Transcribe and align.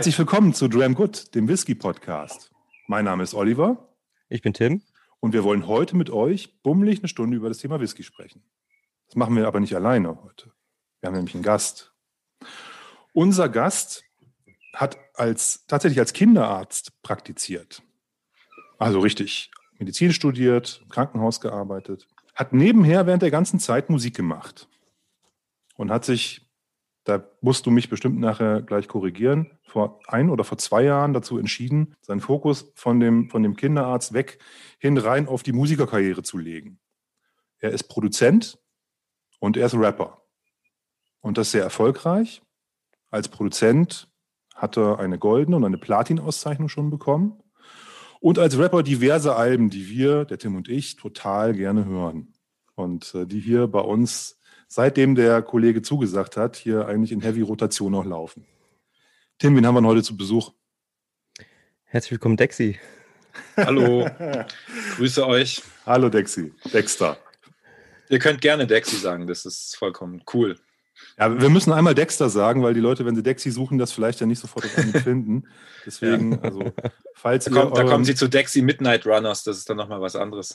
Herzlich 0.00 0.18
willkommen 0.18 0.54
zu 0.54 0.66
Dram 0.66 0.94
Good, 0.94 1.34
dem 1.34 1.46
Whisky 1.46 1.74
Podcast. 1.74 2.50
Mein 2.86 3.04
Name 3.04 3.22
ist 3.22 3.34
Oliver. 3.34 3.86
Ich 4.30 4.40
bin 4.40 4.54
Tim. 4.54 4.80
Und 5.20 5.34
wir 5.34 5.44
wollen 5.44 5.66
heute 5.66 5.94
mit 5.94 6.08
euch 6.08 6.62
bummelig 6.62 7.00
eine 7.00 7.08
Stunde 7.08 7.36
über 7.36 7.48
das 7.48 7.58
Thema 7.58 7.80
Whisky 7.80 8.02
sprechen. 8.02 8.42
Das 9.08 9.16
machen 9.16 9.36
wir 9.36 9.46
aber 9.46 9.60
nicht 9.60 9.76
alleine 9.76 10.22
heute. 10.22 10.54
Wir 11.00 11.08
haben 11.08 11.16
nämlich 11.16 11.34
einen 11.34 11.42
Gast. 11.42 11.92
Unser 13.12 13.50
Gast 13.50 14.02
hat 14.72 14.96
als, 15.12 15.66
tatsächlich 15.66 15.98
als 15.98 16.14
Kinderarzt 16.14 17.02
praktiziert. 17.02 17.82
Also 18.78 19.00
richtig 19.00 19.50
Medizin 19.78 20.14
studiert, 20.14 20.80
im 20.82 20.88
Krankenhaus 20.88 21.42
gearbeitet, 21.42 22.08
hat 22.34 22.54
nebenher 22.54 23.06
während 23.06 23.20
der 23.20 23.30
ganzen 23.30 23.60
Zeit 23.60 23.90
Musik 23.90 24.16
gemacht 24.16 24.66
und 25.76 25.90
hat 25.90 26.06
sich 26.06 26.49
da 27.04 27.24
musst 27.40 27.66
du 27.66 27.70
mich 27.70 27.88
bestimmt 27.88 28.18
nachher 28.18 28.62
gleich 28.62 28.86
korrigieren, 28.86 29.58
vor 29.62 30.00
ein 30.06 30.28
oder 30.28 30.44
vor 30.44 30.58
zwei 30.58 30.82
Jahren 30.82 31.12
dazu 31.12 31.38
entschieden, 31.38 31.94
seinen 32.02 32.20
Fokus 32.20 32.72
von 32.74 33.00
dem, 33.00 33.30
von 33.30 33.42
dem 33.42 33.56
Kinderarzt 33.56 34.12
weg 34.12 34.38
hin 34.78 34.98
rein 34.98 35.26
auf 35.26 35.42
die 35.42 35.52
Musikerkarriere 35.52 36.22
zu 36.22 36.36
legen. 36.38 36.78
Er 37.58 37.70
ist 37.70 37.84
Produzent 37.84 38.58
und 39.38 39.56
er 39.56 39.66
ist 39.66 39.74
Rapper. 39.74 40.22
Und 41.20 41.38
das 41.38 41.50
sehr 41.50 41.62
erfolgreich. 41.62 42.42
Als 43.10 43.28
Produzent 43.28 44.08
hat 44.54 44.76
er 44.76 44.98
eine 44.98 45.18
goldene 45.18 45.56
und 45.56 45.64
eine 45.64 45.78
Platin-Auszeichnung 45.78 46.68
schon 46.68 46.90
bekommen. 46.90 47.42
Und 48.20 48.38
als 48.38 48.58
Rapper 48.58 48.82
diverse 48.82 49.34
Alben, 49.34 49.70
die 49.70 49.88
wir, 49.88 50.26
der 50.26 50.38
Tim 50.38 50.56
und 50.56 50.68
ich, 50.68 50.96
total 50.96 51.54
gerne 51.54 51.86
hören. 51.86 52.34
Und 52.74 53.14
äh, 53.14 53.26
die 53.26 53.40
hier 53.40 53.66
bei 53.66 53.80
uns 53.80 54.39
seitdem 54.70 55.16
der 55.16 55.42
Kollege 55.42 55.82
zugesagt 55.82 56.36
hat, 56.36 56.56
hier 56.56 56.86
eigentlich 56.86 57.12
in 57.12 57.20
Heavy-Rotation 57.20 57.90
noch 57.90 58.04
laufen. 58.04 58.46
Tim, 59.38 59.56
wen 59.56 59.66
haben 59.66 59.74
wir 59.74 59.82
heute 59.82 60.02
zu 60.02 60.16
Besuch? 60.16 60.52
Herzlich 61.84 62.12
willkommen, 62.12 62.36
Dexy. 62.36 62.78
Hallo, 63.56 64.08
grüße 64.96 65.26
euch. 65.26 65.62
Hallo, 65.84 66.08
Dexy. 66.08 66.54
Dexter. 66.72 67.18
Ihr 68.08 68.20
könnt 68.20 68.40
gerne 68.40 68.66
Dexy 68.66 68.96
sagen, 68.96 69.26
das 69.26 69.44
ist 69.44 69.76
vollkommen 69.76 70.22
cool. 70.32 70.56
Ja, 71.18 71.40
wir 71.40 71.50
müssen 71.50 71.72
einmal 71.72 71.94
Dexter 71.94 72.30
sagen, 72.30 72.62
weil 72.62 72.74
die 72.74 72.80
Leute, 72.80 73.04
wenn 73.04 73.14
sie 73.14 73.22
Dexy 73.22 73.50
suchen, 73.50 73.78
das 73.78 73.92
vielleicht 73.92 74.20
ja 74.20 74.26
nicht 74.26 74.38
sofort 74.38 74.64
finden. 75.04 75.46
Deswegen, 75.84 76.32
ja. 76.32 76.40
also, 76.40 76.72
falls 77.14 77.44
da, 77.44 77.50
kommt, 77.50 77.76
da 77.76 77.84
kommen 77.84 78.04
sie 78.04 78.14
zu 78.14 78.28
Dexy 78.28 78.62
Midnight 78.62 79.06
Runners, 79.06 79.44
das 79.44 79.58
ist 79.58 79.68
dann 79.68 79.76
nochmal 79.76 80.00
was 80.00 80.16
anderes. 80.16 80.54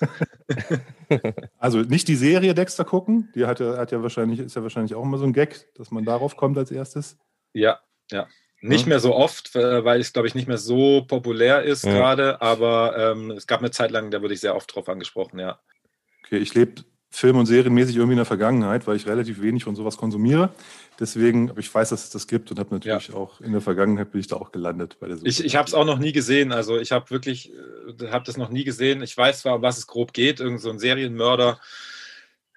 also 1.60 1.80
nicht 1.80 2.08
die 2.08 2.16
Serie 2.16 2.54
Dexter 2.54 2.84
gucken, 2.84 3.32
die 3.36 3.46
hat 3.46 3.60
ja, 3.60 3.78
hat 3.78 3.92
ja 3.92 4.02
wahrscheinlich, 4.02 4.40
ist 4.40 4.56
ja 4.56 4.64
wahrscheinlich 4.64 4.96
auch 4.96 5.04
immer 5.04 5.18
so 5.18 5.26
ein 5.26 5.34
Gag, 5.34 5.68
dass 5.76 5.92
man 5.92 6.04
darauf 6.04 6.36
kommt 6.36 6.58
als 6.58 6.72
erstes. 6.72 7.18
Ja, 7.54 7.80
ja. 8.12 8.28
Nicht 8.62 8.88
mehr 8.88 9.00
so 9.00 9.14
oft, 9.14 9.56
äh, 9.56 9.86
weil 9.86 10.02
es, 10.02 10.14
glaube 10.14 10.28
ich, 10.28 10.34
nicht 10.34 10.48
mehr 10.48 10.58
so 10.58 11.06
populär 11.06 11.62
ist 11.62 11.84
ja. 11.84 11.94
gerade, 11.94 12.42
aber 12.42 12.98
ähm, 12.98 13.32
es 13.32 13.46
gab 13.46 13.60
eine 13.60 13.70
Zeit 13.70 13.92
lang, 13.92 14.10
da 14.10 14.24
wurde 14.24 14.34
ich 14.34 14.40
sehr 14.40 14.56
oft 14.56 14.74
drauf 14.74 14.90
angesprochen, 14.90 15.38
ja. 15.38 15.60
Okay, 16.24 16.38
ich 16.38 16.56
lebe 16.56 16.84
Film- 17.16 17.38
und 17.38 17.46
Serienmäßig 17.46 17.96
irgendwie 17.96 18.14
in 18.14 18.18
der 18.18 18.26
Vergangenheit, 18.26 18.88
weil 18.88 18.98
ich 18.98 19.08
relativ 19.08 19.42
wenig 19.42 19.64
von 19.64 19.76
sowas 19.76 19.98
konsumiere. 19.98 20.50
Deswegen, 21.00 21.50
aber 21.50 21.60
ich 21.60 21.74
weiß, 21.74 21.90
dass 21.90 22.04
es 22.04 22.10
das 22.10 22.28
gibt 22.28 22.52
und 22.52 22.60
habe 22.60 22.74
natürlich 22.74 23.10
ja. 23.10 23.16
auch 23.16 23.40
in 23.42 23.52
der 23.54 23.62
Vergangenheit 23.62 24.12
bin 24.12 24.20
ich 24.20 24.28
da 24.28 24.36
auch 24.36 24.52
gelandet 24.52 24.98
bei 25.00 25.08
der 25.08 25.18
Suche. 25.18 25.28
Ich, 25.28 25.44
ich 25.44 25.56
habe 25.56 25.68
es 25.68 25.74
auch 25.74 25.86
noch 25.86 25.98
nie 25.98 26.12
gesehen. 26.12 26.52
Also 26.52 26.78
ich 26.78 26.92
habe 26.92 27.10
wirklich, 27.10 27.54
äh, 27.54 28.08
habe 28.10 28.26
das 28.26 28.38
noch 28.38 28.50
nie 28.50 28.64
gesehen. 28.64 29.02
Ich 29.02 29.16
weiß 29.16 29.42
zwar, 29.42 29.56
um 29.56 29.62
was 29.62 29.78
es 29.78 29.88
grob 29.88 30.14
geht, 30.14 30.40
irgend 30.40 30.62
so 30.62 30.70
ein 30.70 30.80
Serienmörder. 30.80 31.60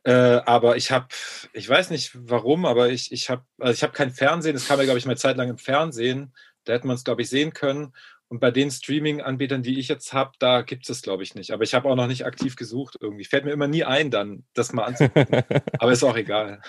Äh, 0.05 0.13
aber 0.13 0.77
ich 0.77 0.91
habe, 0.91 1.07
ich 1.53 1.69
weiß 1.69 1.91
nicht 1.91 2.13
warum, 2.15 2.65
aber 2.65 2.91
ich, 2.91 3.13
ich 3.13 3.31
habe, 3.31 3.43
also 3.59 3.73
ich 3.73 3.83
habe 3.83 3.93
kein 3.93 4.11
Fernsehen. 4.11 4.55
Das 4.55 4.67
kam 4.67 4.79
ja, 4.79 4.85
glaube 4.85 4.99
ich, 4.99 5.07
mal 5.07 5.17
Zeit 5.17 5.37
lang 5.37 5.51
im 5.51 5.59
Fernsehen. 5.59 6.33
Da 6.65 6.73
hätte 6.73 6.87
man 6.87 6.97
es, 6.97 7.05
glaube 7.05 7.23
ich, 7.23 7.29
sehen 7.29 7.53
können. 7.53 7.93
Und 8.29 8.41
bei 8.41 8.51
den 8.51 8.71
Streaming-Anbietern, 8.71 9.63
die 9.63 9.79
ich 9.79 9.89
jetzt 9.89 10.13
habe, 10.13 10.33
da 10.39 10.61
gibt 10.61 10.89
es 10.89 11.01
glaube 11.01 11.23
ich, 11.23 11.35
nicht. 11.35 11.51
Aber 11.51 11.63
ich 11.63 11.75
habe 11.75 11.89
auch 11.89 11.97
noch 11.97 12.07
nicht 12.07 12.27
aktiv 12.27 12.57
gesucht 12.57 12.99
irgendwie. 13.01 13.25
Fällt 13.25 13.45
mir 13.45 13.53
immer 13.53 13.69
nie 13.69 13.85
ein, 13.85 14.11
dann 14.11 14.45
das 14.53 14.73
mal 14.73 14.85
anzugucken. 14.85 15.45
aber 15.79 15.93
ist 15.93 16.05
auch 16.05 16.17
egal. 16.17 16.61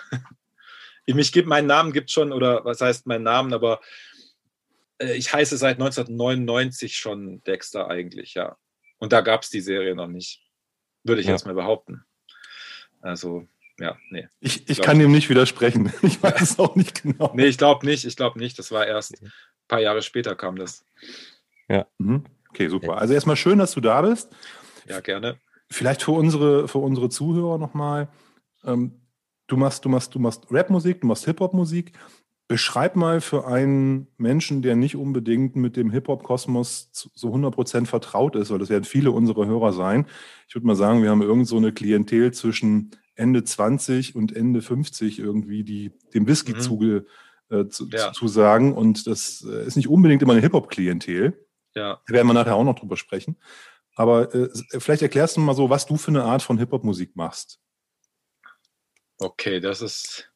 Mich 1.05 1.31
gibt, 1.31 1.47
meinen 1.47 1.67
Namen 1.67 1.91
gibt 1.91 2.11
schon, 2.11 2.31
oder 2.31 2.63
was 2.63 2.81
heißt 2.81 3.07
mein 3.07 3.23
Namen, 3.23 3.53
aber 3.53 3.81
äh, 4.99 5.13
ich 5.15 5.33
heiße 5.33 5.57
seit 5.57 5.77
1999 5.77 6.95
schon 6.95 7.43
Dexter 7.43 7.89
eigentlich, 7.89 8.35
ja. 8.35 8.57
Und 8.99 9.11
da 9.11 9.21
gab 9.21 9.41
es 9.41 9.49
die 9.49 9.61
Serie 9.61 9.95
noch 9.95 10.07
nicht. 10.07 10.41
Würde 11.03 11.21
ich 11.21 11.27
ja. 11.27 11.33
jetzt 11.33 11.45
mal 11.45 11.55
behaupten. 11.55 12.05
Also, 13.01 13.47
ja, 13.79 13.97
nee. 14.09 14.27
Ich, 14.39 14.69
ich 14.69 14.81
kann 14.81 14.99
dem 14.99 15.11
nicht 15.11 15.29
widersprechen. 15.29 15.91
Ich 16.01 16.21
weiß 16.21 16.41
es 16.41 16.59
auch 16.59 16.75
nicht 16.75 17.01
genau. 17.01 17.31
Nee, 17.33 17.45
ich 17.45 17.57
glaube 17.57 17.85
nicht. 17.85 18.05
Ich 18.05 18.15
glaube 18.15 18.39
nicht. 18.39 18.59
Das 18.59 18.71
war 18.71 18.85
erst 18.85 19.21
ein 19.21 19.31
paar 19.67 19.79
Jahre 19.79 20.01
später 20.01 20.35
kam 20.35 20.57
das. 20.57 20.85
Ja. 21.69 21.87
Mhm. 21.97 22.23
Okay, 22.49 22.67
super. 22.67 22.97
Also 22.97 23.13
erstmal 23.13 23.35
schön, 23.35 23.59
dass 23.59 23.73
du 23.73 23.81
da 23.81 24.01
bist. 24.01 24.29
Ja, 24.87 24.99
gerne. 24.99 25.37
Vielleicht 25.69 26.01
für 26.01 26.11
unsere, 26.11 26.67
für 26.67 26.79
unsere 26.79 27.09
Zuhörer 27.09 27.57
nochmal. 27.57 28.09
Ähm, 28.65 29.01
du 29.47 29.55
machst, 29.55 29.85
du 29.85 29.89
machst, 29.89 30.15
du 30.15 30.19
machst 30.19 30.47
Rapmusik, 30.49 31.01
du 31.01 31.07
machst 31.07 31.25
Hip-Hop-Musik. 31.25 31.93
Beschreib 32.47 32.95
mal 32.95 33.21
für 33.21 33.45
einen 33.45 34.07
Menschen, 34.17 34.63
der 34.63 34.75
nicht 34.75 34.95
unbedingt 34.95 35.55
mit 35.55 35.77
dem 35.77 35.91
Hip-Hop-Kosmos 35.91 36.89
so 36.91 37.31
100% 37.31 37.85
vertraut 37.85 38.35
ist, 38.35 38.49
weil 38.49 38.57
das 38.57 38.71
werden 38.71 38.85
viele 38.85 39.11
unserer 39.11 39.45
Hörer 39.45 39.71
sein. 39.71 40.07
Ich 40.47 40.55
würde 40.55 40.65
mal 40.65 40.75
sagen, 40.75 41.03
wir 41.03 41.11
haben 41.11 41.21
irgend 41.21 41.47
so 41.47 41.57
eine 41.57 41.71
Klientel 41.71 42.33
zwischen 42.33 42.89
Ende 43.13 43.43
20 43.43 44.15
und 44.15 44.35
Ende 44.35 44.63
50 44.63 45.19
irgendwie, 45.19 45.63
die 45.63 45.91
dem 46.15 46.25
Whisky 46.25 46.53
mhm. 46.53 46.59
zuge, 46.59 47.05
äh, 47.51 47.67
zu, 47.67 47.87
ja. 47.89 48.13
zu, 48.13 48.27
sagen. 48.27 48.73
Und 48.73 49.05
das 49.05 49.45
äh, 49.47 49.67
ist 49.67 49.75
nicht 49.75 49.89
unbedingt 49.89 50.23
immer 50.23 50.33
eine 50.33 50.41
Hip-Hop-Klientel. 50.41 51.37
Ja. 51.79 52.01
Da 52.05 52.13
werden 52.13 52.27
wir 52.27 52.33
nachher 52.33 52.55
auch 52.55 52.63
noch 52.65 52.77
drüber 52.77 52.97
sprechen. 52.97 53.37
Aber 53.95 54.33
äh, 54.35 54.49
vielleicht 54.79 55.01
erklärst 55.01 55.37
du 55.37 55.41
mal 55.41 55.55
so, 55.55 55.69
was 55.69 55.85
du 55.85 55.95
für 55.97 56.09
eine 56.09 56.23
Art 56.23 56.41
von 56.41 56.57
Hip-Hop-Musik 56.57 57.15
machst. 57.15 57.59
Okay, 59.17 59.59
das 59.59 59.81
ist 59.81 60.29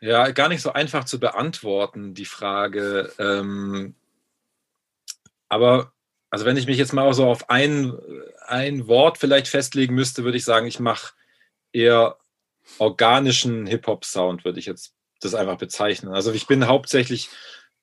ja 0.00 0.30
gar 0.30 0.48
nicht 0.48 0.62
so 0.62 0.72
einfach 0.72 1.04
zu 1.04 1.20
beantworten, 1.20 2.14
die 2.14 2.24
Frage. 2.24 3.12
Ähm, 3.18 3.94
aber 5.48 5.92
also 6.30 6.44
wenn 6.44 6.56
ich 6.56 6.66
mich 6.66 6.78
jetzt 6.78 6.92
mal 6.92 7.12
so 7.12 7.28
auf 7.28 7.50
ein, 7.50 7.94
ein 8.46 8.86
Wort 8.88 9.18
vielleicht 9.18 9.48
festlegen 9.48 9.94
müsste, 9.94 10.24
würde 10.24 10.38
ich 10.38 10.44
sagen, 10.44 10.66
ich 10.66 10.80
mache 10.80 11.12
eher 11.72 12.16
organischen 12.78 13.66
Hip-Hop-Sound, 13.66 14.44
würde 14.44 14.58
ich 14.58 14.66
jetzt 14.66 14.94
das 15.20 15.34
einfach 15.34 15.58
bezeichnen. 15.58 16.12
Also 16.12 16.32
ich 16.32 16.46
bin 16.46 16.66
hauptsächlich 16.66 17.28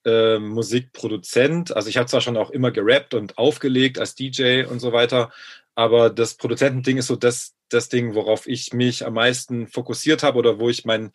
äh, 0.05 0.39
Musikproduzent. 0.39 1.75
Also 1.75 1.89
ich 1.89 1.97
habe 1.97 2.07
zwar 2.07 2.21
schon 2.21 2.37
auch 2.37 2.49
immer 2.49 2.71
gerappt 2.71 3.13
und 3.13 3.37
aufgelegt 3.37 3.99
als 3.99 4.15
DJ 4.15 4.65
und 4.65 4.79
so 4.79 4.93
weiter, 4.93 5.31
aber 5.75 6.09
das 6.09 6.35
Produzentending 6.35 6.97
ist 6.97 7.07
so 7.07 7.15
das, 7.15 7.55
das 7.69 7.89
Ding, 7.89 8.13
worauf 8.13 8.47
ich 8.47 8.73
mich 8.73 9.05
am 9.05 9.13
meisten 9.13 9.67
fokussiert 9.67 10.23
habe 10.23 10.37
oder 10.37 10.59
wo 10.59 10.69
ich 10.69 10.85
mein, 10.85 11.11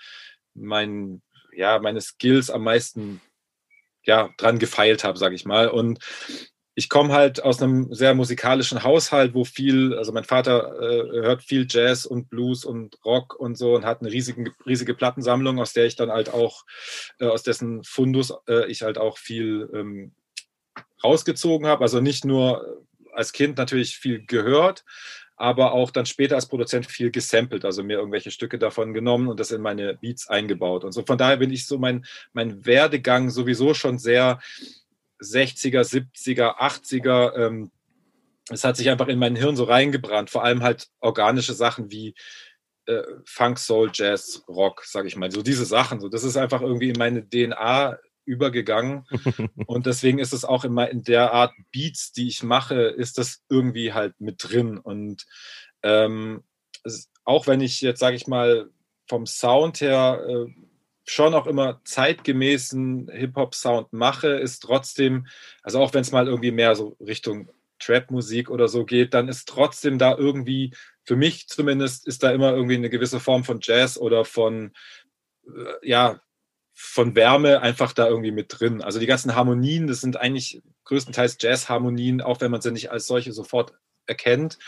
mein, 0.55 1.23
ja, 1.53 1.79
meine 1.79 2.01
Skills 2.01 2.51
am 2.51 2.65
meisten 2.65 3.21
ja, 4.05 4.31
dran 4.39 4.59
gefeilt 4.59 5.05
habe, 5.05 5.19
sage 5.19 5.35
ich 5.35 5.45
mal. 5.45 5.69
Und 5.69 5.99
ich 6.79 6.89
komme 6.89 7.13
halt 7.13 7.43
aus 7.43 7.61
einem 7.61 7.93
sehr 7.93 8.15
musikalischen 8.15 8.85
Haushalt, 8.85 9.35
wo 9.35 9.43
viel, 9.43 9.95
also 9.95 10.13
mein 10.13 10.23
Vater 10.23 10.81
äh, 10.81 11.23
hört 11.23 11.43
viel 11.43 11.67
Jazz 11.69 12.07
und 12.07 12.31
Blues 12.31 12.65
und 12.65 13.05
Rock 13.05 13.35
und 13.35 13.59
so 13.59 13.75
und 13.75 13.85
hat 13.85 14.01
eine 14.01 14.13
riesige, 14.13 14.53
riesige 14.65 14.95
Plattensammlung, 14.95 15.59
aus 15.59 15.73
der 15.73 15.87
ich 15.87 15.97
dann 15.97 16.13
halt 16.13 16.33
auch, 16.33 16.65
äh, 17.19 17.27
aus 17.27 17.43
dessen 17.43 17.83
Fundus 17.83 18.33
äh, 18.47 18.71
ich 18.71 18.83
halt 18.83 18.97
auch 18.97 19.19
viel 19.19 19.69
ähm, 19.75 20.13
rausgezogen 21.03 21.67
habe. 21.67 21.83
Also 21.83 22.01
nicht 22.01 22.25
nur 22.25 22.85
als 23.13 23.33
Kind 23.33 23.59
natürlich 23.59 23.97
viel 23.97 24.25
gehört, 24.25 24.85
aber 25.35 25.73
auch 25.73 25.91
dann 25.91 26.07
später 26.07 26.37
als 26.37 26.47
Produzent 26.47 26.87
viel 26.87 27.11
gesampelt, 27.11 27.65
also 27.65 27.83
mir 27.83 27.99
irgendwelche 27.99 28.31
Stücke 28.31 28.57
davon 28.57 28.95
genommen 28.95 29.27
und 29.27 29.41
das 29.41 29.51
in 29.51 29.63
meine 29.63 29.95
Beats 29.95 30.29
eingebaut. 30.29 30.85
Und 30.85 30.93
so 30.93 31.03
von 31.03 31.19
daher 31.19 31.39
bin 31.39 31.51
ich 31.51 31.67
so 31.67 31.77
mein, 31.77 32.07
mein 32.33 32.65
Werdegang 32.67 33.31
sowieso 33.31 33.75
schon 33.75 33.99
sehr 33.99 34.39
60er, 35.21 35.83
70er, 35.83 36.59
80er. 36.59 37.37
Ähm, 37.37 37.71
es 38.51 38.65
hat 38.65 38.77
sich 38.77 38.89
einfach 38.91 39.09
in 39.09 39.19
mein 39.19 39.37
Hirn 39.37 39.57
so 39.57 39.65
reingebrannt. 39.65 40.31
Vor 40.31 40.45
allem 40.45 40.63
halt 40.63 40.89
organische 41.01 41.53
Sachen 41.53 41.91
wie 41.91 42.15
äh, 42.87 43.03
Funk, 43.25 43.59
Soul, 43.59 43.91
Jazz, 43.93 44.43
Rock, 44.49 44.85
sage 44.85 45.09
ich 45.09 45.17
mal. 45.17 45.31
So 45.31 45.43
diese 45.43 45.67
Sachen. 45.67 46.01
So, 46.01 46.09
das 46.09 46.25
ist 46.25 46.37
einfach 46.37 46.63
irgendwie 46.63 46.89
in 46.89 46.99
meine 46.99 47.29
DNA 47.29 47.99
übergegangen. 48.25 49.05
Und 49.67 49.87
deswegen 49.87 50.19
ist 50.19 50.33
es 50.33 50.45
auch 50.45 50.65
immer 50.65 50.89
in 50.89 51.03
der 51.03 51.33
Art 51.33 51.53
Beats, 51.73 52.13
die 52.13 52.29
ich 52.29 52.43
mache, 52.43 52.83
ist 52.83 53.19
das 53.19 53.43
irgendwie 53.49 53.93
halt 53.93 54.21
mit 54.21 54.37
drin. 54.45 54.79
Und 54.79 55.27
ähm, 55.83 56.45
auch 57.25 57.47
wenn 57.47 57.61
ich 57.61 57.81
jetzt, 57.81 58.01
sage 58.01 58.17
ich 58.17 58.27
mal, 58.27 58.71
vom 59.09 59.27
Sound 59.27 59.81
her 59.81 60.25
äh, 60.29 60.47
schon 61.09 61.35
auch 61.35 61.47
immer 61.47 61.81
zeitgemäßen 61.85 63.11
Hip-Hop-Sound 63.11 63.93
mache, 63.93 64.29
ist 64.29 64.61
trotzdem, 64.61 65.27
also 65.63 65.81
auch 65.81 65.95
wenn 65.95 66.03
es 66.03 66.13
mal 66.13 66.27
irgendwie 66.27 66.51
mehr 66.51 66.75
so 66.77 66.97
Richtung 67.01 67.51
Trap-Musik 67.79 68.51
oder 68.51 68.69
so 68.69 68.85
geht, 68.85 69.15
dann 69.15 69.29
ist 69.29 69.49
trotzdem 69.49 69.99
da 69.99 70.17
irgendwie, 70.17 70.75
für 71.05 71.17
mich 71.17 71.49
zumindest, 71.49 72.07
ist 72.07 72.23
da 72.23 72.31
immer 72.31 72.53
irgendwie 72.53 72.75
eine 72.75 72.91
gewisse 72.91 73.21
Form 73.21 73.45
von 73.45 73.61
Jazz 73.63 73.97
oder 73.97 74.25
von, 74.25 74.73
äh, 75.47 75.89
ja, 75.89 76.21
von 76.75 77.17
Wärme 77.17 77.63
einfach 77.63 77.93
da 77.93 78.07
irgendwie 78.07 78.31
mit 78.31 78.47
drin. 78.57 78.83
Also 78.83 79.01
die 79.01 79.07
ganzen 79.07 79.35
Harmonien, 79.35 79.87
das 79.87 80.01
sind 80.01 80.17
eigentlich 80.17 80.63
größtenteils 80.85 81.39
Jazz-Harmonien, 81.41 82.21
auch 82.21 82.41
wenn 82.41 82.51
man 82.51 82.61
sie 82.61 82.71
nicht 82.71 82.91
als 82.91 83.07
solche 83.07 83.33
sofort 83.33 83.73
erkennt. 84.07 84.59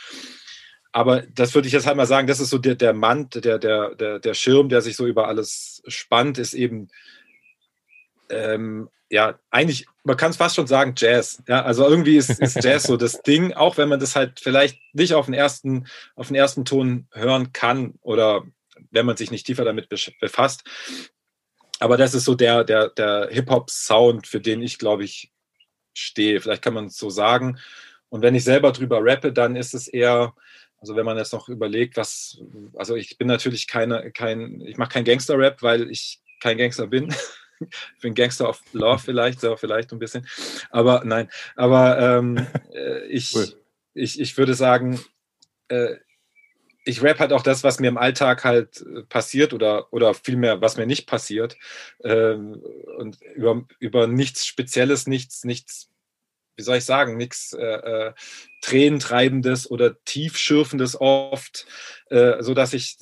Aber 0.93 1.23
das 1.23 1.55
würde 1.55 1.69
ich 1.69 1.75
jetzt 1.75 1.87
halt 1.87 1.97
mal 1.97 2.07
sagen, 2.07 2.27
das 2.27 2.41
ist 2.41 2.51
so 2.51 2.59
der, 2.59 2.75
der 2.75 2.93
Mand, 2.93 3.45
der, 3.45 3.59
der, 3.59 3.95
der, 3.95 4.19
der 4.19 4.35
Schirm, 4.35 4.69
der 4.69 4.81
sich 4.81 4.97
so 4.97 5.07
über 5.07 5.29
alles 5.29 5.83
spannt, 5.87 6.39
ist 6.39 6.55
eben 6.55 6.89
ähm, 8.29 8.89
ja, 9.11 9.39
eigentlich, 9.51 9.87
man 10.05 10.17
kann 10.17 10.31
es 10.31 10.37
fast 10.37 10.55
schon 10.55 10.69
sagen, 10.69 10.95
Jazz. 10.97 11.43
Ja, 11.49 11.65
also 11.65 11.87
irgendwie 11.87 12.17
ist, 12.17 12.31
ist 12.31 12.63
Jazz 12.63 12.85
so 12.85 12.97
das 12.97 13.23
Ding, 13.27 13.53
auch 13.53 13.77
wenn 13.77 13.89
man 13.89 13.99
das 13.99 14.15
halt 14.15 14.41
vielleicht 14.41 14.79
nicht 14.93 15.15
auf 15.15 15.27
den 15.27 15.35
ersten, 15.35 15.87
auf 16.15 16.29
den 16.29 16.37
ersten 16.37 16.65
Ton 16.65 17.09
hören 17.13 17.53
kann 17.53 17.95
oder 18.03 18.45
wenn 18.93 19.07
man 19.07 19.17
sich 19.17 19.33
nicht 19.33 19.47
tiefer 19.47 19.65
damit 19.65 19.89
befasst. 19.89 20.63
Aber 21.81 21.97
das 21.97 22.15
ist 22.15 22.25
so 22.25 22.35
der, 22.35 22.63
der, 22.63 22.91
der 22.91 23.29
Hip-Hop-Sound, 23.31 24.27
für 24.27 24.41
den 24.41 24.63
ich, 24.63 24.79
glaube 24.79 25.05
ich, 25.05 25.33
stehe. 25.93 26.41
Vielleicht 26.41 26.63
kann 26.63 26.75
man 26.75 26.87
es 26.87 26.97
so 26.97 27.11
sagen. 27.11 27.59
Und 28.11 28.23
wenn 28.23 28.35
ich 28.35 28.45
selber 28.45 28.73
drüber 28.73 29.01
rappe, 29.03 29.33
dann 29.33 29.57
ist 29.57 29.75
es 29.75 29.89
eher, 29.89 30.35
also 30.81 30.97
wenn 30.97 31.05
man 31.05 31.19
jetzt 31.19 31.33
noch 31.33 31.49
überlegt, 31.49 31.97
was, 31.97 32.39
also 32.75 32.97
ich 32.97 33.19
bin 33.19 33.29
natürlich 33.29 33.69
keine, 33.69 34.11
kein, 34.13 34.61
ich 34.63 34.77
mache 34.79 34.91
kein 34.91 35.05
Gangster-Rap, 35.05 35.63
weil 35.63 35.91
ich 35.91 36.21
kein 36.41 36.59
Gangster 36.59 36.87
bin. 36.87 37.15
ich 37.61 38.01
bin 38.01 38.15
Gangster 38.15 38.49
of 38.49 38.63
Love 38.73 38.99
vielleicht, 38.99 39.41
so 39.41 39.57
vielleicht 39.57 39.93
ein 39.93 39.99
bisschen. 39.99 40.27
Aber 40.71 41.03
nein, 41.05 41.29
aber 41.55 41.99
ähm, 41.99 42.47
äh, 42.75 43.07
ich, 43.07 43.35
cool. 43.35 43.47
ich, 43.95 44.19
ich 44.21 44.37
würde 44.39 44.55
sagen, 44.55 45.01
äh, 45.69 45.97
ich 46.85 47.03
rap 47.03 47.19
halt 47.19 47.33
auch 47.33 47.43
das, 47.43 47.63
was 47.63 47.79
mir 47.79 47.89
im 47.89 47.99
Alltag 47.99 48.45
halt 48.45 48.81
äh, 48.81 49.03
passiert 49.03 49.53
oder, 49.53 49.93
oder 49.93 50.15
vielmehr, 50.15 50.61
was 50.61 50.77
mir 50.77 50.87
nicht 50.87 51.07
passiert. 51.07 51.57
Ähm, 52.03 52.63
und 52.97 53.19
über, 53.35 53.65
über 53.79 54.07
nichts 54.07 54.47
Spezielles, 54.47 55.07
nichts, 55.07 55.45
nichts, 55.45 55.91
wie 56.57 56.63
soll 56.63 56.77
ich 56.77 56.85
sagen, 56.85 57.17
nichts 57.17 57.53
äh, 57.53 57.65
äh, 57.65 58.13
Tränentreibendes 58.63 59.71
oder 59.71 60.03
Tiefschürfendes 60.05 61.01
oft, 61.01 61.67
äh, 62.11 62.43
so 62.43 62.55
dass 62.55 62.73
ich, 62.73 62.99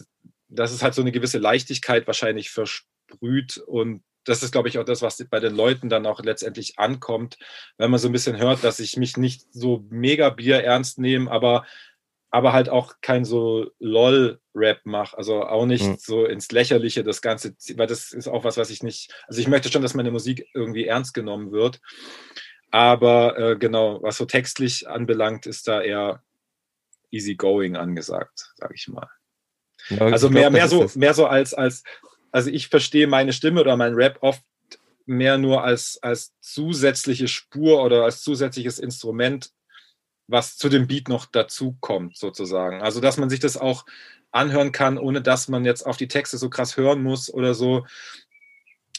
dass 0.49 0.73
es 0.73 0.83
halt 0.83 0.95
so 0.95 1.03
eine 1.03 1.13
gewisse 1.13 1.39
Leichtigkeit 1.39 2.07
wahrscheinlich 2.07 2.51
versprüht. 2.51 3.59
Und 3.59 4.03
das 4.25 4.43
ist, 4.43 4.53
glaube 4.53 4.69
ich, 4.69 4.79
auch 4.79 4.85
das, 4.85 5.03
was 5.03 5.25
bei 5.31 5.41
den 5.41 5.57
Leuten 5.57 5.89
dann 5.89 6.07
auch 6.07 6.21
letztendlich 6.21 6.79
ankommt, 6.79 7.39
wenn 7.79 7.91
man 7.91 7.99
so 7.99 8.09
ein 8.09 8.13
bisschen 8.13 8.39
hört, 8.39 8.63
dass 8.63 8.79
ich 8.79 8.97
mich 8.97 9.17
nicht 9.17 9.47
so 9.51 9.85
mega 9.91 10.31
Bier 10.31 10.63
ernst 10.63 10.99
nehme, 10.99 11.31
aber, 11.31 11.65
aber 12.31 12.53
halt 12.53 12.69
auch 12.69 12.97
kein 13.01 13.25
so 13.25 13.71
LOL-Rap 13.79 14.81
mache, 14.85 15.17
also 15.17 15.43
auch 15.45 15.67
nicht 15.67 15.85
mhm. 15.85 15.97
so 15.99 16.27
ins 16.27 16.53
Lächerliche 16.53 17.03
das 17.03 17.23
Ganze, 17.23 17.55
weil 17.77 17.87
das 17.87 18.13
ist 18.13 18.29
auch 18.29 18.45
was, 18.45 18.59
was 18.59 18.71
ich 18.71 18.83
nicht, 18.83 19.13
also 19.27 19.41
ich 19.41 19.49
möchte 19.49 19.71
schon, 19.71 19.83
dass 19.83 19.95
meine 19.95 20.11
Musik 20.11 20.47
irgendwie 20.55 20.85
ernst 20.85 21.15
genommen 21.15 21.51
wird, 21.51 21.81
aber 22.71 23.39
äh, 23.39 23.57
genau, 23.57 24.03
was 24.03 24.17
so 24.17 24.25
textlich 24.25 24.89
anbelangt, 24.89 25.47
ist 25.47 25.69
da 25.69 25.81
eher 25.81 26.23
easy 27.11 27.35
going 27.35 27.77
angesagt, 27.77 28.53
sage 28.57 28.75
ich 28.75 28.89
mal. 28.89 29.09
Ja, 29.89 30.01
also 30.07 30.29
mehr, 30.29 30.51
glaub, 30.51 30.53
mehr, 30.53 30.69
so, 30.69 30.99
mehr 30.99 31.15
so 31.15 31.27
als, 31.27 31.55
als 31.55 31.83
also 32.31 32.51
ich 32.51 32.69
verstehe 32.69 33.07
meine 33.07 33.33
Stimme 33.33 33.61
oder 33.61 33.77
mein 33.77 33.95
Rap 33.95 34.19
oft 34.21 34.43
mehr 35.07 35.39
nur 35.39 35.65
als, 35.65 35.99
als 36.03 36.35
zusätzliche 36.41 37.29
Spur 37.29 37.83
oder 37.83 38.05
als 38.05 38.23
zusätzliches 38.23 38.79
Instrument, 38.79 39.51
was 40.27 40.59
zu 40.59 40.69
dem 40.69 40.87
Beat 40.87 41.09
noch 41.09 41.25
dazu 41.25 41.79
kommt, 41.81 42.19
sozusagen. 42.19 42.83
Also, 42.83 43.01
dass 43.01 43.17
man 43.17 43.31
sich 43.31 43.41
das 43.41 43.57
auch 43.57 43.87
anhören 44.31 44.73
kann, 44.73 44.99
ohne 44.99 45.23
dass 45.23 45.49
man 45.49 45.65
jetzt 45.65 45.87
auf 45.87 45.97
die 45.97 46.09
Texte 46.09 46.37
so 46.37 46.51
krass 46.51 46.77
hören 46.77 47.03
muss 47.03 47.33
oder 47.33 47.55
so, 47.55 47.87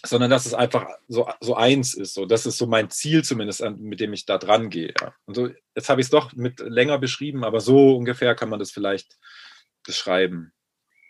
sondern 0.06 0.30
dass 0.30 0.46
es 0.46 0.54
einfach 0.54 0.88
so, 1.08 1.28
so 1.42 1.56
eins 1.56 1.94
ist. 1.94 2.14
So, 2.14 2.26
das 2.26 2.46
ist 2.46 2.58
so 2.58 2.68
mein 2.68 2.90
Ziel 2.90 3.24
zumindest, 3.24 3.62
mit 3.78 4.00
dem 4.00 4.14
ich 4.14 4.26
da 4.26 4.38
dran 4.38 4.70
gehe. 4.70 4.94
Ja. 5.00 5.14
Und 5.26 5.36
so, 5.36 5.50
jetzt 5.76 5.90
habe 5.90 6.02
ich 6.02 6.06
es 6.06 6.12
doch 6.12 6.34
mit 6.34 6.60
länger 6.60 6.98
beschrieben, 6.98 7.44
aber 7.44 7.60
so 7.60 7.96
ungefähr 7.96 8.36
kann 8.36 8.50
man 8.50 8.60
das 8.60 8.72
vielleicht 8.72 9.18
beschreiben. 9.86 10.52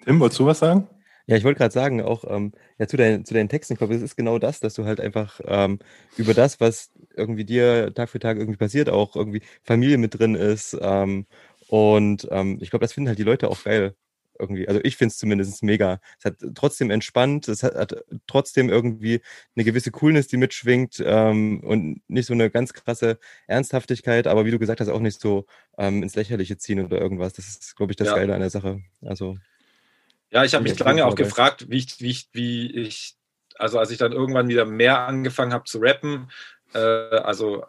Tim, 0.04 0.20
wolltest 0.20 0.40
du 0.40 0.46
was 0.46 0.60
sagen? 0.60 0.88
Ja, 1.28 1.36
ich 1.36 1.44
wollte 1.44 1.60
gerade 1.60 1.74
sagen, 1.74 2.02
auch 2.02 2.24
ähm, 2.28 2.54
ja, 2.80 2.88
zu, 2.88 2.98
dein, 2.98 3.24
zu 3.24 3.36
deinen 3.36 3.50
Texten, 3.50 3.74
ich 3.74 3.78
glaube, 3.78 3.94
es 3.94 4.02
ist 4.02 4.16
genau 4.16 4.40
das, 4.40 4.60
dass 4.60 4.74
du 4.74 4.86
halt 4.86 5.00
einfach 5.00 5.40
ähm, 5.46 5.78
über 6.18 6.34
das, 6.34 6.60
was 6.60 6.92
irgendwie 7.16 7.46
dir 7.46 7.94
Tag 7.94 8.10
für 8.10 8.18
Tag 8.18 8.38
irgendwie 8.38 8.58
passiert, 8.58 8.90
auch 8.90 9.16
irgendwie 9.16 9.44
Familie 9.64 10.00
mit 10.00 10.18
drin 10.18 10.34
ist. 10.34 10.76
Ähm, 10.82 11.28
und 11.68 12.28
ähm, 12.32 12.58
ich 12.62 12.72
glaube, 12.72 12.84
das 12.84 12.94
finden 12.94 13.10
halt 13.10 13.20
die 13.20 13.24
Leute 13.24 13.50
auch 13.50 13.64
geil. 13.64 13.94
Irgendwie. 14.40 14.68
Also 14.68 14.80
ich 14.84 14.96
finde 14.96 15.12
es 15.12 15.18
zumindest 15.18 15.62
mega. 15.64 16.00
Es 16.18 16.26
hat 16.26 16.36
trotzdem 16.56 16.92
entspannt, 16.92 17.48
es 17.48 17.62
hat, 17.62 17.76
hat, 17.76 18.06
trotzdem 18.26 18.70
irgendwie 18.70 19.22
eine 19.56 19.66
gewisse 19.66 19.92
Coolness, 19.92 20.28
die 20.28 20.38
mitschwingt 20.38 21.04
ähm, 21.06 21.62
und 21.62 22.02
nicht 22.08 22.26
so 22.26 22.34
eine 22.34 22.50
ganz 22.50 22.74
krasse 22.74 23.20
Ernsthaftigkeit, 23.48 24.28
aber 24.28 24.46
wie 24.46 24.52
du 24.52 24.60
gesagt 24.60 24.80
hast, 24.80 24.90
auch 24.90 25.02
nicht 25.02 25.20
so 25.20 25.46
ähm, 25.78 26.04
ins 26.04 26.16
Lächerliche 26.16 26.58
ziehen 26.58 26.84
oder 26.84 27.00
irgendwas. 27.00 27.34
Das 27.34 27.48
ist, 27.48 27.76
glaube 27.76 27.92
ich, 27.92 27.98
das 27.98 28.08
ja. 28.08 28.16
Geile 28.16 28.34
an 28.34 28.42
der 28.42 28.50
Sache. 28.50 28.82
Also 29.02 29.38
ja, 30.32 30.44
ich 30.44 30.54
habe 30.54 30.64
mich 30.64 30.78
lange 30.80 31.06
auch 31.06 31.16
gefragt, 31.16 31.70
wie 31.70 31.78
ich, 31.78 32.00
wie, 32.00 32.12
ich, 32.12 32.30
wie 32.34 32.72
ich, 32.72 33.16
also 33.56 33.80
als 33.80 33.92
ich 33.92 33.98
dann 33.98 34.12
irgendwann 34.12 34.48
wieder 34.48 34.66
mehr 34.66 35.00
angefangen 35.02 35.54
habe 35.54 35.64
zu 35.66 35.80
rappen, 35.80 36.30
äh, 36.74 36.80
also 36.80 37.66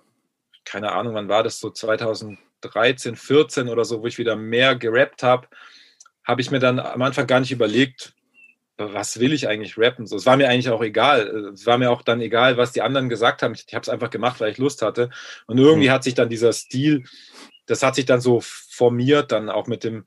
keine 0.65 0.93
Ahnung, 0.93 1.15
wann 1.15 1.29
war 1.29 1.43
das 1.43 1.59
so 1.59 1.71
2013, 1.71 3.17
14 3.17 3.69
oder 3.69 3.85
so, 3.85 4.03
wo 4.03 4.07
ich 4.07 4.19
wieder 4.19 4.37
mehr 4.37 4.77
gerappt 4.77 5.23
habe, 5.23 5.49
habe 6.31 6.41
ich 6.41 6.51
mir 6.51 6.61
dann 6.61 6.79
am 6.79 7.03
Anfang 7.03 7.27
gar 7.27 7.41
nicht 7.41 7.53
überlegt, 7.53 8.15
was 8.77 9.21
will 9.21 9.33
ich 9.33 9.47
eigentlich 9.49 9.77
rappen? 9.77 10.07
So, 10.07 10.17
es 10.17 10.25
war 10.25 10.37
mir 10.37 10.49
eigentlich 10.49 10.71
auch 10.71 10.83
egal. 10.83 11.51
Es 11.53 11.67
war 11.67 11.77
mir 11.77 11.91
auch 11.91 12.03
dann 12.03 12.21
egal, 12.21 12.57
was 12.57 12.73
die 12.73 12.81
anderen 12.81 13.09
gesagt 13.11 13.43
haben. 13.43 13.53
Ich, 13.53 13.65
ich 13.67 13.75
habe 13.75 13.83
es 13.83 13.89
einfach 13.91 14.11
gemacht, 14.11 14.41
weil 14.41 14.51
ich 14.51 14.59
Lust 14.59 14.81
hatte. 14.81 15.11
Und 15.47 15.59
irgendwie 15.59 15.89
mhm. 15.89 15.93
hat 15.93 16.05
sich 16.05 16.15
dann 16.15 16.31
dieser 16.31 16.53
Stil, 16.53 17.05
das 17.67 17.83
hat 17.83 17.95
sich 17.95 18.07
dann 18.07 18.21
so 18.21 18.41
formiert, 18.41 19.33
dann 19.33 19.51
auch 19.51 19.67
mit 19.67 19.85
dem, 19.85 20.07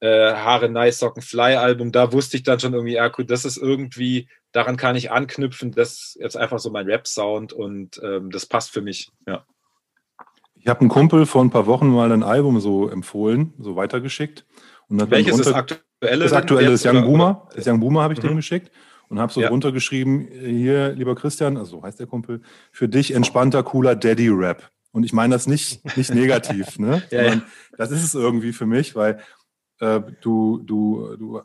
äh, 0.00 0.32
Haare 0.32 0.68
Nice 0.68 0.98
Socken 0.98 1.22
Fly 1.22 1.56
Album, 1.56 1.92
da 1.92 2.12
wusste 2.12 2.36
ich 2.36 2.42
dann 2.42 2.60
schon 2.60 2.72
irgendwie, 2.72 2.94
ja 2.94 3.08
gut, 3.08 3.30
das 3.30 3.44
ist 3.44 3.56
irgendwie, 3.56 4.28
daran 4.52 4.76
kann 4.76 4.96
ich 4.96 5.10
anknüpfen, 5.10 5.72
das 5.72 5.92
ist 5.92 6.18
jetzt 6.20 6.36
einfach 6.36 6.58
so 6.58 6.70
mein 6.70 6.86
Rap-Sound 6.86 7.52
und 7.52 8.00
ähm, 8.02 8.30
das 8.30 8.46
passt 8.46 8.70
für 8.70 8.80
mich, 8.80 9.10
ja. 9.26 9.44
Ich 10.54 10.66
habe 10.66 10.80
einen 10.80 10.88
Kumpel 10.88 11.24
vor 11.24 11.42
ein 11.42 11.50
paar 11.50 11.66
Wochen 11.66 11.88
mal 11.88 12.10
ein 12.12 12.24
Album 12.24 12.60
so 12.60 12.88
empfohlen, 12.88 13.54
so 13.58 13.76
weitergeschickt. 13.76 14.44
Und 14.88 15.10
Welches 15.10 15.38
ist 15.38 15.46
das 15.46 15.54
aktuelle? 15.54 16.24
Das 16.24 16.32
aktuelle 16.32 16.72
ist 16.72 16.86
Young 16.86 17.04
Boomer. 17.04 17.48
Das 17.54 17.66
Young 17.66 17.80
Boomer 17.80 18.02
habe 18.02 18.14
ich 18.14 18.22
mhm. 18.22 18.28
dem 18.28 18.36
geschickt 18.36 18.70
und 19.08 19.18
habe 19.18 19.32
so 19.32 19.40
ja. 19.40 19.48
runtergeschrieben, 19.48 20.28
hier, 20.28 20.92
lieber 20.92 21.14
Christian, 21.14 21.56
also 21.56 21.78
so 21.78 21.82
heißt 21.82 21.98
der 21.98 22.06
Kumpel, 22.06 22.42
für 22.72 22.88
dich 22.88 23.14
entspannter, 23.14 23.62
cooler 23.62 23.96
Daddy-Rap. 23.96 24.70
Und 24.92 25.04
ich 25.04 25.12
meine 25.12 25.34
das 25.34 25.46
nicht, 25.46 25.96
nicht 25.96 26.14
negativ, 26.14 26.78
ne? 26.78 27.02
ja, 27.10 27.22
ja. 27.22 27.42
Das 27.76 27.90
ist 27.90 28.02
es 28.02 28.14
irgendwie 28.14 28.52
für 28.52 28.66
mich, 28.66 28.96
weil 28.96 29.18
äh, 29.80 30.00
du, 30.22 30.58
du, 30.64 31.16
du, 31.16 31.40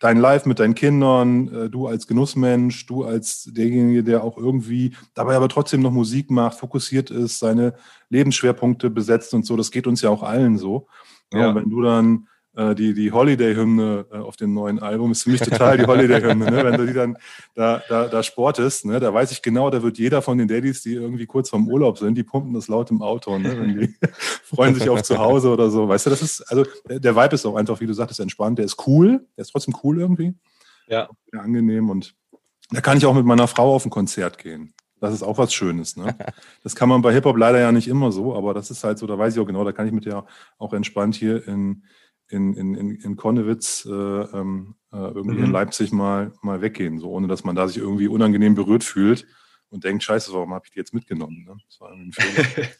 dein 0.00 0.18
Live 0.18 0.44
mit 0.44 0.58
deinen 0.58 0.74
Kindern, 0.74 1.48
äh, 1.48 1.70
du 1.70 1.86
als 1.86 2.06
Genussmensch, 2.06 2.86
du 2.86 3.04
als 3.04 3.44
derjenige, 3.44 4.04
der 4.04 4.22
auch 4.22 4.36
irgendwie 4.36 4.94
dabei 5.14 5.36
aber 5.36 5.48
trotzdem 5.48 5.80
noch 5.80 5.92
Musik 5.92 6.30
macht, 6.30 6.58
fokussiert 6.58 7.10
ist, 7.10 7.38
seine 7.38 7.74
Lebensschwerpunkte 8.08 8.90
besetzt 8.90 9.32
und 9.34 9.46
so, 9.46 9.56
das 9.56 9.70
geht 9.70 9.86
uns 9.86 10.02
ja 10.02 10.10
auch 10.10 10.22
allen 10.22 10.58
so. 10.58 10.88
Ja. 11.32 11.54
Wenn 11.54 11.70
du 11.70 11.80
dann 11.80 12.16
äh, 12.16 12.26
die, 12.74 12.94
die 12.94 13.12
Holiday-Hymne 13.12 14.06
äh, 14.10 14.16
auf 14.16 14.36
dem 14.36 14.54
neuen 14.54 14.80
Album 14.80 15.12
ist 15.12 15.22
für 15.22 15.30
mich 15.30 15.40
total 15.40 15.78
die 15.78 15.86
Holiday-Hymne. 15.86 16.50
Ne? 16.50 16.64
Wenn 16.64 16.76
du 16.76 16.86
die 16.86 16.92
dann 16.92 17.16
da, 17.54 17.82
da, 17.88 18.08
da 18.08 18.22
sportest, 18.22 18.84
ne? 18.86 18.98
da 18.98 19.14
weiß 19.14 19.30
ich 19.30 19.40
genau, 19.40 19.70
da 19.70 19.82
wird 19.82 19.98
jeder 19.98 20.20
von 20.20 20.36
den 20.36 20.48
Daddys, 20.48 20.82
die 20.82 20.94
irgendwie 20.94 21.26
kurz 21.26 21.50
vorm 21.50 21.68
Urlaub 21.68 21.98
sind, 21.98 22.16
die 22.16 22.24
pumpen 22.24 22.52
das 22.52 22.68
laut 22.68 22.90
im 22.90 23.02
Auto. 23.02 23.38
Ne? 23.38 23.58
Wenn 23.58 23.78
die 23.78 23.94
freuen 24.44 24.74
sich 24.74 24.88
auf 24.88 25.02
zu 25.02 25.18
Hause 25.18 25.50
oder 25.50 25.70
so. 25.70 25.88
Weißt 25.88 26.06
du, 26.06 26.10
das 26.10 26.22
ist, 26.22 26.42
also 26.50 26.64
der 26.88 27.14
Vibe 27.14 27.34
ist 27.34 27.46
auch 27.46 27.54
einfach, 27.54 27.80
wie 27.80 27.86
du 27.86 27.92
sagtest, 27.92 28.20
entspannt. 28.20 28.58
Der 28.58 28.64
ist 28.64 28.84
cool, 28.86 29.26
der 29.36 29.42
ist 29.42 29.52
trotzdem 29.52 29.76
cool 29.84 30.00
irgendwie. 30.00 30.34
Ja. 30.88 31.08
Sehr 31.30 31.42
angenehm 31.42 31.88
und 31.88 32.14
da 32.72 32.80
kann 32.80 32.98
ich 32.98 33.06
auch 33.06 33.14
mit 33.14 33.24
meiner 33.24 33.48
Frau 33.48 33.74
auf 33.74 33.84
ein 33.84 33.90
Konzert 33.90 34.38
gehen. 34.38 34.74
Das 35.00 35.14
ist 35.14 35.22
auch 35.22 35.38
was 35.38 35.52
Schönes. 35.52 35.96
Ne? 35.96 36.16
Das 36.62 36.76
kann 36.76 36.88
man 36.88 37.00
bei 37.00 37.12
Hip-Hop 37.12 37.36
leider 37.36 37.58
ja 37.58 37.72
nicht 37.72 37.88
immer 37.88 38.12
so, 38.12 38.36
aber 38.36 38.54
das 38.54 38.70
ist 38.70 38.84
halt 38.84 38.98
so, 38.98 39.06
da 39.06 39.16
weiß 39.16 39.34
ich 39.34 39.40
auch 39.40 39.46
genau, 39.46 39.64
da 39.64 39.72
kann 39.72 39.86
ich 39.86 39.92
mit 39.92 40.04
der 40.04 40.26
auch 40.58 40.72
entspannt 40.72 41.14
hier 41.14 41.46
in, 41.48 41.84
in, 42.30 42.54
in, 42.54 42.90
in 42.96 43.16
Konnewitz 43.16 43.84
äh, 43.86 43.90
ähm, 43.90 44.76
äh, 44.92 44.96
irgendwie 44.96 45.38
mhm. 45.38 45.44
in 45.46 45.52
Leipzig 45.52 45.92
mal, 45.92 46.32
mal 46.42 46.60
weggehen, 46.60 46.98
so 46.98 47.10
ohne 47.10 47.28
dass 47.28 47.44
man 47.44 47.56
da 47.56 47.68
sich 47.68 47.78
irgendwie 47.78 48.08
unangenehm 48.08 48.54
berührt 48.54 48.84
fühlt 48.84 49.26
und 49.70 49.84
denkt, 49.84 50.02
scheiße, 50.02 50.32
warum 50.32 50.52
habe 50.52 50.64
ich 50.66 50.72
die 50.72 50.78
jetzt 50.78 50.94
mitgenommen? 50.94 51.44
Ne? 51.46 51.56
Das 51.68 51.80
war 51.80 51.92
ein 51.92 52.12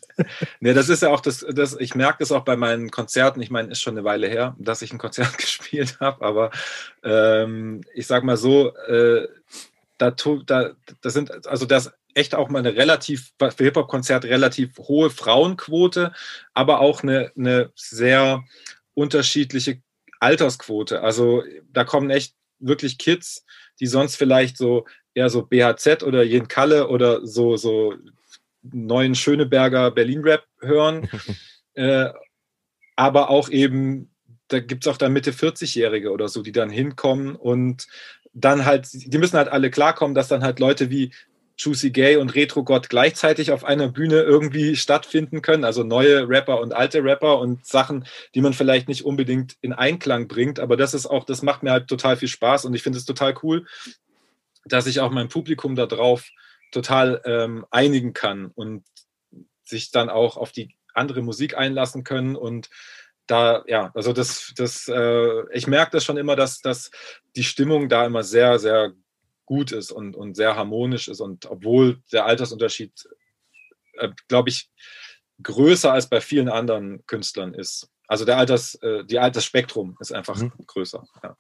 nee, 0.60 0.74
das 0.74 0.88
ist 0.88 1.02
ja 1.02 1.10
auch 1.10 1.20
das, 1.20 1.46
das 1.48 1.76
ich 1.78 1.94
merke 1.94 2.18
das 2.18 2.32
auch 2.32 2.44
bei 2.44 2.56
meinen 2.56 2.90
Konzerten, 2.90 3.40
ich 3.40 3.50
meine, 3.50 3.70
ist 3.70 3.80
schon 3.80 3.96
eine 3.96 4.04
Weile 4.04 4.28
her, 4.28 4.56
dass 4.58 4.82
ich 4.82 4.92
ein 4.92 4.98
Konzert 4.98 5.38
gespielt 5.38 5.98
habe, 6.00 6.24
aber 6.24 6.50
ähm, 7.02 7.82
ich 7.94 8.06
sag 8.06 8.24
mal 8.24 8.36
so, 8.36 8.74
äh, 8.76 9.28
da, 9.98 10.10
da, 10.10 10.70
das 11.00 11.12
sind, 11.12 11.46
also 11.46 11.66
das 11.66 11.92
echt 12.14 12.34
auch 12.34 12.48
mal 12.48 12.60
eine 12.60 12.74
relativ, 12.74 13.32
für 13.38 13.64
Hip-Hop-Konzert 13.64 14.24
relativ 14.24 14.76
hohe 14.78 15.10
Frauenquote, 15.10 16.12
aber 16.54 16.80
auch 16.80 17.02
eine, 17.02 17.30
eine 17.36 17.70
sehr 17.74 18.42
unterschiedliche 18.94 19.82
Altersquote. 20.20 21.02
Also 21.02 21.42
da 21.72 21.84
kommen 21.84 22.10
echt 22.10 22.34
wirklich 22.58 22.98
Kids, 22.98 23.44
die 23.80 23.86
sonst 23.86 24.16
vielleicht 24.16 24.56
so 24.56 24.86
eher 25.14 25.30
so 25.30 25.42
BHZ 25.42 26.02
oder 26.02 26.22
Jen 26.22 26.48
Kalle 26.48 26.88
oder 26.88 27.26
so, 27.26 27.56
so 27.56 27.94
neuen 28.62 29.14
Schöneberger 29.14 29.90
Berlin-Rap 29.90 30.44
hören. 30.60 31.08
äh, 31.74 32.10
aber 32.96 33.30
auch 33.30 33.48
eben, 33.48 34.10
da 34.48 34.60
gibt 34.60 34.84
es 34.84 34.92
auch 34.92 34.98
dann 34.98 35.12
Mitte 35.12 35.32
40-Jährige 35.32 36.10
oder 36.10 36.28
so, 36.28 36.42
die 36.42 36.52
dann 36.52 36.70
hinkommen 36.70 37.34
und 37.34 37.86
dann 38.32 38.64
halt, 38.64 38.88
die 38.92 39.18
müssen 39.18 39.38
halt 39.38 39.48
alle 39.48 39.70
klarkommen, 39.70 40.14
dass 40.14 40.28
dann 40.28 40.44
halt 40.44 40.60
Leute 40.60 40.90
wie 40.90 41.12
Juicy 41.60 41.90
Gay 41.90 42.16
und 42.16 42.34
Retro 42.34 42.64
God 42.64 42.88
gleichzeitig 42.88 43.52
auf 43.52 43.64
einer 43.64 43.88
Bühne 43.88 44.22
irgendwie 44.22 44.76
stattfinden 44.76 45.42
können. 45.42 45.64
Also 45.64 45.84
neue 45.84 46.26
Rapper 46.28 46.60
und 46.60 46.72
alte 46.72 47.04
Rapper 47.04 47.38
und 47.38 47.66
Sachen, 47.66 48.06
die 48.34 48.40
man 48.40 48.54
vielleicht 48.54 48.88
nicht 48.88 49.04
unbedingt 49.04 49.56
in 49.60 49.72
Einklang 49.72 50.26
bringt. 50.26 50.58
Aber 50.58 50.76
das 50.76 50.94
ist 50.94 51.06
auch, 51.06 51.24
das 51.24 51.42
macht 51.42 51.62
mir 51.62 51.72
halt 51.72 51.88
total 51.88 52.16
viel 52.16 52.28
Spaß 52.28 52.64
und 52.64 52.74
ich 52.74 52.82
finde 52.82 52.98
es 52.98 53.04
total 53.04 53.34
cool, 53.42 53.66
dass 54.64 54.86
ich 54.86 55.00
auch 55.00 55.10
mein 55.10 55.28
Publikum 55.28 55.76
darauf 55.76 56.28
total 56.72 57.20
ähm, 57.24 57.66
einigen 57.70 58.14
kann 58.14 58.46
und 58.54 58.84
sich 59.64 59.90
dann 59.90 60.08
auch 60.08 60.36
auf 60.36 60.52
die 60.52 60.74
andere 60.94 61.22
Musik 61.22 61.56
einlassen 61.56 62.04
können 62.04 62.36
und 62.36 62.70
da, 63.26 63.62
ja, 63.68 63.92
also 63.94 64.12
das, 64.12 64.52
das, 64.56 64.88
äh, 64.88 65.42
ich 65.52 65.68
merke 65.68 65.92
das 65.92 66.04
schon 66.04 66.16
immer, 66.16 66.34
dass, 66.34 66.60
dass 66.60 66.90
die 67.36 67.44
Stimmung 67.44 67.88
da 67.88 68.04
immer 68.04 68.24
sehr, 68.24 68.58
sehr 68.58 68.92
gut 69.50 69.72
ist 69.72 69.90
und, 69.90 70.14
und 70.14 70.36
sehr 70.36 70.54
harmonisch 70.54 71.08
ist. 71.08 71.20
Und 71.20 71.50
obwohl 71.50 71.98
der 72.12 72.24
Altersunterschied, 72.24 72.92
äh, 73.94 74.10
glaube 74.28 74.48
ich, 74.48 74.70
größer 75.42 75.92
als 75.92 76.08
bei 76.08 76.20
vielen 76.20 76.48
anderen 76.48 77.04
Künstlern 77.06 77.52
ist. 77.52 77.90
Also 78.06 78.24
der 78.24 78.36
Alters, 78.36 78.76
äh, 78.76 79.04
die 79.04 79.18
Altersspektrum 79.18 79.96
ist 79.98 80.12
einfach 80.12 80.40
mhm. 80.40 80.52
größer. 80.68 81.02
Ja. 81.24 81.36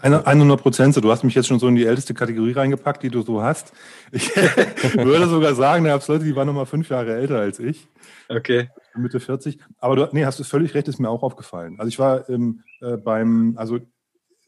100 0.00 0.62
Prozent. 0.62 0.96
Du 0.96 1.10
hast 1.10 1.22
mich 1.22 1.34
jetzt 1.34 1.48
schon 1.48 1.58
so 1.58 1.68
in 1.68 1.74
die 1.74 1.84
älteste 1.84 2.14
Kategorie 2.14 2.52
reingepackt, 2.52 3.02
die 3.02 3.10
du 3.10 3.20
so 3.20 3.42
hast. 3.42 3.72
Ich 4.10 4.34
würde 4.94 5.26
sogar 5.26 5.54
sagen, 5.54 5.84
da 5.84 5.90
gab 5.90 6.00
es 6.00 6.08
Leute, 6.08 6.24
die 6.24 6.34
waren 6.34 6.46
noch 6.46 6.54
mal 6.54 6.66
fünf 6.66 6.88
Jahre 6.88 7.14
älter 7.14 7.40
als 7.40 7.58
ich. 7.58 7.88
Okay. 8.28 8.70
Mitte 8.94 9.20
40. 9.20 9.58
Aber 9.78 9.96
du 9.96 10.08
nee, 10.12 10.24
hast 10.24 10.38
du 10.38 10.44
völlig 10.44 10.72
recht, 10.74 10.88
ist 10.88 11.00
mir 11.00 11.10
auch 11.10 11.22
aufgefallen. 11.22 11.78
Also 11.78 11.88
ich 11.88 11.98
war 11.98 12.26
ähm, 12.30 12.62
äh, 12.80 12.96
beim, 12.96 13.54
also 13.58 13.80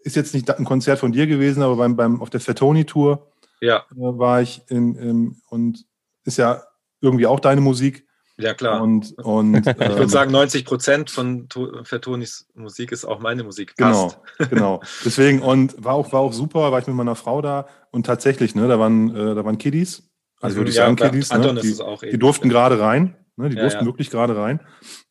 ist 0.03 0.17
jetzt 0.17 0.35
nicht 0.35 0.51
ein 0.51 0.65
Konzert 0.65 0.99
von 0.99 1.13
dir 1.13 1.27
gewesen, 1.27 1.63
aber 1.63 1.77
beim, 1.77 1.97
beim 1.97 2.21
auf 2.21 2.31
der 2.31 2.41
Fettoni-Tour 2.41 3.31
ja. 3.61 3.85
äh, 3.91 3.95
war 3.97 4.43
ich 4.43 4.63
in, 4.69 4.95
in, 4.97 5.43
und 5.49 5.85
ist 6.25 6.39
ja 6.39 6.63
irgendwie 7.01 7.27
auch 7.27 7.41
deine 7.41 7.61
Musik. 7.61 8.07
Ja, 8.39 8.55
klar. 8.55 8.83
Und, 8.83 9.13
und, 9.19 9.55
ich 9.67 9.67
würde 9.67 10.03
ähm, 10.03 10.09
sagen, 10.09 10.33
90 10.33 10.65
Prozent 10.65 11.11
von 11.11 11.49
Fertonis 11.85 12.47
Musik 12.55 12.93
ist 12.93 13.05
auch 13.05 13.21
meine 13.21 13.45
Musik. 13.45 13.77
Genau, 13.77 14.13
genau. 14.51 14.81
Deswegen, 15.05 15.43
und 15.43 15.83
war 15.83 15.95
auch, 15.95 16.13
war 16.13 16.21
auch 16.21 16.33
super, 16.33 16.73
war 16.73 16.79
ich 16.79 16.87
mit 16.87 16.97
meiner 16.97 17.17
Frau 17.17 17.43
da 17.43 17.67
und 17.91 18.07
tatsächlich, 18.07 18.55
ne, 18.55 18.67
da 18.69 18.79
waren, 18.79 19.15
äh, 19.15 19.35
da 19.35 19.45
waren 19.45 19.59
Kiddies. 19.59 20.11
Also 20.41 20.57
würde 20.57 20.71
ich 20.71 20.77
ja, 20.77 20.85
sagen, 20.85 20.97
Kiddies. 20.97 21.31
Ne, 21.33 21.55
die, 21.61 22.11
die, 22.13 22.19
durften 22.19 22.49
gerade 22.49 22.81
rein. 22.81 23.15
Ne, 23.41 23.49
die 23.49 23.57
ja, 23.57 23.63
durften 23.63 23.81
ja. 23.81 23.87
wirklich 23.87 24.11
gerade 24.11 24.37
rein. 24.37 24.61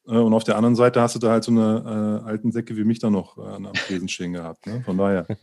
Äh, 0.08 0.18
und 0.18 0.34
auf 0.34 0.44
der 0.44 0.56
anderen 0.56 0.76
Seite 0.76 1.02
hast 1.02 1.16
du 1.16 1.20
da 1.20 1.32
halt 1.32 1.44
so 1.44 1.52
eine 1.52 2.22
äh, 2.24 2.28
alten 2.28 2.52
Säcke 2.52 2.78
wie 2.78 2.84
mich 2.84 3.00
da 3.00 3.10
noch 3.10 3.38
äh, 3.38 3.42
am 3.42 3.74
Tresen 3.74 4.08
stehen 4.08 4.34
gehabt. 4.34 4.66
Ne? 4.68 4.82
Von 4.86 4.98
daher. 4.98 5.28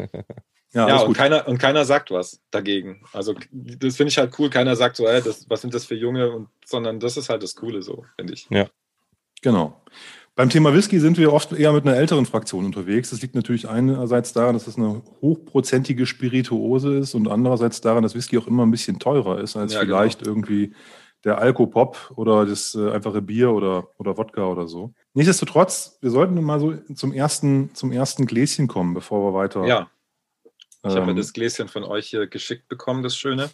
Ja, 0.72 0.88
ja 0.88 0.96
und, 0.98 1.16
keiner, 1.16 1.48
und 1.48 1.56
keiner 1.58 1.86
sagt 1.86 2.10
was 2.10 2.42
dagegen. 2.50 3.00
Also 3.12 3.34
das 3.50 3.96
finde 3.96 4.10
ich 4.10 4.18
halt 4.18 4.38
cool. 4.38 4.50
Keiner 4.50 4.76
sagt 4.76 4.96
so, 4.96 5.06
ey, 5.06 5.22
das, 5.22 5.48
was 5.48 5.62
sind 5.62 5.72
das 5.72 5.86
für 5.86 5.94
Junge? 5.94 6.30
Und, 6.30 6.48
sondern 6.66 7.00
das 7.00 7.16
ist 7.16 7.30
halt 7.30 7.42
das 7.42 7.54
Coole 7.54 7.80
so, 7.80 8.04
finde 8.16 8.34
ich. 8.34 8.46
Ja. 8.50 8.66
Genau. 9.40 9.80
Beim 10.34 10.50
Thema 10.50 10.74
Whisky 10.74 11.00
sind 11.00 11.16
wir 11.16 11.32
oft 11.32 11.52
eher 11.52 11.72
mit 11.72 11.86
einer 11.86 11.96
älteren 11.96 12.26
Fraktion 12.26 12.66
unterwegs. 12.66 13.08
Das 13.08 13.22
liegt 13.22 13.34
natürlich 13.34 13.70
einerseits 13.70 14.34
daran, 14.34 14.52
dass 14.52 14.66
es 14.66 14.76
eine 14.76 15.02
hochprozentige 15.22 16.04
Spirituose 16.04 16.98
ist 16.98 17.14
und 17.14 17.26
andererseits 17.26 17.80
daran, 17.80 18.02
dass 18.02 18.14
Whisky 18.14 18.36
auch 18.36 18.46
immer 18.46 18.66
ein 18.66 18.70
bisschen 18.70 18.98
teurer 18.98 19.40
ist 19.40 19.56
als 19.56 19.72
ja, 19.72 19.80
genau. 19.82 19.96
vielleicht 19.96 20.18
genau. 20.18 20.32
irgendwie 20.32 20.74
der 21.26 21.38
Alkopop 21.38 22.12
oder 22.14 22.46
das 22.46 22.74
äh, 22.76 22.92
einfache 22.92 23.20
Bier 23.20 23.50
oder, 23.50 23.88
oder 23.98 24.16
Wodka 24.16 24.46
oder 24.46 24.68
so. 24.68 24.94
Nichtsdestotrotz, 25.12 25.98
wir 26.00 26.10
sollten 26.10 26.40
mal 26.42 26.60
so 26.60 26.74
zum 26.94 27.12
ersten, 27.12 27.74
zum 27.74 27.90
ersten 27.90 28.26
Gläschen 28.26 28.68
kommen, 28.68 28.94
bevor 28.94 29.20
wir 29.20 29.38
weiter. 29.38 29.66
Ja. 29.66 29.90
Ich 30.84 30.94
ähm, 30.94 31.02
habe 31.02 31.14
das 31.16 31.32
Gläschen 31.32 31.66
von 31.66 31.82
euch 31.82 32.06
hier 32.06 32.28
geschickt 32.28 32.68
bekommen, 32.68 33.02
das 33.02 33.16
Schöne. 33.16 33.50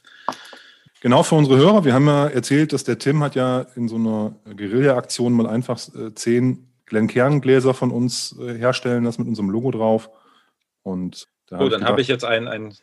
Genau 1.01 1.23
für 1.23 1.35
unsere 1.35 1.57
Hörer. 1.57 1.85
Wir 1.87 1.95
haben 1.95 2.07
ja 2.07 2.29
erzählt, 2.29 2.75
dass 2.75 2.85
der 2.85 2.99
Tim 2.99 3.23
hat 3.25 3.35
ja 3.35 3.63
in 3.75 3.89
so 3.89 3.97
einer 3.97 4.37
Guerilla-Aktion 4.55 5.33
mal 5.33 5.47
einfach 5.47 5.81
äh, 5.95 6.15
zehn 6.15 6.69
Glencairn-Gläser 6.85 7.73
von 7.73 7.91
uns 7.91 8.39
äh, 8.39 8.55
herstellen 8.55 9.05
lassen 9.05 9.23
mit 9.23 9.29
unserem 9.29 9.49
Logo 9.49 9.71
drauf. 9.71 10.11
Und 10.83 11.27
da 11.47 11.59
oh, 11.59 11.71
dann 11.71 11.85
habe 11.85 12.03
ich 12.03 12.09
jetzt 12.09 12.25
ein, 12.25 12.49
ein, 12.49 12.75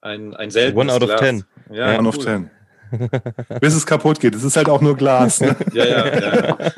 ein, 0.00 0.34
ein 0.34 0.50
seltenes 0.50 0.80
One 0.80 0.92
out 0.94 1.02
of 1.02 1.08
Glas. 1.08 1.20
ten. 1.20 1.44
Ja, 1.70 1.98
One 1.98 2.08
cool. 2.08 2.16
of 2.16 2.18
ten. 2.24 2.50
Bis 3.60 3.74
es 3.74 3.86
kaputt 3.86 4.20
geht. 4.20 4.34
Es 4.34 4.44
ist 4.44 4.56
halt 4.56 4.68
auch 4.68 4.80
nur 4.80 4.96
Glas. 4.96 5.40
Ne? 5.40 5.56
ja, 5.72 5.84
ja, 5.84 6.06
ja. 6.06 6.56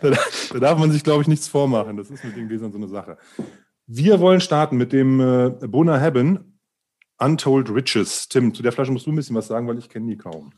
Da, 0.00 0.10
da, 0.10 0.18
da, 0.52 0.58
darf 0.58 0.78
man 0.78 0.92
sich, 0.92 1.02
glaube 1.02 1.22
ich, 1.22 1.28
nichts 1.28 1.48
vormachen. 1.48 1.96
Das 1.96 2.10
ist 2.10 2.24
mit 2.24 2.36
den 2.36 2.48
Gläsern 2.48 2.72
so 2.72 2.78
eine 2.78 2.88
Sache. 2.88 3.16
Wir 3.86 4.20
wollen 4.20 4.40
starten 4.40 4.76
mit 4.76 4.92
dem 4.92 5.20
äh, 5.20 5.50
Bona 5.66 5.98
Hebben 5.98 6.60
Untold 7.18 7.70
Riches. 7.70 8.28
Tim, 8.28 8.54
zu 8.54 8.62
der 8.62 8.72
Flasche 8.72 8.92
musst 8.92 9.06
du 9.06 9.12
ein 9.12 9.16
bisschen 9.16 9.36
was 9.36 9.46
sagen, 9.46 9.66
weil 9.66 9.78
ich 9.78 9.88
kenne 9.88 10.10
die 10.10 10.16
kaum. 10.16 10.52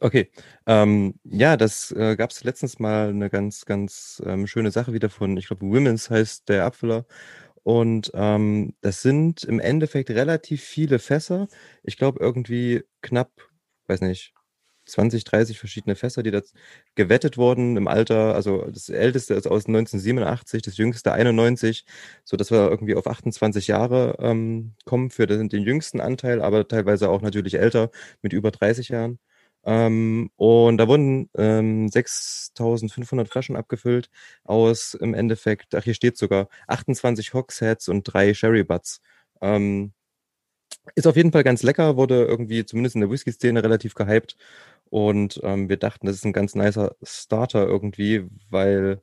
Okay, 0.00 0.30
ähm, 0.66 1.14
ja, 1.24 1.56
das 1.56 1.92
äh, 1.92 2.16
gab 2.16 2.30
es 2.30 2.44
letztens 2.44 2.78
mal 2.78 3.10
eine 3.10 3.30
ganz, 3.30 3.64
ganz 3.64 4.20
ähm, 4.26 4.46
schöne 4.46 4.70
Sache 4.70 4.92
wieder 4.92 5.08
von, 5.08 5.36
ich 5.36 5.46
glaube, 5.46 5.66
Women's 5.66 6.10
heißt 6.10 6.48
der 6.48 6.64
Abfüller. 6.64 7.06
Und 7.62 8.10
ähm, 8.14 8.74
das 8.80 9.02
sind 9.02 9.44
im 9.44 9.60
Endeffekt 9.60 10.10
relativ 10.10 10.62
viele 10.62 10.98
Fässer. 10.98 11.46
Ich 11.82 11.96
glaube, 11.96 12.20
irgendwie 12.20 12.82
knapp 13.02 13.30
weiß 13.90 14.02
nicht, 14.02 14.32
20, 14.86 15.24
30 15.24 15.58
verschiedene 15.58 15.94
Fässer, 15.96 16.22
die 16.22 16.30
da 16.30 16.42
gewettet 16.94 17.36
wurden 17.38 17.76
im 17.76 17.88
Alter. 17.88 18.34
Also 18.34 18.66
das 18.70 18.88
älteste 18.88 19.34
ist 19.34 19.46
aus 19.46 19.66
1987, 19.66 20.62
das 20.62 20.76
jüngste 20.76 21.12
91, 21.12 21.84
so 22.24 22.36
dass 22.36 22.50
wir 22.50 22.70
irgendwie 22.70 22.94
auf 22.96 23.06
28 23.06 23.68
Jahre 23.68 24.16
ähm, 24.20 24.74
kommen 24.84 25.10
für 25.10 25.26
den, 25.26 25.48
den, 25.48 25.62
jüngsten 25.62 26.00
Anteil, 26.00 26.42
aber 26.42 26.66
teilweise 26.68 27.08
auch 27.10 27.22
natürlich 27.22 27.54
älter 27.54 27.90
mit 28.22 28.32
über 28.32 28.50
30 28.50 28.88
Jahren. 28.88 29.18
Ähm, 29.64 30.30
und 30.36 30.78
da 30.78 30.88
wurden 30.88 31.28
ähm, 31.36 31.88
6500 31.88 33.28
Flaschen 33.28 33.56
abgefüllt 33.56 34.10
aus 34.44 34.94
im 34.94 35.14
Endeffekt, 35.14 35.74
ach 35.74 35.84
hier 35.84 35.94
steht 35.94 36.16
sogar 36.16 36.48
28 36.66 37.34
Hogsheads 37.34 37.88
und 37.88 38.04
drei 38.04 38.34
Sherry 38.34 38.64
Butts. 38.64 39.00
Ähm, 39.42 39.92
ist 40.94 41.06
auf 41.06 41.16
jeden 41.16 41.32
Fall 41.32 41.44
ganz 41.44 41.62
lecker, 41.62 41.96
wurde 41.96 42.24
irgendwie 42.24 42.64
zumindest 42.64 42.94
in 42.94 43.00
der 43.00 43.10
Whisky-Szene 43.10 43.62
relativ 43.62 43.94
gehypt. 43.94 44.36
Und 44.90 45.40
ähm, 45.44 45.68
wir 45.68 45.76
dachten, 45.76 46.06
das 46.06 46.16
ist 46.16 46.24
ein 46.24 46.32
ganz 46.32 46.54
nicer 46.54 46.96
Starter 47.02 47.66
irgendwie, 47.66 48.26
weil 48.50 49.00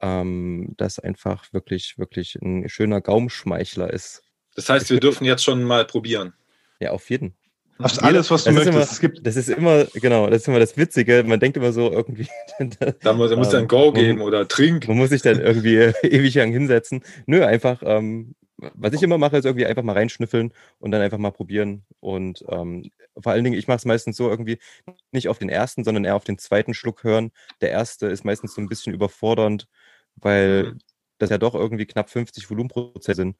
ähm, 0.00 0.74
das 0.76 0.98
einfach 0.98 1.52
wirklich, 1.52 1.98
wirklich 1.98 2.36
ein 2.36 2.68
schöner 2.68 3.00
Gaumschmeichler 3.00 3.92
ist. 3.92 4.22
Das 4.54 4.68
heißt, 4.68 4.90
wir 4.90 5.00
dürfen 5.00 5.24
jetzt 5.24 5.44
schon 5.44 5.62
mal 5.64 5.86
probieren. 5.86 6.34
Ja, 6.80 6.90
auf 6.90 7.08
jeden. 7.08 7.34
Hast 7.78 8.02
alles, 8.02 8.30
was 8.30 8.44
du 8.44 8.50
das 8.50 8.56
möchtest. 8.56 8.74
Immer, 8.74 8.84
es 8.84 9.00
gibt 9.00 9.26
das 9.26 9.36
ist 9.36 9.48
immer, 9.48 9.84
genau, 9.94 10.28
das 10.28 10.42
ist 10.42 10.48
immer 10.48 10.58
das 10.58 10.76
Witzige. 10.76 11.24
Man 11.26 11.40
denkt 11.40 11.56
immer 11.56 11.72
so 11.72 11.90
irgendwie. 11.90 12.28
da 13.00 13.12
muss, 13.12 13.30
da 13.30 13.36
muss 13.36 13.54
ein 13.54 13.66
Go 13.66 13.92
geben 13.92 14.18
man, 14.18 14.28
oder 14.28 14.46
trink. 14.46 14.86
Man 14.88 14.98
muss 14.98 15.10
sich 15.10 15.22
dann 15.22 15.40
irgendwie 15.40 15.76
ewig 16.02 16.34
lang 16.34 16.52
hinsetzen. 16.52 17.02
Nö, 17.26 17.44
einfach 17.44 17.82
ähm, 17.84 18.34
was 18.74 18.92
ich 18.92 19.02
immer 19.02 19.18
mache, 19.18 19.36
ist 19.36 19.44
irgendwie 19.44 19.66
einfach 19.66 19.82
mal 19.82 19.94
reinschnüffeln 19.94 20.52
und 20.78 20.90
dann 20.90 21.00
einfach 21.00 21.18
mal 21.18 21.32
probieren. 21.32 21.84
Und 22.00 22.44
ähm, 22.48 22.90
vor 23.18 23.32
allen 23.32 23.44
Dingen, 23.44 23.58
ich 23.58 23.68
mache 23.68 23.78
es 23.78 23.84
meistens 23.84 24.16
so 24.16 24.28
irgendwie 24.28 24.58
nicht 25.10 25.28
auf 25.28 25.38
den 25.38 25.48
ersten, 25.48 25.84
sondern 25.84 26.04
eher 26.04 26.16
auf 26.16 26.24
den 26.24 26.38
zweiten 26.38 26.74
Schluck 26.74 27.04
hören. 27.04 27.32
Der 27.60 27.70
erste 27.70 28.06
ist 28.06 28.24
meistens 28.24 28.54
so 28.54 28.60
ein 28.60 28.68
bisschen 28.68 28.94
überfordernd, 28.94 29.68
weil 30.16 30.64
mhm. 30.64 30.78
das 31.18 31.30
ja 31.30 31.38
doch 31.38 31.54
irgendwie 31.54 31.86
knapp 31.86 32.10
50 32.10 32.48
Volumenprozent 32.50 33.16
sind, 33.16 33.36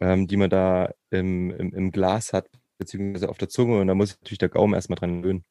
ähm, 0.00 0.26
die 0.26 0.36
man 0.36 0.50
da 0.50 0.90
im, 1.10 1.50
im, 1.50 1.72
im 1.74 1.90
Glas 1.90 2.32
hat, 2.32 2.48
beziehungsweise 2.78 3.28
auf 3.28 3.38
der 3.38 3.48
Zunge. 3.48 3.80
Und 3.80 3.88
da 3.88 3.94
muss 3.94 4.18
natürlich 4.20 4.38
der 4.38 4.48
Gaumen 4.48 4.74
erstmal 4.74 4.98
dran 4.98 5.22
gewöhnen. 5.22 5.44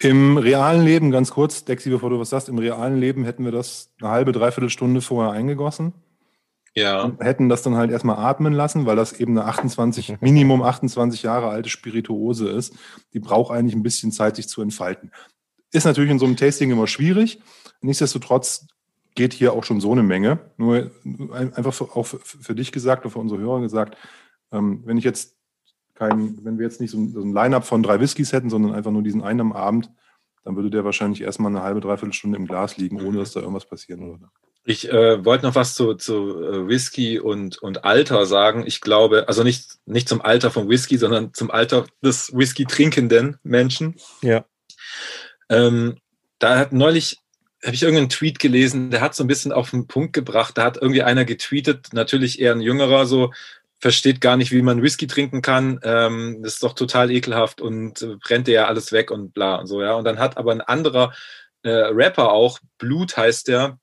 Im 0.00 0.38
realen 0.38 0.84
Leben, 0.84 1.10
ganz 1.10 1.32
kurz, 1.32 1.64
Dexi, 1.64 1.90
bevor 1.90 2.10
du 2.10 2.20
was 2.20 2.30
sagst, 2.30 2.48
im 2.48 2.58
realen 2.58 2.98
Leben 2.98 3.24
hätten 3.24 3.44
wir 3.44 3.50
das 3.50 3.90
eine 4.00 4.10
halbe, 4.10 4.30
dreiviertel 4.30 4.70
Stunde 4.70 5.00
vorher 5.00 5.32
eingegossen. 5.32 5.92
Ja. 6.78 7.02
Und 7.02 7.20
hätten 7.20 7.48
das 7.48 7.62
dann 7.62 7.76
halt 7.76 7.90
erstmal 7.90 8.16
atmen 8.16 8.52
lassen, 8.52 8.86
weil 8.86 8.96
das 8.96 9.12
eben 9.12 9.38
eine 9.38 9.48
28, 9.48 10.16
Minimum 10.20 10.62
28 10.62 11.22
Jahre 11.22 11.48
alte 11.48 11.68
Spirituose 11.68 12.48
ist. 12.48 12.74
Die 13.12 13.20
braucht 13.20 13.52
eigentlich 13.54 13.74
ein 13.74 13.82
bisschen 13.82 14.12
Zeit, 14.12 14.36
sich 14.36 14.48
zu 14.48 14.62
entfalten. 14.62 15.12
Ist 15.72 15.84
natürlich 15.84 16.10
in 16.10 16.18
so 16.18 16.26
einem 16.26 16.36
Tasting 16.36 16.70
immer 16.70 16.86
schwierig. 16.86 17.40
Nichtsdestotrotz 17.80 18.66
geht 19.14 19.32
hier 19.32 19.52
auch 19.52 19.64
schon 19.64 19.80
so 19.80 19.92
eine 19.92 20.02
Menge. 20.02 20.38
Nur 20.56 20.90
einfach 21.30 21.74
für, 21.74 21.84
auch 21.96 22.04
für, 22.04 22.18
für 22.18 22.54
dich 22.54 22.72
gesagt 22.72 23.04
und 23.04 23.10
für 23.10 23.18
unsere 23.18 23.40
Hörer 23.40 23.60
gesagt, 23.60 23.96
ähm, 24.52 24.82
wenn 24.84 24.96
ich 24.96 25.04
jetzt 25.04 25.36
kein, 25.94 26.44
wenn 26.44 26.58
wir 26.58 26.64
jetzt 26.64 26.80
nicht 26.80 26.92
so 26.92 26.98
ein, 26.98 27.12
so 27.12 27.20
ein 27.20 27.32
Line-up 27.32 27.64
von 27.64 27.82
drei 27.82 28.00
Whiskys 28.00 28.32
hätten, 28.32 28.50
sondern 28.50 28.72
einfach 28.72 28.92
nur 28.92 29.02
diesen 29.02 29.22
einen 29.22 29.40
am 29.40 29.52
Abend, 29.52 29.90
dann 30.44 30.54
würde 30.56 30.70
der 30.70 30.84
wahrscheinlich 30.84 31.20
erstmal 31.20 31.50
eine 31.50 31.62
halbe, 31.62 31.80
dreiviertel 31.80 32.12
Stunde 32.12 32.38
im 32.38 32.46
Glas 32.46 32.76
liegen, 32.76 33.00
ohne 33.00 33.10
mhm. 33.10 33.16
dass 33.16 33.32
da 33.32 33.40
irgendwas 33.40 33.66
passieren 33.66 34.00
würde. 34.00 34.28
Ich 34.68 34.86
äh, 34.86 35.24
wollte 35.24 35.46
noch 35.46 35.54
was 35.54 35.74
zu, 35.74 35.94
zu 35.94 36.44
äh, 36.44 36.68
Whisky 36.68 37.18
und, 37.18 37.56
und 37.56 37.86
Alter 37.86 38.26
sagen. 38.26 38.64
Ich 38.66 38.82
glaube, 38.82 39.26
also 39.26 39.42
nicht, 39.42 39.78
nicht 39.86 40.10
zum 40.10 40.20
Alter 40.20 40.50
von 40.50 40.68
Whisky, 40.68 40.98
sondern 40.98 41.32
zum 41.32 41.50
Alter 41.50 41.86
des 42.04 42.36
Whisky 42.36 42.66
trinkenden 42.66 43.38
Menschen. 43.42 43.96
Ja. 44.20 44.44
Ähm, 45.48 45.96
da 46.38 46.58
hat 46.58 46.74
neulich, 46.74 47.16
habe 47.64 47.74
ich 47.74 47.82
irgendeinen 47.82 48.10
Tweet 48.10 48.40
gelesen, 48.40 48.90
der 48.90 49.00
hat 49.00 49.14
so 49.14 49.24
ein 49.24 49.26
bisschen 49.26 49.52
auf 49.52 49.70
den 49.70 49.86
Punkt 49.86 50.12
gebracht. 50.12 50.58
Da 50.58 50.64
hat 50.64 50.76
irgendwie 50.76 51.02
einer 51.02 51.24
getweetet, 51.24 51.94
natürlich 51.94 52.38
eher 52.38 52.52
ein 52.52 52.60
jüngerer, 52.60 53.06
so 53.06 53.32
versteht 53.80 54.20
gar 54.20 54.36
nicht, 54.36 54.52
wie 54.52 54.60
man 54.60 54.82
Whisky 54.82 55.06
trinken 55.06 55.40
kann. 55.40 55.80
Ähm, 55.82 56.40
das 56.42 56.54
ist 56.54 56.62
doch 56.62 56.74
total 56.74 57.10
ekelhaft 57.10 57.62
und 57.62 58.02
äh, 58.02 58.16
brennt 58.16 58.46
dir 58.46 58.54
ja 58.54 58.66
alles 58.66 58.92
weg 58.92 59.10
und 59.10 59.32
bla 59.32 59.54
und 59.54 59.66
so, 59.66 59.80
ja. 59.80 59.94
Und 59.94 60.04
dann 60.04 60.18
hat 60.18 60.36
aber 60.36 60.52
ein 60.52 60.60
anderer 60.60 61.14
äh, 61.62 61.70
Rapper 61.70 62.32
auch, 62.32 62.58
Blut 62.76 63.16
heißt 63.16 63.48
der, 63.48 63.78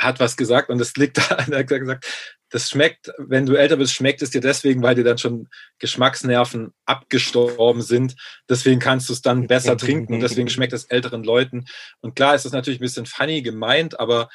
hat 0.00 0.20
was 0.20 0.36
gesagt 0.36 0.70
und 0.70 0.78
das 0.78 0.94
liegt 0.96 1.18
da, 1.30 1.36
er 1.36 1.58
hat 1.58 1.68
gesagt, 1.68 2.06
das 2.50 2.68
schmeckt, 2.68 3.12
wenn 3.18 3.46
du 3.46 3.54
älter 3.54 3.76
bist, 3.76 3.94
schmeckt 3.94 4.22
es 4.22 4.30
dir 4.30 4.40
deswegen, 4.40 4.82
weil 4.82 4.96
dir 4.96 5.04
dann 5.04 5.18
schon 5.18 5.48
Geschmacksnerven 5.78 6.72
abgestorben 6.84 7.80
sind. 7.80 8.16
Deswegen 8.48 8.80
kannst 8.80 9.08
du 9.08 9.12
es 9.12 9.22
dann 9.22 9.46
besser 9.46 9.76
trinken 9.76 10.14
und 10.14 10.20
deswegen 10.20 10.48
schmeckt 10.48 10.72
es 10.72 10.84
älteren 10.84 11.22
Leuten. 11.22 11.66
Und 12.00 12.16
klar 12.16 12.34
ist 12.34 12.44
das 12.44 12.52
natürlich 12.52 12.80
ein 12.80 12.82
bisschen 12.82 13.06
funny 13.06 13.42
gemeint, 13.42 14.00
aber 14.00 14.28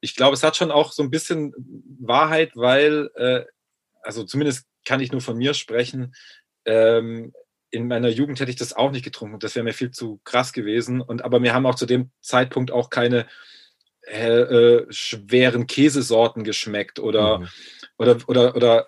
ich 0.00 0.14
glaube, 0.14 0.34
es 0.34 0.42
hat 0.42 0.56
schon 0.56 0.70
auch 0.70 0.92
so 0.92 1.02
ein 1.02 1.10
bisschen 1.10 1.54
Wahrheit, 2.00 2.52
weil, 2.54 3.10
äh, 3.14 3.44
also 4.02 4.24
zumindest 4.24 4.66
kann 4.84 5.00
ich 5.00 5.10
nur 5.10 5.22
von 5.22 5.38
mir 5.38 5.54
sprechen, 5.54 6.14
ähm, 6.66 7.32
in 7.70 7.88
meiner 7.88 8.08
Jugend 8.08 8.40
hätte 8.40 8.50
ich 8.50 8.56
das 8.56 8.72
auch 8.72 8.90
nicht 8.90 9.04
getrunken. 9.04 9.38
Das 9.38 9.54
wäre 9.54 9.64
mir 9.64 9.74
viel 9.74 9.90
zu 9.90 10.20
krass 10.24 10.52
gewesen. 10.52 11.00
Und 11.00 11.22
aber 11.22 11.40
mir 11.40 11.52
haben 11.52 11.66
auch 11.66 11.74
zu 11.74 11.86
dem 11.86 12.10
Zeitpunkt 12.20 12.70
auch 12.70 12.88
keine 12.88 13.26
äh, 14.10 14.86
schweren 14.90 15.66
Käsesorten 15.66 16.44
geschmeckt 16.44 16.98
oder, 16.98 17.40
mhm. 17.40 17.48
oder, 17.98 18.16
oder, 18.26 18.56
oder 18.56 18.86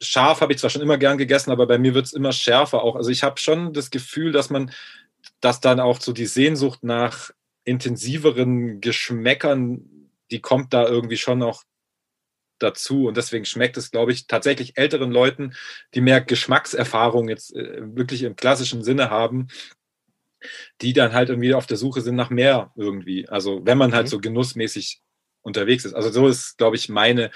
scharf 0.00 0.40
habe 0.40 0.52
ich 0.52 0.58
zwar 0.58 0.70
schon 0.70 0.82
immer 0.82 0.98
gern 0.98 1.18
gegessen, 1.18 1.50
aber 1.50 1.66
bei 1.66 1.78
mir 1.78 1.94
wird 1.94 2.06
es 2.06 2.12
immer 2.12 2.32
schärfer 2.32 2.82
auch. 2.82 2.96
Also 2.96 3.10
ich 3.10 3.22
habe 3.22 3.40
schon 3.40 3.72
das 3.72 3.90
Gefühl, 3.90 4.32
dass 4.32 4.50
man, 4.50 4.72
dass 5.40 5.60
dann 5.60 5.80
auch 5.80 6.00
so 6.00 6.12
die 6.12 6.26
Sehnsucht 6.26 6.82
nach 6.82 7.30
intensiveren 7.64 8.80
Geschmäckern, 8.80 10.10
die 10.30 10.40
kommt 10.40 10.72
da 10.72 10.86
irgendwie 10.86 11.16
schon 11.16 11.38
noch 11.38 11.64
dazu. 12.58 13.06
Und 13.06 13.16
deswegen 13.16 13.44
schmeckt 13.44 13.76
es, 13.76 13.90
glaube 13.90 14.12
ich, 14.12 14.26
tatsächlich 14.26 14.76
älteren 14.76 15.10
Leuten, 15.10 15.54
die 15.94 16.00
mehr 16.00 16.20
Geschmackserfahrung 16.20 17.28
jetzt 17.28 17.54
äh, 17.54 17.80
wirklich 17.96 18.22
im 18.22 18.36
klassischen 18.36 18.84
Sinne 18.84 19.10
haben, 19.10 19.48
die 20.80 20.92
dann 20.92 21.12
halt 21.12 21.28
irgendwie 21.28 21.54
auf 21.54 21.66
der 21.66 21.76
Suche 21.76 22.00
sind 22.00 22.16
nach 22.16 22.30
mehr 22.30 22.72
irgendwie. 22.76 23.28
Also 23.28 23.64
wenn 23.64 23.78
man 23.78 23.92
halt 23.92 24.06
mhm. 24.06 24.10
so 24.10 24.20
genussmäßig 24.20 25.02
unterwegs 25.42 25.84
ist. 25.84 25.94
Also 25.94 26.10
so 26.10 26.28
ist, 26.28 26.58
glaube 26.58 26.76
ich, 26.76 26.88
meine 26.88 27.30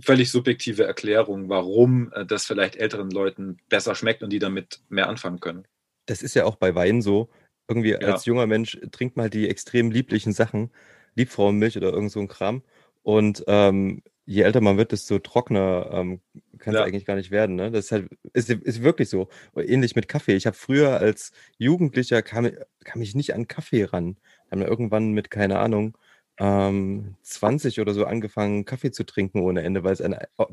völlig 0.00 0.30
subjektive 0.30 0.84
Erklärung, 0.84 1.48
warum 1.48 2.12
äh, 2.12 2.24
das 2.24 2.46
vielleicht 2.46 2.76
älteren 2.76 3.10
Leuten 3.10 3.58
besser 3.68 3.94
schmeckt 3.94 4.22
und 4.22 4.30
die 4.30 4.38
damit 4.38 4.80
mehr 4.88 5.08
anfangen 5.08 5.40
können. 5.40 5.66
Das 6.06 6.22
ist 6.22 6.34
ja 6.34 6.44
auch 6.44 6.56
bei 6.56 6.74
Wein 6.74 7.02
so. 7.02 7.30
Irgendwie 7.68 7.90
ja. 7.90 7.98
als 7.98 8.24
junger 8.24 8.46
Mensch 8.46 8.78
trinkt 8.90 9.16
man 9.16 9.24
halt 9.24 9.34
die 9.34 9.48
extrem 9.48 9.90
lieblichen 9.90 10.32
Sachen, 10.32 10.70
Liebfrauenmilch 11.14 11.76
oder 11.76 11.92
irgend 11.92 12.10
so 12.10 12.20
ein 12.20 12.28
Kram. 12.28 12.62
Und 13.02 13.44
ähm, 13.46 14.02
je 14.24 14.42
älter 14.42 14.60
man 14.60 14.76
wird, 14.76 14.92
desto 14.92 15.18
trockener 15.18 15.90
ähm, 15.92 16.20
kann 16.58 16.74
es 16.74 16.80
ja. 16.80 16.84
eigentlich 16.84 17.04
gar 17.04 17.16
nicht 17.16 17.30
werden. 17.30 17.56
Ne? 17.56 17.70
Das 17.70 17.86
ist 17.86 17.92
halt, 17.92 18.08
ist, 18.32 18.50
ist 18.50 18.82
wirklich 18.82 19.08
so. 19.08 19.28
Ähnlich 19.56 19.96
mit 19.96 20.08
Kaffee. 20.08 20.34
Ich 20.34 20.46
habe 20.46 20.56
früher 20.56 20.98
als 20.98 21.32
Jugendlicher 21.58 22.22
kam, 22.22 22.50
kam 22.84 23.02
ich 23.02 23.14
nicht 23.14 23.34
an 23.34 23.48
Kaffee 23.48 23.84
ran. 23.84 24.16
Haben 24.50 24.60
wir 24.60 24.68
irgendwann 24.68 25.12
mit, 25.12 25.30
keine 25.30 25.58
Ahnung, 25.58 25.96
ähm, 26.38 27.16
20 27.22 27.80
oder 27.80 27.94
so 27.94 28.06
angefangen, 28.06 28.64
Kaffee 28.64 28.90
zu 28.90 29.04
trinken 29.04 29.40
ohne 29.40 29.62
Ende, 29.62 29.84
weil 29.84 29.92
es 29.92 30.02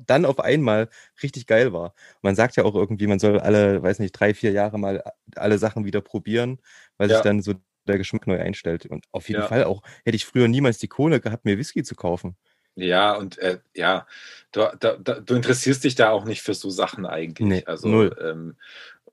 dann 0.05 0.25
auf 0.25 0.39
einmal 0.39 0.89
richtig 1.23 1.47
geil 1.47 1.73
war. 1.73 1.93
Man 2.21 2.35
sagt 2.35 2.57
ja 2.57 2.63
auch 2.63 2.75
irgendwie, 2.75 3.07
man 3.07 3.19
soll 3.19 3.39
alle, 3.39 3.81
weiß 3.81 3.99
nicht, 3.99 4.11
drei, 4.11 4.33
vier 4.33 4.51
Jahre 4.51 4.77
mal 4.77 5.03
alle 5.35 5.57
Sachen 5.57 5.85
wieder 5.85 6.01
probieren, 6.01 6.59
weil 6.97 7.09
ja. 7.09 7.17
sich 7.17 7.23
dann 7.23 7.41
so 7.41 7.53
der 7.87 7.97
Geschmack 7.97 8.27
neu 8.27 8.39
einstellt. 8.39 8.85
Und 8.85 9.05
auf 9.11 9.29
jeden 9.29 9.41
ja. 9.41 9.47
Fall 9.47 9.63
auch, 9.63 9.81
hätte 10.05 10.15
ich 10.15 10.25
früher 10.25 10.47
niemals 10.47 10.79
die 10.79 10.87
Kohle 10.87 11.19
gehabt, 11.21 11.45
mir 11.45 11.57
Whisky 11.57 11.83
zu 11.83 11.95
kaufen. 11.95 12.35
Ja, 12.81 13.13
und 13.13 13.37
äh, 13.39 13.59
ja, 13.73 14.07
du, 14.51 14.67
da, 14.79 14.95
du 14.95 15.35
interessierst 15.35 15.83
dich 15.83 15.95
da 15.95 16.09
auch 16.09 16.25
nicht 16.25 16.41
für 16.41 16.53
so 16.53 16.69
Sachen 16.69 17.05
eigentlich. 17.05 17.47
Nee, 17.47 17.63
also, 17.65 17.87
null. 17.87 18.15
Ähm, 18.21 18.55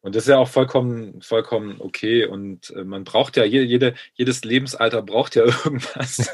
und 0.06 0.14
das 0.14 0.22
ist 0.22 0.28
ja 0.28 0.38
auch 0.38 0.48
vollkommen, 0.48 1.20
vollkommen 1.20 1.80
okay. 1.80 2.26
Und 2.26 2.70
äh, 2.70 2.84
man 2.84 3.02
braucht 3.02 3.36
ja, 3.36 3.44
jede, 3.44 3.94
jedes 4.14 4.44
Lebensalter 4.44 5.02
braucht 5.02 5.34
ja 5.34 5.42
irgendwas, 5.64 6.32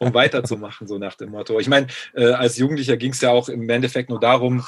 um 0.00 0.14
weiterzumachen, 0.14 0.88
so 0.88 0.98
nach 0.98 1.14
dem 1.14 1.30
Motto. 1.30 1.60
Ich 1.60 1.68
meine, 1.68 1.86
äh, 2.14 2.32
als 2.32 2.58
Jugendlicher 2.58 2.96
ging 2.96 3.12
es 3.12 3.20
ja 3.20 3.30
auch 3.30 3.48
im 3.48 3.68
Endeffekt 3.68 4.10
nur 4.10 4.18
darum, 4.18 4.64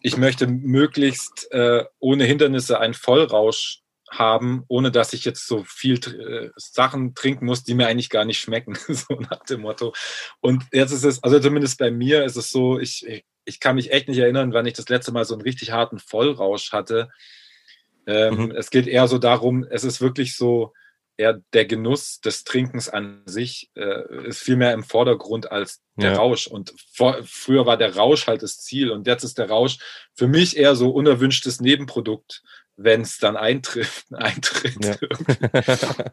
ich 0.00 0.16
möchte 0.16 0.46
möglichst 0.46 1.50
äh, 1.50 1.84
ohne 1.98 2.24
Hindernisse 2.24 2.78
einen 2.78 2.94
Vollrausch 2.94 3.81
haben, 4.12 4.64
ohne 4.68 4.90
dass 4.90 5.12
ich 5.12 5.24
jetzt 5.24 5.46
so 5.46 5.64
viel 5.64 5.94
äh, 5.94 6.50
Sachen 6.56 7.14
trinken 7.14 7.46
muss, 7.46 7.64
die 7.64 7.74
mir 7.74 7.86
eigentlich 7.86 8.10
gar 8.10 8.24
nicht 8.24 8.38
schmecken, 8.38 8.76
so 8.88 9.14
nach 9.14 9.44
dem 9.44 9.62
Motto. 9.62 9.94
Und 10.40 10.64
jetzt 10.72 10.92
ist 10.92 11.04
es, 11.04 11.22
also 11.22 11.40
zumindest 11.40 11.78
bei 11.78 11.90
mir 11.90 12.24
ist 12.24 12.36
es 12.36 12.50
so, 12.50 12.78
ich, 12.78 13.24
ich 13.44 13.60
kann 13.60 13.76
mich 13.76 13.92
echt 13.92 14.08
nicht 14.08 14.18
erinnern, 14.18 14.52
wann 14.52 14.66
ich 14.66 14.74
das 14.74 14.88
letzte 14.88 15.12
Mal 15.12 15.24
so 15.24 15.34
einen 15.34 15.42
richtig 15.42 15.72
harten 15.72 15.98
Vollrausch 15.98 16.72
hatte. 16.72 17.10
Ähm, 18.06 18.46
mhm. 18.46 18.50
Es 18.52 18.70
geht 18.70 18.86
eher 18.86 19.08
so 19.08 19.18
darum, 19.18 19.64
es 19.68 19.84
ist 19.84 20.00
wirklich 20.00 20.36
so, 20.36 20.72
eher 21.16 21.40
der 21.52 21.66
Genuss 21.66 22.20
des 22.20 22.44
Trinkens 22.44 22.88
an 22.88 23.22
sich 23.26 23.70
äh, 23.74 24.26
ist 24.26 24.40
viel 24.40 24.56
mehr 24.56 24.72
im 24.72 24.82
Vordergrund 24.82 25.50
als 25.52 25.82
der 25.96 26.12
ja. 26.12 26.18
Rausch. 26.18 26.46
Und 26.46 26.74
vor, 26.92 27.18
früher 27.24 27.66
war 27.66 27.76
der 27.76 27.96
Rausch 27.96 28.26
halt 28.26 28.42
das 28.42 28.58
Ziel 28.58 28.90
und 28.90 29.06
jetzt 29.06 29.24
ist 29.24 29.38
der 29.38 29.48
Rausch 29.48 29.78
für 30.14 30.26
mich 30.26 30.56
eher 30.56 30.74
so 30.74 30.90
unerwünschtes 30.90 31.60
Nebenprodukt 31.60 32.42
wenn 32.76 33.02
es 33.02 33.18
dann 33.18 33.36
eintrifft, 33.36 34.06
eintritt. 34.12 34.84
Ja. 34.84 34.96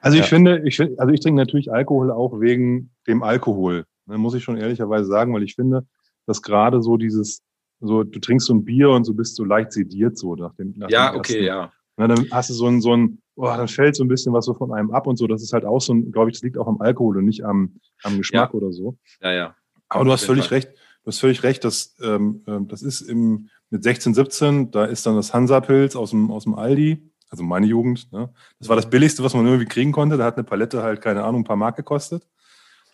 also 0.00 0.16
ich 0.16 0.24
ja. 0.24 0.28
finde, 0.28 0.62
ich 0.64 0.80
also 0.80 1.08
ich 1.08 1.20
trinke 1.20 1.40
natürlich 1.40 1.72
Alkohol 1.72 2.10
auch 2.10 2.40
wegen 2.40 2.90
dem 3.06 3.22
Alkohol. 3.22 3.84
Ne, 4.06 4.18
muss 4.18 4.34
ich 4.34 4.42
schon 4.42 4.56
ehrlicherweise 4.56 5.06
sagen, 5.06 5.32
weil 5.32 5.42
ich 5.42 5.54
finde, 5.54 5.86
dass 6.26 6.42
gerade 6.42 6.82
so 6.82 6.96
dieses, 6.96 7.42
so 7.80 8.02
du 8.02 8.18
trinkst 8.18 8.46
so 8.46 8.54
ein 8.54 8.64
Bier 8.64 8.90
und 8.90 9.04
so 9.04 9.14
bist 9.14 9.38
du 9.38 9.44
leicht 9.44 9.72
sediert 9.72 10.18
so 10.18 10.34
nach 10.34 10.54
dem. 10.54 10.74
Nach 10.76 10.90
ja, 10.90 11.10
dem 11.10 11.18
okay, 11.18 11.44
ja. 11.44 11.72
Na, 11.96 12.08
dann 12.08 12.26
hast 12.30 12.50
du 12.50 12.54
so 12.54 12.66
ein, 12.66 12.80
so 12.80 12.96
ein, 12.96 13.22
oh, 13.36 13.44
dann 13.44 13.68
fällt 13.68 13.96
so 13.96 14.02
ein 14.02 14.08
bisschen 14.08 14.32
was 14.32 14.46
so 14.46 14.54
von 14.54 14.72
einem 14.72 14.90
ab 14.90 15.06
und 15.06 15.16
so. 15.16 15.26
Das 15.26 15.42
ist 15.42 15.52
halt 15.52 15.64
auch 15.64 15.80
so 15.80 15.92
ein, 15.92 16.10
glaube 16.10 16.30
ich, 16.30 16.36
das 16.36 16.42
liegt 16.42 16.56
auch 16.56 16.66
am 16.66 16.80
Alkohol 16.80 17.18
und 17.18 17.26
nicht 17.26 17.44
am, 17.44 17.76
am 18.02 18.16
Geschmack 18.18 18.50
ja. 18.52 18.54
oder 18.54 18.72
so. 18.72 18.96
Ja, 19.20 19.32
ja. 19.32 19.56
Aber 19.88 20.04
du 20.04 20.12
hast 20.12 20.24
völlig 20.24 20.48
Fall. 20.48 20.58
recht. 20.58 20.70
Du 21.04 21.08
hast 21.08 21.18
völlig 21.18 21.42
recht, 21.42 21.64
dass 21.64 21.96
ähm, 22.02 22.42
ähm 22.46 22.68
das 22.68 22.82
ist 22.82 23.02
im, 23.02 23.50
mit 23.72 23.82
16, 23.82 24.14
17, 24.14 24.70
da 24.70 24.84
ist 24.84 25.06
dann 25.06 25.16
das 25.16 25.32
Hansa-Pilz 25.32 25.96
aus 25.96 26.10
dem, 26.10 26.30
aus 26.30 26.44
dem 26.44 26.54
Aldi, 26.54 27.10
also 27.30 27.42
meine 27.42 27.66
Jugend. 27.66 28.12
Ne? 28.12 28.30
Das 28.58 28.68
war 28.68 28.76
das 28.76 28.90
billigste, 28.90 29.24
was 29.24 29.32
man 29.32 29.46
irgendwie 29.46 29.64
kriegen 29.64 29.92
konnte. 29.92 30.18
Da 30.18 30.26
hat 30.26 30.36
eine 30.36 30.44
Palette 30.44 30.82
halt, 30.82 31.00
keine 31.00 31.24
Ahnung, 31.24 31.40
ein 31.40 31.44
paar 31.44 31.56
Mark 31.56 31.76
gekostet. 31.76 32.28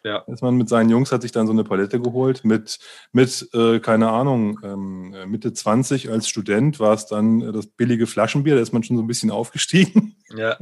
Ja. 0.09 0.25
Ist 0.27 0.42
man 0.42 0.57
mit 0.57 0.71
seinen 0.71 0.88
Jungs 0.88 1.12
hat 1.12 1.21
sich 1.21 1.33
dann 1.33 1.47
so 1.47 1.53
eine 1.53 1.64
Palette 1.64 2.01
geholt. 2.01 2.42
Mit, 2.42 2.79
mit 3.12 3.47
äh, 3.53 3.79
keine 3.79 4.09
Ahnung, 4.09 4.59
ähm, 4.62 5.14
Mitte 5.27 5.53
20 5.53 6.11
als 6.11 6.29
Student 6.29 6.81
war 6.81 6.94
es 6.94 7.05
dann 7.05 7.42
äh, 7.42 7.53
das 7.53 7.66
billige 7.66 8.07
Flaschenbier. 8.07 8.55
Da 8.55 8.62
ist 8.62 8.73
man 8.73 8.83
schon 8.83 8.97
so 8.97 9.03
ein 9.03 9.07
bisschen 9.07 9.31
aufgestiegen. 9.31 10.16
Ja. 10.35 10.57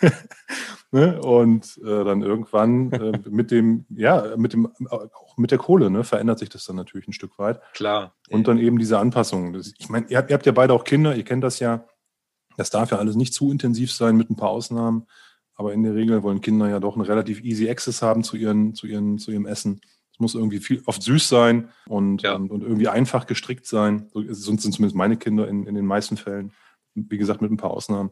ne? 0.90 1.20
Und 1.20 1.78
äh, 1.84 2.04
dann 2.04 2.22
irgendwann 2.22 2.92
äh, 2.92 3.20
mit 3.28 3.50
dem, 3.50 3.84
ja, 3.90 4.34
mit 4.38 4.54
dem, 4.54 4.72
auch 4.88 5.36
mit 5.36 5.50
der 5.50 5.58
Kohle, 5.58 5.90
ne, 5.90 6.02
verändert 6.02 6.38
sich 6.38 6.48
das 6.48 6.64
dann 6.64 6.76
natürlich 6.76 7.08
ein 7.08 7.12
Stück 7.12 7.38
weit. 7.38 7.60
Klar. 7.74 8.14
Und 8.30 8.48
dann 8.48 8.56
eben 8.56 8.78
diese 8.78 8.98
Anpassungen. 8.98 9.52
Das, 9.52 9.70
ich 9.78 9.90
meine, 9.90 10.06
ihr, 10.08 10.24
ihr 10.26 10.34
habt 10.34 10.46
ja 10.46 10.52
beide 10.52 10.72
auch 10.72 10.84
Kinder, 10.84 11.14
ihr 11.14 11.24
kennt 11.24 11.44
das 11.44 11.58
ja. 11.58 11.84
Das 12.56 12.70
darf 12.70 12.90
ja 12.90 12.98
alles 12.98 13.16
nicht 13.16 13.34
zu 13.34 13.52
intensiv 13.52 13.92
sein, 13.92 14.16
mit 14.16 14.30
ein 14.30 14.36
paar 14.36 14.48
Ausnahmen. 14.48 15.06
Aber 15.58 15.74
in 15.74 15.82
der 15.82 15.96
Regel 15.96 16.22
wollen 16.22 16.40
Kinder 16.40 16.68
ja 16.68 16.78
doch 16.78 16.94
eine 16.94 17.06
relativ 17.06 17.42
easy 17.42 17.68
Access 17.68 18.00
haben 18.00 18.22
zu, 18.22 18.36
ihren, 18.36 18.74
zu, 18.74 18.86
ihren, 18.86 19.18
zu 19.18 19.32
ihrem 19.32 19.44
Essen. 19.44 19.80
Es 20.12 20.20
muss 20.20 20.36
irgendwie 20.36 20.60
viel, 20.60 20.82
oft 20.86 21.02
süß 21.02 21.28
sein 21.28 21.68
und, 21.86 22.22
ja. 22.22 22.36
und, 22.36 22.50
und, 22.52 22.62
irgendwie 22.62 22.86
einfach 22.86 23.26
gestrickt 23.26 23.66
sein. 23.66 24.08
So 24.12 24.22
sind 24.22 24.60
zumindest 24.60 24.94
meine 24.94 25.16
Kinder 25.16 25.48
in, 25.48 25.66
in 25.66 25.74
den 25.74 25.84
meisten 25.84 26.16
Fällen. 26.16 26.52
Wie 26.94 27.18
gesagt, 27.18 27.42
mit 27.42 27.50
ein 27.50 27.56
paar 27.56 27.72
Ausnahmen. 27.72 28.10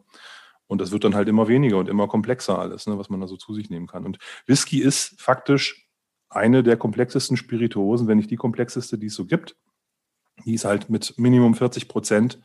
Und 0.66 0.80
das 0.80 0.90
wird 0.90 1.04
dann 1.04 1.14
halt 1.14 1.28
immer 1.28 1.46
weniger 1.46 1.78
und 1.78 1.88
immer 1.88 2.08
komplexer 2.08 2.58
alles, 2.58 2.88
ne, 2.88 2.98
was 2.98 3.10
man 3.10 3.20
da 3.20 3.28
so 3.28 3.36
zu 3.36 3.54
sich 3.54 3.70
nehmen 3.70 3.86
kann. 3.86 4.04
Und 4.04 4.18
Whisky 4.46 4.80
ist 4.82 5.20
faktisch 5.20 5.88
eine 6.28 6.64
der 6.64 6.76
komplexesten 6.76 7.36
Spirituosen, 7.36 8.08
wenn 8.08 8.18
nicht 8.18 8.30
die 8.30 8.36
komplexeste, 8.36 8.98
die 8.98 9.06
es 9.06 9.14
so 9.14 9.24
gibt. 9.24 9.56
Die 10.44 10.54
ist 10.54 10.64
halt 10.64 10.90
mit 10.90 11.14
Minimum 11.16 11.54
40 11.54 11.86
Prozent 11.86 12.40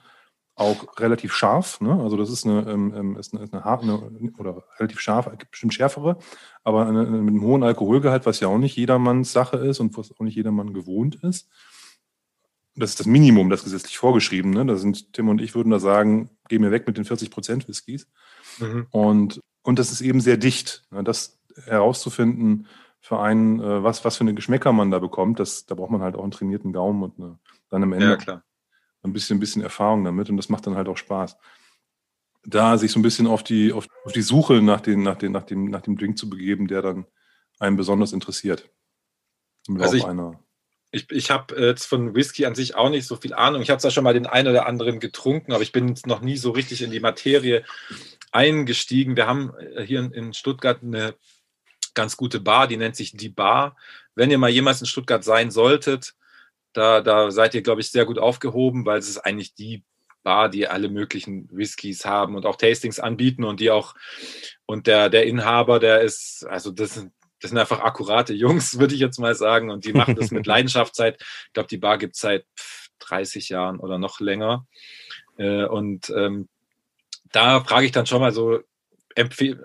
auch 0.55 0.99
relativ 0.99 1.33
scharf. 1.33 1.81
Ne? 1.81 1.99
Also 2.01 2.17
das 2.17 2.29
ist 2.29 2.45
eine, 2.45 2.69
ähm, 2.69 2.93
ähm 2.95 3.17
ist 3.17 3.33
eine, 3.33 3.43
ist 3.43 3.53
eine, 3.53 3.65
eine, 3.65 4.31
oder 4.37 4.63
relativ 4.79 4.99
scharf, 4.99 5.29
bestimmt 5.49 5.73
schärfere, 5.73 6.17
aber 6.63 6.87
eine, 6.87 7.03
mit 7.03 7.29
einem 7.29 7.41
hohen 7.41 7.63
Alkoholgehalt, 7.63 8.25
was 8.25 8.39
ja 8.39 8.47
auch 8.47 8.57
nicht 8.57 8.75
jedermanns 8.75 9.31
Sache 9.31 9.57
ist 9.57 9.79
und 9.79 9.97
was 9.97 10.11
auch 10.11 10.21
nicht 10.21 10.35
jedermann 10.35 10.73
gewohnt 10.73 11.15
ist 11.15 11.49
das 12.75 12.91
ist 12.91 12.99
das 12.99 13.07
Minimum, 13.07 13.49
das 13.49 13.63
gesetzlich 13.63 13.97
vorgeschrieben. 13.97 14.51
Ne? 14.51 14.65
Da 14.65 14.75
sind 14.75 15.13
Tim 15.13 15.29
und 15.29 15.41
ich 15.41 15.55
würden 15.55 15.71
da 15.71 15.79
sagen, 15.79 16.29
geh 16.47 16.59
mir 16.59 16.71
weg 16.71 16.87
mit 16.87 16.97
den 16.97 17.05
40 17.05 17.29
Prozent 17.29 17.67
Whiskys. 17.67 18.07
Mhm. 18.59 18.87
Und, 18.91 19.41
und 19.61 19.79
das 19.79 19.91
ist 19.91 20.01
eben 20.01 20.21
sehr 20.21 20.37
dicht. 20.37 20.83
Ne? 20.91 21.03
Das 21.03 21.39
herauszufinden, 21.65 22.67
für 22.99 23.19
einen, 23.19 23.59
äh, 23.59 23.83
was, 23.83 24.05
was 24.05 24.17
für 24.17 24.21
eine 24.21 24.35
Geschmäcker 24.35 24.71
man 24.71 24.91
da 24.91 24.99
bekommt. 24.99 25.39
Das, 25.39 25.65
da 25.65 25.75
braucht 25.75 25.91
man 25.91 26.01
halt 26.01 26.15
auch 26.15 26.23
einen 26.23 26.31
trainierten 26.31 26.71
Gaumen 26.71 27.03
und 27.03 27.19
eine, 27.19 27.39
dann 27.69 27.83
am 27.83 27.93
Ende 27.93 28.05
Ja, 28.05 28.15
klar. 28.15 28.43
Ein 29.03 29.13
bisschen, 29.13 29.37
ein 29.37 29.39
bisschen 29.39 29.61
Erfahrung 29.61 30.03
damit 30.03 30.29
und 30.29 30.37
das 30.37 30.49
macht 30.49 30.67
dann 30.67 30.75
halt 30.75 30.87
auch 30.87 30.97
Spaß. 30.97 31.37
Da 32.43 32.77
sich 32.77 32.91
so 32.91 32.99
ein 32.99 33.03
bisschen 33.03 33.27
auf 33.27 33.43
die, 33.43 33.71
auf, 33.71 33.87
auf 34.03 34.11
die 34.11 34.21
Suche 34.21 34.61
nach, 34.61 34.81
den, 34.81 35.03
nach, 35.03 35.15
den, 35.15 35.31
nach, 35.31 35.43
dem, 35.43 35.65
nach 35.65 35.81
dem 35.81 35.97
Drink 35.97 36.17
zu 36.17 36.29
begeben, 36.29 36.67
der 36.67 36.81
dann 36.81 37.05
einen 37.59 37.77
besonders 37.77 38.13
interessiert. 38.13 38.69
Also 39.79 39.97
ich-. 39.97 40.05
Ich, 40.93 41.09
ich 41.09 41.31
habe 41.31 41.55
jetzt 41.55 41.85
von 41.85 42.15
Whisky 42.15 42.45
an 42.45 42.53
sich 42.53 42.75
auch 42.75 42.89
nicht 42.89 43.07
so 43.07 43.15
viel 43.15 43.33
Ahnung. 43.33 43.61
Ich 43.61 43.69
habe 43.69 43.79
zwar 43.79 43.91
schon 43.91 44.03
mal 44.03 44.13
den 44.13 44.25
einen 44.25 44.49
oder 44.49 44.65
anderen 44.65 44.99
getrunken, 44.99 45.53
aber 45.53 45.63
ich 45.63 45.71
bin 45.71 45.87
jetzt 45.87 46.05
noch 46.05 46.19
nie 46.19 46.35
so 46.35 46.51
richtig 46.51 46.81
in 46.81 46.91
die 46.91 46.99
Materie 46.99 47.63
eingestiegen. 48.33 49.15
Wir 49.15 49.25
haben 49.25 49.53
äh, 49.57 49.83
hier 49.83 50.11
in 50.13 50.33
Stuttgart 50.33 50.83
eine 50.83 51.15
ganz 51.93 52.17
gute 52.17 52.41
Bar, 52.41 52.67
die 52.67 52.75
nennt 52.75 52.97
sich 52.97 53.15
Die 53.15 53.29
Bar. 53.29 53.77
Wenn 54.15 54.31
ihr 54.31 54.37
mal 54.37 54.49
jemals 54.49 54.81
in 54.81 54.87
Stuttgart 54.87 55.23
sein 55.23 55.49
solltet, 55.49 56.15
da, 56.73 57.01
da 57.01 57.31
seid 57.31 57.55
ihr, 57.55 57.61
glaube 57.61 57.81
ich, 57.81 57.91
sehr 57.91 58.05
gut 58.05 58.19
aufgehoben, 58.19 58.85
weil 58.85 58.99
es 58.99 59.09
ist 59.09 59.19
eigentlich 59.19 59.53
die 59.53 59.83
Bar, 60.23 60.49
die 60.49 60.67
alle 60.67 60.89
möglichen 60.89 61.49
Whiskys 61.51 62.05
haben 62.05 62.35
und 62.35 62.45
auch 62.45 62.55
Tastings 62.55 62.99
anbieten 62.99 63.43
und 63.43 63.59
die 63.59 63.71
auch, 63.71 63.95
und 64.65 64.87
der, 64.87 65.09
der 65.09 65.25
Inhaber, 65.25 65.79
der 65.79 66.01
ist, 66.01 66.45
also 66.47 66.71
das 66.71 66.93
sind, 66.93 67.11
das 67.39 67.49
sind 67.49 67.57
einfach 67.57 67.79
akkurate 67.79 68.33
Jungs, 68.33 68.77
würde 68.79 68.93
ich 68.93 69.01
jetzt 69.01 69.19
mal 69.19 69.35
sagen, 69.35 69.71
und 69.71 69.85
die 69.85 69.93
machen 69.93 70.15
das 70.15 70.31
mit 70.31 70.45
Leidenschaft 70.47 70.95
seit, 70.95 71.21
ich 71.21 71.53
glaube, 71.53 71.69
die 71.69 71.77
Bar 71.77 71.97
gibt 71.97 72.15
es 72.15 72.21
seit 72.21 72.45
pff, 72.57 72.89
30 72.99 73.49
Jahren 73.49 73.79
oder 73.79 73.97
noch 73.97 74.19
länger. 74.19 74.67
Äh, 75.37 75.65
und 75.65 76.09
ähm, 76.15 76.49
da 77.31 77.63
frage 77.63 77.85
ich 77.85 77.91
dann 77.91 78.05
schon 78.05 78.21
mal 78.21 78.31
so, 78.31 78.59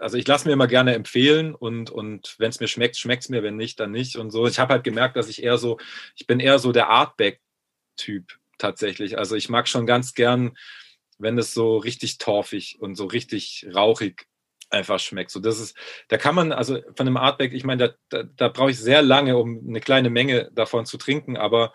also 0.00 0.16
ich 0.16 0.26
lasse 0.26 0.46
mir 0.46 0.52
immer 0.52 0.66
gerne 0.66 0.94
empfehlen 0.94 1.54
und, 1.54 1.90
und 1.90 2.34
wenn 2.38 2.50
es 2.50 2.60
mir 2.60 2.68
schmeckt, 2.68 2.96
schmeckt 2.96 3.24
es 3.24 3.28
mir, 3.28 3.42
wenn 3.42 3.56
nicht, 3.56 3.78
dann 3.80 3.90
nicht. 3.90 4.16
Und 4.16 4.30
so. 4.30 4.46
Ich 4.46 4.58
habe 4.58 4.72
halt 4.72 4.84
gemerkt, 4.84 5.16
dass 5.16 5.28
ich 5.28 5.42
eher 5.42 5.58
so, 5.58 5.78
ich 6.16 6.26
bin 6.26 6.40
eher 6.40 6.58
so 6.58 6.72
der 6.72 6.88
Artback-Typ 6.88 8.38
tatsächlich. 8.58 9.18
Also 9.18 9.36
ich 9.36 9.48
mag 9.48 9.68
schon 9.68 9.86
ganz 9.86 10.14
gern, 10.14 10.56
wenn 11.18 11.38
es 11.38 11.54
so 11.54 11.76
richtig 11.76 12.18
torfig 12.18 12.78
und 12.80 12.94
so 12.96 13.06
richtig 13.06 13.66
rauchig 13.74 14.26
einfach 14.70 14.98
schmeckt. 14.98 15.30
So, 15.30 15.40
das 15.40 15.60
ist, 15.60 15.76
da 16.08 16.18
kann 16.18 16.34
man, 16.34 16.52
also 16.52 16.80
von 16.94 17.06
einem 17.06 17.16
Artback, 17.16 17.52
ich 17.52 17.64
meine, 17.64 17.88
da, 17.88 17.94
da, 18.22 18.28
da 18.36 18.48
brauche 18.48 18.70
ich 18.70 18.78
sehr 18.78 19.02
lange, 19.02 19.36
um 19.36 19.64
eine 19.68 19.80
kleine 19.80 20.10
Menge 20.10 20.50
davon 20.52 20.86
zu 20.86 20.98
trinken, 20.98 21.36
aber 21.36 21.72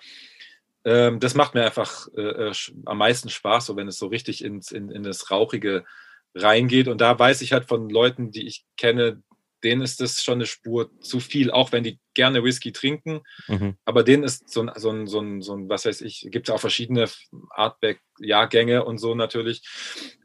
ähm, 0.84 1.20
das 1.20 1.36
macht 1.36 1.54
mir 1.54 1.64
einfach 1.64 2.08
äh, 2.16 2.50
äh, 2.50 2.54
am 2.86 2.98
meisten 2.98 3.30
Spaß, 3.30 3.68
so 3.68 3.76
wenn 3.76 3.88
es 3.88 3.98
so 3.98 4.08
richtig 4.08 4.44
ins, 4.44 4.72
in, 4.72 4.90
in 4.90 5.04
das 5.04 5.32
Rauchige 5.32 5.86
reingeht. 6.36 6.88
Und 6.88 7.02
da 7.02 7.18
weiß 7.18 7.42
ich 7.42 7.54
halt 7.54 7.66
von 7.66 7.90
Leuten, 7.90 8.32
die 8.32 8.48
ich 8.48 8.66
kenne, 8.78 9.22
denen 9.64 9.84
ist 9.84 10.02
das 10.02 10.24
schon 10.24 10.36
eine 10.36 10.48
Spur 10.48 10.90
zu 11.02 11.20
viel, 11.20 11.52
auch 11.52 11.72
wenn 11.72 11.84
die 11.84 12.00
gerne 12.16 12.44
Whisky 12.44 12.72
trinken. 12.72 13.22
Mhm. 13.48 13.78
Aber 13.86 14.04
denen 14.04 14.24
ist 14.24 14.50
so 14.50 14.62
ein, 14.64 14.72
so 14.76 14.90
ein, 14.90 15.06
so 15.06 15.20
ein, 15.20 15.42
so 15.42 15.54
ein 15.56 15.70
was 15.70 15.86
weiß 15.86 16.02
ich, 16.02 16.28
gibt 16.32 16.50
es 16.50 16.56
auch 16.56 16.60
verschiedene 16.60 17.08
Artback-Jahrgänge 17.52 18.84
und 18.84 18.98
so 18.98 19.14
natürlich. 19.16 19.62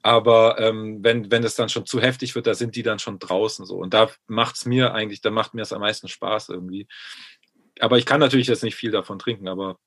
Aber 0.03 0.59
ähm, 0.59 1.01
wenn, 1.03 1.31
wenn 1.31 1.45
es 1.45 1.55
dann 1.55 1.69
schon 1.69 1.87
zu 1.87 2.01
heftig 2.01 2.35
wird, 2.35 2.47
da 2.47 2.55
sind 2.55 2.77
die 2.77 2.83
dann 2.83 2.99
schon 2.99 3.19
draußen 3.19 3.67
so. 3.67 3.77
Und 3.77 3.93
da 3.93 4.11
macht 4.27 4.57
es 4.57 4.65
mir 4.65 4.95
eigentlich, 4.95 5.21
da 5.21 5.31
macht 5.31 5.55
mir 5.55 5.63
es 5.63 5.73
am 5.73 5.81
meisten 5.81 6.09
Spaß 6.09 6.49
irgendwie. 6.49 6.89
Aber 7.79 7.99
ich 7.99 8.07
kann 8.07 8.21
natürlich 8.21 8.47
jetzt 8.47 8.63
nicht 8.63 8.75
viel 8.77 8.91
davon 8.91 9.19
trinken, 9.19 9.49
aber 9.49 9.79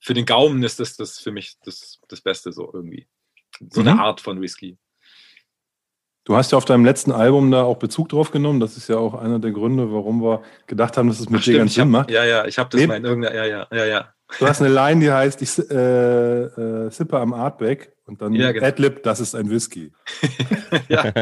für 0.00 0.14
den 0.14 0.24
Gaumen 0.24 0.62
ist 0.62 0.80
das, 0.80 0.96
das 0.96 1.18
für 1.18 1.32
mich 1.32 1.56
das, 1.64 2.00
das 2.08 2.22
Beste 2.22 2.52
so 2.52 2.70
irgendwie. 2.72 3.06
So 3.70 3.82
Mhm. 3.82 3.88
eine 3.88 4.00
Art 4.02 4.20
von 4.22 4.40
Whisky. 4.40 4.78
Du 6.26 6.34
hast 6.34 6.50
ja 6.50 6.58
auf 6.58 6.64
deinem 6.64 6.84
letzten 6.84 7.12
Album 7.12 7.52
da 7.52 7.62
auch 7.62 7.76
Bezug 7.76 8.08
drauf 8.08 8.32
genommen. 8.32 8.58
Das 8.58 8.76
ist 8.76 8.88
ja 8.88 8.96
auch 8.98 9.14
einer 9.14 9.38
der 9.38 9.52
Gründe, 9.52 9.92
warum 9.92 10.20
wir 10.20 10.42
gedacht 10.66 10.96
haben, 10.96 11.06
dass 11.08 11.20
es 11.20 11.30
mit 11.30 11.40
Ach, 11.40 11.44
dir 11.44 11.58
ganz 11.58 11.70
hab, 11.70 11.76
Sinn 11.76 11.88
macht. 11.90 12.10
Ja, 12.10 12.24
ja, 12.24 12.44
ich 12.46 12.58
habe 12.58 12.68
das 12.68 12.80
Nee. 12.80 12.88
mal 12.88 12.96
in 12.96 13.04
irgendeiner, 13.04 13.36
ja, 13.36 13.44
ja, 13.44 13.68
ja, 13.70 13.84
ja. 13.86 14.12
Du 14.40 14.46
hast 14.48 14.60
eine 14.60 14.74
Line, 14.74 15.00
die 15.00 15.12
heißt, 15.12 15.40
ich 15.40 15.56
äh, 15.70 16.42
äh, 16.42 16.90
sippe 16.90 17.20
am 17.20 17.32
Artback 17.32 17.92
und 18.06 18.20
dann 18.20 18.32
Ja, 18.32 18.50
genau. 18.50 18.66
Adlib, 18.66 19.04
das 19.04 19.20
ist 19.20 19.36
ein 19.36 19.48
Whisky. 19.48 19.92
ja, 20.88 21.12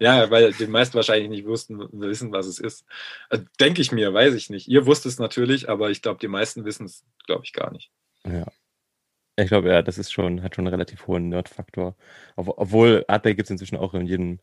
ja, 0.00 0.30
weil 0.30 0.54
die 0.54 0.66
meisten 0.66 0.94
wahrscheinlich 0.94 1.28
nicht 1.28 1.46
wussten, 1.46 1.78
wissen, 1.92 2.32
was 2.32 2.46
es 2.46 2.58
ist. 2.58 2.86
Äh, 3.28 3.40
Denke 3.60 3.82
ich 3.82 3.92
mir, 3.92 4.14
weiß 4.14 4.32
ich 4.32 4.48
nicht. 4.48 4.68
Ihr 4.68 4.86
wusst 4.86 5.04
es 5.04 5.18
natürlich, 5.18 5.68
aber 5.68 5.90
ich 5.90 6.00
glaube, 6.00 6.18
die 6.18 6.28
meisten 6.28 6.64
wissen 6.64 6.86
es, 6.86 7.04
glaube 7.26 7.42
ich, 7.44 7.52
gar 7.52 7.70
nicht. 7.72 7.90
Ja. 8.24 8.46
Ich 9.38 9.48
glaube, 9.48 9.68
ja, 9.68 9.82
das 9.82 9.98
ist 9.98 10.12
schon, 10.12 10.42
hat 10.42 10.54
schon 10.54 10.66
einen 10.66 10.72
relativ 10.74 11.06
hohen 11.06 11.28
Nerd-Faktor. 11.28 11.94
Ob, 12.36 12.54
obwohl 12.56 13.04
Artback 13.06 13.36
gibt 13.36 13.46
es 13.46 13.50
inzwischen 13.50 13.76
auch 13.76 13.92
in 13.92 14.06
jedem 14.06 14.40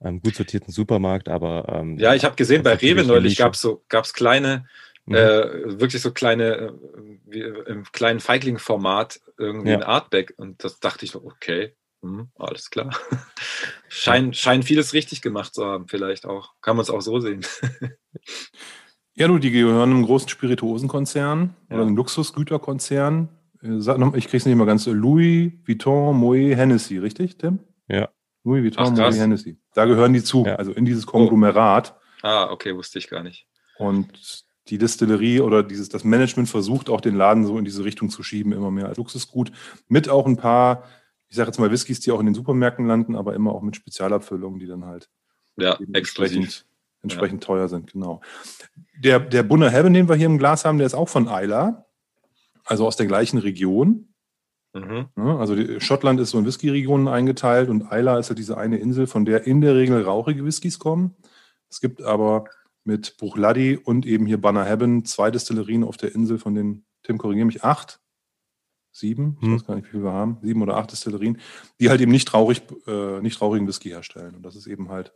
ähm, 0.00 0.20
gut 0.20 0.36
sortierten 0.36 0.72
Supermarkt, 0.72 1.28
aber 1.28 1.68
ähm, 1.68 1.98
Ja, 1.98 2.14
ich 2.14 2.24
habe 2.24 2.36
gesehen, 2.36 2.62
bei 2.62 2.74
Rewe 2.74 3.02
neulich 3.04 3.36
gab 3.36 3.54
es 3.54 3.60
so, 3.60 3.84
gab's 3.88 4.12
kleine, 4.12 4.66
Mhm. 5.08 5.14
äh, 5.14 5.80
wirklich 5.80 6.02
so 6.02 6.10
kleine, 6.12 6.44
äh, 6.56 6.72
wie, 7.26 7.40
im 7.40 7.84
kleinen 7.92 8.18
Feigling-Format 8.20 9.20
irgendwie 9.38 9.70
Ja. 9.70 9.76
ein 9.76 9.82
Artback. 9.84 10.34
Und 10.36 10.62
das 10.64 10.80
dachte 10.80 11.04
ich 11.04 11.12
so, 11.12 11.24
okay, 11.24 11.74
hm, 12.02 12.28
alles 12.36 12.70
klar. 12.70 12.90
Schein, 13.88 14.34
scheinen 14.34 14.62
vieles 14.64 14.92
richtig 14.94 15.22
gemacht 15.22 15.54
zu 15.54 15.64
haben, 15.64 15.86
vielleicht 15.88 16.26
auch. 16.26 16.54
Kann 16.60 16.76
man 16.76 16.82
es 16.82 16.90
auch 16.90 17.00
so 17.02 17.20
sehen. 17.20 17.44
Ja, 19.14 19.28
du, 19.28 19.38
die 19.38 19.50
gehören 19.50 19.90
einem 19.92 20.04
großen 20.04 20.28
Spirituosenkonzern 20.28 21.54
Ja. 21.70 21.74
oder 21.76 21.86
einem 21.86 21.96
Luxusgüterkonzern. 21.96 23.28
Äh, 23.62 23.80
Sag 23.80 23.98
noch, 23.98 24.14
ich 24.14 24.28
krieg's 24.28 24.46
nicht 24.46 24.56
mal 24.56 24.64
ganz. 24.66 24.86
Louis 24.86 25.52
Vuitton, 25.66 26.16
Moet, 26.16 26.56
Hennessy, 26.56 26.98
richtig, 26.98 27.38
Tim? 27.38 27.60
Ja. 27.88 28.08
Louis 28.44 28.62
Vuitton, 28.62 28.84
Ach, 28.86 28.90
Moet. 28.90 29.14
Hennessy. 29.18 29.58
Da 29.74 29.84
gehören 29.84 30.12
die 30.12 30.22
zu, 30.22 30.44
Ja. 30.46 30.56
also 30.56 30.72
in 30.72 30.84
dieses 30.84 31.06
Konglomerat. 31.06 31.96
Ah, 32.22 32.50
okay, 32.50 32.74
wusste 32.76 32.98
ich 32.98 33.08
gar 33.08 33.22
nicht. 33.22 33.46
Und 33.78 34.44
die 34.68 34.78
Distillerie 34.78 35.40
oder 35.40 35.62
dieses, 35.62 35.88
das 35.88 36.02
Management 36.02 36.48
versucht 36.48 36.90
auch 36.90 37.00
den 37.00 37.14
Laden 37.14 37.46
so 37.46 37.56
in 37.58 37.64
diese 37.64 37.84
Richtung 37.84 38.10
zu 38.10 38.22
schieben, 38.22 38.52
immer 38.52 38.70
mehr 38.70 38.86
als 38.86 38.96
Luxusgut. 38.98 39.52
Mit 39.88 40.08
auch 40.08 40.26
ein 40.26 40.36
paar, 40.36 40.84
ich 41.28 41.36
sage 41.36 41.48
jetzt 41.48 41.58
mal 41.58 41.70
Whiskys, 41.70 42.00
die 42.00 42.10
auch 42.10 42.18
in 42.20 42.26
den 42.26 42.34
Supermärkten 42.34 42.86
landen, 42.86 43.14
aber 43.14 43.34
immer 43.34 43.52
auch 43.52 43.62
mit 43.62 43.76
Spezialabfüllungen, 43.76 44.58
die 44.58 44.66
dann 44.66 44.84
halt 44.84 45.08
Ja, 45.56 45.78
entsprechend, 45.92 46.66
entsprechend 47.02 47.44
teuer 47.44 47.68
sind, 47.68 47.92
genau. 47.92 48.20
Der, 48.98 49.20
der 49.20 49.42
Bunner 49.44 49.70
Heaven, 49.70 49.94
den 49.94 50.08
wir 50.08 50.16
hier 50.16 50.26
im 50.26 50.38
Glas 50.38 50.64
haben, 50.64 50.78
der 50.78 50.86
ist 50.86 50.94
auch 50.94 51.08
von 51.08 51.28
Isla, 51.28 51.85
also 52.66 52.86
aus 52.86 52.96
der 52.96 53.06
gleichen 53.06 53.38
Region. 53.38 54.12
Mhm. 54.74 55.08
Ne? 55.16 55.38
Also 55.38 55.54
die, 55.56 55.80
Schottland 55.80 56.20
ist 56.20 56.30
so 56.30 56.38
in 56.38 56.44
Whisky-Regionen 56.44 57.08
eingeteilt 57.08 57.70
und 57.70 57.90
Isla 57.90 58.18
ist 58.18 58.28
halt 58.28 58.38
diese 58.38 58.58
eine 58.58 58.78
Insel, 58.78 59.06
von 59.06 59.24
der 59.24 59.46
in 59.46 59.60
der 59.60 59.74
Regel 59.74 60.02
rauchige 60.02 60.44
Whiskys 60.44 60.78
kommen. 60.78 61.14
Es 61.70 61.80
gibt 61.80 62.02
aber 62.02 62.44
mit 62.84 63.16
Bruchladi 63.16 63.76
und 63.76 64.06
eben 64.06 64.26
hier 64.26 64.40
Bunner 64.40 64.64
Heaven 64.64 65.04
zwei 65.04 65.30
Destillerien 65.30 65.82
auf 65.82 65.96
der 65.96 66.14
Insel, 66.14 66.38
von 66.38 66.54
denen, 66.54 66.84
Tim, 67.02 67.18
korrigiere 67.18 67.46
mich, 67.46 67.64
acht, 67.64 68.00
sieben, 68.92 69.38
ich 69.40 69.46
Hm. 69.46 69.54
weiß 69.54 69.66
gar 69.66 69.74
nicht, 69.74 69.86
wie 69.86 69.90
viel 69.92 70.04
wir 70.04 70.12
haben, 70.12 70.38
sieben 70.42 70.62
oder 70.62 70.76
acht 70.76 70.92
Destillerien, 70.92 71.40
die 71.80 71.88
halt 71.90 72.00
eben 72.00 72.12
nicht 72.12 72.32
rauchig, 72.32 72.62
äh, 72.86 73.20
nicht 73.20 73.40
rauchigen 73.40 73.66
Whisky 73.66 73.88
herstellen. 73.88 74.36
Und 74.36 74.42
das 74.42 74.56
ist 74.56 74.66
eben 74.66 74.88
halt 74.88 75.12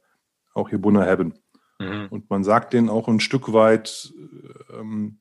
auch 0.54 0.68
hier 0.68 0.80
Bunner 0.80 1.04
Heaven. 1.04 1.34
Mhm. 1.78 2.08
Und 2.10 2.30
man 2.30 2.44
sagt 2.44 2.72
denen 2.72 2.88
auch 2.88 3.08
ein 3.08 3.20
Stück 3.20 3.52
weit 3.52 4.12
ähm, 4.72 5.18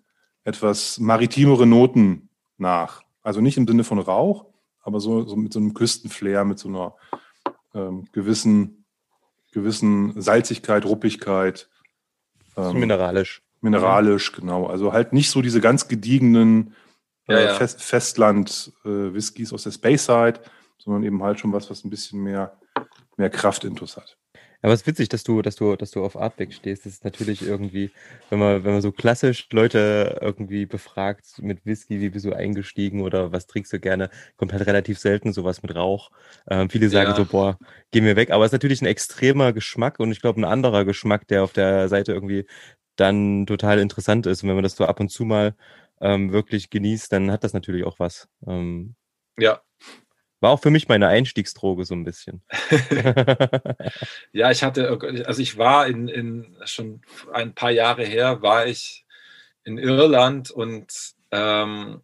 etwas 0.49 0.99
maritimere 0.99 1.65
Noten 1.65 2.29
nach. 2.57 3.01
Also 3.21 3.39
nicht 3.41 3.57
im 3.57 3.67
Sinne 3.67 3.83
von 3.83 3.99
Rauch, 3.99 4.45
aber 4.81 4.99
so, 4.99 5.25
so 5.25 5.35
mit 5.35 5.53
so 5.53 5.59
einem 5.59 5.73
Küstenflair, 5.73 6.43
mit 6.43 6.59
so 6.59 6.67
einer 6.69 6.95
ähm, 7.73 8.07
gewissen, 8.11 8.85
gewissen 9.51 10.19
Salzigkeit, 10.19 10.85
Ruppigkeit. 10.85 11.69
ähm, 12.57 12.79
mineralisch. 12.79 13.41
mineralisch, 13.61 14.31
genau. 14.31 14.67
Also 14.67 14.91
halt 14.91 15.13
nicht 15.13 15.29
so 15.29 15.41
diese 15.41 15.61
ganz 15.61 15.87
gediegenen 15.87 16.73
Ja, 17.27 17.37
äh, 17.37 17.45
ja. 17.45 17.53
Fest 17.53 17.81
Festland-Whiskys 17.83 19.53
aus 19.53 19.63
der 19.63 19.71
Space-Side, 19.71 20.41
sondern 20.79 21.03
eben 21.03 21.21
halt 21.21 21.39
schon 21.39 21.53
was, 21.53 21.69
was 21.69 21.83
ein 21.83 21.91
bisschen 21.91 22.23
mehr, 22.23 22.57
mehr 23.17 23.29
Kraftintus 23.29 23.97
hat. 23.97 24.17
Aber 24.61 24.73
es 24.73 24.81
ist 24.81 24.87
witzig, 24.87 25.09
dass 25.09 25.23
du, 25.23 25.41
dass 25.41 25.55
du, 25.55 25.75
dass 25.75 25.91
du 25.91 26.03
auf 26.03 26.17
Artback 26.17 26.53
stehst. 26.53 26.85
Das 26.85 26.93
ist 26.93 27.03
natürlich 27.05 27.41
irgendwie, 27.41 27.93
wenn 28.29 28.39
man, 28.39 28.63
wenn 28.63 28.73
man 28.73 28.81
so 28.81 28.91
klassisch 28.91 29.47
Leute 29.51 30.17
irgendwie 30.21 30.65
befragt 30.65 31.39
mit 31.39 31.65
Whisky, 31.65 32.01
wie 32.01 32.09
bist 32.09 32.25
du 32.25 32.33
eingestiegen 32.33 33.01
oder 33.01 33.31
was 33.31 33.47
trinkst 33.47 33.71
du 33.73 33.79
gerne, 33.79 34.09
kommt 34.37 34.51
halt 34.53 34.65
relativ 34.67 34.99
selten 34.99 35.31
sowas 35.33 35.61
mit 35.63 35.75
Rauch. 35.75 36.11
Ähm, 36.49 36.69
viele 36.69 36.89
sagen 36.89 37.11
Ja. 37.11 37.15
so, 37.15 37.25
boah, 37.25 37.57
geh 37.91 38.01
mir 38.01 38.15
weg. 38.15 38.31
Aber 38.31 38.43
es 38.45 38.49
ist 38.49 38.53
natürlich 38.53 38.81
ein 38.81 38.85
extremer 38.87 39.53
Geschmack 39.53 39.99
und 39.99 40.11
ich 40.11 40.21
glaube 40.21 40.41
ein 40.41 40.45
anderer 40.45 40.85
Geschmack, 40.85 41.27
der 41.27 41.43
auf 41.43 41.53
der 41.53 41.87
Seite 41.89 42.11
irgendwie 42.13 42.45
dann 42.95 43.45
total 43.45 43.79
interessant 43.79 44.25
ist. 44.27 44.43
Und 44.43 44.49
wenn 44.49 44.55
man 44.55 44.63
das 44.63 44.75
so 44.75 44.85
ab 44.85 44.99
und 44.99 45.09
zu 45.09 45.23
mal 45.25 45.55
ähm, 46.01 46.31
wirklich 46.31 46.69
genießt, 46.69 47.11
dann 47.11 47.31
hat 47.31 47.43
das 47.43 47.53
natürlich 47.53 47.85
auch 47.85 47.99
was. 47.99 48.27
Ähm, 48.47 48.95
Ja, 49.37 49.61
war 50.39 50.51
auch 50.51 50.61
für 50.61 50.69
mich 50.69 50.87
meine 50.87 51.07
Einstiegsdroge 51.07 51.85
so 51.85 51.95
ein 51.95 52.03
bisschen. 52.03 52.41
Ja, 54.31 54.51
ich 54.51 54.63
hatte, 54.63 54.99
also 55.25 55.41
ich 55.41 55.57
war 55.57 55.87
in, 55.87 56.07
in 56.07 56.55
schon 56.65 57.01
ein 57.33 57.55
paar 57.55 57.71
Jahre 57.71 58.03
her, 58.03 58.41
war 58.41 58.67
ich 58.67 59.05
in 59.63 59.77
Irland 59.77 60.51
und 60.51 60.93
ähm, 61.31 62.01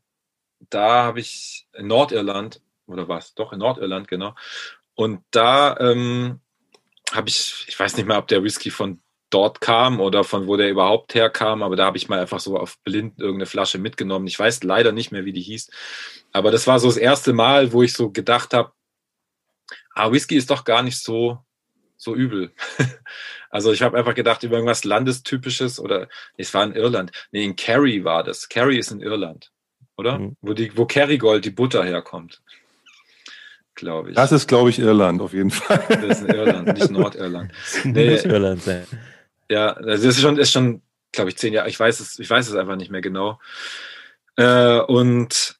da 0.69 1.03
habe 1.03 1.19
ich 1.19 1.67
in 1.73 1.87
Nordirland, 1.87 2.61
oder 2.87 3.07
was? 3.07 3.35
Doch, 3.35 3.53
in 3.53 3.59
Nordirland, 3.59 4.07
genau. 4.07 4.35
Und 4.95 5.23
da 5.31 5.77
ähm, 5.79 6.39
habe 7.11 7.29
ich, 7.29 7.65
ich 7.67 7.79
weiß 7.79 7.95
nicht 7.97 8.07
mehr, 8.07 8.17
ob 8.17 8.27
der 8.27 8.43
Whisky 8.43 8.71
von 8.71 9.01
dort 9.29 9.59
kam 9.59 9.99
oder 9.99 10.23
von 10.23 10.47
wo 10.47 10.55
der 10.55 10.69
überhaupt 10.69 11.13
herkam, 11.13 11.63
aber 11.63 11.75
da 11.75 11.85
habe 11.85 11.97
ich 11.97 12.07
mal 12.07 12.19
einfach 12.19 12.39
so 12.39 12.57
auf 12.57 12.79
blind 12.83 13.19
irgendeine 13.19 13.47
Flasche 13.47 13.77
mitgenommen. 13.77 14.27
Ich 14.27 14.39
weiß 14.39 14.63
leider 14.63 14.91
nicht 14.91 15.11
mehr, 15.11 15.25
wie 15.25 15.33
die 15.33 15.41
hieß, 15.41 15.69
aber 16.35 16.51
das 16.51 16.67
war 16.67 16.79
so 16.79 16.89
das 16.89 16.97
erste 16.97 17.31
Mal, 17.31 17.71
wo 17.71 17.81
ich 17.81 17.93
so 17.93 18.09
gedacht 18.09 18.53
habe, 18.53 18.73
ah, 19.93 20.11
Whisky 20.11 20.35
ist 20.35 20.49
doch 20.49 20.65
gar 20.65 20.83
nicht 20.83 21.01
so 21.01 21.39
so 21.95 22.13
übel. 22.13 22.51
also 23.49 23.71
ich 23.71 23.81
habe 23.81 23.97
einfach 23.97 24.15
gedacht 24.15 24.43
über 24.43 24.57
irgendwas 24.57 24.83
Landestypisches 24.83 25.79
oder 25.79 26.09
es 26.35 26.53
war 26.53 26.65
in 26.65 26.73
Irland. 26.73 27.13
Nee, 27.31 27.45
in 27.45 27.55
Kerry 27.55 28.03
war 28.03 28.21
das. 28.21 28.49
Kerry 28.49 28.77
ist 28.77 28.91
in 28.91 28.99
Irland, 28.99 29.53
oder? 29.95 30.19
Mhm. 30.19 30.35
Wo, 30.41 30.51
die, 30.51 30.75
wo 30.75 30.85
Kerrygold, 30.85 31.45
die 31.45 31.51
Butter 31.51 31.85
herkommt. 31.85 32.41
Glaube 33.75 34.09
ich. 34.09 34.15
Das 34.17 34.33
ist, 34.33 34.47
glaube 34.47 34.71
ich, 34.71 34.79
Irland 34.79 35.21
auf 35.21 35.31
jeden 35.31 35.51
Fall. 35.51 35.81
Das 36.05 36.19
ist 36.19 36.29
Irland, 36.29 36.73
nicht 36.73 36.91
Nordirland. 36.91 37.53
Nee, 37.85 38.09
das 38.09 38.19
ist 38.19 38.25
Irland, 38.25 38.65
ja. 38.65 38.81
Ja, 39.49 39.73
das 39.73 40.03
ist 40.03 40.19
schon, 40.19 40.37
ist 40.37 40.51
schon, 40.51 40.81
glaube 41.13 41.29
ich, 41.29 41.37
zehn 41.37 41.53
Jahre. 41.53 41.69
Ich 41.69 41.79
weiß 41.79 42.01
es, 42.01 42.19
ich 42.19 42.29
weiß 42.29 42.49
es 42.49 42.55
einfach 42.55 42.75
nicht 42.75 42.91
mehr 42.91 43.01
genau. 43.01 43.39
Äh, 44.35 44.79
und 44.79 45.55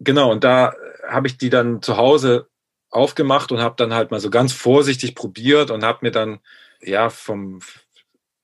genau, 0.00 0.30
und 0.30 0.44
da 0.44 0.74
habe 1.08 1.26
ich 1.26 1.38
die 1.38 1.50
dann 1.50 1.82
zu 1.82 1.96
Hause 1.96 2.48
aufgemacht 2.90 3.52
und 3.52 3.60
habe 3.60 3.74
dann 3.76 3.92
halt 3.92 4.10
mal 4.10 4.20
so 4.20 4.30
ganz 4.30 4.52
vorsichtig 4.52 5.14
probiert 5.14 5.70
und 5.70 5.84
habe 5.84 5.98
mir 6.02 6.12
dann 6.12 6.40
ja 6.80 7.10
vom 7.10 7.60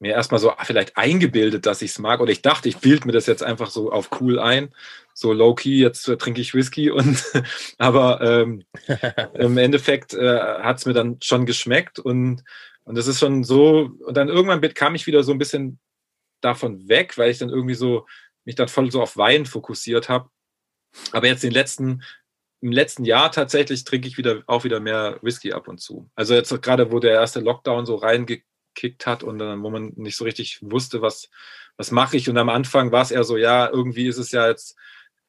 mir 0.00 0.12
erstmal 0.12 0.40
so 0.40 0.52
vielleicht 0.62 0.96
eingebildet, 0.96 1.66
dass 1.66 1.82
ich 1.82 1.90
es 1.90 1.98
mag 1.98 2.20
oder 2.20 2.32
ich 2.32 2.40
dachte, 2.40 2.68
ich 2.70 2.78
bild 2.78 3.04
mir 3.04 3.12
das 3.12 3.26
jetzt 3.26 3.42
einfach 3.42 3.70
so 3.70 3.92
auf 3.92 4.08
cool 4.20 4.38
ein, 4.38 4.74
so 5.12 5.34
low 5.34 5.54
key, 5.54 5.76
jetzt 5.76 6.08
äh, 6.08 6.16
trinke 6.16 6.40
ich 6.40 6.54
Whisky 6.54 6.90
und 6.90 7.22
aber 7.78 8.20
ähm, 8.22 8.64
im 9.34 9.58
Endeffekt 9.58 10.14
äh, 10.14 10.38
hat 10.38 10.78
es 10.78 10.86
mir 10.86 10.94
dann 10.94 11.18
schon 11.22 11.46
geschmeckt 11.46 11.98
und 11.98 12.42
und 12.84 12.96
das 12.96 13.06
ist 13.06 13.20
schon 13.20 13.44
so 13.44 13.90
und 14.06 14.16
dann 14.16 14.28
irgendwann 14.28 14.62
kam 14.74 14.94
ich 14.94 15.06
wieder 15.06 15.22
so 15.22 15.32
ein 15.32 15.38
bisschen 15.38 15.78
davon 16.40 16.88
weg, 16.88 17.18
weil 17.18 17.30
ich 17.30 17.38
dann 17.38 17.50
irgendwie 17.50 17.74
so 17.74 18.06
mich 18.44 18.54
dann 18.54 18.68
voll 18.68 18.90
so 18.90 19.02
auf 19.02 19.18
Wein 19.18 19.44
fokussiert 19.44 20.08
habe. 20.08 20.30
Aber 21.12 21.26
jetzt 21.26 21.42
den 21.42 21.52
letzten 21.52 22.02
im 22.60 22.72
letzten 22.72 23.04
Jahr 23.04 23.32
tatsächlich 23.32 23.84
trinke 23.84 24.06
ich 24.06 24.18
wieder 24.18 24.42
auch 24.46 24.64
wieder 24.64 24.80
mehr 24.80 25.18
Whisky 25.22 25.52
ab 25.52 25.68
und 25.68 25.80
zu. 25.80 26.10
Also 26.14 26.34
jetzt 26.34 26.50
gerade, 26.62 26.92
wo 26.92 26.98
der 26.98 27.12
erste 27.12 27.40
Lockdown 27.40 27.86
so 27.86 27.96
reingekickt 27.96 29.06
hat 29.06 29.22
und 29.22 29.38
dann, 29.38 29.62
wo 29.62 29.70
man 29.70 29.92
nicht 29.96 30.16
so 30.16 30.24
richtig 30.24 30.58
wusste, 30.60 31.00
was, 31.00 31.30
was 31.76 31.90
mache 31.90 32.16
ich. 32.16 32.28
Und 32.28 32.36
am 32.36 32.50
Anfang 32.50 32.92
war 32.92 33.02
es 33.02 33.10
eher 33.10 33.24
so, 33.24 33.36
ja, 33.36 33.68
irgendwie 33.70 34.06
ist 34.06 34.18
es 34.18 34.30
ja 34.30 34.46
jetzt 34.46 34.76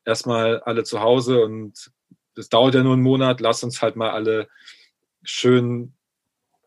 erstmal 0.03 0.59
alle 0.61 0.83
zu 0.83 0.99
Hause 0.99 1.43
und 1.43 1.91
das 2.35 2.49
dauert 2.49 2.75
ja 2.75 2.83
nur 2.83 2.93
einen 2.93 3.01
Monat, 3.01 3.39
lass 3.39 3.63
uns 3.63 3.81
halt 3.81 3.95
mal 3.95 4.09
alle 4.09 4.49
schön 5.23 5.93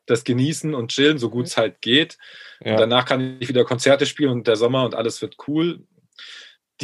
das 0.07 0.25
genießen 0.25 0.75
und 0.75 0.91
chillen, 0.91 1.19
so 1.19 1.31
gut 1.31 1.47
es 1.47 1.57
halt 1.57 1.81
geht. 1.81 2.19
Ja. 2.61 2.77
danach 2.77 3.07
kann 3.07 3.39
ich 3.41 3.49
wieder 3.49 3.65
Konzerte 3.65 4.07
spielen 4.07 4.31
und 4.31 4.47
der 4.47 4.57
Sommer 4.57 4.85
und 4.85 4.95
alles 4.95 5.21
wird 5.21 5.37
cool 5.47 5.87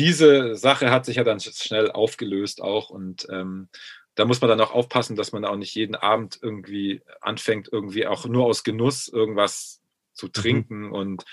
diese 0.00 0.56
Sache 0.56 0.90
hat 0.90 1.04
sich 1.04 1.16
ja 1.16 1.24
dann 1.24 1.40
schnell 1.40 1.90
aufgelöst 1.90 2.62
auch 2.62 2.88
und 2.88 3.26
ähm, 3.30 3.68
da 4.14 4.24
muss 4.24 4.40
man 4.40 4.48
dann 4.48 4.60
auch 4.60 4.72
aufpassen, 4.72 5.14
dass 5.14 5.32
man 5.32 5.44
auch 5.44 5.56
nicht 5.56 5.74
jeden 5.74 5.94
Abend 5.94 6.38
irgendwie 6.40 7.02
anfängt, 7.20 7.68
irgendwie 7.70 8.06
auch 8.06 8.24
nur 8.24 8.46
aus 8.46 8.64
Genuss 8.64 9.08
irgendwas 9.08 9.82
zu 10.14 10.26
mhm. 10.26 10.32
trinken 10.32 10.80
mhm. 10.86 10.92
und 10.92 11.24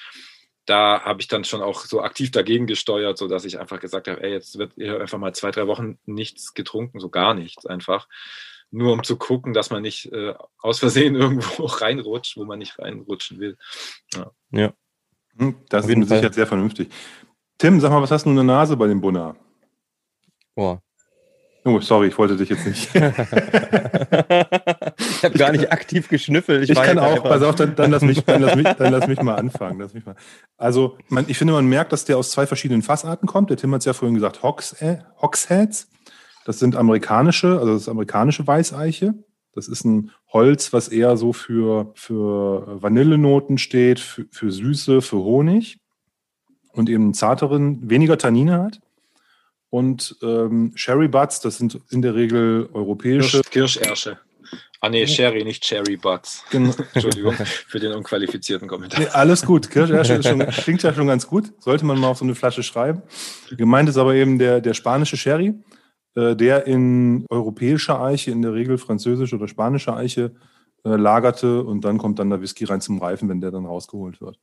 da 0.66 1.02
habe 1.02 1.22
ich 1.22 1.30
dann 1.30 1.46
schon 1.46 1.62
auch 1.62 1.86
so 1.86 2.02
aktiv 2.02 2.30
dagegen 2.32 2.68
gesteuert, 2.68 3.18
so 3.18 3.30
dass 3.30 3.46
ich 3.46 3.58
einfach 3.58 3.80
gesagt 3.80 4.10
habe, 4.10 4.22
ey, 4.22 4.34
jetzt 4.34 4.58
wird 4.58 4.74
hier 4.76 5.00
einfach 5.00 5.18
mal 5.18 5.34
zwei, 5.34 5.52
drei 5.52 5.66
Wochen 5.68 5.98
nichts 6.06 6.54
getrunken, 6.54 7.00
so 7.00 7.08
gar 7.08 7.34
nichts 7.34 7.66
einfach. 7.66 8.10
Nur 8.70 8.92
um 8.92 9.02
zu 9.06 9.16
gucken, 9.16 9.54
dass 9.54 9.70
man 9.70 9.82
nicht 9.82 10.12
äh, 10.12 10.34
aus 10.60 10.80
Versehen 10.80 11.16
irgendwo 11.16 11.64
reinrutscht, 11.68 12.36
wo 12.36 12.44
man 12.44 12.60
nicht 12.60 12.78
reinrutschen 12.80 13.40
will. 13.40 13.58
Ja. 14.14 14.32
ja. 14.52 14.74
Hm, 15.38 15.56
das 15.70 15.88
ist 15.88 15.96
mit 15.96 16.10
Sicherheit 16.10 16.34
sehr 16.34 16.48
vernünftig. 16.48 16.90
Tim, 17.58 17.80
sag 17.80 17.90
mal, 17.90 18.02
was 18.02 18.12
hast 18.12 18.26
du 18.26 18.30
in 18.30 18.36
der 18.36 18.46
Nase 18.46 18.78
bei 18.78 18.86
dem 18.88 19.02
Bunner? 19.02 19.36
Boah. 20.56 20.80
Oh, 21.66 21.80
sorry, 21.82 22.08
ich 22.08 22.18
wollte 22.18 22.38
dich 22.38 22.50
jetzt 22.50 22.66
nicht. 22.66 22.96
ich 22.96 23.02
habe 25.24 25.38
gar 25.38 25.52
nicht 25.52 25.70
aktiv 25.72 26.08
geschnüffelt. 26.08 26.64
Ich, 26.64 26.70
ich 26.70 26.82
kann 26.82 26.98
auch, 27.00 27.24
pass 27.24 27.42
auf, 27.42 27.56
dann, 27.56 27.76
dann, 27.76 27.92
lass 27.92 28.04
mich, 28.04 28.24
dann, 28.24 28.42
lass 28.42 28.56
mich, 28.56 28.68
dann 28.68 28.94
lass 28.94 29.08
mich 29.08 29.22
mal 29.22 29.36
anfangen. 29.36 29.82
Lass 29.82 29.94
mich 29.94 30.06
mal. 30.06 30.16
Also, 30.56 30.98
man, 31.10 31.26
ich 31.28 31.38
finde, 31.38 31.54
man 31.54 31.66
merkt, 31.66 31.92
dass 31.92 32.06
der 32.06 32.18
aus 32.18 32.32
zwei 32.32 32.48
verschiedenen 32.48 32.84
Fassarten 32.84 33.28
kommt. 33.28 33.50
Der 33.50 33.58
Tim 33.58 33.74
hat 33.74 33.82
es 33.82 33.86
ja 33.86 33.94
vorhin 33.94 34.16
gesagt, 34.16 34.44
Hocks, 34.44 34.74
äh, 34.82 35.00
Hogsheads. 35.22 35.90
Das 36.46 36.60
sind 36.60 36.76
amerikanische, 36.78 37.60
also 37.60 37.74
das 37.74 37.82
ist 37.82 37.90
amerikanische 37.90 38.48
Weißeiche. 38.48 39.16
Das 39.52 39.68
ist 39.68 39.84
ein 39.84 40.12
Holz, 40.32 40.72
was 40.72 40.88
eher 40.88 41.18
so 41.18 41.34
für, 41.34 41.92
für 41.96 42.82
Vanillenoten 42.82 43.58
steht, 43.58 44.00
für, 44.00 44.26
für 44.32 44.52
Süße, 44.52 45.02
für 45.02 45.18
Honig 45.18 45.80
und 46.78 46.90
eben 46.90 47.14
zarteren, 47.14 47.90
weniger 47.90 48.18
Tannine 48.18 48.62
hat. 48.62 48.80
Und 49.70 50.16
ähm, 50.22 50.72
Sherry 50.76 51.08
Butts, 51.08 51.42
das 51.42 51.58
sind 51.58 51.80
in 51.90 52.02
der 52.02 52.16
Regel 52.16 52.70
europäische. 52.74 53.42
Kirsch, 53.42 53.80
Kirschersche. 53.80 54.20
Ah 54.80 54.90
nee, 54.90 55.08
Sherry, 55.08 55.44
nicht 55.44 55.64
Cherry 55.64 55.98
Butts. 55.98 56.44
Genau. 56.52 56.72
Entschuldigung 56.94 57.34
für 57.34 57.80
den 57.80 57.94
unqualifizierten 57.94 58.68
Kommentar. 58.68 59.00
Nee, 59.00 59.08
alles 59.08 59.46
gut. 59.46 59.70
Kirschersche 59.70 60.22
schon, 60.24 60.40
klingt 60.40 60.84
ja 60.84 60.94
schon 60.94 61.08
ganz 61.08 61.28
gut. 61.28 61.52
Sollte 61.60 61.86
man 61.86 62.00
mal 62.00 62.08
auf 62.08 62.20
so 62.20 62.26
eine 62.26 62.36
Flasche 62.36 62.64
schreiben. 62.64 63.02
Gemeint 63.52 63.90
ist 63.90 63.98
aber 63.98 64.14
eben 64.14 64.38
der, 64.38 64.62
der 64.62 64.74
spanische 64.74 65.18
Sherry, 65.18 65.56
äh, 66.16 66.36
der 66.36 66.68
in 66.68 67.26
europäischer 67.30 68.02
Eiche, 68.02 68.32
in 68.32 68.42
der 68.42 68.54
Regel 68.54 68.78
französische 68.78 69.36
oder 69.36 69.48
spanische 69.48 69.94
Eiche, 69.94 70.36
äh, 70.86 70.96
lagerte 70.96 71.64
und 71.64 71.84
dann 71.84 71.98
kommt 71.98 72.20
dann 72.20 72.30
der 72.30 72.42
Whisky 72.42 72.66
rein 72.66 72.80
zum 72.80 73.00
Reifen, 73.00 73.28
wenn 73.30 73.42
der 73.42 73.52
dann 73.52 73.66
rausgeholt 73.66 74.22
wird. 74.22 74.40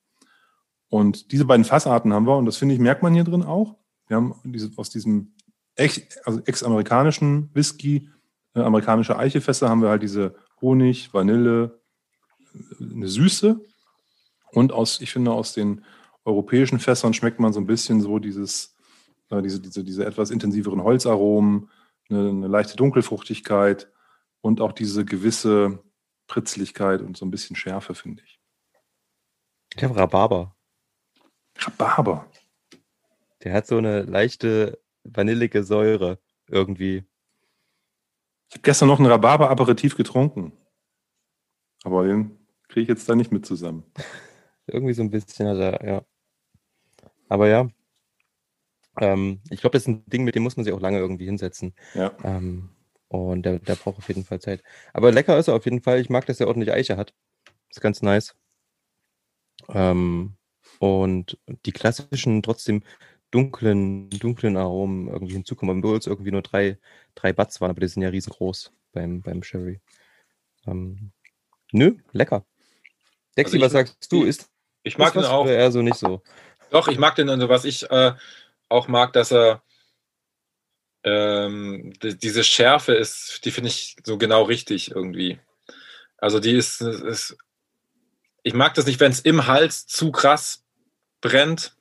Und 0.95 1.33
diese 1.33 1.45
beiden 1.45 1.65
Fassarten 1.65 2.13
haben 2.13 2.25
wir, 2.25 2.37
und 2.37 2.47
das 2.47 2.57
finde 2.57 2.77
ich, 2.77 2.81
merkt 2.81 3.03
man 3.03 3.13
hier 3.13 3.25
drin 3.25 3.43
auch. 3.43 3.75
Wir 4.07 4.17
haben 4.17 4.37
diese, 4.45 4.71
aus 4.77 4.91
diesem 4.91 5.35
also 5.77 6.41
ex-amerikanischen 6.45 7.51
Whisky, 7.53 8.11
äh, 8.55 8.61
amerikanische 8.61 9.19
Eichefässer, 9.19 9.69
haben 9.69 9.83
wir 9.83 9.89
halt 9.89 10.05
diese 10.05 10.37
Honig, 10.61 11.13
Vanille, 11.13 11.81
äh, 12.55 12.93
eine 12.95 13.09
Süße. 13.09 13.61
Und 14.53 14.71
aus, 14.71 15.01
ich 15.01 15.11
finde, 15.11 15.33
aus 15.33 15.53
den 15.53 15.85
europäischen 16.25 16.79
Fässern 16.79 17.13
schmeckt 17.13 17.41
man 17.41 17.53
so 17.53 17.59
ein 17.59 17.67
bisschen 17.67 18.01
so 18.01 18.21
dieses, 18.21 18.77
äh, 19.31 19.43
diese, 19.43 19.61
diese, 19.61 19.83
diese 19.83 20.07
etwas 20.07 20.31
intensiveren 20.31 20.85
Holzaromen, 20.85 21.71
eine, 22.09 22.29
eine 22.29 22.47
leichte 22.47 22.77
Dunkelfruchtigkeit 22.77 23.91
und 24.43 24.61
auch 24.61 24.71
diese 24.71 25.05
gewisse 25.05 25.83
Pritzlichkeit 26.29 27.03
und 27.03 27.17
so 27.17 27.27
ein 27.27 27.33
bisschen 27.33 27.57
Schärfe, 27.57 27.97
finde 27.97 28.23
ich. 28.25 28.39
Ich 29.75 29.83
habe 29.83 29.97
Rhabarber. 29.97 30.55
Rhabarber. 31.59 32.27
Der 33.43 33.53
hat 33.53 33.67
so 33.67 33.77
eine 33.79 34.03
leichte 34.03 34.79
vanillige 35.05 35.65
Säure 35.65 36.19
irgendwie. 36.49 37.05
Ich 38.49 38.57
habe 38.57 38.63
gestern 38.63 38.89
noch 38.89 38.99
ein 38.99 39.07
Rhabarber-Aperitif 39.07 39.97
getrunken. 39.97 40.53
Aber 41.85 42.07
den 42.07 42.39
kriege 42.69 42.83
ich 42.83 42.89
jetzt 42.89 43.09
da 43.09 43.15
nicht 43.15 43.33
mit 43.33 43.47
zusammen. 43.47 43.85
irgendwie 44.67 44.95
so 44.95 45.03
ein 45.03 45.11
bisschen 45.11 45.49
hat 45.49 45.59
er, 45.59 45.87
ja. 45.87 46.03
Aber 47.29 47.49
ja. 47.49 47.69
Ähm, 49.01 49.41
ich 49.51 49.61
glaube, 49.61 49.73
das 49.73 49.83
ist 49.83 49.89
ein 49.89 50.07
Ding, 50.07 50.25
mit 50.25 50.35
dem 50.35 50.43
muss 50.43 50.57
man 50.57 50.65
sich 50.65 50.73
auch 50.73 50.81
lange 50.81 50.99
irgendwie 50.99 51.27
hinsetzen. 51.27 51.75
Ja. 51.95 52.17
Ähm, 52.23 52.71
und 53.09 53.45
der, 53.45 53.59
der 53.59 53.75
braucht 53.75 53.99
auf 53.99 54.09
jeden 54.09 54.25
Fall 54.25 54.41
Zeit. 54.41 54.63
Aber 54.93 55.13
lecker 55.13 55.39
ist 55.39 55.49
er 55.49 55.55
auf 55.55 55.65
jeden 55.65 55.83
Fall. 55.83 56.01
Ich 56.01 56.11
mag, 56.11 56.27
dass 56.27 56.41
er 56.41 56.49
ordentlich 56.49 56.73
Eiche 56.73 56.97
hat. 56.97 57.13
Ist 57.71 57.81
ganz 57.81 58.03
nice. 58.03 58.35
Ähm, 59.69 60.37
und 60.79 61.39
die 61.67 61.73
klassischen, 61.73 62.43
trotzdem 62.43 62.83
dunklen, 63.31 64.11
dunklen 64.11 64.57
Aromen 64.57 65.09
irgendwie 65.09 65.35
hinzukommen. 65.35 65.79
Obwohl 65.79 65.99
es 65.99 66.07
irgendwie 66.07 66.31
nur 66.31 66.43
drei, 66.43 66.79
drei 67.15 67.33
Butts 67.33 67.61
waren, 67.61 67.71
aber 67.71 67.81
die 67.81 67.89
sind 67.89 68.03
ja 68.03 68.09
riesengroß 68.09 68.73
beim, 68.93 69.23
beim 69.23 69.43
Sherry. 69.43 69.81
Ähm, 70.67 71.13
nö, 71.73 71.97
lecker. 72.13 72.45
Dexi, 73.37 73.57
also 73.57 73.67
was 73.67 73.73
sagst 73.73 74.13
du? 74.13 74.25
Ist 74.25 74.51
ich 74.85 74.99
mag 74.99 75.15
den 75.15 75.25
auch. 75.25 75.47
Eher 75.47 75.73
so 75.73 75.83
nicht 75.83 75.97
so. 75.97 76.23
Doch, 76.71 76.89
ich 76.89 76.99
mag 76.99 77.17
den, 77.17 77.29
also 77.29 77.49
was 77.49 77.65
ich 77.65 77.91
äh, 77.91 78.13
auch 78.69 78.89
mag, 78.89 79.13
dass 79.13 79.33
er 79.33 79.63
ähm, 81.03 81.93
die, 82.03 82.17
diese 82.17 82.45
Schärfe 82.45 82.95
ist, 82.95 83.45
die 83.45 83.51
finde 83.51 83.69
ich 83.69 83.97
so 84.05 84.19
genau 84.19 84.43
richtig 84.43 84.91
irgendwie. 84.91 85.39
Also 86.19 86.41
die 86.41 86.53
ist, 86.53 86.81
ist 86.81 87.37
ich 88.43 88.55
mag 88.55 88.75
das 88.75 88.87
nicht, 88.87 89.01
wenn 89.01 89.13
es 89.13 89.21
im 89.21 89.47
Hals 89.47 89.87
zu 89.87 90.13
krass 90.13 90.64
brennt. 91.25 91.75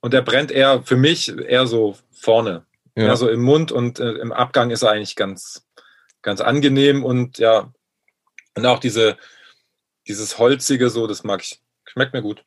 Und 0.00 0.12
der 0.12 0.22
brennt 0.22 0.50
eher 0.50 0.82
für 0.82 0.96
mich 0.96 1.28
eher 1.28 1.66
so 1.66 1.96
vorne. 2.12 2.66
Ja. 2.96 3.04
Eher 3.04 3.16
so 3.16 3.28
im 3.28 3.42
Mund 3.42 3.72
und 3.72 4.00
äh, 4.00 4.12
im 4.12 4.32
Abgang 4.32 4.70
ist 4.70 4.82
er 4.82 4.90
eigentlich 4.90 5.16
ganz, 5.16 5.66
ganz 6.22 6.40
angenehm 6.40 7.04
und 7.04 7.38
ja, 7.38 7.72
und 8.54 8.66
auch 8.66 8.80
diese, 8.80 9.16
dieses 10.08 10.38
Holzige, 10.38 10.90
so, 10.90 11.06
das 11.06 11.24
mag 11.24 11.42
ich. 11.42 11.60
Schmeckt 11.86 12.12
mir 12.12 12.22
gut. 12.22 12.44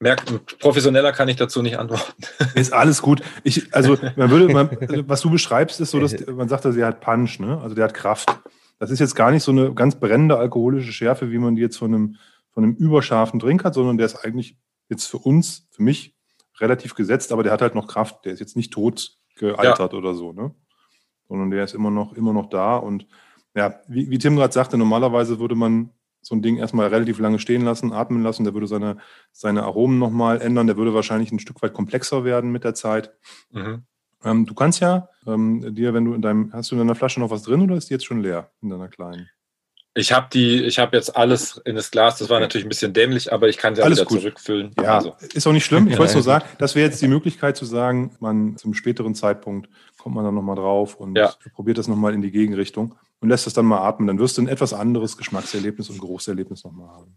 Merkt, 0.00 0.58
professioneller 0.58 1.12
kann 1.12 1.28
ich 1.28 1.36
dazu 1.36 1.60
nicht 1.60 1.78
antworten. 1.78 2.12
Ist 2.54 2.72
alles 2.72 3.02
gut. 3.02 3.20
Ich, 3.44 3.74
also, 3.74 3.98
man 4.16 4.30
würde, 4.30 4.48
man, 4.48 4.70
was 5.08 5.20
du 5.20 5.30
beschreibst, 5.30 5.80
ist 5.80 5.90
so, 5.90 6.00
dass 6.00 6.14
man 6.26 6.48
sagt, 6.48 6.64
dass 6.64 6.76
er 6.76 6.86
hat 6.86 7.00
Punch, 7.00 7.40
ne? 7.40 7.60
Also 7.60 7.74
der 7.74 7.84
hat 7.84 7.94
Kraft. 7.94 8.30
Das 8.78 8.90
ist 8.90 9.00
jetzt 9.00 9.16
gar 9.16 9.32
nicht 9.32 9.42
so 9.42 9.50
eine 9.50 9.74
ganz 9.74 9.98
brennende 9.98 10.38
alkoholische 10.38 10.92
Schärfe, 10.92 11.30
wie 11.30 11.38
man 11.38 11.56
die 11.56 11.62
jetzt 11.62 11.76
von 11.76 11.92
einem 11.92 12.16
von 12.52 12.64
einem 12.64 12.74
überscharfen 12.74 13.38
Drink 13.38 13.64
hat, 13.64 13.74
sondern 13.74 13.98
der 13.98 14.06
ist 14.06 14.16
eigentlich 14.16 14.56
jetzt 14.88 15.06
für 15.06 15.18
uns, 15.18 15.68
für 15.70 15.82
mich 15.82 16.16
relativ 16.60 16.94
gesetzt, 16.94 17.32
aber 17.32 17.42
der 17.42 17.52
hat 17.52 17.62
halt 17.62 17.74
noch 17.74 17.86
Kraft. 17.86 18.24
Der 18.24 18.32
ist 18.32 18.40
jetzt 18.40 18.56
nicht 18.56 18.72
tot 18.72 19.16
gealtert 19.36 19.92
ja. 19.92 19.98
oder 19.98 20.14
so, 20.14 20.32
ne? 20.32 20.54
Sondern 21.28 21.50
der 21.50 21.64
ist 21.64 21.74
immer 21.74 21.90
noch, 21.90 22.14
immer 22.14 22.32
noch 22.32 22.48
da. 22.48 22.76
Und 22.76 23.06
ja, 23.54 23.80
wie, 23.86 24.10
wie 24.10 24.18
Tim 24.18 24.36
gerade 24.36 24.52
sagte, 24.52 24.78
normalerweise 24.78 25.38
würde 25.38 25.54
man 25.54 25.90
so 26.20 26.34
ein 26.34 26.42
Ding 26.42 26.56
erstmal 26.56 26.88
relativ 26.88 27.18
lange 27.18 27.38
stehen 27.38 27.62
lassen, 27.62 27.92
atmen 27.92 28.22
lassen. 28.22 28.44
Der 28.44 28.54
würde 28.54 28.66
seine, 28.66 28.98
seine 29.32 29.62
Aromen 29.62 29.98
nochmal 29.98 30.40
ändern. 30.40 30.66
Der 30.66 30.76
würde 30.76 30.94
wahrscheinlich 30.94 31.30
ein 31.32 31.38
Stück 31.38 31.62
weit 31.62 31.74
komplexer 31.74 32.24
werden 32.24 32.50
mit 32.50 32.64
der 32.64 32.74
Zeit. 32.74 33.14
Mhm. 33.50 33.84
Ähm, 34.24 34.46
du 34.46 34.54
kannst 34.54 34.80
ja 34.80 35.08
ähm, 35.26 35.74
dir, 35.74 35.94
wenn 35.94 36.04
du 36.04 36.14
in 36.14 36.22
deinem, 36.22 36.52
hast 36.52 36.70
du 36.70 36.74
in 36.74 36.80
deiner 36.80 36.94
Flasche 36.94 37.20
noch 37.20 37.30
was 37.30 37.42
drin 37.42 37.62
oder 37.62 37.76
ist 37.76 37.88
die 37.88 37.94
jetzt 37.94 38.06
schon 38.06 38.20
leer 38.20 38.50
in 38.62 38.70
deiner 38.70 38.88
kleinen? 38.88 39.28
Ich 39.98 40.12
habe 40.12 40.28
die, 40.32 40.62
ich 40.62 40.78
habe 40.78 40.96
jetzt 40.96 41.16
alles 41.16 41.60
in 41.64 41.74
das 41.74 41.90
Glas. 41.90 42.18
Das 42.18 42.30
war 42.30 42.38
natürlich 42.38 42.64
ein 42.66 42.68
bisschen 42.68 42.92
dämlich, 42.92 43.32
aber 43.32 43.48
ich 43.48 43.58
kann 43.58 43.74
sie 43.74 43.82
alles 43.82 43.98
wieder 43.98 44.06
gut. 44.06 44.20
zurückfüllen. 44.20 44.70
Ja, 44.80 44.96
also. 44.96 45.16
ist 45.34 45.46
auch 45.46 45.52
nicht 45.52 45.64
schlimm. 45.64 45.88
Ich 45.88 45.98
wollte 45.98 46.14
nur 46.14 46.22
sagen, 46.22 46.44
das 46.58 46.74
wäre 46.74 46.88
jetzt 46.88 47.02
die 47.02 47.08
Möglichkeit 47.08 47.56
zu 47.56 47.64
sagen, 47.64 48.12
man 48.20 48.56
zum 48.56 48.74
späteren 48.74 49.14
Zeitpunkt 49.14 49.68
kommt 49.98 50.14
man 50.14 50.24
dann 50.24 50.34
nochmal 50.34 50.56
drauf 50.56 50.94
und 50.94 51.16
ja. 51.16 51.34
probiert 51.54 51.78
das 51.78 51.88
nochmal 51.88 52.14
in 52.14 52.22
die 52.22 52.30
Gegenrichtung 52.30 52.94
und 53.20 53.28
lässt 53.28 53.46
das 53.46 53.54
dann 53.54 53.66
mal 53.66 53.80
atmen. 53.86 54.06
Dann 54.06 54.18
wirst 54.18 54.38
du 54.38 54.42
ein 54.42 54.48
etwas 54.48 54.72
anderes 54.72 55.16
Geschmackserlebnis 55.16 55.90
und 55.90 56.00
Geruchserlebnis 56.00 56.64
nochmal 56.64 56.88
haben. 56.88 57.16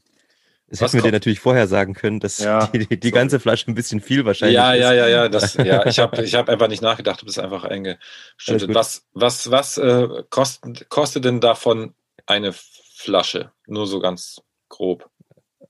Das 0.71 0.79
hätten 0.79 0.93
wir 0.93 1.01
dir 1.01 1.11
natürlich 1.11 1.41
vorher 1.41 1.67
sagen 1.67 1.93
können, 1.93 2.21
dass 2.21 2.39
ja, 2.39 2.67
die, 2.67 2.97
die 2.97 3.11
ganze 3.11 3.41
Flasche 3.41 3.69
ein 3.69 3.75
bisschen 3.75 3.99
viel 3.99 4.23
wahrscheinlich 4.23 4.55
ja, 4.55 4.73
ist. 4.73 4.79
Ja, 4.79 4.93
ja, 4.93 5.07
ja, 5.07 5.29
das, 5.29 5.55
ja. 5.55 5.85
Ich 5.85 5.99
habe 5.99 6.21
ich 6.23 6.33
hab 6.33 6.47
einfach 6.47 6.69
nicht 6.69 6.81
nachgedacht, 6.81 7.21
du 7.21 7.25
bist 7.25 7.39
einfach 7.39 7.65
eingeschüttet. 7.65 8.73
Was, 8.73 9.05
was, 9.13 9.51
was 9.51 9.77
äh, 9.77 10.07
kostet, 10.29 10.87
kostet 10.87 11.25
denn 11.25 11.41
davon 11.41 11.93
eine 12.31 12.53
Flasche? 12.53 13.51
Nur 13.67 13.87
so 13.87 13.99
ganz 13.99 14.41
grob. 14.69 15.09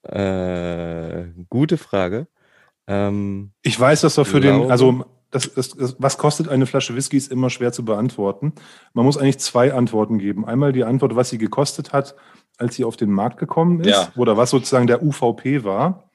Äh, 0.03 1.25
gute 1.49 1.77
Frage. 1.77 2.27
Ähm, 2.87 3.51
ich 3.61 3.79
weiß, 3.79 4.01
dass 4.01 4.15
doch 4.15 4.27
für 4.27 4.39
den, 4.39 4.71
also 4.71 5.05
das, 5.31 5.53
das, 5.53 5.69
das, 5.69 5.95
was 5.97 6.17
kostet 6.17 6.49
eine 6.49 6.65
Flasche 6.65 6.95
Whisky, 6.95 7.17
ist 7.17 7.31
immer 7.31 7.49
schwer 7.49 7.71
zu 7.71 7.85
beantworten. 7.85 8.53
Man 8.93 9.05
muss 9.05 9.17
eigentlich 9.17 9.39
zwei 9.39 9.73
Antworten 9.73 10.19
geben. 10.19 10.45
Einmal 10.45 10.73
die 10.73 10.83
Antwort, 10.83 11.15
was 11.15 11.29
sie 11.29 11.37
gekostet 11.37 11.93
hat, 11.93 12.15
als 12.57 12.75
sie 12.75 12.83
auf 12.83 12.97
den 12.97 13.11
Markt 13.11 13.37
gekommen 13.37 13.81
ist, 13.81 13.89
ja. 13.89 14.11
oder 14.15 14.37
was 14.37 14.49
sozusagen 14.49 14.87
der 14.87 15.03
UVP 15.03 15.63
war. 15.63 16.11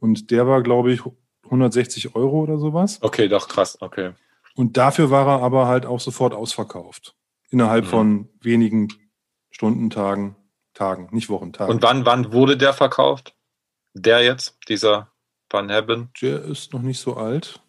Und 0.00 0.30
der 0.30 0.46
war, 0.46 0.62
glaube 0.62 0.92
ich, 0.92 1.02
160 1.44 2.14
Euro 2.14 2.42
oder 2.42 2.58
sowas. 2.58 2.98
Okay, 3.00 3.28
doch 3.28 3.48
krass, 3.48 3.80
okay. 3.80 4.12
Und 4.54 4.76
dafür 4.76 5.10
war 5.10 5.26
er 5.26 5.42
aber 5.42 5.66
halt 5.66 5.86
auch 5.86 6.00
sofort 6.00 6.34
ausverkauft. 6.34 7.14
Innerhalb 7.50 7.84
mhm. 7.84 7.88
von 7.88 8.28
wenigen 8.40 8.88
Stunden, 9.58 9.90
Tagen, 9.90 10.36
Tagen, 10.72 11.08
nicht 11.10 11.28
Wochen, 11.30 11.52
Tagen. 11.52 11.72
Und 11.72 11.82
wann, 11.82 12.06
wann 12.06 12.32
wurde 12.32 12.56
der 12.56 12.72
verkauft? 12.72 13.34
Der 13.92 14.22
jetzt, 14.22 14.56
dieser 14.68 15.10
Van 15.50 15.68
Hebben? 15.68 16.10
Der 16.22 16.44
ist 16.44 16.72
noch 16.72 16.80
nicht 16.80 17.00
so 17.00 17.16
alt. 17.16 17.60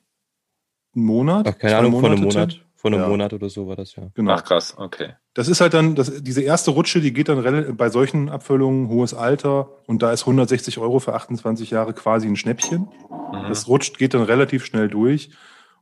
Ein 0.96 1.02
Monat? 1.02 1.48
Ach, 1.50 1.58
keine 1.58 1.78
Ahnung, 1.78 2.00
von 2.00 2.12
einem 2.12 2.22
Monat. 2.22 2.64
Vor 2.76 2.92
einem 2.92 3.02
ja. 3.02 3.08
Monat 3.08 3.34
oder 3.34 3.50
so 3.50 3.68
war 3.68 3.76
das 3.76 3.96
ja. 3.96 4.04
Genau. 4.14 4.34
Ach 4.34 4.44
krass, 4.44 4.76
okay. 4.78 5.16
Das 5.34 5.48
ist 5.48 5.62
halt 5.62 5.74
dann, 5.74 5.96
das, 5.96 6.22
diese 6.22 6.44
erste 6.44 6.70
Rutsche, 6.70 7.02
die 7.02 7.12
geht 7.12 7.28
dann 7.28 7.76
bei 7.76 7.90
solchen 7.90 8.30
Abfüllungen, 8.30 8.88
hohes 8.90 9.16
Alter 9.16 9.72
und 9.88 10.04
da 10.04 10.14
ist 10.14 10.22
160 10.22 10.78
Euro 10.78 11.00
für 11.00 11.16
28 11.16 11.72
Jahre 11.72 11.96
quasi 11.96 12.28
ein 12.28 12.36
Schnäppchen. 12.36 12.82
Mhm. 13.10 13.50
Das 13.50 13.68
rutscht, 13.68 13.98
geht 13.98 14.14
dann 14.14 14.22
relativ 14.22 14.64
schnell 14.64 14.90
durch. 14.90 15.32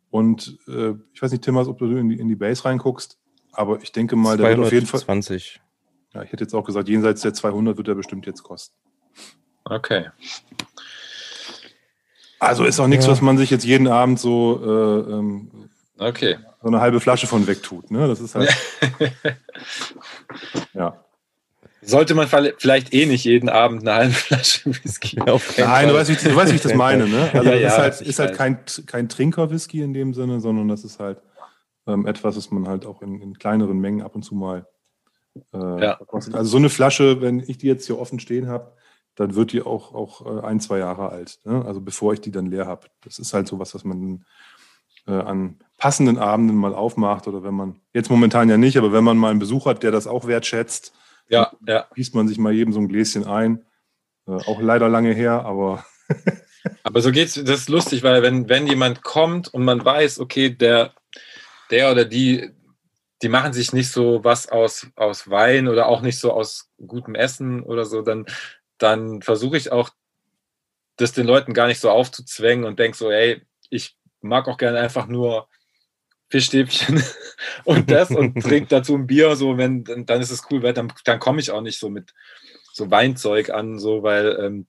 Und 0.09 0.57
äh, 0.69 0.93
ich 1.11 1.21
weiß 1.21 1.31
nicht, 1.33 1.43
Timmers, 1.43 1.67
ob 1.67 1.79
du 1.79 1.97
in 1.97 2.07
die, 2.07 2.17
in 2.17 2.29
die 2.29 2.37
Base 2.37 2.63
reinguckst, 2.63 3.19
aber 3.51 3.81
ich 3.81 3.91
denke 3.91 4.15
mal, 4.15 4.37
der 4.37 4.51
wird 4.51 4.59
auf 4.67 4.71
jeden 4.71 4.87
Fall. 4.87 5.01
20. 5.01 5.59
Ja, 6.13 6.23
ich 6.23 6.31
hätte 6.31 6.43
jetzt 6.43 6.53
auch 6.53 6.63
gesagt, 6.63 6.89
jenseits 6.89 7.21
der 7.21 7.33
200 7.33 7.77
wird 7.77 7.87
er 7.87 7.95
bestimmt 7.95 8.25
jetzt 8.25 8.43
kosten. 8.43 8.75
Okay. 9.65 10.07
Also 12.39 12.65
ist 12.65 12.79
auch 12.79 12.87
nichts, 12.87 13.05
ja. 13.05 13.11
was 13.11 13.21
man 13.21 13.37
sich 13.37 13.49
jetzt 13.49 13.65
jeden 13.65 13.87
Abend 13.87 14.19
so 14.19 14.61
äh, 14.63 15.11
ähm, 15.11 15.69
okay 15.97 16.37
so 16.61 16.67
eine 16.67 16.81
halbe 16.81 16.99
Flasche 16.99 17.27
von 17.27 17.47
wegtut. 17.47 17.91
Ne? 17.91 18.07
Das 18.07 18.19
ist 18.19 18.35
halt. 18.35 18.55
ja. 20.73 21.03
Sollte 21.81 22.15
man 22.15 22.27
vielleicht 22.27 22.93
eh 22.93 23.05
nicht 23.05 23.23
jeden 23.23 23.47
Abend 23.47 23.87
eine 23.87 23.95
halbe 23.95 24.13
Flasche 24.13 24.65
Whisky. 24.65 25.17
Nein, 25.17 25.87
du 25.87 25.93
weißt, 25.93 26.09
wie, 26.09 26.29
du 26.29 26.35
weißt, 26.35 26.51
wie 26.51 26.55
ich 26.55 26.61
das 26.61 26.73
meine. 26.73 27.07
Ne? 27.07 27.29
Also 27.33 27.49
ja, 27.49 27.59
das 27.59 27.71
ist 27.71 27.77
halt, 27.77 28.01
ist 28.01 28.19
halt 28.19 28.35
kein, 28.35 28.59
kein 28.87 29.07
Trinker-Whisky 29.07 29.81
in 29.81 29.93
dem 29.93 30.13
Sinne, 30.13 30.41
sondern 30.41 30.67
das 30.67 30.83
ist 30.83 30.99
halt 30.99 31.21
ähm, 31.85 32.05
etwas, 32.05 32.35
was 32.35 32.51
man 32.51 32.67
halt 32.67 32.85
auch 32.85 33.01
in, 33.01 33.21
in, 33.21 33.37
kleineren 33.37 33.79
Mengen 33.79 34.01
ab 34.01 34.15
und 34.15 34.23
zu 34.23 34.35
mal 34.35 34.67
äh, 35.53 35.83
ja. 35.83 35.95
kostet. 36.07 36.35
Also 36.35 36.51
so 36.51 36.57
eine 36.57 36.69
Flasche, 36.69 37.21
wenn 37.21 37.39
ich 37.39 37.57
die 37.57 37.67
jetzt 37.67 37.85
hier 37.85 37.99
offen 37.99 38.19
stehen 38.19 38.47
habe, 38.47 38.73
dann 39.15 39.35
wird 39.35 39.51
die 39.51 39.61
auch, 39.61 39.93
auch 39.93 40.25
äh, 40.25 40.45
ein, 40.45 40.59
zwei 40.59 40.77
Jahre 40.77 41.09
alt. 41.09 41.39
Ne? 41.43 41.63
Also 41.65 41.81
bevor 41.81 42.13
ich 42.13 42.21
die 42.21 42.31
dann 42.31 42.45
leer 42.45 42.67
habe. 42.67 42.87
Das 43.01 43.19
ist 43.19 43.33
halt 43.33 43.47
so 43.47 43.59
was, 43.59 43.73
was 43.73 43.83
man 43.83 44.25
äh, 45.07 45.11
an 45.11 45.57
passenden 45.77 46.17
Abenden 46.17 46.55
mal 46.55 46.73
aufmacht 46.73 47.27
oder 47.27 47.43
wenn 47.43 47.53
man, 47.53 47.79
jetzt 47.93 48.09
momentan 48.09 48.49
ja 48.49 48.57
nicht, 48.57 48.77
aber 48.77 48.91
wenn 48.93 49.03
man 49.03 49.17
mal 49.17 49.31
einen 49.31 49.39
Besuch 49.39 49.65
hat, 49.65 49.83
der 49.83 49.91
das 49.91 50.07
auch 50.07 50.27
wertschätzt, 50.27 50.93
ja, 51.29 51.51
ja. 51.67 51.87
gießt 51.95 52.15
man 52.15 52.27
sich 52.27 52.37
mal 52.37 52.53
jedem 52.53 52.73
so 52.73 52.79
ein 52.79 52.87
Gläschen 52.87 53.25
ein. 53.25 53.65
Äh, 54.27 54.31
auch 54.31 54.61
leider 54.61 54.89
lange 54.89 55.13
her, 55.13 55.45
aber. 55.45 55.85
aber 56.83 57.01
so 57.01 57.11
geht's, 57.11 57.33
das 57.33 57.61
ist 57.61 57.69
lustig, 57.69 58.03
weil 58.03 58.21
wenn, 58.21 58.49
wenn 58.49 58.67
jemand 58.67 59.03
kommt 59.03 59.53
und 59.53 59.63
man 59.63 59.83
weiß, 59.83 60.19
okay, 60.19 60.49
der, 60.49 60.93
der 61.71 61.91
oder 61.91 62.05
die, 62.05 62.51
die 63.21 63.29
machen 63.29 63.53
sich 63.53 63.73
nicht 63.73 63.91
so 63.91 64.23
was 64.23 64.47
aus, 64.49 64.87
aus 64.95 65.29
Wein 65.29 65.67
oder 65.67 65.87
auch 65.87 66.01
nicht 66.01 66.19
so 66.19 66.31
aus 66.31 66.69
gutem 66.85 67.15
Essen 67.15 67.63
oder 67.63 67.85
so, 67.85 68.01
dann, 68.01 68.25
dann 68.77 69.21
versuche 69.21 69.57
ich 69.57 69.71
auch, 69.71 69.89
das 70.97 71.13
den 71.13 71.27
Leuten 71.27 71.53
gar 71.53 71.67
nicht 71.67 71.79
so 71.79 71.89
aufzuzwängen 71.89 72.65
und 72.65 72.79
denke 72.79 72.97
so, 72.97 73.11
ey, 73.11 73.41
ich 73.69 73.95
mag 74.21 74.47
auch 74.47 74.57
gerne 74.57 74.79
einfach 74.79 75.07
nur 75.07 75.47
Fischstäbchen 76.29 77.03
und 77.65 77.89
das 77.89 78.09
und 78.11 78.35
trinke 78.41 78.69
dazu 78.69 78.95
ein 78.95 79.07
Bier, 79.07 79.35
so 79.35 79.57
wenn, 79.57 79.83
dann 79.83 80.21
ist 80.21 80.31
es 80.31 80.43
cool, 80.51 80.63
weil 80.63 80.73
dann, 80.73 80.91
dann 81.05 81.19
komme 81.19 81.39
ich 81.39 81.51
auch 81.51 81.61
nicht 81.61 81.79
so 81.79 81.89
mit 81.89 82.13
so 82.73 82.91
Weinzeug 82.91 83.49
an, 83.49 83.79
so, 83.79 84.03
weil 84.03 84.37
ähm, 84.39 84.67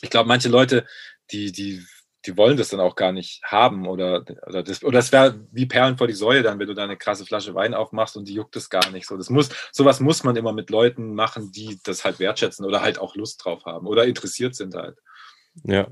ich 0.00 0.10
glaube, 0.10 0.28
manche 0.28 0.48
Leute, 0.48 0.86
die, 1.30 1.52
die, 1.52 1.84
die 2.26 2.36
wollen 2.36 2.56
das 2.56 2.68
dann 2.68 2.80
auch 2.80 2.96
gar 2.96 3.12
nicht 3.12 3.42
haben 3.44 3.86
oder, 3.86 4.24
oder 4.46 4.62
das, 4.62 4.82
oder 4.82 4.98
das 4.98 5.12
wäre 5.12 5.40
wie 5.52 5.66
Perlen 5.66 5.98
vor 5.98 6.06
die 6.06 6.14
Säule 6.14 6.42
dann, 6.42 6.58
wenn 6.58 6.66
du 6.66 6.74
da 6.74 6.84
eine 6.84 6.96
krasse 6.96 7.26
Flasche 7.26 7.54
Wein 7.54 7.74
aufmachst 7.74 8.16
und 8.16 8.28
die 8.28 8.34
juckt 8.34 8.56
es 8.56 8.70
gar 8.70 8.90
nicht 8.90 9.06
so. 9.06 9.16
Das 9.16 9.30
muss, 9.30 9.50
sowas 9.72 10.00
muss 10.00 10.24
man 10.24 10.36
immer 10.36 10.52
mit 10.52 10.70
Leuten 10.70 11.14
machen, 11.14 11.52
die 11.52 11.78
das 11.84 12.04
halt 12.04 12.18
wertschätzen 12.18 12.64
oder 12.64 12.82
halt 12.82 12.98
auch 12.98 13.14
Lust 13.16 13.44
drauf 13.44 13.64
haben 13.64 13.86
oder 13.86 14.06
interessiert 14.06 14.54
sind 14.54 14.74
halt. 14.74 14.96
Ja, 15.62 15.86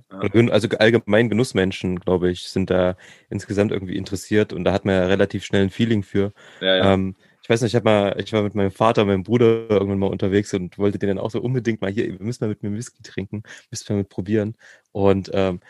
also 0.50 0.68
allgemein 0.78 1.28
Genussmenschen, 1.28 2.00
glaube 2.00 2.30
ich, 2.30 2.48
sind 2.48 2.68
da 2.70 2.96
insgesamt 3.30 3.70
irgendwie 3.70 3.96
interessiert 3.96 4.52
und 4.52 4.64
da 4.64 4.72
hat 4.72 4.84
man 4.84 4.96
ja 4.96 5.06
relativ 5.06 5.44
schnell 5.44 5.62
ein 5.62 5.70
Feeling 5.70 6.02
für. 6.02 6.32
Ja, 6.60 6.76
ja. 6.76 6.92
Ähm, 6.94 7.14
ich 7.42 7.48
weiß 7.48 7.62
nicht, 7.62 7.74
ich, 7.74 7.82
mal, 7.82 8.14
ich 8.20 8.32
war 8.32 8.42
mit 8.42 8.54
meinem 8.54 8.70
Vater, 8.70 9.04
meinem 9.04 9.24
Bruder 9.24 9.68
irgendwann 9.68 9.98
mal 9.98 10.10
unterwegs 10.10 10.54
und 10.54 10.78
wollte 10.78 10.98
den 10.98 11.08
dann 11.08 11.18
auch 11.18 11.30
so 11.30 11.40
unbedingt 11.40 11.80
mal 11.80 11.90
hier, 11.90 12.06
wir 12.06 12.24
müssen 12.24 12.44
mal 12.44 12.48
mit 12.48 12.62
mir 12.62 12.72
Whisky 12.72 13.02
trinken, 13.02 13.42
müssen 13.70 13.88
wir 13.88 13.96
mit 13.96 14.08
probieren. 14.08 14.56
Und 14.92 15.30
ähm, 15.32 15.60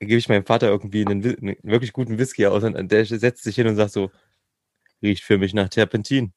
gebe 0.00 0.18
ich 0.18 0.28
meinem 0.28 0.44
Vater 0.44 0.68
irgendwie 0.68 1.06
einen, 1.06 1.24
einen, 1.24 1.56
wirklich 1.62 1.92
guten 1.92 2.18
Whisky 2.18 2.46
aus 2.46 2.64
und 2.64 2.90
der 2.90 3.04
setzt 3.04 3.44
sich 3.44 3.56
hin 3.56 3.66
und 3.66 3.76
sagt 3.76 3.92
so, 3.92 4.10
riecht 5.02 5.24
für 5.24 5.38
mich 5.38 5.54
nach 5.54 5.68
Terpentin. 5.68 6.32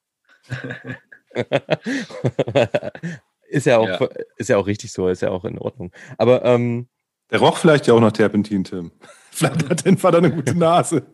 Ist 3.50 3.66
ja 3.66 3.80
auch, 3.80 3.88
ja. 3.88 4.08
ist 4.38 4.50
ja 4.50 4.58
auch 4.58 4.68
richtig 4.68 4.92
so, 4.92 5.10
ist 5.10 5.24
ja 5.24 5.32
auch 5.32 5.44
in 5.44 5.58
Ordnung. 5.58 5.92
Aber 6.20 6.46
ähm, 6.46 6.88
der 7.32 7.40
roch 7.40 7.58
vielleicht 7.58 7.88
ja 7.88 7.96
auch 7.96 8.00
nach 8.00 8.12
Terpentin, 8.12 8.64
Tim. 8.64 8.92
Vielleicht 9.32 9.70
hat 9.70 9.86
dein 9.86 9.98
Vater 9.98 10.18
eine 10.18 10.32
gute 10.32 10.56
Nase. 10.56 11.06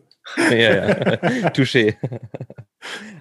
ja, 0.50 0.56
ja. 0.56 0.88
Touché. 1.50 1.94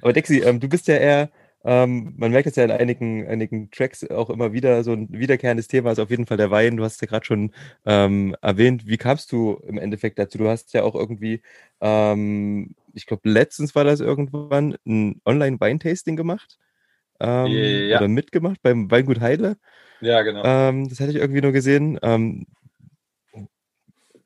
Aber 0.02 0.14
Dexi, 0.14 0.40
ähm, 0.40 0.60
du 0.60 0.68
bist 0.68 0.88
ja 0.88 0.96
eher, 0.96 1.30
ähm, 1.68 2.14
man 2.16 2.32
merkt 2.32 2.48
es 2.48 2.56
ja 2.56 2.64
in 2.64 2.70
einigen, 2.70 3.28
einigen 3.28 3.72
Tracks 3.72 4.08
auch 4.12 4.30
immer 4.30 4.54
wieder, 4.54 4.84
so 4.84 4.94
ein 4.94 5.08
wiederkehrendes 5.12 5.68
Thema 5.68 5.92
ist 5.92 6.00
auf 6.00 6.12
jeden 6.12 6.28
Fall 6.28 6.38
der 6.38 6.52
Wein. 6.52 6.78
Du 6.78 6.84
hast 6.84 6.96
es 6.96 7.02
ja 7.02 7.08
gerade 7.08 7.26
schon 7.26 7.52
ähm, 7.86 8.36
erwähnt. 8.42 8.86
Wie 8.86 8.98
kamst 8.98 9.32
du 9.32 9.60
im 9.68 9.80
Endeffekt 9.80 10.20
dazu? 10.20 10.38
Du 10.38 10.48
hast 10.48 10.74
ja 10.74 10.84
auch 10.84 10.94
irgendwie, 10.94 11.42
ähm, 11.82 12.76
ich 12.94 13.08
glaube, 13.08 13.28
letztens 13.28 13.74
war 13.74 13.84
das 13.84 14.00
irgendwann, 14.00 14.78
ein 14.86 15.22
Online-Weintasting 15.26 16.16
gemacht 16.16 16.60
ähm, 17.20 17.48
ja. 17.48 17.98
oder 17.98 18.10
mitgemacht 18.10 18.62
beim 18.62 18.92
Weingut 18.92 19.20
Heidle. 19.20 19.58
Ja, 20.02 20.22
genau. 20.22 20.44
Ähm, 20.46 20.88
das 20.88 21.00
hatte 21.00 21.12
ich 21.12 21.18
irgendwie 21.18 21.42
nur 21.42 21.52
gesehen. 21.52 21.98
Ähm, 22.04 22.46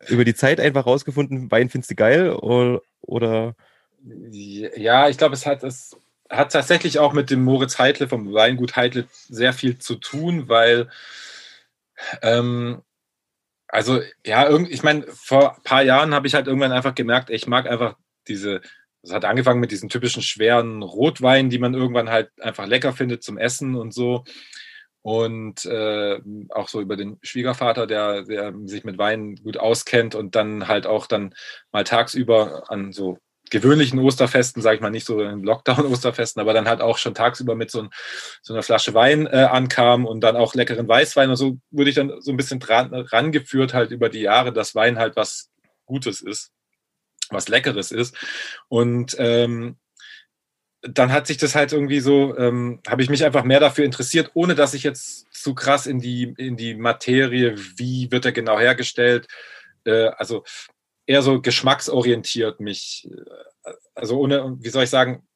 über 0.09 0.25
die 0.25 0.35
Zeit 0.35 0.59
einfach 0.59 0.85
rausgefunden, 0.85 1.49
Wein 1.51 1.69
findest 1.69 1.91
du 1.91 1.95
geil 1.95 2.31
oder, 2.31 2.81
oder? 3.01 3.55
Ja, 4.03 5.07
ich 5.07 5.17
glaube, 5.17 5.35
es 5.35 5.45
hat 5.45 5.63
es 5.63 5.95
hat 6.29 6.51
tatsächlich 6.51 6.99
auch 6.99 7.13
mit 7.13 7.29
dem 7.29 7.43
Moritz 7.43 7.79
Heidle 7.79 8.07
vom 8.07 8.33
Weingut 8.33 8.75
Heidle 8.75 9.07
sehr 9.27 9.53
viel 9.53 9.77
zu 9.79 9.95
tun, 9.95 10.49
weil 10.49 10.89
ähm, 12.21 12.81
also 13.67 14.01
ja, 14.25 14.49
ich 14.51 14.83
meine, 14.83 15.05
vor 15.07 15.55
ein 15.57 15.63
paar 15.63 15.83
Jahren 15.83 16.13
habe 16.13 16.27
ich 16.27 16.33
halt 16.35 16.47
irgendwann 16.47 16.71
einfach 16.71 16.95
gemerkt, 16.95 17.29
ich 17.29 17.47
mag 17.47 17.67
einfach 17.69 17.95
diese 18.27 18.61
es 19.01 19.13
hat 19.13 19.25
angefangen 19.25 19.61
mit 19.61 19.71
diesen 19.71 19.89
typischen 19.89 20.21
schweren 20.21 20.83
Rotweinen, 20.83 21.49
die 21.49 21.59
man 21.59 21.73
irgendwann 21.73 22.09
halt 22.09 22.31
einfach 22.41 22.67
lecker 22.67 22.93
findet 22.93 23.23
zum 23.23 23.37
Essen 23.37 23.75
und 23.75 23.93
so. 23.93 24.25
und 25.01 25.65
äh, 25.65 26.19
auch 26.49 26.67
so 26.67 26.81
über 26.81 26.97
den 26.97 27.19
Schwiegervater, 27.23 27.87
der, 27.87 28.23
der 28.23 28.53
sich 28.65 28.83
mit 28.83 28.97
Wein 28.97 29.35
gut 29.37 29.57
auskennt 29.57 30.15
und 30.15 30.35
dann 30.35 30.67
halt 30.67 30.87
auch 30.87 31.07
dann 31.07 31.33
mal 31.71 31.83
tagsüber 31.85 32.69
an 32.69 32.91
so 32.91 33.17
gewöhnlichen 33.49 33.99
Osterfesten, 33.99 34.61
sage 34.61 34.75
ich 34.75 34.81
mal, 34.81 34.89
nicht 34.89 35.05
so 35.05 35.21
in 35.21 35.43
Lockdown-Osterfesten, 35.43 36.41
aber 36.41 36.53
dann 36.53 36.67
halt 36.67 36.81
auch 36.81 36.97
schon 36.97 37.13
tagsüber 37.13 37.55
mit 37.55 37.71
so, 37.71 37.83
ein, 37.83 37.89
so 38.41 38.53
einer 38.53 38.63
Flasche 38.63 38.93
Wein 38.93 39.27
äh, 39.27 39.47
ankam 39.49 40.05
und 40.05 40.21
dann 40.21 40.35
auch 40.35 40.55
leckeren 40.55 40.87
Weißwein 40.87 41.29
und 41.29 41.35
so 41.35 41.57
wurde 41.71 41.89
ich 41.89 41.95
dann 41.95 42.21
so 42.21 42.31
ein 42.31 42.37
bisschen 42.37 42.59
dran, 42.59 42.93
rangeführt 42.93 43.73
halt 43.73 43.91
über 43.91 44.09
die 44.09 44.21
Jahre, 44.21 44.53
dass 44.53 44.75
Wein 44.75 44.99
halt 44.99 45.15
was 45.15 45.49
Gutes 45.85 46.21
ist, 46.21 46.51
was 47.29 47.47
Leckeres 47.47 47.91
ist. 47.91 48.15
Und 48.67 49.15
ähm, 49.19 49.77
dann 50.81 51.11
hat 51.11 51.27
sich 51.27 51.37
das 51.37 51.55
halt 51.55 51.73
irgendwie 51.73 51.99
so, 51.99 52.37
ähm, 52.37 52.81
habe 52.87 53.01
ich 53.01 53.09
mich 53.09 53.25
einfach 53.25 53.43
mehr 53.43 53.59
dafür 53.59 53.83
interessiert, 53.83 54.31
ohne 54.33 54.55
dass 54.55 54.73
ich 54.73 54.83
jetzt 54.83 55.27
zu 55.33 55.53
krass 55.53 55.87
in 55.87 55.99
die, 55.99 56.33
in 56.37 56.55
die 56.55 56.75
Materie, 56.75 57.55
wie 57.77 58.11
wird 58.11 58.25
er 58.25 58.31
genau 58.31 58.57
hergestellt, 58.59 59.27
äh, 59.85 60.07
also 60.17 60.43
eher 61.09 61.23
so 61.23 61.41
geschmacksorientiert 61.41 62.59
mich, 62.59 63.09
äh, 63.65 63.71
also 63.95 64.19
ohne, 64.19 64.57
wie 64.59 64.69
soll 64.69 64.83
ich 64.83 64.91
sagen, 64.91 65.27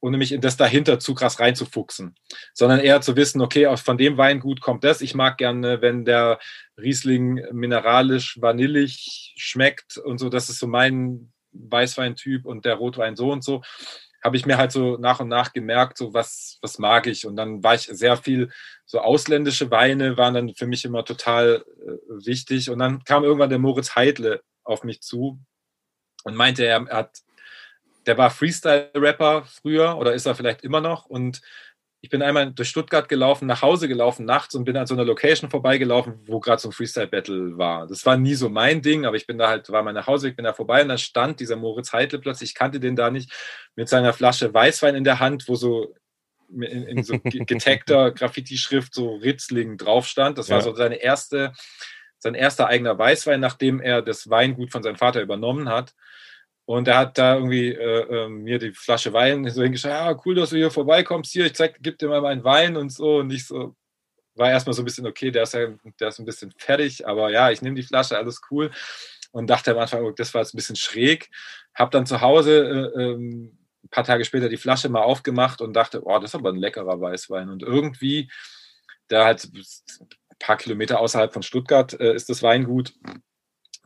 ohne 0.00 0.16
mich 0.16 0.32
in 0.32 0.40
das 0.40 0.56
dahinter 0.56 1.00
zu 1.00 1.14
krass 1.14 1.38
reinzufuchsen, 1.38 2.14
sondern 2.54 2.80
eher 2.80 3.00
zu 3.00 3.14
wissen, 3.16 3.42
okay, 3.42 3.76
von 3.76 3.98
dem 3.98 4.16
Weingut 4.16 4.60
kommt 4.60 4.84
das. 4.84 5.00
Ich 5.00 5.14
mag 5.14 5.36
gerne, 5.36 5.82
wenn 5.82 6.04
der 6.04 6.38
Riesling 6.80 7.42
mineralisch, 7.52 8.40
vanillig 8.40 9.34
schmeckt 9.36 9.98
und 9.98 10.18
so, 10.18 10.28
das 10.28 10.48
ist 10.48 10.60
so 10.60 10.66
mein 10.66 11.32
Weißweintyp 11.52 12.46
und 12.46 12.64
der 12.64 12.76
Rotwein 12.76 13.16
so 13.16 13.32
und 13.32 13.42
so 13.42 13.62
habe 14.22 14.36
ich 14.36 14.46
mir 14.46 14.58
halt 14.58 14.72
so 14.72 14.96
nach 14.96 15.20
und 15.20 15.28
nach 15.28 15.52
gemerkt, 15.52 15.98
so 15.98 16.12
was, 16.12 16.58
was 16.60 16.78
mag 16.78 17.06
ich. 17.06 17.26
Und 17.26 17.36
dann 17.36 17.62
war 17.62 17.74
ich 17.74 17.82
sehr 17.82 18.16
viel, 18.16 18.50
so 18.84 19.00
ausländische 19.00 19.70
Weine 19.70 20.16
waren 20.16 20.34
dann 20.34 20.54
für 20.54 20.66
mich 20.66 20.84
immer 20.84 21.04
total 21.04 21.64
äh, 21.80 22.26
wichtig. 22.26 22.70
Und 22.70 22.80
dann 22.80 23.04
kam 23.04 23.24
irgendwann 23.24 23.50
der 23.50 23.58
Moritz 23.58 23.94
Heidle 23.94 24.42
auf 24.64 24.82
mich 24.82 25.00
zu 25.02 25.38
und 26.24 26.34
meinte, 26.34 26.64
er, 26.64 26.84
er 26.88 26.96
hat, 26.96 27.22
der 28.06 28.18
war 28.18 28.30
Freestyle-Rapper 28.30 29.44
früher 29.44 29.96
oder 29.96 30.14
ist 30.14 30.26
er 30.26 30.34
vielleicht 30.34 30.62
immer 30.62 30.80
noch 30.80 31.06
und 31.06 31.40
ich 32.00 32.10
bin 32.10 32.22
einmal 32.22 32.52
durch 32.52 32.68
Stuttgart 32.68 33.08
gelaufen, 33.08 33.46
nach 33.46 33.62
Hause 33.62 33.88
gelaufen 33.88 34.24
nachts 34.24 34.54
und 34.54 34.64
bin 34.64 34.76
an 34.76 34.86
so 34.86 34.94
einer 34.94 35.04
Location 35.04 35.50
vorbeigelaufen, 35.50 36.20
wo 36.26 36.38
gerade 36.38 36.60
so 36.60 36.68
ein 36.68 36.72
Freestyle-Battle 36.72 37.58
war. 37.58 37.88
Das 37.88 38.06
war 38.06 38.16
nie 38.16 38.34
so 38.34 38.48
mein 38.48 38.82
Ding, 38.82 39.04
aber 39.04 39.16
ich 39.16 39.26
bin 39.26 39.36
da 39.36 39.48
halt, 39.48 39.68
war 39.70 39.82
mal 39.82 39.92
nach 39.92 40.06
Hause, 40.06 40.28
ich 40.28 40.36
bin 40.36 40.44
da 40.44 40.52
vorbei 40.52 40.82
und 40.82 40.88
dann 40.88 40.98
stand 40.98 41.40
dieser 41.40 41.56
Moritz 41.56 41.92
Heitel 41.92 42.20
plötzlich, 42.20 42.50
ich 42.50 42.54
kannte 42.54 42.78
den 42.78 42.94
da 42.94 43.10
nicht, 43.10 43.32
mit 43.74 43.88
seiner 43.88 44.12
Flasche 44.12 44.54
Weißwein 44.54 44.94
in 44.94 45.04
der 45.04 45.18
Hand, 45.18 45.48
wo 45.48 45.56
so 45.56 45.92
in, 46.50 46.62
in 46.62 47.02
so 47.02 47.18
getagter 47.18 48.10
Graffiti-Schrift 48.12 48.94
so 48.94 49.16
Ritzling 49.16 49.76
drauf 49.76 50.06
stand. 50.06 50.38
Das 50.38 50.50
war 50.50 50.58
ja. 50.58 50.62
so 50.62 50.74
seine 50.74 50.96
erste, 50.96 51.52
sein 52.18 52.34
erster 52.34 52.68
eigener 52.68 52.96
Weißwein, 52.96 53.40
nachdem 53.40 53.80
er 53.80 54.02
das 54.02 54.30
Weingut 54.30 54.70
von 54.70 54.84
seinem 54.84 54.96
Vater 54.96 55.20
übernommen 55.20 55.68
hat. 55.68 55.94
Und 56.68 56.86
er 56.86 56.98
hat 56.98 57.16
da 57.16 57.36
irgendwie 57.36 57.70
äh, 57.70 58.24
äh, 58.24 58.28
mir 58.28 58.58
die 58.58 58.74
Flasche 58.74 59.14
Wein 59.14 59.48
so 59.48 59.62
hingeschaut, 59.62 59.90
ja, 59.90 60.20
cool, 60.26 60.34
dass 60.34 60.50
du 60.50 60.56
hier 60.56 60.70
vorbeikommst, 60.70 61.32
hier, 61.32 61.46
ich 61.46 61.54
zeig, 61.54 61.78
gib 61.80 61.98
dir 61.98 62.08
mal 62.10 62.20
meinen 62.20 62.44
Wein 62.44 62.76
und 62.76 62.92
so. 62.92 63.20
Und 63.20 63.32
ich 63.32 63.46
so, 63.46 63.74
war 64.34 64.50
erstmal 64.50 64.74
so 64.74 64.82
ein 64.82 64.84
bisschen, 64.84 65.06
okay, 65.06 65.30
der 65.30 65.44
ist 65.44 65.54
ja, 65.54 65.68
der 65.98 66.08
ist 66.08 66.18
ein 66.18 66.26
bisschen 66.26 66.52
fertig, 66.58 67.08
aber 67.08 67.30
ja, 67.30 67.50
ich 67.50 67.62
nehme 67.62 67.74
die 67.74 67.84
Flasche, 67.84 68.18
alles 68.18 68.42
cool. 68.50 68.70
Und 69.32 69.48
dachte 69.48 69.70
am 69.70 69.78
Anfang, 69.78 70.04
oh, 70.04 70.10
das 70.10 70.34
war 70.34 70.42
jetzt 70.42 70.52
ein 70.52 70.58
bisschen 70.58 70.76
schräg. 70.76 71.30
Hab 71.74 71.90
dann 71.90 72.04
zu 72.04 72.20
Hause 72.20 72.92
äh, 72.94 73.02
ähm, 73.02 73.56
ein 73.84 73.88
paar 73.88 74.04
Tage 74.04 74.26
später 74.26 74.50
die 74.50 74.58
Flasche 74.58 74.90
mal 74.90 75.00
aufgemacht 75.00 75.62
und 75.62 75.72
dachte, 75.72 76.02
oh, 76.04 76.18
das 76.18 76.32
ist 76.32 76.34
aber 76.34 76.50
ein 76.50 76.56
leckerer 76.56 77.00
Weißwein. 77.00 77.48
Und 77.48 77.62
irgendwie, 77.62 78.30
der 79.08 79.24
halt 79.24 79.42
ein 79.54 80.38
paar 80.38 80.58
Kilometer 80.58 81.00
außerhalb 81.00 81.32
von 81.32 81.42
Stuttgart 81.42 81.98
äh, 81.98 82.14
ist 82.14 82.28
das 82.28 82.42
Weingut 82.42 82.92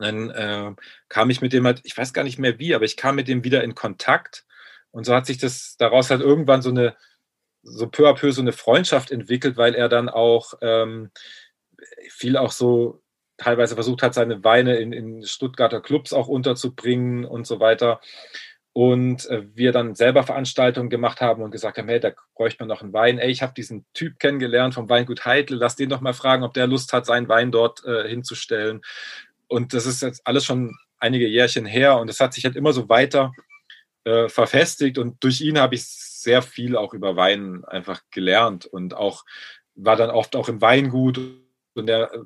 dann 0.03 0.29
äh, 0.29 0.71
kam 1.09 1.29
ich 1.29 1.41
mit 1.41 1.53
dem 1.53 1.65
halt, 1.65 1.81
ich 1.83 1.97
weiß 1.97 2.13
gar 2.13 2.23
nicht 2.23 2.39
mehr 2.39 2.59
wie, 2.59 2.75
aber 2.75 2.85
ich 2.85 2.97
kam 2.97 3.15
mit 3.15 3.27
dem 3.27 3.43
wieder 3.43 3.63
in 3.63 3.75
Kontakt. 3.75 4.45
Und 4.91 5.05
so 5.05 5.15
hat 5.15 5.25
sich 5.25 5.37
das 5.37 5.75
daraus 5.77 6.09
halt 6.09 6.21
irgendwann 6.21 6.61
so 6.61 6.69
eine, 6.69 6.95
so 7.63 7.87
peu 7.87 8.07
à 8.07 8.13
peu 8.13 8.31
so 8.31 8.41
eine 8.41 8.51
Freundschaft 8.51 9.11
entwickelt, 9.11 9.57
weil 9.57 9.73
er 9.73 9.89
dann 9.89 10.09
auch 10.09 10.53
ähm, 10.61 11.11
viel 12.09 12.37
auch 12.37 12.51
so 12.51 13.01
teilweise 13.37 13.75
versucht 13.75 14.03
hat, 14.03 14.13
seine 14.13 14.43
Weine 14.43 14.77
in, 14.77 14.93
in 14.93 15.25
Stuttgarter 15.25 15.81
Clubs 15.81 16.13
auch 16.13 16.27
unterzubringen 16.27 17.25
und 17.25 17.47
so 17.47 17.59
weiter. 17.59 17.99
Und 18.75 19.29
äh, 19.29 19.43
wir 19.53 19.71
dann 19.71 19.93
selber 19.93 20.23
Veranstaltungen 20.23 20.89
gemacht 20.89 21.21
haben 21.21 21.43
und 21.43 21.51
gesagt 21.51 21.77
haben, 21.77 21.87
hey, 21.87 21.99
da 21.99 22.11
bräuchte 22.35 22.63
man 22.63 22.69
noch 22.69 22.81
einen 22.81 22.93
Wein. 22.93 23.19
Ey, 23.19 23.29
ich 23.29 23.43
habe 23.43 23.53
diesen 23.53 23.85
Typ 23.93 24.17
kennengelernt 24.19 24.73
vom 24.73 24.89
Weingut 24.89 25.25
Heitel, 25.25 25.57
lass 25.57 25.75
den 25.75 25.89
doch 25.89 26.01
mal 26.01 26.13
fragen, 26.13 26.43
ob 26.43 26.55
der 26.55 26.65
Lust 26.65 26.91
hat, 26.91 27.05
seinen 27.05 27.27
Wein 27.27 27.51
dort 27.51 27.85
äh, 27.85 28.07
hinzustellen. 28.07 28.81
Und 29.53 29.75
das 29.75 29.85
ist 29.85 30.01
jetzt 30.01 30.25
alles 30.25 30.45
schon 30.45 30.75
einige 30.97 31.27
Jährchen 31.27 31.67
her 31.67 31.99
und 31.99 32.09
es 32.09 32.19
hat 32.19 32.33
sich 32.33 32.43
halt 32.43 32.55
immer 32.55 32.73
so 32.73 32.89
weiter 32.89 33.33
äh, 34.03 34.27
verfestigt 34.27 34.97
und 34.97 35.23
durch 35.23 35.41
ihn 35.41 35.59
habe 35.59 35.75
ich 35.75 35.85
sehr 35.85 36.41
viel 36.41 36.75
auch 36.75 36.95
über 36.95 37.15
Wein 37.15 37.63
einfach 37.65 38.01
gelernt 38.09 38.65
und 38.65 38.95
auch 38.95 39.25
war 39.75 39.95
dann 39.95 40.09
oft 40.09 40.35
auch 40.35 40.49
im 40.49 40.59
Weingut 40.59 41.21
und 41.75 41.87
er 41.87 42.11
äh, 42.15 42.19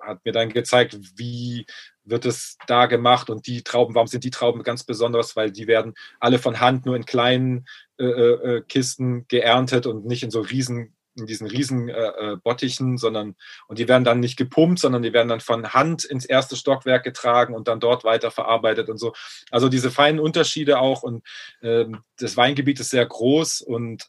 hat 0.00 0.24
mir 0.24 0.32
dann 0.32 0.48
gezeigt, 0.48 0.96
wie 1.16 1.66
wird 2.04 2.24
es 2.24 2.56
da 2.66 2.86
gemacht 2.86 3.28
und 3.28 3.46
die 3.46 3.62
Trauben, 3.62 3.94
warum 3.94 4.06
sind 4.06 4.24
die 4.24 4.30
Trauben 4.30 4.62
ganz 4.62 4.82
besonders, 4.82 5.36
weil 5.36 5.50
die 5.50 5.66
werden 5.66 5.92
alle 6.20 6.38
von 6.38 6.58
Hand 6.58 6.86
nur 6.86 6.96
in 6.96 7.04
kleinen 7.04 7.66
äh, 7.98 8.04
äh, 8.06 8.62
Kisten 8.66 9.28
geerntet 9.28 9.86
und 9.86 10.06
nicht 10.06 10.22
in 10.22 10.30
so 10.30 10.40
riesen 10.40 10.95
in 11.16 11.26
diesen 11.26 11.46
riesen 11.46 11.88
äh, 11.88 11.92
äh, 11.92 12.36
Bottichen, 12.36 12.98
sondern 12.98 13.36
und 13.68 13.78
die 13.78 13.88
werden 13.88 14.04
dann 14.04 14.20
nicht 14.20 14.36
gepumpt, 14.36 14.78
sondern 14.78 15.02
die 15.02 15.12
werden 15.12 15.28
dann 15.28 15.40
von 15.40 15.72
Hand 15.72 16.04
ins 16.04 16.24
erste 16.24 16.56
Stockwerk 16.56 17.04
getragen 17.04 17.54
und 17.54 17.68
dann 17.68 17.80
dort 17.80 18.04
weiter 18.04 18.30
verarbeitet 18.30 18.88
und 18.88 18.98
so. 18.98 19.14
Also 19.50 19.68
diese 19.68 19.90
feinen 19.90 20.20
Unterschiede 20.20 20.78
auch 20.78 21.02
und 21.02 21.24
äh, 21.60 21.86
das 22.18 22.36
Weingebiet 22.36 22.80
ist 22.80 22.90
sehr 22.90 23.06
groß 23.06 23.62
und 23.62 24.08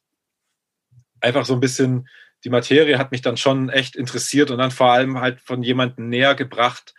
einfach 1.22 1.46
so 1.46 1.54
ein 1.54 1.60
bisschen 1.60 2.08
die 2.44 2.50
Materie 2.50 2.98
hat 2.98 3.12
mich 3.12 3.22
dann 3.22 3.38
schon 3.38 3.70
echt 3.70 3.96
interessiert 3.96 4.52
und 4.52 4.60
dann 4.60 4.72
vor 4.72 4.92
allem 4.92 5.20
halt 5.20 5.42
von 5.42 5.64
jemandem 5.64 6.10
näher 6.10 6.36
gebracht, 6.36 6.94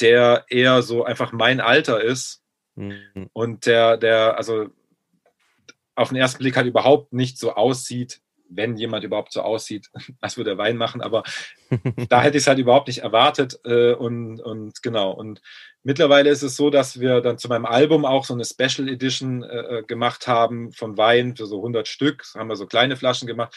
der 0.00 0.44
eher 0.48 0.82
so 0.82 1.04
einfach 1.04 1.32
mein 1.32 1.60
Alter 1.60 2.02
ist 2.02 2.42
mhm. 2.74 3.30
und 3.32 3.66
der, 3.66 3.96
der 3.96 4.36
also 4.36 4.68
auf 5.94 6.08
den 6.08 6.16
ersten 6.16 6.38
Blick 6.38 6.56
halt 6.56 6.66
überhaupt 6.66 7.12
nicht 7.12 7.38
so 7.38 7.54
aussieht 7.54 8.20
wenn 8.56 8.76
jemand 8.76 9.04
überhaupt 9.04 9.32
so 9.32 9.42
aussieht, 9.42 9.90
als 10.20 10.36
würde 10.36 10.50
er 10.50 10.58
Wein 10.58 10.76
machen. 10.76 11.00
Aber 11.00 11.22
da 12.08 12.22
hätte 12.22 12.36
ich 12.36 12.44
es 12.44 12.46
halt 12.46 12.58
überhaupt 12.58 12.88
nicht 12.88 13.00
erwartet. 13.00 13.58
Äh, 13.64 13.92
und, 13.92 14.40
und 14.40 14.82
genau. 14.82 15.10
Und 15.12 15.40
mittlerweile 15.82 16.30
ist 16.30 16.42
es 16.42 16.56
so, 16.56 16.70
dass 16.70 17.00
wir 17.00 17.20
dann 17.20 17.38
zu 17.38 17.48
meinem 17.48 17.66
Album 17.66 18.04
auch 18.04 18.24
so 18.24 18.34
eine 18.34 18.44
Special 18.44 18.88
Edition 18.88 19.42
äh, 19.42 19.78
äh 19.78 19.82
gemacht 19.82 20.26
haben 20.26 20.72
von 20.72 20.96
Wein 20.96 21.36
für 21.36 21.46
so 21.46 21.56
100 21.56 21.88
Stück. 21.88 22.24
Haben 22.34 22.48
wir 22.48 22.56
so 22.56 22.66
kleine 22.66 22.96
Flaschen 22.96 23.26
gemacht. 23.26 23.54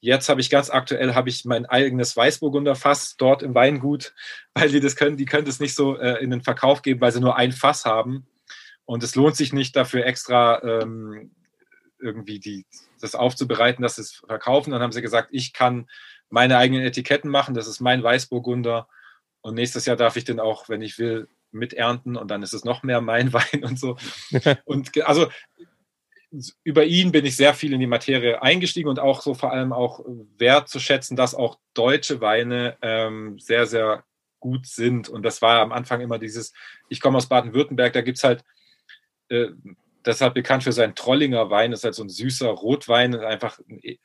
Jetzt 0.00 0.28
habe 0.28 0.40
ich 0.40 0.48
ganz 0.48 0.70
aktuell 0.70 1.14
habe 1.14 1.28
ich 1.28 1.44
mein 1.44 1.66
eigenes 1.66 2.16
Weißburgunder 2.16 2.76
Fass 2.76 3.16
dort 3.16 3.42
im 3.42 3.54
Weingut, 3.54 4.14
weil 4.54 4.68
die 4.68 4.80
das 4.80 4.96
können, 4.96 5.16
die 5.16 5.24
können 5.24 5.46
das 5.46 5.60
nicht 5.60 5.74
so 5.74 5.98
äh, 5.98 6.22
in 6.22 6.30
den 6.30 6.42
Verkauf 6.42 6.82
geben, 6.82 7.00
weil 7.00 7.12
sie 7.12 7.20
nur 7.20 7.36
ein 7.36 7.52
Fass 7.52 7.84
haben. 7.84 8.26
Und 8.84 9.02
es 9.02 9.16
lohnt 9.16 9.36
sich 9.36 9.52
nicht 9.52 9.76
dafür 9.76 10.06
extra 10.06 10.62
ähm, 10.62 11.32
irgendwie 12.00 12.38
die, 12.38 12.66
das 13.00 13.14
aufzubereiten, 13.14 13.82
dass 13.82 13.96
sie 13.96 14.02
es 14.02 14.12
verkaufen. 14.12 14.70
Dann 14.70 14.82
haben 14.82 14.92
sie 14.92 15.02
gesagt, 15.02 15.28
ich 15.32 15.52
kann 15.52 15.88
meine 16.30 16.58
eigenen 16.58 16.82
Etiketten 16.82 17.30
machen, 17.30 17.54
das 17.54 17.66
ist 17.66 17.80
mein 17.80 18.02
Weißburgunder. 18.02 18.88
Und 19.40 19.54
nächstes 19.54 19.86
Jahr 19.86 19.96
darf 19.96 20.16
ich 20.16 20.24
den 20.24 20.40
auch, 20.40 20.68
wenn 20.68 20.82
ich 20.82 20.98
will, 20.98 21.28
miternten 21.50 22.16
und 22.16 22.30
dann 22.30 22.42
ist 22.42 22.52
es 22.52 22.64
noch 22.64 22.82
mehr 22.82 23.00
mein 23.00 23.32
Wein 23.32 23.64
und 23.64 23.78
so. 23.78 23.96
und 24.64 24.90
also 25.04 25.28
über 26.62 26.84
ihn 26.84 27.10
bin 27.10 27.24
ich 27.24 27.36
sehr 27.36 27.54
viel 27.54 27.72
in 27.72 27.80
die 27.80 27.86
Materie 27.86 28.42
eingestiegen 28.42 28.88
und 28.88 28.98
auch 28.98 29.22
so 29.22 29.32
vor 29.32 29.52
allem 29.52 29.72
auch 29.72 30.04
wertzuschätzen, 30.36 31.16
dass 31.16 31.34
auch 31.34 31.58
deutsche 31.72 32.20
Weine 32.20 32.76
ähm, 32.82 33.38
sehr, 33.38 33.66
sehr 33.66 34.04
gut 34.38 34.66
sind. 34.66 35.08
Und 35.08 35.22
das 35.22 35.40
war 35.40 35.60
am 35.60 35.72
Anfang 35.72 36.02
immer 36.02 36.18
dieses, 36.18 36.52
ich 36.90 37.00
komme 37.00 37.16
aus 37.16 37.28
Baden-Württemberg, 37.28 37.94
da 37.94 38.02
gibt 38.02 38.18
es 38.18 38.24
halt 38.24 38.44
äh, 39.30 39.48
deshalb 40.04 40.34
bekannt 40.34 40.64
für 40.64 40.72
seinen 40.72 40.94
Trollinger 40.94 41.50
Wein, 41.50 41.70
das 41.70 41.80
ist 41.80 41.84
halt 41.84 41.94
so 41.94 42.04
ein 42.04 42.08
süßer 42.08 42.48
Rotwein, 42.48 43.14
einfach 43.16 43.60
e 43.82 43.98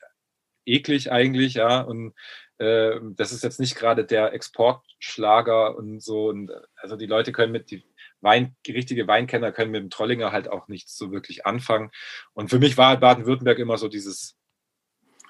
eklig 0.66 1.12
eigentlich, 1.12 1.54
ja. 1.54 1.80
Und 1.80 2.14
äh, 2.58 2.98
das 3.16 3.32
ist 3.32 3.44
jetzt 3.44 3.60
nicht 3.60 3.76
gerade 3.76 4.04
der 4.04 4.32
Exportschlager 4.32 5.76
und 5.76 6.02
so. 6.02 6.28
Und, 6.28 6.50
also 6.76 6.96
die 6.96 7.06
Leute 7.06 7.32
können 7.32 7.52
mit, 7.52 7.70
die 7.70 7.84
Wein, 8.20 8.56
richtige 8.66 9.06
Weinkenner 9.06 9.52
können 9.52 9.70
mit 9.70 9.82
dem 9.82 9.90
Trollinger 9.90 10.32
halt 10.32 10.48
auch 10.48 10.68
nichts 10.68 10.96
so 10.96 11.12
wirklich 11.12 11.46
anfangen. 11.46 11.90
Und 12.32 12.48
für 12.48 12.58
mich 12.58 12.76
war 12.76 12.88
halt 12.88 13.00
Baden-Württemberg 13.00 13.58
immer 13.58 13.76
so 13.76 13.88
dieses, 13.88 14.36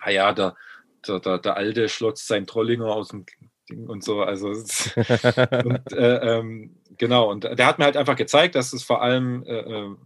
ah 0.00 0.10
ja, 0.10 0.32
der, 0.32 0.54
der, 1.06 1.20
der, 1.20 1.38
der 1.38 1.56
alte 1.56 1.88
schlotzt 1.88 2.26
sein 2.26 2.46
Trollinger 2.46 2.86
aus 2.86 3.08
dem 3.08 3.26
Ding 3.68 3.88
und 3.88 4.04
so. 4.04 4.22
Also 4.22 4.48
und, 4.50 5.92
äh, 5.92 6.38
ähm, 6.38 6.76
genau, 6.96 7.30
und 7.30 7.44
der 7.44 7.66
hat 7.66 7.78
mir 7.78 7.86
halt 7.86 7.96
einfach 7.96 8.16
gezeigt, 8.16 8.54
dass 8.54 8.72
es 8.72 8.84
vor 8.84 9.02
allem 9.02 9.42
äh, 9.44 9.58
äh 9.58 9.96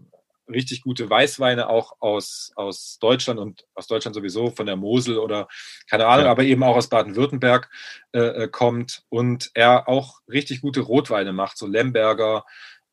richtig 0.48 0.82
gute 0.82 1.08
Weißweine 1.08 1.68
auch 1.68 1.92
aus, 2.00 2.52
aus 2.56 2.98
Deutschland 3.00 3.38
und 3.38 3.64
aus 3.74 3.86
Deutschland 3.86 4.14
sowieso 4.14 4.50
von 4.50 4.66
der 4.66 4.76
Mosel 4.76 5.18
oder 5.18 5.48
keine 5.88 6.06
Ahnung, 6.06 6.26
ja. 6.26 6.30
aber 6.30 6.42
eben 6.42 6.62
auch 6.62 6.76
aus 6.76 6.88
Baden-Württemberg 6.88 7.70
äh, 8.12 8.18
äh, 8.18 8.48
kommt 8.48 9.04
und 9.08 9.50
er 9.54 9.88
auch 9.88 10.20
richtig 10.28 10.60
gute 10.60 10.80
Rotweine 10.80 11.32
macht, 11.32 11.58
so 11.58 11.66
Lemberger 11.66 12.44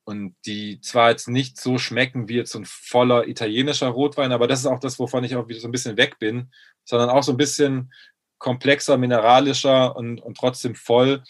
und 0.06 0.36
die 0.46 0.80
zwar 0.82 1.10
jetzt 1.10 1.28
nicht 1.28 1.60
so 1.60 1.78
schmecken 1.78 2.30
wie 2.30 2.36
jetzt 2.36 2.52
so 2.52 2.60
ein 2.60 2.66
voller 2.66 3.28
italienischer 3.28 3.88
Rotwein, 3.88 4.32
aber 4.32 4.48
das 4.48 4.60
ist 4.60 4.68
auch 4.68 4.80
das, 4.80 5.00
wovon 5.00 5.24
ich 5.24 5.36
auch 5.36 5.48
wieder 5.48 5.60
so 5.60 5.68
ein 5.68 5.72
bisschen 5.72 5.98
weg 5.98 6.20
bin, 6.20 6.52
sondern 6.84 7.10
auch 7.10 7.24
so 7.24 7.32
ein 7.32 7.38
bisschen 7.38 7.92
komplexer, 8.38 8.98
mineralischer 8.98 9.96
und, 9.96 10.22
und 10.22 10.38
trotzdem 10.38 10.76
voll 10.76 11.24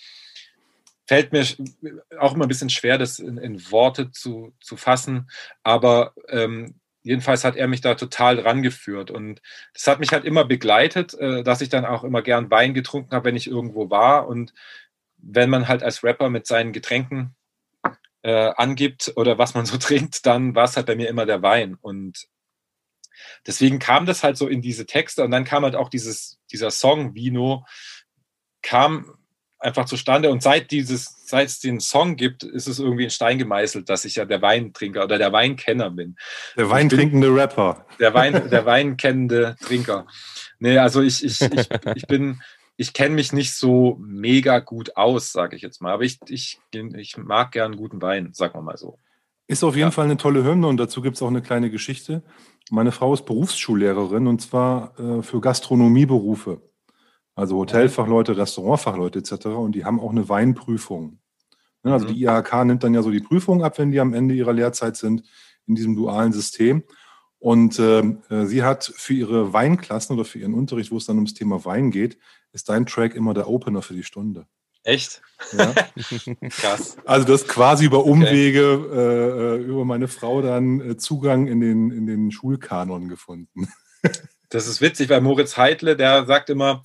fällt 1.05 1.31
mir 1.31 1.45
auch 2.19 2.33
immer 2.33 2.45
ein 2.45 2.49
bisschen 2.49 2.69
schwer, 2.69 2.97
das 2.97 3.19
in, 3.19 3.37
in 3.37 3.71
Worte 3.71 4.11
zu, 4.11 4.53
zu 4.59 4.75
fassen, 4.77 5.29
aber 5.63 6.13
ähm, 6.29 6.79
jedenfalls 7.03 7.43
hat 7.43 7.55
er 7.55 7.67
mich 7.67 7.81
da 7.81 7.93
total 7.95 8.39
rangeführt 8.39 9.11
und 9.11 9.41
das 9.73 9.87
hat 9.87 9.99
mich 9.99 10.11
halt 10.11 10.25
immer 10.25 10.45
begleitet, 10.45 11.13
äh, 11.13 11.43
dass 11.43 11.61
ich 11.61 11.69
dann 11.69 11.85
auch 11.85 12.03
immer 12.03 12.23
gern 12.23 12.49
Wein 12.49 12.73
getrunken 12.73 13.15
habe, 13.15 13.25
wenn 13.25 13.35
ich 13.35 13.47
irgendwo 13.47 13.89
war 13.89 14.27
und 14.27 14.53
wenn 15.17 15.49
man 15.49 15.67
halt 15.67 15.83
als 15.83 16.03
Rapper 16.03 16.29
mit 16.29 16.47
seinen 16.47 16.73
Getränken 16.73 17.35
äh, 18.23 18.51
angibt 18.57 19.13
oder 19.15 19.37
was 19.37 19.53
man 19.53 19.65
so 19.67 19.77
trinkt, 19.77 20.25
dann 20.25 20.55
war 20.55 20.65
es 20.65 20.75
halt 20.75 20.87
bei 20.87 20.95
mir 20.95 21.07
immer 21.07 21.27
der 21.27 21.43
Wein 21.43 21.75
und 21.79 22.27
deswegen 23.45 23.77
kam 23.77 24.07
das 24.07 24.23
halt 24.23 24.35
so 24.35 24.47
in 24.47 24.63
diese 24.63 24.87
Texte 24.87 25.23
und 25.23 25.29
dann 25.29 25.45
kam 25.45 25.63
halt 25.63 25.75
auch 25.75 25.89
dieses, 25.89 26.39
dieser 26.51 26.71
Song 26.71 27.13
Vino 27.13 27.65
kam 28.63 29.13
einfach 29.59 29.85
zustande. 29.85 30.29
Und 30.29 30.43
seit 30.43 30.71
dieses, 30.71 31.15
seit 31.25 31.47
es 31.47 31.59
den 31.59 31.79
Song 31.79 32.15
gibt, 32.15 32.43
ist 32.43 32.67
es 32.67 32.79
irgendwie 32.79 33.05
in 33.05 33.09
Stein 33.09 33.37
gemeißelt, 33.37 33.89
dass 33.89 34.05
ich 34.05 34.15
ja 34.15 34.25
der 34.25 34.41
Weintrinker 34.41 35.03
oder 35.03 35.17
der 35.17 35.31
Weinkenner 35.31 35.89
bin. 35.89 36.15
Der 36.57 36.69
weintrinkende 36.69 37.33
Rapper. 37.33 37.85
Der 37.99 38.13
Wein, 38.13 38.49
der 38.49 38.65
weinkennende 38.65 39.55
Trinker. 39.61 40.07
Nee, 40.59 40.77
also 40.77 41.01
ich, 41.01 41.23
ich, 41.23 41.41
ich, 41.41 41.69
ich 41.95 42.07
bin, 42.07 42.41
ich 42.77 42.93
kenne 42.93 43.15
mich 43.15 43.33
nicht 43.33 43.53
so 43.53 43.97
mega 43.99 44.59
gut 44.59 44.95
aus, 44.95 45.31
sage 45.31 45.55
ich 45.55 45.61
jetzt 45.61 45.81
mal. 45.81 45.93
Aber 45.93 46.03
ich, 46.03 46.19
ich, 46.27 46.59
ich 46.73 47.17
mag 47.17 47.51
gern 47.51 47.75
guten 47.75 48.01
Wein, 48.01 48.31
sagen 48.33 48.55
wir 48.55 48.61
mal 48.61 48.77
so. 48.77 48.99
Ist 49.47 49.63
auf 49.63 49.75
jeden 49.75 49.87
ja. 49.87 49.91
Fall 49.91 50.05
eine 50.05 50.17
tolle 50.17 50.43
Hymne 50.43 50.67
und 50.67 50.77
dazu 50.77 51.01
gibt 51.01 51.17
es 51.17 51.21
auch 51.21 51.27
eine 51.27 51.41
kleine 51.41 51.69
Geschichte. 51.69 52.23
Meine 52.71 52.91
Frau 52.91 53.13
ist 53.13 53.25
Berufsschullehrerin 53.25 54.25
und 54.25 54.41
zwar 54.41 54.99
äh, 54.99 55.21
für 55.21 55.39
Gastronomieberufe. 55.39 56.61
Also 57.35 57.57
Hotelfachleute, 57.57 58.37
Restaurantfachleute 58.37 59.19
etc. 59.19 59.47
Und 59.47 59.73
die 59.73 59.85
haben 59.85 59.99
auch 59.99 60.11
eine 60.11 60.29
Weinprüfung. 60.29 61.19
Also 61.83 62.07
mhm. 62.07 62.13
die 62.13 62.23
IHK 62.23 62.65
nimmt 62.65 62.83
dann 62.83 62.93
ja 62.93 63.03
so 63.03 63.11
die 63.11 63.19
Prüfung 63.19 63.63
ab, 63.63 63.77
wenn 63.77 63.91
die 63.91 63.99
am 63.99 64.13
Ende 64.13 64.33
ihrer 64.33 64.53
Lehrzeit 64.53 64.95
sind 64.97 65.23
in 65.67 65.75
diesem 65.75 65.95
dualen 65.95 66.33
System. 66.33 66.83
Und 67.37 67.79
ähm, 67.79 68.23
äh, 68.29 68.45
sie 68.45 68.63
hat 68.63 68.91
für 68.95 69.13
ihre 69.13 69.53
Weinklassen 69.53 70.15
oder 70.15 70.25
für 70.25 70.39
ihren 70.39 70.55
Unterricht, 70.55 70.91
wo 70.91 70.97
es 70.97 71.05
dann 71.05 71.17
ums 71.17 71.33
Thema 71.33 71.63
Wein 71.63 71.91
geht, 71.91 72.17
ist 72.53 72.69
dein 72.69 72.85
Track 72.85 73.13
immer 73.13 73.33
der 73.33 73.49
Opener 73.49 73.81
für 73.81 73.93
die 73.93 74.03
Stunde. 74.03 74.47
Echt? 74.83 75.21
Ja. 75.51 75.73
Krass. 76.49 76.97
Also 77.05 77.27
das 77.27 77.47
quasi 77.47 77.85
über 77.85 78.05
Umwege 78.05 78.79
okay. 78.79 78.97
äh, 78.97 79.55
äh 79.55 79.63
über 79.63 79.83
meine 79.83 80.07
Frau 80.07 80.41
dann 80.41 80.79
äh, 80.79 80.97
Zugang 80.97 81.47
in 81.47 81.59
den, 81.59 81.91
in 81.91 82.05
den 82.05 82.31
Schulkanon 82.31 83.09
gefunden. 83.09 83.67
das 84.49 84.67
ist 84.67 84.81
witzig, 84.81 85.09
weil 85.09 85.21
Moritz 85.21 85.57
Heidle, 85.57 85.95
der 85.95 86.25
sagt 86.25 86.49
immer, 86.49 86.83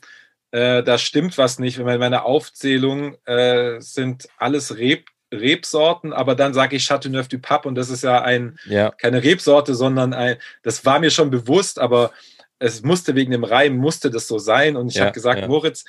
äh, 0.52 0.82
da 0.82 0.98
stimmt 0.98 1.38
was 1.38 1.58
nicht. 1.58 1.78
Wenn 1.78 2.00
meine 2.00 2.24
Aufzählung 2.24 3.16
äh, 3.24 3.80
sind 3.80 4.28
alles 4.36 4.76
Reb, 4.76 5.06
Rebsorten, 5.32 6.12
aber 6.12 6.34
dann 6.34 6.54
sage 6.54 6.76
ich 6.76 6.86
Chateauneuf 6.86 7.28
du 7.28 7.38
Pape 7.38 7.68
und 7.68 7.76
das 7.76 7.88
ist 7.88 8.02
ja 8.02 8.22
ein 8.22 8.58
ja. 8.66 8.90
keine 8.90 9.22
Rebsorte, 9.22 9.74
sondern 9.74 10.12
ein, 10.12 10.36
das 10.62 10.84
war 10.84 10.98
mir 10.98 11.10
schon 11.10 11.30
bewusst, 11.30 11.78
aber 11.78 12.10
es 12.58 12.82
musste 12.82 13.14
wegen 13.14 13.30
dem 13.30 13.44
Reim 13.44 13.76
musste 13.76 14.10
das 14.10 14.26
so 14.26 14.38
sein 14.38 14.76
und 14.76 14.88
ich 14.88 14.96
ja, 14.96 15.02
habe 15.02 15.12
gesagt, 15.12 15.40
ja. 15.40 15.48
Moritz, 15.48 15.84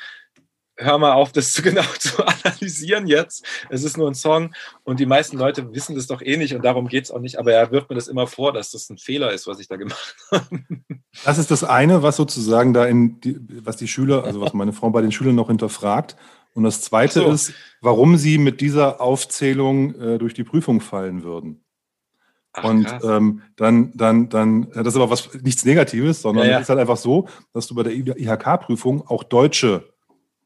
hör 0.82 0.98
mal 0.98 1.14
auf, 1.14 1.32
das 1.32 1.54
zu 1.54 1.62
genau 1.62 1.84
zu 2.00 2.26
analysieren 2.26 3.08
jetzt. 3.08 3.46
Es 3.70 3.84
ist 3.84 3.98
nur 3.98 4.10
ein 4.10 4.16
Song 4.16 4.54
und 4.84 5.00
die 5.00 5.06
meisten 5.06 5.38
Leute 5.38 5.74
wissen 5.74 5.96
das 5.96 6.08
doch 6.08 6.22
eh 6.22 6.38
nicht 6.38 6.54
und 6.56 6.64
darum 6.64 6.88
geht 6.88 7.06
es 7.06 7.12
auch 7.12 7.20
nicht. 7.20 7.40
Aber 7.40 7.54
er 7.54 7.72
wirft 7.72 7.90
mir 7.90 7.96
das 7.96 8.08
immer 8.08 8.28
vor, 8.28 8.54
dass 8.54 8.72
das 8.72 8.90
ein 8.90 8.98
Fehler 8.98 9.32
ist, 9.32 9.48
was 9.48 9.60
ich 9.60 9.68
da 9.68 9.76
gemacht 9.76 10.16
habe. 10.32 10.48
Das 11.26 11.38
ist 11.38 11.52
das 11.52 11.64
eine, 11.64 12.04
was 12.04 12.16
sozusagen 12.16 12.74
da 12.74 12.86
in, 12.86 13.20
die, 13.22 13.38
was 13.64 13.78
die 13.78 13.88
Schüler, 13.88 14.24
also 14.24 14.42
was 14.42 14.54
meine 14.54 14.74
Frau 14.74 14.90
bei 14.90 15.02
den 15.02 15.12
Schülern 15.12 15.36
noch 15.36 15.48
hinterfragt. 15.48 16.16
Und 16.54 16.64
das 16.64 16.82
zweite 16.82 17.22
so. 17.22 17.32
ist, 17.32 17.54
warum 17.80 18.18
sie 18.18 18.38
mit 18.38 18.62
dieser 18.62 19.00
Aufzählung 19.00 19.96
äh, 19.96 20.18
durch 20.18 20.34
die 20.34 20.44
Prüfung 20.44 20.82
fallen 20.82 21.24
würden. 21.24 21.64
Ach, 22.54 22.66
und 22.66 22.88
ähm, 23.04 23.42
dann, 23.56 23.92
dann, 23.96 24.28
dann, 24.28 24.70
das 24.72 24.88
ist 24.88 24.96
aber 24.98 25.10
was 25.10 25.30
nichts 25.42 25.64
Negatives, 25.64 26.22
sondern 26.22 26.46
es 26.46 26.52
ja, 26.52 26.60
ist 26.60 26.70
halt 26.70 26.80
einfach 26.80 26.98
so, 26.98 27.28
dass 27.54 27.68
du 27.68 27.76
bei 27.76 27.84
der 27.84 27.94
IHK-Prüfung 27.94 29.08
auch 29.08 29.24
deutsche 29.24 29.91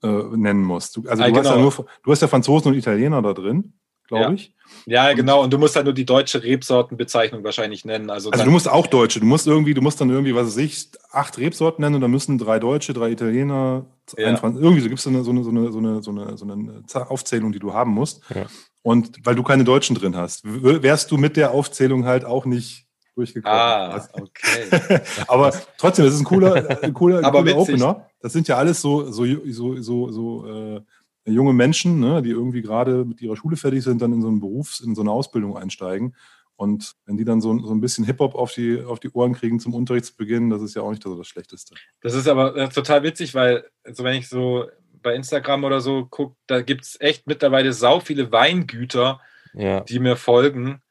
äh, 0.05 0.37
nennen 0.37 0.63
musst. 0.63 0.97
Du, 0.97 1.03
also 1.07 1.23
ah, 1.23 1.27
du, 1.27 1.31
genau. 1.31 1.39
hast 1.39 1.49
ja 1.49 1.55
genau. 1.55 1.73
nur, 1.77 1.85
du 2.03 2.11
hast 2.11 2.21
ja 2.21 2.27
Franzosen 2.27 2.71
und 2.71 2.77
Italiener 2.77 3.21
da 3.21 3.33
drin, 3.33 3.73
glaube 4.07 4.23
ja. 4.23 4.31
ich. 4.31 4.53
Ja, 4.85 5.13
genau. 5.13 5.43
Und 5.43 5.51
du 5.53 5.57
musst 5.57 5.75
halt 5.75 5.85
nur 5.85 5.93
die 5.93 6.05
deutsche 6.05 6.43
Rebsortenbezeichnung 6.43 7.43
wahrscheinlich 7.43 7.85
nennen. 7.85 8.09
Also, 8.09 8.31
also 8.31 8.43
du 8.43 8.51
musst 8.51 8.69
auch 8.69 8.87
deutsche. 8.87 9.19
Du 9.19 9.25
musst 9.25 9.47
irgendwie, 9.47 9.73
du 9.73 9.81
musst 9.81 9.99
dann 10.01 10.09
irgendwie, 10.09 10.35
was 10.35 10.47
weiß 10.47 10.57
ich, 10.57 10.89
acht 11.11 11.37
Rebsorten 11.37 11.81
nennen 11.81 11.95
und 11.95 12.01
dann 12.01 12.11
müssen 12.11 12.37
drei 12.37 12.59
Deutsche, 12.59 12.93
drei 12.93 13.11
Italiener, 13.11 13.85
ja. 14.17 14.27
ein 14.27 14.37
Franz 14.37 14.57
irgendwie 14.59 14.81
so 14.81 14.87
gibt 14.87 14.99
es 14.99 15.07
eine, 15.07 15.23
so, 15.23 15.31
eine, 15.31 15.43
so, 15.43 15.49
eine, 15.49 15.71
so, 15.71 15.79
eine, 15.79 16.01
so, 16.01 16.11
eine, 16.11 16.37
so 16.37 16.45
eine 16.45 17.09
Aufzählung, 17.09 17.51
die 17.51 17.59
du 17.59 17.73
haben 17.73 17.91
musst. 17.91 18.21
Ja. 18.33 18.45
Und 18.81 19.25
weil 19.25 19.35
du 19.35 19.43
keine 19.43 19.63
Deutschen 19.63 19.95
drin 19.95 20.15
hast, 20.15 20.41
wärst 20.43 21.09
du 21.09 21.17
mit 21.17 21.37
der 21.37 21.51
Aufzählung 21.51 22.05
halt 22.05 22.25
auch 22.25 22.45
nicht 22.45 22.84
durchgekommen. 23.15 23.57
Ah, 23.57 24.07
okay. 24.13 25.01
Aber 25.27 25.53
trotzdem, 25.77 26.05
das 26.05 26.15
ist 26.15 26.21
ein 26.21 26.25
cooler, 26.25 26.55
ein 26.83 26.93
cooler, 26.93 27.25
ein 27.25 27.31
cooler 27.31 27.57
Opener. 27.57 28.09
Das 28.21 28.33
sind 28.33 28.47
ja 28.47 28.57
alles 28.57 28.81
so, 28.81 29.11
so, 29.11 29.25
so, 29.45 29.81
so, 29.81 30.11
so 30.11 30.47
äh, 30.47 30.81
junge 31.25 31.53
Menschen, 31.53 31.99
ne, 31.99 32.21
die 32.21 32.31
irgendwie 32.31 32.61
gerade 32.61 33.05
mit 33.05 33.21
ihrer 33.21 33.35
Schule 33.35 33.57
fertig 33.57 33.83
sind, 33.83 34.01
dann 34.01 34.13
in 34.13 34.21
so 34.21 34.27
einen 34.27 34.39
Berufs-, 34.39 34.81
in 34.81 34.95
so 34.95 35.01
eine 35.01 35.11
Ausbildung 35.11 35.57
einsteigen. 35.57 36.15
Und 36.57 36.93
wenn 37.05 37.17
die 37.17 37.25
dann 37.25 37.41
so, 37.41 37.57
so 37.59 37.73
ein 37.73 37.81
bisschen 37.81 38.05
Hip-Hop 38.05 38.35
auf 38.35 38.53
die, 38.53 38.81
auf 38.81 38.99
die 38.99 39.09
Ohren 39.09 39.33
kriegen 39.33 39.59
zum 39.59 39.73
Unterrichtsbeginn, 39.73 40.49
das 40.49 40.61
ist 40.61 40.75
ja 40.75 40.83
auch 40.83 40.91
nicht 40.91 41.03
so 41.03 41.17
das 41.17 41.27
Schlechteste. 41.27 41.75
Das 42.01 42.13
ist 42.13 42.27
aber 42.27 42.55
äh, 42.55 42.69
total 42.69 43.03
witzig, 43.03 43.35
weil, 43.35 43.65
also 43.83 44.03
wenn 44.03 44.15
ich 44.15 44.29
so 44.29 44.65
bei 45.01 45.13
Instagram 45.15 45.65
oder 45.65 45.81
so 45.81 46.05
gucke, 46.05 46.35
da 46.47 46.61
gibt 46.61 46.83
es 46.85 46.99
echt 46.99 47.27
mittlerweile 47.27 47.73
sau 47.73 47.99
viele 47.99 48.31
Weingüter, 48.31 49.19
ja. 49.53 49.81
die 49.81 49.99
mir 49.99 50.15
folgen. 50.15 50.81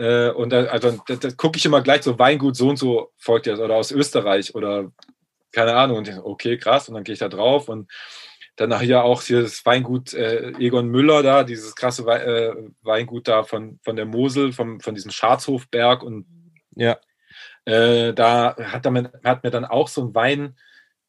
Äh, 0.00 0.30
und 0.30 0.50
da, 0.50 0.64
also, 0.64 0.98
da, 1.06 1.16
da 1.16 1.30
gucke 1.32 1.58
ich 1.58 1.66
immer 1.66 1.82
gleich 1.82 2.02
so 2.02 2.18
Weingut 2.18 2.56
so 2.56 2.70
und 2.70 2.78
so 2.78 3.12
folgt 3.18 3.46
ja, 3.46 3.54
oder 3.56 3.74
aus 3.74 3.92
Österreich 3.92 4.54
oder 4.54 4.90
keine 5.52 5.74
Ahnung. 5.74 5.98
Und 5.98 6.08
ich, 6.08 6.16
okay, 6.16 6.56
krass. 6.56 6.88
Und 6.88 6.94
dann 6.94 7.04
gehe 7.04 7.12
ich 7.12 7.18
da 7.18 7.28
drauf 7.28 7.68
und 7.68 7.90
dann 8.56 8.70
nachher 8.70 9.04
auch 9.04 9.20
hier 9.20 9.42
das 9.42 9.64
Weingut 9.66 10.14
äh, 10.14 10.52
Egon 10.58 10.88
Müller 10.88 11.22
da, 11.22 11.44
dieses 11.44 11.76
krasse 11.76 12.06
We 12.06 12.14
äh, 12.14 12.70
Weingut 12.80 13.28
da 13.28 13.42
von, 13.42 13.78
von 13.82 13.94
der 13.94 14.06
Mosel, 14.06 14.52
vom, 14.52 14.80
von 14.80 14.94
diesem 14.94 15.10
Scharzhofberg. 15.10 16.02
Und 16.02 16.24
ja. 16.76 16.96
Äh, 17.66 18.14
da 18.14 18.56
hat, 18.56 18.86
damit, 18.86 19.12
hat 19.22 19.44
mir 19.44 19.50
dann 19.50 19.66
auch 19.66 19.88
so 19.88 20.02
ein 20.02 20.14
Wein, 20.14 20.56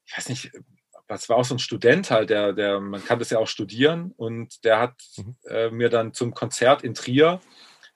ich 0.04 0.18
weiß 0.18 0.28
nicht, 0.28 0.52
was 1.08 1.30
war 1.30 1.38
auch 1.38 1.46
so 1.46 1.54
ein 1.54 1.58
Student 1.58 2.10
halt, 2.10 2.28
der, 2.28 2.52
der, 2.52 2.78
man 2.78 3.02
kann 3.02 3.18
das 3.18 3.30
ja 3.30 3.38
auch 3.38 3.48
studieren 3.48 4.12
und 4.16 4.64
der 4.64 4.80
hat 4.80 5.02
mhm. 5.16 5.36
äh, 5.48 5.70
mir 5.70 5.88
dann 5.88 6.12
zum 6.12 6.34
Konzert 6.34 6.84
in 6.84 6.92
Trier 6.92 7.40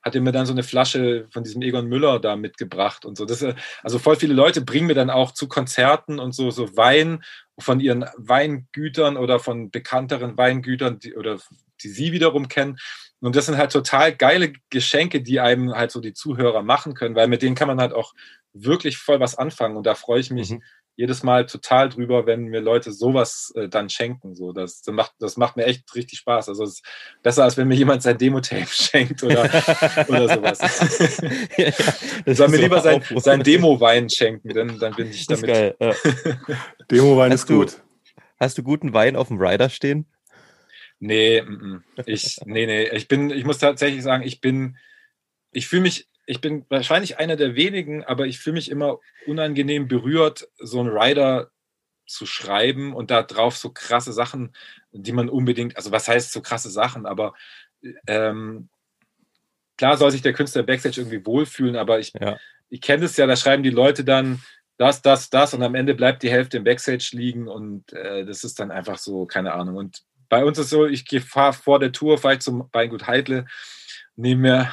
hat 0.07 0.15
er 0.15 0.21
mir 0.21 0.31
dann 0.31 0.47
so 0.47 0.53
eine 0.53 0.63
Flasche 0.63 1.27
von 1.31 1.43
diesem 1.43 1.63
Egon 1.63 1.89
Müller 1.89 2.21
da 2.21 2.37
mitgebracht 2.37 3.05
und 3.05 3.17
so. 3.17 3.25
Das, 3.25 3.45
also 3.83 3.99
voll 3.99 4.15
viele 4.15 4.35
Leute 4.35 4.61
bringen 4.61 4.87
mir 4.87 4.95
dann 4.95 5.11
auch 5.11 5.33
zu 5.33 5.49
Konzerten 5.49 6.21
und 6.21 6.31
so, 6.31 6.53
so 6.53 6.77
Wein 6.77 7.25
von 7.59 7.81
ihren 7.81 8.05
Weingütern 8.17 9.17
oder 9.17 9.41
von 9.41 9.73
bekannteren 9.73 10.39
Weingütern 10.39 11.01
die, 11.01 11.17
oder 11.17 11.41
die 11.83 11.89
sie 11.89 12.13
wiederum 12.13 12.47
kennen. 12.47 12.79
Und 13.19 13.35
das 13.35 13.47
sind 13.47 13.57
halt 13.57 13.73
total 13.73 14.15
geile 14.15 14.53
Geschenke, 14.71 15.23
die 15.23 15.41
einem 15.41 15.75
halt 15.75 15.91
so 15.91 16.01
die 16.01 16.15
Zuhörer 16.15 16.63
machen 16.63 16.95
können, 16.95 17.17
weil 17.17 17.27
mit 17.27 17.43
denen 17.43 17.57
kann 17.57 17.67
man 17.67 17.81
halt 17.81 17.93
auch 17.93 18.15
wirklich 18.53 18.99
voll 18.99 19.19
was 19.19 19.37
anfangen. 19.37 19.77
Und 19.77 19.87
da 19.87 19.97
freue 19.97 20.21
ich 20.21 20.31
mich 20.31 20.51
mhm 20.51 20.63
jedes 20.97 21.23
Mal 21.23 21.45
total 21.45 21.91
drüber, 21.91 22.27
wenn 22.27 22.45
mir 22.45 22.61
Leute 22.61 22.91
sowas 22.91 23.53
äh, 23.55 23.69
dann 23.69 23.91
schenken. 23.91 24.35
So, 24.35 24.53
das, 24.53 24.81
das, 24.81 24.95
macht, 24.95 25.13
das 25.19 25.37
macht 25.37 25.57
mir 25.57 25.67
echt 25.67 25.95
richtig 25.95 26.19
Spaß. 26.19 26.49
Also 26.49 26.65
es 26.65 26.77
ist 26.77 26.85
besser, 27.23 27.45
als 27.45 27.59
wenn 27.59 27.69
mir 27.69 27.75
jemand 27.75 28.03
sein 28.03 28.17
Demo-Tape 28.17 28.67
schenkt 28.71 29.23
oder, 29.23 29.45
oder 30.09 30.29
sowas. 30.29 30.59
ja, 31.59 31.71
ja, 32.25 32.35
Soll 32.35 32.49
mir 32.49 32.57
lieber 32.57 32.81
sein, 32.81 33.03
sein 33.17 33.43
Demo-Wein 33.43 34.09
schenken, 34.09 34.49
denn 34.49 34.79
dann 34.79 34.95
bin 34.95 35.11
ich 35.11 35.27
damit. 35.27 35.77
Ja. 35.79 35.93
Demo-Wein 36.91 37.33
ist 37.33 37.47
gut. 37.47 37.75
Du, 37.75 38.23
hast 38.41 38.57
du 38.57 38.63
guten 38.63 38.95
Wein 38.95 39.17
auf 39.17 39.29
dem 39.29 39.39
Rider 39.39 39.69
stehen? 39.69 40.07
Nee, 40.99 41.43
ich, 42.07 42.39
nee, 42.47 42.65
nee. 42.65 42.89
Ich 42.89 43.07
bin, 43.07 43.29
ich 43.29 43.45
muss 43.45 43.59
tatsächlich 43.59 44.03
sagen, 44.03 44.23
ich 44.23 44.41
bin, 44.41 44.79
ich 45.51 45.69
fühle 45.69 45.83
mich 45.83 46.09
ich 46.27 46.41
bin 46.41 46.67
wahrscheinlich 46.69 47.19
einer 47.19 47.37
der 47.37 47.55
wenigen, 47.55 48.05
aber 48.05 48.27
ich 48.27 48.39
fühle 48.39 48.55
mich 48.55 48.71
immer 48.71 48.99
unangenehm 49.27 49.89
berührt, 49.89 50.49
so 50.59 50.81
einen 50.81 50.91
Rider 50.91 51.51
zu 52.07 52.27
schreiben 52.27 52.95
und 52.95 53.11
da 53.11 53.23
drauf 53.23 53.57
so 53.57 53.71
krasse 53.71 54.13
Sachen, 54.13 54.55
die 54.93 55.13
man 55.13 55.29
unbedingt, 55.29 55.77
also 55.77 55.93
was 55.93 56.09
heißt 56.09 56.33
so 56.33 56.43
krasse 56.43 56.71
Sachen, 56.71 57.07
aber 57.07 57.35
ähm, 58.07 58.69
klar 59.77 59.97
soll 59.97 60.11
sich 60.11 60.23
der 60.23 60.33
Künstler 60.33 60.63
Backstage 60.63 61.01
irgendwie 61.01 61.25
wohlfühlen, 61.25 61.77
aber 61.77 61.99
ich, 61.99 62.13
Ja. 62.21 62.39
ich 62.69 62.81
kenne 62.81 63.05
es 63.05 63.17
ja, 63.17 63.27
da 63.27 63.37
schreiben 63.37 63.63
die 63.63 63.71
Leute 63.71 64.05
dann 64.05 64.43
das, 64.79 65.03
das, 65.03 65.31
das 65.31 65.55
und 65.55 65.63
am 65.63 65.75
Ende 65.75 65.95
bleibt 65.95 66.23
die 66.23 66.31
Hälfte 66.31 66.59
im 66.59 66.65
Backstage 66.65 67.11
liegen 67.13 67.49
und 67.49 67.93
äh, 67.93 68.25
das 68.25 68.45
ist 68.45 68.61
dann 68.61 68.71
einfach 68.71 68.99
so, 68.99 69.27
keine 69.27 69.55
Ahnung. 69.55 69.77
Und 69.77 70.03
bei 70.29 70.45
uns 70.45 70.59
ist 70.59 70.71
so, 70.71 70.87
ich 70.87 71.05
fahre 71.25 71.55
vor 71.55 71.79
der 71.79 71.93
Tour, 71.93 72.19
fahre 72.19 72.35
ich 72.35 72.41
zum 72.41 72.69
Weingut 72.73 73.07
Heidle, 73.07 73.47
nehme 74.17 74.43
mir, 74.43 74.73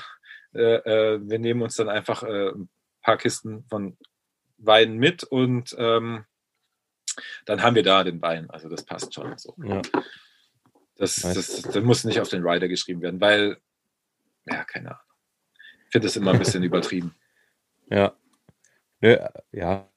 äh, 0.53 1.15
äh, 1.15 1.19
wir 1.21 1.39
nehmen 1.39 1.61
uns 1.61 1.75
dann 1.75 1.89
einfach 1.89 2.23
äh, 2.23 2.49
ein 2.49 2.69
paar 3.01 3.17
Kisten 3.17 3.63
von 3.65 3.97
Wein 4.57 4.97
mit 4.97 5.23
und 5.23 5.75
ähm, 5.77 6.25
dann 7.45 7.61
haben 7.61 7.75
wir 7.75 7.83
da 7.83 8.03
den 8.03 8.21
Wein. 8.21 8.49
Also 8.49 8.69
das 8.69 8.85
passt 8.85 9.13
schon 9.13 9.37
so. 9.37 9.55
Ja. 9.63 9.81
Das, 10.95 11.15
das, 11.15 11.61
das 11.61 11.83
muss 11.83 12.03
nicht 12.03 12.19
auf 12.19 12.29
den 12.29 12.45
Rider 12.45 12.67
geschrieben 12.67 13.01
werden, 13.01 13.19
weil, 13.19 13.57
ja, 14.45 14.63
keine 14.63 14.89
Ahnung. 14.91 15.01
Ich 15.85 15.91
finde 15.91 16.07
das 16.07 16.15
immer 16.15 16.31
ein 16.31 16.39
bisschen 16.39 16.63
übertrieben. 16.63 17.15
Ja. 17.89 18.15
Nö, 19.01 19.17
ja, 19.51 19.89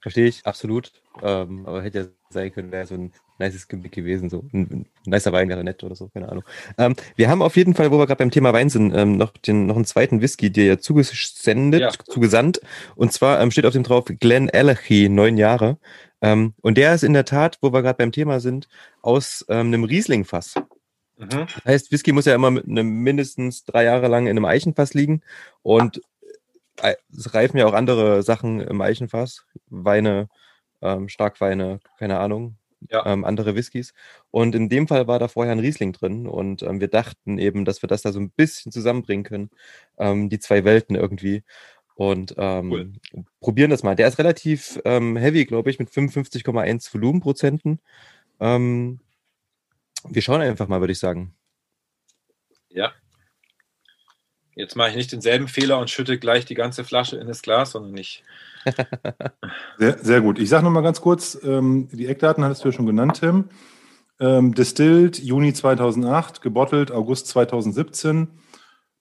verstehe 0.00 0.26
ich, 0.26 0.44
absolut. 0.44 0.92
Ähm, 1.22 1.66
aber 1.66 1.82
hätte 1.82 1.98
ja 1.98 2.06
sein 2.30 2.52
können, 2.52 2.70
wäre 2.70 2.86
so 2.86 2.94
ein 2.94 3.12
nices 3.38 3.66
Gimmick 3.68 3.92
gewesen. 3.92 4.30
So 4.30 4.44
ein, 4.52 4.62
ein 4.70 4.86
nicer 5.06 5.32
Wein 5.32 5.48
wäre 5.48 5.64
nett 5.64 5.82
oder 5.82 5.96
so, 5.96 6.08
keine 6.08 6.28
Ahnung. 6.28 6.44
Ähm, 6.78 6.94
wir 7.16 7.28
haben 7.28 7.42
auf 7.42 7.56
jeden 7.56 7.74
Fall, 7.74 7.90
wo 7.90 7.98
wir 7.98 8.06
gerade 8.06 8.18
beim 8.18 8.30
Thema 8.30 8.52
Wein 8.52 8.68
sind, 8.70 8.94
ähm, 8.94 9.16
noch, 9.16 9.32
den, 9.32 9.66
noch 9.66 9.76
einen 9.76 9.84
zweiten 9.84 10.20
Whisky, 10.20 10.50
der 10.50 10.64
ja 10.64 10.78
zugesendet, 10.78 11.80
Ja. 11.80 11.90
zugesandt. 11.90 12.60
Und 12.96 13.12
zwar 13.12 13.40
ähm, 13.40 13.50
steht 13.50 13.66
auf 13.66 13.72
dem 13.72 13.82
drauf 13.82 14.04
Glen 14.06 14.48
Ellachy, 14.48 15.08
neun 15.08 15.36
Jahre. 15.36 15.78
Ähm, 16.22 16.54
und 16.60 16.76
der 16.76 16.94
ist 16.94 17.02
in 17.02 17.14
der 17.14 17.24
Tat, 17.24 17.58
wo 17.62 17.72
wir 17.72 17.82
gerade 17.82 17.96
beim 17.96 18.12
Thema 18.12 18.40
sind, 18.40 18.68
aus 19.02 19.44
ähm, 19.48 19.68
einem 19.68 19.84
Riesling-Fass. 19.84 20.54
Mhm. 21.16 21.28
Das 21.30 21.64
heißt, 21.64 21.92
Whisky 21.92 22.12
muss 22.12 22.26
ja 22.26 22.34
immer 22.34 22.50
mit 22.50 22.66
einem 22.66 22.88
mindestens 23.02 23.64
drei 23.64 23.84
Jahre 23.84 24.08
lang 24.08 24.24
in 24.26 24.30
einem 24.30 24.44
Eichenfass 24.44 24.94
liegen. 24.94 25.22
Und 25.62 26.00
reifen 27.34 27.58
ja 27.58 27.66
auch 27.66 27.74
andere 27.74 28.22
Sachen 28.22 28.60
im 28.60 28.80
Eichenfass. 28.80 29.44
Weine, 29.66 30.28
ähm, 30.82 31.08
Starkweine, 31.08 31.80
keine 31.98 32.18
Ahnung. 32.18 32.56
Ja. 32.88 33.04
Ähm, 33.04 33.24
andere 33.24 33.54
Whiskys. 33.54 33.92
Und 34.30 34.54
in 34.54 34.70
dem 34.70 34.88
Fall 34.88 35.06
war 35.06 35.18
da 35.18 35.28
vorher 35.28 35.52
ein 35.52 35.58
Riesling 35.58 35.92
drin. 35.92 36.26
Und 36.26 36.62
ähm, 36.62 36.80
wir 36.80 36.88
dachten 36.88 37.38
eben, 37.38 37.64
dass 37.64 37.82
wir 37.82 37.88
das 37.88 38.02
da 38.02 38.12
so 38.12 38.18
ein 38.20 38.30
bisschen 38.30 38.72
zusammenbringen 38.72 39.24
können. 39.24 39.50
Ähm, 39.98 40.30
die 40.30 40.38
zwei 40.38 40.64
Welten 40.64 40.96
irgendwie. 40.96 41.44
Und 41.94 42.34
ähm, 42.38 42.72
Cool. 42.72 42.92
probieren 43.40 43.70
das 43.70 43.82
mal. 43.82 43.96
Der 43.96 44.08
ist 44.08 44.18
relativ 44.18 44.80
ähm, 44.86 45.18
heavy, 45.18 45.44
glaube 45.44 45.70
ich, 45.70 45.78
mit 45.78 45.90
55,1 45.90 46.94
Volumenprozenten. 46.94 47.80
Wir 48.38 50.22
schauen 50.22 50.40
einfach 50.40 50.66
mal, 50.66 50.80
würde 50.80 50.94
ich 50.94 50.98
sagen. 50.98 51.34
Ja. 52.70 52.92
Jetzt 54.54 54.76
mache 54.76 54.90
ich 54.90 54.96
nicht 54.96 55.12
denselben 55.12 55.48
Fehler 55.48 55.78
und 55.78 55.90
schütte 55.90 56.18
gleich 56.18 56.44
die 56.44 56.54
ganze 56.54 56.84
Flasche 56.84 57.16
in 57.16 57.26
das 57.26 57.42
Glas, 57.42 57.72
sondern 57.72 57.96
ich. 57.96 58.24
Sehr, 59.78 59.96
sehr 59.96 60.20
gut. 60.20 60.38
Ich 60.38 60.50
sage 60.50 60.64
nochmal 60.64 60.82
ganz 60.82 61.00
kurz, 61.00 61.38
ähm, 61.42 61.88
die 61.92 62.06
Eckdaten 62.06 62.44
hattest 62.44 62.62
du 62.62 62.68
ja 62.68 62.72
schon 62.72 62.84
genannt, 62.84 63.18
Tim. 63.20 63.48
Ähm, 64.20 64.54
distilled 64.54 65.18
Juni 65.18 65.54
2008, 65.54 66.42
gebottelt 66.42 66.90
August 66.90 67.28
2017. 67.28 68.28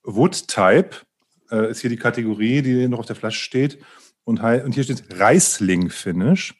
Wood 0.03 0.47
Type 0.47 0.91
äh, 1.51 1.69
ist 1.69 1.81
hier 1.81 1.89
die 1.89 1.97
Kategorie, 1.97 2.61
die 2.61 2.87
noch 2.87 2.99
auf 2.99 3.05
der 3.05 3.17
Flasche 3.17 3.41
steht. 3.41 3.79
Und, 4.23 4.39
und 4.41 4.73
hier 4.73 4.83
steht 4.85 5.03
Riesling 5.19 5.89
Finish. 5.89 6.55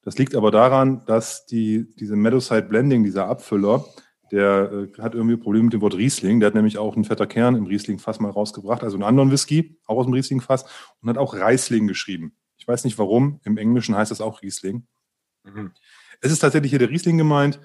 Das 0.00 0.16
liegt 0.16 0.34
aber 0.34 0.50
daran, 0.50 1.04
dass 1.04 1.44
die, 1.46 1.94
diese 1.96 2.16
Meadowside 2.16 2.62
Blending, 2.62 3.04
dieser 3.04 3.26
Abfüller, 3.26 3.84
der 4.30 4.70
äh, 4.72 5.02
hat 5.02 5.14
irgendwie 5.14 5.36
Probleme 5.36 5.64
mit 5.64 5.72
dem 5.72 5.80
Wort 5.80 5.96
Riesling. 5.96 6.40
Der 6.40 6.48
hat 6.48 6.54
nämlich 6.54 6.78
auch 6.78 6.94
einen 6.94 7.04
fetter 7.04 7.26
Kern 7.26 7.54
im 7.56 7.66
Riesling-Fass 7.66 8.20
mal 8.20 8.30
rausgebracht, 8.30 8.82
also 8.82 8.96
einen 8.96 9.04
anderen 9.04 9.30
Whisky, 9.30 9.78
auch 9.86 9.98
aus 9.98 10.06
dem 10.06 10.14
Riesling-Fass, 10.14 10.64
und 11.00 11.08
hat 11.08 11.18
auch 11.18 11.34
Riesling 11.34 11.86
geschrieben. 11.86 12.34
Ich 12.56 12.66
weiß 12.66 12.84
nicht 12.84 12.98
warum, 12.98 13.40
im 13.44 13.58
Englischen 13.58 13.96
heißt 13.96 14.10
das 14.10 14.20
auch 14.20 14.42
Riesling. 14.42 14.86
Mhm. 15.44 15.72
Es 16.20 16.32
ist 16.32 16.40
tatsächlich 16.40 16.70
hier 16.70 16.78
der 16.78 16.90
Riesling 16.90 17.18
gemeint. 17.18 17.60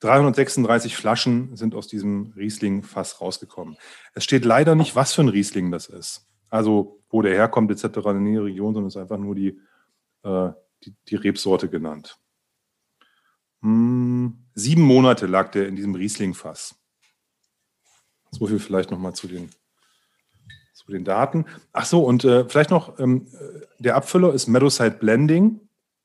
336 0.00 0.96
Flaschen 0.96 1.56
sind 1.56 1.74
aus 1.74 1.86
diesem 1.86 2.32
Riesling-Fass 2.36 3.20
rausgekommen. 3.20 3.76
Es 4.14 4.24
steht 4.24 4.44
leider 4.44 4.74
nicht, 4.74 4.96
was 4.96 5.12
für 5.12 5.22
ein 5.22 5.28
Riesling 5.28 5.70
das 5.70 5.88
ist. 5.88 6.26
Also, 6.48 7.00
wo 7.10 7.22
der 7.22 7.34
herkommt, 7.34 7.70
etc. 7.70 7.98
in 8.08 8.32
der 8.32 8.44
Region, 8.44 8.74
sondern 8.74 8.88
es 8.88 8.96
ist 8.96 9.02
einfach 9.02 9.18
nur 9.18 9.34
die, 9.34 9.60
äh, 10.22 10.50
die, 10.84 10.94
die 11.08 11.16
Rebsorte 11.16 11.68
genannt. 11.68 12.18
Hm, 13.62 14.38
sieben 14.60 14.82
Monate 14.82 15.26
lag 15.26 15.50
der 15.50 15.66
in 15.68 15.76
diesem 15.76 15.94
Riesling-Fass. 15.94 16.74
So 18.30 18.46
viel 18.46 18.58
vielleicht 18.60 18.90
nochmal 18.90 19.14
zu 19.14 19.26
den, 19.26 19.50
zu 20.74 20.90
den 20.92 21.04
Daten. 21.04 21.46
Ach 21.72 21.84
so, 21.84 22.04
und 22.04 22.24
äh, 22.24 22.48
vielleicht 22.48 22.70
noch, 22.70 22.98
ähm, 22.98 23.26
äh, 23.32 23.82
der 23.82 23.96
Abfüller 23.96 24.32
ist 24.32 24.46
Meadowside 24.46 24.98
Blending, 25.00 25.60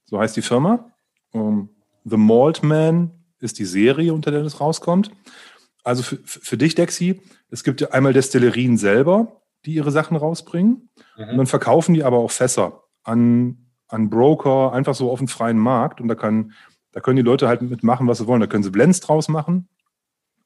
so 0.05 0.19
heißt 0.19 0.35
die 0.35 0.41
Firma. 0.41 0.91
Ähm, 1.33 1.69
The 2.03 2.17
Malt 2.17 2.63
Man 2.63 3.11
ist 3.39 3.59
die 3.59 3.65
Serie, 3.65 4.13
unter 4.13 4.31
der 4.31 4.43
das 4.43 4.59
rauskommt. 4.59 5.11
Also 5.83 6.01
für, 6.01 6.17
für 6.25 6.57
dich, 6.57 6.73
Dexi, 6.73 7.21
es 7.51 7.63
gibt 7.63 7.81
ja 7.81 7.89
einmal 7.91 8.13
Destillerien 8.13 8.77
selber, 8.77 9.41
die 9.65 9.75
ihre 9.75 9.91
Sachen 9.91 10.17
rausbringen. 10.17 10.89
Und 11.17 11.27
Mhm. 11.33 11.37
dann 11.37 11.47
verkaufen 11.47 11.93
die 11.93 12.03
aber 12.03 12.17
auch 12.17 12.31
Fässer 12.31 12.83
an, 13.03 13.69
an 13.87 14.09
Broker, 14.09 14.73
einfach 14.73 14.95
so 14.95 15.11
auf 15.11 15.19
dem 15.19 15.27
freien 15.27 15.59
Markt. 15.59 16.01
Und 16.01 16.07
da, 16.07 16.15
kann, 16.15 16.53
da 16.95 17.01
können 17.01 17.17
die 17.17 17.21
Leute 17.21 17.49
halt 17.49 17.61
mitmachen, 17.61 18.07
was 18.07 18.19
sie 18.19 18.25
wollen. 18.27 18.39
Da 18.39 18.47
können 18.47 18.63
sie 18.63 18.71
Blends 18.71 19.01
draus 19.01 19.27
machen. 19.27 19.67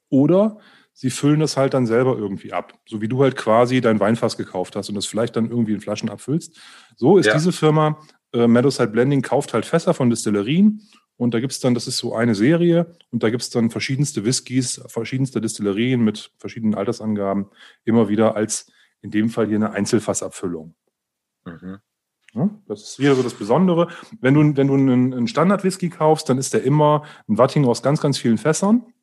Oder 0.09 0.57
sie 0.93 1.11
füllen 1.11 1.39
das 1.39 1.55
halt 1.57 1.75
dann 1.75 1.85
selber 1.85 2.17
irgendwie 2.17 2.51
ab. 2.53 2.73
So 2.87 3.01
wie 3.01 3.07
du 3.07 3.21
halt 3.21 3.35
quasi 3.35 3.81
dein 3.81 3.99
Weinfass 3.99 4.35
gekauft 4.35 4.75
hast 4.75 4.89
und 4.89 4.95
das 4.95 5.05
vielleicht 5.05 5.35
dann 5.35 5.51
irgendwie 5.51 5.73
in 5.73 5.79
Flaschen 5.79 6.09
abfüllst. 6.09 6.59
So 6.95 7.19
ist 7.19 7.27
Ja. 7.27 7.33
diese 7.33 7.51
Firma 7.51 7.99
äh, 8.33 8.47
Meadowside 8.47 8.87
Blending, 8.89 9.21
kauft 9.21 9.53
halt 9.53 9.65
Fässer 9.65 9.93
von 9.93 10.09
Destillerien. 10.09 10.81
Und 11.17 11.35
da 11.35 11.39
gibt 11.39 11.51
es 11.51 11.59
dann, 11.59 11.75
das 11.75 11.85
ist 11.87 11.97
so 11.99 12.15
eine 12.15 12.33
Serie, 12.33 12.95
und 13.11 13.21
da 13.21 13.29
gibt 13.29 13.43
es 13.43 13.49
dann 13.51 13.69
verschiedenste 13.69 14.25
Whiskys, 14.25 14.81
verschiedenste 14.87 15.41
Destillerien 15.41 16.01
mit 16.01 16.31
verschiedenen 16.37 16.73
Altersangaben, 16.75 17.47
immer 17.85 18.09
wieder 18.09 18.35
als 18.35 18.71
in 19.01 19.11
dem 19.11 19.29
Fall 19.29 19.47
hier 19.47 19.57
eine 19.57 19.71
Einzelfassabfüllung. 19.71 20.73
Mhm. 21.45 21.79
Ja, 22.33 22.49
das 22.67 22.83
ist 22.83 22.95
hier 22.97 23.15
so 23.15 23.23
das 23.23 23.33
Besondere. 23.33 23.87
Wenn 24.21 24.33
du, 24.35 24.55
wenn 24.55 24.67
du 24.67 24.73
einen, 24.75 25.13
einen 25.13 25.27
Standard-Whisky 25.27 25.89
kaufst, 25.89 26.29
dann 26.29 26.37
ist 26.37 26.53
der 26.53 26.63
immer 26.63 27.03
ein 27.27 27.37
Watting 27.37 27.65
aus 27.65 27.81
ganz, 27.81 28.01
ganz 28.01 28.17
vielen 28.19 28.37
Fässern, 28.37 28.93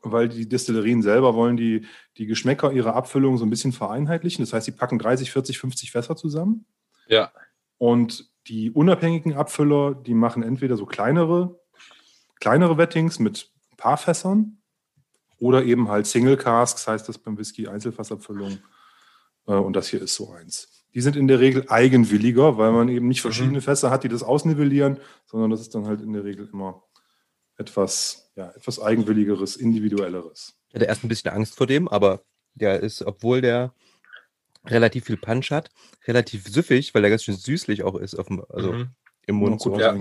weil 0.00 0.28
die 0.28 0.48
Destillerien 0.48 1.02
selber 1.02 1.34
wollen 1.34 1.56
die, 1.56 1.86
die 2.16 2.26
Geschmäcker 2.26 2.72
ihrer 2.72 2.94
Abfüllung 2.94 3.36
so 3.36 3.44
ein 3.44 3.50
bisschen 3.50 3.72
vereinheitlichen. 3.72 4.42
Das 4.42 4.52
heißt, 4.52 4.66
sie 4.66 4.72
packen 4.72 4.98
30, 4.98 5.30
40, 5.30 5.58
50 5.58 5.92
Fässer 5.92 6.16
zusammen. 6.16 6.64
Ja. 7.08 7.30
Und 7.76 8.30
die 8.46 8.70
unabhängigen 8.70 9.34
Abfüller, 9.34 9.94
die 9.94 10.14
machen 10.14 10.42
entweder 10.42 10.76
so 10.76 10.86
kleinere, 10.86 11.60
kleinere 12.40 12.78
Wettings 12.78 13.18
mit 13.18 13.50
ein 13.70 13.76
paar 13.76 13.98
Fässern 13.98 14.62
oder 15.38 15.64
eben 15.64 15.88
halt 15.88 16.06
Single 16.06 16.36
Casks, 16.36 16.86
heißt 16.86 17.08
das 17.08 17.18
beim 17.18 17.36
Whisky, 17.36 17.68
Einzelfassabfüllung. 17.68 18.58
Äh, 19.46 19.52
Und 19.52 19.74
das 19.74 19.88
hier 19.88 20.00
ist 20.00 20.14
so 20.14 20.30
eins. 20.32 20.81
Die 20.94 21.00
sind 21.00 21.16
in 21.16 21.26
der 21.28 21.40
Regel 21.40 21.64
eigenwilliger, 21.68 22.58
weil 22.58 22.70
man 22.72 22.88
eben 22.88 23.08
nicht 23.08 23.22
verschiedene 23.22 23.60
Fässer 23.62 23.90
hat, 23.90 24.04
die 24.04 24.08
das 24.08 24.22
ausnivellieren, 24.22 24.98
sondern 25.24 25.50
das 25.50 25.60
ist 25.60 25.74
dann 25.74 25.86
halt 25.86 26.02
in 26.02 26.12
der 26.12 26.24
Regel 26.24 26.48
immer 26.52 26.82
etwas, 27.56 28.30
ja, 28.36 28.50
etwas 28.50 28.80
eigenwilligeres, 28.80 29.56
individuelleres. 29.56 30.54
Ich 30.68 30.74
hatte 30.74 30.84
erst 30.86 31.04
ein 31.04 31.08
bisschen 31.08 31.30
Angst 31.32 31.56
vor 31.56 31.66
dem, 31.66 31.88
aber 31.88 32.22
der 32.54 32.80
ist, 32.80 33.02
obwohl 33.02 33.40
der 33.40 33.72
relativ 34.66 35.06
viel 35.06 35.16
Punch 35.16 35.50
hat, 35.50 35.70
relativ 36.06 36.46
süffig, 36.46 36.94
weil 36.94 37.02
der 37.02 37.10
ganz 37.10 37.24
schön 37.24 37.36
süßlich 37.36 37.82
auch 37.82 37.94
ist, 37.96 38.14
auf 38.14 38.26
dem, 38.28 38.44
also 38.48 38.72
Mhm. 38.72 38.88
im 39.26 39.36
Mund. 39.36 39.60
gut 39.60 39.74
So. 39.74 39.80
Ja. 39.80 39.96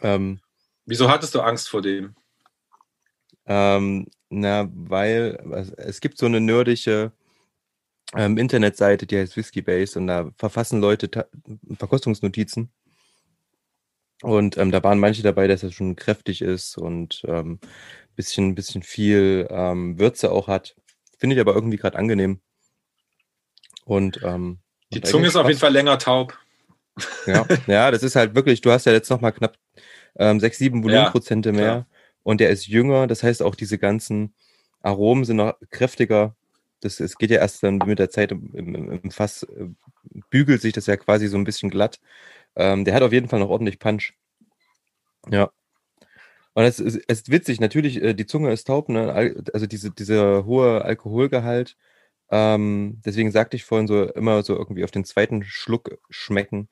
Ähm, 0.00 0.40
Wieso 0.84 1.08
hattest 1.08 1.34
du 1.34 1.40
Angst 1.40 1.68
vor 1.68 1.80
dem? 1.82 2.14
ähm, 3.46 4.06
na, 4.30 4.68
weil 4.72 5.38
es 5.78 6.00
gibt 6.00 6.16
so 6.18 6.26
eine 6.26 6.40
nerdische 6.40 7.12
ähm, 8.16 8.38
Internetseite, 8.38 9.06
die 9.06 9.18
heißt 9.18 9.36
Whiskey 9.36 9.62
Base 9.62 9.98
und 9.98 10.06
da 10.06 10.30
verfassen 10.36 10.80
Leute 10.80 11.10
Ta 11.10 11.26
Verkostungsnotizen. 11.76 12.70
Und 14.22 14.56
ähm, 14.56 14.70
da 14.70 14.82
waren 14.84 15.00
manche 15.00 15.22
dabei, 15.22 15.48
dass 15.48 15.62
er 15.62 15.72
schon 15.72 15.96
kräftig 15.96 16.42
ist 16.42 16.78
und 16.78 17.22
ähm, 17.26 17.58
bisschen, 18.14 18.54
bisschen 18.54 18.82
viel 18.82 19.48
ähm, 19.50 19.98
Würze 19.98 20.30
auch 20.30 20.46
hat. 20.46 20.76
Finde 21.18 21.34
ich 21.34 21.40
aber 21.40 21.54
irgendwie 21.54 21.76
gerade 21.76 21.98
angenehm. 21.98 22.40
Und 23.84 24.20
ähm, 24.22 24.58
Die 24.92 25.00
Zunge 25.00 25.26
ist 25.26 25.36
auf 25.36 25.48
jeden. 25.48 25.58
Fall 25.58 25.72
länger 25.72 25.98
taub. 25.98 26.38
Ja, 27.26 27.46
ja, 27.66 27.90
das 27.90 28.02
ist 28.02 28.16
halt 28.16 28.34
wirklich, 28.34 28.60
du 28.60 28.70
hast 28.70 28.86
ja 28.86 28.92
jetzt 28.92 29.10
noch 29.10 29.20
mal 29.20 29.32
knapp 29.32 29.56
ähm, 30.16 30.38
6, 30.38 30.58
7 30.58 30.84
Volumenprozente 30.84 31.52
mehr 31.52 31.62
klar. 31.62 31.86
und 32.22 32.40
der 32.40 32.50
ist 32.50 32.66
jünger, 32.66 33.06
das 33.06 33.22
heißt 33.22 33.42
auch 33.42 33.54
diese 33.54 33.78
ganzen 33.78 34.34
Aromen 34.82 35.24
sind 35.24 35.36
noch 35.36 35.54
kräftiger. 35.70 36.36
Das, 36.82 37.00
es 37.00 37.18
geht 37.18 37.30
ja 37.30 37.38
erst 37.40 37.62
dann 37.64 37.78
mit 37.78 37.98
der 38.00 38.10
Zeit 38.10 38.32
im, 38.32 38.54
im, 38.54 38.92
im 39.04 39.10
Fass, 39.12 39.44
äh, 39.44 39.68
bügelt 40.30 40.62
sich 40.62 40.72
das 40.74 40.86
ja 40.86 40.96
quasi 40.98 41.28
so 41.28 41.38
ein 41.38 41.44
bisschen 41.44 41.70
glatt. 41.70 42.00
Ähm, 42.56 42.84
der 42.86 42.94
hat 42.94 43.02
auf 43.02 43.12
jeden 43.12 43.28
Fall 43.28 43.40
noch 43.40 43.50
ordentlich 43.50 43.78
Punch. 43.80 44.14
Ja. 45.30 45.52
Und 46.54 46.64
es 46.64 46.80
ist, 46.80 46.96
es 47.08 47.20
ist 47.20 47.30
witzig, 47.30 47.60
natürlich, 47.60 48.02
äh, 48.02 48.14
die 48.14 48.26
Zunge 48.26 48.52
ist 48.52 48.66
taub, 48.66 48.88
ne? 48.88 49.12
Al- 49.12 49.42
also 49.54 49.66
diese, 49.66 49.90
dieser 49.90 50.44
hohe 50.44 50.84
Alkoholgehalt 50.84 51.76
Ähm, 52.32 53.02
deswegen 53.06 53.32
sagte 53.32 53.56
ich 53.56 53.64
vorhin 53.66 53.86
so 53.88 54.06
immer 54.14 54.42
so 54.44 54.56
irgendwie 54.58 54.84
auf 54.84 54.90
den 54.92 55.04
zweiten 55.06 55.44
Schluck 55.44 56.00
schmecken. 56.10 56.68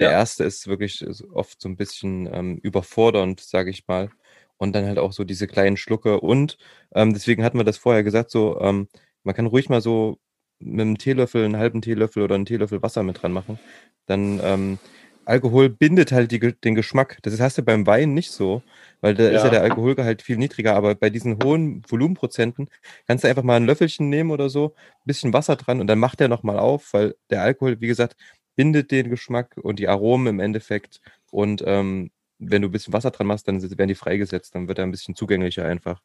Der 0.00 0.10
Ja. 0.10 0.20
erste 0.20 0.44
ist 0.44 0.68
wirklich 0.68 1.06
oft 1.32 1.62
so 1.62 1.70
ein 1.70 1.78
bisschen 1.78 2.28
ähm, 2.34 2.58
überfordernd, 2.58 3.40
sage 3.40 3.70
ich 3.70 3.88
mal. 3.88 4.10
Und 4.58 4.74
dann 4.74 4.86
halt 4.86 4.98
auch 5.00 5.14
so 5.14 5.24
diese 5.24 5.46
kleinen 5.48 5.78
Schlucke. 5.78 6.20
Und 6.20 6.58
ähm, 6.94 7.14
deswegen 7.14 7.44
hatten 7.44 7.58
wir 7.58 7.64
das 7.64 7.78
vorher 7.78 8.04
gesagt, 8.04 8.32
so, 8.32 8.60
ähm, 8.60 8.88
man 9.24 9.34
kann 9.34 9.46
ruhig 9.46 9.68
mal 9.68 9.80
so 9.80 10.18
mit 10.60 10.80
einem 10.82 10.98
Teelöffel, 10.98 11.44
einen 11.44 11.56
halben 11.56 11.82
Teelöffel 11.82 12.22
oder 12.22 12.34
einen 12.36 12.46
Teelöffel 12.46 12.82
Wasser 12.82 13.02
mit 13.02 13.22
dran 13.22 13.32
machen. 13.32 13.58
Dann 14.06 14.40
ähm, 14.42 14.78
Alkohol 15.26 15.70
bindet 15.70 16.12
halt 16.12 16.30
die, 16.32 16.38
den 16.38 16.74
Geschmack. 16.74 17.18
Das 17.22 17.38
hast 17.40 17.58
du 17.58 17.62
beim 17.62 17.86
Wein 17.86 18.14
nicht 18.14 18.30
so, 18.30 18.62
weil 19.00 19.14
da 19.14 19.24
ist 19.28 19.32
ja 19.38 19.44
Ja. 19.44 19.50
der 19.50 19.62
Alkoholgehalt 19.62 20.22
viel 20.22 20.36
niedriger. 20.36 20.74
Aber 20.76 20.94
bei 20.94 21.10
diesen 21.10 21.42
hohen 21.42 21.82
Volumenprozenten 21.88 22.68
kannst 23.06 23.24
du 23.24 23.28
einfach 23.28 23.42
mal 23.42 23.56
ein 23.56 23.66
Löffelchen 23.66 24.08
nehmen 24.10 24.30
oder 24.30 24.50
so, 24.50 24.74
ein 24.76 25.06
bisschen 25.06 25.32
Wasser 25.32 25.56
dran 25.56 25.80
und 25.80 25.86
dann 25.86 25.98
macht 25.98 26.20
der 26.20 26.28
nochmal 26.28 26.58
auf, 26.58 26.92
weil 26.92 27.14
der 27.30 27.42
Alkohol, 27.42 27.80
wie 27.80 27.86
gesagt, 27.86 28.16
bindet 28.56 28.90
den 28.90 29.10
Geschmack 29.10 29.56
und 29.60 29.78
die 29.78 29.88
Aromen 29.88 30.26
im 30.28 30.40
Endeffekt. 30.40 31.00
Und 31.30 31.62
ähm, 31.66 32.10
wenn 32.38 32.62
du 32.62 32.68
ein 32.68 32.72
bisschen 32.72 32.92
Wasser 32.92 33.10
dran 33.10 33.26
machst, 33.26 33.48
dann 33.48 33.62
werden 33.62 33.88
die 33.88 33.94
freigesetzt, 33.94 34.54
dann 34.54 34.68
wird 34.68 34.78
er 34.78 34.84
ein 34.84 34.90
bisschen 34.90 35.14
zugänglicher 35.16 35.64
einfach. 35.64 36.00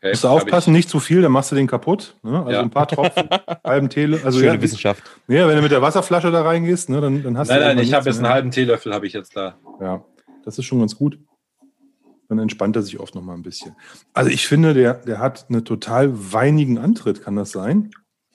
Okay, 0.00 0.10
Musst 0.10 0.22
du 0.24 0.28
aufpassen, 0.28 0.72
nicht 0.72 0.88
zu 0.88 1.00
viel, 1.00 1.22
dann 1.22 1.32
machst 1.32 1.50
du 1.50 1.56
den 1.56 1.66
kaputt. 1.66 2.16
Ne? 2.22 2.38
Also 2.38 2.50
Ja. 2.52 2.60
ein 2.62 2.70
paar 2.70 2.86
Tropfen, 2.86 3.28
halben 3.64 3.88
Teelöffel. 3.90 4.26
Also 4.26 4.38
Schöne 4.38 4.54
ja, 4.54 4.62
Wissenschaft. 4.62 5.02
ja, 5.26 5.48
wenn 5.48 5.56
du 5.56 5.62
mit 5.62 5.72
der 5.72 5.82
Wasserflasche 5.82 6.30
da 6.30 6.42
reingehst, 6.42 6.88
ne, 6.88 7.00
dann, 7.00 7.22
dann 7.22 7.36
hast 7.36 7.48
nein, 7.48 7.58
du. 7.58 7.60
nein, 7.64 7.70
irgendwann 7.78 7.84
ich 7.88 7.94
habe 7.94 8.08
jetzt 8.08 8.18
einen 8.18 8.28
halben 8.28 8.50
Teelöffel, 8.52 8.94
habe 8.94 9.06
ich 9.08 9.12
jetzt 9.12 9.36
da. 9.36 9.58
Ja, 9.80 10.04
das 10.44 10.56
ist 10.58 10.66
schon 10.66 10.78
ganz 10.78 10.94
gut. 10.96 11.18
Dann 12.28 12.38
entspannt 12.38 12.76
er 12.76 12.82
sich 12.82 13.00
oft 13.00 13.14
noch 13.14 13.22
mal 13.22 13.34
ein 13.34 13.42
bisschen. 13.42 13.74
Also 14.12 14.30
ich 14.30 14.46
finde, 14.46 14.74
der, 14.74 14.94
der 14.94 15.18
hat 15.18 15.46
einen 15.48 15.64
total 15.64 16.10
weinigen 16.32 16.78
Antritt, 16.78 17.22
kann 17.22 17.34
das 17.36 17.50
sein? 17.50 17.90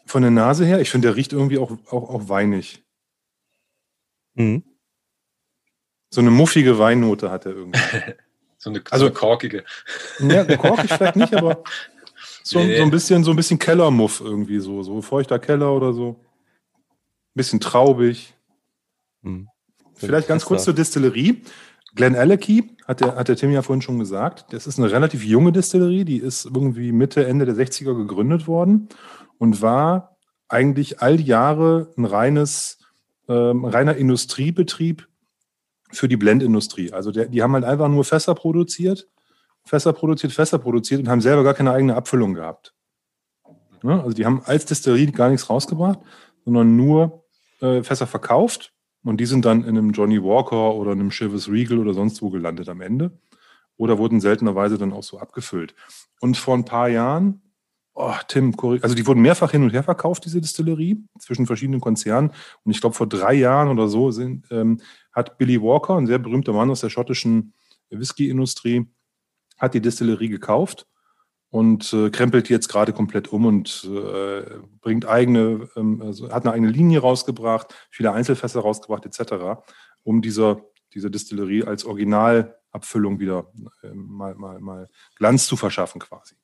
Von 0.06 0.22
der 0.24 0.32
Nase 0.32 0.66
her. 0.66 0.82
Ich 0.82 0.90
finde, 0.90 1.08
der 1.10 1.16
riecht 1.16 1.32
irgendwie 1.32 1.60
auch, 1.60 1.72
auch, 1.90 2.10
auch 2.10 2.28
weinig. 2.28 2.84
Mhm. 4.34 4.64
So 6.10 6.22
eine 6.22 6.32
muffige 6.32 6.78
Weinnote 6.78 7.32
hat 7.32 7.46
er 7.46 7.54
irgendwie. 7.54 7.80
So 8.64 8.70
eine, 8.70 8.82
Also- 8.90 9.06
so 9.06 9.10
eine 9.12 9.14
korkige. 9.14 9.64
ja, 10.20 10.44
korkig 10.58 10.92
vielleicht 10.94 11.16
nicht, 11.18 11.36
aber 11.36 11.64
so, 12.44 12.60
Nee, 12.60 12.78
so 12.78 12.84
ein 12.84 12.92
bisschen, 12.92 13.24
so 13.24 13.32
ein 13.32 13.36
bisschen 13.36 13.60
Kellermuff 13.60 14.22
irgendwie 14.22 14.60
so. 14.60 14.84
So 14.84 15.02
feuchter 15.02 15.38
Keller 15.40 15.74
oder 15.74 15.92
so. 15.94 16.20
Ein 16.74 17.36
bisschen 17.36 17.60
traubig. 17.60 18.34
Mhm. 19.22 19.50
Vielleicht 19.96 20.28
ganz 20.28 20.46
kurz 20.46 20.64
zur 20.64 20.74
Distillerie. 20.74 21.44
Glen 21.96 22.16
Alecky, 22.16 22.76
hat 22.88 23.02
der, 23.02 23.16
hat 23.16 23.28
der 23.28 23.36
Tim 23.36 23.52
ja 23.52 23.62
vorhin 23.62 23.82
schon 23.82 24.00
gesagt, 24.00 24.52
das 24.52 24.66
ist 24.66 24.80
eine 24.80 24.92
relativ 24.92 25.24
junge 25.24 25.52
Distillerie, 25.52 26.06
die 26.06 26.18
ist 26.18 26.46
irgendwie 26.46 26.92
Mitte, 26.92 27.26
Ende 27.28 27.46
der 27.46 27.54
60er 27.56 27.96
gegründet 27.96 28.48
worden 28.48 28.90
und 29.38 29.62
war 29.62 30.18
eigentlich 30.48 31.02
all 31.02 31.18
die 31.18 31.26
Jahre 31.26 31.94
ein 31.98 32.06
reines, 32.06 32.80
ähm, 33.30 33.64
reiner 33.66 33.96
Industriebetrieb 33.96 35.08
für 35.94 36.08
die 36.08 36.18
Blendindustrie. 36.18 36.92
Also 36.92 37.12
der, 37.12 37.28
die 37.28 37.42
haben 37.42 37.54
halt 37.54 37.64
einfach 37.64 37.88
nur 37.88 38.04
Fässer 38.04 38.36
produziert, 38.36 39.08
Fässer 39.64 39.94
produziert, 39.94 40.34
Fässer 40.34 40.60
produziert 40.60 41.02
und 41.02 41.08
haben 41.08 41.22
selber 41.22 41.44
gar 41.44 41.54
keine 41.54 41.72
eigene 41.72 41.96
Abfüllung 41.96 42.34
gehabt. 42.34 42.74
Ne? 43.82 44.02
Also 44.02 44.12
die 44.12 44.26
haben 44.26 44.42
als 44.46 44.66
Distillerie 44.66 45.12
gar 45.12 45.30
nichts 45.30 45.50
rausgebracht, 45.50 46.00
sondern 46.44 46.76
nur 46.76 47.26
äh, 47.62 47.84
Fässer 47.84 48.08
verkauft 48.08 48.74
und 49.04 49.20
die 49.20 49.26
sind 49.26 49.46
dann 49.46 49.64
in 49.64 49.78
einem 49.78 49.92
Johnny 49.92 50.24
Walker 50.24 50.76
oder 50.76 50.92
einem 50.92 51.10
Chivas 51.10 51.50
Regal 51.50 51.80
oder 51.80 51.94
sonst 51.94 52.22
wo 52.22 52.30
gelandet 52.30 52.70
am 52.70 52.82
Ende. 52.82 53.12
Oder 53.76 53.98
wurden 53.98 54.22
seltenerweise 54.22 54.78
dann 54.78 54.94
auch 54.94 55.04
so 55.04 55.20
abgefüllt. 55.20 55.76
Und 56.22 56.38
vor 56.38 56.56
ein 56.56 56.66
paar 56.66 56.90
Jahren, 56.90 57.42
oh, 57.94 58.14
Tim, 58.28 58.56
also 58.82 58.96
die 58.96 59.06
wurden 59.06 59.22
mehrfach 59.22 59.52
hin 59.52 59.64
und 59.64 59.72
her 59.72 59.84
verkauft, 59.84 60.26
diese 60.26 60.42
Distillerie, 60.42 61.04
zwischen 61.20 61.46
verschiedenen 61.46 61.82
Konzernen. 61.82 62.32
Und 62.64 62.72
ich 62.72 62.82
glaube, 62.82 62.96
vor 62.96 63.08
drei 63.08 63.34
Jahren 63.34 63.70
oder 63.70 63.88
so 63.88 64.12
sind, 64.12 64.48
ähm, 64.52 64.82
hat 65.12 65.38
Billy 65.38 65.62
Walker, 65.62 65.96
ein 65.96 66.08
sehr 66.08 66.20
berühmter 66.20 66.54
Mann 66.54 66.72
aus 66.72 66.82
der 66.82 66.90
schottischen 66.90 67.54
Whisky-Industrie, 67.90 68.88
hat 69.58 69.74
die 69.74 69.82
Distillerie 69.82 70.30
gekauft 70.30 70.88
und 71.50 71.94
äh, 71.94 72.10
krempelt 72.10 72.50
jetzt 72.50 72.68
gerade 72.68 72.94
komplett 72.94 73.32
um 73.32 73.46
und 73.46 73.88
äh, 73.88 74.44
bringt 74.82 75.06
eigene, 75.06 75.70
ähm, 75.76 76.02
also 76.02 76.32
hat 76.32 76.46
eine 76.46 76.54
eigene 76.54 76.72
Linie 76.72 77.00
rausgebracht, 77.00 77.74
viele 77.92 78.12
Einzelfässer 78.12 78.62
rausgebracht 78.62 79.06
etc., 79.06 79.62
um 80.02 80.22
dieser, 80.22 80.62
dieser 80.94 81.12
Distillerie 81.12 81.64
als 81.64 81.86
Originalabfüllung 81.86 83.20
wieder 83.20 83.52
ähm, 83.84 84.08
mal, 84.08 84.34
mal, 84.34 84.60
mal 84.60 84.90
Glanz 85.16 85.46
zu 85.46 85.56
verschaffen 85.56 86.02
quasi. 86.02 86.36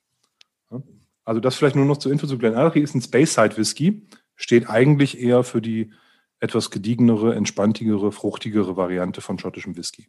Also 1.30 1.42
das 1.42 1.58
vielleicht 1.58 1.76
nur 1.76 1.86
noch 1.86 1.98
zur 1.98 2.12
Info 2.12 2.26
zu 2.26 2.40
Glenallachie 2.40 2.80
ist 2.80 2.96
ein 2.96 3.04
Speyside 3.04 3.56
Whisky, 3.56 4.02
steht 4.36 4.68
eigentlich 4.68 5.22
eher 5.22 5.44
für 5.44 5.62
die 5.62 5.94
etwas 6.40 6.72
gediegenere, 6.72 7.36
entspanntigere, 7.36 8.12
fruchtigere 8.12 8.76
Variante 8.78 9.22
von 9.22 9.38
schottischem 9.38 9.78
Whisky. 9.78 10.08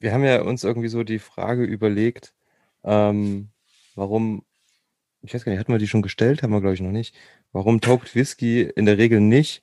Wir 0.00 0.12
haben 0.12 0.24
ja 0.24 0.42
uns 0.42 0.64
irgendwie 0.64 0.88
so 0.88 1.04
die 1.04 1.20
Frage 1.20 1.62
überlegt, 1.62 2.34
ähm, 2.82 3.50
warum, 3.94 4.44
ich 5.20 5.32
weiß 5.32 5.44
gar 5.44 5.52
nicht, 5.52 5.60
hatten 5.60 5.70
wir 5.70 5.78
die 5.78 5.86
schon 5.86 6.02
gestellt? 6.02 6.42
Haben 6.42 6.50
wir, 6.50 6.60
glaube 6.60 6.74
ich, 6.74 6.80
noch 6.80 6.90
nicht. 6.90 7.14
Warum 7.52 7.80
taugt 7.80 8.16
Whisky 8.16 8.62
in 8.62 8.84
der 8.84 8.98
Regel 8.98 9.20
nicht 9.20 9.62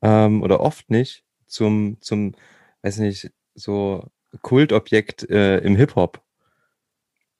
ähm, 0.00 0.44
oder 0.44 0.60
oft 0.60 0.90
nicht 0.90 1.24
zum, 1.48 1.96
zum, 2.02 2.36
weiß 2.82 2.98
nicht, 2.98 3.32
so 3.56 4.06
Kultobjekt 4.42 5.28
äh, 5.28 5.58
im 5.58 5.74
Hip-Hop? 5.74 6.22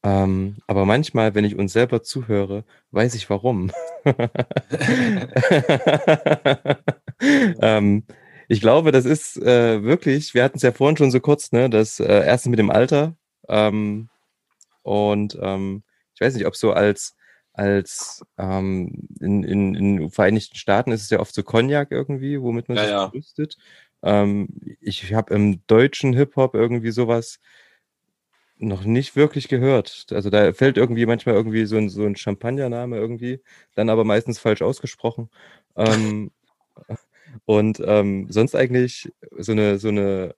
Ähm, 0.02 0.56
aber 0.66 0.86
manchmal, 0.86 1.34
wenn 1.34 1.44
ich 1.44 1.56
uns 1.56 1.72
selber 1.72 2.02
zuhöre, 2.02 2.64
weiß 2.90 3.14
ich 3.14 3.28
warum. 3.28 3.70
ähm, 7.60 8.04
ich 8.48 8.60
glaube, 8.60 8.92
das 8.92 9.04
ist 9.04 9.36
äh, 9.36 9.82
wirklich, 9.82 10.34
wir 10.34 10.42
hatten 10.42 10.56
es 10.56 10.62
ja 10.62 10.72
vorhin 10.72 10.96
schon 10.96 11.10
so 11.10 11.20
kurz, 11.20 11.52
ne, 11.52 11.68
das 11.70 12.00
äh, 12.00 12.06
erste 12.26 12.48
mit 12.50 12.58
dem 12.58 12.70
Alter. 12.70 13.14
Ähm, 13.48 14.08
und 14.82 15.38
ähm, 15.40 15.82
ich 16.14 16.20
weiß 16.20 16.34
nicht, 16.34 16.46
ob 16.46 16.56
so 16.56 16.72
als, 16.72 17.14
als 17.52 18.24
ähm, 18.38 19.06
in, 19.20 19.44
in, 19.44 19.74
in 19.74 19.96
den 19.98 20.10
Vereinigten 20.10 20.56
Staaten 20.56 20.92
ist 20.92 21.02
es 21.02 21.10
ja 21.10 21.20
oft 21.20 21.34
so 21.34 21.42
Cognac 21.42 21.90
irgendwie, 21.90 22.40
womit 22.40 22.68
man 22.68 22.78
Ja, 22.78 22.82
sich 22.84 22.90
ja. 22.92 23.06
brüstet. 23.08 23.56
Ähm, 24.02 24.48
ich 24.80 25.12
habe 25.12 25.34
im 25.34 25.60
deutschen 25.66 26.14
Hip-Hop 26.14 26.54
irgendwie 26.54 26.90
sowas 26.90 27.38
noch 28.60 28.84
nicht 28.84 29.16
wirklich 29.16 29.48
gehört. 29.48 30.06
Also 30.10 30.30
da 30.30 30.52
fällt 30.52 30.76
irgendwie 30.76 31.06
manchmal 31.06 31.34
irgendwie 31.34 31.64
so 31.64 31.76
ein, 31.76 31.88
so 31.88 32.04
ein 32.04 32.16
Champagnername 32.16 32.96
irgendwie, 32.96 33.42
dann 33.74 33.88
aber 33.88 34.04
meistens 34.04 34.38
falsch 34.38 34.62
ausgesprochen. 34.62 35.30
Ähm, 35.76 36.30
und 37.46 37.80
ähm, 37.84 38.26
sonst 38.30 38.54
eigentlich 38.54 39.12
so 39.38 39.52
eine, 39.52 39.78
so 39.78 39.88
eine 39.88 40.34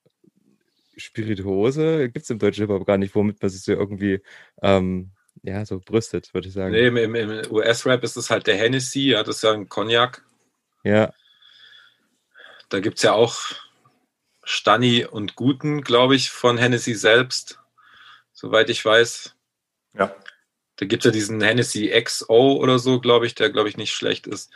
Spirituose 0.96 2.10
gibt 2.10 2.24
es 2.24 2.30
im 2.30 2.38
deutschen 2.38 2.62
Hip-Hop 2.62 2.86
gar 2.86 2.98
nicht, 2.98 3.14
womit 3.14 3.42
man 3.42 3.50
sich 3.50 3.62
so 3.62 3.72
irgendwie 3.72 4.20
ähm, 4.62 5.10
ja, 5.42 5.66
so 5.66 5.80
brüstet, 5.80 6.32
würde 6.34 6.48
ich 6.48 6.54
sagen. 6.54 6.72
Nee, 6.72 6.86
im, 6.86 6.96
im, 6.96 7.14
im 7.14 7.52
US-Rap 7.52 8.04
ist 8.04 8.16
es 8.16 8.30
halt 8.30 8.46
der 8.46 8.56
Hennessy, 8.56 9.10
ja, 9.10 9.24
das 9.24 9.36
ist 9.36 9.42
ja 9.42 9.52
ein 9.52 9.68
Cognac. 9.68 10.24
Ja, 10.84 11.12
Da 12.72 12.80
gibt 12.80 12.96
es 12.96 13.02
ja 13.02 13.12
auch 13.12 13.36
Stani 14.44 15.04
und 15.04 15.36
Guten, 15.36 15.82
glaube 15.82 16.16
ich, 16.16 16.30
von 16.30 16.56
Hennessy 16.56 16.94
selbst, 16.94 17.61
soweit 18.32 18.70
ich 18.70 18.84
weiß. 18.84 19.34
Ja. 19.96 20.14
Da 20.76 20.86
gibt 20.86 21.04
es 21.04 21.06
ja 21.06 21.10
diesen 21.12 21.40
Hennessy 21.40 21.88
XO 22.02 22.56
oder 22.56 22.78
so, 22.78 23.00
glaube 23.00 23.26
ich, 23.26 23.34
der, 23.34 23.50
glaube 23.50 23.68
ich, 23.68 23.76
nicht 23.76 23.92
schlecht 23.92 24.26
ist. 24.26 24.50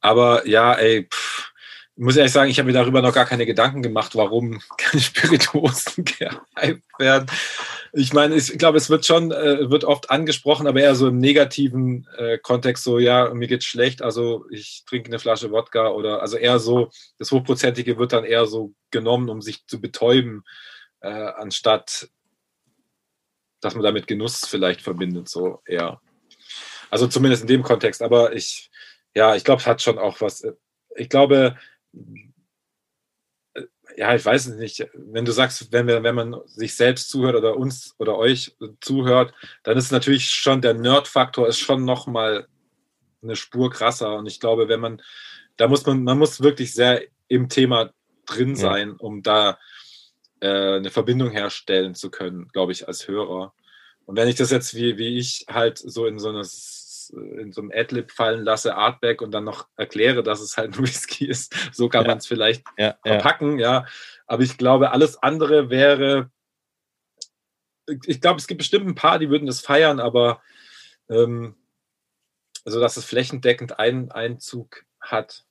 Aber 0.00 0.46
ja, 0.46 0.74
ey, 0.74 1.08
pff, 1.10 1.52
ich 2.00 2.04
muss 2.04 2.16
ehrlich 2.16 2.32
sagen, 2.32 2.50
ich 2.50 2.58
habe 2.58 2.68
mir 2.68 2.72
darüber 2.72 3.02
noch 3.02 3.12
gar 3.12 3.26
keine 3.26 3.44
Gedanken 3.44 3.82
gemacht, 3.82 4.16
warum 4.16 4.62
keine 4.78 5.02
Spirituosen 5.02 6.04
gehypt 6.58 6.98
werden. 6.98 7.26
Ich 7.92 8.12
meine, 8.12 8.36
ich 8.36 8.56
glaube, 8.56 8.78
es 8.78 8.88
wird 8.88 9.04
schon, 9.04 9.32
äh, 9.32 9.68
wird 9.70 9.84
oft 9.84 10.10
angesprochen, 10.10 10.66
aber 10.66 10.80
eher 10.80 10.94
so 10.94 11.08
im 11.08 11.18
negativen 11.18 12.08
äh, 12.16 12.38
Kontext, 12.38 12.84
so, 12.84 12.98
ja, 12.98 13.34
mir 13.34 13.48
geht's 13.48 13.66
schlecht, 13.66 14.00
also 14.00 14.46
ich 14.50 14.84
trinke 14.86 15.08
eine 15.08 15.18
Flasche 15.18 15.50
Wodka 15.50 15.88
oder, 15.88 16.22
also 16.22 16.36
eher 16.36 16.58
so, 16.58 16.90
das 17.18 17.32
Hochprozentige 17.32 17.98
wird 17.98 18.12
dann 18.12 18.24
eher 18.24 18.46
so 18.46 18.72
genommen, 18.90 19.28
um 19.28 19.42
sich 19.42 19.66
zu 19.66 19.80
betäuben, 19.80 20.44
äh, 21.00 21.08
anstatt 21.08 22.08
dass 23.60 23.74
man 23.74 23.82
damit 23.84 24.06
Genuss 24.06 24.46
vielleicht 24.46 24.82
verbindet, 24.82 25.28
so 25.28 25.62
eher. 25.66 26.00
Also 26.90 27.06
zumindest 27.06 27.42
in 27.42 27.48
dem 27.48 27.62
Kontext, 27.62 28.02
aber 28.02 28.34
ich, 28.34 28.70
ja, 29.14 29.36
ich 29.36 29.44
glaube, 29.44 29.60
es 29.60 29.66
hat 29.66 29.82
schon 29.82 29.98
auch 29.98 30.20
was. 30.20 30.44
Ich 30.96 31.08
glaube, 31.08 31.56
äh, 33.54 33.62
ja, 33.96 34.14
ich 34.14 34.24
weiß 34.24 34.46
es 34.46 34.56
nicht. 34.56 34.86
Wenn 34.94 35.24
du 35.24 35.32
sagst, 35.32 35.72
wenn, 35.72 35.86
wir, 35.86 36.02
wenn 36.02 36.14
man 36.14 36.36
sich 36.46 36.74
selbst 36.74 37.10
zuhört 37.10 37.36
oder 37.36 37.56
uns 37.56 37.94
oder 37.98 38.16
euch 38.16 38.56
zuhört, 38.80 39.34
dann 39.62 39.76
ist 39.76 39.92
natürlich 39.92 40.28
schon 40.30 40.60
der 40.62 40.74
Nerd-Faktor 40.74 41.48
ist 41.48 41.58
schon 41.58 41.84
nochmal 41.84 42.46
eine 43.22 43.36
Spur 43.36 43.70
krasser. 43.70 44.16
Und 44.16 44.26
ich 44.26 44.40
glaube, 44.40 44.68
wenn 44.68 44.80
man, 44.80 45.02
da 45.56 45.68
muss 45.68 45.84
man, 45.86 46.02
man 46.02 46.18
muss 46.18 46.40
wirklich 46.42 46.72
sehr 46.74 47.02
im 47.28 47.48
Thema 47.48 47.92
drin 48.26 48.50
Ja. 48.50 48.56
sein, 48.56 48.92
um 48.92 49.22
da 49.22 49.58
äh, 50.40 50.76
eine 50.76 50.90
Verbindung 50.90 51.30
herstellen 51.30 51.94
zu 51.94 52.10
können, 52.10 52.48
glaube 52.48 52.72
ich, 52.72 52.88
als 52.88 53.06
Hörer. 53.08 53.54
Und 54.06 54.16
wenn 54.16 54.28
ich 54.28 54.36
das 54.36 54.50
jetzt 54.50 54.74
wie, 54.74 54.98
wie 54.98 55.18
ich 55.18 55.46
halt 55.48 55.78
so 55.78 56.06
in 56.06 56.18
so 56.18 56.30
äh, 56.30 56.42
in 57.40 57.52
so 57.52 57.60
einem 57.60 57.72
Adlib 57.74 58.12
fallen 58.12 58.44
lasse, 58.44 58.76
Artback 58.76 59.20
und 59.22 59.32
dann 59.32 59.44
noch 59.44 59.68
erkläre, 59.76 60.22
dass 60.22 60.40
es 60.40 60.56
halt 60.56 60.76
ein 60.76 60.82
Whisky 60.86 61.26
ist. 61.26 61.54
So 61.72 61.88
kann 61.88 62.04
Ja. 62.04 62.08
man 62.08 62.18
es 62.18 62.26
vielleicht 62.26 62.64
Ja, 62.78 62.86
ja. 63.04 63.12
verpacken, 63.14 63.58
ja. 63.58 63.86
Aber 64.26 64.42
ich 64.42 64.56
glaube, 64.58 64.92
alles 64.92 65.20
andere 65.22 65.70
wäre. 65.70 66.30
Ich 68.06 68.20
glaube, 68.20 68.38
es 68.38 68.46
gibt 68.46 68.58
bestimmt 68.58 68.86
ein 68.86 68.94
paar, 68.94 69.18
die 69.18 69.30
würden 69.30 69.46
das 69.46 69.60
feiern, 69.60 69.98
aber 69.98 70.40
ähm, 71.08 71.56
also 72.64 72.78
dass 72.78 72.96
es 72.96 73.04
flächendeckend 73.04 73.78
einen 73.80 74.12
Einzug 74.12 74.84
hat, 75.00 75.44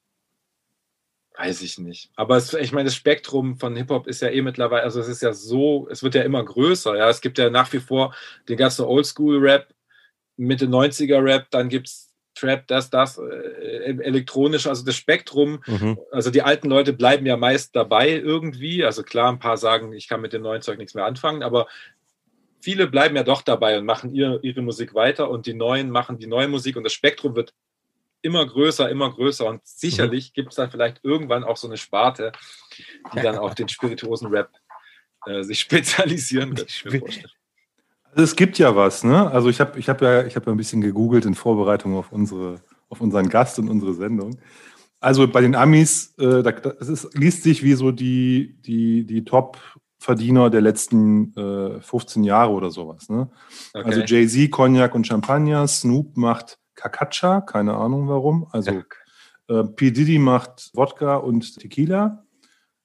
weiß 1.39 1.61
ich 1.61 1.77
nicht. 1.77 2.11
Aber 2.15 2.35
es, 2.35 2.53
ich 2.53 2.73
meine, 2.73 2.85
das 2.85 2.95
Spektrum 2.95 3.57
von 3.57 3.75
Hip-Hop 3.75 4.07
ist 4.07 4.21
ja 4.21 4.29
eh 4.29 4.41
mittlerweile, 4.41 4.83
also 4.83 4.99
es 4.99 5.07
ist 5.07 5.21
ja 5.21 5.33
so, 5.33 5.87
es 5.89 6.03
wird 6.03 6.15
ja 6.15 6.23
immer 6.23 6.43
größer. 6.43 6.97
Ja, 6.97 7.09
es 7.09 7.21
gibt 7.21 7.37
ja 7.37 7.49
nach 7.49 7.71
wie 7.71 7.79
vor 7.79 8.13
den 8.49 8.57
ganzen 8.57 8.83
Oldschool-Rap, 8.85 9.73
Mitte 10.35 10.65
90er-Rap, 10.65 11.47
dann 11.51 11.69
gibt 11.69 11.87
es 11.87 12.09
Trap, 12.35 12.67
das, 12.67 12.89
das, 12.89 13.17
äh, 13.17 13.97
elektronisch, 14.01 14.67
also 14.67 14.85
das 14.85 14.95
Spektrum 14.95 15.61
Mhm. 15.65 15.97
also 16.11 16.29
die 16.29 16.41
alten 16.41 16.69
Leute 16.69 16.93
bleiben 16.93 17.25
ja 17.25 17.35
meist 17.35 17.75
dabei 17.75 18.11
irgendwie. 18.11 18.85
Also 18.85 19.03
klar, 19.03 19.31
ein 19.31 19.39
paar 19.39 19.57
sagen, 19.57 19.91
ich 19.93 20.07
kann 20.07 20.21
mit 20.21 20.31
dem 20.31 20.43
neuen 20.43 20.61
Zeug 20.61 20.77
nichts 20.77 20.93
mehr 20.93 21.05
anfangen, 21.05 21.43
aber 21.43 21.67
viele 22.61 22.87
bleiben 22.87 23.15
ja 23.15 23.23
doch 23.23 23.41
dabei 23.41 23.77
und 23.77 23.85
machen 23.85 24.13
ihr, 24.13 24.39
ihre 24.41 24.61
Musik 24.61 24.93
weiter 24.93 25.29
und 25.29 25.47
die 25.47 25.53
Neuen 25.53 25.89
machen 25.89 26.17
die 26.17 26.27
neue 26.27 26.47
Musik 26.47 26.77
und 26.77 26.83
das 26.83 26.93
Spektrum 26.93 27.35
wird 27.35 27.53
immer 28.21 28.45
größer, 28.45 28.89
immer 28.89 29.11
größer 29.11 29.45
und 29.47 29.61
sicherlich 29.65 30.33
gibt 30.33 30.49
es 30.49 30.55
dann 30.55 30.71
vielleicht 30.71 31.03
irgendwann 31.03 31.43
auch 31.43 31.57
so 31.57 31.67
eine 31.67 31.77
Sparte, 31.77 32.31
die 33.13 33.21
dann 33.21 33.37
auf 33.37 33.55
den 33.55 33.69
spirituosen 33.69 34.27
Rap 34.27 34.49
äh, 35.25 35.43
sich 35.43 35.59
spezialisieren 35.61 36.57
wird. 36.57 36.69
Also 38.11 38.23
es 38.23 38.35
gibt 38.35 38.57
ja 38.57 38.75
was, 38.75 39.03
ne? 39.03 39.29
Also 39.31 39.49
ich 39.49 39.59
habe 39.59 39.79
ich 39.79 39.87
hab 39.87 40.01
ja, 40.01 40.25
ich 40.25 40.35
hab 40.35 40.45
ja 40.45 40.51
ein 40.51 40.57
bisschen 40.57 40.81
gegoogelt 40.81 41.25
in 41.25 41.35
Vorbereitung 41.35 41.95
auf, 41.95 42.11
unsere, 42.11 42.55
auf 42.89 43.01
unseren 43.01 43.29
Gast 43.29 43.59
und 43.59 43.69
unsere 43.69 43.93
Sendung. 43.93 44.39
Also 44.99 45.27
bei 45.27 45.41
den 45.41 45.55
Amis, 45.55 46.13
äh, 46.17 46.43
da, 46.43 46.51
das 46.51 46.89
ist, 46.89 47.17
liest 47.17 47.43
sich 47.43 47.63
wie 47.63 47.73
so 47.73 47.91
die, 47.91 48.57
die, 48.61 49.05
die 49.05 49.23
Top-Verdiener 49.23 50.49
der 50.49 50.61
letzten 50.61 51.33
äh, 51.37 51.79
15 51.81 52.23
Jahre 52.23 52.51
oder 52.51 52.71
sowas. 52.71 53.09
Ne? 53.09 53.29
Okay. 53.73 53.85
Also 53.85 54.01
Jay-Z, 54.01 54.51
Cognac 54.51 54.95
und 54.95 55.07
Champagner, 55.07 55.67
Snoop 55.67 56.17
macht 56.17 56.57
Kakacha, 56.79 57.41
keine 57.41 57.75
Ahnung 57.75 58.07
warum. 58.07 58.47
Also 58.51 58.71
äh, 59.49 59.63
P. 59.65 59.91
Diddy 59.91 60.17
macht 60.19 60.71
Wodka 60.73 61.17
und 61.17 61.59
Tequila. 61.59 62.23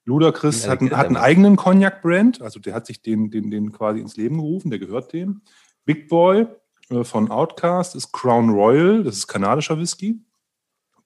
Ludacris 0.03 0.65
Ja, 0.65 0.71
hat, 0.71 0.81
einen- 0.81 0.95
hat 0.97 1.07
einen 1.07 1.17
eigenen 1.17 1.55
Cognac-Brand, 1.55 2.41
also 2.41 2.59
der 2.59 2.73
hat 2.75 2.85
sich 2.85 3.01
den, 3.01 3.31
den, 3.31 3.49
den 3.49 3.71
quasi 3.71 3.99
ins 4.01 4.17
Leben 4.17 4.37
gerufen, 4.37 4.69
der 4.69 4.79
gehört 4.79 5.13
dem. 5.13 5.41
Big 5.85 6.09
Boy 6.09 6.45
äh, 6.89 7.03
von 7.03 7.31
Outkast 7.31 7.95
ist 7.95 8.11
Crown 8.11 8.49
Royal, 8.51 9.03
das 9.03 9.15
ist 9.17 9.27
kanadischer 9.27 9.79
Whisky. 9.79 10.19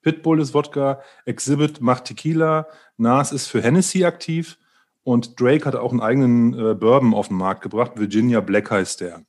Pitbull 0.01 0.39
ist 0.41 0.53
Wodka, 0.53 1.01
Exhibit 1.25 1.81
macht 1.81 2.05
Tequila, 2.05 2.67
Nas 2.97 3.31
ist 3.33 3.47
für 3.47 3.61
Hennessy 3.61 4.05
aktiv 4.05 4.57
und 5.03 5.39
Drake 5.39 5.65
hat 5.65 5.75
auch 5.75 5.91
einen 5.91 6.01
eigenen 6.01 6.53
äh, 6.53 6.73
Bourbon 6.73 7.13
auf 7.13 7.27
den 7.27 7.37
Markt 7.37 7.61
gebracht, 7.61 7.93
Virginia 7.97 8.39
Black 8.39 8.71
heißt 8.71 9.01
der. 9.01 9.23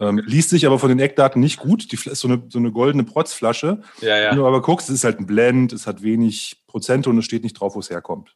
Ähm, 0.00 0.18
liest 0.26 0.50
sich 0.50 0.66
aber 0.66 0.78
von 0.78 0.88
den 0.88 0.98
Eckdaten 0.98 1.40
nicht 1.40 1.58
gut. 1.58 1.92
Die 1.92 1.96
ist 1.96 2.20
so 2.20 2.28
eine, 2.28 2.42
so 2.48 2.58
eine 2.58 2.72
goldene 2.72 3.04
Protzflasche. 3.04 3.82
ja, 4.00 4.08
Wenn 4.08 4.22
ja. 4.22 4.34
du 4.34 4.46
aber 4.46 4.60
guckst, 4.60 4.88
es 4.88 4.96
ist 4.96 5.04
halt 5.04 5.20
ein 5.20 5.26
Blend, 5.26 5.72
es 5.72 5.86
hat 5.86 6.02
wenig 6.02 6.64
Prozente 6.66 7.10
und 7.10 7.18
es 7.18 7.24
steht 7.24 7.44
nicht 7.44 7.54
drauf, 7.54 7.76
wo 7.76 7.80
es 7.80 7.90
herkommt. 7.90 8.34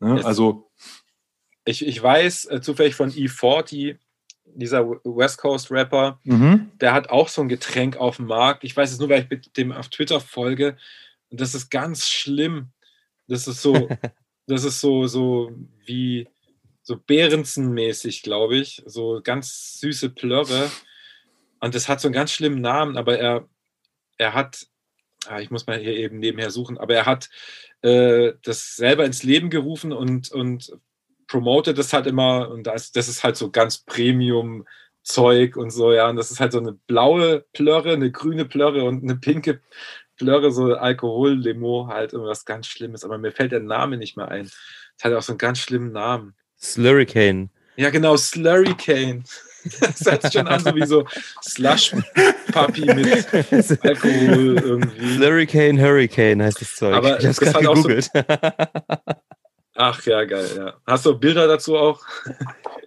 Ne? 0.00 0.22
Also, 0.24 0.70
Ich, 1.64 1.86
ich 1.86 2.02
weiß 2.02 2.46
äh, 2.46 2.60
zufällig 2.60 2.94
von 2.94 3.10
E40, 3.10 3.96
dieser 4.44 4.88
West 4.88 5.38
Coast 5.38 5.70
Rapper, 5.70 6.20
mhm. 6.24 6.70
der 6.80 6.92
hat 6.92 7.10
auch 7.10 7.28
so 7.28 7.42
ein 7.42 7.48
Getränk 7.48 7.96
auf 7.96 8.16
dem 8.16 8.26
Markt. 8.26 8.64
Ich 8.64 8.76
weiß 8.76 8.92
es 8.92 8.98
nur, 8.98 9.08
weil 9.08 9.26
ich 9.30 9.52
dem 9.52 9.72
auf 9.72 9.88
Twitter 9.88 10.20
folge. 10.20 10.76
Und 11.30 11.40
das 11.40 11.54
ist 11.54 11.70
ganz 11.70 12.08
schlimm. 12.08 12.68
Das 13.28 13.46
ist 13.48 13.62
so, 13.62 13.88
das 14.46 14.64
ist 14.64 14.80
so, 14.80 15.06
so 15.06 15.52
wie 15.84 16.28
so 16.86 16.94
Behrensen-mäßig, 16.94 18.22
glaube 18.22 18.58
ich. 18.58 18.80
So 18.86 19.20
ganz 19.22 19.80
süße 19.80 20.10
Plörre. 20.10 20.70
Und 21.58 21.74
das 21.74 21.88
hat 21.88 22.00
so 22.00 22.06
einen 22.06 22.14
ganz 22.14 22.30
schlimmen 22.30 22.60
Namen, 22.60 22.96
aber 22.96 23.18
er, 23.18 23.48
er 24.18 24.34
hat, 24.34 24.68
ah, 25.26 25.40
ich 25.40 25.50
muss 25.50 25.66
mal 25.66 25.78
hier 25.78 25.96
eben 25.96 26.20
nebenher 26.20 26.50
suchen, 26.50 26.78
aber 26.78 26.94
er 26.94 27.04
hat 27.04 27.28
äh, 27.82 28.34
das 28.44 28.76
selber 28.76 29.04
ins 29.04 29.24
Leben 29.24 29.50
gerufen 29.50 29.92
und, 29.92 30.30
und 30.30 30.78
promotet 31.26 31.76
das 31.76 31.92
halt 31.92 32.06
immer. 32.06 32.50
Und 32.50 32.68
das, 32.68 32.92
das 32.92 33.08
ist 33.08 33.24
halt 33.24 33.36
so 33.36 33.50
ganz 33.50 33.78
Premium. 33.78 34.64
Zeug 35.02 35.56
und 35.56 35.70
so, 35.70 35.92
ja. 35.92 36.08
Und 36.10 36.16
das 36.16 36.32
ist 36.32 36.40
halt 36.40 36.50
so 36.50 36.58
eine 36.58 36.72
blaue 36.72 37.44
Plörre, 37.52 37.92
eine 37.92 38.10
grüne 38.10 38.44
Plörre 38.44 38.82
und 38.82 39.04
eine 39.04 39.14
pinke 39.14 39.60
Plörre, 40.16 40.50
so 40.50 40.74
Alkohollimo, 40.74 41.86
halt 41.86 42.12
irgendwas 42.12 42.44
ganz 42.44 42.66
Schlimmes. 42.66 43.04
Aber 43.04 43.16
mir 43.16 43.30
fällt 43.30 43.52
der 43.52 43.60
Name 43.60 43.98
nicht 43.98 44.16
mehr 44.16 44.26
ein. 44.26 44.46
Es 44.46 45.04
hat 45.04 45.12
auch 45.12 45.22
so 45.22 45.30
einen 45.32 45.38
ganz 45.38 45.60
schlimmen 45.60 45.92
Namen. 45.92 46.34
Slurricane. 46.60 47.50
Ja, 47.76 47.90
genau, 47.90 48.16
Slurricane. 48.16 49.24
Das 49.80 50.00
hört 50.06 50.22
sich 50.22 50.32
schon 50.32 50.46
an, 50.46 50.60
so 50.60 50.74
wie 50.76 50.86
so 50.86 51.04
Slush-Puppy 51.42 52.86
mit 52.94 53.84
Alkohol 53.84 54.56
irgendwie. 54.62 55.14
Slurricane 55.16 55.80
Hurricane 55.80 56.42
heißt 56.42 56.60
das 56.60 56.74
Zeug. 56.76 56.94
Aber 56.94 57.18
ich 57.18 57.26
hab's 57.26 57.40
gerade 57.40 57.68
auch 57.68 57.74
so- 57.76 57.82
gegoogelt. 57.82 58.08
Ach 59.78 60.02
ja, 60.06 60.24
geil, 60.24 60.48
ja. 60.56 60.74
Hast 60.86 61.04
du 61.04 61.18
Bilder 61.18 61.46
dazu 61.48 61.76
auch? 61.76 62.00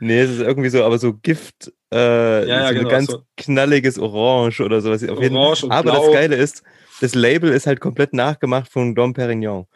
nee, 0.00 0.20
es 0.20 0.30
ist 0.30 0.40
irgendwie 0.40 0.70
so, 0.70 0.82
aber 0.84 0.98
so 0.98 1.12
Gift, 1.14 1.70
äh, 1.92 2.48
Ja, 2.48 2.60
ja, 2.62 2.68
so 2.68 2.74
genau, 2.74 2.88
ein 2.88 2.90
ganz 2.92 3.10
so- 3.10 3.22
knalliges 3.36 3.98
Orange 3.98 4.60
oder 4.62 4.80
sowas. 4.80 5.06
Auf 5.06 5.20
jeden 5.20 5.36
Orange 5.36 5.64
und 5.64 5.72
aber 5.72 5.90
Blau. 5.90 6.04
das 6.06 6.12
Geile 6.14 6.36
ist, 6.36 6.62
das 7.02 7.14
Label 7.14 7.50
ist 7.52 7.66
halt 7.66 7.80
komplett 7.80 8.14
nachgemacht 8.14 8.70
von 8.72 8.94
Dom 8.94 9.12
Perignon. 9.12 9.66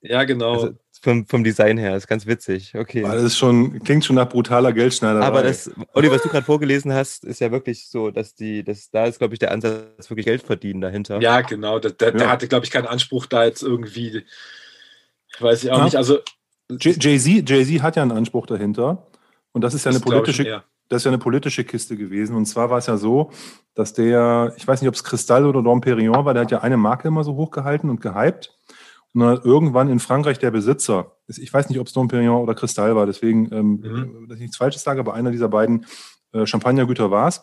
Ja, 0.00 0.24
genau. 0.24 0.52
Also 0.54 0.74
vom, 1.06 1.24
vom 1.24 1.44
Design 1.44 1.78
her, 1.78 1.96
ist 1.96 2.08
ganz 2.08 2.26
witzig. 2.26 2.74
Okay. 2.76 3.04
weil 3.04 3.12
das 3.12 3.22
ist 3.22 3.38
schon, 3.38 3.78
klingt 3.84 4.04
schon 4.04 4.16
nach 4.16 4.28
brutaler 4.28 4.72
Geldschneiderei. 4.72 5.24
Aber 5.24 5.44
das, 5.44 5.70
Olli, 5.94 6.10
was 6.10 6.22
du 6.22 6.28
gerade 6.28 6.44
vorgelesen 6.44 6.92
hast, 6.92 7.24
ist 7.24 7.40
ja 7.40 7.52
wirklich 7.52 7.88
so, 7.88 8.10
dass 8.10 8.34
die, 8.34 8.64
dass 8.64 8.90
da 8.90 9.04
ist, 9.06 9.18
glaube 9.18 9.34
ich, 9.34 9.38
der 9.38 9.52
Ansatz 9.52 10.10
wirklich 10.10 10.26
Geld 10.26 10.42
verdienen 10.42 10.80
dahinter. 10.80 11.20
Ja, 11.20 11.42
genau. 11.42 11.78
Der, 11.78 11.92
der, 11.92 12.10
der 12.10 12.22
Ja. 12.22 12.32
hatte, 12.32 12.48
glaube 12.48 12.64
ich, 12.64 12.72
keinen 12.72 12.86
Anspruch 12.88 13.26
da 13.26 13.44
jetzt 13.44 13.62
irgendwie, 13.62 14.24
weiß 15.38 15.62
ich 15.62 15.70
auch 15.70 15.78
Ja. 15.78 15.84
nicht. 15.84 15.96
Also, 15.96 16.18
Jay-Z 16.68 17.48
Jay 17.48 17.64
hat 17.78 17.94
ja 17.94 18.02
einen 18.02 18.10
Anspruch 18.10 18.46
dahinter. 18.46 19.06
Und 19.52 19.62
das 19.62 19.74
ist 19.74 19.84
ja 19.84 19.90
eine 19.90 20.00
das 20.00 20.04
politische, 20.04 20.44
schon 20.44 20.62
das 20.88 21.02
ist 21.02 21.04
ja 21.04 21.10
eine 21.10 21.18
politische 21.18 21.62
Kiste 21.64 21.96
gewesen. 21.96 22.34
Und 22.34 22.46
zwar 22.46 22.68
war 22.68 22.78
es 22.78 22.86
ja 22.86 22.96
so, 22.96 23.30
dass 23.74 23.92
der, 23.92 24.52
ich 24.56 24.66
weiß 24.66 24.80
nicht, 24.80 24.88
ob 24.88 24.94
es 24.94 25.04
Kristall 25.04 25.46
oder 25.46 25.62
Dom 25.62 25.80
Perignon 25.80 26.24
war, 26.24 26.34
der 26.34 26.42
hat 26.42 26.50
ja 26.50 26.62
eine 26.62 26.76
Marke 26.76 27.08
immer 27.08 27.22
so 27.22 27.36
hochgehalten 27.36 27.90
und 27.90 28.00
gehypt. 28.00 28.55
Und 29.16 29.22
dann 29.22 29.30
hat 29.30 29.46
irgendwann 29.46 29.88
in 29.88 29.98
Frankreich 29.98 30.38
der 30.38 30.50
Besitzer, 30.50 31.12
ich 31.26 31.50
weiß 31.50 31.70
nicht, 31.70 31.78
ob 31.80 31.86
es 31.86 31.94
Dom 31.94 32.06
Perignon 32.06 32.42
oder 32.42 32.54
Kristall 32.54 32.94
war, 32.94 33.06
deswegen, 33.06 33.48
ähm, 33.50 33.80
Mhm. 33.82 34.28
dass 34.28 34.36
ich 34.36 34.42
nichts 34.42 34.58
Falsches 34.58 34.82
sage, 34.82 35.00
aber 35.00 35.14
einer 35.14 35.30
dieser 35.30 35.48
beiden 35.48 35.86
äh, 36.32 36.44
Champagnergüter 36.44 37.10
war 37.10 37.28
es. 37.28 37.42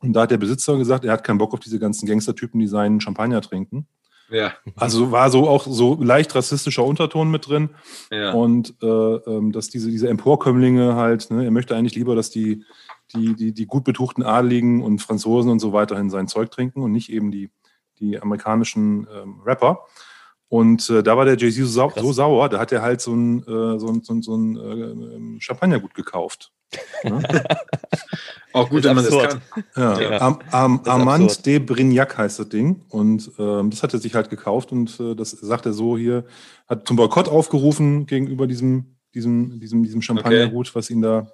Und 0.00 0.12
da 0.12 0.20
hat 0.22 0.30
der 0.30 0.36
Besitzer 0.36 0.76
gesagt, 0.76 1.06
er 1.06 1.12
hat 1.12 1.24
keinen 1.24 1.38
Bock 1.38 1.54
auf 1.54 1.60
diese 1.60 1.78
ganzen 1.78 2.06
Gangstertypen, 2.06 2.60
die 2.60 2.66
seinen 2.66 3.00
Champagner 3.00 3.40
trinken. 3.40 3.86
Ja, 4.28 4.52
Also 4.74 5.10
war 5.10 5.30
so 5.30 5.48
auch 5.48 5.66
so 5.66 5.96
leicht 6.02 6.34
rassistischer 6.34 6.84
Unterton 6.84 7.30
mit 7.30 7.48
drin. 7.48 7.70
ja. 8.10 8.32
Und 8.32 8.74
äh, 8.82 8.86
ähm, 8.86 9.52
dass 9.52 9.70
diese, 9.70 9.88
diese 9.90 10.10
Emporkömmlinge 10.10 10.96
halt, 10.96 11.30
ne, 11.30 11.44
er 11.44 11.50
möchte 11.50 11.74
eigentlich 11.74 11.94
lieber, 11.94 12.14
dass 12.14 12.28
die, 12.28 12.62
die, 13.14 13.34
die, 13.34 13.52
die 13.54 13.64
gut 13.66 13.84
betuchten 13.84 14.22
Adligen 14.22 14.82
und 14.82 15.00
Franzosen 15.00 15.50
und 15.50 15.60
so 15.60 15.72
weiterhin 15.72 16.10
sein 16.10 16.28
Zeug 16.28 16.50
trinken 16.50 16.82
und 16.82 16.92
nicht 16.92 17.10
eben 17.10 17.30
die, 17.30 17.48
die 18.00 18.20
amerikanischen 18.20 19.06
ähm, 19.16 19.40
Rapper. 19.46 19.86
Und 20.48 20.88
äh, 20.90 21.02
da 21.02 21.16
war 21.16 21.24
der 21.24 21.36
Jay-Z 21.36 21.64
so, 21.64 21.70
sau 21.70 21.88
Krass. 21.88 22.02
so 22.02 22.12
sauer, 22.12 22.48
da 22.48 22.58
hat 22.58 22.70
er 22.70 22.82
halt 22.82 23.00
so 23.00 23.14
ein, 23.14 23.42
äh, 23.42 23.78
so 23.78 23.88
ein, 23.88 24.02
so 24.02 24.14
ein, 24.14 24.22
so 24.22 24.36
ein 24.36 25.36
äh, 25.36 25.40
Champagnergut 25.40 25.94
gekauft. 25.94 26.52
Ne? 27.04 27.22
Auch 28.52 28.70
gut, 28.70 28.84
wenn 28.84 28.96
man 28.96 29.04
das 29.04 29.28
kann. 29.28 29.42
Ja, 29.76 30.00
Ja. 30.00 30.20
Am, 30.20 30.38
am, 30.50 30.78
Das 30.78 30.86
ist 30.86 30.92
Armand 30.92 31.24
absurd. 31.24 31.46
de 31.46 31.58
Brignac 31.58 32.16
heißt 32.16 32.38
das 32.38 32.48
Ding. 32.48 32.82
Und 32.88 33.30
ähm, 33.38 33.70
das 33.70 33.82
hat 33.82 33.92
er 33.92 34.00
sich 34.00 34.14
halt 34.14 34.30
gekauft 34.30 34.72
und 34.72 34.98
äh, 34.98 35.14
das 35.14 35.30
sagt 35.30 35.66
er 35.66 35.72
so 35.72 35.98
hier, 35.98 36.24
hat 36.66 36.86
zum 36.86 36.96
Boykott 36.96 37.28
aufgerufen 37.28 38.06
gegenüber 38.06 38.46
diesem, 38.46 38.96
diesem, 39.14 39.60
diesem, 39.60 39.82
diesem 39.82 40.00
Champagnergut, 40.00 40.74
was 40.74 40.90
ihn 40.90 41.02
da, 41.02 41.30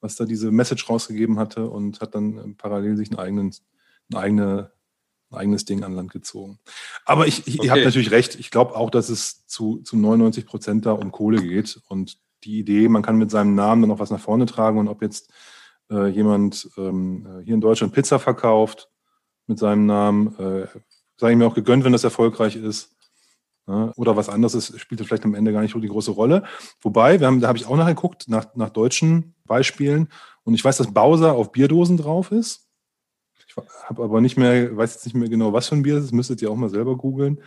was 0.00 0.16
da 0.16 0.24
diese 0.24 0.50
Message 0.50 0.88
rausgegeben 0.88 1.38
hatte 1.38 1.68
und 1.68 2.00
hat 2.00 2.14
dann 2.14 2.38
ähm, 2.38 2.56
parallel 2.56 2.96
sich 2.96 3.10
einen 3.10 3.20
eigenen, 3.20 3.54
ein, 4.12 4.16
eigene, 4.16 4.70
ein 5.34 5.40
eigenes 5.40 5.64
Ding 5.64 5.84
an 5.84 5.94
Land 5.94 6.12
gezogen. 6.12 6.58
Aber 7.04 7.26
ich, 7.26 7.46
ich, 7.46 7.62
ihr 7.62 7.70
habt 7.70 7.78
Okay. 7.78 7.84
natürlich 7.84 8.10
recht. 8.10 8.36
Ich 8.36 8.50
glaube 8.50 8.76
auch, 8.76 8.90
dass 8.90 9.08
es 9.08 9.46
zu, 9.46 9.78
zu 9.78 9.96
99 9.96 10.46
Prozent 10.46 10.86
da 10.86 10.92
um 10.92 11.12
Kohle 11.12 11.42
geht 11.42 11.80
und 11.88 12.18
die 12.44 12.58
Idee, 12.58 12.88
man 12.88 13.02
kann 13.02 13.16
mit 13.16 13.30
seinem 13.30 13.54
Namen 13.54 13.82
dann 13.82 13.88
noch 13.88 13.98
was 13.98 14.10
nach 14.10 14.20
vorne 14.20 14.46
tragen 14.46 14.78
und 14.78 14.88
ob 14.88 15.02
jetzt 15.02 15.32
äh, 15.90 16.08
jemand 16.08 16.68
ähm, 16.76 17.26
äh, 17.26 17.44
hier 17.44 17.54
in 17.54 17.60
Deutschland 17.60 17.92
Pizza 17.92 18.18
verkauft 18.18 18.90
mit 19.46 19.58
seinem 19.58 19.86
Namen, 19.86 20.28
äh, 20.38 20.66
sage 21.16 21.32
ich 21.32 21.38
mir 21.38 21.46
auch 21.46 21.54
gegönnt, 21.54 21.84
wenn 21.84 21.92
das 21.92 22.04
erfolgreich 22.04 22.56
ist. 22.56 22.90
Ja, 23.66 23.92
oder 23.96 24.14
was 24.14 24.28
anderes 24.28 24.54
ist, 24.54 24.78
spielt 24.78 25.00
vielleicht 25.06 25.24
am 25.24 25.34
Ende 25.34 25.50
gar 25.52 25.62
nicht 25.62 25.72
so 25.72 25.78
die 25.78 25.88
große 25.88 26.10
Rolle. 26.10 26.44
Wobei, 26.82 27.18
wir 27.20 27.26
haben, 27.26 27.40
da 27.40 27.48
habe 27.48 27.56
ich 27.56 27.66
auch 27.66 27.76
nachher 27.76 27.94
geguckt, 27.94 28.28
nach, 28.28 28.54
nach 28.54 28.68
deutschen 28.68 29.34
Beispielen. 29.46 30.08
Und 30.42 30.52
ich 30.52 30.62
weiß, 30.62 30.76
dass 30.76 30.92
Bowser 30.92 31.32
auf 31.32 31.50
Bierdosen 31.50 31.96
drauf 31.96 32.30
ist. 32.30 32.68
Ich 33.56 33.88
habe 33.88 34.02
aber 34.02 34.20
nicht 34.20 34.36
mehr, 34.36 34.76
weiß 34.76 34.94
jetzt 34.94 35.04
nicht 35.06 35.14
mehr 35.14 35.28
genau, 35.28 35.52
was 35.52 35.68
für 35.68 35.76
ein 35.76 35.82
Bier 35.82 35.96
das 35.96 36.04
ist, 36.04 36.12
müsstet 36.12 36.42
ihr 36.42 36.50
auch 36.50 36.56
mal 36.56 36.68
selber 36.70 36.96
googeln. 36.96 37.40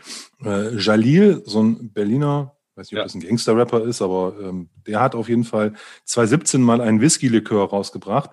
Äh, 0.43 0.75
Jalil, 0.77 1.41
so 1.45 1.61
ein 1.61 1.91
Berliner, 1.91 2.55
weiß 2.75 2.87
nicht, 2.91 2.93
ob 2.93 2.97
Ja. 2.99 3.03
das 3.03 3.15
ein 3.15 3.21
Gangster-Rapper 3.21 3.83
ist, 3.83 4.01
aber 4.01 4.35
ähm, 4.41 4.69
der 4.85 4.99
hat 5.01 5.15
auf 5.15 5.29
jeden 5.29 5.43
Fall 5.43 5.73
2017 6.05 6.61
mal 6.61 6.81
einen 6.81 7.01
Whisky-Likör 7.01 7.69
rausgebracht. 7.69 8.31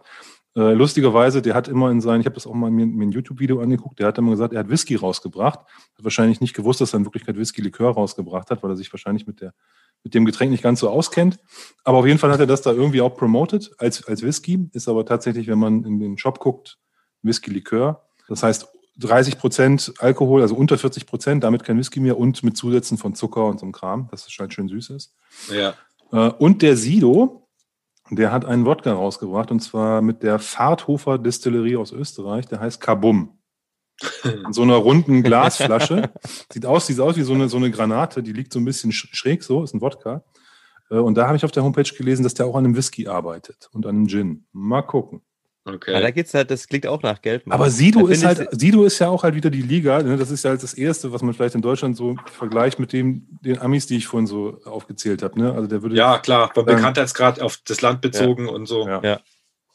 Äh, 0.56 0.72
lustigerweise, 0.74 1.42
der 1.42 1.54
hat 1.54 1.66
immer 1.66 1.90
in 1.90 2.00
seinen, 2.00 2.20
ich 2.20 2.26
habe 2.26 2.34
das 2.36 2.46
auch 2.46 2.54
mal 2.54 2.70
mir, 2.70 2.86
mir 2.86 3.06
ein 3.06 3.10
YouTube-Video 3.10 3.60
angeguckt, 3.60 3.98
der 3.98 4.06
hat 4.06 4.18
immer 4.18 4.30
gesagt, 4.30 4.52
er 4.52 4.60
hat 4.60 4.68
Whisky 4.68 4.94
rausgebracht. 4.94 5.58
Hat 5.58 6.04
wahrscheinlich 6.04 6.40
nicht 6.40 6.54
gewusst, 6.54 6.80
dass 6.80 6.94
er 6.94 6.98
in 6.98 7.04
Wirklichkeit 7.06 7.36
Whisky-Likör 7.36 7.90
rausgebracht 7.94 8.50
hat, 8.50 8.62
weil 8.62 8.70
er 8.70 8.76
sich 8.76 8.92
wahrscheinlich 8.92 9.26
mit, 9.26 9.40
der, 9.40 9.52
mit 10.04 10.14
dem 10.14 10.24
Getränk 10.24 10.52
nicht 10.52 10.62
ganz 10.62 10.78
so 10.78 10.88
auskennt. 10.90 11.40
Aber 11.82 11.98
auf 11.98 12.06
jeden 12.06 12.20
Fall 12.20 12.30
hat 12.30 12.38
er 12.38 12.46
das 12.46 12.62
da 12.62 12.70
irgendwie 12.70 13.00
auch 13.00 13.16
promoted 13.16 13.72
als, 13.78 14.06
als 14.06 14.22
Whisky. 14.22 14.68
Ist 14.72 14.86
aber 14.88 15.04
tatsächlich, 15.04 15.48
wenn 15.48 15.58
man 15.58 15.82
in 15.82 15.98
den 15.98 16.18
Shop 16.18 16.38
guckt, 16.38 16.78
Whisky-Likör. 17.24 18.02
Das 18.28 18.42
heißt 18.42 18.68
30 18.98 19.38
Prozent 19.38 19.92
Alkohol, 19.98 20.42
also 20.42 20.54
unter 20.54 20.78
40 20.78 21.06
Prozent, 21.06 21.42
damit 21.44 21.64
kein 21.64 21.78
Whisky 21.78 21.98
mehr 22.00 22.16
und 22.18 22.42
mit 22.44 22.56
Zusätzen 22.56 22.96
von 22.96 23.14
Zucker 23.14 23.46
und 23.46 23.58
so 23.58 23.66
einem 23.66 23.72
Kram, 23.72 24.08
dass 24.10 24.26
es 24.28 24.38
halt 24.38 24.54
schön 24.54 24.68
süß 24.68 24.90
ist. 24.90 25.14
Ja. 25.52 25.74
Äh, 26.12 26.30
Und 26.38 26.62
der 26.62 26.76
Sido, 26.76 27.48
der 28.10 28.30
hat 28.30 28.44
einen 28.44 28.66
Wodka 28.66 28.92
rausgebracht 28.92 29.50
und 29.50 29.60
zwar 29.60 30.00
mit 30.02 30.22
der 30.22 30.38
Fahrthofer 30.38 31.18
Distillerie 31.18 31.76
aus 31.76 31.90
Österreich, 31.92 32.46
der 32.46 32.60
heißt 32.60 32.80
Kabum. 32.80 33.38
In 34.24 34.52
so 34.52 34.62
einer 34.62 34.74
runden 34.76 35.22
Glasflasche. 35.22 36.10
Sieht 36.52 36.66
aus, 36.66 36.86
sieht 36.88 36.98
aus 37.00 37.16
wie 37.16 37.22
so 37.22 37.32
eine, 37.32 37.48
so 37.48 37.56
eine 37.56 37.70
Granate, 37.70 38.22
die 38.24 38.32
liegt 38.32 38.52
so 38.52 38.58
ein 38.58 38.64
bisschen 38.64 38.90
sch- 38.90 39.08
schräg 39.14 39.42
so, 39.44 39.62
ist 39.62 39.72
ein 39.74 39.80
Wodka. 39.80 40.24
Äh, 40.90 40.96
Und 40.96 41.14
da 41.16 41.26
habe 41.28 41.36
ich 41.36 41.44
auf 41.44 41.52
der 41.52 41.62
Homepage 41.62 41.82
gelesen, 41.96 42.24
dass 42.24 42.34
der 42.34 42.46
auch 42.46 42.56
an 42.56 42.64
einem 42.64 42.76
Whisky 42.76 43.06
arbeitet 43.06 43.68
und 43.72 43.86
an 43.86 43.94
einem 43.96 44.08
Gin. 44.08 44.46
Mal 44.52 44.82
gucken. 44.82 45.22
Ja, 45.66 45.72
da 45.72 45.76
Okay. 45.76 46.12
geht's 46.12 46.34
halt, 46.34 46.50
das 46.50 46.68
klingt 46.68 46.86
auch 46.86 47.02
nach 47.02 47.22
Geld. 47.22 47.46
Mann. 47.46 47.54
Aber 47.58 47.70
Sido 47.70 48.06
Da 48.06 48.12
ist 48.12 48.24
halt, 48.24 48.48
Sido 48.60 48.84
ist 48.84 48.98
ja 48.98 49.08
auch 49.08 49.22
halt 49.22 49.34
wieder 49.34 49.48
die 49.48 49.62
Liga. 49.62 50.02
Ne? 50.02 50.16
Das 50.18 50.30
ist 50.30 50.44
ja 50.44 50.50
halt 50.50 50.62
das 50.62 50.74
Erste, 50.74 51.12
was 51.12 51.22
man 51.22 51.32
vielleicht 51.32 51.54
in 51.54 51.62
Deutschland 51.62 51.96
so 51.96 52.16
vergleicht 52.32 52.78
mit 52.78 52.92
dem, 52.92 53.26
den 53.40 53.58
Amis, 53.58 53.86
die 53.86 53.96
ich 53.96 54.06
vorhin 54.06 54.26
so 54.26 54.60
aufgezählt 54.64 55.22
habe. 55.22 55.40
Ne? 55.40 55.52
Also 55.54 55.66
der 55.66 55.82
würde 55.82 55.96
Ja, 55.96 56.18
klar, 56.18 56.50
beim 56.54 56.68
Ähm, 56.68 56.76
Bekanntheitsgrad 56.76 57.40
auf 57.40 57.58
das 57.64 57.80
Land 57.80 58.02
bezogen 58.02 58.48
und 58.48 58.66
so. 58.66 58.86
Ja. 58.86 59.20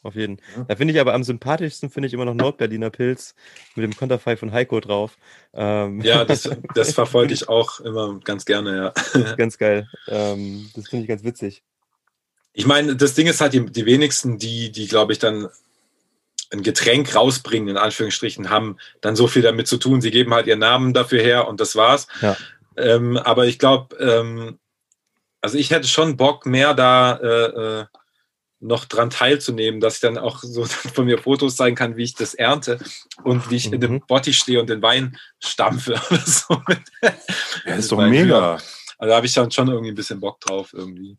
Auf 0.02 0.14
jeden. 0.14 0.38
Ja. 0.56 0.64
Da 0.64 0.76
finde 0.76 0.94
ich 0.94 1.00
aber 1.00 1.12
am 1.12 1.24
sympathischsten 1.24 1.90
finde 1.90 2.06
ich 2.06 2.14
immer 2.14 2.24
noch 2.24 2.32
Nordberliner 2.34 2.88
Pilz 2.88 3.34
mit 3.74 3.84
dem 3.84 3.94
Konterfei 3.94 4.36
von 4.36 4.50
Heiko 4.52 4.80
drauf. 4.80 5.18
Ähm, 5.52 6.00
Ja, 6.00 6.24
das, 6.24 6.48
das 6.74 6.94
verfolge 6.94 7.34
ich 7.34 7.48
auch 7.50 7.80
immer 7.80 8.18
ganz 8.24 8.46
gerne, 8.46 8.94
ja. 9.14 9.34
ganz 9.34 9.58
geil. 9.58 9.88
Ähm, 10.08 10.70
das 10.74 10.88
finde 10.88 11.02
ich 11.02 11.08
ganz 11.08 11.22
witzig. 11.22 11.62
Ich 12.54 12.64
meine, 12.66 12.96
das 12.96 13.14
Ding 13.14 13.26
ist 13.26 13.40
halt, 13.42 13.52
die, 13.52 13.66
die 13.66 13.84
wenigsten, 13.84 14.38
die, 14.38 14.72
die, 14.72 14.86
glaube 14.86 15.12
ich, 15.12 15.18
dann 15.18 15.48
ein 16.52 16.62
Getränk 16.62 17.14
rausbringen, 17.14 17.68
in 17.68 17.76
Anführungsstrichen, 17.76 18.50
haben 18.50 18.76
dann 19.00 19.16
so 19.16 19.26
viel 19.26 19.42
damit 19.42 19.68
zu 19.68 19.76
tun. 19.76 20.00
Sie 20.00 20.10
geben 20.10 20.34
halt 20.34 20.46
ihren 20.46 20.58
Namen 20.58 20.92
dafür 20.92 21.22
her 21.22 21.48
und 21.48 21.60
das 21.60 21.76
war's. 21.76 22.06
Ja. 22.20 22.36
Ähm, 22.76 23.16
aber 23.16 23.46
ich 23.46 23.58
glaube, 23.58 23.96
ähm, 23.96 24.58
also 25.40 25.58
ich 25.58 25.70
hätte 25.70 25.88
schon 25.88 26.16
Bock, 26.16 26.46
mehr 26.46 26.74
da 26.74 27.16
äh, 27.16 27.80
äh, 27.80 27.84
noch 28.60 28.84
dran 28.84 29.10
teilzunehmen, 29.10 29.80
dass 29.80 29.94
ich 29.96 30.00
dann 30.00 30.18
auch 30.18 30.40
so 30.42 30.64
von 30.94 31.06
mir 31.06 31.18
Fotos 31.18 31.56
zeigen 31.56 31.76
kann, 31.76 31.96
wie 31.96 32.04
ich 32.04 32.14
das 32.14 32.34
ernte 32.34 32.78
und 33.24 33.50
wie 33.50 33.56
ich 33.56 33.72
in 33.72 33.80
dem 33.80 33.92
Mhm. 33.92 34.02
Bottich 34.06 34.38
stehe 34.38 34.60
und 34.60 34.68
den 34.68 34.82
Wein 34.82 35.16
stampfe 35.38 35.92
oder 36.10 36.20
so. 36.26 36.62
Ja, 37.64 37.74
ist 37.74 37.90
doch 37.90 37.98
mega. 37.98 38.58
Also 38.98 39.10
da 39.10 39.16
habe 39.16 39.26
ich 39.26 39.32
dann 39.32 39.50
schon 39.50 39.68
irgendwie 39.68 39.92
ein 39.92 39.96
bisschen 39.96 40.20
Bock 40.20 40.40
drauf 40.40 40.74
irgendwie. 40.74 41.16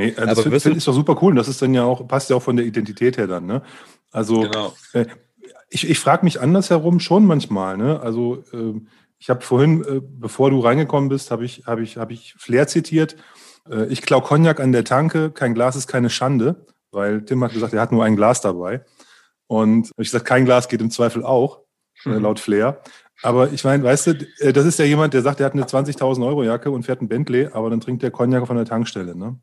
Nee, 0.00 0.10
also 0.16 0.22
Aber 0.22 0.26
das 0.28 0.38
finde 0.42 0.54
wirst 0.56 0.62
find 0.64 0.74
du- 0.74 0.78
ich 0.78 0.84
doch 0.84 0.94
super 0.94 1.18
cool. 1.22 1.30
Und 1.32 1.36
das 1.36 1.48
ist 1.48 1.60
dann 1.62 1.74
ja 1.74 1.84
auch, 1.84 2.06
passt 2.08 2.30
ja 2.30 2.36
auch 2.36 2.42
von 2.42 2.56
der 2.56 2.64
Identität 2.66 3.16
her 3.18 3.26
dann, 3.26 3.46
ne? 3.46 3.62
Also 4.10 4.40
Genau. 4.42 4.74
äh, 4.94 5.06
ich, 5.68 5.88
ich 5.88 5.98
frage 5.98 6.24
mich 6.24 6.40
andersherum 6.40 7.00
schon 7.00 7.24
manchmal, 7.26 7.76
ne? 7.76 8.00
Also 8.00 8.42
ähm, 8.52 8.88
ich 9.18 9.28
habe 9.30 9.42
vorhin, 9.42 9.84
äh, 9.84 10.00
bevor 10.02 10.50
du 10.50 10.60
reingekommen 10.60 11.08
bist, 11.08 11.30
habe 11.30 11.44
ich, 11.44 11.64
habe 11.66 11.82
ich, 11.82 11.96
habe 11.98 12.12
ich 12.12 12.34
Flair 12.38 12.66
zitiert. 12.66 13.16
Äh, 13.70 13.86
ich 13.86 14.02
klau 14.02 14.20
Cognac 14.20 14.58
an 14.60 14.72
der 14.72 14.84
Tanke, 14.84 15.30
kein 15.30 15.54
Glas 15.54 15.76
ist 15.76 15.86
keine 15.86 16.08
Schande, 16.10 16.66
weil 16.90 17.24
Tim 17.24 17.44
hat 17.44 17.52
gesagt, 17.52 17.72
er 17.74 17.80
hat 17.82 17.92
nur 17.92 18.04
ein 18.04 18.16
Glas 18.16 18.40
dabei. 18.40 18.84
Und 19.46 19.88
hab 19.90 19.98
ich 20.00 20.08
gesagt, 20.08 20.24
kein 20.24 20.44
Glas 20.44 20.68
geht 20.68 20.80
im 20.80 20.90
Zweifel 20.90 21.24
auch, 21.24 21.60
äh, 22.06 22.10
Mhm. 22.10 22.22
laut 22.22 22.40
Flair. 22.40 22.80
Aber 23.22 23.52
ich 23.52 23.62
meine, 23.64 23.82
weißt 23.84 24.06
du, 24.06 24.10
äh, 24.38 24.52
das 24.54 24.64
ist 24.64 24.78
ja 24.78 24.86
jemand, 24.86 25.12
der 25.12 25.20
sagt, 25.22 25.40
er 25.40 25.46
hat 25.46 25.52
eine 25.52 25.66
20.000 25.66 26.24
Euro 26.26 26.42
Jacke 26.42 26.70
und 26.70 26.84
fährt 26.84 27.02
ein 27.02 27.08
Bentley, 27.08 27.48
aber 27.52 27.68
dann 27.68 27.80
trinkt 27.80 28.02
der 28.02 28.10
Cognac 28.10 28.46
von 28.46 28.56
der 28.56 28.64
Tankstelle, 28.64 29.14
ne? 29.14 29.38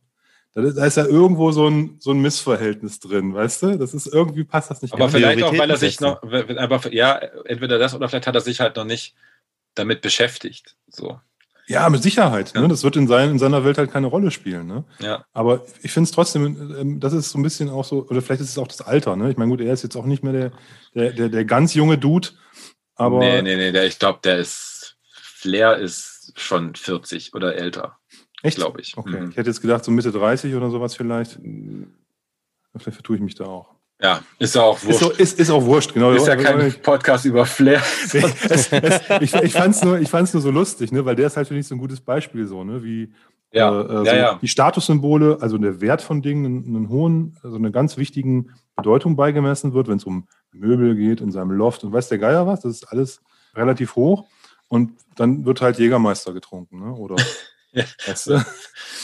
Da 0.58 0.64
ist, 0.64 0.76
da 0.76 0.86
ist 0.86 0.98
ja 0.98 1.06
irgendwo 1.06 1.52
so 1.52 1.68
ein, 1.68 1.98
so 2.00 2.10
ein 2.10 2.20
Missverhältnis 2.20 3.00
drin, 3.00 3.32
weißt 3.36 3.62
du? 3.62 3.78
Das 3.78 3.94
ist 3.94 4.08
irgendwie 4.08 4.44
passt 4.44 4.72
das 4.72 4.82
nicht 4.82 4.92
Aber 4.92 5.08
vielleicht 5.08 5.44
auch, 5.44 5.56
weil 5.56 5.70
er 5.70 5.78
sich 5.78 6.00
noch, 6.00 6.24
einfach, 6.24 6.92
ja, 6.92 7.16
entweder 7.46 7.78
das 7.78 7.94
oder 7.94 8.10
vielleicht 8.10 8.26
hat 8.26 8.34
er 8.34 8.42
sich 8.42 8.60
halt 8.60 8.76
noch 8.76 8.84
nicht 8.84 9.14
damit 9.76 10.02
beschäftigt. 10.02 10.76
So, 10.88 11.20
Ja, 11.68 11.88
mit 11.92 12.02
Sicherheit. 12.02 12.54
Ja. 12.56 12.62
Ne? 12.62 12.70
Das 12.70 12.84
wird 12.84 12.96
in, 12.96 13.08
sein, 13.08 13.30
in 13.30 13.38
seiner 13.38 13.66
Welt 13.66 13.78
halt 13.78 13.92
keine 13.92 14.08
Rolle 14.08 14.32
spielen. 14.32 14.66
Ne? 14.66 14.84
ja. 14.98 15.24
Aber 15.32 15.64
ich 15.84 15.92
finde 15.92 16.08
es 16.08 16.12
trotzdem, 16.12 16.76
ähm, 16.76 17.00
das 17.00 17.14
ist 17.14 17.30
so 17.30 17.38
ein 17.38 17.44
bisschen 17.44 17.70
auch 17.70 17.86
so, 17.86 18.08
oder 18.08 18.24
vielleicht 18.24 18.42
ist 18.42 18.50
es 18.50 18.58
auch 18.58 18.68
das 18.68 18.82
Alter. 18.82 19.16
Ne? 19.16 19.30
Ich 19.30 19.38
meine, 19.38 19.52
gut, 19.52 19.62
er 19.62 19.72
ist 19.72 19.84
jetzt 19.84 19.96
auch 19.96 20.06
nicht 20.06 20.24
mehr 20.24 20.34
der, 20.34 20.52
der, 20.96 21.12
der, 21.14 21.30
der 21.30 21.46
ganz 21.46 21.76
junge 21.76 22.00
Dude, 22.00 22.30
aber 22.96 23.20
nee, 23.20 23.44
nee, 23.44 23.58
nee, 23.58 23.72
der, 23.72 23.86
ich 23.86 24.00
glaube, 24.00 24.22
der 24.24 24.38
ist, 24.40 24.98
Flair 25.12 25.78
ist 25.78 26.34
schon 26.36 26.74
40 26.74 27.36
oder 27.36 27.56
älter, 27.56 27.97
echt? 28.44 28.58
glaube 28.58 28.82
ich. 28.82 28.98
Okay, 28.98 29.22
Mhm. 29.22 29.30
ich 29.32 29.38
hätte 29.38 29.50
jetzt 29.50 29.62
gedacht, 29.62 29.84
so 29.84 29.92
Mitte 29.92 30.12
30 30.12 30.54
oder 30.56 30.70
sowas 30.70 30.96
vielleicht. 30.96 31.40
Vielleicht 32.76 32.96
vertue 32.96 33.16
ich 33.16 33.22
mich 33.22 33.36
da 33.36 33.46
auch. 33.46 33.74
Ja, 34.00 34.22
ist 34.38 34.54
ja 34.54 34.62
auch 34.62 34.78
Ist, 34.78 34.86
wurscht. 34.86 35.00
so, 35.00 35.10
ist, 35.12 35.40
ist 35.40 35.50
auch 35.50 35.64
wurscht, 35.66 35.94
genau. 35.96 36.12
Ist 36.12 36.28
ja 36.28 36.36
kein 36.36 36.72
Podcast 36.84 37.26
über 37.26 37.48
Flair. 37.48 37.82
es, 38.14 38.72
es, 38.72 39.02
ich 39.22 39.34
ich 39.34 39.54
fand 39.54 39.74
es 39.74 39.84
nur, 39.84 40.00
ich 40.00 40.10
fand's 40.10 40.34
nur 40.34 40.42
so 40.42 40.52
lustig, 40.52 40.92
ne? 40.92 41.04
weil 41.04 41.16
der 41.16 41.26
ist 41.28 41.38
halt, 41.38 41.48
finde 41.48 41.62
ich, 41.62 41.68
so 41.68 41.74
ein 41.74 41.80
gutes 41.80 42.00
Beispiel, 42.02 42.46
so, 42.46 42.64
ne? 42.64 42.84
wie 42.84 43.12
Ja, 43.52 43.72
äh, 43.82 43.84
äh, 43.86 43.98
so 43.98 44.04
ja, 44.06 44.16
ja. 44.16 44.40
die 44.40 44.48
Statussymbole, 44.48 45.40
also 45.42 45.58
der 45.58 45.82
Wert 45.82 46.04
von 46.04 46.22
Dingen, 46.22 46.46
einen, 46.46 46.76
einen 46.76 46.90
hohen, 46.90 47.38
also 47.42 47.56
eine 47.56 47.72
ganz 47.72 47.98
wichtigen 47.98 48.52
Bedeutung 48.76 49.16
beigemessen 49.16 49.74
wird, 49.74 49.88
wenn 49.88 49.98
es 49.98 50.04
um 50.04 50.28
Möbel 50.52 50.94
geht, 50.96 51.20
in 51.20 51.32
seinem 51.32 51.52
Loft 51.52 51.84
und 51.84 51.92
weiß 51.92 52.08
der 52.10 52.20
Geier 52.20 52.46
was, 52.46 52.62
das 52.62 52.74
ist 52.74 52.84
alles 52.92 53.22
relativ 53.56 53.96
hoch 53.96 54.26
und 54.68 54.92
dann 55.16 55.44
wird 55.46 55.62
halt 55.62 55.80
Jägermeister 55.80 56.34
getrunken, 56.34 56.82
ne? 56.86 56.94
oder 56.94 57.16
Du? 58.26 58.44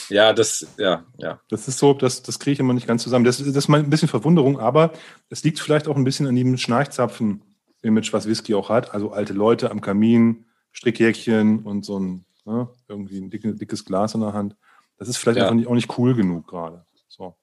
Ja, 0.09 0.33
das, 0.33 0.65
ja, 0.77 1.05
ja. 1.17 1.39
Das 1.49 1.67
ist 1.67 1.77
so, 1.79 1.93
das, 1.93 2.23
das 2.23 2.39
kriege 2.39 2.53
ich 2.53 2.59
immer 2.59 2.73
nicht 2.73 2.87
ganz 2.87 3.03
zusammen. 3.03 3.25
Das, 3.25 3.37
das 3.37 3.47
ist 3.47 3.67
mal 3.67 3.79
ein 3.79 3.89
bisschen 3.89 4.09
Verwunderung, 4.09 4.59
aber 4.59 4.93
es 5.29 5.43
liegt 5.43 5.59
vielleicht 5.59 5.87
auch 5.87 5.95
ein 5.95 6.03
bisschen 6.03 6.27
an 6.27 6.35
dem 6.35 6.57
Schnarchzapfen-Image, 6.57 8.13
was 8.13 8.27
Whisky 8.27 8.53
auch 8.55 8.69
hat. 8.69 8.93
Also 8.93 9.11
alte 9.11 9.33
Leute 9.33 9.71
am 9.71 9.81
Kamin, 9.81 10.45
Strickjäckchen 10.71 11.59
und 11.63 11.85
so 11.85 11.99
ein, 11.99 12.25
ne, 12.45 12.67
irgendwie 12.87 13.19
ein 13.19 13.29
dicke, 13.29 13.53
dickes 13.55 13.85
Glas 13.85 14.13
in 14.13 14.21
der 14.21 14.33
Hand. 14.33 14.55
Das 14.97 15.07
ist 15.07 15.17
vielleicht 15.17 15.37
Ja. 15.37 15.43
einfach 15.43 15.55
nicht, 15.55 15.67
auch 15.67 15.75
nicht 15.75 15.97
cool 15.97 16.15
genug 16.15 16.47
gerade. 16.47 16.85
So. 17.07 17.35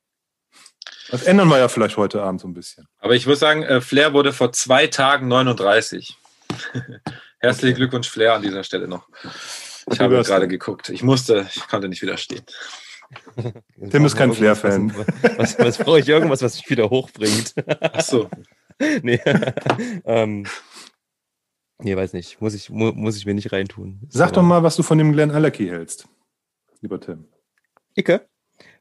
Das 1.11 1.23
ändern 1.25 1.49
wir 1.49 1.59
ja 1.59 1.69
vielleicht 1.69 1.97
heute 1.97 2.23
Abend 2.23 2.41
so 2.41 2.49
ein 2.49 2.55
bisschen. 2.55 2.87
Aber 2.99 3.15
ich 3.15 3.27
muss 3.27 3.41
sagen, 3.41 3.63
äh, 3.63 3.81
Flair 3.81 4.13
wurde 4.13 4.33
vor 4.33 4.53
zwei 4.53 4.87
Tagen 4.87 5.29
39. 5.29 6.17
Herzlichen 7.39 7.73
Okay. 7.73 7.75
Glückwunsch, 7.75 8.09
Flair, 8.09 8.35
an 8.35 8.43
dieser 8.43 8.63
Stelle 8.65 8.87
noch. 8.87 9.09
Ich 9.91 10.01
habe 10.01 10.23
gerade 10.23 10.49
geguckt. 10.49 10.89
Ich 10.89 11.03
musste, 11.03 11.49
ich 11.55 11.67
konnte 11.69 11.89
nicht 11.89 12.03
widerstehen. 12.03 12.43
Tim 13.91 14.05
ist 14.05 14.17
kein 14.17 14.33
Flair-Fan. 14.33 14.95
Was, 14.95 15.39
was, 15.39 15.59
was 15.59 15.79
brauche 15.79 16.01
ich? 16.01 16.09
Irgendwas, 16.09 16.43
was 16.43 16.57
mich 16.57 16.71
wieder 16.71 16.91
hochbringt. 16.91 17.55
Ach 17.81 18.03
so. 18.03 18.29
nee. 19.03 19.21
ähm, 20.05 20.47
nee, 21.79 21.97
weiß 21.97 22.13
nicht. 22.13 22.41
Muss 22.41 22.55
ich, 22.55 22.71
mu 22.71 22.93
muss 22.93 23.17
ich 23.17 23.27
mir 23.27 23.35
nicht 23.35 23.53
reintun. 23.53 24.01
Sag 24.09 24.29
aber- 24.29 24.37
doch 24.37 24.43
mal, 24.43 24.63
was 24.63 24.77
du 24.77 24.83
von 24.83 24.99
dem 24.99 25.13
Glenn 25.13 25.31
Allerkey 25.31 25.69
hältst, 25.69 26.09
lieber 26.81 27.01
Tim. 27.01 27.27
Icke? 27.95 28.29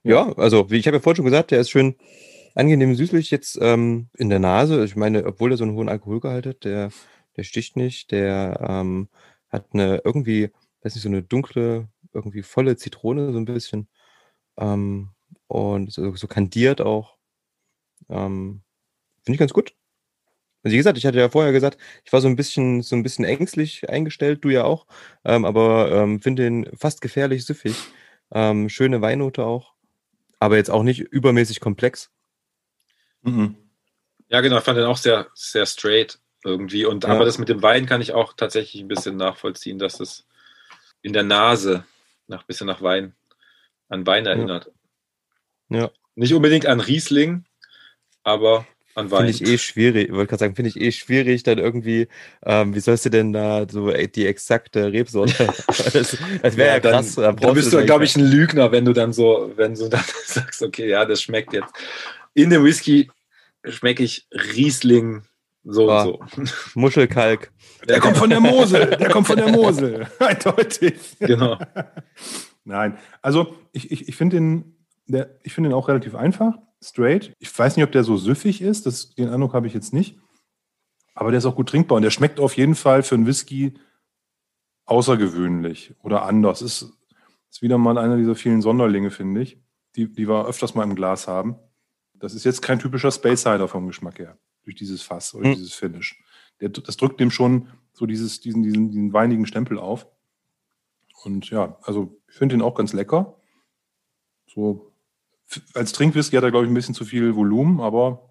Ja, 0.03 0.31
also 0.37 0.69
wie 0.69 0.77
ich 0.77 0.87
habe 0.87 0.97
ja 0.97 1.01
vorhin 1.01 1.17
schon 1.17 1.25
gesagt, 1.25 1.51
der 1.51 1.59
ist 1.59 1.69
schön 1.71 1.95
angenehm 2.55 2.95
süßlich 2.95 3.31
jetzt 3.31 3.57
ähm, 3.61 4.09
in 4.17 4.29
der 4.29 4.39
Nase. 4.39 4.83
Ich 4.83 4.95
meine, 4.95 5.25
obwohl 5.25 5.51
er 5.51 5.57
so 5.57 5.63
einen 5.63 5.73
hohen 5.73 5.89
Alkoholgehalt 5.89 6.45
hat, 6.45 6.63
der, 6.63 6.89
der 7.37 7.43
sticht 7.43 7.75
nicht, 7.75 8.11
der 8.11 8.65
ähm, 8.67 9.09
hat 9.49 9.67
eine 9.73 10.01
irgendwie, 10.03 10.51
weiß 10.81 10.95
nicht, 10.95 11.03
so 11.03 11.09
eine 11.09 11.23
dunkle, 11.23 11.89
irgendwie 12.13 12.43
volle 12.43 12.77
Zitrone, 12.77 13.31
so 13.31 13.37
ein 13.37 13.45
bisschen. 13.45 13.87
Ähm, 14.57 15.11
und 15.47 15.91
so, 15.91 16.15
so 16.15 16.27
kandiert 16.27 16.81
auch. 16.81 17.17
Ähm, 18.09 18.63
Finde 19.23 19.35
ich 19.35 19.39
ganz 19.39 19.53
gut. 19.53 19.75
Also 20.63 20.73
wie 20.73 20.77
gesagt, 20.77 20.97
ich 20.97 21.05
hatte 21.05 21.19
ja 21.19 21.29
vorher 21.29 21.53
gesagt, 21.53 21.77
ich 22.03 22.11
war 22.11 22.19
so 22.19 22.27
ein 22.27 22.35
bisschen, 22.35 22.81
so 22.81 22.95
ein 22.95 23.03
bisschen 23.03 23.23
ängstlich 23.23 23.89
eingestellt, 23.89 24.43
du 24.43 24.49
ja 24.49 24.65
auch, 24.65 24.87
ähm, 25.23 25.45
aber 25.45 25.91
ähm, 25.91 26.21
finde 26.21 26.43
den 26.43 26.69
fast 26.77 27.01
gefährlich 27.01 27.45
süffig. 27.45 27.75
Ähm, 28.31 28.69
schöne 28.69 29.01
Weinnote 29.01 29.45
auch, 29.45 29.73
aber 30.39 30.57
jetzt 30.57 30.69
auch 30.69 30.83
nicht 30.83 30.99
übermäßig 30.99 31.61
komplex. 31.61 32.11
Mhm. 33.21 33.55
Ja, 34.27 34.41
genau, 34.41 34.57
ich 34.57 34.63
fand 34.63 34.77
den 34.77 34.85
auch 34.85 34.97
sehr, 34.97 35.27
sehr 35.33 35.65
straight 35.65 36.19
irgendwie. 36.43 36.85
Und 36.85 37.05
Ja. 37.05 37.11
aber 37.11 37.25
das 37.25 37.37
mit 37.37 37.49
dem 37.49 37.61
Wein 37.61 37.85
kann 37.85 38.01
ich 38.01 38.13
auch 38.13 38.33
tatsächlich 38.33 38.81
ein 38.81 38.87
bisschen 38.87 39.15
nachvollziehen, 39.17 39.79
dass 39.79 39.99
es 39.99 40.27
in 41.01 41.13
der 41.13 41.23
Nase 41.23 41.85
nach 42.27 42.43
bisschen 42.43 42.67
nach 42.67 42.81
Wein, 42.81 43.15
an 43.87 44.05
Wein 44.05 44.25
erinnert. 44.25 44.71
Ja. 45.69 45.91
Nicht 46.15 46.33
unbedingt 46.33 46.65
an 46.65 46.79
Riesling, 46.79 47.45
aber 48.23 48.65
an 48.95 49.09
Finde 49.09 49.23
Wein. 49.23 49.29
ich 49.29 49.41
eh 49.45 49.57
schwierig, 49.57 50.11
wollte 50.11 50.27
gerade 50.27 50.39
sagen, 50.39 50.55
finde 50.55 50.69
ich 50.69 50.79
eh 50.79 50.91
schwierig, 50.91 51.43
dann 51.43 51.57
irgendwie, 51.57 52.07
ähm, 52.45 52.75
wie 52.75 52.79
sollst 52.79 53.05
du 53.05 53.09
denn 53.09 53.31
da 53.31 53.65
so 53.69 53.91
die 53.91 54.25
exakte 54.25 54.91
Rebsorte? 54.91 55.47
das 55.67 55.93
das 55.93 56.57
wäre 56.57 56.75
ja, 56.75 56.79
dann, 56.79 56.91
krass. 56.93 57.15
Dann, 57.15 57.35
brauchst 57.35 57.55
bist 57.55 57.73
du 57.73 57.85
glaube 57.85 58.03
ich, 58.03 58.15
ein 58.15 58.25
Lügner, 58.25 58.71
wenn 58.71 58.85
du 58.85 58.93
dann 58.93 59.13
so, 59.13 59.53
wenn 59.55 59.75
du 59.75 59.87
dann 59.89 60.03
sagst, 60.25 60.61
okay, 60.61 60.89
ja, 60.89 61.05
das 61.05 61.21
schmeckt 61.21 61.53
jetzt. 61.53 61.71
In 62.33 62.49
dem 62.49 62.63
Whisky 62.63 63.09
schmecke 63.63 64.03
ich 64.03 64.27
Riesling 64.31 65.23
so 65.71 65.89
Ah. 65.89 66.03
und 66.03 66.47
so. 66.47 66.53
Muschelkalk. 66.79 67.51
Der 67.87 67.99
kommt 67.99 68.17
von 68.17 68.29
der 68.29 68.39
Mosel, 68.39 68.87
der 68.97 69.09
kommt 69.09 69.27
von 69.27 69.37
der 69.37 69.49
Mosel. 69.51 70.07
Eindeutig. 70.19 70.95
Genau. 71.19 71.57
Nein, 72.63 72.97
also 73.21 73.55
ich, 73.71 73.91
ich, 73.91 74.07
ich 74.09 74.15
finde 74.15 74.37
den, 74.37 74.85
der, 75.07 75.39
ich 75.43 75.53
finde 75.53 75.69
den 75.69 75.75
auch 75.75 75.87
relativ 75.87 76.15
einfach, 76.15 76.53
straight. 76.81 77.33
Ich 77.39 77.57
weiß 77.57 77.75
nicht, 77.75 77.85
ob 77.85 77.91
der 77.91 78.03
so 78.03 78.17
süffig 78.17 78.61
ist, 78.61 78.85
das, 78.85 79.13
den 79.15 79.29
Eindruck 79.29 79.53
habe 79.53 79.67
ich 79.67 79.73
jetzt 79.73 79.93
nicht. 79.93 80.17
Aber 81.15 81.31
der 81.31 81.39
ist 81.39 81.45
auch 81.45 81.55
gut 81.55 81.69
trinkbar 81.69 81.97
und 81.97 82.03
der 82.03 82.11
schmeckt 82.11 82.39
auf 82.39 82.55
jeden 82.57 82.75
Fall 82.75 83.03
für 83.03 83.15
einen 83.15 83.25
Whisky 83.27 83.73
außergewöhnlich 84.85 85.95
oder 86.01 86.23
anders. 86.23 86.61
Ist, 86.61 86.91
ist 87.49 87.61
wieder 87.61 87.77
mal 87.77 87.97
einer 87.97 88.17
dieser 88.17 88.35
vielen 88.35 88.61
Sonderlinge, 88.61 89.11
finde 89.11 89.41
ich, 89.41 89.61
die, 89.95 90.11
die 90.11 90.27
wir 90.27 90.47
öfters 90.47 90.75
mal 90.75 90.83
im 90.83 90.95
Glas 90.95 91.27
haben. 91.27 91.55
Das 92.13 92.33
ist 92.33 92.43
jetzt 92.43 92.61
kein 92.61 92.79
typischer 92.79 93.11
Space 93.11 93.41
Cider 93.43 93.67
vom 93.67 93.87
Geschmack 93.87 94.19
her, 94.19 94.37
durch 94.69 94.77
dieses 94.77 95.01
Fass 95.01 95.33
oder 95.33 95.49
Hm. 95.49 95.55
dieses 95.55 95.73
Finish. 95.73 96.21
Der, 96.61 96.69
das 96.69 96.97
drückt 96.97 97.19
dem 97.19 97.31
schon 97.31 97.69
so 97.93 98.05
dieses, 98.05 98.39
diesen, 98.39 98.63
diesen, 98.63 98.89
diesen 98.89 99.13
weinigen 99.13 99.45
Stempel 99.45 99.79
auf. 99.79 100.07
Und 101.23 101.49
ja, 101.49 101.77
also 101.81 102.17
ich 102.29 102.35
finde 102.35 102.55
den 102.55 102.61
auch 102.61 102.75
ganz 102.75 102.93
lecker. 102.93 103.35
So 104.47 104.93
als 105.73 105.91
Trinkwhisky 105.91 106.35
hat 106.35 106.43
er, 106.43 106.51
glaube 106.51 106.65
ich, 106.65 106.71
ein 106.71 106.75
bisschen 106.75 106.95
zu 106.95 107.05
viel 107.05 107.35
Volumen, 107.35 107.81
aber 107.81 108.29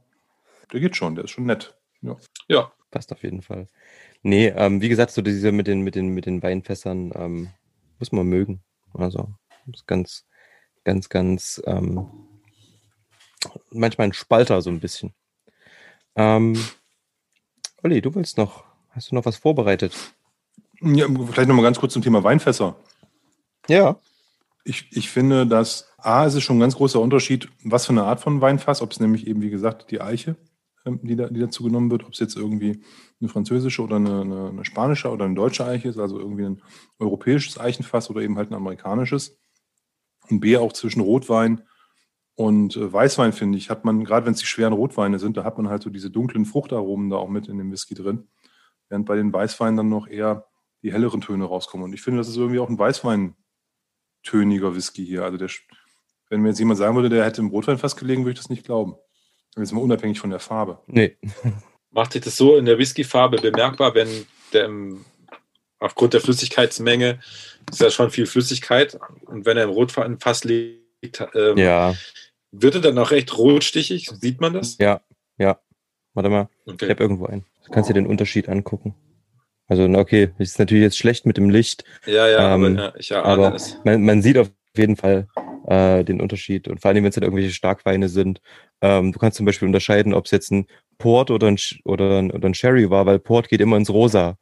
der 0.72 0.80
geht 0.80 0.96
schon, 0.96 1.16
der 1.16 1.24
ist 1.24 1.30
schon 1.30 1.46
nett. 1.46 1.76
Ja. 2.00 2.16
Ja, 2.48 2.72
Passt 2.90 3.12
auf 3.12 3.22
jeden 3.22 3.42
Fall. 3.42 3.66
Nee, 4.22 4.48
ähm, 4.48 4.80
wie 4.80 4.88
gesagt, 4.88 5.10
so 5.10 5.20
diese 5.20 5.52
mit 5.52 5.66
den, 5.66 5.82
mit 5.82 5.94
den, 5.94 6.08
mit 6.08 6.26
den 6.26 6.42
Weinfässern 6.42 7.12
ähm, 7.14 7.50
muss 7.98 8.12
man 8.12 8.26
mögen. 8.26 8.62
Also 8.94 9.34
ist 9.72 9.86
ganz, 9.86 10.26
ganz, 10.84 11.08
ganz 11.10 11.62
ähm, 11.66 12.08
manchmal 13.70 14.08
ein 14.08 14.12
Spalter 14.14 14.62
so 14.62 14.70
ein 14.70 14.80
bisschen. 14.80 15.12
Ähm, 16.18 16.58
Olli, 17.84 18.02
du 18.02 18.12
willst 18.16 18.38
noch, 18.38 18.64
hast 18.90 19.10
du 19.10 19.14
noch 19.14 19.24
was 19.24 19.36
vorbereitet? 19.36 19.96
ja 20.80 21.06
vielleicht 21.06 21.48
nochmal 21.48 21.64
ganz 21.64 21.78
kurz 21.78 21.92
zum 21.92 22.02
Thema 22.02 22.24
Weinfässer. 22.24 22.76
Ja. 23.68 23.98
Ich, 24.64 24.88
ich 24.90 25.08
finde, 25.10 25.46
dass 25.46 25.88
A, 25.96 26.26
es 26.26 26.34
ist 26.34 26.42
schon 26.42 26.56
ein 26.56 26.60
ganz 26.60 26.76
großer 26.76 27.00
Unterschied, 27.00 27.48
was 27.62 27.86
für 27.86 27.92
eine 27.92 28.02
Art 28.02 28.20
von 28.20 28.40
Weinfass, 28.40 28.82
ob 28.82 28.92
es 28.92 29.00
nämlich 29.00 29.26
eben, 29.26 29.40
wie 29.42 29.50
gesagt, 29.50 29.90
die 29.92 30.00
Eiche, 30.00 30.36
ähm, 30.84 31.00
die, 31.02 31.14
da, 31.14 31.28
die 31.28 31.40
dazu 31.40 31.62
genommen 31.62 31.90
wird, 31.90 32.04
ob 32.04 32.12
es 32.12 32.18
jetzt 32.18 32.36
irgendwie 32.36 32.82
eine 33.20 33.28
französische 33.28 33.82
oder 33.82 33.96
eine, 33.96 34.20
eine, 34.20 34.48
eine 34.48 34.64
spanische 34.64 35.10
oder 35.10 35.24
eine 35.24 35.34
deutsche 35.34 35.64
Eiche 35.64 35.88
ist, 35.88 35.98
also 35.98 36.18
irgendwie 36.18 36.44
ein 36.46 36.62
europäisches 36.98 37.58
Eichenfass 37.58 38.10
oder 38.10 38.22
eben 38.22 38.36
halt 38.36 38.50
ein 38.50 38.54
amerikanisches. 38.54 39.38
Und 40.28 40.40
B, 40.40 40.56
auch 40.56 40.72
zwischen 40.72 41.00
Rotwein 41.00 41.62
und 42.38 42.76
äh, 42.76 42.92
Weißwein, 42.92 43.32
finde 43.32 43.58
ich, 43.58 43.68
hat 43.68 43.84
man, 43.84 44.04
gerade 44.04 44.24
wenn 44.24 44.32
es 44.32 44.38
die 44.38 44.46
schweren 44.46 44.72
Rotweine 44.72 45.18
sind, 45.18 45.36
da 45.36 45.42
hat 45.42 45.58
man 45.58 45.68
halt 45.68 45.82
so 45.82 45.90
diese 45.90 46.08
dunklen 46.08 46.44
Fruchtaromen 46.44 47.10
da 47.10 47.16
auch 47.16 47.28
mit 47.28 47.48
in 47.48 47.58
dem 47.58 47.72
Whisky 47.72 47.96
drin. 47.96 48.28
Während 48.88 49.06
bei 49.06 49.16
den 49.16 49.32
Weißweinen 49.32 49.76
dann 49.76 49.88
noch 49.88 50.06
eher 50.06 50.46
die 50.84 50.92
helleren 50.92 51.20
Töne 51.20 51.46
rauskommen. 51.46 51.86
Und 51.86 51.94
ich 51.94 52.00
finde, 52.00 52.18
das 52.18 52.28
ist 52.28 52.36
irgendwie 52.36 52.60
auch 52.60 52.68
ein 52.68 52.78
Weißweintöniger 52.78 54.76
Whisky 54.76 55.04
hier. 55.04 55.24
Also 55.24 55.36
der, 55.36 55.48
wenn 56.30 56.40
mir 56.42 56.50
jetzt 56.50 56.60
jemand 56.60 56.78
sagen 56.78 56.94
würde, 56.94 57.08
der 57.08 57.24
hätte 57.24 57.40
im 57.40 57.48
Rotweinfass 57.48 57.96
gelegen, 57.96 58.22
würde 58.22 58.34
ich 58.34 58.38
das 58.38 58.50
nicht 58.50 58.64
glauben. 58.64 58.94
Jetzt 59.56 59.72
mal 59.72 59.82
unabhängig 59.82 60.20
von 60.20 60.30
der 60.30 60.38
Farbe. 60.38 60.78
Nee. 60.86 61.16
macht 61.90 62.12
sich 62.12 62.22
das 62.22 62.36
so 62.36 62.56
in 62.56 62.66
der 62.66 62.78
Whiskyfarbe 62.78 63.38
bemerkbar, 63.38 63.96
wenn 63.96 64.26
der 64.52 64.66
im, 64.66 65.04
aufgrund 65.80 66.14
der 66.14 66.20
Flüssigkeitsmenge 66.20 67.18
ist 67.68 67.80
ja 67.80 67.90
schon 67.90 68.12
viel 68.12 68.26
Flüssigkeit 68.26 68.96
und 69.26 69.44
wenn 69.44 69.56
er 69.56 69.64
im 69.64 69.70
Rotfass 69.70 70.44
liegt, 70.44 71.20
ähm, 71.34 71.56
Ja, 71.58 71.96
wird 72.52 72.74
er 72.76 72.80
dann 72.80 72.98
auch 72.98 73.10
recht 73.10 73.36
rotstichig? 73.36 74.10
Sieht 74.20 74.40
man 74.40 74.54
das? 74.54 74.76
ja, 74.78 75.00
ja. 75.38 75.58
Warte 76.14 76.30
mal, 76.30 76.48
ich 76.66 76.72
Okay. 76.72 76.90
habe 76.90 77.02
irgendwo 77.02 77.26
einen. 77.26 77.44
Du 77.64 77.70
kannst 77.70 77.88
dir 77.90 77.94
den 77.94 78.06
Unterschied 78.06 78.48
angucken. 78.48 78.94
Also, 79.68 79.84
okay, 79.84 80.30
ist 80.38 80.58
natürlich 80.58 80.82
jetzt 80.82 80.98
schlecht 80.98 81.26
mit 81.26 81.36
dem 81.36 81.50
Licht, 81.50 81.84
Ja, 82.06 82.26
ja, 82.26 82.54
Ähm, 82.54 82.64
aber 82.64 82.70
ja, 82.70 82.94
ich 82.96 83.10
erahne 83.10 83.30
aber 83.46 83.54
es. 83.54 83.78
man, 83.84 84.02
man 84.02 84.22
sieht 84.22 84.38
auf 84.38 84.50
jeden 84.76 84.96
Fall 84.96 85.28
äh, 85.66 86.02
den 86.04 86.20
Unterschied. 86.20 86.66
Und 86.68 86.80
vor 86.80 86.88
allem, 86.90 87.04
wenn 87.04 87.10
es 87.10 87.14
dann 87.14 87.24
irgendwelche 87.24 87.52
Starkweine 87.52 88.08
sind. 88.08 88.40
Ähm, 88.80 89.12
du 89.12 89.18
kannst 89.18 89.36
zum 89.36 89.44
Beispiel 89.44 89.66
unterscheiden, 89.66 90.14
ob 90.14 90.24
es 90.24 90.30
jetzt 90.30 90.50
ein 90.50 90.66
Port 90.96 91.30
oder 91.30 91.48
ein, 91.48 91.58
oder, 91.84 92.18
ein, 92.18 92.30
oder 92.30 92.48
ein 92.48 92.54
Sherry 92.54 92.88
war, 92.88 93.04
weil 93.04 93.18
Port 93.18 93.48
geht 93.48 93.60
immer 93.60 93.76
ins 93.76 93.90
Rosa. 93.90 94.38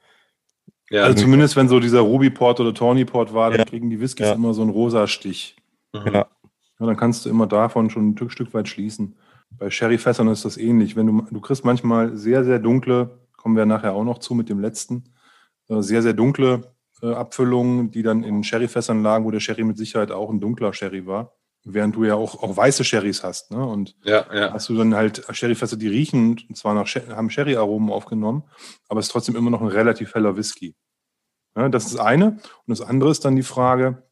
Ja, 0.91 1.03
Also 1.03 1.23
zumindest 1.23 1.57
wenn 1.57 1.69
so 1.69 1.81
dieser 1.81 2.01
Ruby 2.01 2.31
Port 2.31 2.61
oder 2.61 2.73
Tawny 2.73 3.05
Port 3.05 3.35
war, 3.35 3.51
dann 3.51 3.61
Ja. 3.61 3.65
kriegen 3.65 3.91
die 3.91 4.01
Whiskys 4.01 4.27
Ja. 4.29 4.33
immer 4.35 4.55
so 4.55 4.63
einen 4.63 4.71
rosa 4.71 5.09
Stich. 5.09 5.57
mhm. 5.93 6.13
Ja, 6.15 6.29
Ja, 6.79 6.87
dann 6.87 6.97
kannst 6.97 7.25
du 7.25 7.31
immer 7.31 7.47
davon 7.47 7.91
schon 7.91 8.11
ein 8.11 8.31
Stück- 8.31 8.55
weit 8.55 8.69
schließen. 8.69 9.17
Bei 9.51 9.71
Sherryfässern 9.71 10.29
ist 10.29 10.45
das 10.45 10.57
ähnlich. 10.57 10.97
Wenn 10.97 11.07
du, 11.07 11.27
du 11.31 11.41
kriegst 11.41 11.65
manchmal 11.65 12.17
sehr, 12.17 12.45
sehr 12.45 12.59
dunkle, 12.59 13.21
kommen 13.37 13.57
wir 13.57 13.67
nachher 13.67 13.95
auch 13.95 14.05
noch 14.05 14.19
zu 14.19 14.35
mit 14.35 14.49
dem 14.49 14.61
letzten, 14.61 15.05
äh, 15.69 15.81
sehr, 15.81 16.03
sehr 16.03 16.13
dunkle 16.13 16.75
äh, 17.03 17.13
Abfüllungen, 17.13 17.91
die 17.91 18.03
dann 18.03 18.25
in 18.25 18.43
Sherryfässern 18.45 19.03
lagen, 19.03 19.25
wo 19.25 19.31
der 19.31 19.41
Sherry 19.41 19.65
mit 19.65 19.79
Sicherheit 19.79 20.11
auch 20.11 20.31
ein 20.31 20.41
dunkler 20.41 20.73
Sherry 20.73 21.07
war. 21.07 21.33
Während 21.69 21.97
du 21.97 22.05
ja 22.05 22.15
auch, 22.15 22.43
auch 22.43 22.57
weiße 22.57 22.85
Sherrys 22.85 23.25
hast. 23.25 23.51
Ne? 23.51 23.65
Und 23.65 23.97
ja, 24.05 24.25
ja. 24.33 24.53
hast 24.53 24.69
du 24.69 24.77
dann 24.77 24.95
halt 24.95 25.25
Sherryfässer, 25.31 25.77
die 25.77 25.89
riechen, 25.89 26.37
und 26.49 26.57
zwar 26.57 26.75
nach, 26.75 26.87
haben 26.87 27.31
Sherry-Aromen 27.31 27.91
aufgenommen, 27.91 28.45
aber 28.89 29.01
es 29.01 29.07
ist 29.07 29.13
trotzdem 29.13 29.35
immer 29.35 29.51
noch 29.51 29.63
ein 29.63 29.69
relativ 29.69 30.15
heller 30.15 30.37
Whisky. 30.37 30.77
Ja, 31.57 31.69
das 31.69 31.87
ist 31.87 31.95
das 31.95 32.01
eine. 32.01 32.33
Und 32.33 32.41
das 32.69 32.83
andere 32.83 33.11
ist 33.11 33.25
dann 33.25 33.35
die 33.35 33.43
Frage, 33.43 34.06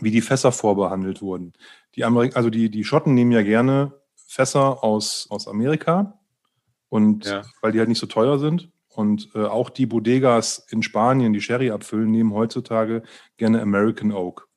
wie 0.00 0.10
die 0.10 0.20
Fässer 0.20 0.52
vorbehandelt 0.52 1.22
wurden. 1.22 1.52
Die 1.94 2.04
Amerik 2.04 2.36
also 2.36 2.50
die, 2.50 2.70
die 2.70 2.84
Schotten 2.84 3.14
nehmen 3.14 3.32
ja 3.32 3.42
gerne 3.42 3.92
Fässer 4.14 4.82
aus, 4.84 5.26
aus 5.30 5.48
Amerika 5.48 6.18
und 6.88 7.24
Ja. 7.26 7.42
weil 7.62 7.72
die 7.72 7.78
halt 7.78 7.88
nicht 7.88 7.98
so 8.00 8.06
teuer 8.06 8.38
sind. 8.38 8.70
Und 8.88 9.28
äh, 9.34 9.44
auch 9.44 9.68
die 9.68 9.84
Bodegas 9.84 10.66
in 10.70 10.82
Spanien, 10.82 11.34
die 11.34 11.42
Sherry 11.42 11.70
abfüllen, 11.70 12.10
nehmen 12.10 12.32
heutzutage 12.32 13.02
gerne 13.36 13.60
American 13.60 14.10
Oak. 14.10 14.48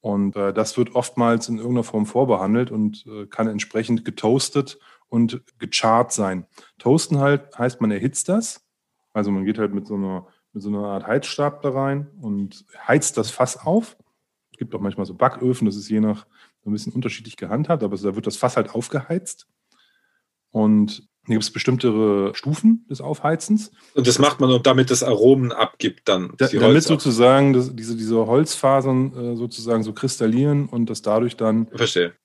Und 0.00 0.36
äh, 0.36 0.52
das 0.52 0.76
wird 0.76 0.94
oftmals 0.94 1.48
in 1.48 1.56
irgendeiner 1.56 1.84
Form 1.84 2.04
vorbehandelt 2.04 2.70
und 2.70 3.06
äh, 3.06 3.26
kann 3.26 3.46
entsprechend 3.48 4.04
getoastet 4.04 4.78
und 5.08 5.42
gechart 5.58 6.12
sein. 6.12 6.46
Toasten 6.78 7.18
halt 7.18 7.56
heißt, 7.56 7.80
man 7.80 7.90
erhitzt 7.92 8.28
das. 8.28 8.62
Also 9.14 9.30
man 9.30 9.44
geht 9.44 9.58
halt 9.58 9.72
mit 9.72 9.86
so 9.86 9.94
einer, 9.94 10.26
mit 10.52 10.62
so 10.62 10.68
einer 10.68 10.84
Art 10.88 11.06
Heizstab 11.06 11.62
da 11.62 11.70
rein 11.70 12.08
und 12.20 12.66
heizt 12.86 13.16
das 13.16 13.30
Fass 13.30 13.56
auf. 13.56 13.96
Es 14.62 14.64
gibt 14.66 14.76
auch 14.76 14.80
manchmal 14.80 15.06
so 15.06 15.14
Backöfen, 15.14 15.66
das 15.66 15.74
ist 15.74 15.88
je 15.88 15.98
nach 15.98 16.24
so 16.62 16.70
ein 16.70 16.72
bisschen 16.72 16.92
unterschiedlich 16.92 17.36
gehandhabt, 17.36 17.82
aber 17.82 17.96
da 17.96 18.14
wird 18.14 18.26
das 18.28 18.36
Fass 18.36 18.56
halt 18.56 18.74
aufgeheizt. 18.74 19.48
Und 20.52 21.08
hier 21.26 21.34
gibt 21.34 21.42
es 21.42 21.50
bestimmte 21.50 22.30
Stufen 22.34 22.86
des 22.88 23.00
Aufheizens. 23.00 23.72
Und 23.94 24.06
das 24.06 24.20
macht 24.20 24.40
man, 24.40 24.50
nur, 24.50 24.62
damit 24.62 24.90
das 24.90 25.02
Aromen 25.02 25.50
abgibt 25.50 26.08
dann. 26.08 26.34
Da, 26.36 26.46
damit 26.46 26.62
Holz- 26.62 26.84
sozusagen 26.84 27.52
das, 27.52 27.74
diese, 27.74 27.96
diese 27.96 28.26
Holzfasern 28.26 29.16
äh, 29.16 29.36
sozusagen 29.36 29.82
so 29.82 29.92
kristallieren 29.92 30.66
und 30.66 30.90
das 30.90 31.02
dadurch 31.02 31.36
dann 31.36 31.66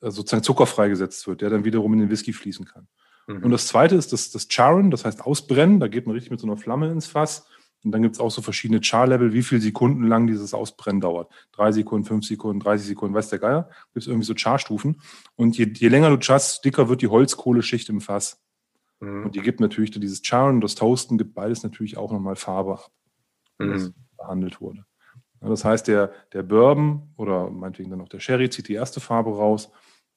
äh, 0.02 0.12
sozusagen 0.12 0.44
Zucker 0.44 0.68
freigesetzt 0.68 1.28
wird, 1.28 1.42
der 1.42 1.50
dann 1.50 1.66
wiederum 1.66 1.94
in 1.94 2.00
den 2.00 2.10
Whisky 2.10 2.34
fließen 2.34 2.66
kann. 2.66 2.88
Mhm. 3.28 3.44
Und 3.44 3.52
das 3.52 3.68
zweite 3.68 3.96
ist 3.96 4.14
das, 4.14 4.30
das 4.30 4.48
Charen, 4.48 4.92
das 4.92 5.06
heißt 5.06 5.22
Ausbrennen. 5.26 5.80
Da 5.80 5.88
geht 5.88 6.06
man 6.06 6.14
richtig 6.14 6.32
mit 6.32 6.40
so 6.40 6.46
einer 6.46 6.58
Flamme 6.58 6.92
ins 6.92 7.08
Fass. 7.08 7.48
Und 7.88 7.92
dann 7.94 8.02
gibt 8.02 8.16
es 8.16 8.20
auch 8.20 8.30
so 8.30 8.42
verschiedene 8.42 8.82
Char-Level, 8.84 9.32
wie 9.32 9.44
viele 9.44 9.62
Sekunden 9.62 10.04
lang 10.04 10.28
dieses 10.28 10.54
Ausbrennen 10.54 11.00
dauert. 11.00 11.32
Drei 11.54 11.72
Sekunden, 11.72 12.06
fünf 12.06 12.26
Sekunden, 12.26 12.60
30 12.60 12.86
Sekunden, 12.86 13.16
weiß 13.16 13.30
der 13.30 13.40
Geier. 13.40 13.70
Gibt 13.94 14.04
es 14.04 14.08
irgendwie 14.08 14.26
so 14.26 14.34
Char-Stufen. 14.36 15.00
Und 15.38 15.58
je, 15.58 15.72
je 15.74 15.88
länger 15.88 16.10
du 16.10 16.18
charst, 16.20 16.66
dicker 16.66 16.90
wird 16.90 17.02
die 17.02 17.08
Holzkohleschicht 17.08 17.88
im 17.88 18.02
Fass. 18.02 18.44
Mhm. 19.00 19.24
Und 19.24 19.36
die 19.36 19.40
gibt 19.40 19.62
natürlich 19.62 19.92
dann 19.92 20.02
dieses 20.02 20.22
Charen 20.22 20.56
und 20.56 20.62
das 20.62 20.76
Toasten 20.76 21.18
gibt 21.18 21.34
beides 21.34 21.64
natürlich 21.64 21.98
auch 21.98 22.12
nochmal 22.12 22.36
Farbe 22.36 22.74
ab, 22.74 22.92
das 23.58 23.84
Mhm. 23.84 23.94
behandelt 24.18 24.60
wurde. 24.60 24.86
Ja, 25.42 25.48
das 25.48 25.64
heißt, 25.64 25.88
der, 25.88 26.12
der 26.34 26.44
Bourbon 26.44 27.14
oder 27.16 27.50
meinetwegen 27.50 27.90
dann 27.90 28.02
auch 28.02 28.10
der 28.10 28.20
Sherry 28.20 28.50
zieht 28.50 28.68
die 28.68 28.74
erste 28.74 29.00
Farbe 29.00 29.30
raus 29.30 29.72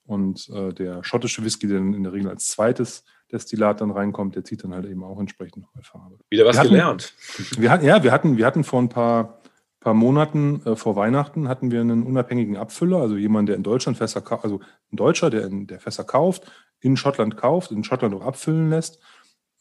und 0.06 0.48
äh, 0.48 0.72
der 0.72 1.04
schottische 1.04 1.44
Whisky, 1.44 1.68
der 1.68 1.78
dann 1.78 1.94
in 1.94 2.02
der 2.02 2.12
Regel 2.12 2.30
als 2.30 2.48
zweites 2.48 3.04
Destillat 3.32 3.80
dann 3.80 3.90
reinkommt, 3.90 4.34
der 4.36 4.44
zieht 4.44 4.64
dann 4.64 4.74
halt 4.74 4.86
eben 4.86 5.02
auch 5.04 5.18
entsprechend 5.20 5.62
nochmal 5.64 5.82
Farbe. 5.84 6.18
Wieder 6.30 6.44
was 6.44 6.56
Wir 6.56 6.60
hatten- 6.60 6.70
gelernt. 6.70 7.14
Wir 7.58 7.70
hatten, 7.70 7.84
ja, 7.84 8.02
wir 8.02 8.12
hatten, 8.12 8.36
wir 8.36 8.46
hatten 8.46 8.64
vor 8.64 8.80
ein 8.82 8.88
paar, 8.88 9.40
paar 9.80 9.94
Monaten 9.94 10.62
äh, 10.66 10.76
vor 10.76 10.96
Weihnachten 10.96 11.48
hatten 11.48 11.70
wir 11.70 11.80
einen 11.80 12.02
unabhängigen 12.02 12.56
Abfüller, 12.56 12.98
also 12.98 13.16
jemand, 13.16 13.48
der 13.48 13.56
in 13.56 13.62
Deutschland 13.62 13.96
Fässer 13.98 14.20
kauft, 14.20 14.44
also 14.44 14.60
ein 14.92 14.96
Deutscher, 14.96 15.30
der, 15.30 15.46
in, 15.46 15.66
der 15.66 15.80
Fässer 15.80 16.04
kauft, 16.04 16.50
in 16.80 16.96
Schottland 16.96 17.36
kauft, 17.36 17.70
in 17.70 17.84
Schottland 17.84 18.14
auch 18.14 18.24
abfüllen 18.26 18.68
lässt, 18.70 19.00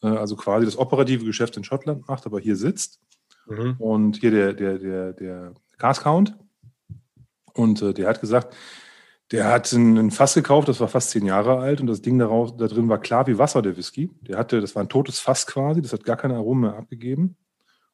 äh, 0.01 0.07
also 0.07 0.35
quasi 0.35 0.65
das 0.65 0.77
operative 0.77 1.23
Geschäft 1.25 1.55
in 1.57 1.63
Schottland 1.63 2.07
macht, 2.07 2.25
aber 2.25 2.39
hier 2.39 2.55
sitzt 2.55 2.99
Mhm. 3.47 3.75
und 3.79 4.17
hier 4.17 4.29
der, 4.31 4.53
der, 4.53 4.77
der, 4.77 5.13
der 5.13 5.53
Gas 5.79 6.01
Count. 6.01 6.35
Und 7.53 7.81
äh, 7.81 7.93
der 7.93 8.07
hat 8.07 8.21
gesagt, 8.21 8.55
Der 9.31 9.47
hat 9.47 9.71
ein, 9.73 10.09
Fass 10.09 10.33
gekauft, 10.33 10.67
das 10.67 10.79
war 10.79 10.87
fast 10.87 11.11
zehn 11.11 11.25
Jahre 11.25 11.59
alt 11.59 11.81
und 11.81 11.87
das 11.87 12.01
Ding 12.01 12.17
darauf, 12.17 12.57
da 12.57 12.67
drin 12.67 12.89
war 12.89 12.99
klar 12.99 13.27
wie 13.27 13.37
Wasser, 13.37 13.61
der 13.61 13.77
Whisky. 13.77 14.09
Der 14.21 14.37
hatte, 14.37 14.59
das 14.59 14.75
war 14.75 14.83
ein 14.83 14.89
totes 14.89 15.19
Fass 15.19 15.45
quasi, 15.45 15.81
das 15.81 15.93
hat 15.93 16.03
gar 16.03 16.17
keine 16.17 16.35
Aromen 16.35 16.61
mehr 16.61 16.75
abgegeben. 16.77 17.37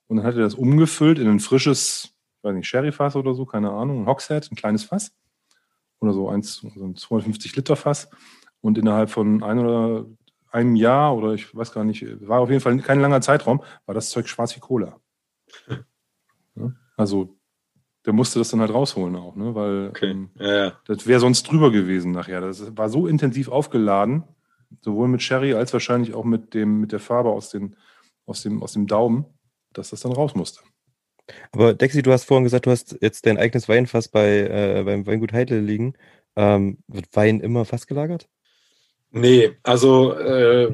Und 0.08 0.18
dann 0.18 0.26
hat 0.26 0.36
er 0.36 0.44
das 0.44 0.54
umgefüllt 0.54 1.20
in 1.20 1.28
ein 1.28 1.40
frisches, 1.40 2.14
ich 2.38 2.44
weiß 2.44 2.56
nicht, 2.56 2.68
Sherry-Fass 2.68 3.16
oder 3.18 3.34
so, 3.34 3.46
keine 3.46 3.72
Ahnung, 3.72 4.04
ein 4.04 4.08
Hogshead, 4.08 4.50
ein 4.50 4.56
kleines 4.56 4.86
Fass. 4.86 5.14
Oder 6.00 6.14
so, 6.14 6.30
eins, 6.30 6.56
so 6.56 6.86
ein 6.86 6.96
250 6.96 7.56
Liter 7.56 7.76
Fass. 7.76 8.10
Und 8.62 8.78
innerhalb 8.78 9.10
von 9.10 9.44
ein 9.44 9.60
oder 9.60 10.06
einem 10.52 10.76
Jahr 10.76 11.16
oder 11.16 11.34
ich 11.34 11.54
weiß 11.54 11.74
gar 11.74 11.84
nicht, 11.84 12.06
war 12.28 12.40
auf 12.40 12.50
jeden 12.50 12.62
Fall 12.62 12.78
kein 12.80 13.02
langer 13.02 13.20
Zeitraum, 13.22 13.62
war 13.86 13.94
das 13.94 14.10
Zeug 14.10 14.30
schwarz 14.30 14.56
wie 14.56 14.62
Cola. 14.62 15.00
Ja, 16.58 16.72
also 16.96 17.38
der 18.06 18.14
musste 18.14 18.40
das 18.40 18.50
dann 18.50 18.60
halt 18.60 18.74
rausholen 18.74 19.16
auch, 19.16 19.36
ne? 19.36 19.56
Weil 19.56 19.90
Okay. 19.90 20.12
ähm, 20.12 20.30
Ja, 20.40 20.56
ja. 20.66 20.80
das 20.86 21.08
wäre 21.08 21.20
sonst 21.20 21.44
drüber 21.44 21.72
gewesen 21.72 22.12
nachher. 22.12 22.42
Das 22.42 22.76
war 22.78 22.90
so 22.90 23.08
intensiv 23.08 23.50
aufgeladen, 23.50 24.24
sowohl 24.82 25.08
mit 25.08 25.22
Sherry 25.22 25.54
als 25.54 25.74
wahrscheinlich 25.74 26.14
auch 26.14 26.24
mit 26.26 26.54
dem, 26.54 26.80
mit 26.80 26.92
der 26.92 27.00
Farbe 27.00 27.30
aus, 27.30 27.50
den, 27.50 27.76
aus, 28.26 28.44
dem, 28.44 28.62
aus 28.62 28.74
dem 28.74 28.88
Daumen, 28.88 29.26
dass 29.74 29.90
das 29.90 30.02
dann 30.02 30.12
raus 30.12 30.36
musste. 30.36 30.62
Aber 31.52 31.74
Dexi, 31.74 32.04
du 32.04 32.12
hast 32.12 32.26
vorhin 32.26 32.44
gesagt, 32.44 32.68
du 32.68 32.72
hast 32.72 32.98
jetzt 33.02 33.26
dein 33.26 33.38
eigenes 33.38 33.68
Weinfass 33.68 34.08
bei, 34.10 34.42
äh, 34.42 34.84
beim 34.84 35.08
Weingut 35.08 35.34
Heidel 35.34 35.62
liegen. 35.62 35.94
Ähm, 36.36 36.78
wird 36.88 37.08
Wein 37.14 37.40
immer 37.40 37.66
fassgelagert? 37.66 38.28
Nee, 39.12 39.54
also 39.64 40.14
äh, 40.14 40.74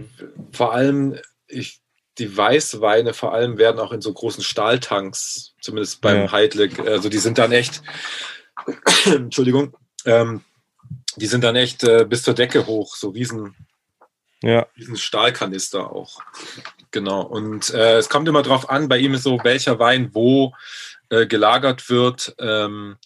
vor 0.51 0.73
allem, 0.73 1.15
ich, 1.47 1.81
die 2.17 2.35
Weißweine 2.35 3.13
vor 3.13 3.33
allem 3.33 3.57
werden 3.57 3.79
auch 3.79 3.91
in 3.91 4.01
so 4.01 4.11
großen 4.13 4.43
Stahltanks, 4.43 5.53
zumindest 5.61 6.01
beim 6.01 6.23
Ja. 6.23 6.31
Heidle, 6.31 6.69
also 6.85 7.09
die 7.09 7.17
sind 7.19 7.38
dann 7.38 7.51
echt, 7.51 7.81
Entschuldigung, 9.05 9.75
ähm, 10.05 10.43
die 11.15 11.27
sind 11.27 11.43
dann 11.43 11.55
echt 11.55 11.83
äh, 11.83 12.05
bis 12.07 12.23
zur 12.23 12.33
Decke 12.33 12.65
hoch, 12.65 12.95
so 12.95 13.09
riesen, 13.09 13.55
Ja, 14.43 14.67
riesen 14.77 14.97
Stahlkanister 14.97 15.91
auch. 15.91 16.19
Genau. 16.91 17.21
Und 17.21 17.69
äh, 17.69 17.97
es 17.97 18.09
kommt 18.09 18.27
immer 18.27 18.41
drauf 18.41 18.69
an, 18.69 18.89
bei 18.89 18.97
ihm 18.97 19.13
ist 19.13 19.23
so, 19.23 19.39
welcher 19.43 19.79
Wein 19.79 20.09
wo 20.13 20.53
äh, 21.09 21.25
gelagert 21.25 21.89
wird. 21.89 22.35
Ähm, 22.39 22.97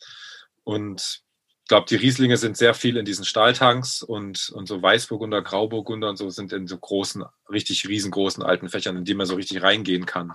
und 0.63 1.21
ich 1.65 1.69
glaube, 1.69 1.87
die 1.89 1.95
Rieslinge 1.95 2.37
sind 2.37 2.57
sehr 2.57 2.75
viel 2.75 2.95
in 2.95 3.05
diesen 3.05 3.25
Stahltanks 3.25 4.03
und, 4.03 4.51
und 4.53 4.67
so 4.67 4.83
Weißburgunder, 4.83 5.41
Grauburgunder 5.41 6.09
und 6.09 6.15
so 6.15 6.29
sind 6.29 6.53
in 6.53 6.67
so 6.67 6.77
großen, 6.77 7.25
richtig 7.49 7.87
riesengroßen 7.87 8.43
alten 8.43 8.69
Fächern, 8.69 8.97
in 8.97 9.03
die 9.03 9.15
man 9.15 9.25
so 9.25 9.33
richtig 9.33 9.63
reingehen 9.63 10.05
kann. 10.05 10.33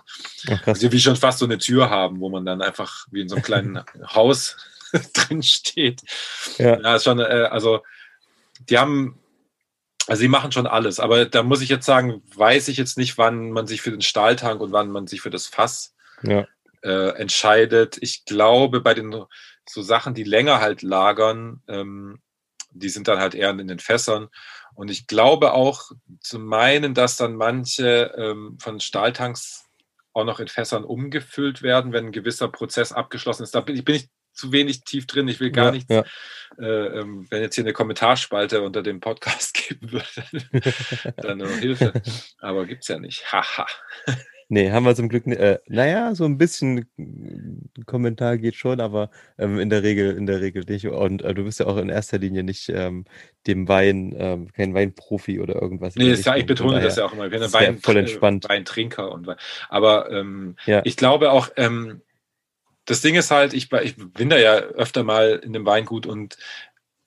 Ach. 0.51 0.67
Also 0.67 0.91
wie 0.91 0.99
schon 0.99 1.15
fast 1.15 1.39
so 1.39 1.45
eine 1.45 1.59
Tür 1.59 1.89
haben, 1.89 2.19
wo 2.19 2.31
man 2.31 2.45
dann 2.45 2.61
einfach 2.61 3.07
wie 3.13 3.21
in 3.21 3.29
so 3.29 3.37
einem 3.37 3.45
kleinen 3.45 3.85
Haus 4.13 4.57
drin 5.15 5.45
steht. 5.45 6.01
Ja. 6.59 6.81
Ja, 6.81 6.97
ist 6.97 7.05
schon, 7.05 7.21
äh, 7.21 7.23
also 7.49 7.85
die 8.69 8.77
haben, 8.77 9.17
also 10.09 10.23
die 10.23 10.29
machen 10.29 10.51
schon 10.51 10.67
alles, 10.67 10.99
aber 10.99 11.27
da 11.27 11.45
muss 11.45 11.61
ich 11.61 11.69
jetzt 11.69 11.87
sagen, 11.87 12.25
weiß 12.35 12.67
ich 12.67 12.77
jetzt 12.77 12.99
nicht, 12.99 13.19
wann 13.19 13.53
man 13.53 13.69
sich 13.69 13.83
für 13.83 13.93
den 13.93 14.03
Stahltank 14.03 14.61
und 14.61 14.73
wann 14.73 14.91
man 14.91 15.07
sich 15.07 15.21
für 15.21 15.31
das 15.31 15.47
Fass 15.47 15.95
Ja. 16.25 16.45
äh, 16.83 17.11
entscheidet. 17.11 17.99
Ich 18.01 18.25
glaube, 18.25 18.81
bei 18.81 18.95
den 18.95 19.15
so 19.73 19.83
Sachen, 19.83 20.15
die 20.15 20.25
länger 20.25 20.61
halt 20.61 20.83
lagern, 20.83 21.63
ähm, 21.69 22.21
die 22.73 22.89
sind 22.89 23.09
dann 23.09 23.19
halt 23.19 23.35
eher 23.35 23.51
in 23.51 23.69
den 23.69 23.79
Fässern. 23.79 24.29
Und 24.75 24.91
ich 24.91 25.07
glaube 25.07 25.53
auch 25.53 25.91
zu 26.21 26.39
meinen, 26.39 26.95
dass 26.95 27.17
dann 27.17 27.35
manche 27.35 28.13
ähm, 28.17 28.59
von 28.61 28.81
Stahltanks 28.81 29.67
auch 30.13 30.25
noch 30.25 30.41
in 30.41 30.49
Fässern 30.49 30.85
umgefüllt 30.85 31.63
werden, 31.63 31.93
wenn 31.93 32.07
ein 32.07 32.13
gewisser 32.13 32.49
Prozess 32.49 32.93
abgeschlossen 32.93 33.43
ist. 33.43 33.55
Da 33.55 33.61
bin 33.61 33.77
ich, 33.77 33.85
bin 33.85 33.97
ich 33.97 34.09
zu 34.33 34.53
wenig 34.53 34.85
tief 34.85 35.07
drin. 35.07 35.29
Ich 35.29 35.41
will 35.41 35.51
gar 35.51 35.67
ja, 35.67 35.71
nichts 35.73 35.93
Ja. 35.93 36.05
äh, 36.59 37.01
ähm, 37.01 37.27
wenn 37.31 37.43
jetzt 37.43 37.55
hier 37.55 37.65
eine 37.65 37.73
Kommentarspalte 37.73 38.63
unter 38.63 38.83
dem 38.83 39.01
Podcast 39.01 39.55
geben 39.69 39.93
würde, 39.93 41.15
dann 41.17 41.39
nur 41.39 41.49
Hilfe. 41.49 41.93
Aber 42.39 42.67
gibt's 42.67 42.89
ja 42.89 42.99
nicht. 42.99 43.33
Haha. 43.33 43.67
Nee, 44.53 44.73
haben 44.73 44.85
wir 44.85 44.97
zum 44.97 45.09
Glück, 45.09 45.29
äh, 45.29 45.61
naja, 45.69 46.13
so 46.17 46.25
ein 46.25 46.37
bisschen 46.37 46.79
äh, 46.99 47.83
Kommentar 47.87 48.37
geht 48.37 48.57
schon, 48.57 48.81
aber 48.81 49.11
ähm, 49.39 49.61
in 49.61 49.71
der 49.71 49.85
Regel, 49.85 50.17
in 50.17 50.27
der 50.27 50.41
Regel 50.41 50.65
nicht. 50.69 50.87
Und 50.89 51.23
äh, 51.23 51.33
du 51.35 51.45
bist 51.45 51.61
ja 51.61 51.67
auch 51.67 51.77
in 51.77 51.89
erster 51.89 52.19
Linie 52.19 52.43
nicht 52.43 52.69
ähm, 52.69 53.05
dem 53.47 53.69
Wein, 53.69 54.13
ähm, 54.19 54.53
kein 54.53 54.75
Weinprofi 54.75 55.39
oder 55.41 55.55
irgendwas. 55.63 55.95
Nee, 55.95 56.11
das, 56.11 56.25
ja, 56.25 56.35
ich 56.35 56.47
betone 56.47 56.81
das 56.81 56.97
daher- 56.97 57.05
ja 57.05 57.09
auch 57.09 57.13
immer. 57.15 57.27
Ich 57.27 57.31
bin 57.31 57.41
ein 57.41 57.47
ist 57.47 57.53
Wein, 57.55 57.79
voll 57.79 57.97
entspannt. 57.99 58.45
äh, 58.47 58.49
Weintrinker. 58.49 59.13
Und, 59.13 59.29
Wein- 59.29 59.37
aber 59.69 60.11
ähm, 60.11 60.57
Ja. 60.67 60.83
ich 60.85 60.97
glaube 60.97 61.31
auch, 61.31 61.49
ähm, 61.57 62.01
das 62.87 63.03
Ding 63.03 63.15
ist 63.15 63.31
halt, 63.31 63.55
ich, 63.55 63.73
ich 63.73 63.95
bin 63.97 64.31
da 64.31 64.37
ja 64.37 64.55
öfter 64.57 65.05
mal 65.05 65.41
in 65.45 65.53
dem 65.53 65.65
Weingut 65.65 66.07
und 66.07 66.37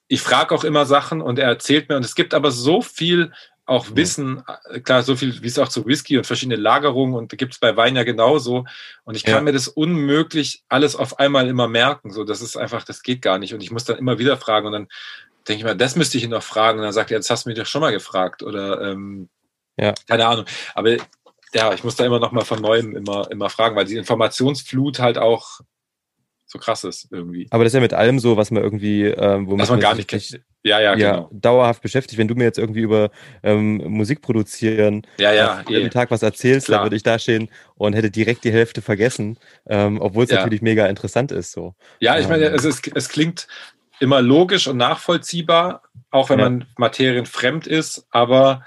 ich 0.07 0.21
frage 0.21 0.55
auch 0.55 0.63
immer 0.63 0.85
Sachen 0.85 1.21
und 1.21 1.39
er 1.39 1.49
erzählt 1.49 1.89
mir. 1.89 1.97
Und 1.97 2.05
es 2.05 2.15
gibt 2.15 2.33
aber 2.33 2.51
so 2.51 2.81
viel 2.81 3.33
auch 3.65 3.89
Mhm. 3.89 3.95
Wissen, 3.97 4.43
äh, 4.71 4.79
klar, 4.81 5.03
so 5.03 5.15
viel 5.15 5.41
wie 5.41 5.47
es 5.47 5.57
auch 5.59 5.69
zu 5.69 5.85
Whisky 5.85 6.17
und 6.17 6.25
verschiedene 6.27 6.57
Lagerungen 6.57 7.15
und 7.15 7.31
da 7.31 7.37
gibt 7.37 7.53
es 7.53 7.59
bei 7.59 7.75
Wein 7.77 7.95
ja 7.95 8.03
genauso. 8.03 8.65
Und 9.05 9.15
ich 9.15 9.23
kann 9.23 9.35
Ja. 9.35 9.41
mir 9.41 9.53
das 9.53 9.67
unmöglich 9.67 10.63
alles 10.69 10.95
auf 10.95 11.19
einmal 11.19 11.47
immer 11.47 11.67
merken. 11.67 12.11
So, 12.11 12.23
das 12.23 12.41
ist 12.41 12.57
einfach, 12.57 12.83
das 12.83 13.03
geht 13.03 13.21
gar 13.21 13.39
nicht. 13.39 13.53
Und 13.53 13.63
ich 13.63 13.71
muss 13.71 13.85
dann 13.85 13.97
immer 13.97 14.19
wieder 14.19 14.37
fragen 14.37 14.67
und 14.67 14.73
dann 14.73 14.87
denke 15.47 15.59
ich 15.59 15.63
mal, 15.63 15.75
das 15.77 15.95
müsste 15.95 16.17
ich 16.17 16.23
ihn 16.25 16.29
noch 16.31 16.43
fragen. 16.43 16.79
Und 16.79 16.85
dann 16.85 16.93
sagt 16.93 17.11
er, 17.11 17.17
jetzt 17.17 17.29
hast 17.29 17.45
du 17.45 17.49
mich 17.49 17.57
doch 17.57 17.65
schon 17.65 17.81
mal 17.81 17.91
gefragt. 17.91 18.43
Oder 18.43 18.81
ähm, 18.81 19.29
Ja. 19.77 19.93
keine 20.07 20.27
Ahnung. 20.27 20.45
Aber 20.75 20.95
ja, 21.53 21.73
ich 21.73 21.83
muss 21.83 21.95
da 21.95 22.05
immer 22.05 22.19
noch 22.19 22.31
mal 22.31 22.45
von 22.45 22.61
neuem 22.61 22.95
immer, 22.95 23.29
immer 23.31 23.49
fragen, 23.49 23.75
weil 23.75 23.85
die 23.85 23.95
Informationsflut 23.97 24.99
halt 24.99 25.17
auch 25.17 25.59
so 26.53 26.59
krass 26.59 26.83
ist 26.83 27.07
irgendwie. 27.11 27.47
Aber 27.49 27.63
das 27.63 27.71
ist 27.73 27.75
ja 27.75 27.81
mit 27.81 27.93
allem 27.93 28.19
so, 28.19 28.37
was 28.37 28.51
man 28.51 28.63
irgendwie, 28.63 29.05
ähm, 29.05 29.47
womit 29.47 29.63
Was 29.63 29.69
man 29.69 29.79
gar 29.79 29.95
nicht 29.95 30.07
kennt. 30.07 30.39
Ja, 30.65 30.79
ja, 30.79 30.95
ja, 30.95 31.11
genau. 31.11 31.29
dauerhaft 31.33 31.81
beschäftigt. 31.81 32.17
Wenn 32.17 32.29
du 32.29 32.35
mir 32.35 32.45
jetzt 32.45 32.57
irgendwie 32.57 32.81
über 32.81 33.09
ähm, 33.41 33.77
Musik 33.85 34.21
produzieren 34.21 35.01
Ja, 35.17 35.33
ja, 35.33 35.59
äh, 35.59 35.63
jeden 35.73 35.87
eh. 35.87 35.89
Tag 35.89 36.09
was 36.09 36.21
erzählst, 36.23 36.67
Klar. 36.67 36.77
dann 36.79 36.85
würde 36.85 36.95
ich 36.95 37.03
da 37.03 37.19
stehen 37.19 37.49
und 37.75 37.93
hätte 37.93 38.09
direkt 38.09 38.45
die 38.45 38.51
Hälfte 38.53 38.81
vergessen, 38.81 39.37
ähm, 39.67 39.99
obwohl 39.99 40.23
es 40.23 40.29
Ja. 40.29 40.37
natürlich 40.37 40.61
mega 40.61 40.85
interessant 40.85 41.33
ist. 41.33 41.51
So. 41.51 41.73
Ja, 41.99 42.17
ich 42.17 42.29
meine, 42.29 42.45
Ähm. 42.45 42.55
es, 42.55 42.63
ist, 42.63 42.89
es 42.95 43.09
klingt 43.09 43.47
immer 43.99 44.21
logisch 44.21 44.67
und 44.67 44.77
nachvollziehbar, 44.77 45.81
auch 46.11 46.29
wenn 46.29 46.39
Ja. 46.39 46.49
man 46.49 46.65
materienfremd 46.77 47.67
ist, 47.67 48.05
aber 48.11 48.63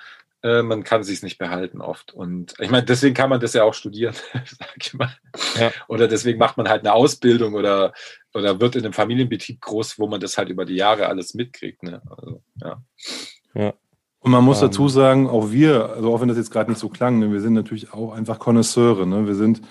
äh, 0.46 0.62
man 0.62 0.84
kann 0.84 1.02
sich 1.02 1.22
nicht 1.22 1.38
behalten 1.38 1.80
oft. 1.80 2.14
Und 2.14 2.54
ich 2.60 2.70
meine, 2.70 2.86
deswegen 2.86 3.14
kann 3.14 3.30
man 3.30 3.40
das 3.40 3.52
ja 3.52 3.64
auch 3.64 3.74
studieren, 3.74 4.14
sag 4.32 4.74
ich 4.80 4.94
mal. 4.94 5.10
Ja. 5.58 5.72
Oder 5.88 6.06
deswegen 6.06 6.38
macht 6.38 6.56
man 6.56 6.68
halt 6.68 6.82
eine 6.82 6.92
Ausbildung 6.92 7.54
oder, 7.54 7.92
oder 8.32 8.60
wird 8.60 8.76
in 8.76 8.84
einem 8.84 8.92
Familienbetrieb 8.92 9.60
groß, 9.60 9.98
wo 9.98 10.06
man 10.06 10.20
das 10.20 10.38
halt 10.38 10.48
über 10.48 10.64
die 10.64 10.76
Jahre 10.76 11.08
alles 11.08 11.34
mitkriegt. 11.34 11.82
Ne? 11.82 12.00
Also, 12.16 12.42
ja. 12.62 13.74
Und 14.20 14.30
man 14.30 14.44
muss 14.44 14.62
Ähm. 14.62 14.68
dazu 14.68 14.88
sagen, 14.88 15.28
auch 15.28 15.50
wir, 15.50 15.90
also 15.90 16.14
auch 16.14 16.20
wenn 16.20 16.28
das 16.28 16.36
jetzt 16.36 16.50
gerade 16.52 16.70
nicht 16.70 16.78
so 16.80 16.88
klang, 16.88 17.18
ne, 17.18 17.32
wir 17.32 17.40
sind 17.40 17.54
natürlich 17.54 17.92
auch 17.92 18.12
einfach 18.12 18.38
Konnoisseure. 18.38 19.06
Ne? 19.06 19.26
Wir 19.26 19.34
sind 19.34 19.62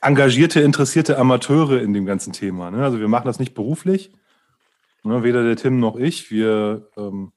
engagierte, 0.00 0.60
interessierte 0.60 1.18
Amateure 1.18 1.80
in 1.80 1.92
dem 1.92 2.06
ganzen 2.06 2.32
Thema. 2.32 2.70
Ne? 2.70 2.84
Also 2.84 3.00
wir 3.00 3.08
machen 3.08 3.26
das 3.26 3.38
nicht 3.38 3.54
beruflich, 3.54 4.12
ne? 5.02 5.22
weder 5.24 5.42
der 5.42 5.56
Tim 5.56 5.80
noch 5.80 5.96
ich. 5.96 6.30
Wir 6.30 6.88
ähm, 6.96 7.32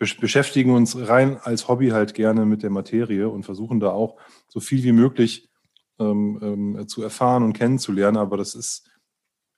beschäftigen 0.00 0.72
uns 0.74 0.96
rein 1.08 1.38
als 1.42 1.68
Hobby 1.68 1.90
halt 1.90 2.14
gerne 2.14 2.46
mit 2.46 2.62
der 2.62 2.70
Materie 2.70 3.28
und 3.28 3.44
versuchen 3.44 3.80
da 3.80 3.90
auch 3.90 4.16
so 4.48 4.58
viel 4.58 4.82
wie 4.82 4.92
möglich 4.92 5.50
ähm, 5.98 6.38
ähm, 6.42 6.88
zu 6.88 7.02
erfahren 7.02 7.42
und 7.42 7.52
kennenzulernen. 7.52 8.16
Aber 8.16 8.38
das 8.38 8.54
ist, 8.54 8.88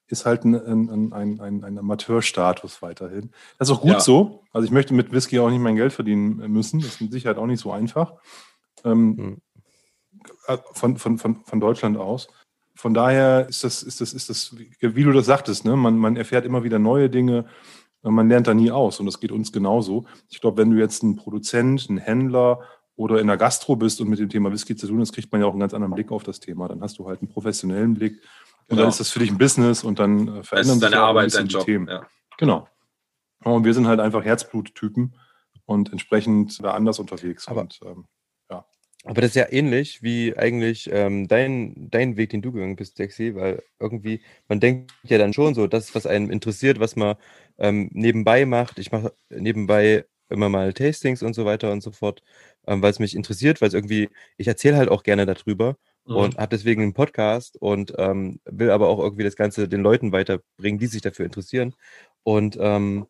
ist 0.07 0.25
halt 0.25 0.43
ein, 0.43 0.53
ein, 0.55 1.13
ein, 1.13 1.39
ein, 1.39 1.63
ein 1.63 1.77
Amateurstatus 1.77 2.81
weiterhin. 2.81 3.31
Das 3.57 3.69
ist 3.69 3.75
auch 3.75 3.81
gut 3.81 3.91
Ja. 3.91 3.99
so. 4.01 4.43
Also 4.51 4.65
ich 4.65 4.71
möchte 4.71 4.93
mit 4.93 5.13
Whisky 5.13 5.39
auch 5.39 5.49
nicht 5.49 5.61
mein 5.61 5.77
Geld 5.77 5.93
verdienen 5.93 6.35
müssen. 6.51 6.81
Das 6.81 6.89
ist 6.95 7.01
mit 7.01 7.13
Sicherheit 7.13 7.37
auch 7.37 7.47
nicht 7.47 7.61
so 7.61 7.71
einfach. 7.71 8.15
Ähm, 8.83 9.17
Hm. 9.17 9.41
äh, 10.47 10.57
von, 10.73 10.97
von, 10.97 11.17
von, 11.17 11.43
von 11.45 11.59
Deutschland 11.61 11.97
aus. 11.97 12.27
Von 12.75 12.93
daher 12.93 13.47
ist 13.47 13.63
das, 13.63 13.81
ist 13.83 14.01
das, 14.01 14.13
ist 14.13 14.29
das, 14.29 14.55
wie 14.57 15.03
du 15.03 15.11
das 15.13 15.25
sagtest, 15.27 15.63
ne? 15.63 15.77
man, 15.77 15.95
man 15.97 16.17
erfährt 16.17 16.43
immer 16.43 16.63
wieder 16.63 16.79
neue 16.79 17.09
Dinge, 17.09 17.39
äh, 17.39 17.45
man 18.11 18.27
lernt 18.27 18.47
da 18.47 18.53
nie 18.53 18.69
aus 18.71 18.99
und 18.99 19.05
das 19.05 19.19
geht 19.19 19.31
uns 19.31 19.51
genauso. 19.51 20.05
Ich 20.29 20.41
glaube, 20.41 20.57
wenn 20.57 20.71
du 20.71 20.77
jetzt 20.77 21.03
ein 21.03 21.15
Produzent, 21.15 21.87
ein 21.89 21.97
Händler 21.97 22.59
oder 22.95 23.19
in 23.19 23.27
der 23.27 23.37
Gastro 23.37 23.75
bist 23.75 24.01
und 24.01 24.09
mit 24.09 24.19
dem 24.19 24.29
Thema 24.29 24.51
Whisky 24.51 24.75
zu 24.75 24.87
tun 24.87 24.99
hast, 24.99 25.13
kriegt 25.13 25.31
man 25.31 25.41
ja 25.41 25.47
auch 25.47 25.51
einen 25.51 25.59
ganz 25.61 25.73
anderen 25.73 25.93
Blick 25.93 26.11
auf 26.11 26.23
das 26.23 26.39
Thema. 26.39 26.67
Dann 26.67 26.81
hast 26.81 26.99
du 26.99 27.07
halt 27.07 27.21
einen 27.21 27.29
professionellen 27.29 27.93
Blick 27.93 28.13
und 28.13 28.69
Genau. 28.69 28.81
dann 28.81 28.89
ist 28.89 28.99
das 28.99 29.09
für 29.09 29.19
dich 29.19 29.31
ein 29.31 29.37
Business 29.37 29.83
und 29.83 29.99
dann 29.99 30.27
äh, 30.27 30.31
Das 30.37 30.47
verändern 30.47 30.75
ist 30.75 30.83
deine 30.83 30.91
sich 30.91 30.99
ein 30.99 31.03
Arbeit, 31.03 31.35
dein 31.35 31.47
die 31.47 31.53
Job. 31.53 31.65
Themen. 31.65 31.87
Ja. 31.87 32.05
Genau. 32.37 32.67
Und 33.43 33.65
wir 33.65 33.73
sind 33.73 33.87
halt 33.87 33.99
einfach 33.99 34.23
Herzbluttypen 34.23 35.15
und 35.65 35.91
entsprechend 35.91 36.63
da 36.63 36.71
anders 36.71 36.99
unterwegs. 36.99 37.47
Aber- 37.47 37.61
und, 37.61 37.79
ähm, 37.85 38.05
Aber 39.05 39.19
das 39.21 39.31
ist 39.31 39.35
ja 39.35 39.51
ähnlich 39.51 40.01
wie 40.01 40.35
eigentlich 40.37 40.89
ähm, 40.91 41.27
dein, 41.27 41.89
dein 41.91 42.15
Weg, 42.15 42.29
den 42.29 42.41
du 42.41 42.51
gegangen 42.53 42.77
bist, 42.77 42.97
Dexy, 42.99 43.35
weil 43.35 43.61
irgendwie, 43.79 44.21
man 44.47 44.59
denkt 44.61 44.93
ja 45.03 45.17
dann 45.17 45.33
schon 45.33 45.53
so, 45.55 45.67
das, 45.67 45.93
was 45.93 46.05
einen 46.07 46.29
interessiert, 46.31 46.79
was 46.79 46.95
man 46.95 47.15
ähm, 47.57 47.89
nebenbei 47.93 48.45
macht. 48.45 48.79
Ich 48.79 48.91
mache 48.91 49.13
nebenbei 49.29 50.05
immer 50.29 50.47
mal 50.49 50.73
Tastings 50.73 51.21
und 51.21 51.33
so 51.33 51.43
weiter 51.45 51.71
und 51.73 51.81
so 51.83 51.91
fort, 51.91 52.23
ähm, 52.65 52.81
weil 52.81 52.91
es 52.91 52.99
mich 52.99 53.15
interessiert, 53.15 53.59
weil 53.61 53.67
es 53.67 53.73
irgendwie, 53.73 54.09
ich 54.37 54.47
erzähle 54.47 54.77
halt 54.77 54.89
auch 54.89 55.03
gerne 55.03 55.25
darüber 55.25 55.77
Mhm. 56.05 56.13
und 56.15 56.37
habe 56.37 56.49
deswegen 56.55 56.81
einen 56.81 56.93
Podcast 56.93 57.57
und 57.61 57.93
ähm, 57.97 58.39
will 58.45 58.71
aber 58.71 58.87
auch 58.87 58.99
irgendwie 58.99 59.23
das 59.23 59.35
Ganze 59.35 59.67
den 59.67 59.81
Leuten 59.81 60.11
weiterbringen, 60.13 60.79
die 60.79 60.87
sich 60.87 61.01
dafür 61.01 61.25
interessieren. 61.25 61.75
Und 62.23 62.57
ähm, 62.59 63.07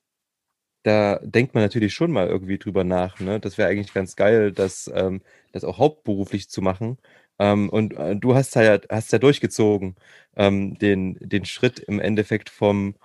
da 0.83 1.19
denkt 1.23 1.53
man 1.53 1.63
natürlich 1.63 1.93
schon 1.93 2.11
mal 2.11 2.27
irgendwie 2.27 2.57
drüber 2.57 2.83
nach. 2.83 3.19
Ne? 3.19 3.39
Das 3.39 3.57
wäre 3.57 3.69
eigentlich 3.69 3.93
ganz 3.93 4.15
geil, 4.15 4.51
das, 4.51 4.91
ähm, 4.93 5.21
das 5.51 5.63
auch 5.63 5.77
hauptberuflich 5.77 6.49
zu 6.49 6.61
machen. 6.61 6.97
Ähm, 7.39 7.69
und 7.69 7.93
äh, 7.95 8.15
du 8.15 8.35
hast 8.35 8.55
ja, 8.55 8.79
hast 8.89 9.11
ja 9.13 9.19
durchgezogen, 9.19 9.95
ähm, 10.35 10.77
den, 10.79 11.17
den 11.21 11.45
Schritt 11.45 11.79
im 11.79 11.99
Endeffekt 11.99 12.49
vom 12.49 12.95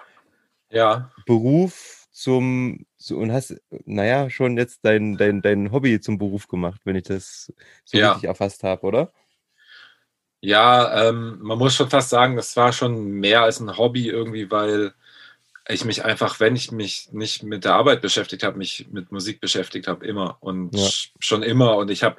ja. 0.70 1.10
Beruf 1.24 2.06
zum, 2.10 2.86
zu, 2.96 3.18
und 3.18 3.32
hast, 3.32 3.56
naja, 3.84 4.30
schon 4.30 4.56
jetzt 4.56 4.80
dein, 4.84 5.16
dein, 5.16 5.42
dein 5.42 5.70
Hobby 5.72 6.00
zum 6.00 6.18
Beruf 6.18 6.48
gemacht, 6.48 6.80
wenn 6.84 6.96
ich 6.96 7.04
das 7.04 7.52
so 7.84 7.98
Ja. 7.98 7.98
richtig 7.98 8.24
erfasst 8.24 8.62
habe, 8.64 8.82
oder? 8.86 9.12
Ja, 10.40 11.08
ähm, 11.08 11.38
man 11.40 11.58
muss 11.58 11.74
schon 11.74 11.90
fast 11.90 12.10
sagen, 12.10 12.36
das 12.36 12.56
war 12.56 12.72
schon 12.72 13.04
mehr 13.10 13.42
als 13.42 13.58
ein 13.60 13.76
Hobby 13.76 14.08
irgendwie, 14.08 14.50
weil 14.50 14.94
ich 15.68 15.84
mich 15.84 16.04
einfach, 16.04 16.40
wenn 16.40 16.56
ich 16.56 16.72
mich 16.72 17.08
nicht 17.12 17.42
mit 17.42 17.64
der 17.64 17.74
Arbeit 17.74 18.00
beschäftigt 18.00 18.42
habe, 18.42 18.56
mich 18.58 18.86
mit 18.90 19.12
Musik 19.12 19.40
beschäftigt 19.40 19.86
habe, 19.86 20.06
immer 20.06 20.38
und 20.40 20.74
Ja. 20.74 20.84
sch- 20.86 21.10
schon 21.18 21.42
immer. 21.42 21.76
Und 21.76 21.90
ich 21.90 22.02
habe 22.02 22.16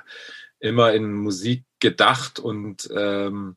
immer 0.59 0.93
in 0.93 1.11
Musik 1.13 1.63
gedacht 1.79 2.39
und 2.39 2.89
ähm, 2.95 3.55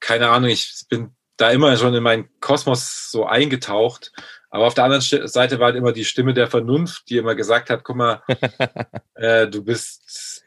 keine 0.00 0.30
Ahnung, 0.30 0.50
ich 0.50 0.84
bin 0.88 1.14
da 1.36 1.50
immer 1.50 1.76
schon 1.76 1.94
in 1.94 2.02
meinen 2.02 2.28
Kosmos 2.40 3.10
so 3.10 3.26
eingetaucht. 3.26 4.12
Aber 4.50 4.66
auf 4.66 4.74
der 4.74 4.84
anderen 4.84 5.02
Seite 5.28 5.58
war 5.58 5.66
halt 5.66 5.76
immer 5.76 5.92
die 5.92 6.04
Stimme 6.04 6.32
der 6.32 6.46
Vernunft, 6.48 7.08
die 7.10 7.16
immer 7.16 7.34
gesagt 7.34 7.70
hat, 7.70 7.82
guck 7.84 7.96
mal, 7.96 8.22
äh, 9.14 9.48
du 9.48 9.64
bist, 9.64 10.44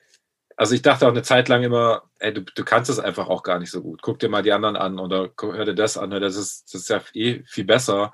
also 0.55 0.73
ich 0.75 0.81
dachte 0.81 1.05
auch 1.05 1.11
eine 1.11 1.23
Zeit 1.23 1.49
lang 1.49 1.63
immer, 1.63 2.03
ey, 2.19 2.33
du, 2.33 2.41
du 2.41 2.63
kannst 2.63 2.89
es 2.89 2.99
einfach 2.99 3.27
auch 3.27 3.43
gar 3.43 3.59
nicht 3.59 3.69
so 3.71 3.81
gut. 3.81 4.01
Guck 4.01 4.19
dir 4.19 4.29
mal 4.29 4.43
die 4.43 4.53
anderen 4.53 4.75
an 4.77 4.97
oder 4.97 5.29
hör 5.39 5.65
dir 5.65 5.75
das 5.75 5.97
an, 5.97 6.09
das 6.11 6.35
ist, 6.37 6.73
das 6.73 6.81
ist 6.81 6.89
ja 6.89 7.01
eh 7.13 7.43
viel 7.45 7.65
besser. 7.65 8.13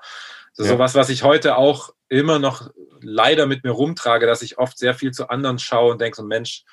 Das 0.56 0.66
ist 0.66 0.70
Ja. 0.70 0.76
sowas, 0.76 0.94
was 0.94 1.08
ich 1.10 1.22
heute 1.22 1.56
auch 1.56 1.90
immer 2.08 2.38
noch 2.38 2.70
leider 3.00 3.46
mit 3.46 3.64
mir 3.64 3.70
rumtrage, 3.72 4.26
dass 4.26 4.42
ich 4.42 4.58
oft 4.58 4.78
sehr 4.78 4.94
viel 4.94 5.12
zu 5.12 5.28
anderen 5.28 5.58
schaue 5.58 5.92
und 5.92 6.00
denke 6.00 6.16
so, 6.16 6.24
Mensch, 6.24 6.64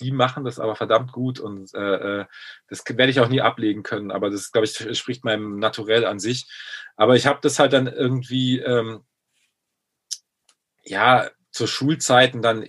die 0.00 0.12
machen 0.12 0.44
das 0.44 0.58
aber 0.58 0.76
verdammt 0.76 1.12
gut 1.12 1.40
und 1.40 1.74
äh, 1.74 2.20
äh, 2.20 2.26
das 2.68 2.84
werde 2.86 3.10
ich 3.10 3.20
auch 3.20 3.28
nie 3.28 3.42
ablegen 3.42 3.82
können. 3.82 4.10
Aber 4.10 4.30
das, 4.30 4.50
glaube 4.50 4.64
ich, 4.64 4.98
spricht 4.98 5.24
meinem 5.24 5.58
Naturell 5.58 6.06
an 6.06 6.18
sich. 6.18 6.48
Aber 6.96 7.16
ich 7.16 7.26
habe 7.26 7.40
das 7.42 7.58
halt 7.58 7.72
dann 7.74 7.86
irgendwie, 7.86 8.60
ähm, 8.60 9.04
ja, 10.84 11.28
zu 11.50 11.66
Schulzeiten 11.66 12.40
dann, 12.42 12.66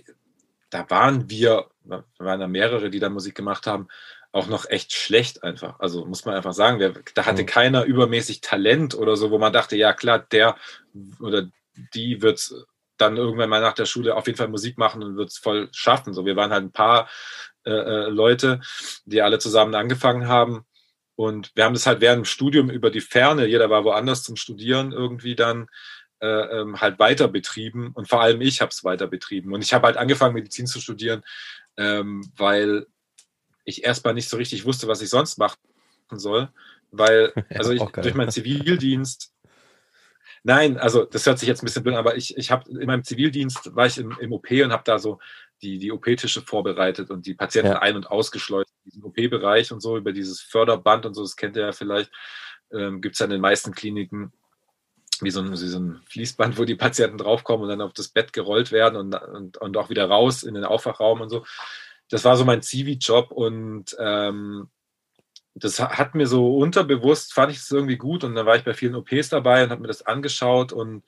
da 0.70 0.88
waren 0.90 1.30
wir, 1.30 1.68
da 1.84 2.04
waren 2.18 2.40
da 2.40 2.48
mehrere, 2.48 2.90
die 2.90 2.98
da 3.00 3.08
Musik 3.08 3.34
gemacht 3.34 3.66
haben, 3.66 3.88
auch 4.32 4.48
noch 4.48 4.68
echt 4.68 4.92
schlecht 4.92 5.42
einfach. 5.44 5.78
Also 5.78 6.06
muss 6.06 6.24
man 6.24 6.34
einfach 6.34 6.54
sagen, 6.54 6.78
wer, 6.80 6.94
da 7.14 7.26
hatte 7.26 7.42
Mhm. 7.42 7.46
keiner 7.46 7.84
übermäßig 7.84 8.40
Talent 8.40 8.94
oder 8.94 9.16
so, 9.16 9.30
wo 9.30 9.38
man 9.38 9.52
dachte, 9.52 9.76
ja 9.76 9.92
klar, 9.92 10.18
der 10.18 10.56
oder 11.20 11.48
die 11.94 12.22
wird 12.22 12.52
dann 12.96 13.16
irgendwann 13.16 13.50
mal 13.50 13.60
nach 13.60 13.74
der 13.74 13.86
Schule 13.86 14.16
auf 14.16 14.26
jeden 14.26 14.38
Fall 14.38 14.48
Musik 14.48 14.78
machen 14.78 15.02
und 15.02 15.16
wird 15.16 15.30
es 15.30 15.38
voll 15.38 15.68
schaffen. 15.72 16.14
So, 16.14 16.24
wir 16.24 16.36
waren 16.36 16.50
halt 16.50 16.64
ein 16.64 16.72
paar 16.72 17.08
äh, 17.64 17.70
äh, 17.70 18.08
Leute, 18.08 18.60
die 19.04 19.22
alle 19.22 19.38
zusammen 19.38 19.74
angefangen 19.74 20.28
haben. 20.28 20.64
Und 21.14 21.52
wir 21.54 21.64
haben 21.64 21.74
das 21.74 21.86
halt 21.86 22.00
während 22.00 22.20
dem 22.20 22.24
Studium 22.24 22.70
über 22.70 22.90
die 22.90 23.00
Ferne, 23.00 23.46
jeder 23.46 23.70
war 23.70 23.84
woanders 23.84 24.22
zum 24.22 24.36
Studieren 24.36 24.92
irgendwie 24.92 25.36
dann 25.36 25.68
äh, 26.20 26.26
ähm, 26.26 26.80
halt 26.80 26.98
weiter 26.98 27.28
betrieben. 27.28 27.90
Und 27.94 28.08
vor 28.08 28.22
allem 28.22 28.40
ich 28.40 28.60
habe 28.60 28.70
es 28.70 28.82
weiter 28.84 29.06
betrieben. 29.08 29.52
Und 29.52 29.62
ich 29.62 29.74
habe 29.74 29.86
halt 29.86 29.96
angefangen, 29.98 30.34
Medizin 30.34 30.66
zu 30.66 30.80
studieren, 30.80 31.22
ähm, 31.76 32.22
weil 32.36 32.86
ich 33.64 33.84
erstmal 33.84 34.14
nicht 34.14 34.28
so 34.28 34.36
richtig 34.36 34.64
wusste, 34.64 34.88
was 34.88 35.02
ich 35.02 35.10
sonst 35.10 35.38
machen 35.38 35.58
soll. 36.10 36.50
Weil, 36.90 37.32
also 37.50 37.72
ich, 37.72 37.82
durch 37.82 38.14
meinen 38.14 38.30
Zivildienst 38.30 39.32
Nein, 40.44 40.76
also 40.76 41.04
das 41.04 41.24
hört 41.26 41.38
sich 41.38 41.48
jetzt 41.48 41.62
ein 41.62 41.66
bisschen 41.66 41.84
blöd 41.84 41.94
an, 41.94 42.00
aber 42.00 42.16
ich, 42.16 42.36
ich 42.36 42.50
habe 42.50 42.68
in 42.68 42.86
meinem 42.86 43.04
Zivildienst 43.04 43.76
war 43.76 43.86
ich 43.86 43.98
im, 43.98 44.16
im 44.20 44.32
OP 44.32 44.50
und 44.50 44.72
habe 44.72 44.82
da 44.84 44.98
so 44.98 45.20
die, 45.62 45.78
die 45.78 45.92
OP-Tische 45.92 46.42
vorbereitet 46.42 47.10
und 47.10 47.26
die 47.26 47.34
Patienten 47.34 47.72
Ja. 47.72 47.78
ein- 47.78 47.94
und 47.94 48.10
ausgeschleust 48.10 48.72
in 48.84 48.90
diesem 48.90 49.04
OP-Bereich 49.04 49.72
und 49.72 49.80
so 49.80 49.96
über 49.96 50.12
dieses 50.12 50.40
Förderband 50.40 51.06
und 51.06 51.14
so, 51.14 51.22
das 51.22 51.36
kennt 51.36 51.56
ihr 51.56 51.66
ja 51.66 51.72
vielleicht, 51.72 52.10
ähm, 52.72 53.00
gibt 53.00 53.14
es 53.14 53.20
ja 53.20 53.26
in 53.26 53.30
den 53.30 53.40
meisten 53.40 53.72
Kliniken 53.72 54.32
wie 55.20 55.30
so, 55.30 55.40
ein, 55.40 55.52
wie 55.52 55.56
so 55.56 55.78
ein 55.78 56.00
Fließband, 56.06 56.58
wo 56.58 56.64
die 56.64 56.74
Patienten 56.74 57.18
draufkommen 57.18 57.62
und 57.62 57.68
dann 57.68 57.80
auf 57.80 57.92
das 57.92 58.08
Bett 58.08 58.32
gerollt 58.32 58.72
werden 58.72 58.96
und, 58.96 59.14
und, 59.14 59.56
und 59.58 59.76
auch 59.76 59.90
wieder 59.90 60.06
raus 60.06 60.42
in 60.42 60.54
den 60.54 60.64
Aufwachraum 60.64 61.20
und 61.20 61.28
so. 61.28 61.44
Das 62.10 62.24
war 62.24 62.36
so 62.36 62.44
mein 62.44 62.62
Zivi-Job 62.62 63.30
und 63.30 63.96
ähm, 63.98 64.68
das 65.54 65.80
ha- 65.80 65.96
hat 65.98 66.14
mir 66.14 66.26
so 66.26 66.56
unterbewusst, 66.56 67.34
fand 67.34 67.52
ich 67.52 67.58
es 67.58 67.70
irgendwie 67.70 67.96
gut 67.96 68.24
und 68.24 68.34
dann 68.34 68.46
war 68.46 68.56
ich 68.56 68.64
bei 68.64 68.74
vielen 68.74 68.94
OPs 68.94 69.28
dabei 69.28 69.64
und 69.64 69.70
habe 69.70 69.82
mir 69.82 69.88
das 69.88 70.04
angeschaut 70.06 70.72
und 70.72 71.04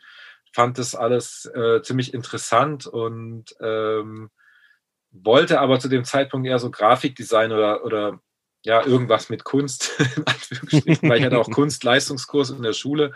fand 0.53 0.79
das 0.79 0.95
alles 0.95 1.47
äh, 1.55 1.83
ziemlich 1.83 2.15
interessant 2.15 2.87
und 2.87 3.55
ähm, 3.61 4.31
wollte 5.11 5.61
aber 5.61 5.79
zu 5.79 5.89
dem 5.89 6.05
Zeitpunkt 6.05 6.47
eher 6.47 6.59
so 6.59 6.71
Grafikdesign 6.71 7.53
oder, 7.53 7.85
oder 7.85 8.21
ja, 8.65 8.85
irgendwas 8.85 9.29
mit 9.29 9.45
Kunst, 9.45 9.93
in 10.17 10.27
Anführungsstrichen, 10.27 11.09
weil 11.09 11.19
ich 11.19 11.25
hatte 11.25 11.39
auch 11.39 11.51
Kunstleistungskurs 11.51 12.51
in 12.51 12.63
der 12.63 12.73
Schule, 12.73 13.13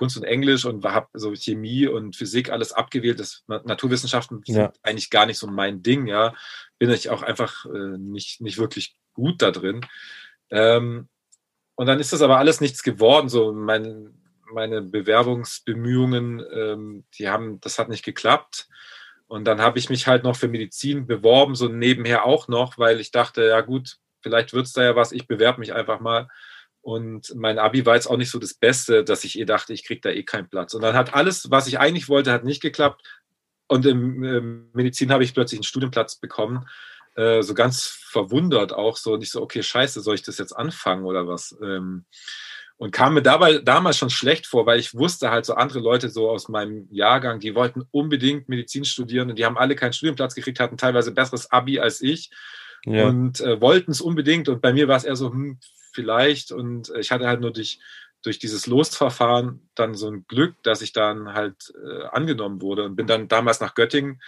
Kunst 0.00 0.16
und 0.16 0.24
Englisch 0.24 0.64
und 0.64 0.82
habe 0.86 1.08
so 1.12 1.34
Chemie 1.34 1.86
und 1.86 2.16
Physik 2.16 2.50
alles 2.50 2.72
abgewählt. 2.72 3.20
Das 3.20 3.44
Na- 3.46 3.60
Naturwissenschaften 3.66 4.40
sind 4.46 4.56
Ja. 4.56 4.72
eigentlich 4.82 5.10
gar 5.10 5.26
nicht 5.26 5.36
so 5.36 5.46
mein 5.46 5.82
Ding, 5.82 6.06
ja. 6.06 6.32
Bin 6.78 6.88
ich 6.88 7.10
auch 7.10 7.22
einfach 7.22 7.66
äh, 7.66 7.98
nicht, 7.98 8.40
nicht 8.40 8.56
wirklich 8.56 8.96
gut 9.12 9.42
da 9.42 9.50
drin. 9.50 9.82
Ähm, 10.48 11.10
und 11.74 11.84
dann 11.86 12.00
ist 12.00 12.14
das 12.14 12.22
aber 12.22 12.38
alles 12.38 12.62
nichts 12.62 12.82
geworden. 12.82 13.28
So 13.28 13.52
mein, 13.52 14.14
meine 14.50 14.80
Bewerbungsbemühungen, 14.80 16.42
ähm, 16.50 17.04
die 17.18 17.28
haben, 17.28 17.60
das 17.60 17.78
hat 17.78 17.90
nicht 17.90 18.02
geklappt. 18.02 18.68
Und 19.26 19.44
dann 19.44 19.60
habe 19.60 19.78
ich 19.78 19.90
mich 19.90 20.06
halt 20.06 20.24
noch 20.24 20.34
für 20.36 20.48
Medizin 20.48 21.06
beworben, 21.06 21.54
so 21.54 21.68
nebenher 21.68 22.24
auch 22.24 22.48
noch, 22.48 22.78
weil 22.78 23.00
ich 23.00 23.10
dachte, 23.10 23.44
ja 23.44 23.60
gut, 23.60 23.98
vielleicht 24.22 24.54
wird 24.54 24.64
es 24.64 24.72
da 24.72 24.82
ja 24.82 24.96
was, 24.96 25.12
ich 25.12 25.26
bewerbe 25.26 25.60
mich 25.60 25.74
einfach 25.74 26.00
mal. 26.00 26.28
Und 26.82 27.34
mein 27.34 27.58
Abi 27.58 27.84
war 27.84 27.94
jetzt 27.94 28.06
auch 28.06 28.16
nicht 28.16 28.30
so 28.30 28.38
das 28.38 28.54
Beste, 28.54 29.04
dass 29.04 29.24
ich 29.24 29.38
eh 29.38 29.44
dachte, 29.44 29.72
ich 29.72 29.84
kriege 29.84 30.00
da 30.00 30.10
eh 30.10 30.22
keinen 30.22 30.48
Platz. 30.48 30.74
Und 30.74 30.82
dann 30.82 30.94
hat 30.94 31.14
alles, 31.14 31.50
was 31.50 31.66
ich 31.66 31.78
eigentlich 31.78 32.08
wollte, 32.08 32.32
hat 32.32 32.44
nicht 32.44 32.62
geklappt. 32.62 33.02
Und 33.68 33.86
im 33.86 34.70
Medizin 34.72 35.12
habe 35.12 35.22
ich 35.22 35.34
plötzlich 35.34 35.58
einen 35.58 35.64
Studienplatz 35.64 36.16
bekommen. 36.16 36.66
Äh, 37.16 37.42
so 37.42 37.54
ganz 37.54 37.86
verwundert 37.86 38.72
auch, 38.72 38.96
so 38.96 39.16
nicht 39.16 39.30
so, 39.30 39.42
okay, 39.42 39.62
scheiße, 39.62 40.00
soll 40.00 40.14
ich 40.14 40.22
das 40.22 40.38
jetzt 40.38 40.52
anfangen 40.56 41.04
oder 41.04 41.28
was? 41.28 41.56
Ähm, 41.62 42.04
und 42.78 42.92
kam 42.92 43.12
mir 43.12 43.22
dabei 43.22 43.58
damals 43.58 43.98
schon 43.98 44.08
schlecht 44.08 44.46
vor, 44.46 44.64
weil 44.64 44.80
ich 44.80 44.94
wusste 44.94 45.30
halt 45.30 45.44
so 45.44 45.52
andere 45.54 45.80
Leute 45.80 46.08
so 46.08 46.30
aus 46.30 46.48
meinem 46.48 46.88
Jahrgang, 46.90 47.38
die 47.38 47.54
wollten 47.54 47.82
unbedingt 47.90 48.48
Medizin 48.48 48.86
studieren 48.86 49.28
und 49.28 49.38
die 49.38 49.44
haben 49.44 49.58
alle 49.58 49.76
keinen 49.76 49.92
Studienplatz 49.92 50.34
gekriegt, 50.34 50.60
hatten 50.60 50.78
teilweise 50.78 51.12
besseres 51.12 51.50
Abi 51.50 51.78
als 51.78 52.00
ich 52.00 52.30
Ja. 52.86 53.06
und 53.06 53.40
äh, 53.40 53.60
wollten 53.60 53.90
es 53.90 54.00
unbedingt. 54.00 54.48
Und 54.48 54.62
bei 54.62 54.72
mir 54.72 54.88
war 54.88 54.96
es 54.96 55.04
eher 55.04 55.16
so, 55.16 55.30
hm, 55.30 55.58
vielleicht. 55.92 56.52
Und 56.52 56.90
äh, 56.90 57.00
ich 57.00 57.10
hatte 57.10 57.26
halt 57.26 57.40
nur 57.40 57.52
durch, 57.52 57.80
durch 58.22 58.38
dieses 58.38 58.66
Losverfahren 58.66 59.68
dann 59.74 59.94
so 59.94 60.08
ein 60.10 60.24
Glück, 60.28 60.54
dass 60.62 60.82
ich 60.82 60.92
dann 60.92 61.32
halt 61.34 61.72
äh, 61.84 62.04
angenommen 62.12 62.60
wurde 62.60 62.84
und 62.84 62.96
bin 62.96 63.06
dann 63.06 63.28
damals 63.28 63.60
nach 63.60 63.74
Göttingen 63.74 64.20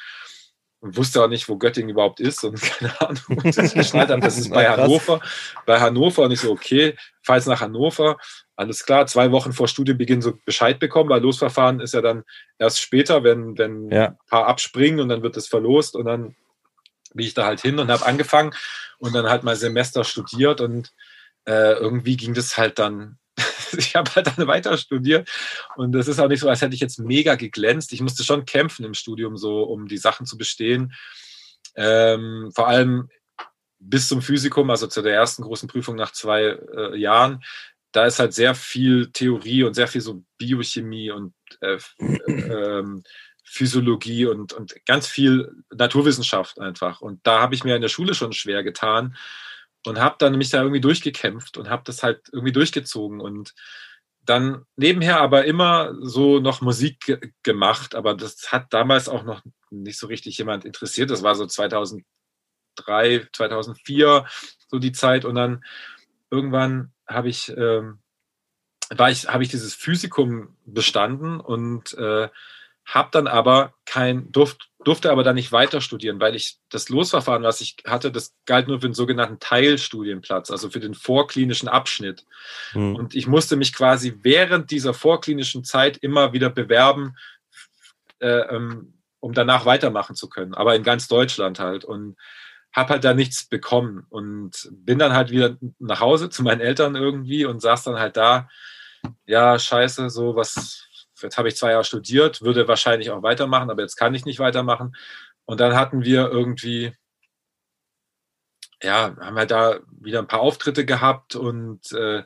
und 0.81 0.97
wusste 0.97 1.23
auch 1.23 1.29
nicht, 1.29 1.49
wo 1.49 1.57
Göttingen 1.57 1.91
überhaupt 1.91 2.19
ist 2.19 2.43
und 2.43 2.61
keine 2.79 3.01
Ahnung. 3.01 3.23
Und 3.29 3.57
ich 3.57 3.75
geschnallt 3.75 4.11
habe, 4.11 4.21
das 4.21 4.37
ist 4.37 4.51
bei. 4.53 4.69
Hannover. 4.69 5.21
Bei 5.65 5.79
Hannover 5.81 6.23
und 6.23 6.33
ich 6.33 6.41
so, 6.41 6.51
okay, 6.51 6.97
jetzt 7.29 7.47
nach 7.47 7.61
Hannover. 7.61 8.17
Alles 8.57 8.85
klar, 8.85 9.07
zwei 9.07 9.31
Wochen 9.31 9.53
vor 9.53 9.69
Studienbeginn 9.69 10.23
so 10.23 10.39
Bescheid 10.45 10.79
bekommen, 10.79 11.09
weil 11.09 11.23
Losverfahren 11.23 11.81
ist 11.81 11.95
ja 11.95 12.01
dann 12.01 12.25
erst 12.59 12.81
später, 12.81 13.25
wenn, 13.25 13.57
wenn 13.59 13.91
Ja. 13.91 14.07
ein 14.09 14.19
paar 14.29 14.47
abspringen 14.47 15.01
und 15.01 15.09
dann 15.09 15.23
wird 15.23 15.37
es 15.37 15.47
verlost 15.49 15.95
und 15.97 16.05
dann 16.07 16.37
bin 17.15 17.27
ich 17.27 17.35
da 17.35 17.45
halt 17.45 17.61
hin 17.61 17.79
und 17.79 17.91
habe 17.91 18.05
angefangen 18.07 18.53
und 18.99 19.15
dann 19.15 19.29
halt 19.29 19.43
mal 19.45 19.57
Semester 19.57 20.03
studiert 20.05 20.61
und 20.61 20.93
äh, 21.47 21.73
irgendwie 21.73 22.17
ging 22.17 22.35
das 22.35 22.57
halt 22.57 22.79
dann, 22.79 23.19
ich 23.77 23.95
habe 23.97 24.15
halt 24.15 24.27
dann 24.27 24.47
weiter 24.47 24.77
studiert 24.77 25.29
und 25.77 25.93
das 25.93 26.09
ist 26.09 26.21
auch 26.21 26.29
nicht 26.29 26.41
so, 26.41 26.49
als 26.49 26.63
hätte 26.63 26.75
ich 26.75 26.81
jetzt 26.81 26.99
mega 26.99 27.35
geglänzt. 27.35 27.93
Ich 27.93 28.01
musste 28.01 28.25
schon 28.25 28.45
kämpfen 28.45 28.85
im 28.85 28.95
Studium 28.95 29.37
so, 29.37 29.63
um 29.63 29.89
die 29.89 29.99
Sachen 29.99 30.27
zu 30.27 30.37
bestehen. 30.37 30.95
Ähm, 31.75 32.51
vor 32.55 32.69
allem 32.69 33.09
bis 33.79 34.09
zum 34.09 34.23
Physikum, 34.23 34.71
also 34.71 34.87
zu 34.87 35.03
der 35.03 35.15
ersten 35.15 35.43
großen 35.43 35.69
Prüfung 35.69 35.97
nach 35.97 36.13
zwei 36.13 36.59
äh, 36.77 36.97
Jahren, 36.97 37.43
da 37.91 38.07
ist 38.07 38.19
halt 38.19 38.33
sehr 38.33 38.55
viel 38.55 39.11
Theorie 39.13 39.65
und 39.65 39.75
sehr 39.75 39.89
viel 39.89 40.01
so 40.01 40.25
Biochemie 40.39 41.11
und 41.11 41.35
äh, 41.61 41.79
ähm, 41.99 43.03
Physiologie 43.45 44.27
und, 44.27 44.55
und 44.55 44.75
ganz 44.87 45.07
viel 45.07 45.53
Naturwissenschaft 45.75 46.59
einfach. 46.59 47.03
Und 47.03 47.21
da 47.27 47.41
habe 47.41 47.55
ich 47.55 47.65
mir 47.65 47.77
in 47.77 47.83
der 47.83 47.89
Schule 47.89 48.15
schon 48.15 48.33
schwer 48.33 48.63
getan 48.63 49.15
und 49.87 50.01
habe 50.01 50.17
dann 50.19 50.37
mich 50.37 50.51
da 50.51 50.61
irgendwie 50.63 50.81
durchgekämpft 50.81 51.57
und 51.59 51.69
habe 51.69 51.83
das 51.85 52.03
halt 52.03 52.29
irgendwie 52.33 52.53
durchgezogen 52.53 53.21
und 53.21 53.55
dann 54.25 54.65
nebenher 54.77 55.21
aber 55.21 55.45
immer 55.47 55.95
so 56.01 56.39
noch 56.39 56.61
Musik 56.61 57.01
ge 57.01 57.33
gemacht, 57.43 57.95
aber 57.95 58.15
das 58.15 58.53
hat 58.53 58.73
damals 58.73 59.09
auch 59.09 59.25
noch 59.25 59.43
nicht 59.71 59.99
so 59.99 60.07
richtig 60.07 60.39
jemand 60.39 60.65
interessiert. 60.65 61.11
Das 61.11 61.25
war 61.25 61.35
so 61.35 61.47
2003, 61.47 62.05
2004 63.33 64.27
so 64.69 64.79
die 64.79 64.93
Zeit 64.93 65.25
und 65.25 65.35
dann 65.35 65.65
irgendwann 66.31 66.93
habe 67.07 67.29
ich 67.29 67.49
ähm, 67.57 67.99
war 68.91 69.11
ich 69.11 69.27
habe 69.29 69.43
ich 69.43 69.49
dieses 69.49 69.75
Physikum 69.75 70.57
bestanden 70.67 71.41
und 71.41 71.95
äh, 71.95 72.29
habe 72.85 73.09
dann 73.13 73.27
aber 73.27 73.75
kein, 73.85 74.31
durft, 74.33 74.71
durfte 74.85 75.11
aber 75.11 75.23
dann 75.23 75.35
nicht 75.35 75.53
weiter 75.53 75.81
studieren, 75.81 76.21
weil 76.21 76.35
ich 76.35 76.59
das 76.69 76.89
Losverfahren, 76.89 77.43
was 77.43 77.61
ich 77.61 77.77
hatte, 77.87 78.13
das 78.13 78.35
galt 78.47 78.69
nur 78.69 78.81
für 78.81 78.89
den 78.89 78.95
sogenannten 78.95 79.39
Teilstudienplatz, 79.41 80.51
also 80.51 80.71
für 80.71 80.81
den 80.81 80.95
vorklinischen 80.95 81.69
Abschnitt. 81.69 82.25
Mhm. 82.75 82.97
Und 82.97 83.15
ich 83.15 83.27
musste 83.27 83.57
mich 83.57 83.73
quasi 83.73 84.19
während 84.23 84.71
dieser 84.71 84.95
vorklinischen 84.95 85.65
Zeit 85.65 85.97
immer 85.99 86.33
wieder 86.33 86.51
bewerben, 86.51 87.17
äh, 88.21 88.29
ähm, 88.29 88.95
um 89.21 89.33
danach 89.33 89.67
weitermachen 89.67 90.17
zu 90.17 90.29
können, 90.29 90.55
aber 90.55 90.75
in 90.75 90.83
ganz 90.83 91.09
Deutschland 91.09 91.59
halt. 91.59 91.85
Und 91.85 92.17
habe 92.73 92.95
halt 92.95 93.05
da 93.05 93.13
nichts 93.15 93.45
bekommen 93.45 94.07
und 94.09 94.71
bin 94.73 94.99
dann 94.99 95.13
halt 95.13 95.31
wieder 95.31 95.57
nach 95.79 96.01
Hause 96.01 96.31
zu 96.31 96.43
meinen 96.43 96.61
Eltern 96.61 96.97
irgendwie 96.97 97.45
und 97.45 97.61
saß 97.61 97.85
dann 97.85 97.99
halt 97.99 98.17
da, 98.17 98.49
ja, 99.27 99.59
scheiße, 99.59 100.09
so 100.11 100.37
was, 100.37 100.89
jetzt 101.23 101.39
habe 101.39 101.49
ich 101.49 101.57
zwei 101.57 101.73
Jahre 101.73 101.85
studiert, 101.85 102.43
würde 102.43 102.69
wahrscheinlich 102.69 103.11
auch 103.11 103.23
weitermachen, 103.23 103.71
aber 103.71 103.83
jetzt 103.83 103.97
kann 103.97 104.15
ich 104.15 104.25
nicht 104.25 104.39
weitermachen. 104.39 104.95
Und 105.45 105.61
dann 105.61 105.77
hatten 105.77 106.05
wir 106.05 106.31
irgendwie, 106.31 106.93
ja, 108.83 109.17
haben 109.21 109.37
wir 109.37 109.47
da 109.47 109.81
wieder 110.01 110.21
ein 110.21 110.27
paar 110.27 110.41
Auftritte 110.41 110.85
gehabt 110.85 111.35
und 111.35 111.93
äh, 111.93 112.23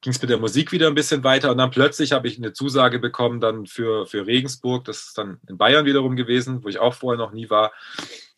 ging 0.00 0.12
es 0.12 0.20
mit 0.20 0.30
der 0.30 0.38
Musik 0.38 0.70
wieder 0.70 0.86
ein 0.86 0.94
bisschen 0.94 1.24
weiter. 1.24 1.50
Und 1.50 1.58
dann 1.58 1.70
plötzlich 1.70 2.12
habe 2.12 2.28
ich 2.28 2.36
eine 2.36 2.52
Zusage 2.52 2.98
bekommen 2.98 3.40
dann 3.40 3.66
für, 3.66 4.06
für 4.06 4.26
Regensburg, 4.26 4.84
das 4.84 5.06
ist 5.06 5.18
dann 5.18 5.40
in 5.48 5.56
Bayern 5.56 5.86
wiederum 5.86 6.14
gewesen, 6.14 6.62
wo 6.62 6.68
ich 6.68 6.78
auch 6.78 6.94
vorher 6.94 7.18
noch 7.18 7.32
nie 7.32 7.48
war. 7.48 7.72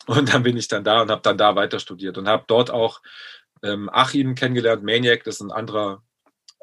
Und 0.06 0.32
dann 0.32 0.44
bin 0.44 0.56
ich 0.56 0.68
dann 0.68 0.84
da 0.84 1.02
und 1.02 1.10
habe 1.10 1.22
dann 1.22 1.36
da 1.36 1.56
weiter 1.56 1.80
studiert 1.80 2.16
und 2.16 2.28
habe 2.28 2.44
dort 2.46 2.70
auch 2.70 3.02
ähm, 3.64 3.90
Achim 3.92 4.36
kennengelernt, 4.36 4.84
Maniac, 4.84 5.24
das 5.24 5.36
ist 5.36 5.40
ein 5.40 5.50
anderer 5.50 6.02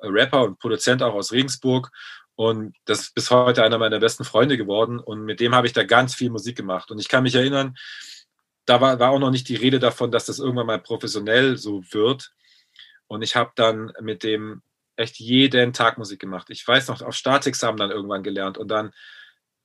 Rapper 0.02 0.44
und 0.44 0.60
Produzent 0.60 1.04
auch 1.04 1.14
aus 1.14 1.32
Regensburg. 1.32 1.92
Und 2.36 2.76
das 2.86 3.02
ist 3.02 3.16
bis 3.16 3.30
heute 3.32 3.64
einer 3.64 3.78
meiner 3.78 4.00
besten 4.00 4.24
Freunde 4.24 4.58
geworden. 4.58 5.00
Und 5.00 5.24
mit 5.24 5.40
dem 5.40 5.54
habe 5.54 5.68
ich 5.68 5.74
da 5.74 5.84
ganz 5.84 6.16
viel 6.16 6.30
Musik 6.30 6.58
gemacht. 6.58 6.92
Und 6.92 7.00
ich 7.00 7.08
kann 7.08 7.24
mich 7.24 7.36
erinnern, 7.36 7.76
da 8.66 8.82
war, 8.82 9.00
war 9.00 9.12
auch 9.12 9.20
noch 9.20 9.32
nicht 9.32 9.50
die 9.50 9.56
Rede 9.56 9.80
davon, 9.80 10.12
dass 10.12 10.26
das 10.26 10.40
irgendwann 10.40 10.68
mal 10.68 10.80
professionell 10.80 11.58
so 11.58 11.84
wird. 11.92 12.32
Und 13.08 13.22
ich 13.22 13.36
habe 13.36 13.52
dann 13.56 13.92
mit 14.02 14.24
dem 14.24 14.62
echt 14.96 15.20
jeden 15.20 15.74
Tag 15.74 15.98
Musik 15.98 16.20
gemacht. 16.20 16.50
Ich 16.50 16.68
weiß 16.68 16.88
noch, 16.88 17.02
auf 17.02 17.16
Staatsexamen 17.16 17.78
dann 17.78 17.92
irgendwann 17.92 18.24
gelernt 18.24 18.58
und 18.58 18.68
dann 18.70 18.92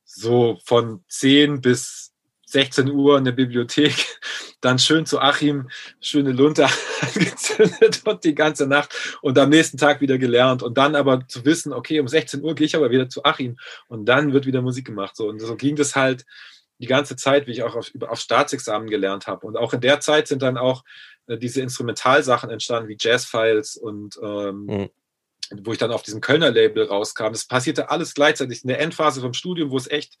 so 0.03 0.59
von 0.65 1.03
10 1.07 1.61
bis 1.61 2.08
16 2.51 2.89
Uhr 2.89 3.17
in 3.17 3.25
der 3.25 3.31
Bibliothek, 3.31 3.93
dann 4.61 4.79
schön 4.79 5.05
zu 5.05 5.19
Achim, 5.19 5.69
schöne 6.01 6.31
Lunte 6.31 6.67
angezündet 7.01 8.01
und 8.05 8.23
die 8.23 8.35
ganze 8.35 8.67
Nacht 8.67 9.19
und 9.21 9.37
am 9.37 9.49
nächsten 9.49 9.77
Tag 9.77 10.01
wieder 10.01 10.17
gelernt 10.17 10.63
und 10.63 10.77
dann 10.77 10.95
aber 10.95 11.27
zu 11.27 11.45
wissen, 11.45 11.73
okay, 11.73 11.99
um 11.99 12.07
16 12.07 12.43
Uhr 12.43 12.55
gehe 12.55 12.65
ich 12.65 12.75
aber 12.75 12.91
wieder 12.91 13.09
zu 13.09 13.23
Achim 13.23 13.57
und 13.87 14.05
dann 14.05 14.33
wird 14.33 14.45
wieder 14.45 14.61
Musik 14.61 14.85
gemacht. 14.85 15.15
So, 15.15 15.29
und 15.29 15.39
so 15.39 15.55
ging 15.55 15.75
das 15.75 15.95
halt 15.95 16.25
die 16.79 16.87
ganze 16.87 17.15
Zeit, 17.15 17.45
wie 17.45 17.51
ich 17.51 17.63
auch 17.63 17.75
auf, 17.75 17.91
auf 18.07 18.19
Staatsexamen 18.19 18.89
gelernt 18.89 19.27
habe. 19.27 19.45
Und 19.45 19.57
auch 19.57 19.73
in 19.73 19.81
der 19.81 19.99
Zeit 19.99 20.27
sind 20.27 20.41
dann 20.41 20.57
auch 20.57 20.83
äh, 21.27 21.37
diese 21.37 21.61
Instrumentalsachen 21.61 22.49
entstanden, 22.49 22.89
wie 22.89 22.97
Jazzfiles 22.99 23.77
und 23.77 24.17
ähm, 24.23 24.65
mhm 24.65 24.89
wo 25.51 25.71
ich 25.71 25.77
dann 25.77 25.91
auf 25.91 26.03
diesem 26.03 26.21
Kölner 26.21 26.51
Label 26.51 26.85
rauskam. 26.85 27.31
Das 27.31 27.45
passierte 27.45 27.89
alles 27.89 28.13
gleichzeitig 28.13 28.63
in 28.63 28.67
der 28.67 28.79
Endphase 28.79 29.21
vom 29.21 29.33
Studium, 29.33 29.71
wo 29.71 29.77
es 29.77 29.89
echt 29.89 30.17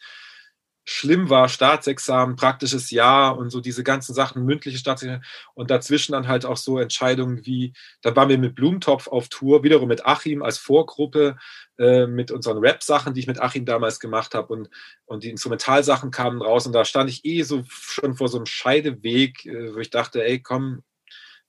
schlimm 0.85 1.29
war, 1.29 1.49
Staatsexamen, 1.49 2.35
praktisches 2.35 2.89
Jahr 2.89 3.37
und 3.37 3.51
so 3.51 3.61
diese 3.61 3.83
ganzen 3.83 4.13
Sachen, 4.15 4.43
mündliche 4.43 4.77
Staatsexamen 4.77 5.23
und 5.53 5.69
dazwischen 5.69 6.13
dann 6.13 6.27
halt 6.27 6.45
auch 6.45 6.57
so 6.57 6.79
Entscheidungen 6.79 7.45
wie, 7.45 7.73
dann 8.01 8.15
waren 8.15 8.29
wir 8.29 8.37
mit 8.37 8.55
Blumentopf 8.55 9.07
auf 9.07 9.29
Tour, 9.29 9.63
wiederum 9.63 9.87
mit 9.87 10.05
Achim 10.05 10.41
als 10.41 10.57
Vorgruppe, 10.57 11.37
äh, 11.77 12.07
mit 12.07 12.31
unseren 12.31 12.57
Rap-Sachen, 12.57 13.13
die 13.13 13.21
ich 13.21 13.27
mit 13.27 13.39
Achim 13.39 13.65
damals 13.65 13.99
gemacht 13.99 14.33
habe 14.33 14.51
und, 14.51 14.69
und 15.05 15.23
die 15.23 15.29
Instrumentalsachen 15.29 16.11
kamen 16.11 16.41
raus 16.41 16.65
und 16.65 16.73
da 16.73 16.85
stand 16.85 17.09
ich 17.09 17.23
eh 17.23 17.43
so 17.43 17.63
schon 17.69 18.15
vor 18.15 18.27
so 18.27 18.37
einem 18.37 18.47
Scheideweg, 18.47 19.45
äh, 19.45 19.75
wo 19.75 19.79
ich 19.79 19.91
dachte, 19.91 20.23
ey, 20.23 20.41
komm, 20.41 20.83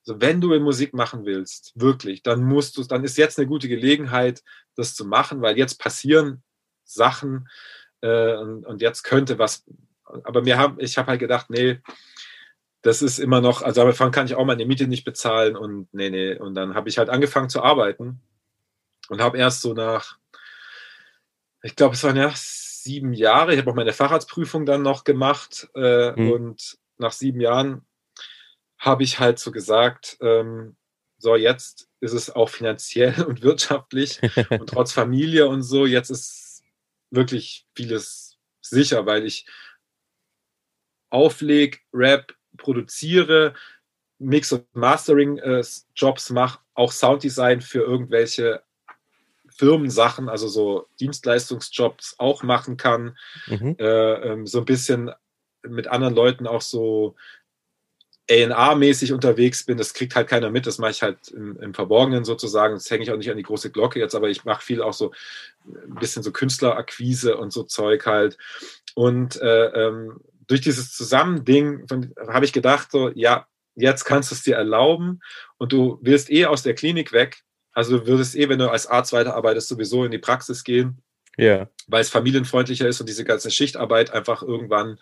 so 0.03 0.21
wenn 0.21 0.41
du 0.41 0.59
Musik 0.61 0.95
machen 0.95 1.25
willst, 1.25 1.73
wirklich, 1.75 2.23
dann 2.23 2.43
musst 2.43 2.77
du, 2.77 2.85
dann 2.85 3.05
ist 3.05 3.19
jetzt 3.19 3.39
eine 3.39 3.47
gute 3.47 3.69
Gelegenheit, 3.69 4.43
das 4.75 4.95
zu 4.95 5.05
machen, 5.05 5.43
weil 5.43 5.59
jetzt 5.59 5.79
passieren 5.79 6.43
Sachen, 6.85 7.49
äh, 8.03 8.35
und, 8.35 8.67
und, 8.67 8.83
jetzt 8.83 9.03
könnte 9.03 9.39
was. 9.39 9.65
Aber 10.25 10.43
mir 10.43 10.59
haben, 10.59 10.79
ich 10.81 10.99
habe 10.99 11.09
halt 11.09 11.21
gedacht, 11.21 11.51
nee, 11.51 11.81
das 12.83 13.03
ist 13.03 13.19
immer 13.19 13.41
noch, 13.41 13.63
also 13.63 13.85
davon 13.85 14.11
kann 14.11 14.27
ich 14.27 14.35
auch 14.35 14.45
meine 14.45 14.65
Miete 14.65 14.87
nicht 14.87 15.05
bezahlen 15.05 15.57
und 15.57 15.93
nee, 15.93 16.11
nee. 16.11 16.35
Und 16.37 16.55
dann 16.55 16.75
habe 16.75 16.89
ich 16.89 16.99
halt 16.99 17.11
angefangen 17.11 17.51
zu 17.51 17.63
arbeiten 17.63 18.21
und 19.09 19.21
habe 19.21 19.39
erst 19.39 19.61
so 19.61 19.75
nach, 19.75 20.19
ich 21.63 21.77
glaube, 21.77 21.95
es 21.95 22.03
waren 22.03 22.17
ja 22.17 22.33
sieben 22.35 23.13
Jahre, 23.13 23.53
ich 23.53 23.61
habe 23.61 23.71
auch 23.71 23.75
meine 23.75 23.93
Facharztprüfung 23.93 24.65
dann 24.65 24.83
noch 24.83 25.05
gemacht 25.05 25.69
äh, 25.75 26.13
mhm. 26.13 26.33
und 26.33 26.79
nach 26.97 27.13
sieben 27.13 27.41
Jahren 27.41 27.83
habe 28.79 29.03
ich 29.03 29.19
halt 29.19 29.39
so 29.39 29.53
gesagt, 29.53 30.17
ähm, 30.23 30.77
so 31.19 31.37
jetzt 31.37 31.89
ist 32.01 32.15
es 32.15 32.35
auch 32.35 32.49
finanziell 32.49 33.23
und 33.29 33.43
wirtschaftlich 33.43 34.21
und 34.51 34.69
trotz 34.69 34.93
Familie 34.93 35.49
und 35.49 35.63
so, 35.63 35.87
jetzt 35.87 36.11
ist 36.11 36.50
wirklich 37.11 37.67
vieles 37.75 38.39
sicher, 38.61 39.07
weil 39.07 39.27
ich 39.27 39.47
aufleg, 41.11 41.85
Rap, 41.93 42.35
produziere, 42.57 43.55
Mix- 44.19 44.53
und 44.53 44.67
Mastering-Jobs 44.75 46.31
äh, 46.31 46.33
mache, 46.33 46.61
auch 46.75 46.93
Sounddesign 46.93 47.63
für 47.63 47.81
irgendwelche 47.81 48.63
Firmensachen, 49.49 50.29
also 50.29 50.49
so 50.49 50.89
Dienstleistungsjobs 51.01 52.17
auch 52.19 52.43
machen 52.43 52.77
kann. 52.77 53.17
Mhm. 53.47 53.77
Äh, 53.79 54.13
ähm, 54.31 54.47
so 54.47 54.59
ein 54.59 54.65
bisschen 54.65 55.11
mit 55.63 55.89
anderen 55.89 56.15
Leuten 56.15 56.47
auch 56.47 56.63
so 56.63 57.17
A&R-mäßig 58.31 59.13
unterwegs 59.13 59.65
bin, 59.65 59.77
das 59.77 59.93
kriegt 59.93 60.15
halt 60.15 60.29
keiner 60.29 60.51
mit, 60.51 60.67
das 60.67 60.79
mache 60.79 60.93
ich 60.93 61.03
halt 61.03 61.29
im, 61.29 61.59
im 61.61 61.75
Verborgenen 61.75 62.25
sozusagen, 62.25 62.75
das 62.75 62.91
hänge 62.91 63.03
ich 63.03 63.11
auch 63.11 63.17
nicht 63.17 63.31
an 63.31 63.37
die 63.37 63.43
große 63.43 63.71
Glocke 63.71 63.99
jetzt, 63.99 64.15
aber 64.15 64.29
ich 64.29 64.45
mache 64.45 64.65
viel 64.65 64.83
auch 64.83 64.93
so 64.93 65.13
ein 65.65 65.97
bisschen 65.97 66.23
so 66.23 66.31
Künstlerakquise 66.31 67.37
und 67.37 67.53
so 67.53 67.65
Zeug 67.65 68.07
halt. 68.07 68.39
Und 68.95 69.41
äh, 69.41 69.67
ähm, 69.67 70.21
durch 70.47 70.61
dieses 70.61 70.93
Zusammending 70.93 71.87
habe 72.29 72.45
ich 72.45 72.53
gedacht, 72.53 72.91
so, 72.93 73.11
ja, 73.15 73.47
jetzt 73.75 74.05
kannst 74.05 74.31
du 74.31 74.35
es 74.35 74.43
dir 74.43 74.57
erlauben 74.57 75.21
und 75.59 75.73
du 75.73 75.99
wirst 76.03 76.31
eh 76.31 76.47
aus 76.47 76.63
der 76.63 76.75
Klinik 76.75 77.13
weg. 77.13 77.43
Also 77.73 77.99
du 77.99 78.07
würdest 78.07 78.37
eh, 78.37 78.49
wenn 78.49 78.59
du 78.59 78.71
als 78.71 78.87
Arzt 78.87 79.13
weiterarbeitest, 79.13 79.69
sowieso 79.69 80.05
in 80.05 80.11
die 80.11 80.19
Praxis 80.19 80.65
gehen. 80.65 81.03
Ja. 81.37 81.69
Weil 81.87 82.03
es 82.03 82.11
familienfreundlicher 82.11 82.87
ist 82.87 83.01
und 83.01 83.09
diese 83.09 83.25
ganze 83.25 83.51
Schichtarbeit 83.51 84.13
einfach 84.13 84.43
irgendwann 84.43 84.99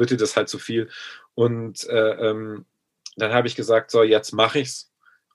wird 0.00 0.10
dir 0.10 0.16
das 0.16 0.36
halt 0.36 0.48
zu 0.48 0.58
viel. 0.58 0.88
Und 1.34 1.88
äh, 1.88 2.30
ähm, 2.30 2.66
dann 3.16 3.32
habe 3.32 3.46
ich 3.46 3.54
gesagt, 3.54 3.90
so, 3.90 4.02
jetzt 4.02 4.32
mache 4.32 4.58
ich's. 4.58 4.90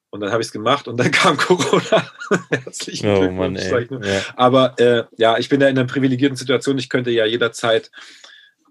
Und 0.09 0.21
dann 0.21 0.31
habe 0.31 0.41
ich 0.41 0.47
es 0.47 0.53
gemacht 0.53 0.87
und 0.87 0.97
dann 0.97 1.11
kam 1.11 1.37
Corona. 1.37 2.09
Herzlichen 2.49 3.09
oh, 3.09 3.19
Glückwunsch. 3.19 3.71
Mann, 3.71 4.03
ja. 4.03 4.21
Aber 4.35 4.77
äh, 4.79 5.03
ja, 5.17 5.37
ich 5.37 5.49
bin 5.49 5.59
da 5.59 5.67
in 5.67 5.77
einer 5.77 5.87
privilegierten 5.87 6.37
Situation. 6.37 6.77
Ich 6.77 6.89
könnte 6.89 7.11
ja 7.11 7.25
jederzeit 7.25 7.91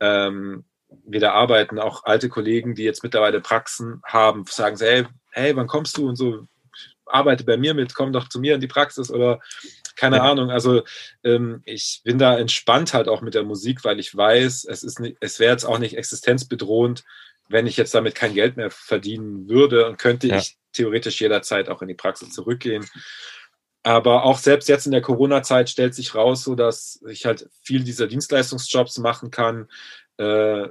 ähm, 0.01 0.65
wieder 1.07 1.35
arbeiten. 1.35 1.79
Auch 1.79 2.05
alte 2.05 2.29
Kollegen, 2.29 2.75
die 2.75 2.85
jetzt 2.85 3.03
mittlerweile 3.03 3.41
Praxen 3.41 4.03
haben, 4.05 4.45
sagen 4.49 4.77
sie, 4.77 4.87
hey, 4.87 5.07
hey, 5.33 5.57
wann 5.57 5.67
kommst 5.67 5.97
du? 5.97 6.09
Und 6.09 6.17
so, 6.17 6.47
arbeite 7.07 7.45
bei 7.45 7.57
mir 7.57 7.75
mit, 7.75 7.95
komm 7.95 8.13
doch 8.13 8.29
zu 8.29 8.41
mir 8.41 8.55
in 8.55 8.61
die 8.61 8.67
Praxis 8.67 9.11
oder 9.11 9.41
keine 9.97 10.17
ja. 10.17 10.23
Ahnung. 10.23 10.51
Also 10.51 10.83
ähm, 11.23 11.63
ich 11.65 12.01
bin 12.05 12.19
da 12.19 12.39
entspannt 12.39 12.95
halt 12.95 13.09
auch 13.09 13.21
mit 13.21 13.35
der 13.35 13.45
Musik, 13.45 13.85
weil 13.85 13.99
ich 14.01 14.15
weiß, 14.15 14.65
es 14.65 14.83
ist 14.83 15.01
nicht, 15.01 15.17
es 15.21 15.39
wäre 15.39 15.53
jetzt 15.53 15.65
auch 15.65 15.79
nicht 15.79 15.97
existenzbedrohend, 15.97 17.05
wenn 17.49 17.67
ich 17.67 17.77
jetzt 17.77 17.95
damit 17.95 18.15
kein 18.15 18.35
Geld 18.35 18.57
mehr 18.57 18.71
verdienen 18.71 19.49
würde 19.49 19.87
und 19.87 19.99
könnte 19.99 20.29
ja. 20.29 20.39
ich 20.39 20.57
theoretisch 20.73 21.21
jederzeit 21.21 21.69
auch 21.69 21.83
in 21.83 21.89
die 21.89 21.95
Praxis 21.95 22.31
zurückgehen. 22.31 22.87
Aber 23.83 24.25
auch 24.25 24.39
selbst 24.39 24.69
jetzt 24.69 24.87
in 24.87 24.93
der 24.93 25.03
Corona-Zeit 25.03 25.69
stellt 25.69 25.95
sich 25.95 26.15
raus, 26.15 26.43
so 26.43 26.55
dass 26.55 27.03
ich 27.07 27.27
halt 27.27 27.49
viel 27.63 27.85
dieser 27.85 28.07
Dienstleistungsjobs 28.07 28.99
machen 28.99 29.31
kann. 29.31 29.69
Äh, 30.17 30.69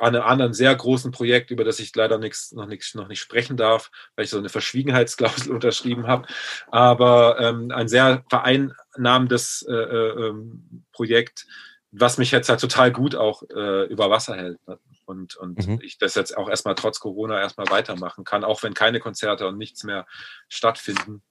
an 0.00 0.16
einem 0.16 0.24
anderen 0.24 0.54
sehr 0.54 0.74
großen 0.74 1.12
Projekt, 1.12 1.50
über 1.50 1.64
das 1.64 1.78
ich 1.78 1.94
leider 1.94 2.18
nichts, 2.18 2.52
noch, 2.52 2.66
nichts, 2.66 2.94
noch 2.94 3.08
nicht 3.08 3.20
sprechen 3.20 3.56
darf, 3.56 3.90
weil 4.16 4.24
ich 4.24 4.30
so 4.30 4.38
eine 4.38 4.48
Verschwiegenheitsklausel 4.48 5.52
unterschrieben 5.52 6.06
habe. 6.06 6.26
Aber 6.70 7.38
ähm, 7.38 7.70
ein 7.70 7.88
sehr 7.88 8.24
vereinnahmendes 8.30 9.64
äh, 9.68 9.72
äh, 9.72 10.28
ähm, 10.28 10.84
Projekt, 10.92 11.46
was 11.92 12.18
mich 12.18 12.30
jetzt 12.30 12.48
halt 12.48 12.60
total 12.60 12.92
gut 12.92 13.14
auch 13.14 13.42
äh, 13.54 13.84
über 13.86 14.10
Wasser 14.10 14.36
hält. 14.36 14.58
Ne? 14.66 14.78
Und, 15.04 15.36
und 15.36 15.66
mhm. 15.66 15.80
ich 15.82 15.98
das 15.98 16.14
jetzt 16.14 16.36
auch 16.36 16.48
erstmal 16.48 16.76
trotz 16.76 17.00
Corona 17.00 17.40
erstmal 17.40 17.68
weitermachen 17.68 18.24
kann, 18.24 18.44
auch 18.44 18.62
wenn 18.62 18.74
keine 18.74 19.00
Konzerte 19.00 19.46
und 19.48 19.58
nichts 19.58 19.82
mehr 19.84 20.06
stattfinden. 20.48 21.22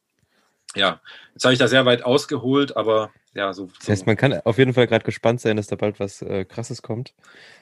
Ja, 0.76 1.02
jetzt 1.34 1.44
habe 1.44 1.54
ich 1.54 1.60
da 1.60 1.68
sehr 1.68 1.86
weit 1.86 2.04
ausgeholt, 2.04 2.78
aber 2.78 3.12
ja, 3.34 3.54
so. 3.54 3.70
Das 3.80 3.90
heißt, 3.90 4.06
man 4.06 4.18
kann 4.18 4.34
auf 4.44 4.58
jeden 4.58 4.74
Fall 4.74 4.88
gerade 4.88 5.06
gespannt 5.06 5.42
sein, 5.42 5.58
dass 5.58 5.68
da 5.68 5.76
bald 5.76 6.00
was 6.00 6.22
äh, 6.22 6.46
Krasses 6.46 6.82
kommt. 6.82 7.14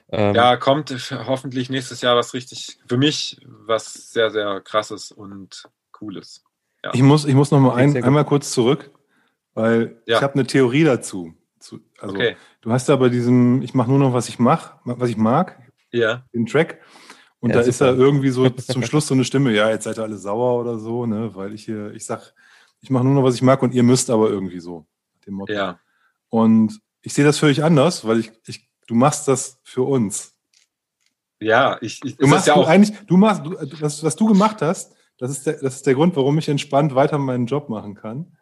Ähm, 0.09 0.35
ja, 0.35 0.57
kommt 0.57 0.91
hoffentlich 1.11 1.69
nächstes 1.69 2.01
Jahr 2.01 2.15
was 2.15 2.33
richtig, 2.33 2.79
für 2.87 2.97
mich 2.97 3.39
was 3.45 4.11
sehr, 4.11 4.29
sehr 4.29 4.61
Krasses 4.61 5.11
und 5.11 5.69
Cooles. 5.91 6.43
Ja. 6.83 6.91
Ich, 6.93 7.01
muss, 7.01 7.25
ich 7.25 7.33
muss 7.33 7.51
noch 7.51 7.59
mal 7.59 7.75
ein, 7.75 8.01
einmal 8.03 8.25
kurz 8.25 8.51
zurück, 8.51 8.91
weil 9.53 10.01
ja. 10.05 10.17
ich 10.17 10.23
habe 10.23 10.33
eine 10.35 10.45
Theorie 10.45 10.83
dazu, 10.83 11.33
Zu, 11.59 11.79
also 11.99 12.15
okay. 12.15 12.37
du 12.61 12.71
hast 12.71 12.87
da 12.87 12.95
bei 12.95 13.09
diesem, 13.09 13.61
ich 13.61 13.73
mache 13.73 13.89
nur 13.89 13.99
noch, 13.99 14.13
was 14.13 14.29
ich 14.29 14.39
mache, 14.39 14.79
was 14.83 15.09
ich 15.09 15.17
mag, 15.17 15.59
ja. 15.91 16.25
den 16.33 16.45
Track. 16.45 16.79
Und 17.39 17.51
ja, 17.51 17.57
da 17.57 17.61
super. 17.61 17.69
ist 17.69 17.81
da 17.81 17.93
irgendwie 17.93 18.29
so 18.29 18.49
zum 18.49 18.83
Schluss 18.83 19.07
so 19.07 19.13
eine 19.13 19.23
Stimme, 19.23 19.51
ja, 19.51 19.69
jetzt 19.69 19.83
seid 19.83 19.97
ihr 19.97 20.03
alle 20.03 20.17
sauer 20.17 20.59
oder 20.59 20.79
so, 20.79 21.05
ne? 21.05 21.35
Weil 21.35 21.53
ich 21.53 21.65
hier, 21.65 21.91
ich 21.91 22.05
sag, 22.05 22.33
ich 22.81 22.89
mache 22.89 23.03
nur 23.03 23.13
noch, 23.13 23.23
was 23.23 23.35
ich 23.35 23.41
mag 23.41 23.61
und 23.61 23.73
ihr 23.73 23.83
müsst 23.83 24.09
aber 24.09 24.29
irgendwie 24.29 24.59
so. 24.59 24.85
Dem 25.25 25.35
Motto. 25.35 25.53
Ja. 25.53 25.79
Und 26.29 26.79
ich 27.01 27.13
sehe 27.13 27.25
das 27.25 27.39
völlig 27.39 27.63
anders, 27.63 28.05
weil 28.05 28.19
ich, 28.19 28.31
ich, 28.45 28.69
du 28.87 28.95
machst 28.95 29.27
das 29.27 29.59
für 29.63 29.83
uns. 29.83 30.35
Ja, 31.39 31.77
ich, 31.81 32.03
ich 32.03 32.17
du 32.17 32.27
machst 32.27 32.47
ja 32.47 32.55
auch 32.55 32.67
eigentlich, 32.67 32.97
du 33.05 33.17
machst, 33.17 33.45
du, 33.45 33.55
was, 33.79 34.03
was 34.03 34.15
du 34.15 34.25
gemacht 34.25 34.61
hast, 34.61 34.95
das 35.17 35.31
ist, 35.31 35.45
der, 35.45 35.53
das 35.53 35.75
ist 35.75 35.87
der 35.87 35.95
Grund, 35.95 36.15
warum 36.15 36.37
ich 36.37 36.49
entspannt 36.49 36.95
weiter 36.95 37.17
meinen 37.17 37.45
Job 37.45 37.69
machen 37.69 37.95
kann. 37.95 38.37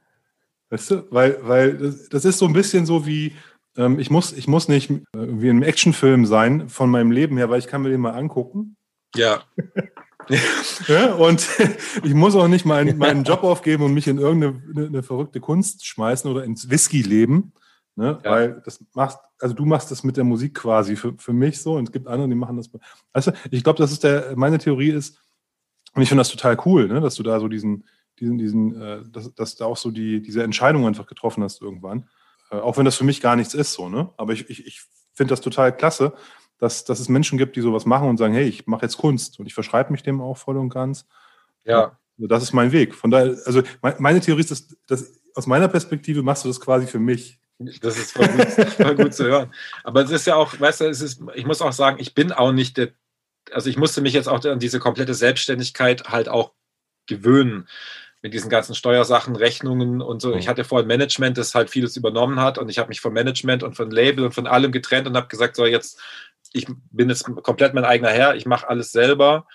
Weißt 0.69 0.91
du? 0.91 1.07
Weil, 1.11 1.39
weil 1.41 1.77
das, 1.77 2.09
das 2.09 2.25
ist 2.25 2.39
so 2.39 2.45
ein 2.45 2.53
bisschen 2.53 2.85
so 2.85 3.05
wie, 3.05 3.35
ähm, 3.77 3.99
ich, 3.99 4.09
muss, 4.09 4.33
ich 4.33 4.47
muss 4.47 4.67
nicht 4.67 4.89
äh, 4.89 4.99
wie 5.13 5.49
im 5.49 5.63
Actionfilm 5.63 6.25
sein 6.25 6.69
von 6.69 6.89
meinem 6.89 7.11
Leben 7.11 7.37
her, 7.37 7.49
weil 7.49 7.59
ich 7.59 7.67
kann 7.67 7.81
mir 7.81 7.89
den 7.89 8.01
mal 8.01 8.11
angucken. 8.11 8.77
Ja. 9.15 9.43
ja 10.87 11.13
und 11.13 11.47
ich 12.03 12.13
muss 12.13 12.35
auch 12.35 12.47
nicht 12.47 12.65
meinen, 12.65 12.97
meinen 12.97 13.23
Job 13.23 13.43
aufgeben 13.43 13.83
und 13.83 13.93
mich 13.93 14.07
in 14.07 14.17
irgendeine 14.17 14.87
eine, 14.87 15.03
verrückte 15.03 15.39
Kunst 15.39 15.85
schmeißen 15.85 16.29
oder 16.29 16.43
ins 16.43 16.69
Whisky-Leben. 16.69 17.53
Ne? 17.95 18.19
Ja. 18.23 18.31
Weil 18.31 18.61
das 18.65 18.83
machst, 18.93 19.19
also 19.39 19.55
du 19.55 19.65
machst 19.65 19.91
das 19.91 20.03
mit 20.03 20.17
der 20.17 20.23
Musik 20.23 20.55
quasi 20.55 20.95
für, 20.95 21.13
für 21.17 21.33
mich 21.33 21.61
so 21.61 21.75
und 21.75 21.85
es 21.85 21.91
gibt 21.91 22.07
andere, 22.07 22.27
die 22.27 22.35
machen 22.35 22.57
das. 22.57 22.69
Also 23.13 23.31
ich 23.51 23.63
glaube, 23.63 23.77
das 23.77 23.91
ist 23.91 24.03
der, 24.03 24.33
meine 24.35 24.57
Theorie 24.57 24.89
ist, 24.89 25.19
und 25.93 26.01
ich 26.01 26.09
finde 26.09 26.19
das 26.19 26.29
total 26.29 26.57
cool, 26.65 26.87
ne, 26.87 26.99
dass 26.99 27.15
du 27.15 27.23
da 27.23 27.39
so 27.39 27.47
diesen, 27.47 27.85
diesen, 28.19 28.37
diesen, 28.37 28.81
äh, 28.81 29.01
dass, 29.09 29.33
dass 29.33 29.55
da 29.55 29.65
auch 29.65 29.77
so 29.77 29.91
die, 29.91 30.21
diese 30.21 30.43
Entscheidung 30.43 30.85
einfach 30.85 31.07
getroffen 31.07 31.43
hast 31.43 31.61
irgendwann. 31.61 32.09
Äh, 32.51 32.57
auch 32.57 32.77
wenn 32.77 32.85
das 32.85 32.97
für 32.97 33.05
mich 33.05 33.21
gar 33.21 33.35
nichts 33.35 33.53
ist, 33.53 33.73
so, 33.73 33.89
ne? 33.89 34.09
Aber 34.17 34.33
ich, 34.33 34.49
ich, 34.49 34.65
ich 34.65 34.81
finde 35.13 35.31
das 35.31 35.41
total 35.41 35.75
klasse, 35.75 36.13
dass, 36.57 36.85
dass 36.85 36.99
es 36.99 37.09
Menschen 37.09 37.37
gibt, 37.37 37.55
die 37.55 37.61
sowas 37.61 37.85
machen 37.85 38.07
und 38.09 38.17
sagen, 38.17 38.33
hey, 38.33 38.45
ich 38.45 38.67
mache 38.67 38.83
jetzt 38.83 38.97
Kunst 38.97 39.39
und 39.39 39.45
ich 39.45 39.53
verschreibe 39.53 39.91
mich 39.91 40.03
dem 40.03 40.21
auch 40.21 40.37
voll 40.37 40.57
und 40.57 40.69
ganz. 40.69 41.05
Ja. 41.63 41.97
Also 42.17 42.27
das 42.27 42.43
ist 42.43 42.53
mein 42.53 42.71
Weg. 42.71 42.95
Von 42.95 43.11
daher, 43.11 43.37
also 43.45 43.61
meine 43.81 44.21
Theorie 44.21 44.41
ist, 44.41 44.51
dass, 44.51 44.67
dass 44.87 45.21
aus 45.35 45.47
meiner 45.47 45.67
Perspektive 45.67 46.23
machst 46.23 46.45
du 46.45 46.47
das 46.47 46.61
quasi 46.61 46.87
für 46.87 46.99
mich. 46.99 47.39
Das 47.81 47.97
ist 47.97 48.11
voll 48.11 48.27
gut, 48.27 48.47
voll 48.71 48.95
gut 48.95 49.13
zu 49.13 49.25
hören. 49.25 49.53
Aber 49.83 50.01
es 50.01 50.11
ist 50.11 50.27
ja 50.27 50.35
auch, 50.35 50.59
weißt 50.59 50.81
du, 50.81 50.85
es 50.85 51.01
ist, 51.01 51.21
ich 51.35 51.45
muss 51.45 51.61
auch 51.61 51.73
sagen, 51.73 51.97
ich 51.99 52.13
bin 52.13 52.31
auch 52.31 52.51
nicht 52.51 52.77
der 52.77 52.91
also 53.51 53.69
ich 53.69 53.77
musste 53.77 54.01
mich 54.01 54.13
jetzt 54.13 54.27
auch 54.27 54.43
an 54.45 54.59
diese 54.59 54.79
komplette 54.79 55.13
Selbstständigkeit 55.13 56.09
halt 56.09 56.29
auch 56.29 56.53
gewöhnen 57.07 57.67
mit 58.21 58.33
diesen 58.33 58.49
ganzen 58.49 58.73
Steuersachen, 58.73 59.35
Rechnungen 59.35 60.01
und 60.01 60.21
so. 60.21 60.33
Ich 60.35 60.45
mhm. 60.45 60.49
hatte 60.49 60.63
vorher 60.63 60.83
ein 60.83 60.87
Management, 60.87 61.37
das 61.37 61.53
halt 61.53 61.69
vieles 61.69 61.95
übernommen 61.95 62.39
hat 62.39 62.57
und 62.57 62.69
ich 62.69 62.79
habe 62.79 62.89
mich 62.89 63.01
vom 63.01 63.13
Management 63.13 63.61
und 63.61 63.75
von 63.75 63.91
Label 63.91 64.25
und 64.25 64.33
von 64.33 64.47
allem 64.47 64.71
getrennt 64.71 65.07
und 65.07 65.15
habe 65.15 65.27
gesagt, 65.27 65.55
so 65.55 65.65
jetzt, 65.65 65.99
ich 66.53 66.67
bin 66.91 67.09
jetzt 67.09 67.23
komplett 67.43 67.73
mein 67.73 67.85
eigener 67.85 68.11
Herr, 68.11 68.35
ich 68.35 68.45
mache 68.45 68.67
alles 68.67 68.91
selber, 68.91 69.47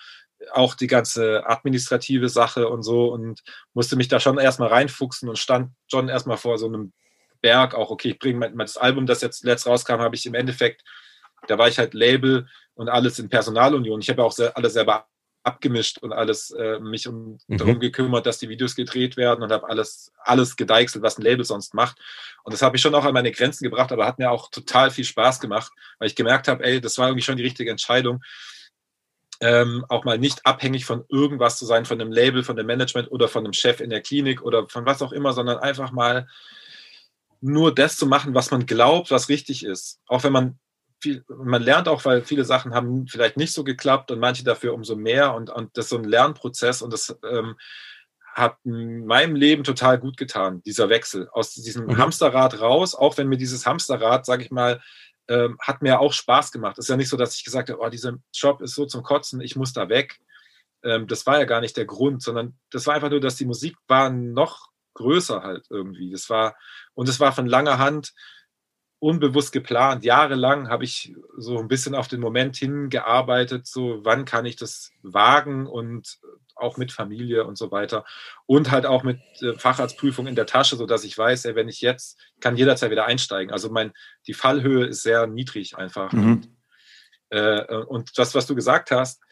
auch 0.52 0.74
die 0.74 0.86
ganze 0.86 1.46
administrative 1.46 2.28
Sache 2.28 2.68
und 2.68 2.82
so 2.82 3.12
und 3.12 3.42
musste 3.74 3.96
mich 3.96 4.08
da 4.08 4.20
schon 4.20 4.38
erstmal 4.38 4.68
reinfuchsen 4.68 5.28
und 5.28 5.38
stand 5.38 5.72
schon 5.90 6.08
erstmal 6.08 6.36
vor 6.38 6.58
so 6.58 6.66
einem 6.66 6.92
Berg 7.42 7.74
auch, 7.74 7.90
okay, 7.90 8.10
ich 8.10 8.18
bringe 8.18 8.38
mein, 8.38 8.58
das 8.58 8.76
Album, 8.76 9.06
das 9.06 9.22
jetzt 9.22 9.44
letzt 9.44 9.66
rauskam, 9.66 10.00
habe 10.00 10.14
ich 10.14 10.26
im 10.26 10.34
Endeffekt, 10.34 10.82
da 11.46 11.58
war 11.58 11.68
ich 11.68 11.78
halt 11.78 11.94
Label 11.94 12.48
und 12.74 12.88
alles 12.88 13.18
in 13.18 13.28
Personalunion. 13.28 14.00
Ich 14.00 14.08
habe 14.10 14.22
ja 14.22 14.26
auch 14.26 14.38
alles 14.54 14.74
selber 14.74 15.06
abgemischt 15.42 15.98
und 15.98 16.12
alles 16.12 16.50
äh, 16.50 16.78
mich 16.80 17.08
um, 17.08 17.38
mhm. 17.46 17.58
darum 17.58 17.80
gekümmert, 17.80 18.26
dass 18.26 18.38
die 18.38 18.48
Videos 18.48 18.74
gedreht 18.74 19.16
werden 19.16 19.42
und 19.42 19.52
habe 19.52 19.68
alles, 19.68 20.12
alles 20.22 20.56
gedeichselt, 20.56 21.02
was 21.02 21.18
ein 21.18 21.22
Label 21.22 21.44
sonst 21.44 21.74
macht. 21.74 21.98
Und 22.44 22.52
das 22.52 22.62
habe 22.62 22.76
ich 22.76 22.82
schon 22.82 22.94
auch 22.94 23.04
an 23.04 23.14
meine 23.14 23.32
Grenzen 23.32 23.64
gebracht, 23.64 23.92
aber 23.92 24.06
hat 24.06 24.18
mir 24.18 24.30
auch 24.30 24.50
total 24.50 24.90
viel 24.90 25.04
Spaß 25.04 25.40
gemacht, 25.40 25.72
weil 25.98 26.08
ich 26.08 26.16
gemerkt 26.16 26.48
habe, 26.48 26.64
ey, 26.64 26.80
das 26.80 26.98
war 26.98 27.08
irgendwie 27.08 27.24
schon 27.24 27.36
die 27.36 27.42
richtige 27.42 27.70
Entscheidung. 27.70 28.22
Ähm, 29.42 29.86
auch 29.88 30.04
mal 30.04 30.18
nicht 30.18 30.44
abhängig 30.44 30.84
von 30.84 31.04
irgendwas 31.08 31.58
zu 31.58 31.64
sein, 31.64 31.86
von 31.86 31.98
einem 31.98 32.12
Label, 32.12 32.44
von 32.44 32.56
dem 32.56 32.66
Management 32.66 33.10
oder 33.10 33.26
von 33.26 33.44
einem 33.44 33.54
Chef 33.54 33.80
in 33.80 33.88
der 33.88 34.02
Klinik 34.02 34.42
oder 34.42 34.68
von 34.68 34.84
was 34.84 35.00
auch 35.00 35.12
immer, 35.12 35.32
sondern 35.32 35.58
einfach 35.58 35.92
mal 35.92 36.28
nur 37.40 37.74
das 37.74 37.96
zu 37.96 38.06
machen, 38.06 38.34
was 38.34 38.50
man 38.50 38.66
glaubt, 38.66 39.10
was 39.10 39.30
richtig 39.30 39.64
ist. 39.64 39.98
Auch 40.06 40.24
wenn 40.24 40.32
man 40.32 40.58
viel, 41.00 41.24
man 41.28 41.62
lernt 41.62 41.88
auch, 41.88 42.04
weil 42.04 42.22
viele 42.22 42.44
Sachen 42.44 42.74
haben 42.74 43.06
vielleicht 43.06 43.36
nicht 43.36 43.52
so 43.52 43.64
geklappt 43.64 44.10
und 44.10 44.20
manche 44.20 44.44
dafür 44.44 44.74
umso 44.74 44.96
mehr 44.96 45.34
und, 45.34 45.50
und 45.50 45.76
das 45.76 45.86
ist 45.86 45.90
so 45.90 45.98
ein 45.98 46.04
Lernprozess 46.04 46.82
und 46.82 46.92
das 46.92 47.16
ähm, 47.28 47.56
hat 48.34 48.56
meinem 48.64 49.34
Leben 49.34 49.64
total 49.64 49.98
gut 49.98 50.16
getan, 50.16 50.62
dieser 50.62 50.88
Wechsel 50.88 51.28
aus 51.32 51.54
diesem 51.54 51.86
mhm. 51.86 51.98
Hamsterrad 51.98 52.60
raus, 52.60 52.94
auch 52.94 53.18
wenn 53.18 53.28
mir 53.28 53.38
dieses 53.38 53.66
Hamsterrad, 53.66 54.24
sage 54.24 54.44
ich 54.44 54.50
mal, 54.50 54.80
ähm, 55.28 55.58
hat 55.60 55.82
mir 55.82 56.00
auch 56.00 56.12
Spaß 56.12 56.52
gemacht. 56.52 56.78
Es 56.78 56.86
ist 56.86 56.90
ja 56.90 56.96
nicht 56.96 57.08
so, 57.08 57.16
dass 57.16 57.34
ich 57.34 57.44
gesagt 57.44 57.70
habe, 57.70 57.80
oh, 57.80 57.88
dieser 57.88 58.14
Job 58.32 58.62
ist 58.62 58.74
so 58.74 58.86
zum 58.86 59.02
Kotzen, 59.02 59.40
ich 59.40 59.56
muss 59.56 59.72
da 59.72 59.88
weg. 59.88 60.20
Ähm, 60.82 61.06
das 61.06 61.26
war 61.26 61.38
ja 61.38 61.44
gar 61.44 61.60
nicht 61.60 61.76
der 61.76 61.86
Grund, 61.86 62.22
sondern 62.22 62.58
das 62.70 62.86
war 62.86 62.94
einfach 62.94 63.10
nur, 63.10 63.20
dass 63.20 63.36
die 63.36 63.44
Musik 63.44 63.76
war 63.86 64.10
noch 64.10 64.70
größer 64.94 65.42
halt 65.42 65.66
irgendwie. 65.70 66.10
Das 66.10 66.28
war, 66.30 66.56
und 66.94 67.08
es 67.08 67.20
war 67.20 67.32
von 67.32 67.46
langer 67.46 67.78
Hand, 67.78 68.12
unbewusst 69.00 69.52
geplant. 69.52 70.04
Jahrelang 70.04 70.68
habe 70.68 70.84
ich 70.84 71.14
so 71.36 71.58
ein 71.58 71.68
bisschen 71.68 71.94
auf 71.94 72.06
den 72.06 72.20
Moment 72.20 72.56
hingearbeitet, 72.56 73.66
so 73.66 74.04
wann 74.04 74.24
kann 74.26 74.46
ich 74.46 74.56
das 74.56 74.92
wagen 75.02 75.66
und 75.66 76.20
auch 76.54 76.76
mit 76.76 76.92
Familie 76.92 77.44
und 77.44 77.56
so 77.56 77.70
weiter 77.70 78.04
und 78.44 78.70
halt 78.70 78.84
auch 78.84 79.02
mit 79.02 79.18
äh, 79.40 79.54
Facharztprüfung 79.54 80.26
in 80.26 80.34
der 80.34 80.44
Tasche, 80.44 80.76
so 80.76 80.84
dass 80.84 81.04
ich 81.04 81.16
weiß, 81.16 81.46
ey, 81.46 81.54
wenn 81.54 81.68
ich 81.68 81.80
jetzt 81.80 82.18
kann 82.40 82.56
jederzeit 82.56 82.90
wieder 82.90 83.06
einsteigen. 83.06 83.50
Also 83.50 83.70
mein 83.70 83.92
die 84.26 84.34
Fallhöhe 84.34 84.86
ist 84.86 85.02
sehr 85.02 85.26
niedrig 85.26 85.78
einfach. 85.78 86.12
Mhm. 86.12 86.32
Und, 86.32 86.48
äh, 87.30 87.76
und 87.76 88.18
das, 88.18 88.34
was 88.34 88.46
du 88.46 88.54
gesagt 88.54 88.90
hast, 88.90 89.22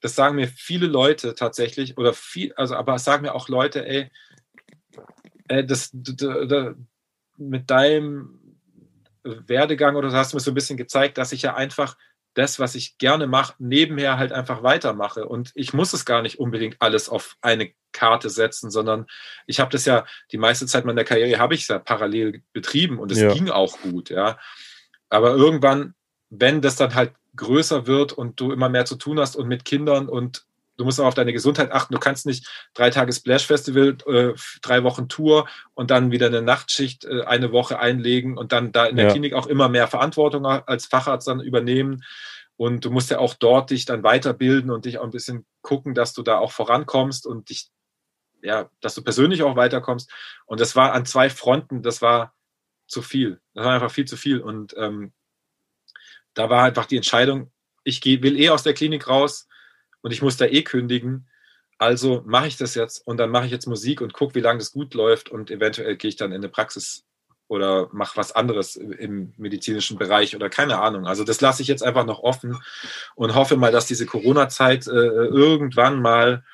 das 0.00 0.14
sagen 0.14 0.36
mir 0.36 0.46
viele 0.46 0.86
Leute 0.86 1.34
tatsächlich 1.34 1.98
oder 1.98 2.12
viel, 2.12 2.52
also 2.54 2.76
aber 2.76 2.98
sagen 3.00 3.22
mir 3.22 3.34
auch 3.34 3.48
Leute, 3.48 3.84
ey, 3.84 4.10
äh, 5.48 5.64
das, 5.64 5.90
mit 7.36 7.70
deinem 7.70 8.45
Werdegang 9.46 9.96
oder 9.96 10.10
so 10.10 10.16
hast 10.16 10.32
du 10.32 10.36
mir 10.36 10.40
so 10.40 10.50
ein 10.50 10.54
bisschen 10.54 10.76
gezeigt, 10.76 11.18
dass 11.18 11.32
ich 11.32 11.42
ja 11.42 11.54
einfach 11.54 11.96
das, 12.36 12.58
was 12.58 12.74
ich 12.74 12.98
gerne 12.98 13.26
mache, 13.26 13.54
nebenher 13.58 14.18
halt 14.18 14.30
einfach 14.30 14.62
weitermache. 14.62 15.26
Und 15.26 15.52
ich 15.54 15.72
muss 15.72 15.94
es 15.94 16.04
gar 16.04 16.20
nicht 16.20 16.38
unbedingt 16.38 16.76
alles 16.80 17.08
auf 17.08 17.36
eine 17.40 17.72
Karte 17.92 18.28
setzen, 18.28 18.70
sondern 18.70 19.06
ich 19.46 19.58
habe 19.58 19.70
das 19.70 19.86
ja 19.86 20.04
die 20.32 20.36
meiste 20.36 20.66
Zeit 20.66 20.84
meiner 20.84 21.04
Karriere 21.04 21.40
habe 21.40 21.54
ich 21.54 21.66
ja 21.66 21.78
parallel 21.78 22.42
betrieben 22.52 22.98
und 22.98 23.10
es 23.10 23.20
ja. 23.20 23.32
ging 23.32 23.48
auch 23.48 23.80
gut, 23.80 24.10
ja. 24.10 24.38
Aber 25.08 25.30
irgendwann, 25.30 25.94
wenn 26.28 26.60
das 26.60 26.76
dann 26.76 26.94
halt 26.94 27.14
größer 27.36 27.86
wird 27.86 28.12
und 28.12 28.38
du 28.38 28.52
immer 28.52 28.68
mehr 28.68 28.84
zu 28.84 28.96
tun 28.96 29.18
hast 29.18 29.36
und 29.36 29.48
mit 29.48 29.64
Kindern 29.64 30.08
und 30.08 30.44
du 30.76 30.84
musst 30.84 31.00
auch 31.00 31.06
auf 31.06 31.14
deine 31.14 31.32
Gesundheit 31.32 31.72
achten. 31.72 31.94
Du 31.94 32.00
kannst 32.00 32.26
nicht 32.26 32.46
drei 32.74 32.90
Tage 32.90 33.12
Splash 33.12 33.46
Festival, 33.46 33.96
äh, 34.06 34.34
drei 34.62 34.84
Wochen 34.84 35.08
Tour 35.08 35.48
und 35.74 35.90
dann 35.90 36.10
wieder 36.10 36.26
eine 36.26 36.42
Nachtschicht 36.42 37.04
äh, 37.04 37.22
eine 37.22 37.52
Woche 37.52 37.78
einlegen 37.78 38.36
und 38.36 38.52
dann 38.52 38.72
da 38.72 38.86
in 38.86 38.96
der 38.96 39.06
ja. 39.06 39.12
Klinik 39.12 39.32
auch 39.34 39.46
immer 39.46 39.68
mehr 39.68 39.88
Verantwortung 39.88 40.46
als 40.46 40.86
Facharzt 40.86 41.28
dann 41.28 41.40
übernehmen. 41.40 42.04
Und 42.56 42.84
du 42.84 42.90
musst 42.90 43.10
ja 43.10 43.18
auch 43.18 43.34
dort 43.34 43.70
dich 43.70 43.84
dann 43.84 44.02
weiterbilden 44.02 44.70
und 44.70 44.86
dich 44.86 44.98
auch 44.98 45.04
ein 45.04 45.10
bisschen 45.10 45.44
gucken, 45.60 45.94
dass 45.94 46.14
du 46.14 46.22
da 46.22 46.38
auch 46.38 46.52
vorankommst 46.52 47.26
und 47.26 47.50
dich, 47.50 47.70
ja, 48.42 48.70
dass 48.80 48.94
du 48.94 49.02
persönlich 49.02 49.42
auch 49.42 49.56
weiterkommst. 49.56 50.10
Und 50.46 50.60
das 50.60 50.74
war 50.74 50.92
an 50.92 51.04
zwei 51.04 51.28
Fronten, 51.28 51.82
das 51.82 52.00
war 52.00 52.34
zu 52.86 53.02
viel. 53.02 53.40
Das 53.52 53.64
war 53.64 53.74
einfach 53.74 53.90
viel 53.90 54.06
zu 54.06 54.16
viel. 54.16 54.40
Und 54.40 54.74
ähm, 54.78 55.12
da 56.32 56.48
war 56.48 56.64
einfach 56.64 56.86
die 56.86 56.96
Entscheidung, 56.96 57.52
ich 57.84 58.00
geh, 58.00 58.22
will 58.22 58.40
eh 58.40 58.50
aus 58.50 58.62
der 58.62 58.74
Klinik 58.74 59.06
raus, 59.06 59.48
und 60.06 60.12
ich 60.12 60.22
muss 60.22 60.36
da 60.36 60.44
eh 60.44 60.62
kündigen. 60.62 61.26
Also 61.78 62.22
mache 62.24 62.46
ich 62.46 62.56
das 62.56 62.76
jetzt 62.76 63.04
und 63.04 63.16
dann 63.16 63.28
mache 63.28 63.46
ich 63.46 63.50
jetzt 63.50 63.66
Musik 63.66 64.00
und 64.00 64.12
gucke, 64.12 64.36
wie 64.36 64.40
lange 64.40 64.60
das 64.60 64.70
gut 64.70 64.94
läuft 64.94 65.30
und 65.30 65.50
eventuell 65.50 65.96
gehe 65.96 66.10
ich 66.10 66.14
dann 66.14 66.30
in 66.30 66.36
eine 66.36 66.48
Praxis 66.48 67.04
oder 67.48 67.88
mache 67.90 68.16
was 68.16 68.30
anderes 68.30 68.76
im 68.76 69.32
medizinischen 69.36 69.98
Bereich 69.98 70.36
oder 70.36 70.48
keine 70.48 70.78
Ahnung. 70.78 71.08
Also 71.08 71.24
das 71.24 71.40
lasse 71.40 71.60
ich 71.60 71.66
jetzt 71.66 71.82
einfach 71.82 72.06
noch 72.06 72.20
offen 72.20 72.56
und 73.16 73.34
hoffe 73.34 73.56
mal, 73.56 73.72
dass 73.72 73.86
diese 73.86 74.06
Corona-Zeit 74.06 74.86
äh, 74.86 74.90
irgendwann 74.90 76.00
mal, 76.00 76.44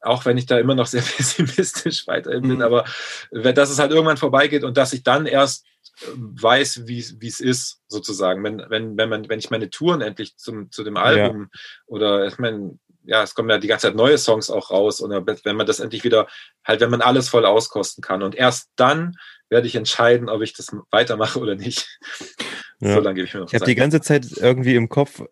auch 0.00 0.24
wenn 0.24 0.38
ich 0.38 0.46
da 0.46 0.58
immer 0.58 0.74
noch 0.74 0.86
sehr 0.86 1.02
pessimistisch 1.16 2.06
weiterhin 2.06 2.48
bin, 2.48 2.56
mhm. 2.56 2.62
aber 2.62 2.86
dass 3.30 3.68
es 3.68 3.78
halt 3.78 3.92
irgendwann 3.92 4.16
vorbeigeht 4.16 4.64
und 4.64 4.78
dass 4.78 4.94
ich 4.94 5.02
dann 5.02 5.26
erst 5.26 5.66
äh, 6.00 6.06
weiß, 6.16 6.86
wie 6.86 6.98
es 6.98 7.40
ist, 7.40 7.82
sozusagen. 7.86 8.42
Wenn, 8.42 8.64
wenn, 8.70 8.96
wenn, 8.96 9.10
man, 9.10 9.28
wenn 9.28 9.38
ich 9.38 9.50
meine 9.50 9.68
Touren 9.68 10.00
endlich 10.00 10.38
zum, 10.38 10.70
zu 10.70 10.84
dem 10.84 10.96
Album 10.96 11.50
ja. 11.52 11.60
oder 11.86 12.26
ich 12.26 12.38
meine, 12.38 12.78
ja, 13.04 13.22
es 13.22 13.34
kommen 13.34 13.50
ja 13.50 13.58
die 13.58 13.68
ganze 13.68 13.88
Zeit 13.88 13.96
neue 13.96 14.18
Songs 14.18 14.50
auch 14.50 14.70
raus 14.70 15.00
und 15.00 15.10
wenn 15.10 15.56
man 15.56 15.66
das 15.66 15.80
endlich 15.80 16.04
wieder, 16.04 16.26
halt, 16.64 16.80
wenn 16.80 16.90
man 16.90 17.02
alles 17.02 17.28
voll 17.28 17.44
auskosten 17.44 18.02
kann. 18.02 18.22
Und 18.22 18.34
erst 18.34 18.70
dann 18.76 19.16
werde 19.48 19.66
ich 19.66 19.76
entscheiden, 19.76 20.28
ob 20.28 20.42
ich 20.42 20.54
das 20.54 20.74
weitermache 20.90 21.38
oder 21.38 21.54
nicht. 21.54 21.98
Ja. 22.80 22.94
So 22.94 23.00
lange 23.00 23.14
gebe 23.14 23.26
ich 23.26 23.34
mir 23.34 23.40
noch 23.40 23.48
Ich 23.48 23.54
habe 23.54 23.66
die 23.66 23.74
ganze 23.74 24.00
Zeit 24.00 24.26
irgendwie 24.36 24.74
im 24.74 24.88
Kopf, 24.88 25.22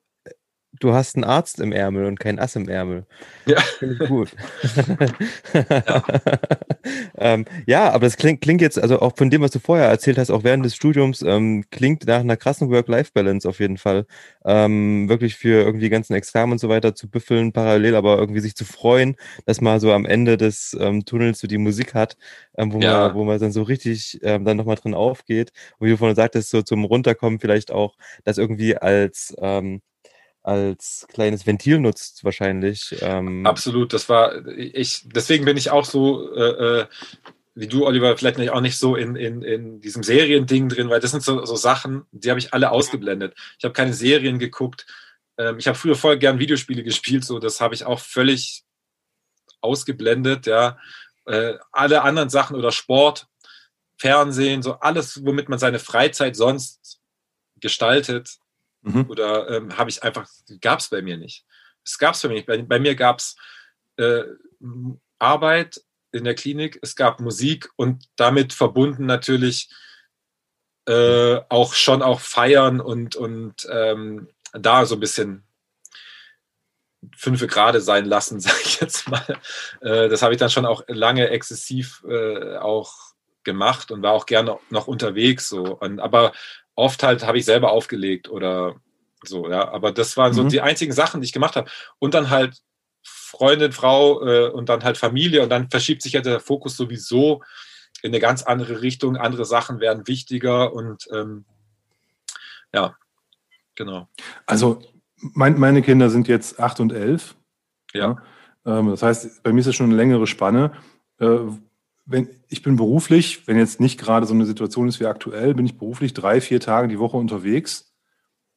du 0.80 0.94
hast 0.94 1.16
einen 1.16 1.24
Arzt 1.24 1.60
im 1.60 1.72
Ärmel 1.72 2.06
und 2.06 2.18
keinen 2.18 2.38
Ass 2.38 2.56
im 2.56 2.68
Ärmel. 2.68 3.04
Ja. 3.46 3.60
Finde 3.60 3.96
ich 4.02 4.08
gut. 4.08 4.30
ja. 5.54 6.02
ähm, 7.18 7.44
ja, 7.66 7.90
aber 7.90 8.06
das 8.06 8.16
klingt, 8.16 8.40
klingt 8.40 8.60
jetzt, 8.60 8.78
also 8.78 9.00
auch 9.00 9.16
von 9.16 9.30
dem, 9.30 9.42
was 9.42 9.50
du 9.50 9.58
vorher 9.58 9.88
erzählt 9.88 10.18
hast, 10.18 10.30
auch 10.30 10.44
während 10.44 10.64
des 10.64 10.74
Studiums, 10.74 11.22
ähm, 11.22 11.64
klingt 11.70 12.06
nach 12.06 12.20
einer 12.20 12.36
krassen 12.36 12.70
Work-Life-Balance 12.70 13.48
auf 13.48 13.60
jeden 13.60 13.76
Fall. 13.76 14.06
Ähm, 14.44 15.08
wirklich 15.08 15.36
für 15.36 15.62
irgendwie 15.62 15.90
ganzen 15.90 16.14
Examen 16.14 16.52
und 16.52 16.58
so 16.58 16.68
weiter 16.68 16.94
zu 16.94 17.08
büffeln, 17.08 17.52
parallel, 17.52 17.94
aber 17.94 18.18
irgendwie 18.18 18.40
sich 18.40 18.56
zu 18.56 18.64
freuen, 18.64 19.16
dass 19.44 19.60
man 19.60 19.78
so 19.78 19.92
am 19.92 20.06
Ende 20.06 20.36
des 20.36 20.76
ähm, 20.80 21.04
Tunnels 21.04 21.38
so 21.38 21.46
die 21.46 21.58
Musik 21.58 21.94
hat, 21.94 22.16
ähm, 22.56 22.72
wo, 22.72 22.80
ja. 22.80 23.08
man, 23.08 23.14
wo 23.14 23.24
man 23.24 23.38
dann 23.38 23.52
so 23.52 23.62
richtig 23.62 24.20
ähm, 24.22 24.44
dann 24.44 24.56
nochmal 24.56 24.76
drin 24.76 24.94
aufgeht. 24.94 25.52
Und 25.78 25.86
wie 25.86 25.90
du 25.90 25.98
vorhin 25.98 26.16
sagtest, 26.16 26.50
so 26.50 26.62
zum 26.62 26.84
Runterkommen 26.84 27.40
vielleicht 27.40 27.70
auch, 27.70 27.96
das 28.24 28.38
irgendwie 28.38 28.76
als 28.76 29.34
ähm, 29.38 29.82
als 30.42 31.06
kleines 31.12 31.46
Ventil 31.46 31.78
nutzt 31.78 32.24
wahrscheinlich. 32.24 32.96
Ähm. 33.00 33.46
Absolut, 33.46 33.92
das 33.92 34.08
war 34.08 34.46
ich, 34.48 35.02
deswegen 35.04 35.44
bin 35.44 35.56
ich 35.56 35.70
auch 35.70 35.84
so 35.84 36.34
äh, 36.34 36.80
äh, 36.80 36.86
wie 37.54 37.66
du, 37.66 37.86
Oliver, 37.86 38.16
vielleicht 38.16 38.38
nicht, 38.38 38.50
auch 38.50 38.60
nicht 38.60 38.78
so 38.78 38.96
in, 38.96 39.14
in, 39.14 39.42
in 39.42 39.80
diesem 39.80 40.02
Seriending 40.02 40.68
drin, 40.68 40.88
weil 40.88 41.00
das 41.00 41.10
sind 41.10 41.22
so, 41.22 41.44
so 41.44 41.54
Sachen, 41.56 42.06
die 42.10 42.30
habe 42.30 42.40
ich 42.40 42.54
alle 42.54 42.70
ausgeblendet. 42.70 43.34
Ich 43.58 43.64
habe 43.64 43.74
keine 43.74 43.92
Serien 43.92 44.38
geguckt. 44.38 44.86
Ähm, 45.36 45.58
ich 45.58 45.68
habe 45.68 45.76
früher 45.76 45.94
voll 45.94 46.18
gern 46.18 46.38
Videospiele 46.38 46.82
gespielt, 46.82 47.24
so 47.24 47.38
das 47.38 47.60
habe 47.60 47.74
ich 47.74 47.84
auch 47.84 48.00
völlig 48.00 48.64
ausgeblendet, 49.60 50.46
ja. 50.46 50.78
Äh, 51.26 51.54
alle 51.70 52.02
anderen 52.02 52.30
Sachen 52.30 52.56
oder 52.56 52.72
Sport, 52.72 53.28
Fernsehen, 53.96 54.62
so 54.62 54.74
alles, 54.80 55.24
womit 55.24 55.48
man 55.48 55.58
seine 55.58 55.78
Freizeit 55.78 56.34
sonst 56.34 57.00
gestaltet, 57.60 58.38
Mhm. 58.82 59.06
Oder 59.08 59.48
ähm, 59.48 59.78
habe 59.78 59.90
ich 59.90 60.02
einfach, 60.02 60.28
gab 60.60 60.80
es 60.80 60.88
bei 60.88 61.02
mir 61.02 61.16
nicht. 61.16 61.44
Es 61.84 61.98
gab 61.98 62.14
es 62.14 62.22
bei 62.22 62.28
mir 62.28 62.34
nicht. 62.34 62.46
Bei, 62.46 62.60
bei 62.62 62.78
mir 62.78 62.94
gab 62.94 63.18
es 63.18 63.36
äh, 63.96 64.22
Arbeit 65.18 65.80
in 66.12 66.24
der 66.24 66.34
Klinik, 66.34 66.78
es 66.82 66.94
gab 66.94 67.20
Musik 67.20 67.70
und 67.76 68.04
damit 68.16 68.52
verbunden 68.52 69.06
natürlich 69.06 69.70
äh, 70.86 71.40
auch 71.48 71.74
schon 71.74 72.02
auch 72.02 72.20
Feiern 72.20 72.80
und, 72.80 73.16
und 73.16 73.66
ähm, 73.70 74.28
da 74.52 74.84
so 74.84 74.96
ein 74.96 75.00
bisschen 75.00 75.44
fünfe 77.16 77.46
Grade 77.46 77.80
sein 77.80 78.04
lassen, 78.04 78.40
sage 78.40 78.58
ich 78.64 78.80
jetzt 78.80 79.08
mal. 79.08 79.38
Äh, 79.80 80.08
das 80.08 80.22
habe 80.22 80.34
ich 80.34 80.38
dann 80.38 80.50
schon 80.50 80.66
auch 80.66 80.82
lange 80.88 81.28
exzessiv 81.30 82.04
äh, 82.08 82.56
auch 82.56 83.12
gemacht 83.44 83.90
und 83.90 84.02
war 84.02 84.12
auch 84.12 84.26
gerne 84.26 84.58
noch 84.70 84.86
unterwegs 84.86 85.48
so. 85.48 85.62
Und, 85.62 86.00
aber 86.00 86.32
oft 86.74 87.02
halt 87.02 87.26
habe 87.26 87.38
ich 87.38 87.44
selber 87.44 87.72
aufgelegt 87.72 88.28
oder 88.28 88.76
so, 89.24 89.48
ja. 89.48 89.68
Aber 89.68 89.92
das 89.92 90.16
waren 90.16 90.32
so 90.32 90.44
mhm. 90.44 90.48
die 90.48 90.60
einzigen 90.60 90.92
Sachen, 90.92 91.20
die 91.20 91.26
ich 91.26 91.32
gemacht 91.32 91.56
habe. 91.56 91.70
Und 91.98 92.14
dann 92.14 92.30
halt 92.30 92.62
Freundin, 93.02 93.72
Frau 93.72 94.24
äh, 94.26 94.48
und 94.50 94.68
dann 94.68 94.84
halt 94.84 94.98
Familie 94.98 95.42
und 95.42 95.48
dann 95.48 95.70
verschiebt 95.70 96.02
sich 96.02 96.12
ja 96.12 96.20
der 96.20 96.40
Fokus 96.40 96.76
sowieso 96.76 97.42
in 98.02 98.10
eine 98.10 98.20
ganz 98.20 98.42
andere 98.42 98.82
Richtung. 98.82 99.16
Andere 99.16 99.44
Sachen 99.44 99.80
werden 99.80 100.06
wichtiger 100.06 100.72
und 100.72 101.08
ähm, 101.12 101.44
ja, 102.74 102.96
genau. 103.74 104.08
Also 104.46 104.82
mein, 105.16 105.58
meine 105.58 105.82
Kinder 105.82 106.10
sind 106.10 106.28
jetzt 106.28 106.60
acht 106.60 106.80
und 106.80 106.92
elf. 106.92 107.34
Ja. 107.92 108.22
ja. 108.66 108.78
Ähm, 108.78 108.90
das 108.90 109.02
heißt, 109.02 109.42
bei 109.42 109.52
mir 109.52 109.60
ist 109.60 109.66
es 109.66 109.76
schon 109.76 109.86
eine 109.86 109.96
längere 109.96 110.26
Spanne. 110.26 110.72
Äh, 111.18 111.38
wenn, 112.04 112.28
ich 112.48 112.62
bin 112.62 112.76
beruflich, 112.76 113.46
wenn 113.46 113.58
jetzt 113.58 113.80
nicht 113.80 113.98
gerade 113.98 114.26
so 114.26 114.34
eine 114.34 114.46
Situation 114.46 114.88
ist 114.88 115.00
wie 115.00 115.06
aktuell, 115.06 115.54
bin 115.54 115.66
ich 115.66 115.78
beruflich 115.78 116.14
drei, 116.14 116.40
vier 116.40 116.60
Tage 116.60 116.88
die 116.88 116.98
Woche 116.98 117.16
unterwegs. 117.16 117.92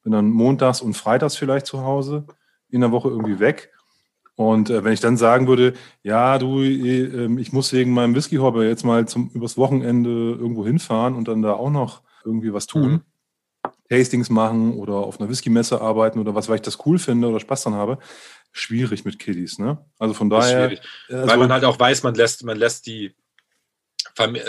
Bin 0.03 0.11
dann 0.11 0.29
montags 0.29 0.81
und 0.81 0.95
freitags 0.95 1.35
vielleicht 1.35 1.65
zu 1.65 1.83
Hause, 1.83 2.25
in 2.69 2.81
der 2.81 2.91
Woche 2.91 3.09
irgendwie 3.09 3.39
weg. 3.39 3.71
Und 4.35 4.69
äh, 4.69 4.83
wenn 4.83 4.93
ich 4.93 4.99
dann 4.99 5.17
sagen 5.17 5.47
würde, 5.47 5.73
ja, 6.03 6.37
du, 6.37 6.61
äh, 6.61 7.39
ich 7.39 7.53
muss 7.53 7.71
wegen 7.71 7.91
meinem 7.91 8.15
Whisky-Hobby 8.15 8.63
jetzt 8.63 8.83
mal 8.83 9.07
zum, 9.07 9.29
übers 9.33 9.57
Wochenende 9.57 10.09
irgendwo 10.09 10.65
hinfahren 10.65 11.15
und 11.15 11.27
dann 11.27 11.41
da 11.41 11.53
auch 11.53 11.69
noch 11.69 12.01
irgendwie 12.25 12.53
was 12.53 12.67
tun, 12.67 12.91
mhm. 12.91 13.01
Tastings 13.89 14.29
machen 14.29 14.73
oder 14.73 14.95
auf 14.95 15.19
einer 15.19 15.29
Whisky-Messe 15.29 15.79
arbeiten 15.79 16.19
oder 16.19 16.35
was, 16.35 16.49
weil 16.49 16.55
ich 16.55 16.61
das 16.63 16.85
cool 16.85 16.99
finde 16.99 17.29
oder 17.29 17.39
Spaß 17.39 17.63
dann 17.63 17.75
habe, 17.75 17.99
schwierig 18.51 19.05
mit 19.05 19.19
Kiddies. 19.19 19.59
Ne? 19.59 19.77
Also 19.99 20.13
von 20.13 20.29
daher. 20.29 20.77
Also, 21.07 21.27
weil 21.27 21.37
man 21.37 21.53
halt 21.53 21.63
auch 21.63 21.79
weiß, 21.79 22.03
man 22.03 22.15
lässt, 22.15 22.43
man 22.43 22.57
lässt 22.57 22.87
die 22.87 23.15
Fam 24.15 24.35
äh, 24.35 24.39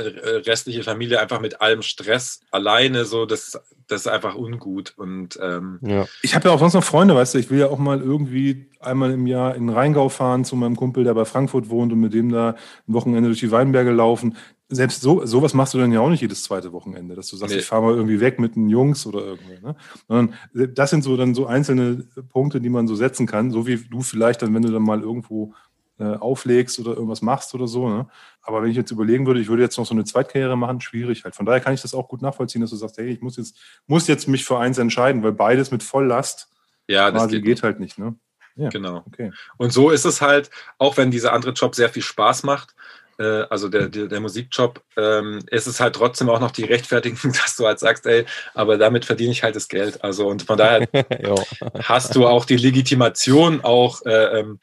restliche 0.47 0.83
Familie 0.85 1.21
einfach 1.21 1.41
mit 1.41 1.61
allem 1.61 1.83
Stress 1.83 2.41
alleine, 2.51 3.05
so, 3.05 3.27
das, 3.27 3.61
das 3.89 4.03
ist 4.03 4.07
einfach 4.07 4.35
ungut. 4.35 4.95
Und 4.97 5.39
ähm, 5.43 5.79
ja. 5.83 6.07
ich 6.23 6.35
habe 6.35 6.49
ja 6.49 6.55
auch 6.55 6.59
sonst 6.59 6.75
noch 6.75 6.85
Freunde, 6.85 7.15
weißt 7.15 7.35
du, 7.35 7.39
ich 7.39 7.51
will 7.51 7.59
ja 7.59 7.69
auch 7.69 7.79
mal 7.79 8.01
irgendwie 8.01 8.69
einmal 8.81 9.11
im 9.11 9.27
Jahr 9.27 9.55
in 9.55 9.69
Rheingau 9.69 10.09
fahren 10.09 10.45
zu 10.45 10.57
meinem 10.57 10.77
Kumpel, 10.77 11.05
der 11.05 11.15
bei 11.15 11.25
Frankfurt 11.25 11.69
wohnt 11.69 11.93
und 11.93 12.01
mit 12.01 12.15
dem 12.15 12.31
da 12.31 12.51
ein 12.51 12.95
Wochenende 12.95 13.29
durch 13.29 13.41
die 13.41 13.51
Weinberge 13.51 13.91
laufen. 13.91 14.37
Selbst 14.69 15.01
so, 15.01 15.25
sowas 15.25 15.55
machst 15.55 15.75
du 15.75 15.79
dann 15.79 15.93
ja 15.93 16.01
auch 16.01 16.11
nicht 16.11 16.23
jedes 16.23 16.43
zweite 16.43 16.73
Wochenende, 16.73 17.15
dass 17.15 17.29
du 17.29 17.37
sagst, 17.37 17.55
nee. 17.55 17.61
ich 17.61 17.67
fahre 17.67 17.83
mal 17.83 17.95
irgendwie 17.95 18.21
weg 18.21 18.41
mit 18.41 18.57
den 18.57 18.69
Jungs 18.69 19.07
oder 19.07 19.21
irgendwie. 19.21 19.61
Ne? 19.63 19.77
Sondern 20.09 20.35
das 20.75 20.91
sind 20.91 21.05
so 21.05 21.17
dann 21.17 21.35
so 21.35 21.47
einzelne 21.47 22.05
Punkte, 22.33 22.61
die 22.61 22.69
man 22.69 22.89
so 22.89 22.97
setzen 22.97 23.27
kann, 23.27 23.53
so 23.53 23.67
wie 23.67 23.77
du 23.77 24.01
vielleicht 24.01 24.43
dann, 24.43 24.55
wenn 24.55 24.63
du 24.63 24.73
dann 24.73 24.83
mal 24.83 25.01
irgendwo 25.01 25.53
äh, 25.53 25.66
auflegst 26.05 26.79
oder 26.79 26.93
irgendwas 26.93 27.23
machst 27.23 27.55
oder 27.55 27.67
so. 27.67 27.89
Ne? 27.89 28.07
Aber 28.43 28.63
wenn 28.63 28.71
ich 28.71 28.77
jetzt 28.77 28.91
überlegen 28.91 29.27
würde, 29.27 29.41
ich 29.41 29.49
würde 29.49 29.63
jetzt 29.63 29.79
noch 29.79 29.87
so 29.87 29.95
eine 29.95 30.05
Zweitkarriere 30.05 30.57
machen, 30.57 30.81
schwierig 30.81 31.25
halt. 31.25 31.35
Von 31.35 31.47
daher 31.47 31.61
kann 31.61 31.75
ich 31.75 31.83
das 31.83 31.95
auch 31.95 32.09
gut 32.09 32.23
nachvollziehen, 32.23 32.61
dass 32.61 32.71
du 32.71 32.77
sagst, 32.77 32.99
hey, 32.99 33.09
ich 33.09 33.21
muss 33.21 33.37
jetzt, 33.37 33.57
muss 33.87 34.07
jetzt 34.07 34.29
mich 34.29 34.45
für 34.45 34.59
eins 34.59 34.79
entscheiden, 34.79 35.23
weil 35.23 35.33
beides 35.33 35.71
mit 35.71 35.83
Volllast 35.83 36.49
ja, 36.87 37.11
das 37.11 37.23
quasi 37.23 37.37
geht, 37.37 37.45
geht 37.45 37.63
halt 37.63 37.81
nicht. 37.81 37.99
Ne? 37.99 38.15
Ja, 38.57 38.69
genau. 38.69 39.03
Okay. 39.07 39.33
Und 39.57 39.73
so 39.73 39.91
ist 39.91 40.05
es 40.05 40.21
halt, 40.21 40.51
auch 40.79 40.97
wenn 40.97 41.11
dieser 41.11 41.33
andere 41.33 41.53
Job 41.53 41.75
sehr 41.75 41.89
viel 41.89 42.03
Spaß 42.03 42.43
macht, 42.43 42.75
äh, 43.19 43.45
also 43.51 43.69
der, 43.69 43.89
der, 43.89 44.07
der 44.07 44.21
Musikjob, 44.21 44.83
ähm, 44.97 45.41
ist 45.51 45.67
es 45.67 45.81
halt 45.81 45.95
trotzdem 45.95 46.29
auch 46.29 46.41
noch 46.41 46.51
die 46.51 46.65
Rechtfertigung, 46.65 47.33
dass 47.33 47.57
du 47.57 47.67
halt 47.67 47.79
sagst, 47.79 48.07
ey, 48.07 48.25
aber 48.55 48.79
damit 48.79 49.05
verdiene 49.05 49.33
ich 49.33 49.43
halt 49.43 49.57
das 49.57 49.69
Geld. 49.69 50.03
Also 50.03 50.27
und 50.27 50.43
von 50.43 50.59
daher 50.59 50.89
hast 51.83 52.15
du 52.15 52.27
auch 52.27 52.45
die 52.45 52.57
Legitimation, 52.57 53.63
auch 53.63 54.05
äh, 54.05 54.41
ähm, 54.41 54.59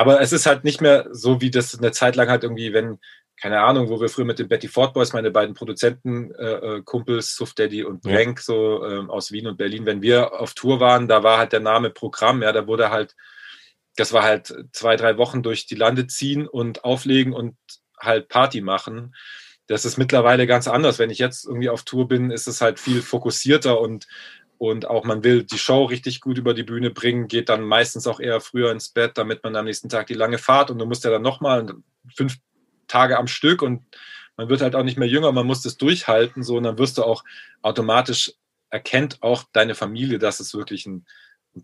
aber 0.00 0.22
es 0.22 0.32
ist 0.32 0.46
halt 0.46 0.64
nicht 0.64 0.80
mehr 0.80 1.08
so, 1.12 1.42
wie 1.42 1.50
das 1.50 1.78
eine 1.78 1.92
Zeit 1.92 2.16
lang 2.16 2.30
halt 2.30 2.42
irgendwie, 2.42 2.72
wenn, 2.72 2.98
keine 3.36 3.60
Ahnung, 3.60 3.90
wo 3.90 4.00
wir 4.00 4.08
früher 4.08 4.24
mit 4.24 4.38
den 4.38 4.48
Betty 4.48 4.66
Ford 4.66 4.94
Boys, 4.94 5.12
meine 5.12 5.30
beiden 5.30 5.54
Produzenten, 5.54 6.32
äh, 6.36 6.76
äh 6.76 6.82
Kumpels, 6.82 7.36
Suff 7.36 7.52
Daddy 7.52 7.84
und 7.84 8.00
Brenk, 8.00 8.38
ja. 8.38 8.42
so 8.42 8.82
äh, 8.82 9.06
aus 9.08 9.30
Wien 9.30 9.46
und 9.46 9.58
Berlin, 9.58 9.84
wenn 9.84 10.00
wir 10.00 10.40
auf 10.40 10.54
Tour 10.54 10.80
waren, 10.80 11.06
da 11.06 11.22
war 11.22 11.36
halt 11.36 11.52
der 11.52 11.60
Name 11.60 11.90
Programm, 11.90 12.42
ja, 12.42 12.50
da 12.50 12.66
wurde 12.66 12.90
halt, 12.90 13.14
das 13.94 14.14
war 14.14 14.22
halt 14.22 14.54
zwei, 14.72 14.96
drei 14.96 15.18
Wochen 15.18 15.42
durch 15.42 15.66
die 15.66 15.74
Lande 15.74 16.06
ziehen 16.06 16.48
und 16.48 16.82
auflegen 16.82 17.34
und 17.34 17.56
halt 17.98 18.28
Party 18.28 18.62
machen. 18.62 19.14
Das 19.66 19.84
ist 19.84 19.98
mittlerweile 19.98 20.46
ganz 20.46 20.66
anders. 20.66 20.98
Wenn 20.98 21.10
ich 21.10 21.18
jetzt 21.18 21.44
irgendwie 21.44 21.68
auf 21.68 21.82
Tour 21.84 22.08
bin, 22.08 22.30
ist 22.30 22.48
es 22.48 22.62
halt 22.62 22.80
viel 22.80 23.02
fokussierter 23.02 23.78
und 23.78 24.08
und 24.60 24.86
auch 24.86 25.04
man 25.04 25.24
will 25.24 25.44
die 25.44 25.56
Show 25.56 25.84
richtig 25.84 26.20
gut 26.20 26.36
über 26.36 26.52
die 26.52 26.64
Bühne 26.64 26.90
bringen, 26.90 27.28
geht 27.28 27.48
dann 27.48 27.64
meistens 27.64 28.06
auch 28.06 28.20
eher 28.20 28.42
früher 28.42 28.70
ins 28.70 28.90
Bett, 28.90 29.16
damit 29.16 29.42
man 29.42 29.56
am 29.56 29.64
nächsten 29.64 29.88
Tag 29.88 30.08
die 30.08 30.14
lange 30.14 30.36
Fahrt 30.36 30.70
und 30.70 30.78
du 30.78 30.84
musst 30.84 31.02
ja 31.02 31.10
dann 31.10 31.22
nochmal 31.22 31.66
fünf 32.14 32.36
Tage 32.86 33.16
am 33.16 33.26
Stück 33.26 33.62
und 33.62 33.86
man 34.36 34.50
wird 34.50 34.60
halt 34.60 34.74
auch 34.74 34.82
nicht 34.82 34.98
mehr 34.98 35.08
jünger, 35.08 35.32
man 35.32 35.46
muss 35.46 35.62
das 35.62 35.78
durchhalten, 35.78 36.42
so 36.42 36.58
und 36.58 36.64
dann 36.64 36.76
wirst 36.76 36.98
du 36.98 37.04
auch 37.04 37.24
automatisch 37.62 38.34
erkennt 38.68 39.22
auch 39.22 39.44
deine 39.50 39.74
Familie, 39.74 40.18
dass 40.18 40.40
es 40.40 40.52
wirklich 40.52 40.84
ein 40.84 41.06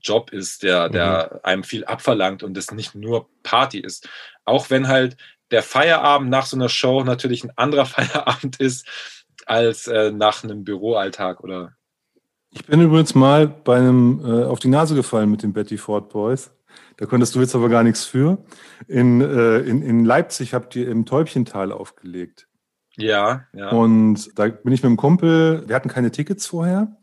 Job 0.01 0.32
ist, 0.32 0.62
der, 0.62 0.89
der 0.89 1.32
mhm. 1.35 1.40
einem 1.43 1.64
viel 1.64 1.85
abverlangt 1.85 2.43
und 2.43 2.56
es 2.56 2.70
nicht 2.70 2.94
nur 2.94 3.28
Party 3.43 3.78
ist. 3.78 4.09
Auch 4.47 4.70
wenn 4.70 4.89
halt 4.89 5.18
der 5.51 5.62
Feierabend 5.62 6.31
nach 6.31 6.47
so 6.47 6.56
einer 6.56 6.70
Show 6.70 7.05
natürlich 7.05 7.44
ein 7.44 7.52
anderer 7.56 7.85
Feierabend 7.85 8.59
ist 8.59 8.89
als 9.44 9.86
äh, 9.86 10.12
nach 10.12 10.44
einem 10.44 10.64
Büroalltag 10.64 11.44
oder 11.44 11.77
ich 12.57 12.65
bin 12.65 12.81
übrigens 12.81 13.15
mal 13.15 13.47
bei 13.47 13.77
einem 13.77 14.20
äh, 14.24 14.45
auf 14.45 14.61
die 14.61 14.69
Nase 14.69 14.95
gefallen 14.95 15.31
mit 15.31 15.43
den 15.43 15.53
Betty 15.53 15.77
Ford 15.77 16.09
Boys. 16.09 16.51
Da 16.97 17.05
konntest 17.05 17.35
du 17.35 17.41
jetzt 17.41 17.55
aber 17.55 17.69
gar 17.69 17.83
nichts 17.83 18.05
für. 18.05 18.39
In, 18.89 19.20
äh, 19.20 19.59
in, 19.59 19.83
in 19.83 20.07
Leipzig 20.07 20.55
habt 20.55 20.74
ihr 20.74 20.89
im 20.89 21.05
Täubchental 21.05 21.70
aufgelegt. 21.70 22.49
Ja, 22.97 23.45
ja. 23.53 23.69
Und 23.69 24.39
da 24.39 24.49
bin 24.49 24.73
ich 24.73 24.83
mit 24.83 24.91
dem 24.91 24.97
Kumpel, 24.97 25.65
wir 25.66 25.77
hatten 25.77 25.91
keine 25.91 26.11
Tickets 26.11 26.47
vorher. 26.47 26.97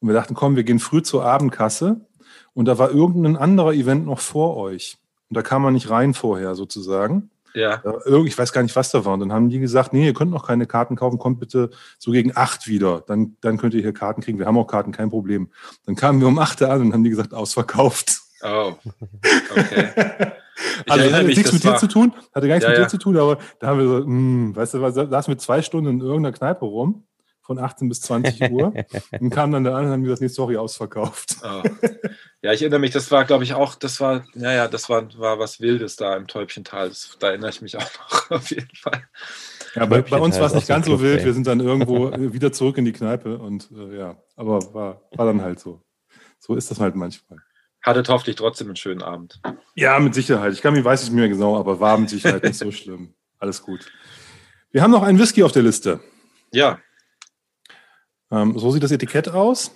Und 0.00 0.08
wir 0.08 0.14
dachten, 0.14 0.34
komm, 0.34 0.56
wir 0.56 0.64
gehen 0.64 0.78
früh 0.78 1.00
zur 1.00 1.24
Abendkasse. 1.24 2.06
Und 2.52 2.66
da 2.66 2.76
war 2.76 2.90
irgendein 2.90 3.38
anderer 3.38 3.72
Event 3.72 4.04
noch 4.04 4.20
vor 4.20 4.58
euch. 4.58 4.98
Und 5.30 5.38
da 5.38 5.42
kam 5.42 5.62
man 5.62 5.72
nicht 5.72 5.88
rein 5.88 6.12
vorher 6.12 6.54
sozusagen. 6.54 7.30
Ja. 7.58 7.82
Ich 8.24 8.38
weiß 8.38 8.52
gar 8.52 8.62
nicht, 8.62 8.76
was 8.76 8.90
da 8.90 9.04
war. 9.04 9.14
Und 9.14 9.20
dann 9.20 9.32
haben 9.32 9.48
die 9.48 9.58
gesagt, 9.58 9.92
nee, 9.92 10.06
ihr 10.06 10.14
könnt 10.14 10.30
noch 10.30 10.46
keine 10.46 10.66
Karten 10.66 10.96
kaufen, 10.96 11.18
kommt 11.18 11.40
bitte 11.40 11.70
so 11.98 12.12
gegen 12.12 12.36
acht 12.36 12.68
wieder. 12.68 13.02
Dann, 13.06 13.36
dann 13.40 13.58
könnt 13.58 13.74
ihr 13.74 13.82
hier 13.82 13.92
Karten 13.92 14.22
kriegen. 14.22 14.38
Wir 14.38 14.46
haben 14.46 14.56
auch 14.56 14.66
Karten, 14.66 14.92
kein 14.92 15.10
Problem. 15.10 15.48
Dann 15.86 15.96
kamen 15.96 16.20
wir 16.20 16.28
um 16.28 16.38
acht 16.38 16.62
an 16.62 16.80
und 16.80 16.92
haben 16.92 17.04
die 17.04 17.10
gesagt, 17.10 17.34
ausverkauft. 17.34 18.20
Oh, 18.42 18.74
okay. 19.50 19.88
also 20.86 21.04
das 21.04 21.12
hatte 21.12 21.26
nichts 21.26 21.52
mit 21.52 21.64
dir 21.64 21.76
zu 21.76 21.88
tun, 21.88 22.12
hatte 22.32 22.46
gar 22.46 22.54
nichts 22.54 22.70
ja, 22.70 22.70
mit 22.70 22.78
dir 22.78 22.88
zu 22.88 22.98
tun, 22.98 23.16
aber 23.16 23.38
da 23.58 23.66
haben 23.66 23.80
wir 23.80 23.88
so, 23.88 23.98
mh, 23.98 24.04
hm, 24.06 24.56
weißt 24.56 24.74
du, 24.74 24.90
saßen 24.90 25.32
wir 25.32 25.38
zwei 25.38 25.60
Stunden 25.60 25.90
in 25.90 26.00
irgendeiner 26.00 26.36
Kneipe 26.36 26.64
rum 26.64 27.02
von 27.48 27.58
18 27.58 27.88
bis 27.88 28.02
20 28.02 28.52
Uhr. 28.52 28.74
und 29.20 29.30
kam 29.30 29.52
dann 29.52 29.64
da 29.64 29.74
an 29.74 29.86
und 29.86 29.90
haben 29.90 30.02
gesagt, 30.02 30.20
nee, 30.20 30.28
sorry, 30.28 30.58
ausverkauft. 30.58 31.36
Oh. 31.42 31.62
Ja, 32.42 32.52
ich 32.52 32.60
erinnere 32.60 32.78
mich, 32.78 32.90
das 32.90 33.10
war, 33.10 33.24
glaube 33.24 33.42
ich, 33.42 33.54
auch, 33.54 33.74
das 33.74 34.00
war, 34.00 34.26
naja, 34.34 34.68
das 34.68 34.90
war, 34.90 35.08
war 35.18 35.38
was 35.38 35.58
Wildes 35.58 35.96
da 35.96 36.14
im 36.14 36.26
Täubchental. 36.26 36.90
Das, 36.90 37.16
da 37.18 37.30
erinnere 37.30 37.48
ich 37.48 37.62
mich 37.62 37.78
auch 37.78 37.80
noch 37.80 38.30
auf 38.38 38.50
jeden 38.50 38.76
Fall. 38.76 39.02
Ja, 39.74 39.86
bei, 39.86 40.02
bei 40.02 40.18
uns 40.18 40.38
war 40.38 40.46
es 40.46 40.54
nicht 40.54 40.68
ganz 40.68 40.84
so 40.84 41.00
wild. 41.00 41.24
Wir 41.24 41.32
sind 41.32 41.46
dann 41.46 41.60
irgendwo 41.60 42.12
wieder 42.32 42.52
zurück 42.52 42.76
in 42.76 42.84
die 42.84 42.92
Kneipe 42.92 43.38
und 43.38 43.70
äh, 43.72 43.96
ja, 43.96 44.16
aber 44.36 44.74
war, 44.74 45.08
war 45.16 45.26
dann 45.26 45.40
halt 45.40 45.58
so. 45.58 45.82
So 46.38 46.54
ist 46.54 46.70
das 46.70 46.80
halt 46.80 46.94
manchmal. 46.96 47.38
Hattet 47.82 48.10
hoffentlich 48.10 48.36
trotzdem 48.36 48.66
einen 48.66 48.76
schönen 48.76 49.02
Abend. 49.02 49.40
Ja, 49.74 49.98
mit 49.98 50.14
Sicherheit. 50.14 50.52
Ich 50.52 50.60
kann 50.60 50.74
mich, 50.74 50.84
weiß 50.84 51.04
nicht 51.04 51.14
mehr 51.14 51.30
genau, 51.30 51.58
aber 51.58 51.80
war 51.80 51.96
mit 51.96 52.10
Sicherheit 52.10 52.44
nicht 52.44 52.58
so 52.58 52.70
schlimm. 52.70 53.14
Alles 53.38 53.62
gut. 53.62 53.90
Wir 54.70 54.82
haben 54.82 54.90
noch 54.90 55.02
einen 55.02 55.18
Whisky 55.18 55.42
auf 55.42 55.52
der 55.52 55.62
Liste. 55.62 56.00
Ja. 56.52 56.78
Ähm, 58.30 58.58
so 58.58 58.70
sieht 58.70 58.82
das 58.82 58.90
Etikett 58.90 59.28
aus. 59.28 59.74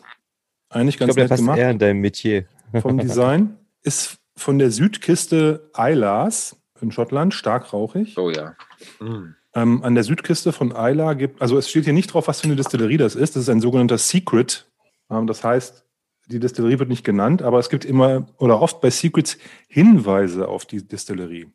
Eigentlich 0.69 0.99
ganz 0.99 1.11
ich 1.11 1.17
glaube, 1.17 1.31
nett 1.31 1.39
gemacht. 1.39 1.59
eher 1.59 1.71
in 1.71 1.79
deinem 1.79 2.01
Metier. 2.01 2.47
vom 2.81 2.99
Design. 3.01 3.59
Ist 3.83 4.19
von 4.37 4.59
der 4.59 4.71
Südkiste 4.71 5.71
Eilers 5.75 6.57
in 6.81 6.91
Schottland, 6.91 7.35
stark 7.35 7.73
rauchig. 7.73 8.19
Oh 8.19 8.31
ja. 8.31 8.55
Mm. 9.01 9.35
Ähm, 9.55 9.83
an 9.83 9.95
der 9.95 10.05
Südküste 10.05 10.53
von 10.53 10.71
Isla 10.71 11.13
gibt, 11.13 11.43
also 11.43 11.59
es 11.59 11.69
steht 11.69 11.85
hier 11.85 11.93
nicht 11.93 12.13
drauf, 12.13 12.27
was 12.27 12.41
für 12.41 12.47
eine 12.47 12.57
Distillerie 12.57 12.97
das 12.97 13.15
ist. 13.15 13.37
Das 13.37 13.43
ist 13.43 13.49
ein 13.49 13.61
sogenannter 13.61 13.99
Secret. 13.99 14.67
Ähm, 15.11 15.27
das 15.27 15.45
heißt, 15.45 15.85
die 16.27 16.41
Distillerie 16.41 16.79
wird 16.79 16.89
nicht 16.89 17.05
genannt, 17.05 17.43
aber 17.43 17.59
es 17.59 17.69
gibt 17.69 17.85
immer 17.85 18.27
oder 18.39 18.61
oft 18.61 18.81
bei 18.81 18.91
Secrets 18.91 19.39
Hinweise 19.69 20.49
auf 20.49 20.65
die 20.65 20.87
Distillerie. 20.87 21.53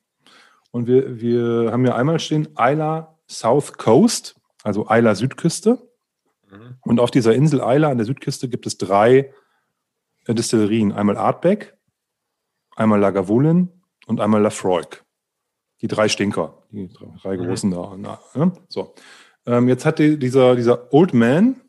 Und 0.71 0.87
wir, 0.87 1.19
wir 1.19 1.71
haben 1.71 1.85
ja 1.85 1.95
einmal 1.95 2.19
stehen 2.19 2.49
Isla 2.57 3.17
South 3.29 3.73
Coast, 3.73 4.35
also 4.63 4.87
Isla 4.89 5.15
Südküste. 5.15 5.86
Mhm. 6.51 6.77
Und 6.81 6.99
auf 6.99 7.11
dieser 7.11 7.33
Insel 7.35 7.59
Isla 7.59 7.89
an 7.89 7.97
der 7.97 8.05
Südküste 8.05 8.49
gibt 8.49 8.65
es 8.67 8.77
drei 8.77 9.33
äh, 10.25 10.33
Destillerien. 10.33 10.91
Einmal 10.91 11.17
Artbeck, 11.17 11.77
einmal 12.75 12.99
Lagavulin 12.99 13.69
und 14.05 14.19
einmal 14.19 14.41
Lafroig. 14.41 15.03
Die 15.81 15.87
drei 15.87 16.09
Stinker, 16.09 16.63
die 16.71 16.89
drei 17.21 17.37
Mhm. 17.37 17.45
großen 17.45 17.71
da. 17.71 17.95
Na? 17.97 18.19
So. 18.67 18.95
Ähm, 19.45 19.67
jetzt 19.67 19.85
hat 19.85 19.99
die, 19.99 20.17
dieser, 20.17 20.55
dieser 20.55 20.91
Old 20.93 21.13
Man, 21.13 21.61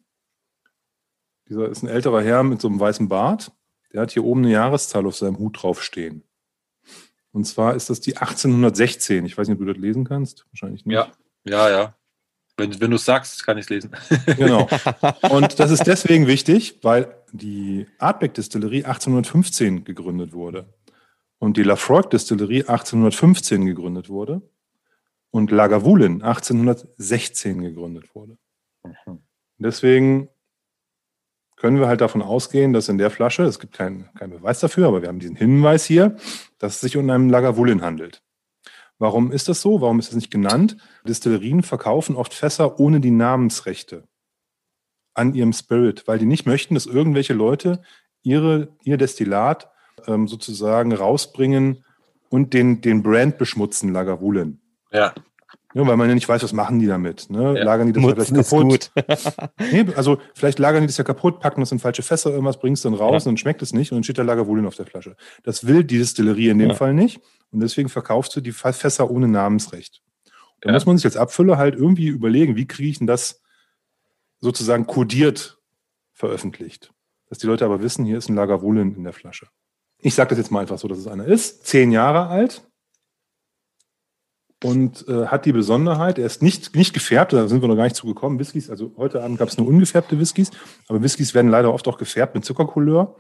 dieser 1.49 1.69
ist 1.69 1.83
ein 1.83 1.89
älterer 1.89 2.23
Herr 2.23 2.43
mit 2.43 2.61
so 2.61 2.69
einem 2.69 2.81
weißen 2.81 3.09
Bart, 3.09 3.53
der 3.93 4.03
hat 4.03 4.11
hier 4.11 4.25
oben 4.25 4.43
eine 4.45 4.53
Jahreszahl 4.53 5.07
auf 5.07 5.17
seinem 5.17 5.39
Hut 5.39 5.63
draufstehen. 5.63 6.25
Und 7.33 7.45
zwar 7.45 7.75
ist 7.75 7.91
das 7.91 8.01
die 8.01 8.17
1816. 8.17 9.25
Ich 9.27 9.37
weiß 9.37 9.49
nicht, 9.49 9.59
ob 9.61 9.67
du 9.67 9.73
das 9.73 9.81
lesen 9.81 10.05
kannst. 10.05 10.47
Wahrscheinlich 10.51 10.85
nicht. 10.87 10.95
Ja, 10.95 11.13
ja, 11.45 11.71
ja. 11.71 11.95
Wenn, 12.59 12.81
wenn 12.81 12.91
du 12.91 12.97
es 12.97 13.05
sagst, 13.05 13.47
kann 13.47 13.57
ich 13.57 13.65
es 13.65 13.71
lesen. 13.71 13.91
Genau. 14.37 14.69
Und 15.31 15.59
das 15.59 15.71
ist 15.71 15.87
deswegen 15.87 16.27
wichtig, 16.27 16.81
weil 16.83 17.15
die 17.33 17.87
Artbeck-Distillerie 17.99 18.85
1815 18.85 19.85
gegründet 19.85 20.33
wurde 20.33 20.67
und 21.39 21.57
die 21.57 21.63
Lafroig-Distillerie 21.63 22.63
1815 22.63 23.67
gegründet 23.67 24.09
wurde 24.09 24.43
und 25.31 25.51
Lagavulin 25.51 26.23
1816 26.23 27.61
gegründet 27.61 28.15
wurde. 28.15 28.39
Deswegen 29.59 30.29
können 31.57 31.81
wir 31.81 31.89
halt 31.89 32.01
davon 32.01 32.23
ausgehen, 32.23 32.73
dass 32.73 32.89
in 32.89 32.99
der 32.99 33.11
Flasche, 33.11 33.43
es 33.43 33.59
gibt 33.59 33.75
keinen 33.75 34.13
keinen 34.15 34.31
Beweis 34.31 34.61
dafür, 34.61 34.89
aber 34.89 35.03
wir 35.03 35.09
haben 35.09 35.19
diesen 35.19 35.37
Hinweis 35.37 35.85
hier, 35.85 36.17
dass 36.59 36.77
es 36.77 36.81
sich 36.81 36.97
um 36.97 37.09
einen 37.11 37.29
Lagavulin 37.29 37.83
handelt. 37.83 38.23
Warum 38.99 39.31
ist 39.31 39.49
das 39.49 39.61
so? 39.61 39.81
Warum 39.81 39.99
ist 39.99 40.09
das 40.09 40.17
nicht 40.17 40.31
genannt? 40.31 40.77
Distillerien 41.07 41.63
verkaufen 41.63 42.17
oft 42.17 42.35
Fässer 42.35 42.81
ohne 42.81 43.01
die 43.01 43.13
Namensrechte 43.13 44.09
an 45.15 45.35
ihrem 45.35 45.53
Spirit, 45.53 46.07
weil 46.07 46.19
die 46.19 46.27
nicht 46.27 46.47
möchten, 46.47 46.75
dass 46.75 46.87
irgendwelche 46.87 47.35
Leute 47.35 47.83
ihre, 48.23 48.77
ihr 48.83 48.97
Destillat 48.97 49.71
ähm, 50.07 50.29
sozusagen 50.29 50.93
rausbringen 50.93 51.85
und 52.29 52.55
den, 52.55 52.81
den 52.81 53.03
Brand 53.03 53.39
beschmutzen, 53.39 53.93
Lagavulin. 53.93 54.61
Ja, 54.93 55.15
Ja, 55.79 55.87
weil 55.87 55.97
man 55.97 56.09
ja 56.09 56.15
nicht 56.17 56.29
weiß, 56.29 56.43
was 56.43 56.53
machen 56.53 56.81
die 56.81 56.87
damit. 56.87 57.31
Ne? 57.31 57.57
Ja. 57.57 57.63
Lagern 57.65 57.87
die 57.87 57.93
das 57.93 58.03
Mutzen 58.03 58.25
vielleicht 58.27 58.51
kaputt? 58.51 58.91
gut. 58.95 59.51
Nee, 59.73 59.87
also 59.95 60.19
vielleicht 60.35 60.59
lagern 60.59 60.83
die 60.83 60.89
das 60.89 60.97
ja 60.97 61.05
kaputt, 61.05 61.39
packen 61.41 61.61
das 61.61 61.71
in 61.71 61.79
falsche 61.79 62.03
Fässer, 62.03 62.31
irgendwas 62.31 62.59
bringst 62.59 62.85
du 62.85 62.91
dann 62.91 62.99
raus 62.99 63.11
Ja. 63.25 63.29
und 63.29 63.35
dann 63.35 63.37
schmeckt 63.37 63.63
es 63.63 63.73
nicht 63.73 63.93
und 63.93 63.97
dann 63.99 64.03
steht 64.05 64.19
da 64.19 64.23
Lagavulin 64.23 64.67
auf 64.67 64.75
der 64.75 64.87
Flasche. 64.87 65.15
Das 65.45 65.67
will 65.67 65.85
die 65.85 65.99
Distillerie 65.99 66.49
in 66.49 66.59
dem 66.59 66.71
Ja. 66.71 66.75
Fall 66.75 66.95
nicht 66.95 67.21
und 67.53 67.61
deswegen 67.61 67.89
verkaufst 67.89 68.35
du 68.35 68.41
die 68.41 68.51
Fässer 68.53 69.11
ohne 69.11 69.29
Namensrecht. 69.29 70.03
Da 70.61 70.71
Ja. 70.71 70.73
muss 70.75 70.87
man 70.87 70.97
sich 70.97 71.05
als 71.07 71.17
Abfüller 71.17 71.59
halt 71.59 71.77
irgendwie 71.77 72.09
überlegen, 72.09 72.57
wie 72.57 72.67
kriege 72.67 72.89
ich 72.91 72.99
denn 72.99 73.07
das 73.07 73.41
sozusagen 74.41 74.87
kodiert 74.87 75.59
veröffentlicht. 76.13 76.93
Dass 77.29 77.39
die 77.39 77.47
Leute 77.47 77.65
aber 77.65 77.83
wissen, 77.83 78.05
hier 78.05 78.19
ist 78.19 78.29
ein 78.29 78.35
Lagavulin 78.37 78.95
in 78.95 79.05
der 79.05 79.13
Flasche. 79.13 79.47
Ich 80.01 80.15
sage 80.15 80.31
das 80.31 80.39
jetzt 80.39 80.51
mal 80.51 80.61
einfach 80.61 80.79
so, 80.79 80.89
dass 80.89 80.99
es 80.99 81.07
einer 81.07 81.25
ist. 81.27 81.67
Zehn 81.67 81.91
Jahre 81.93 82.27
alt 82.29 82.68
und 84.65 85.07
äh, 85.09 85.27
hat 85.27 85.47
die 85.47 85.53
Besonderheit, 85.53 86.19
er 86.19 86.27
ist 86.27 86.43
nicht, 86.43 86.75
nicht 86.75 86.93
gefärbt, 86.93 87.33
da 87.33 87.47
sind 87.47 87.63
wir 87.63 87.69
noch 87.69 87.77
gar 87.77 87.85
nicht 87.85 87.97
zugekommen. 87.97 88.39
Whiskys, 88.39 88.71
also 88.71 88.93
heute 88.97 89.23
Abend 89.23 89.39
gab 89.39 89.49
es 89.49 89.57
nur 89.57 89.69
ungefärbte 89.69 90.19
Whiskys, 90.19 90.51
aber 90.89 91.03
Whiskys 91.03 91.35
werden 91.35 91.51
leider 91.51 91.73
oft 91.73 91.87
auch 91.87 91.99
gefärbt 91.99 92.35
mit 92.35 92.45
Zuckercouleur. 92.45 93.15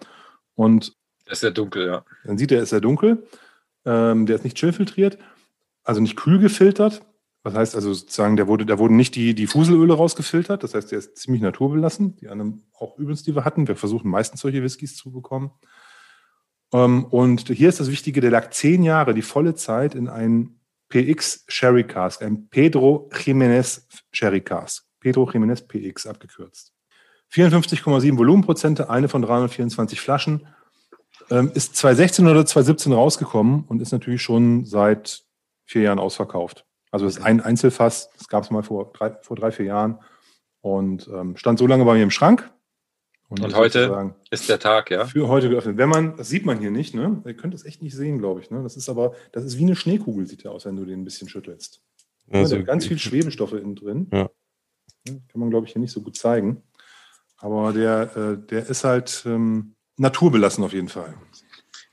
Und 0.54 0.96
das 1.24 1.34
ist 1.34 1.40
sehr 1.40 1.50
dunkel, 1.52 1.86
ja. 1.86 2.04
dann 2.24 2.38
sieht 2.38 2.50
er, 2.50 2.62
ist 2.62 2.72
er 2.72 2.80
dunkel. 2.80 3.26
Ähm, 3.84 4.26
der 4.26 4.36
ist 4.36 4.44
nicht 4.44 4.56
chillfiltriert, 4.56 5.18
also 5.84 6.00
nicht 6.00 6.16
kühl 6.16 6.38
gefiltert. 6.38 7.02
Das 7.44 7.54
heißt 7.54 7.76
also 7.76 7.94
sozusagen, 7.94 8.36
der 8.36 8.48
wurde, 8.48 8.66
da 8.66 8.78
wurden 8.78 8.96
nicht 8.96 9.14
die, 9.14 9.34
die 9.34 9.46
Fuselöle 9.46 9.94
rausgefiltert. 9.94 10.64
Das 10.64 10.74
heißt, 10.74 10.90
der 10.90 10.98
ist 10.98 11.16
ziemlich 11.16 11.40
naturbelassen. 11.40 12.16
Die 12.16 12.28
anderen 12.28 12.64
auch 12.74 12.98
übelst, 12.98 13.26
die 13.26 13.34
wir 13.34 13.44
hatten. 13.44 13.68
Wir 13.68 13.76
versuchen 13.76 14.10
meistens 14.10 14.40
solche 14.40 14.62
Whiskys 14.62 14.96
zu 14.96 15.12
bekommen. 15.12 15.52
Ähm, 16.72 17.04
und 17.04 17.48
hier 17.48 17.68
ist 17.68 17.80
das 17.80 17.90
Wichtige, 17.90 18.20
der 18.20 18.32
lag 18.32 18.50
zehn 18.50 18.82
Jahre, 18.82 19.14
die 19.14 19.22
volle 19.22 19.54
Zeit 19.54 19.94
in 19.94 20.08
ein 20.08 20.57
PX 20.88 21.44
Sherry 21.48 21.84
Cask, 21.84 22.22
ein 22.22 22.48
Pedro 22.48 23.10
Jiménez 23.12 23.82
Sherry 24.12 24.40
Cask. 24.40 24.84
Pedro 25.00 25.24
Jiménez 25.24 25.66
PX 25.66 26.06
abgekürzt. 26.06 26.72
54,7 27.32 28.16
Volumenprozente, 28.16 28.90
eine 28.90 29.08
von 29.08 29.22
324 29.22 30.00
Flaschen. 30.00 30.46
Ähm, 31.30 31.50
ist 31.54 31.76
2016 31.76 32.26
oder 32.26 32.46
2017 32.46 32.92
rausgekommen 32.92 33.64
und 33.64 33.82
ist 33.82 33.92
natürlich 33.92 34.22
schon 34.22 34.64
seit 34.64 35.24
vier 35.66 35.82
Jahren 35.82 35.98
ausverkauft. 35.98 36.64
Also 36.90 37.04
das 37.04 37.18
ist 37.18 37.22
ein 37.22 37.40
Einzelfass, 37.40 38.10
das 38.16 38.28
gab 38.28 38.44
es 38.44 38.50
mal 38.50 38.62
vor 38.62 38.92
drei, 38.92 39.14
vor 39.20 39.36
drei, 39.36 39.50
vier 39.50 39.66
Jahren 39.66 39.98
und 40.62 41.08
ähm, 41.08 41.36
stand 41.36 41.58
so 41.58 41.66
lange 41.66 41.84
bei 41.84 41.94
mir 41.94 42.02
im 42.02 42.10
Schrank. 42.10 42.50
Und 43.28 43.44
ist 43.44 43.54
heute? 43.56 44.14
Ist 44.30 44.48
der 44.48 44.58
Tag, 44.58 44.90
ja. 44.90 45.04
Für 45.06 45.28
heute 45.28 45.50
geöffnet. 45.50 45.76
Wenn 45.76 45.88
man, 45.90 46.16
das 46.16 46.28
sieht 46.30 46.46
man 46.46 46.58
hier 46.60 46.70
nicht, 46.70 46.94
ne? 46.94 47.22
Ihr 47.26 47.34
könnt 47.34 47.52
es 47.54 47.64
echt 47.64 47.82
nicht 47.82 47.94
sehen, 47.94 48.18
glaube 48.18 48.40
ich. 48.40 48.50
Ne? 48.50 48.62
Das 48.62 48.76
ist 48.76 48.88
aber, 48.88 49.14
das 49.32 49.44
ist 49.44 49.58
wie 49.58 49.64
eine 49.64 49.76
Schneekugel, 49.76 50.26
sieht 50.26 50.44
der 50.44 50.52
aus, 50.52 50.64
wenn 50.64 50.76
du 50.76 50.84
den 50.86 51.00
ein 51.02 51.04
bisschen 51.04 51.28
schüttelst. 51.28 51.82
Ja, 52.28 52.40
Also, 52.40 52.56
hat 52.56 52.66
ganz 52.66 52.86
viel 52.86 52.98
Schwebestoffe 52.98 53.58
innen 53.58 53.74
drin. 53.76 54.08
Ja. 54.12 54.30
Kann 55.06 55.40
man, 55.40 55.50
glaube 55.50 55.66
ich, 55.66 55.72
hier 55.72 55.80
nicht 55.80 55.92
so 55.92 56.00
gut 56.02 56.16
zeigen. 56.16 56.62
Aber 57.36 57.72
der, 57.72 58.16
äh, 58.16 58.38
der 58.46 58.66
ist 58.66 58.84
halt 58.84 59.22
ähm, 59.26 59.74
naturbelassen 59.96 60.64
auf 60.64 60.72
jeden 60.72 60.88
Fall. 60.88 61.14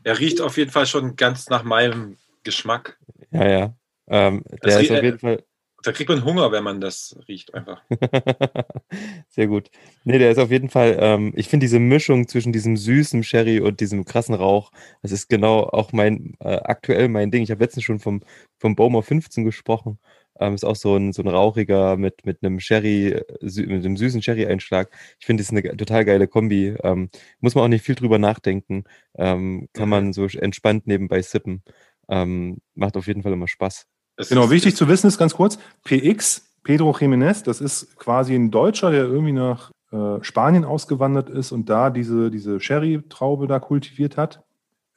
Er 0.04 0.18
riecht 0.20 0.40
auf 0.42 0.58
jeden 0.58 0.72
Fall 0.72 0.86
schon 0.86 1.16
ganz 1.16 1.50
nach 1.50 1.64
meinem 1.64 2.18
Geschmack. 2.44 2.98
ja, 3.32 3.48
ja. 3.50 3.74
Ähm, 4.08 4.44
Das 4.62 4.74
der 4.76 4.82
ist 4.82 4.90
rie- 4.92 4.98
auf 4.98 5.04
jeden 5.04 5.20
Fall 5.20 5.44
Da 5.86 5.92
kriegt 5.92 6.10
man 6.10 6.26
Hunger, 6.26 6.52
wenn 6.52 6.64
man 6.64 6.82
das 6.82 7.16
riecht, 7.28 7.54
einfach. 7.54 7.84
Sehr 9.30 9.46
gut. 9.46 9.70
Nee, 10.04 10.18
der 10.18 10.32
ist 10.32 10.40
auf 10.40 10.50
jeden 10.50 10.70
Fall, 10.70 10.98
ähm, 11.00 11.32
ich 11.36 11.48
finde 11.48 11.66
diese 11.66 11.78
Mischung 11.78 12.28
zwischen 12.28 12.52
diesem 12.52 12.76
süßen 12.76 13.24
Sherry 13.24 13.60
und 13.60 13.82
diesem 13.82 14.04
krassen 14.04 14.34
Rauch, 14.34 14.72
das 15.04 15.12
ist 15.12 15.30
genau 15.30 15.60
auch 15.60 15.92
mein, 15.94 16.34
äh, 16.40 16.56
aktuell 16.56 17.08
mein 17.08 17.30
Ding. 17.30 17.44
Ich 17.44 17.52
habe 17.52 17.64
letztens 17.64 17.84
schon 17.84 18.00
vom, 18.00 18.24
vom 18.58 18.76
Bowmer 18.76 19.04
15 19.04 19.46
gesprochen. 19.46 20.00
Ähm, 20.40 20.56
ist 20.56 20.66
auch 20.66 20.76
so 20.76 20.96
ein, 20.96 21.14
so 21.14 21.22
ein 21.22 21.28
rauchiger 21.28 21.98
mit, 21.98 22.26
mit 22.26 22.44
einem 22.44 22.60
Sherry, 22.60 23.10
äh, 23.10 23.24
mit 23.42 23.86
einem 23.86 23.96
süßen 23.96 24.24
Sherry-Einschlag. 24.24 24.90
Ich 25.20 25.28
finde, 25.28 25.44
das 25.44 25.52
ist 25.52 25.58
eine 25.58 25.78
total 25.78 26.04
geile 26.04 26.28
Kombi. 26.28 26.76
Ähm, 26.84 27.12
muss 27.42 27.54
man 27.54 27.64
auch 27.64 27.68
nicht 27.68 27.86
viel 27.86 27.96
drüber 27.96 28.18
nachdenken. 28.18 28.86
Ähm, 29.20 29.70
kann 29.74 29.90
man 29.90 30.14
so 30.14 30.26
entspannt 30.26 30.88
nebenbei 30.88 31.22
sippen. 31.22 31.64
Ähm, 32.10 32.58
macht 32.74 32.98
auf 32.98 33.06
jeden 33.06 33.22
Fall 33.22 33.34
immer 33.34 33.48
Spaß. 33.48 33.86
Es 34.18 34.30
Genau, 34.30 34.50
wichtig 34.50 34.76
zu 34.76 34.88
wissen 34.88 35.08
ist 35.08 35.18
ganz 35.18 35.34
kurz, 35.34 35.58
PX, 35.84 36.46
Pedro 36.64 36.92
Jiménez, 36.92 37.44
das 37.44 37.62
ist 37.62 37.96
quasi 37.98 38.34
ein 38.34 38.50
Deutscher, 38.50 38.92
der 38.92 39.04
irgendwie 39.04 39.34
nach 39.34 39.72
äh, 39.92 40.24
Spanien 40.24 40.66
ausgewandert 40.66 41.30
ist 41.30 41.52
und 41.52 41.70
da 41.70 41.90
diese, 41.90 42.32
diese 42.32 42.60
Sherry-Traube 42.60 43.48
da 43.48 43.60
kultiviert 43.60 44.18
hat. 44.18 44.44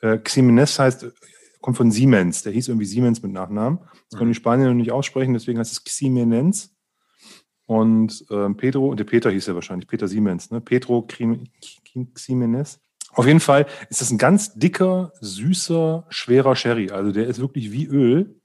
Äh, 0.00 0.18
Ximenez 0.18 0.78
heißt, 0.78 1.04
äh, 1.04 1.10
kommt 1.60 1.76
von 1.76 1.90
Siemens, 1.90 2.42
der 2.42 2.52
hieß 2.52 2.68
irgendwie 2.68 2.86
Siemens 2.86 3.22
mit 3.22 3.32
Nachnamen. 3.32 3.80
Das 4.10 4.18
können 4.18 4.30
die 4.30 4.36
Spanier 4.36 4.68
noch 4.68 4.74
nicht 4.74 4.92
aussprechen, 4.92 5.34
deswegen 5.34 5.58
heißt 5.58 5.72
es 5.72 5.84
Ximenez. 5.84 6.70
Und 7.66 8.24
ähm, 8.30 8.56
Pedro, 8.56 8.94
der 8.94 9.04
Peter 9.04 9.30
hieß 9.30 9.48
er 9.48 9.54
wahrscheinlich, 9.54 9.88
Peter 9.88 10.08
Siemens, 10.08 10.50
ne? 10.50 10.62
Pedro 10.62 11.06
Ximenez. 12.14 12.80
Auf 13.12 13.26
jeden 13.26 13.40
Fall 13.40 13.66
ist 13.90 14.00
das 14.00 14.10
ein 14.10 14.16
ganz 14.16 14.54
dicker, 14.54 15.12
süßer, 15.20 16.06
schwerer 16.08 16.56
Sherry. 16.56 16.90
Also 16.90 17.12
der 17.12 17.26
ist 17.26 17.40
wirklich 17.40 17.70
wie 17.72 17.86
Öl. 17.86 18.37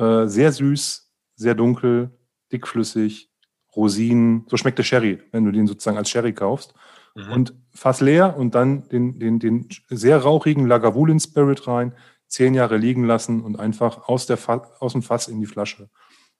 Äh, 0.00 0.28
sehr 0.28 0.50
süß, 0.50 1.12
sehr 1.36 1.54
dunkel, 1.54 2.18
dickflüssig 2.50 3.30
Rosinen. 3.76 4.46
So 4.48 4.56
schmeckt 4.56 4.78
der 4.78 4.82
Sherry, 4.84 5.22
wenn 5.30 5.44
du 5.44 5.52
den 5.52 5.66
sozusagen 5.66 5.98
als 5.98 6.08
Sherry 6.08 6.32
kaufst. 6.32 6.72
Mhm. 7.14 7.32
Und 7.32 7.54
Fass 7.74 8.00
leer 8.00 8.34
und 8.36 8.54
dann 8.54 8.88
den, 8.88 9.18
den, 9.18 9.38
den 9.38 9.68
sehr 9.90 10.16
rauchigen 10.16 10.66
Lagavulin 10.66 11.20
Spirit 11.20 11.66
rein, 11.66 11.94
zehn 12.28 12.54
Jahre 12.54 12.78
liegen 12.78 13.04
lassen 13.04 13.42
und 13.42 13.60
einfach 13.60 14.08
aus, 14.08 14.24
der 14.24 14.38
aus 14.80 14.92
dem 14.92 15.02
Fass 15.02 15.28
in 15.28 15.38
die 15.38 15.46
Flasche, 15.46 15.90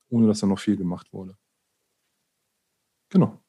ohne 0.09 0.27
dass 0.27 0.41
da 0.41 0.47
noch 0.47 0.59
viel 0.59 0.78
gemacht 0.78 1.12
wurde. 1.12 1.37
Genau. 3.11 3.43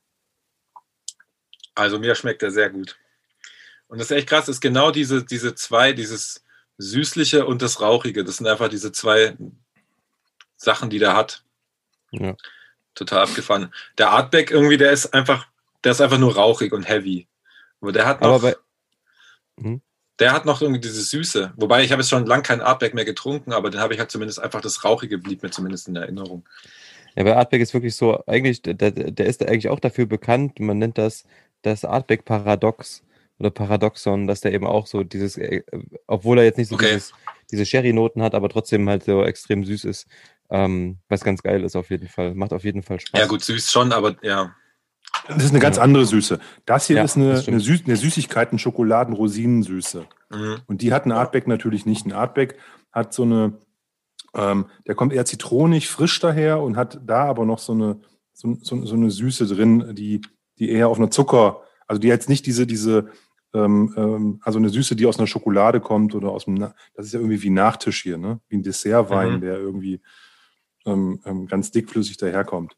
Also 1.73 1.99
mir 1.99 2.15
schmeckt 2.15 2.43
er 2.43 2.51
sehr 2.51 2.69
gut. 2.69 2.99
Und 3.87 3.99
das 3.99 4.11
ist 4.11 4.17
echt 4.17 4.27
krass, 4.27 4.49
ist 4.49 4.59
genau 4.59 4.91
diese, 4.91 5.23
diese 5.23 5.55
zwei, 5.55 5.93
dieses 5.93 6.43
Süßliche 6.77 7.45
und 7.45 7.61
das 7.61 7.79
Rauchige. 7.79 8.25
Das 8.25 8.37
sind 8.37 8.47
einfach 8.47 8.67
diese 8.67 8.91
zwei 8.91 9.37
Sachen, 10.61 10.89
die 10.89 10.99
der 10.99 11.15
hat. 11.15 11.43
Ja. 12.11 12.35
Total 12.93 13.23
abgefahren. 13.23 13.73
Der 13.97 14.11
Artback 14.11 14.51
irgendwie, 14.51 14.77
der 14.77 14.91
ist 14.91 15.13
einfach, 15.13 15.47
der 15.83 15.93
ist 15.93 16.01
einfach 16.01 16.17
nur 16.17 16.35
rauchig 16.35 16.71
und 16.73 16.87
heavy. 16.87 17.27
Aber 17.79 17.91
der 17.91 18.05
hat 18.05 18.21
noch. 18.21 18.41
Bei, 18.41 18.55
hm? 19.59 19.81
Der 20.19 20.33
hat 20.33 20.45
noch 20.45 20.61
irgendwie 20.61 20.81
diese 20.81 21.01
Süße. 21.01 21.53
Wobei 21.55 21.83
ich 21.83 21.91
habe 21.91 22.01
jetzt 22.01 22.09
schon 22.09 22.27
lange 22.27 22.43
keinen 22.43 22.61
Artback 22.61 22.93
mehr 22.93 23.05
getrunken, 23.05 23.53
aber 23.53 23.71
den 23.71 23.81
habe 23.81 23.93
ich 23.93 23.99
halt 23.99 24.11
zumindest 24.11 24.39
einfach 24.39 24.61
das 24.61 24.83
Rauchige 24.83 25.17
blieb 25.17 25.41
mir 25.41 25.49
zumindest 25.49 25.87
in 25.87 25.95
Erinnerung. 25.95 26.47
Ja, 27.15 27.23
bei 27.23 27.35
Artback 27.35 27.61
ist 27.61 27.73
wirklich 27.73 27.95
so, 27.95 28.23
eigentlich, 28.27 28.61
der, 28.61 28.75
der 28.75 29.25
ist 29.25 29.41
eigentlich 29.41 29.69
auch 29.69 29.79
dafür 29.79 30.05
bekannt, 30.05 30.59
man 30.59 30.77
nennt 30.77 30.97
das 30.97 31.23
das 31.63 31.85
Artback-Paradox 31.85 33.03
oder 33.39 33.49
Paradoxon, 33.49 34.27
dass 34.27 34.41
der 34.41 34.53
eben 34.53 34.67
auch 34.67 34.85
so 34.85 35.03
dieses, 35.03 35.37
äh, 35.37 35.63
obwohl 36.07 36.37
er 36.37 36.45
jetzt 36.45 36.57
nicht 36.57 36.69
so 36.69 36.75
okay. 36.75 36.93
dieses, 36.93 37.13
diese 37.51 37.65
Sherry-Noten 37.65 38.21
hat, 38.21 38.35
aber 38.35 38.49
trotzdem 38.49 38.87
halt 38.87 39.03
so 39.03 39.23
extrem 39.23 39.63
süß 39.63 39.85
ist, 39.85 40.07
ähm, 40.51 40.99
was 41.07 41.23
ganz 41.23 41.41
geil 41.41 41.63
ist 41.63 41.75
auf 41.75 41.89
jeden 41.89 42.07
Fall. 42.07 42.35
Macht 42.35 42.53
auf 42.53 42.63
jeden 42.63 42.83
Fall 42.83 42.99
Spaß. 42.99 43.19
Ja, 43.19 43.27
gut, 43.27 43.41
süß 43.41 43.71
schon, 43.71 43.91
aber 43.93 44.15
ja. 44.21 44.53
Das 45.27 45.43
ist 45.43 45.51
eine 45.51 45.59
ganz 45.59 45.77
andere 45.77 46.05
Süße. 46.05 46.39
Das 46.65 46.87
hier 46.87 46.97
ja, 46.97 47.03
ist 47.03 47.15
eine, 47.15 47.41
eine, 47.47 47.59
Süß 47.59 47.83
eine 47.85 47.95
Süßigkeiten, 47.95 48.59
Schokoladen, 48.59 49.13
Rosinensüße. 49.13 50.05
Mhm. 50.29 50.57
Und 50.67 50.81
die 50.81 50.93
hat 50.93 51.05
ein 51.05 51.11
Artback 51.11 51.47
natürlich 51.47 51.85
nicht. 51.85 52.05
Ein 52.05 52.11
Artback 52.11 52.57
hat 52.91 53.13
so 53.13 53.23
eine, 53.23 53.57
ähm, 54.33 54.65
der 54.87 54.95
kommt 54.95 55.13
eher 55.13 55.25
zitronig, 55.25 55.89
frisch 55.89 56.19
daher 56.19 56.61
und 56.61 56.75
hat 56.75 56.99
da 57.05 57.25
aber 57.25 57.45
noch 57.45 57.59
so 57.59 57.73
eine, 57.73 58.01
so, 58.33 58.57
so, 58.61 58.85
so 58.85 58.95
eine 58.95 59.09
Süße 59.09 59.47
drin, 59.47 59.95
die, 59.95 60.21
die 60.59 60.69
eher 60.69 60.89
auf 60.89 60.97
einer 60.97 61.11
Zucker, 61.11 61.61
also 61.87 61.99
die 61.99 62.07
jetzt 62.07 62.29
nicht 62.29 62.45
diese, 62.45 62.67
diese, 62.67 63.09
ähm, 63.53 63.93
ähm, 63.97 64.39
also 64.43 64.59
eine 64.59 64.69
Süße, 64.69 64.95
die 64.95 65.05
aus 65.05 65.17
einer 65.17 65.27
Schokolade 65.27 65.79
kommt 65.79 66.15
oder 66.15 66.29
aus 66.29 66.45
dem, 66.45 66.59
das 66.59 67.05
ist 67.05 67.13
ja 67.13 67.19
irgendwie 67.19 67.41
wie 67.41 67.49
Nachtisch 67.49 68.03
hier, 68.03 68.17
ne? 68.17 68.39
Wie 68.47 68.57
ein 68.57 68.63
Dessertwein, 68.63 69.35
mhm. 69.35 69.41
der 69.41 69.57
irgendwie 69.57 70.01
ähm, 70.85 71.21
ähm, 71.25 71.47
ganz 71.47 71.71
dickflüssig 71.71 72.17
daherkommt. 72.17 72.75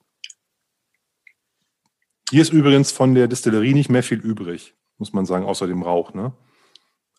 Hier 2.30 2.41
ist 2.41 2.53
übrigens 2.53 2.91
von 2.91 3.13
der 3.13 3.27
Distillerie 3.27 3.73
nicht 3.73 3.89
mehr 3.89 4.03
viel 4.03 4.19
übrig, 4.19 4.75
muss 4.97 5.13
man 5.13 5.25
sagen, 5.25 5.45
außer 5.45 5.67
dem 5.67 5.84
Rauch. 5.84 6.13
Ne? 6.13 6.34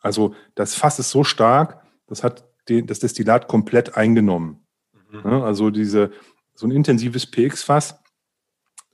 Also 0.00 0.34
das 0.54 0.74
Fass 0.74 0.98
ist 0.98 1.10
so 1.10 1.24
stark, 1.24 1.82
das 2.06 2.22
hat 2.22 2.44
den, 2.68 2.86
das 2.86 2.98
Destillat 2.98 3.48
komplett 3.48 3.96
eingenommen. 3.96 4.66
Mhm. 5.10 5.30
Ne? 5.30 5.44
Also 5.44 5.70
diese, 5.70 6.12
so 6.54 6.66
ein 6.66 6.72
intensives 6.72 7.30
PX-Fass, 7.30 8.00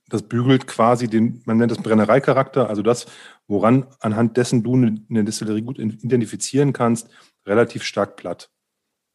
das 0.08 0.22
bügelt 0.22 0.66
quasi 0.66 1.08
den, 1.08 1.40
man 1.46 1.56
nennt 1.56 1.70
das 1.70 1.82
Brennereicharakter, 1.82 2.68
also 2.68 2.82
das, 2.82 3.06
woran 3.46 3.86
anhand 4.00 4.36
dessen 4.36 4.62
du 4.62 4.74
eine, 4.74 5.02
eine 5.08 5.24
Distillerie 5.24 5.62
gut 5.62 5.78
identifizieren 5.78 6.72
kannst, 6.72 7.08
relativ 7.46 7.84
stark 7.84 8.16
platt. 8.16 8.50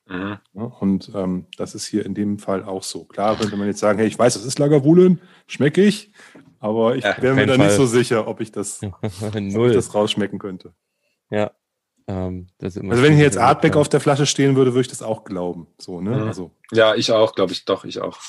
Mhm. 0.07 0.37
Ja, 0.53 0.63
und 0.63 1.11
ähm, 1.15 1.47
das 1.57 1.73
ist 1.73 1.85
hier 1.85 2.05
in 2.05 2.13
dem 2.13 2.37
Fall 2.37 2.63
auch 2.63 2.83
so. 2.83 3.05
Klar 3.05 3.37
könnte 3.37 3.57
man 3.57 3.67
jetzt 3.67 3.79
sagen, 3.79 3.97
hey, 3.97 4.07
ich 4.07 4.19
weiß, 4.19 4.35
das 4.35 4.45
ist 4.45 4.59
Lagerwulen, 4.59 5.21
schmecke 5.47 5.83
ich, 5.83 6.11
aber 6.59 6.95
ich 6.95 7.03
ja, 7.03 7.19
wäre 7.21 7.33
mir 7.33 7.47
da 7.47 7.55
Fall. 7.55 7.65
nicht 7.65 7.75
so 7.75 7.85
sicher, 7.85 8.27
ob 8.27 8.39
ich 8.41 8.51
das, 8.51 8.81
ob 9.21 9.35
ich 9.35 9.73
das 9.73 9.95
rausschmecken 9.95 10.37
könnte. 10.37 10.73
Ja. 11.29 11.51
Ähm, 12.07 12.47
also 12.61 12.81
wenn 12.81 13.13
hier 13.13 13.23
jetzt 13.23 13.37
Artback 13.37 13.75
auf 13.75 13.89
der 13.89 13.99
Flasche 13.99 14.27
stehen 14.27 14.55
würde, 14.55 14.73
würde 14.73 14.81
ich 14.81 14.87
das 14.87 15.01
auch 15.01 15.23
glauben. 15.23 15.67
So, 15.79 16.01
ne? 16.01 16.11
Mhm. 16.11 16.27
Also. 16.27 16.51
Ja, 16.71 16.93
ich 16.93 17.11
auch, 17.11 17.33
glaube 17.33 17.53
ich, 17.53 17.65
doch, 17.65 17.83
ich 17.83 17.99
auch. 17.99 18.19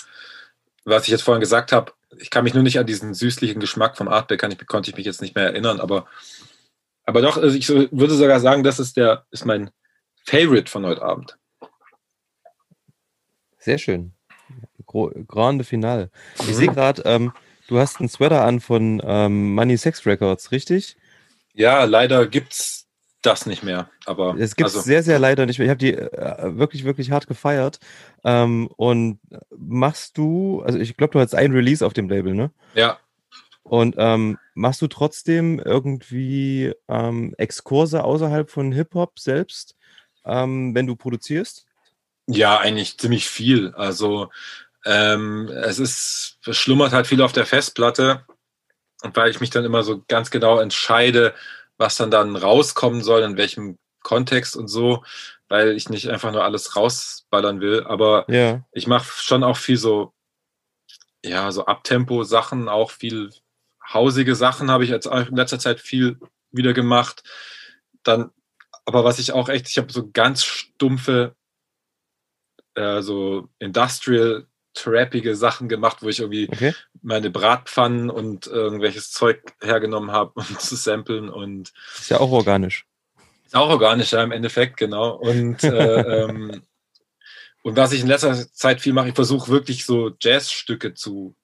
Was 0.85 1.03
ich 1.03 1.09
jetzt 1.09 1.23
vorhin 1.23 1.40
gesagt 1.40 1.73
habe, 1.73 1.93
ich 2.19 2.31
kann 2.31 2.44
mich 2.44 2.55
nur 2.55 2.62
nicht 2.62 2.78
an 2.78 2.86
diesen 2.86 3.12
süßlichen 3.12 3.61
Geschmack 3.61 3.98
vom 3.98 4.09
Artback, 4.09 4.40
kann 4.40 4.51
ich, 4.51 4.66
konnte 4.66 4.90
ich 4.90 4.97
mich 4.97 5.05
jetzt 5.05 5.20
nicht 5.20 5.35
mehr 5.35 5.44
erinnern, 5.44 5.81
aber, 5.81 6.07
aber 7.05 7.20
doch, 7.20 7.36
also 7.36 7.55
ich 7.55 7.69
würde 7.69 8.15
sogar 8.15 8.40
sagen, 8.40 8.62
das 8.62 8.78
ist 8.78 8.97
der, 8.97 9.27
ist 9.31 9.44
mein 9.44 9.70
Favorite 10.24 10.70
von 10.70 10.86
heute 10.86 11.03
Abend. 11.03 11.36
Sehr 13.66 13.78
schön. 13.78 14.12
Grande 15.26 15.64
Finale. 15.64 16.10
Ich 16.38 16.47
mhm. 16.47 16.55
sehe 16.55 16.68
gerade, 16.68 17.02
ähm, 17.05 17.32
Du 17.68 17.78
hast 17.78 17.98
einen 17.98 18.09
Sweater 18.09 18.44
an 18.44 18.60
von 18.60 19.02
ähm, 19.05 19.55
Money 19.55 19.76
Sex 19.76 20.06
Records, 20.06 20.52
richtig? 20.52 20.97
Ja, 21.52 21.84
leider 21.84 22.26
gibt's 22.28 22.86
das 23.22 23.47
nicht 23.47 23.64
mehr. 23.64 23.90
Aber 24.05 24.36
es 24.38 24.55
gibt 24.55 24.68
also, 24.68 24.80
sehr, 24.80 25.02
sehr 25.02 25.18
leider 25.18 25.47
nicht 25.47 25.59
mehr. 25.59 25.66
Ich 25.66 25.70
habe 25.70 25.78
die 25.78 25.94
äh, 25.94 26.56
wirklich, 26.56 26.84
wirklich 26.84 27.10
hart 27.10 27.26
gefeiert. 27.26 27.80
Ähm, 28.22 28.68
und 28.76 29.18
machst 29.56 30.16
du, 30.16 30.62
also 30.62 30.78
ich 30.78 30.97
glaube, 30.97 31.14
du 31.14 31.18
hast 31.18 31.34
ein 31.34 31.51
Release 31.51 31.84
auf 31.84 31.93
dem 31.93 32.09
Label, 32.09 32.34
ne? 32.34 32.52
Ja. 32.74 32.98
Und 33.64 33.97
ähm, 33.98 34.38
machst 34.55 34.80
du 34.80 34.86
trotzdem 34.86 35.59
irgendwie 35.59 36.72
ähm, 36.86 37.34
Exkurse 37.36 38.05
außerhalb 38.05 38.48
von 38.48 38.70
Hip-Hop 38.70 39.18
selbst, 39.18 39.74
ähm, 40.24 40.72
wenn 40.72 40.86
du 40.86 40.94
produzierst? 40.94 41.66
Ja, 42.27 42.59
eigentlich 42.59 42.98
ziemlich 42.98 43.28
viel. 43.28 43.73
Also 43.74 44.31
ähm, 44.85 45.48
es 45.48 45.78
ist, 45.78 46.39
es 46.47 46.57
schlummert 46.57 46.93
halt 46.93 47.07
viel 47.07 47.23
auf 47.23 47.32
der 47.32 47.47
Festplatte. 47.47 48.24
Und 49.03 49.16
weil 49.16 49.31
ich 49.31 49.40
mich 49.40 49.51
dann 49.51 49.65
immer 49.65 49.82
so 49.82 50.03
ganz 50.09 50.31
genau 50.31 50.59
entscheide, 50.59 51.35
was 51.77 51.97
dann 51.97 52.11
dann 52.11 52.35
rauskommen 52.36 53.03
soll, 53.03 53.23
in 53.23 53.36
welchem 53.36 53.78
Kontext 54.03 54.57
und 54.57 54.69
so, 54.69 55.05
weil 55.48 55.77
ich 55.77 55.89
nicht 55.89 56.09
einfach 56.09 56.32
nur 56.32 56.44
alles 56.44 56.74
rausballern 56.74 57.61
will. 57.61 57.85
Aber 57.85 58.24
ja. 58.28 58.65
ich 58.73 58.86
mache 58.86 59.07
schon 59.23 59.44
auch 59.44 59.57
viel 59.57 59.77
so, 59.77 60.12
ja, 61.24 61.53
so 61.53 61.66
Abtempo-Sachen, 61.66 62.69
auch 62.69 62.90
viel 62.90 63.31
hausige 63.93 64.35
Sachen 64.35 64.70
habe 64.70 64.85
ich 64.85 64.90
jetzt 64.90 65.07
in 65.07 65.36
letzter 65.36 65.59
Zeit 65.59 65.81
viel 65.81 66.19
wieder 66.51 66.73
gemacht. 66.73 67.23
Dann, 68.03 68.31
aber 68.85 69.05
was 69.05 69.19
ich 69.19 69.32
auch 69.32 69.48
echt, 69.48 69.69
ich 69.69 69.78
habe 69.78 69.93
so 69.93 70.11
ganz 70.11 70.44
stumpfe, 70.44 71.36
äh, 72.77 73.03
so 73.03 73.48
Industrial 73.59 74.47
trappige 74.77 75.35
Sachen 75.35 75.69
gemacht, 75.69 75.98
wo 76.03 76.09
ich 76.09 76.20
irgendwie 76.20 76.48
okay. 76.53 76.74
meine 77.03 77.31
Bratpfannen 77.31 78.11
und 78.11 78.47
irgendwelches 78.47 79.11
Zeug 79.11 79.43
hergenommen 79.61 80.12
habe, 80.12 80.32
um 80.40 80.59
zu 80.59 80.77
samplen. 80.77 81.28
Und 81.28 81.73
ist 81.98 82.11
ja 82.11 82.20
auch 82.20 82.31
organisch. 82.31 82.86
Ist 83.44 83.57
auch 83.57 83.70
organisch, 83.70 84.12
ja, 84.12 84.23
im 84.23 84.32
Endeffekt, 84.32 84.77
genau. 84.77 85.15
Und, 85.16 85.65
äh, 85.65 86.01
ähm, 86.24 86.62
und 87.62 87.77
was 87.77 87.93
ich 87.93 88.03
in 88.03 88.07
letzter 88.07 88.35
Zeit 88.53 88.81
viel 88.81 88.93
mache, 88.93 89.09
ich 89.09 89.15
versuche 89.15 89.51
wirklich 89.51 89.85
so 89.85 90.12
Jazzstücke 90.20 90.94
zu, 90.94 91.35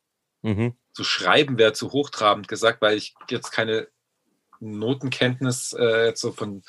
mhm. 0.42 0.74
zu 0.92 1.02
schreiben, 1.02 1.58
wäre 1.58 1.72
zu 1.72 1.92
hochtrabend 1.92 2.48
gesagt, 2.48 2.82
weil 2.82 2.96
ich 2.96 3.14
jetzt 3.28 3.50
keine 3.50 3.88
Notenkenntnis 4.60 5.72
äh, 5.72 6.06
jetzt 6.06 6.20
so 6.20 6.32
von 6.32 6.62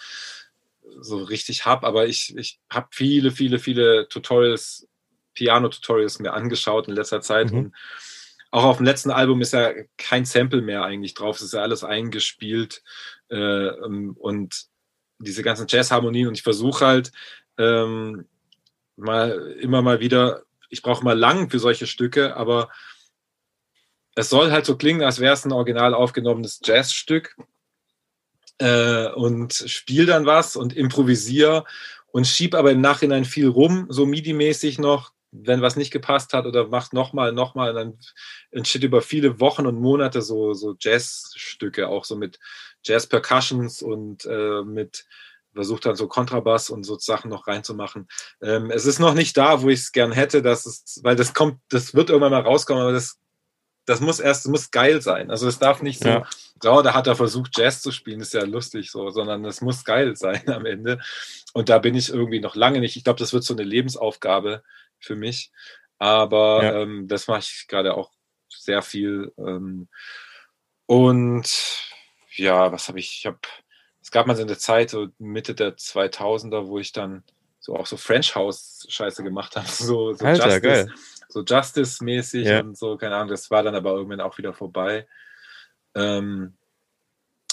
so 1.00 1.18
richtig 1.18 1.66
habe, 1.66 1.86
aber 1.88 2.08
ich, 2.08 2.36
ich 2.38 2.60
habe 2.70 2.88
viele, 2.92 3.32
viele, 3.32 3.60
viele 3.60 4.08
Tutorials 4.08 4.88
Piano-Tutorials 5.34 6.20
mir 6.20 6.34
angeschaut 6.34 6.88
in 6.88 6.96
letzter 6.96 7.22
Zeit. 7.22 7.52
Mhm. 7.52 7.58
Und 7.58 7.76
auch 8.52 8.64
auf 8.66 8.78
dem 8.78 8.86
letzten 8.86 9.12
Album 9.12 9.42
ist 9.42 9.54
ja 9.54 9.74
kein 9.98 10.26
Sample 10.26 10.62
mehr 10.62 10.84
eigentlich 10.84 11.14
drauf. 11.14 11.38
Es 11.38 11.44
ist 11.44 11.54
ja 11.54 11.62
alles 11.62 11.84
eingespielt 11.84 12.84
äh, 13.30 13.36
ähm, 13.36 14.16
und 14.20 14.66
diese 15.18 15.44
ganzen 15.44 15.68
Jazz-Harmonien. 15.68 16.28
Und 16.28 16.36
ich 16.36 16.44
versuche 16.44 16.86
halt 16.86 17.12
ähm, 17.58 18.28
mal 18.96 19.58
immer 19.60 19.82
mal 19.82 20.00
wieder, 20.00 20.44
ich 20.70 20.82
brauche 20.82 21.04
mal 21.04 21.18
lang 21.18 21.50
für 21.50 21.60
solche 21.60 21.88
Stücke, 21.88 22.36
aber 22.36 22.70
es 24.16 24.30
soll 24.30 24.52
halt 24.52 24.66
so 24.66 24.78
klingen, 24.78 25.02
als 25.02 25.20
wäre 25.20 25.34
es 25.34 25.46
ein 25.46 25.52
original 25.52 25.96
aufgenommenes 25.96 26.62
Jazzstück. 26.64 27.36
Äh, 28.60 29.08
und 29.10 29.54
spiel 29.54 30.06
dann 30.06 30.26
was 30.26 30.56
und 30.56 30.74
improvisiere 30.74 31.66
und 32.12 32.28
schieb 32.28 32.54
aber 32.54 32.72
im 32.72 32.82
Nachhinein 32.82 33.26
viel 33.26 33.48
rum, 33.48 33.88
so 33.90 34.06
MIDI-mäßig 34.06 34.80
noch, 34.80 35.12
wenn 35.32 35.62
was 35.62 35.76
nicht 35.76 35.92
gepasst 35.92 36.34
hat 36.34 36.46
oder 36.46 36.68
macht 36.68 36.94
nochmal, 36.94 37.32
nochmal, 37.32 37.72
und 37.72 37.76
dann 37.76 37.98
entsteht 38.52 38.84
über 38.84 39.02
viele 39.02 39.40
Wochen 39.40 39.66
und 39.66 39.82
Monate 39.82 40.22
so, 40.22 40.54
so 40.54 40.76
Jazzstücke, 40.80 41.88
auch 41.88 42.06
so 42.06 42.16
mit 42.16 42.40
Jazz-Percussions 42.84 43.82
und 43.82 44.26
äh, 44.26 44.62
mit 44.64 45.06
versucht 45.54 45.86
dann 45.86 45.96
so 45.96 46.08
Kontrabass 46.08 46.70
und 46.70 46.84
so 46.84 46.98
Sachen 46.98 47.30
noch 47.30 47.48
reinzumachen. 47.48 48.08
Ähm, 48.42 48.72
es 48.72 48.86
ist 48.86 49.00
noch 49.00 49.14
nicht 49.14 49.38
da, 49.38 49.62
wo 49.62 49.70
ich 49.70 49.80
es 49.82 49.92
gern 49.92 50.12
hätte, 50.12 50.42
dass 50.42 50.66
es, 50.66 51.00
weil 51.04 51.16
das 51.16 51.34
kommt, 51.34 51.60
das 51.70 51.94
wird 51.94 52.10
irgendwann 52.10 52.32
mal 52.32 52.42
rauskommen, 52.42 52.82
aber 52.84 52.92
das, 52.92 53.20
das 53.86 54.00
muss 54.00 54.20
erst, 54.20 54.46
das 54.46 54.52
muss 54.52 54.72
geil 54.72 55.02
sein. 55.02 55.30
Also 55.30 55.48
es 55.48 55.60
darf 55.60 55.82
nicht 55.82 56.02
so, 56.02 56.10
ja. 56.10 56.28
oh, 56.66 56.82
da 56.82 56.94
hat 56.94 57.08
er 57.08 57.16
versucht, 57.16 57.58
Jazz 57.58 57.82
zu 57.82 57.92
spielen, 57.92 58.22
ist 58.22 58.34
ja 58.34 58.44
lustig 58.44 58.92
so, 58.92 59.10
sondern 59.10 59.44
es 59.46 59.62
muss 59.62 59.84
geil 59.84 60.16
sein 60.16 60.48
am 60.50 60.66
Ende. 60.66 61.00
Und 61.54 61.70
da 61.70 61.80
bin 61.80 61.96
ich 61.96 62.10
irgendwie 62.10 62.40
noch 62.40 62.56
lange 62.56 62.80
nicht. 62.80 62.96
Ich 62.96 63.04
glaube, 63.04 63.20
das 63.20 63.34
wird 63.34 63.44
so 63.44 63.54
eine 63.54 63.64
Lebensaufgabe 63.64 64.64
für 65.00 65.16
mich. 65.16 65.52
Aber 66.00 66.64
ja. 66.64 66.82
ähm, 66.82 67.08
das 67.08 67.28
mache 67.28 67.40
ich 67.40 67.66
gerade 67.68 67.96
auch 67.96 68.12
sehr 68.50 68.82
viel. 68.82 69.32
Ähm, 69.38 69.88
und 70.86 71.50
ja, 72.36 72.72
was 72.72 72.88
habe 72.88 73.00
ich? 73.00 73.20
Ich 73.20 73.26
habe, 73.26 73.40
es 74.02 74.12
gab 74.12 74.28
mal 74.28 74.36
so 74.36 74.42
eine 74.42 74.58
Zeit, 74.58 74.90
so 74.90 75.08
Mitte 75.18 75.56
der 75.56 75.76
2000er, 75.78 76.68
wo 76.68 76.80
ich 76.80 76.92
dann 76.92 77.24
so 77.60 77.76
auch 77.78 77.86
so 77.86 77.96
French 77.96 78.36
House 78.36 78.86
Scheiße 78.90 79.24
gemacht 79.24 79.56
habe, 79.56 79.68
so, 79.70 80.14
so 80.14 80.26
Alter, 80.26 80.46
Justice, 80.46 80.62
geil. 80.62 80.94
So 81.34 81.44
Justice-mäßig 81.44 82.46
Ja. 82.48 82.60
und 82.62 82.78
so, 82.78 82.96
keine 82.96 83.16
Ahnung. 83.16 83.30
Das 83.30 83.50
war 83.52 83.64
dann 83.64 83.76
aber 83.76 83.92
irgendwann 83.92 84.22
auch 84.22 84.38
wieder 84.38 84.54
vorbei. 84.54 85.08
Ähm, 85.96 86.54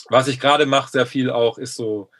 was 0.08 0.28
ich 0.28 0.38
gerade 0.40 0.66
mache, 0.66 0.90
sehr 0.90 1.06
viel 1.06 1.30
auch, 1.30 1.58
ist 1.58 1.76
so 1.76 2.10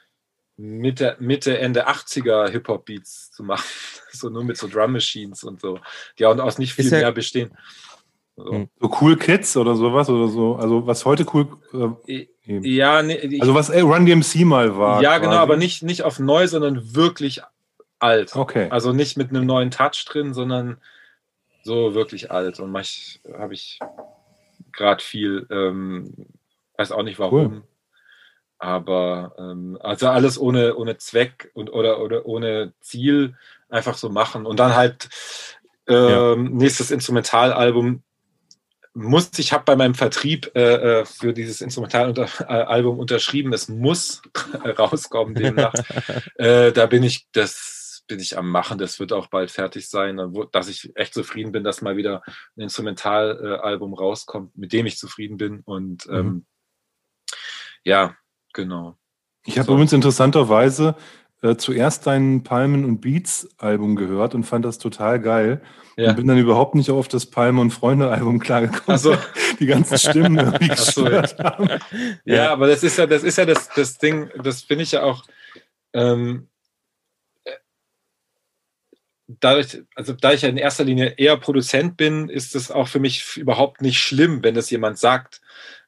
Mitte, 0.57 1.15
Mitte 1.19 1.57
Ende 1.57 1.87
80er 1.87 2.49
Hip-Hop-Beats 2.49 3.31
zu 3.31 3.43
machen. 3.43 3.63
So 4.13 4.29
nur 4.29 4.43
mit 4.43 4.57
so 4.57 4.67
Drum 4.67 4.91
Machines 4.91 5.41
und 5.45 5.61
so, 5.61 5.79
die 6.19 6.25
auch 6.25 6.37
aus 6.37 6.57
nicht 6.57 6.73
viel 6.73 6.83
ja- 6.91 6.97
mehr 6.99 7.13
bestehen. 7.13 7.57
So. 8.35 8.51
Hm. 8.51 8.69
So 8.77 8.97
Cool 8.99 9.15
Kids 9.15 9.55
oder 9.55 9.73
sowas 9.75 10.09
oder 10.09 10.27
so. 10.27 10.55
Also 10.57 10.85
was 10.85 11.05
heute 11.05 11.25
cool. 11.33 11.47
Äh. 12.07 12.27
Ja, 12.45 13.01
nee, 13.03 13.15
ich, 13.15 13.41
also 13.41 13.55
was 13.55 13.69
ey, 13.69 13.79
Run 13.79 14.05
DMC 14.05 14.43
mal 14.43 14.75
war. 14.77 15.01
ja, 15.01 15.17
genau, 15.19 15.29
quasi. 15.31 15.41
aber 15.43 15.55
nicht, 15.55 15.81
nicht 15.83 16.03
auf 16.03 16.19
neu, 16.19 16.45
sondern 16.47 16.93
wirklich 16.93 17.41
alt. 17.99 18.35
Okay. 18.35 18.67
Also 18.69 18.91
nicht 18.91 19.15
mit 19.15 19.29
einem 19.29 19.45
neuen 19.45 19.71
Touch 19.71 20.03
drin, 20.05 20.33
sondern 20.33 20.81
so 21.63 21.93
wirklich 21.93 22.31
alt. 22.31 22.59
Und 22.59 22.71
mach 22.71 22.85
habe 23.37 23.53
ich 23.53 23.79
gerade 24.71 25.03
viel, 25.03 25.47
ähm, 25.49 26.13
weiß 26.77 26.91
auch 26.91 27.03
nicht 27.03 27.19
warum. 27.19 27.63
Aber 28.57 29.33
ähm, 29.39 29.77
also 29.81 30.09
alles 30.09 30.39
ohne, 30.39 30.75
ohne 30.75 30.97
Zweck 30.97 31.49
und 31.53 31.73
oder, 31.73 31.99
oder 31.99 32.25
ohne 32.25 32.73
Ziel 32.79 33.35
einfach 33.69 33.97
so 33.97 34.09
machen. 34.09 34.45
Und 34.45 34.59
dann 34.59 34.75
halt 34.75 35.09
ähm, 35.87 36.57
nächstes 36.57 36.91
Instrumentalalbum 36.91 38.03
muss, 38.93 39.29
ich 39.37 39.53
habe 39.53 39.63
bei 39.63 39.75
meinem 39.75 39.95
Vertrieb 39.95 40.51
äh, 40.53 40.99
äh, 40.99 41.05
für 41.05 41.33
dieses 41.33 41.61
Instrumentalalbum 41.61 42.99
unterschrieben, 42.99 43.53
es 43.53 43.69
muss 43.69 44.21
rauskommen 44.77 45.33
demnach. 45.33 45.73
äh, 46.35 46.71
da 46.71 46.85
bin 46.87 47.03
ich, 47.03 47.27
das 47.31 47.70
bin 48.11 48.19
ich 48.19 48.37
am 48.37 48.49
Machen, 48.49 48.77
das 48.77 48.99
wird 48.99 49.13
auch 49.13 49.27
bald 49.27 49.51
fertig 49.51 49.89
sein, 49.89 50.19
dass 50.51 50.67
ich 50.67 50.91
echt 50.95 51.13
zufrieden 51.13 51.53
bin, 51.53 51.63
dass 51.63 51.81
mal 51.81 51.95
wieder 51.95 52.21
ein 52.57 52.61
Instrumentalalbum 52.63 53.93
rauskommt, 53.93 54.57
mit 54.57 54.73
dem 54.73 54.85
ich 54.85 54.97
zufrieden 54.97 55.37
bin. 55.37 55.61
Und 55.61 56.07
ähm, 56.11 56.25
Mhm. 56.27 56.45
ja, 57.83 58.15
genau. 58.53 58.97
Ich 59.45 59.57
habe 59.57 59.65
So. 59.67 59.71
übrigens 59.73 59.93
interessanterweise 59.93 60.95
äh, 61.41 61.55
zuerst 61.55 62.05
dein 62.05 62.43
Palmen 62.43 62.85
und 62.85 62.99
Beats 63.01 63.47
Album 63.57 63.95
gehört 63.95 64.35
und 64.35 64.43
fand 64.43 64.63
das 64.65 64.77
total 64.77 65.19
geil. 65.19 65.61
Ja. 65.97 66.09
Und 66.09 66.17
bin 66.17 66.27
dann 66.27 66.37
überhaupt 66.37 66.75
nicht 66.75 66.91
auf 66.91 67.07
das 67.07 67.25
Palme 67.25 67.61
und 67.61 67.71
Freunde 67.71 68.11
Album 68.11 68.39
klargekommen. 68.39 68.83
Ach 68.87 68.97
so. 68.99 69.15
Die 69.59 69.65
ganzen 69.65 69.97
Stimmen 69.97 70.37
irgendwie 70.37 70.67
so, 70.75 71.03
gestört 71.05 71.39
haben. 71.43 71.67
Ja, 72.25 72.35
Ja. 72.35 72.51
aber 72.53 72.67
das 72.67 72.83
ist 72.83 72.97
ja, 72.97 73.07
das 73.07 73.23
ist 73.23 73.37
ja 73.37 73.45
das, 73.45 73.69
das 73.69 73.97
Ding, 73.97 74.29
das 74.43 74.61
finde 74.63 74.83
ich 74.83 74.91
ja 74.91 75.03
auch, 75.03 75.23
ähm, 75.93 76.47
äh, 76.47 76.50
dadurch, 79.39 79.81
also 79.95 80.13
da 80.13 80.33
ich 80.33 80.41
ja 80.41 80.49
in 80.49 80.57
erster 80.57 80.83
Linie 80.83 81.13
eher 81.17 81.37
Produzent 81.37 81.97
bin, 81.97 82.29
ist 82.29 82.55
es 82.55 82.71
auch 82.71 82.87
für 82.87 82.99
mich 82.99 83.37
überhaupt 83.37 83.81
nicht 83.81 83.99
schlimm, 83.99 84.43
wenn 84.43 84.55
das 84.55 84.69
jemand 84.69 84.97
sagt. 84.97 85.41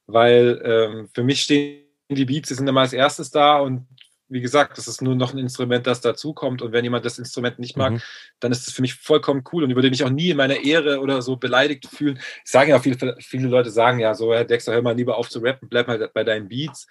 Weil 0.06 0.62
ähm, 0.66 1.10
für 1.14 1.24
mich 1.24 1.42
stehen 1.42 1.84
die 2.10 2.26
Beats, 2.26 2.50
die 2.50 2.56
sind 2.56 2.68
immer 2.68 2.82
als 2.82 2.94
erstes 2.94 3.32
da 3.32 3.58
und 3.58 3.88
wie 4.30 4.42
gesagt, 4.42 4.78
das 4.78 4.88
ist 4.88 5.02
nur 5.02 5.16
noch 5.16 5.34
ein 5.34 5.38
Instrument, 5.38 5.86
das 5.86 6.02
dazukommt. 6.02 6.62
Und 6.64 6.72
wenn 6.72 6.84
jemand 6.84 7.06
das 7.06 7.20
Instrument 7.20 7.60
nicht 7.60 7.78
mag, 7.78 7.94
Mhm. 7.94 8.02
dann 8.40 8.52
ist 8.52 8.68
es 8.68 8.74
für 8.74 8.82
mich 8.82 8.96
vollkommen 8.96 9.44
cool 9.52 9.64
und 9.64 9.70
über 9.70 9.84
den 9.84 9.94
ich 9.94 10.04
auch 10.04 10.10
nie 10.10 10.32
in 10.32 10.38
meiner 10.38 10.64
Ehre 10.64 11.02
oder 11.02 11.22
so 11.22 11.36
beleidigt 11.36 11.88
fühlen. 11.88 12.20
Ich 12.44 12.50
sage 12.52 12.72
ja 12.72 12.78
auch 12.78 12.82
viele, 12.82 13.16
viele 13.20 13.48
Leute 13.48 13.70
sagen 13.70 14.00
ja 14.00 14.16
so, 14.16 14.34
Herr 14.34 14.46
Dexter, 14.46 14.74
hör 14.74 14.82
mal 14.82 14.96
lieber 14.96 15.18
auf 15.18 15.30
zu 15.30 15.40
rappen, 15.40 15.70
bleib 15.70 15.88
mal 15.88 16.10
bei 16.14 16.24
deinen 16.24 16.48
Beats. 16.48 16.88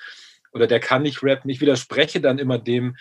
Oder 0.53 0.67
der 0.67 0.79
kann 0.79 1.03
nicht 1.03 1.23
rappen. 1.23 1.51
Ich 1.51 1.61
widerspreche 1.61 2.21
dann 2.21 2.39
immer 2.39 2.59
dem, 2.59 2.97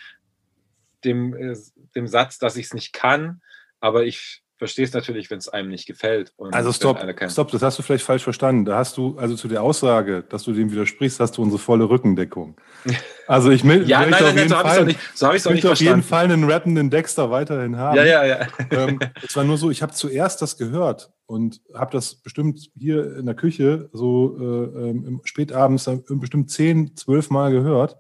dem, 1.04 1.36
äh, 1.36 1.56
dem 1.96 2.08
Satz, 2.08 2.38
dass 2.38 2.58
ich 2.58 2.68
es 2.68 2.74
nicht 2.74 2.94
kann, 2.94 3.42
aber 3.80 4.04
ich 4.06 4.42
verstehe 4.62 4.86
es 4.86 4.94
natürlich, 4.94 5.32
wenn 5.32 5.40
es 5.40 5.50
einem 5.50 5.70
nicht 5.70 5.88
gefällt. 5.88 6.34
Und 6.36 6.54
Also 6.54 6.72
stopp, 6.72 7.04
stopp, 7.32 7.50
das 7.50 7.64
hast 7.64 7.80
du 7.80 7.82
vielleicht 7.82 8.06
falsch 8.06 8.22
verstanden. 8.22 8.64
Da 8.64 8.78
hast 8.78 8.96
du, 8.96 9.18
also 9.18 9.36
zu 9.36 9.48
der 9.48 9.64
Aussage, 9.64 10.24
dass 10.30 10.44
du 10.44 10.54
dem 10.54 10.72
widersprichst, 10.72 11.20
hast 11.20 11.36
du 11.36 11.42
unsere 11.42 11.58
volle 11.60 11.90
Rückendeckung. 11.90 12.56
Also 13.28 13.50
ich 13.50 13.64
will, 13.64 13.88
Ja, 13.88 14.02
nein, 14.02 14.10
nein, 14.10 14.36
nein, 14.36 14.50
so 14.50 14.58
habe 14.58 14.68
ich 14.68 14.74
es 14.74 14.80
auch 14.80 14.86
nicht, 14.86 15.00
so 15.16 15.28
hab 15.28 15.36
ich's 15.36 15.46
ich 15.46 15.48
auch 15.48 15.54
nicht 15.54 15.64
möchte 15.64 15.72
auf 15.72 15.80
jeden. 15.80 16.04
Fall 16.04 16.26
einen 16.26 16.52
rappenden 16.52 16.90
Dexter 16.90 17.32
weiterhin 17.32 17.78
haben. 17.78 17.96
Ja, 17.96 18.04
ja, 18.04 18.26
ja. 18.26 18.48
ähm, 18.72 19.00
es 19.26 19.38
war 19.38 19.46
nur 19.46 19.58
so, 19.58 19.72
ich 19.72 19.82
habe 19.82 19.94
zuerst 19.94 20.42
das 20.42 20.58
gehört 20.58 21.14
und 21.28 21.62
habe 21.74 21.92
das 21.94 22.16
bestimmt 22.16 22.60
hier 22.78 23.16
in 23.16 23.26
der 23.26 23.36
Küche 23.36 23.90
so 23.94 24.36
äh, 24.38 24.90
ähm, 24.90 25.06
im 25.08 25.22
spätabends 25.24 25.90
bestimmt 26.10 26.52
zehn, 26.52 26.94
zwölf 26.98 27.30
Mal 27.30 27.52
gehört 27.54 27.96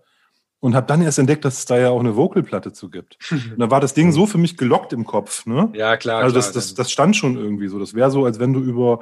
und 0.62 0.76
habe 0.76 0.88
dann 0.88 1.02
erst 1.02 1.20
entdeckt, 1.20 1.44
dass 1.44 1.58
es 1.58 1.66
da 1.66 1.78
ja 1.78 1.90
auch 1.90 2.00
eine 2.00 2.16
Vocalplatte 2.16 2.72
zu 2.72 2.90
gibt. 2.90 3.18
Und 3.32 3.60
da 3.60 3.70
war 3.70 3.82
das 3.82 3.94
Ding 3.94 4.12
so 4.14 4.26
für 4.26 4.38
mich 4.38 4.56
gelockt 4.56 4.94
im 4.94 5.06
Kopf. 5.06 5.46
Ne? 5.46 5.70
Ja, 5.74 5.98
klar. 5.98 6.22
also 6.22 6.34
klar, 6.34 6.44
das, 6.44 6.54
das, 6.54 6.74
das 6.76 6.92
stand 6.92 7.18
schon 7.18 7.36
irgendwie 7.36 7.68
so. 7.68 7.80
Das 7.80 7.94
wäre 7.94 8.10
so, 8.12 8.24
als 8.24 8.40
wenn 8.40 8.54
du 8.54 8.62
über, 8.62 9.02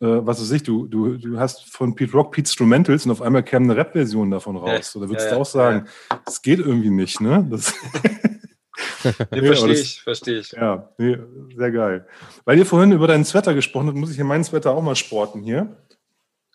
äh, 0.00 0.06
was 0.06 0.40
weiß 0.40 0.50
ich, 0.50 0.62
du, 0.64 0.86
du, 0.86 1.18
du 1.18 1.38
hast 1.38 1.70
von 1.70 1.94
Pete 1.94 2.12
Rock 2.12 2.32
Pete 2.32 2.48
Instrumentals 2.48 3.04
und 3.04 3.12
auf 3.12 3.22
einmal 3.22 3.42
käme 3.42 3.66
eine 3.66 3.76
Rap-Version 3.76 4.30
davon 4.30 4.56
raus. 4.56 4.70
Ja, 4.70 4.82
so, 4.82 5.00
da 5.00 5.08
würdest 5.08 5.26
ja, 5.26 5.30
du 5.32 5.36
ja, 5.36 5.42
auch 5.42 5.46
sagen, 5.46 5.86
das 6.24 6.42
geht 6.42 6.58
irgendwie 6.58 6.90
nicht. 6.90 7.20
Ne? 7.20 7.46
Das, 7.50 7.74
Nee, 9.30 9.46
verstehe 9.46 9.68
das- 9.68 9.80
ich, 9.80 10.02
verstehe 10.02 10.38
ich. 10.38 10.52
ja, 10.52 10.88
nee, 10.98 11.18
sehr 11.54 11.70
geil. 11.70 12.06
Weil 12.44 12.58
ihr 12.58 12.66
vorhin 12.66 12.92
über 12.92 13.06
deinen 13.06 13.24
Sweater 13.24 13.54
gesprochen 13.54 13.88
habt, 13.88 13.96
muss 13.96 14.10
ich 14.10 14.16
hier 14.16 14.24
meinen 14.24 14.44
Sweater 14.44 14.72
auch 14.72 14.82
mal 14.82 14.96
sporten 14.96 15.42
hier. 15.42 15.76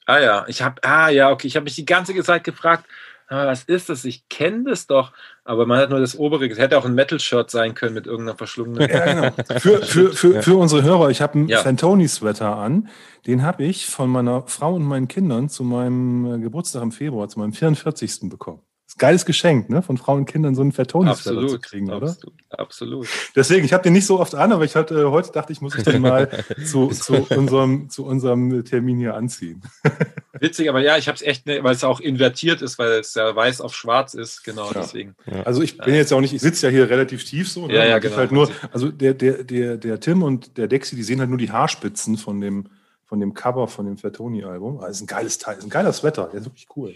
Ah 0.05 0.19
ja, 0.19 0.45
ich 0.47 0.63
habe, 0.63 0.84
ah 0.84 1.09
ja, 1.09 1.30
okay, 1.30 1.47
ich 1.47 1.55
habe 1.55 1.65
mich 1.65 1.76
die 1.76 1.85
ganze 1.85 2.15
Zeit 2.23 2.43
gefragt, 2.43 2.85
ah, 3.30 3.47
was 3.47 3.64
ist 3.64 3.89
das? 3.89 4.06
Ich 4.06 4.27
kenne 4.30 4.65
das 4.69 4.88
doch, 4.88 5.14
aber 5.43 5.65
man 5.65 5.80
hat 5.80 5.89
nur 5.89 5.99
das 5.99 6.18
obere, 6.18 6.47
es 6.47 6.57
hätte 6.57 6.77
auch 6.77 6.85
ein 6.85 6.95
Metal-Shirt 6.95 7.49
sein 7.49 7.73
können 7.73 7.93
mit 7.93 8.06
irgendeiner 8.07 8.38
verschlungenen. 8.38 8.89
Ja, 8.89 9.14
genau. 9.31 9.31
Für, 9.60 9.81
für, 9.81 10.11
für, 10.14 10.41
für 10.43 10.57
unsere 10.57 10.84
Hörer, 10.84 11.10
ich 11.10 11.22
habe 11.22 11.34
einen 11.35 11.47
Ja. 11.47 11.60
Fantoni-Sweater 11.60 12.57
an. 12.57 12.89
Den 13.27 13.43
habe 13.43 13.64
ich 13.64 13.85
von 13.88 14.10
meiner 14.10 14.43
Frau 14.47 14.76
und 14.76 14.84
meinen 14.84 15.07
Kindern 15.07 15.49
zu 15.49 15.64
meinem 15.64 16.35
äh, 16.35 16.39
Geburtstag 16.39 16.81
im 16.84 16.91
Februar, 16.91 17.27
zu 17.30 17.39
meinem 17.39 17.53
44. 17.53 18.30
bekommen. 18.30 18.61
Das 18.89 18.93
ist 18.93 18.97
ein 18.97 19.05
geiles 19.05 19.25
Geschenk, 19.27 19.69
ne? 19.69 19.83
Von 19.83 19.97
Frauen 19.99 20.21
und 20.21 20.25
Kindern 20.25 20.55
so 20.55 20.63
einen 20.63 20.71
Fantoni-Sweater 20.71 21.21
zu 21.21 21.29
absolut, 21.29 21.61
kriegen, 21.61 21.91
oder? 21.91 22.07
absolut, 22.07 22.33
absolut. 22.49 23.07
Deswegen, 23.35 23.63
ich 23.63 23.71
habe 23.71 23.83
den 23.83 23.93
nicht 23.93 24.07
so 24.07 24.19
oft 24.19 24.33
an, 24.33 24.51
aber 24.51 24.65
ich 24.65 24.75
hatte, 24.75 25.11
heute 25.11 25.31
dachte 25.31 25.53
ich, 25.53 25.61
muss 25.61 25.75
ich 25.75 25.83
den 25.83 26.01
mal 26.01 26.27
zu, 26.65 26.87
zu, 26.87 27.27
unserem, 27.29 27.91
zu 27.91 28.03
unserem 28.03 28.65
Termin 28.65 28.97
hier 28.97 29.13
anziehen. 29.13 29.61
Witzig, 30.39 30.69
aber 30.69 30.81
ja, 30.81 30.97
ich 30.97 31.07
habe 31.07 31.15
es 31.15 31.21
echt, 31.21 31.45
ne, 31.45 31.63
weil 31.63 31.75
es 31.75 31.83
auch 31.83 31.99
invertiert 31.99 32.63
ist, 32.63 32.79
weil 32.79 32.93
es 32.93 33.13
ja 33.13 33.35
weiß 33.35 33.61
auf 33.61 33.75
schwarz 33.75 34.15
ist, 34.15 34.43
genau 34.43 34.71
Ja. 34.71 34.81
deswegen. 34.81 35.15
Also 35.45 35.61
ich 35.61 35.77
bin 35.77 35.93
jetzt 35.93 36.09
ja 36.09 36.17
auch 36.17 36.21
nicht, 36.21 36.33
ich 36.33 36.41
sitze 36.41 36.65
ja 36.65 36.71
hier 36.71 36.89
relativ 36.89 37.23
tief 37.23 37.47
so. 37.47 37.67
ne? 37.67 37.75
Ja, 37.75 37.85
ja, 37.85 37.99
genau. 37.99 38.15
Halt 38.15 38.31
nur, 38.31 38.49
also 38.71 38.89
der, 38.89 39.13
der, 39.13 39.43
der, 39.43 39.77
der 39.77 39.99
Tim 39.99 40.23
und 40.23 40.57
der 40.57 40.67
Dexy, 40.67 40.95
die 40.95 41.03
sehen 41.03 41.19
halt 41.19 41.29
nur 41.29 41.37
die 41.37 41.51
Haarspitzen 41.51 42.17
von 42.17 42.41
dem, 42.41 42.65
von 43.05 43.19
dem 43.19 43.35
Cover 43.35 43.67
von 43.67 43.85
dem 43.85 43.99
Fatoni-Album. 43.99 44.79
Das 44.81 44.97
ist 44.97 45.01
ein 45.01 45.07
geiles 45.07 45.37
Teil, 45.37 45.59
ist 45.59 45.63
ein 45.63 45.69
geiler 45.69 45.93
Sweater, 45.93 46.29
der 46.31 46.39
ist 46.39 46.47
wirklich 46.47 46.67
cool. 46.75 46.95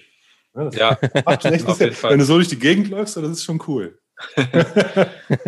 Ja, 0.55 0.63
das 0.65 0.75
Ja, 0.75 0.97
macht 1.25 1.45
echt 1.45 1.67
auf 1.67 1.79
jeden 1.79 1.95
Fall. 1.95 2.11
Wenn 2.11 2.19
du 2.19 2.25
so 2.25 2.35
durch 2.35 2.47
die 2.47 2.59
Gegend 2.59 2.89
läufst, 2.89 3.17
das 3.17 3.29
ist 3.29 3.43
schon 3.43 3.61
cool. 3.67 3.99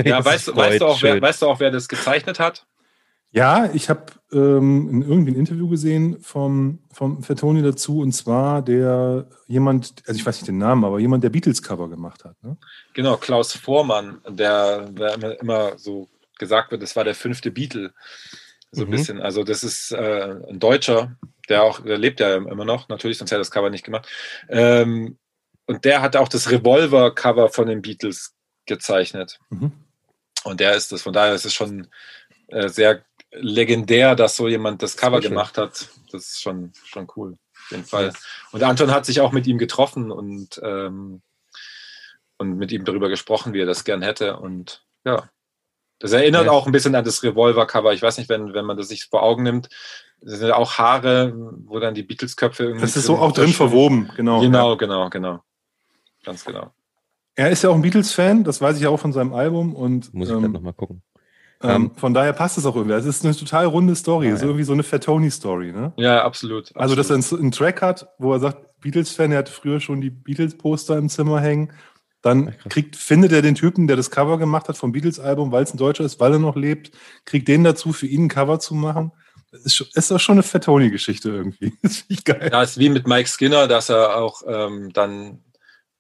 ja 0.04 0.24
weißt, 0.26 0.56
weißt, 0.56 0.82
du 0.82 0.86
auch, 0.86 1.02
wer, 1.02 1.22
weißt 1.22 1.42
du 1.42 1.48
auch, 1.48 1.60
wer 1.60 1.72
das 1.72 1.88
gezeichnet 1.88 2.40
hat? 2.40 2.66
Ja, 3.32 3.70
ich 3.74 3.90
habe 3.90 4.06
ähm, 4.32 4.90
in 4.90 5.02
irgendwie 5.02 5.32
ein 5.32 5.36
Interview 5.38 5.68
gesehen 5.68 6.20
vom, 6.22 6.80
vom 6.94 7.22
Fatoni 7.22 7.62
dazu 7.62 8.00
und 8.00 8.14
zwar 8.14 8.62
der 8.62 9.28
jemand, 9.48 10.04
also 10.08 10.18
ich 10.18 10.26
weiß 10.26 10.38
nicht 10.38 10.48
den 10.48 10.58
Namen, 10.58 10.86
aber 10.86 11.00
jemand, 11.00 11.24
der 11.24 11.30
Beatles-Cover 11.30 11.90
gemacht 11.90 12.24
hat. 12.24 12.42
Ne? 12.44 12.58
Genau, 12.94 13.18
Klaus 13.18 13.54
Vormann, 13.54 14.22
der, 14.28 14.90
der 14.90 15.14
immer, 15.16 15.40
immer 15.42 15.78
so 15.78 16.10
gesagt 16.40 16.72
wird, 16.72 16.82
das 16.82 16.96
war 16.96 17.04
der 17.04 17.16
fünfte 17.16 17.52
Beatle. 17.52 17.94
So 18.72 18.84
ein 18.84 18.88
Mhm. 18.88 18.92
bisschen. 18.92 19.22
Also, 19.22 19.44
das 19.44 19.64
ist 19.64 19.92
äh, 19.92 20.36
ein 20.50 20.60
Deutscher, 20.60 21.16
der 21.50 21.64
auch, 21.64 21.82
der 21.82 21.98
lebt 21.98 22.20
ja 22.20 22.36
immer 22.36 22.66
noch, 22.66 22.90
natürlich, 22.90 23.18
sonst 23.18 23.32
hätte 23.32 23.38
er 23.38 23.40
das 23.40 23.52
Cover 23.52 23.70
nicht 23.70 23.86
gemacht. 23.86 24.08
Ähm, 24.50 25.18
und 25.66 25.86
der 25.86 26.02
hat 26.02 26.16
auch 26.16 26.28
das 26.28 26.52
Revolver-Cover 26.52 27.50
von 27.50 27.68
den 27.68 27.82
Beatles 27.82 28.36
gezeichnet. 28.66 29.40
Mhm. 29.50 29.72
Und 30.44 30.60
der 30.60 30.76
ist 30.76 30.92
das, 30.92 31.02
von 31.02 31.14
daher 31.14 31.34
ist 31.34 31.46
es 31.46 31.54
schon 31.54 31.88
äh, 32.48 32.70
sehr 32.70 33.04
legendär, 33.32 34.16
dass 34.16 34.36
so 34.36 34.48
jemand 34.48 34.82
das 34.82 34.96
Cover 34.96 35.22
schön. 35.22 35.32
gemacht 35.32 35.58
hat. 35.58 35.90
Das 36.12 36.28
ist 36.28 36.42
schon, 36.42 36.72
schon 36.86 37.08
cool, 37.16 37.38
auf 37.64 37.72
jeden 37.72 37.86
Fall. 37.86 38.14
Und 38.52 38.64
Anton 38.64 38.92
hat 38.92 39.06
sich 39.06 39.22
auch 39.22 39.32
mit 39.32 39.48
ihm 39.48 39.58
getroffen 39.58 40.12
und, 40.12 40.62
ähm, 40.64 41.22
und 42.38 42.58
mit 42.58 42.72
ihm 42.72 42.86
darüber 42.86 43.10
gesprochen, 43.10 43.54
wie 43.54 43.62
er 43.62 43.66
das 43.66 43.84
gern 43.84 44.02
hätte. 44.02 44.38
Und 44.38 44.86
ja, 45.04 45.30
das 46.00 46.12
erinnert 46.12 46.46
Ja. 46.46 46.52
auch 46.52 46.66
ein 46.66 46.72
bisschen 46.72 46.96
an 46.96 47.06
das 47.06 47.24
Revolver-Cover. 47.24 47.94
Ich 47.94 48.02
weiß 48.02 48.18
nicht, 48.18 48.30
wenn, 48.30 48.54
wenn 48.54 48.66
man 48.66 48.78
das 48.78 48.90
sich 48.90 49.06
vor 49.06 49.24
Augen 49.24 49.44
nimmt, 49.44 49.70
das 50.22 50.40
sind 50.40 50.48
ja 50.48 50.56
auch 50.56 50.78
Haare, 50.78 51.34
wo 51.66 51.80
dann 51.80 51.94
die 51.94 52.04
Beatles-Köpfe 52.04 52.64
irgendwie. 52.64 52.82
Das 52.82 52.96
ist 52.98 53.06
so 53.06 53.18
auch 53.18 53.32
drin 53.32 53.50
verwoben, 53.54 54.10
genau. 54.16 54.42
Genau, 54.42 54.76
genau, 54.78 55.10
genau. 55.10 55.40
Ganz 56.24 56.44
genau. 56.44 56.72
Er 57.36 57.50
ist 57.52 57.64
ja 57.64 57.70
auch 57.70 57.76
ein 57.76 57.82
Beatles-Fan, 57.82 58.44
das 58.44 58.62
weiß 58.62 58.78
ich 58.78 58.84
ja 58.84 58.90
auch 58.90 59.00
von 59.00 59.14
seinem 59.14 59.34
Album. 59.34 59.76
Und 59.76 60.14
Muss 60.14 60.30
ich 60.30 60.36
ähm, 60.36 60.42
dann 60.44 60.52
nochmal 60.54 60.74
gucken. 60.74 61.02
Ähm, 61.62 61.92
von 61.96 62.14
daher 62.14 62.34
passt 62.34 62.58
es 62.58 62.66
auch 62.66 62.76
irgendwie. 62.76 62.96
Es 62.96 63.06
ist 63.06 63.26
eine 63.26 63.36
total 63.36 63.66
runde 63.66 63.96
Story. 63.96 64.28
Ah, 64.28 64.30
Es 64.30 64.36
ist 64.36 64.42
ja. 64.42 64.48
irgendwie 64.48 64.64
so 64.66 64.74
eine 64.74 64.84
Fatoni-Story. 64.84 65.72
Ne? 65.72 65.94
Ja, 65.98 66.24
absolut. 66.24 66.76
Also, 66.76 66.96
dass 66.96 67.10
er 67.10 67.18
absolut. 67.18 67.40
einen, 67.42 67.46
einen 67.46 67.52
Track 67.52 67.82
hat, 67.82 68.08
wo 68.20 68.34
er 68.34 68.40
sagt, 68.40 68.80
Beatles-Fan, 68.82 69.32
er 69.32 69.40
hat 69.40 69.50
früher 69.50 69.80
schon 69.80 70.02
die 70.02 70.10
Beatles-Poster 70.10 70.98
im 70.98 71.10
Zimmer 71.10 71.40
hängen. 71.42 71.72
Dann 72.26 72.58
kriegt, 72.70 72.96
findet 72.96 73.32
er 73.34 73.44
den 73.44 73.54
Typen, 73.54 73.86
der 73.86 73.98
das 73.98 74.10
Cover 74.10 74.40
gemacht 74.40 74.68
hat 74.68 74.78
vom 74.78 74.92
Beatles-Album, 74.92 75.52
weil 75.52 75.62
es 75.62 75.76
ein 75.76 75.78
Deutscher 75.78 76.06
ist, 76.06 76.20
weil 76.20 76.34
er 76.34 76.40
noch 76.40 76.56
lebt, 76.56 76.90
kriegt 77.24 77.48
den 77.48 77.64
dazu, 77.64 77.94
für 77.94 78.08
ihn 78.08 78.24
ein 78.24 78.30
Cover 78.30 78.60
zu 78.60 78.74
machen. 78.74 79.12
Das 79.52 79.62
ist, 79.62 79.96
ist 79.96 80.10
doch 80.10 80.20
schon 80.20 80.34
eine 80.34 80.42
Fatoni-Geschichte 80.44 81.30
irgendwie. 81.30 81.78
Das 81.84 81.98
finde 81.98 82.14
ich 82.16 82.24
geil. 82.26 82.50
Ja, 82.52 82.64
ist 82.64 82.80
wie 82.80 82.90
mit 82.90 83.06
Mike 83.06 83.30
Skinner, 83.30 83.68
dass 83.68 83.90
er 83.90 84.18
auch 84.18 84.42
ähm, 84.48 84.92
dann 84.92 85.44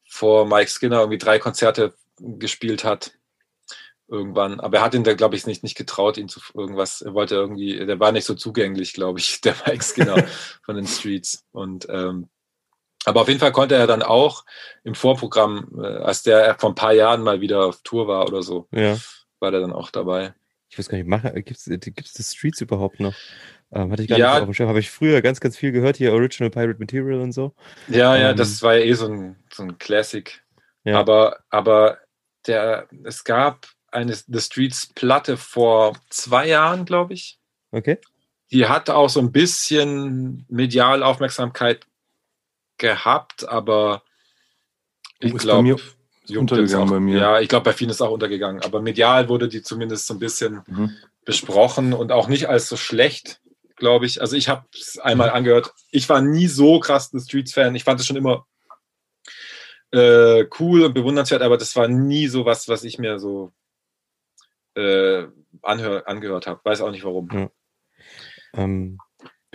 vor 0.10 0.48
Mike 0.48 0.72
Skinner 0.72 1.02
irgendwie 1.02 1.20
drei 1.20 1.38
Konzerte 1.38 1.94
gespielt 2.20 2.84
hat. 2.84 3.12
Irgendwann. 4.08 4.60
Aber 4.60 4.78
er 4.78 4.84
hat 4.84 4.96
ihn 4.96 5.04
da, 5.04 5.14
glaube 5.14 5.36
ich, 5.36 5.46
nicht, 5.46 5.62
nicht 5.62 5.78
getraut, 5.78 6.18
ihn 6.18 6.28
zu 6.28 6.40
irgendwas. 6.56 7.04
Er 7.04 7.14
wollte 7.14 7.36
irgendwie, 7.36 7.86
der 7.86 8.00
war 8.00 8.12
nicht 8.12 8.26
so 8.26 8.34
zugänglich, 8.34 8.94
glaube 8.94 9.20
ich, 9.20 9.42
der 9.46 9.56
Mike 9.68 9.84
Skinner 9.84 10.26
von 10.66 10.76
den 10.76 10.88
Streets. 10.88 11.46
Und 11.52 11.86
ähm, 11.88 12.30
aber 13.06 13.22
auf 13.22 13.28
jeden 13.28 13.40
Fall 13.40 13.52
konnte 13.52 13.76
er 13.76 13.88
dann 13.88 14.04
auch 14.04 14.46
im 14.84 14.96
Vorprogramm, 14.96 15.70
äh, 15.82 15.86
als 15.88 16.24
der 16.24 16.56
vor 16.60 16.72
ein 16.72 16.76
paar 16.76 16.94
Jahren 16.94 17.22
mal 17.24 17.42
wieder 17.42 17.66
auf 17.66 17.82
Tour 17.84 18.08
war 18.08 18.28
oder 18.28 18.44
so, 18.44 18.68
Ja. 18.72 18.98
war 19.40 19.52
der 19.52 19.62
dann 19.62 19.74
auch 19.74 19.92
dabei. 19.92 20.34
Ich 20.70 20.78
weiß 20.80 20.90
gar 20.90 20.98
nicht, 20.98 21.46
gibt 21.46 21.60
es 21.60 21.66
gibt's 21.66 22.14
die 22.14 22.24
Streets 22.24 22.62
überhaupt 22.62 23.00
noch? 23.00 23.14
Ähm, 23.72 23.92
hatte 23.92 24.04
ich 24.04 24.10
gar 24.10 24.18
Ja. 24.18 24.34
nicht 24.34 24.42
auf 24.42 24.46
dem 24.50 24.54
Schirm. 24.54 24.70
Habe 24.70 24.80
ich 24.80 24.90
früher 24.92 25.22
ganz, 25.22 25.40
ganz 25.40 25.58
viel 25.58 25.72
gehört, 25.72 25.98
hier 25.98 26.14
Original 26.14 26.50
Pirate 26.50 26.80
Material 26.80 27.20
und 27.22 27.32
so. 27.32 27.54
Ja, 27.88 28.16
ja, 28.16 28.32
Ähm, 28.32 28.38
das 28.38 28.62
war 28.62 28.76
ja 28.76 28.84
eh 28.86 28.94
so 28.94 29.08
ein, 29.08 29.36
so 29.54 29.64
ein 29.64 29.78
Classic. 29.78 30.44
Ja. 30.84 31.00
Aber, 31.00 31.40
aber 31.50 32.00
der, 32.48 32.88
es 33.04 33.24
gab 33.24 33.68
eine 33.92 34.14
The 34.16 34.40
Streets 34.40 34.88
Platte 34.94 35.38
vor 35.38 35.98
zwei 36.10 36.48
Jahren, 36.48 36.86
glaube 36.86 37.14
ich. 37.14 37.40
Okay. 37.72 37.98
Die 38.52 38.68
hat 38.68 38.90
auch 38.90 39.10
so 39.10 39.20
ein 39.20 39.32
bisschen 39.32 40.46
medial 40.50 41.02
Aufmerksamkeit 41.02 41.86
gehabt, 42.78 43.48
aber 43.48 44.04
ich 45.20 45.34
glaube, 45.38 45.78
untergegangen 46.36 46.88
auch- 46.88 46.92
bei 46.92 47.00
mir. 47.00 47.18
Ja, 47.20 47.40
ich 47.40 47.48
glaube, 47.50 47.64
bei 47.66 47.74
vielen 47.74 47.90
ist 47.92 48.02
auch 48.02 48.12
untergegangen. 48.12 48.62
Aber 48.64 48.82
medial 48.82 49.30
wurde 49.30 49.48
die 49.48 49.62
zumindest 49.62 50.08
so 50.08 50.14
ein 50.16 50.20
bisschen 50.20 50.62
Mhm. 50.68 50.92
besprochen 51.24 51.94
und 51.94 52.12
auch 52.12 52.28
nicht 52.28 52.48
als 52.50 52.68
so 52.68 52.78
schlecht, 52.78 53.42
glaube 53.76 54.06
ich. 54.06 54.22
Also 54.22 54.36
ich 54.36 54.50
habe 54.50 54.66
es 54.74 54.98
einmal 55.00 55.30
angehört. 55.30 55.74
Ich 55.92 56.08
war 56.10 56.22
nie 56.22 56.48
so 56.48 56.80
krass 56.80 57.14
ein 57.14 57.20
Streets-Fan. 57.20 57.76
Ich 57.76 57.84
fand 57.84 58.00
es 58.00 58.06
schon 58.08 58.18
immer 58.18 58.46
äh, 59.92 60.46
cool 60.60 60.84
und 60.84 60.94
bewundernswert, 60.94 61.42
aber 61.42 61.58
das 61.58 61.76
war 61.76 61.88
nie 61.88 62.28
so 62.28 62.46
was, 62.46 62.68
was 62.68 62.84
ich 62.84 62.98
mir 63.00 63.18
so 63.20 63.54
äh, 64.76 65.28
anhör, 65.62 66.06
angehört 66.08 66.48
habe. 66.48 66.60
Weiß 66.64 66.82
auch 66.82 66.92
nicht 66.92 67.06
warum. 67.06 67.30
Ja. 67.32 67.50
Ähm, 68.62 68.98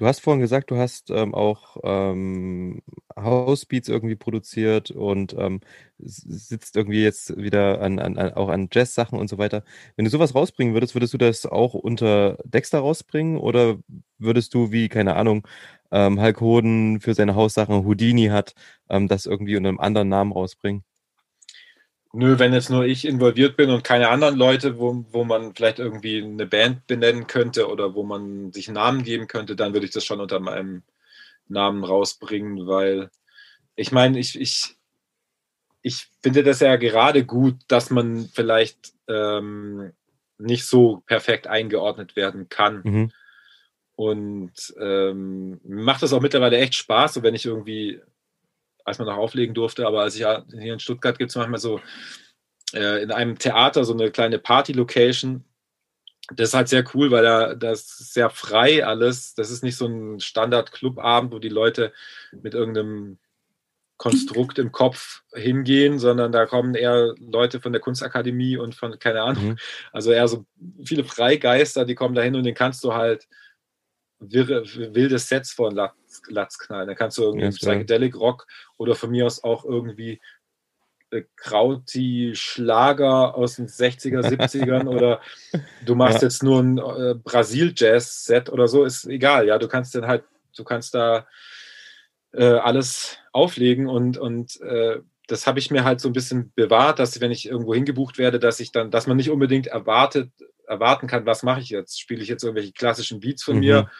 du 0.00 0.06
hast 0.06 0.20
vorhin 0.20 0.40
gesagt, 0.40 0.70
du 0.70 0.78
hast 0.78 1.10
ähm, 1.10 1.34
auch 1.34 1.76
ähm, 1.84 2.80
Housebeats 3.16 3.88
irgendwie 3.88 4.16
produziert 4.16 4.90
und 4.90 5.34
ähm, 5.38 5.60
sitzt 5.98 6.74
irgendwie 6.76 7.02
jetzt 7.02 7.36
wieder 7.36 7.82
an, 7.82 7.98
an, 7.98 8.18
auch 8.18 8.48
an 8.48 8.68
Jazz-Sachen 8.72 9.18
und 9.18 9.28
so 9.28 9.36
weiter. 9.36 9.62
Wenn 9.96 10.06
du 10.06 10.10
sowas 10.10 10.34
rausbringen 10.34 10.72
würdest, 10.74 10.94
würdest 10.94 11.12
du 11.12 11.18
das 11.18 11.44
auch 11.44 11.74
unter 11.74 12.38
Dexter 12.44 12.78
rausbringen 12.80 13.36
oder 13.38 13.76
würdest 14.18 14.54
du, 14.54 14.72
wie, 14.72 14.88
keine 14.88 15.16
Ahnung, 15.16 15.46
ähm, 15.92 16.18
Hulk 16.20 16.40
Hoden 16.40 17.00
für 17.00 17.12
seine 17.14 17.34
Haussachen 17.34 17.84
Houdini 17.84 18.28
hat, 18.28 18.54
ähm, 18.88 19.06
das 19.06 19.26
irgendwie 19.26 19.56
unter 19.56 19.68
einem 19.68 19.80
anderen 19.80 20.08
Namen 20.08 20.32
rausbringen? 20.32 20.82
Nö, 22.12 22.38
wenn 22.38 22.52
jetzt 22.52 22.70
nur 22.70 22.84
ich 22.84 23.04
involviert 23.04 23.56
bin 23.56 23.70
und 23.70 23.84
keine 23.84 24.08
anderen 24.08 24.36
Leute, 24.36 24.78
wo, 24.78 25.04
wo 25.10 25.22
man 25.22 25.54
vielleicht 25.54 25.78
irgendwie 25.78 26.22
eine 26.22 26.46
Band 26.46 26.86
benennen 26.88 27.28
könnte 27.28 27.68
oder 27.68 27.94
wo 27.94 28.02
man 28.02 28.52
sich 28.52 28.66
einen 28.66 28.74
Namen 28.74 29.04
geben 29.04 29.28
könnte, 29.28 29.54
dann 29.54 29.72
würde 29.74 29.86
ich 29.86 29.92
das 29.92 30.04
schon 30.04 30.20
unter 30.20 30.40
meinem 30.40 30.82
Namen 31.46 31.84
rausbringen, 31.84 32.66
weil 32.66 33.10
ich 33.76 33.92
meine, 33.92 34.18
ich, 34.18 34.38
ich, 34.40 34.76
ich 35.82 36.08
finde 36.20 36.42
das 36.42 36.60
ja 36.60 36.76
gerade 36.76 37.24
gut, 37.24 37.56
dass 37.68 37.90
man 37.90 38.28
vielleicht 38.32 38.92
ähm, 39.08 39.92
nicht 40.38 40.66
so 40.66 41.02
perfekt 41.06 41.46
eingeordnet 41.46 42.16
werden 42.16 42.48
kann. 42.48 42.80
Mhm. 42.84 43.12
Und 43.94 44.74
ähm, 44.80 45.60
mir 45.62 45.84
macht 45.84 46.02
das 46.02 46.12
auch 46.12 46.20
mittlerweile 46.20 46.58
echt 46.58 46.74
Spaß, 46.74 47.14
so 47.14 47.22
wenn 47.22 47.34
ich 47.34 47.44
irgendwie, 47.44 48.00
als 48.84 48.98
man 48.98 49.08
noch 49.08 49.16
auflegen 49.16 49.54
durfte, 49.54 49.86
aber 49.86 50.02
als 50.02 50.16
ich 50.16 50.24
hier 50.26 50.72
in 50.72 50.80
Stuttgart 50.80 51.18
gibt 51.18 51.30
es 51.30 51.36
manchmal 51.36 51.60
so 51.60 51.80
äh, 52.72 53.02
in 53.02 53.10
einem 53.12 53.38
Theater 53.38 53.84
so 53.84 53.92
eine 53.92 54.10
kleine 54.10 54.38
Party-Location. 54.38 55.44
Das 56.34 56.50
ist 56.50 56.54
halt 56.54 56.68
sehr 56.68 56.84
cool, 56.94 57.10
weil 57.10 57.22
da 57.24 57.54
das 57.54 58.00
ist 58.00 58.14
sehr 58.14 58.30
frei 58.30 58.84
alles. 58.84 59.34
Das 59.34 59.50
ist 59.50 59.64
nicht 59.64 59.76
so 59.76 59.86
ein 59.86 60.20
Standard-Clubabend, 60.20 61.32
wo 61.32 61.38
die 61.40 61.48
Leute 61.48 61.92
mit 62.30 62.54
irgendeinem 62.54 63.18
Konstrukt 63.96 64.58
im 64.58 64.72
Kopf 64.72 65.22
hingehen, 65.34 65.98
sondern 65.98 66.32
da 66.32 66.46
kommen 66.46 66.74
eher 66.74 67.14
Leute 67.18 67.60
von 67.60 67.72
der 67.72 67.82
Kunstakademie 67.82 68.56
und 68.56 68.74
von, 68.74 68.98
keine 68.98 69.22
Ahnung, 69.22 69.48
Mhm. 69.48 69.58
also 69.92 70.10
eher 70.12 70.26
so 70.26 70.46
viele 70.84 71.04
Freigeister, 71.04 71.84
die 71.84 71.94
kommen 71.94 72.14
da 72.14 72.22
hin 72.22 72.34
und 72.34 72.44
den 72.44 72.54
kannst 72.54 72.82
du 72.82 72.94
halt 72.94 73.26
wirre, 74.20 74.64
wilde 74.94 75.18
Sets 75.18 75.52
vor 75.52 75.68
den 75.70 75.76
Latz, 75.76 76.22
Latz 76.28 76.58
knallen. 76.58 76.88
Da 76.88 76.94
kannst 76.94 77.18
du 77.18 77.22
irgendwie 77.24 77.44
Ja. 77.44 77.50
Psychedelic 77.50 78.14
Rock 78.16 78.46
oder 78.80 78.94
von 78.94 79.10
mir 79.10 79.26
aus 79.26 79.44
auch 79.44 79.64
irgendwie 79.64 80.20
äh, 81.10 81.22
Krauti 81.36 82.32
Schlager 82.34 83.34
aus 83.34 83.56
den 83.56 83.68
60er, 83.68 84.22
70ern 84.22 84.88
oder 84.88 85.20
du 85.84 85.94
machst 85.94 86.22
Ja. 86.22 86.26
jetzt 86.28 86.42
nur 86.42 86.60
ein 86.62 86.78
äh, 86.78 87.14
Brasil-Jazz-Set 87.14 88.48
oder 88.50 88.68
so, 88.68 88.84
ist 88.84 89.04
egal. 89.06 89.46
Ja, 89.46 89.58
du 89.58 89.68
kannst 89.68 89.94
dann 89.94 90.06
halt, 90.06 90.24
du 90.56 90.64
kannst 90.64 90.94
da 90.94 91.26
äh, 92.32 92.44
alles 92.44 93.18
auflegen 93.32 93.86
und, 93.86 94.16
und 94.16 94.60
äh, 94.62 95.00
das 95.26 95.46
habe 95.46 95.58
ich 95.58 95.70
mir 95.70 95.84
halt 95.84 96.00
so 96.00 96.08
ein 96.08 96.12
bisschen 96.14 96.52
bewahrt, 96.54 96.98
dass 96.98 97.20
wenn 97.20 97.30
ich 97.30 97.46
irgendwo 97.48 97.74
hingebucht 97.74 98.16
werde, 98.18 98.38
dass 98.40 98.58
ich 98.60 98.72
dann, 98.72 98.90
dass 98.90 99.06
man 99.06 99.16
nicht 99.16 99.30
unbedingt 99.30 99.66
erwartet, 99.66 100.30
erwarten 100.66 101.06
kann, 101.06 101.26
was 101.26 101.42
mache 101.42 101.60
ich 101.60 101.68
jetzt? 101.68 102.00
Spiele 102.00 102.22
ich 102.22 102.28
jetzt 102.28 102.44
irgendwelche 102.44 102.72
klassischen 102.72 103.20
Beats 103.20 103.42
von 103.42 103.56
Mhm. 103.56 103.60
mir? 103.60 103.90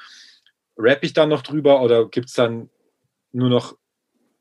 Rapp 0.77 1.05
ich 1.05 1.13
dann 1.13 1.29
noch 1.29 1.43
drüber 1.43 1.83
oder 1.83 2.09
gibt 2.09 2.29
es 2.29 2.35
dann 2.35 2.71
nur 3.33 3.49
noch 3.51 3.77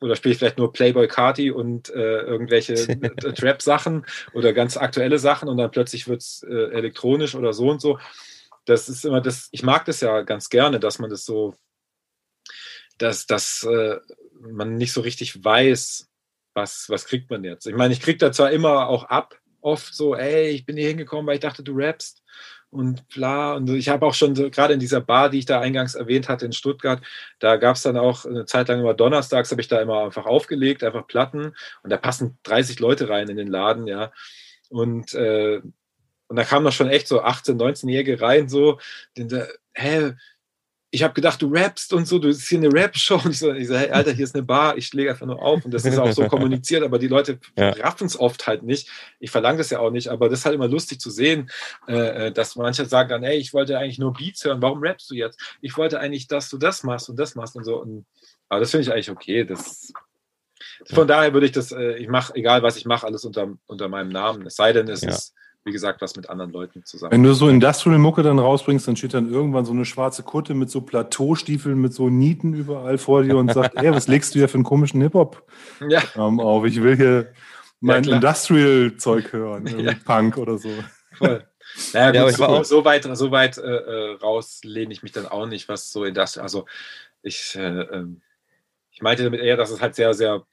oder 0.01 0.15
spiele 0.15 0.34
ich 0.34 0.39
vielleicht 0.39 0.57
nur 0.57 0.71
Playboy 0.71 1.07
Carti 1.07 1.51
und 1.51 1.89
äh, 1.89 2.21
irgendwelche 2.21 2.76
Trap-Sachen 3.35 4.05
oder 4.34 4.53
ganz 4.53 4.77
aktuelle 4.77 5.19
Sachen 5.19 5.49
und 5.49 5.57
dann 5.57 5.71
plötzlich 5.71 6.07
wird 6.07 6.21
es 6.21 6.45
äh, 6.49 6.71
elektronisch 6.71 7.35
oder 7.35 7.53
so 7.53 7.69
und 7.69 7.81
so. 7.81 7.99
Das 8.65 8.88
ist 8.88 9.05
immer 9.05 9.21
das, 9.21 9.49
ich 9.51 9.63
mag 9.63 9.85
das 9.85 10.01
ja 10.01 10.21
ganz 10.21 10.49
gerne, 10.49 10.80
dass 10.80 10.99
man 10.99 11.09
das 11.09 11.26
so, 11.26 11.55
dass, 12.97 13.26
dass 13.26 13.63
äh, 13.63 13.97
man 14.39 14.76
nicht 14.76 14.93
so 14.93 15.01
richtig 15.01 15.43
weiß, 15.43 16.07
was, 16.53 16.89
was 16.89 17.05
kriegt 17.05 17.30
man 17.30 17.43
jetzt. 17.43 17.67
Ich 17.67 17.76
meine, 17.76 17.93
ich 17.93 18.01
kriege 18.01 18.17
da 18.17 18.31
zwar 18.31 18.51
immer 18.51 18.88
auch 18.88 19.05
ab, 19.05 19.39
oft 19.61 19.93
so, 19.93 20.15
ey, 20.15 20.49
ich 20.49 20.65
bin 20.65 20.77
hier 20.77 20.88
hingekommen, 20.88 21.27
weil 21.27 21.35
ich 21.35 21.41
dachte, 21.41 21.63
du 21.63 21.73
rappst 21.76 22.23
und 22.72 23.08
bla. 23.10 23.56
Und 23.56 23.70
ich 23.70 23.90
habe 23.90 24.06
auch 24.06 24.14
schon 24.14 24.36
so, 24.36 24.50
gerade 24.50 24.74
in 24.74 24.80
dieser 24.80 25.02
Bar, 25.02 25.30
die 25.30 25.40
ich 25.40 25.46
da 25.46 25.60
eingangs 25.60 25.96
erwähnt 25.96 26.30
hatte 26.30 26.46
in 26.46 26.54
Stuttgart, 26.54 27.02
da 27.40 27.58
gab 27.58 27.76
es 27.76 27.82
dann 27.82 27.98
auch 27.98 28.26
eine 28.26 28.46
Zeit 28.46 28.68
lang 28.68 28.80
immer 28.80 28.94
donnerstags, 28.94 29.52
habe 29.52 29.62
ich 29.62 29.68
da 29.68 29.82
immer 29.82 30.04
einfach 30.06 30.26
aufgelegt, 30.26 30.84
einfach 30.84 31.08
Platten 31.08 31.54
und 31.84 31.90
da 31.90 31.98
passen 31.98 32.38
30 32.44 32.80
Leute 32.80 33.10
rein 33.10 33.30
in 33.30 33.38
den 33.38 33.48
Laden, 33.48 33.88
ja. 33.88 34.12
Und, 34.70 35.14
äh, 35.16 35.62
und 36.28 36.36
da 36.36 36.44
kamen 36.44 36.66
doch 36.66 36.72
schon 36.72 36.90
echt 36.90 37.08
so 37.08 37.24
18-, 37.24 37.58
19-Jährige 37.58 38.22
rein, 38.22 38.50
so, 38.50 38.80
die, 39.18 39.28
da, 39.28 39.48
hä, 39.74 40.14
ich 40.91 41.03
habe 41.03 41.14
gedacht, 41.14 41.40
du 41.41 41.53
rappst 41.53 41.94
und 41.94 42.07
so, 42.07 42.18
du 42.18 42.30
bist 42.30 42.48
hier 42.48 42.57
eine 42.57 42.74
Rap-Show. 42.74 43.22
Und 43.24 43.30
ich 43.32 43.40
so, 43.40 43.53
ich 43.53 43.68
so, 43.68 43.76
hey, 43.76 43.91
Alter, 43.91 44.11
hier 44.11 44.24
ist 44.24 44.34
eine 44.34 44.44
Bar, 44.44 44.76
ich 44.76 44.91
lege 44.94 45.11
einfach 45.11 45.28
nur 45.28 45.40
auf. 45.40 45.64
Und 45.64 45.72
das 45.72 45.86
ist 45.86 45.99
auch 45.99 46.11
so 46.11 46.26
kommuniziert, 46.28 46.82
aber 46.84 46.98
die 46.98 47.07
Leute 47.07 47.40
Ja. 47.56 47.70
raffen 47.70 48.07
es 48.07 48.20
oft 48.20 48.48
halt 48.48 48.64
nicht. 48.64 48.90
Ich 49.20 49.30
verlange 49.30 49.60
das 49.60 49.70
ja 49.70 49.80
auch 49.80 49.91
nicht, 49.91 50.07
aber 50.07 50.30
das 50.30 50.40
ist 50.40 50.45
halt 50.45 50.56
immer 50.56 50.68
lustig 50.68 50.99
zu 50.99 51.11
sehen, 51.11 51.52
äh, 51.86 52.32
dass 52.32 52.56
manche 52.56 52.86
sagen 52.86 53.10
dann, 53.10 53.24
ey, 53.24 53.38
ich 53.38 53.53
wollte 53.53 53.78
eigentlich 53.78 53.99
nur 53.99 54.14
Beats 54.14 54.44
hören, 54.44 54.61
warum 54.64 54.82
rappst 54.82 55.11
du 55.11 55.16
jetzt? 55.16 55.40
Ich 55.61 55.78
wollte 55.78 55.99
eigentlich, 55.99 56.28
dass 56.28 56.49
du 56.49 56.57
das 56.57 56.82
machst 56.84 57.07
und 57.07 57.20
das 57.20 57.36
machst 57.36 57.56
und 57.56 57.66
so. 57.66 57.80
Und, 57.80 58.06
aber 58.48 58.61
das 58.61 58.72
finde 58.72 58.84
ich 58.84 58.91
eigentlich 58.91 59.11
okay. 59.11 59.45
Das, 59.45 59.94
von 60.86 61.07
daher 61.07 61.34
würde 61.34 61.45
ich 61.45 61.52
das, 61.52 61.72
äh, 61.72 61.98
ich 61.98 62.07
mache, 62.07 62.34
egal 62.36 62.64
was 62.64 62.78
ich 62.78 62.86
mache, 62.86 63.06
alles 63.06 63.24
unter, 63.26 63.53
unter 63.68 63.90
meinem 63.90 64.10
Namen. 64.10 64.48
Es 64.48 64.56
sei 64.56 64.74
denn, 64.74 64.88
es 64.88 65.02
Ja. 65.03 65.10
ist, 65.10 65.36
wie 65.70 65.74
gesagt, 65.74 66.02
was 66.02 66.16
mit 66.16 66.30
anderen 66.30 66.52
Leuten 66.52 66.84
zusammen. 66.84 67.12
Wenn 67.12 67.22
du 67.24 67.34
so 67.34 67.48
Industrial-Mucke 67.48 68.24
dann 68.24 68.40
rausbringst, 68.40 68.88
dann 68.88 68.96
steht 68.96 69.14
dann 69.14 69.32
irgendwann 69.32 69.64
so 69.66 69.72
eine 69.72 69.86
schwarze 69.86 70.24
Kutte 70.24 70.56
mit 70.56 70.70
so 70.72 70.82
Plateaustiefeln, 70.82 71.80
mit 71.80 71.94
so 71.94 72.10
Nieten 72.10 72.54
überall 72.54 72.98
vor 72.98 73.22
dir 73.24 73.38
und 73.38 73.54
sagt, 73.54 73.76
ey, 73.82 73.91
was 73.94 74.08
legst 74.08 74.34
du 74.34 74.40
hier 74.40 74.50
für 74.50 74.56
einen 74.56 74.64
komischen 74.64 75.00
Hip-Hop 75.02 75.44
Ja, 75.88 76.02
ähm, 76.16 76.40
auf? 76.40 76.66
Ich 76.66 76.82
will 76.82 76.98
hier 76.98 77.34
mein 77.80 78.02
klar. 78.04 78.16
Industrial-Zeug 78.16 79.32
hören, 79.32 79.68
Ja. 79.80 79.94
Punk 80.04 80.38
oder 80.38 80.58
so. 80.58 80.70
voll. 81.14 81.46
Naja, 81.94 82.06
Ja, 82.08 82.12
gut, 82.12 82.20
aber 82.22 82.30
ich 82.32 82.40
war 82.40 82.50
so, 82.50 82.56
auch- 82.56 82.66
so 82.66 82.86
weit, 82.86 83.04
so 83.18 83.32
weit 83.32 83.58
äh, 83.60 83.62
äh, 83.62 84.14
raus 84.16 84.62
lehne 84.64 84.91
ich 84.91 85.04
mich 85.04 85.12
dann 85.12 85.28
auch 85.28 85.46
nicht, 85.46 85.70
was 85.70 85.91
so 85.91 86.04
in 86.04 86.16
das, 86.16 86.38
also 86.40 86.66
ich, 87.22 87.56
äh, 87.56 87.62
ähm, 87.82 88.22
ich 88.91 89.02
meinte 89.04 89.24
damit 89.24 89.40
eher, 89.41 89.56
dass 89.56 89.70
es 89.72 89.80
halt 89.80 89.94
sehr, 89.96 90.14
sehr 90.16 90.44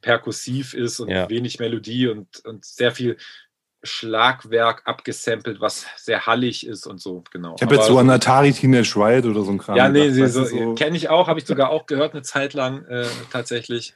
perkussiv 0.00 0.72
ist 0.72 0.98
und 1.00 1.08
Ja. 1.10 1.28
wenig 1.28 1.58
Melodie 1.58 2.08
und, 2.08 2.42
und 2.46 2.64
sehr 2.64 2.90
viel 2.92 3.18
Schlagwerk 3.82 4.82
abgesampelt, 4.84 5.60
was 5.60 5.86
sehr 5.96 6.26
hallig 6.26 6.66
ist 6.66 6.86
und 6.86 7.00
so, 7.00 7.24
genau. 7.32 7.54
Ich 7.56 7.62
habe 7.62 7.74
jetzt 7.76 7.86
so 7.86 7.98
an 7.98 8.10
Atari 8.10 8.52
Teenage 8.52 8.94
Riot 8.96 9.24
oder 9.24 9.42
so 9.42 9.50
ein 9.52 9.58
Kram. 9.58 9.76
Ja, 9.76 9.88
nee, 9.88 10.10
gedacht, 10.10 10.32
so, 10.32 10.44
so- 10.44 10.74
kenne 10.74 10.96
ich 10.96 11.08
auch, 11.08 11.28
habe 11.28 11.38
ich 11.40 11.46
sogar 11.46 11.70
auch 11.70 11.86
gehört 11.86 12.12
eine 12.12 12.22
Zeit 12.22 12.52
lang 12.54 12.84
äh, 12.86 13.06
tatsächlich. 13.32 13.94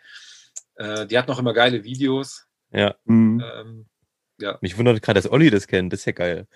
Äh, 0.77 1.07
die 1.07 1.19
hat 1.19 1.29
noch 1.29 1.39
immer 1.39 1.53
geile 1.53 1.85
Videos. 1.85 2.47
Ja. 2.71 2.95
Hm. 3.07 3.43
Ähm, 3.59 3.87
Mich 4.61 4.77
wundert 4.79 5.01
gerade, 5.03 5.21
dass 5.21 5.31
Olli 5.31 5.51
das 5.51 5.67
kennt. 5.67 5.93
Das 5.93 6.01
ist 6.01 6.07
ja 6.07 6.13
geil. 6.13 6.47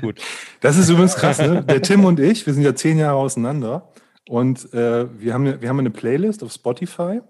Gut. 0.00 0.20
Das 0.60 0.76
ist 0.76 0.88
übrigens 0.88 1.16
krass, 1.16 1.38
ne? 1.38 1.62
Der 1.64 1.82
Tim 1.82 2.04
und 2.04 2.20
ich, 2.20 2.46
wir 2.46 2.54
sind 2.54 2.62
ja 2.62 2.74
zehn 2.74 2.98
Jahre 2.98 3.16
auseinander 3.18 3.92
und 4.28 4.72
äh, 4.72 5.06
wir, 5.20 5.34
haben 5.34 5.44
eine, 5.46 5.60
wir 5.60 5.68
haben 5.68 5.78
eine 5.80 5.90
Playlist 5.90 6.42
auf 6.44 6.52
Spotify. 6.52 7.20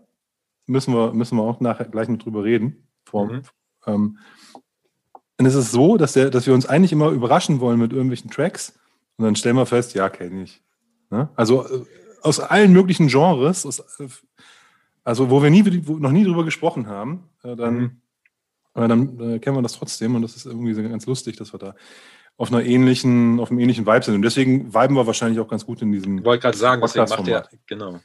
Müssen 0.66 0.94
wir, 0.94 1.12
müssen 1.14 1.36
wir 1.39 1.43
auch 1.44 1.60
nachher 1.60 1.86
gleich 1.86 2.09
noch 2.09 2.19
drüber 2.19 2.44
reden. 2.44 2.86
Vor, 3.06 3.27
Mhm. 3.27 3.43
ähm, 3.86 4.19
und 5.43 5.48
es 5.48 5.56
ist 5.56 5.73
so, 5.73 5.97
dass, 5.97 6.12
der, 6.12 6.31
dass 6.31 6.47
wir 6.47 6.55
uns 6.55 6.66
eigentlich 6.66 6.93
immer 6.93 7.09
überraschen 7.09 7.59
wollen 7.59 7.81
mit 7.81 7.90
irgendwelchen 7.90 8.31
Tracks 8.31 8.78
und 9.16 9.24
dann 9.24 9.35
stellen 9.35 9.56
wir 9.56 9.66
fest, 9.66 9.93
ja, 9.94 10.09
kenne 10.09 10.44
ich. 10.44 10.62
Ne? 11.10 11.31
Also 11.35 11.66
äh, 11.66 11.85
aus 12.23 12.39
allen 12.39 12.73
möglichen 12.73 13.09
Genres, 13.09 13.66
aus, 13.66 13.81
äh, 13.98 14.06
also 15.02 15.31
wo 15.31 15.43
wir 15.43 15.51
nie, 15.51 15.64
wo 15.85 15.94
noch 15.94 16.12
nie 16.12 16.23
drüber 16.23 16.44
gesprochen 16.44 16.86
haben, 16.86 17.24
äh, 17.43 17.56
dann, 17.56 17.74
Mhm. 17.74 17.90
dann 18.74 19.40
kennen 19.40 19.56
wir 19.56 19.62
das 19.62 19.73
trotzdem 19.73 20.14
und 20.14 20.23
das 20.23 20.36
ist 20.36 20.47
irgendwie 20.47 20.81
ganz 20.81 21.06
lustig, 21.06 21.36
dass 21.39 21.52
wir 21.52 21.59
da 21.59 21.74
auf 22.36 22.52
einer 22.52 22.64
ähnlichen, 22.64 23.40
auf 23.40 23.51
einem 23.51 23.59
ähnlichen 23.59 23.85
Vibe 23.85 24.05
sind. 24.05 24.14
Und 24.14 24.23
deswegen 24.23 24.73
viben 24.73 24.94
wir 24.94 25.09
wahrscheinlich 25.09 25.40
auch 25.40 25.48
ganz 25.48 25.66
gut 25.66 25.82
in 25.82 25.90
diesem. 25.90 26.19
ich 26.19 26.24
wollte 26.24 26.43
gerade 26.43 26.56
sagen, 26.56 26.81
deswegen 26.82 27.09
macht 27.09 27.27
der, 27.27 27.48
genau. 27.66 27.98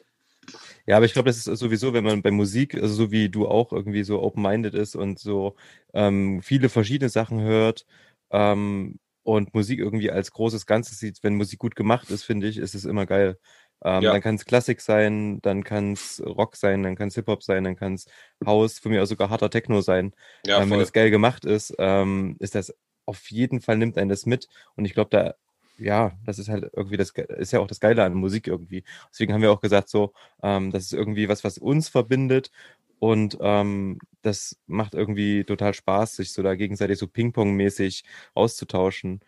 Ja, 0.88 0.98
aber 0.98 1.06
ich 1.06 1.14
glaube, 1.14 1.28
das 1.30 1.38
ist 1.46 1.60
sowieso, 1.60 1.94
wenn 1.94 2.06
man 2.06 2.22
bei 2.22 2.32
Musik, 2.32 2.76
also 2.76 2.94
so 2.94 3.12
wie 3.12 3.30
du 3.30 3.48
auch 3.48 3.74
irgendwie 3.74 4.04
so 4.04 4.22
open-minded 4.22 4.74
ist 4.74 4.96
und 4.96 5.20
so 5.20 5.56
ähm, 5.94 6.42
viele 6.42 6.70
verschiedene 6.70 7.10
Sachen 7.10 7.42
hört 7.42 7.86
ähm, 8.32 9.00
und 9.24 9.54
Musik 9.54 9.80
irgendwie 9.80 10.12
als 10.12 10.32
großes 10.32 10.66
Ganzes 10.66 11.00
sieht, 11.00 11.20
wenn 11.24 11.36
Musik 11.36 11.60
gut 11.60 11.76
gemacht 11.76 12.10
ist, 12.10 12.24
finde 12.24 12.48
ich, 12.48 12.58
ist 12.58 12.74
es 12.74 12.86
immer 12.86 13.06
geil. 13.06 13.38
Ähm, 13.84 14.02
Ja. 14.04 14.14
Dann 14.14 14.22
kann 14.22 14.36
es 14.36 14.46
Klassik 14.46 14.82
sein, 14.82 15.40
dann 15.42 15.64
kann 15.64 15.92
es 15.94 16.22
Rock 16.26 16.56
sein, 16.56 16.84
dann 16.84 16.96
kann 16.96 17.10
es 17.10 17.16
Hip-Hop 17.16 17.44
sein, 17.44 17.64
dann 17.66 17.76
kann 17.76 17.94
es 17.96 18.06
House, 18.46 18.80
für 18.80 18.90
mich 18.90 19.00
auch 19.00 19.06
sogar 19.06 19.30
harter 19.30 19.50
Techno 19.50 19.82
sein. 19.82 20.14
Ja, 20.46 20.62
ähm, 20.62 20.72
wenn 20.72 20.80
es 20.80 20.94
geil 20.94 21.12
gemacht 21.12 21.46
ist, 21.46 21.76
ähm, 21.80 22.38
ist 22.40 22.56
das 22.56 22.74
auf 23.06 23.30
jeden 23.32 23.62
Fall 23.62 23.78
nimmt 23.78 23.98
einen 23.98 24.10
das 24.10 24.26
mit. 24.26 24.48
Und 24.76 24.86
ich 24.86 24.94
glaube, 24.94 25.10
da, 25.12 25.36
ja, 25.78 26.18
das 26.26 26.40
ist 26.40 26.50
halt 26.50 26.70
irgendwie 26.76 26.98
das, 26.98 27.12
ist 27.12 27.52
ja 27.54 27.60
auch 27.60 27.68
das 27.68 27.80
Geile 27.80 28.04
an 28.04 28.14
Musik 28.16 28.48
irgendwie. 28.48 28.84
Deswegen 29.12 29.34
haben 29.34 29.42
wir 29.42 29.52
auch 29.52 29.62
gesagt, 29.62 29.90
so, 29.90 30.14
ähm, 30.44 30.72
das 30.72 30.84
ist 30.86 30.94
irgendwie 30.94 31.30
was, 31.30 31.44
was 31.44 31.58
uns 31.58 31.90
verbindet. 31.90 32.52
Und 33.00 33.38
ähm, 33.42 34.00
das 34.24 34.58
macht 34.66 34.96
irgendwie 34.96 35.44
total 35.44 35.74
Spaß, 35.74 36.16
sich 36.16 36.34
so 36.34 36.42
da 36.44 36.56
gegenseitig 36.56 36.98
so 36.98 37.08
Ping-Pong-mäßig 37.08 38.04
auszutauschen. 38.34 39.22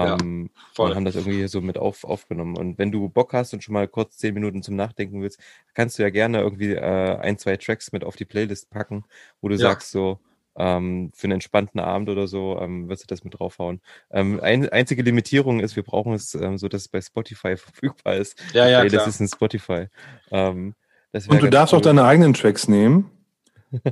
Ja, 0.00 0.16
Ähm, 0.16 0.50
voll. 0.72 0.88
und 0.88 0.94
haben 0.94 1.04
das 1.06 1.14
irgendwie 1.16 1.46
so 1.48 1.60
mit 1.62 1.78
auf, 1.78 2.04
aufgenommen. 2.04 2.56
Und 2.56 2.76
wenn 2.78 2.92
du 2.92 3.08
Bock 3.08 3.32
hast 3.32 3.54
und 3.54 3.62
schon 3.64 3.72
mal 3.72 3.88
kurz 3.88 4.18
zehn 4.18 4.34
Minuten 4.34 4.62
zum 4.62 4.76
Nachdenken 4.76 5.22
willst, 5.22 5.40
kannst 5.74 5.98
du 5.98 6.02
ja 6.02 6.10
gerne 6.10 6.40
irgendwie 6.40 6.72
äh, 6.74 7.16
ein, 7.18 7.38
zwei 7.38 7.56
Tracks 7.56 7.92
mit 7.92 8.04
auf 8.04 8.16
die 8.16 8.26
Playlist 8.26 8.68
packen, 8.70 9.04
wo 9.40 9.48
du 9.48 9.56
Ja. 9.56 9.58
sagst 9.58 9.90
so, 9.90 10.20
ähm, 10.56 11.10
für 11.14 11.24
einen 11.26 11.34
entspannten 11.34 11.80
Abend 11.80 12.08
oder 12.08 12.26
so, 12.26 12.58
ähm, 12.60 12.88
wirst 12.88 13.02
du 13.02 13.06
das 13.06 13.24
mit 13.24 13.38
draufhauen. 13.38 13.80
Ähm, 14.10 14.40
ein, 14.42 14.68
einzige 14.68 15.02
Limitierung 15.02 15.60
ist, 15.60 15.76
wir 15.76 15.82
brauchen 15.82 16.12
es 16.14 16.34
ähm, 16.34 16.58
so, 16.58 16.68
dass 16.68 16.82
es 16.82 16.88
bei 16.88 17.00
Spotify 17.00 17.56
verfügbar 17.56 18.16
ist. 18.16 18.38
Ja, 18.52 18.66
ja, 18.66 18.78
Playlist 18.80 18.94
klar. 18.96 19.08
ist 19.08 19.20
in 19.20 19.28
Spotify. 19.28 19.86
Ähm, 20.30 20.74
das 21.12 21.28
wär 21.28 21.34
Und 21.34 21.42
du 21.42 21.50
darfst 21.50 21.74
auch 21.74 21.78
cool. 21.78 21.84
deine 21.84 22.04
eigenen 22.04 22.34
Tracks 22.34 22.68
nehmen. 22.68 23.10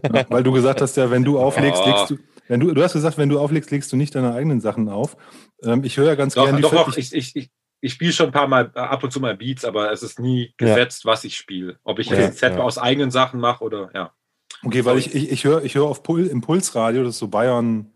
Ja, 0.02 0.24
weil 0.30 0.42
du 0.42 0.52
gesagt 0.52 0.80
hast, 0.80 0.96
ja, 0.96 1.10
wenn 1.10 1.24
du 1.24 1.38
auflegst, 1.38 1.82
Oh. 1.84 1.88
legst 1.88 2.10
du. 2.10 2.18
Wenn 2.46 2.60
du, 2.60 2.72
du 2.74 2.82
hast 2.82 2.92
gesagt, 2.92 3.16
wenn 3.16 3.28
du 3.30 3.38
auflegst, 3.40 3.70
legst 3.70 3.90
du 3.92 3.96
nicht 3.96 4.14
deine 4.14 4.34
eigenen 4.34 4.60
Sachen 4.60 4.88
auf. 4.88 5.16
Ähm, 5.62 5.82
ich 5.84 5.96
höre 5.96 6.06
ja 6.08 6.14
ganz 6.14 6.34
Doch, 6.34 6.44
gerne 6.44 6.56
die 6.58 6.62
doch, 6.62 6.72
doch, 6.72 6.96
ich, 6.96 7.12
ich, 7.14 7.34
ich, 7.36 7.50
ich 7.80 7.92
spiele 7.92 8.12
schon 8.12 8.26
ein 8.26 8.32
paar 8.32 8.48
Mal, 8.48 8.70
äh, 8.74 8.78
ab 8.80 9.02
und 9.02 9.10
zu 9.12 9.20
mal 9.20 9.36
Beats, 9.36 9.64
aber 9.64 9.90
es 9.92 10.02
ist 10.02 10.18
nie 10.18 10.54
Ja. 10.60 10.68
gesetzt, 10.68 11.04
was 11.06 11.24
ich 11.24 11.36
spiele. 11.36 11.78
Ob 11.84 11.98
ich 11.98 12.08
Okay, 12.10 12.20
jetzt 12.20 12.42
ein 12.42 12.50
Set 12.50 12.58
ja. 12.58 12.64
aus 12.64 12.76
eigenen 12.78 13.10
Sachen 13.10 13.40
mache 13.40 13.64
oder 13.64 13.90
ja. 13.94 14.12
Okay, 14.62 14.84
weil 14.84 14.98
ich, 14.98 15.14
ich, 15.14 15.30
ich 15.30 15.44
höre 15.44 15.64
ich 15.64 15.74
höre 15.74 15.86
auf 15.86 16.02
Pul 16.02 16.26
Impulsradio, 16.26 17.02
das 17.04 17.14
ist 17.14 17.18
so 17.18 17.28
Bayern, 17.28 17.92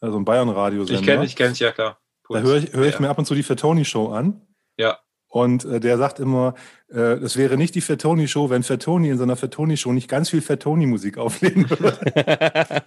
also 0.00 0.18
ein 0.18 0.24
Bayern-Radio. 0.24 0.84
Ich 0.84 1.02
kenne 1.02 1.24
ich 1.24 1.36
kenne 1.36 1.52
es 1.52 1.58
ja 1.58 1.72
klar. 1.72 1.98
Da 2.28 2.40
höre 2.40 2.58
ich, 2.58 2.72
höre 2.72 2.86
ich 2.86 2.94
ja. 2.94 3.00
mir 3.00 3.10
ab 3.10 3.18
und 3.18 3.24
zu 3.26 3.34
die 3.34 3.42
Fatoni-Show 3.42 4.08
an. 4.08 4.40
Ja. 4.76 4.98
Und 5.28 5.64
äh, 5.64 5.78
der 5.78 5.96
sagt 5.96 6.18
immer, 6.18 6.54
äh, 6.92 7.14
es 7.14 7.36
wäre 7.36 7.56
nicht 7.56 7.76
die 7.76 7.80
Fatoni-Show, 7.80 8.50
wenn 8.50 8.64
Fatoni 8.64 9.10
in 9.10 9.18
seiner 9.18 9.36
Fatoni-Show 9.36 9.92
nicht 9.92 10.08
ganz 10.08 10.30
viel 10.30 10.42
Fatoni-Musik 10.42 11.18
auflegen 11.18 11.70
würde. 11.70 11.98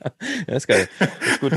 ja, 0.48 0.54
ist 0.54 0.68
geil. 0.68 0.90
Ist 1.00 1.40
gut. 1.40 1.54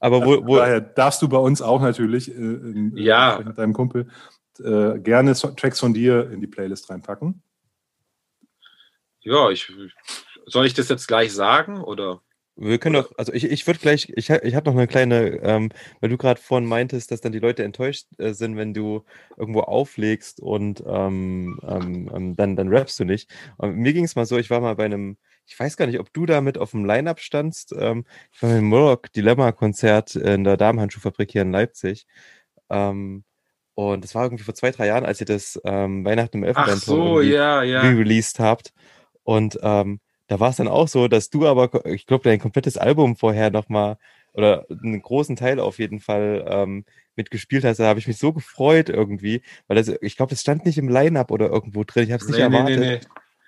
Aber 0.00 0.26
wo, 0.26 0.46
wo, 0.46 0.56
Daher 0.56 0.82
darfst 0.82 1.22
du 1.22 1.28
bei 1.28 1.38
uns 1.38 1.62
auch 1.62 1.80
natürlich 1.80 2.28
äh, 2.30 2.34
in, 2.34 2.96
äh, 2.96 3.02
Ja. 3.02 3.40
mit 3.42 3.56
deinem 3.56 3.72
Kumpel 3.72 4.08
äh, 4.62 4.98
gerne 4.98 5.34
so 5.34 5.48
Tracks 5.48 5.80
von 5.80 5.94
dir 5.94 6.30
in 6.30 6.40
die 6.40 6.46
Playlist 6.46 6.90
reinpacken. 6.90 7.42
Ja, 9.22 9.50
ich 9.50 9.72
soll 10.46 10.66
ich 10.66 10.74
das 10.74 10.88
jetzt 10.88 11.06
gleich 11.06 11.32
sagen 11.32 11.80
oder? 11.80 12.22
Wir 12.54 12.78
können 12.78 12.96
doch, 12.96 13.10
also 13.16 13.32
ich, 13.32 13.44
ich 13.44 13.66
würde 13.66 13.80
gleich, 13.80 14.12
ich, 14.14 14.28
ich 14.28 14.54
habe 14.54 14.70
noch 14.70 14.76
eine 14.76 14.86
kleine, 14.86 15.40
ähm, 15.42 15.70
weil 16.00 16.10
du 16.10 16.18
gerade 16.18 16.40
vorhin 16.40 16.68
meintest, 16.68 17.10
dass 17.10 17.22
dann 17.22 17.32
die 17.32 17.38
Leute 17.38 17.64
enttäuscht 17.64 18.08
äh, 18.18 18.34
sind, 18.34 18.56
wenn 18.56 18.74
du 18.74 19.04
irgendwo 19.38 19.60
auflegst 19.60 20.38
und 20.38 20.82
ähm, 20.86 21.58
ähm, 21.62 22.10
ähm, 22.14 22.36
dann, 22.36 22.54
dann 22.56 22.68
rappst 22.68 23.00
du 23.00 23.04
nicht. 23.04 23.30
Und 23.56 23.76
mir 23.76 23.94
ging 23.94 24.04
es 24.04 24.16
mal 24.16 24.26
so, 24.26 24.36
ich 24.36 24.50
war 24.50 24.60
mal 24.60 24.76
bei 24.76 24.84
einem, 24.84 25.16
ich 25.46 25.58
weiß 25.58 25.78
gar 25.78 25.86
nicht, 25.86 25.98
ob 25.98 26.12
du 26.12 26.26
da 26.26 26.42
mit 26.42 26.58
auf 26.58 26.72
dem 26.72 26.84
Line-Up 26.84 27.20
standst. 27.20 27.74
Ähm, 27.76 28.04
ich 28.32 28.42
war 28.42 28.50
beim 28.50 28.64
Murdoch 28.64 29.08
Dilemma-Konzert 29.08 30.16
in 30.16 30.44
der 30.44 30.58
Damenhandschuhfabrik 30.58 31.32
hier 31.32 31.42
in 31.42 31.52
Leipzig. 31.52 32.06
Ähm, 32.68 33.24
und 33.74 34.04
das 34.04 34.14
war 34.14 34.24
irgendwie 34.24 34.44
vor 34.44 34.54
zwei, 34.54 34.70
drei 34.70 34.88
Jahren, 34.88 35.06
als 35.06 35.18
ihr 35.20 35.26
das 35.26 35.56
Weihnachten 35.64 36.36
im 36.36 36.44
Elfenbeinturm 36.44 36.78
so, 36.78 37.20
ja, 37.22 37.62
ja. 37.62 37.80
re-released 37.80 38.38
habt. 38.38 38.74
Und 39.24 39.58
ähm, 39.62 40.00
da 40.28 40.40
war 40.40 40.50
es 40.50 40.56
dann 40.56 40.68
auch 40.68 40.88
so, 40.88 41.08
dass 41.08 41.30
du 41.30 41.46
aber, 41.46 41.84
ich 41.86 42.06
glaube, 42.06 42.24
dein 42.24 42.38
komplettes 42.40 42.76
Album 42.78 43.16
vorher 43.16 43.50
nochmal 43.50 43.96
oder 44.34 44.64
einen 44.70 45.02
großen 45.02 45.36
Teil 45.36 45.60
auf 45.60 45.78
jeden 45.78 46.00
Fall 46.00 46.44
ähm, 46.48 46.84
mitgespielt 47.16 47.64
hast. 47.64 47.78
Da 47.80 47.84
habe 47.84 47.98
ich 47.98 48.06
mich 48.08 48.16
so 48.16 48.32
gefreut 48.32 48.88
irgendwie, 48.88 49.42
weil 49.66 49.76
das, 49.76 49.88
ich 50.00 50.16
glaube, 50.16 50.30
das 50.30 50.40
stand 50.40 50.64
nicht 50.64 50.78
im 50.78 50.88
Line-Up 50.88 51.30
oder 51.30 51.50
irgendwo 51.50 51.84
drin. 51.84 52.04
Ich 52.04 52.12
habe 52.12 52.22
es 52.22 52.28
nicht 52.28 52.38
Nee, 52.38 52.48
nee, 52.48 52.56
erwartet. 52.56 52.80
nee, 52.80 52.90
nee. 52.96 53.00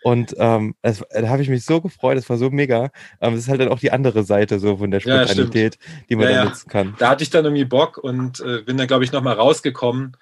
Und 0.02 0.34
ähm, 0.36 0.74
es, 0.82 1.02
da 1.10 1.28
habe 1.28 1.40
ich 1.40 1.48
mich 1.48 1.64
so 1.64 1.80
gefreut, 1.80 2.18
das 2.18 2.28
war 2.28 2.36
so 2.36 2.50
mega. 2.50 2.90
Ähm, 3.22 3.32
das 3.32 3.44
ist 3.44 3.48
halt 3.48 3.62
dann 3.62 3.68
auch 3.70 3.78
die 3.78 3.90
andere 3.90 4.22
Seite 4.24 4.58
so 4.58 4.76
von 4.76 4.90
der 4.90 5.00
Ja. 5.00 5.26
Spontanität, 5.26 5.78
die 6.10 6.16
man 6.16 6.24
Ja, 6.26 6.30
dann 6.32 6.38
ja. 6.38 6.44
nutzen 6.50 6.68
kann. 6.68 6.94
Da 6.98 7.08
hatte 7.08 7.22
ich 7.22 7.30
dann 7.30 7.46
irgendwie 7.46 7.64
Bock 7.64 7.96
und 7.96 8.40
äh, 8.40 8.60
bin 8.60 8.76
dann, 8.76 8.86
glaube 8.86 9.04
ich, 9.04 9.12
nochmal 9.12 9.36
rausgekommen. 9.36 10.14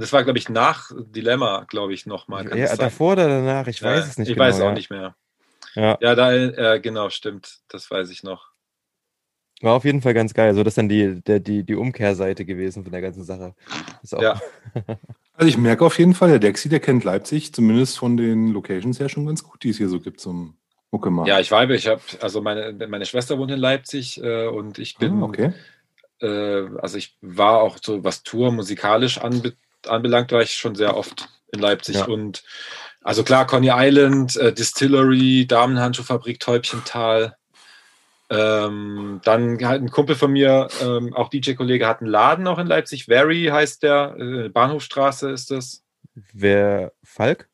Das 0.00 0.12
war, 0.12 0.24
glaube 0.24 0.38
ich, 0.38 0.48
nach 0.48 0.90
Dilemma, 0.96 1.66
glaube 1.68 1.92
ich, 1.92 2.06
nochmal. 2.06 2.56
Ja, 2.56 2.74
davor 2.76 3.12
oder 3.12 3.28
danach, 3.28 3.66
ich 3.66 3.82
weiß 3.82 4.06
es 4.06 4.18
nicht 4.18 4.28
ich 4.28 4.34
genau. 4.34 4.46
weiß 4.46 4.60
auch 4.60 4.66
ja. 4.66 4.72
nicht 4.72 4.90
mehr. 4.90 5.14
Ja. 5.74 5.98
Ja, 6.00 6.14
da, 6.14 6.32
äh, 6.32 6.80
genau, 6.80 7.10
stimmt. 7.10 7.60
Das 7.68 7.90
weiß 7.90 8.10
ich 8.10 8.22
noch. 8.22 8.50
War 9.60 9.74
auf 9.74 9.84
jeden 9.84 10.00
Fall 10.00 10.14
ganz 10.14 10.32
geil. 10.32 10.54
So, 10.54 10.62
das 10.64 10.72
ist 10.72 10.78
dann 10.78 10.88
die, 10.88 11.20
der, 11.20 11.38
die, 11.38 11.64
die 11.64 11.74
Umkehrseite 11.74 12.44
gewesen 12.44 12.82
von 12.82 12.92
der 12.92 13.02
ganzen 13.02 13.24
Sache. 13.24 13.54
Ist 14.02 14.14
auch, 14.14 14.22
Ja. 14.22 14.40
Also 15.34 15.48
ich 15.48 15.56
merke 15.56 15.86
auf 15.86 15.98
jeden 15.98 16.12
Fall, 16.12 16.28
der 16.28 16.38
Dexi, 16.38 16.68
der 16.68 16.80
kennt 16.80 17.02
Leipzig 17.02 17.54
zumindest 17.54 17.98
von 17.98 18.18
den 18.18 18.52
Locations 18.52 19.00
her 19.00 19.08
schon 19.08 19.24
ganz 19.24 19.42
gut, 19.42 19.62
die 19.62 19.70
es 19.70 19.78
hier 19.78 19.88
so 19.88 19.98
gibt 19.98 20.20
zum 20.20 20.58
Mucke 20.90 21.10
machen. 21.10 21.28
Ja, 21.28 21.40
ich 21.40 21.50
weibe, 21.50 21.74
ich 21.74 21.86
habe, 21.86 22.02
also 22.20 22.42
meine, 22.42 22.74
meine 22.88 23.06
Schwester 23.06 23.38
wohnt 23.38 23.50
in 23.50 23.58
Leipzig 23.58 24.22
äh, 24.22 24.48
und 24.48 24.78
ich 24.78 24.98
bin, 24.98 25.22
ah, 25.22 25.24
okay. 25.24 25.54
äh, 26.20 26.68
also 26.82 26.98
ich 26.98 27.16
war 27.22 27.62
auch 27.62 27.78
so, 27.80 28.04
was 28.04 28.22
Tour 28.22 28.52
musikalisch 28.52 29.16
anbe 29.16 29.54
anbelangt, 29.88 30.32
war 30.32 30.42
ich 30.42 30.52
schon 30.54 30.74
sehr 30.74 30.96
oft 30.96 31.28
in 31.52 31.60
Leipzig 31.60 31.96
Ja. 31.96 32.04
und 32.06 32.42
also 33.02 33.24
klar, 33.24 33.46
Coney 33.46 33.70
Island, 33.72 34.36
äh, 34.36 34.52
Distillery, 34.52 35.46
Damenhandschuhfabrik, 35.46 36.38
Täubchental. 36.40 37.34
Ähm, 38.32 39.20
dann 39.24 39.58
halt 39.66 39.82
ein 39.82 39.90
Kumpel 39.90 40.14
von 40.14 40.30
mir, 40.30 40.68
ähm, 40.80 41.12
auch 41.14 41.30
DJ-Kollege, 41.30 41.86
hat 41.88 42.00
einen 42.00 42.10
Laden 42.10 42.46
auch 42.46 42.58
in 42.58 42.66
Leipzig. 42.68 43.06
Very 43.06 43.46
heißt 43.50 43.82
der, 43.82 44.14
äh, 44.18 44.48
Bahnhofstraße 44.50 45.30
ist 45.30 45.50
das. 45.50 45.82
Wer 46.32 46.92
Falk? 47.02 47.48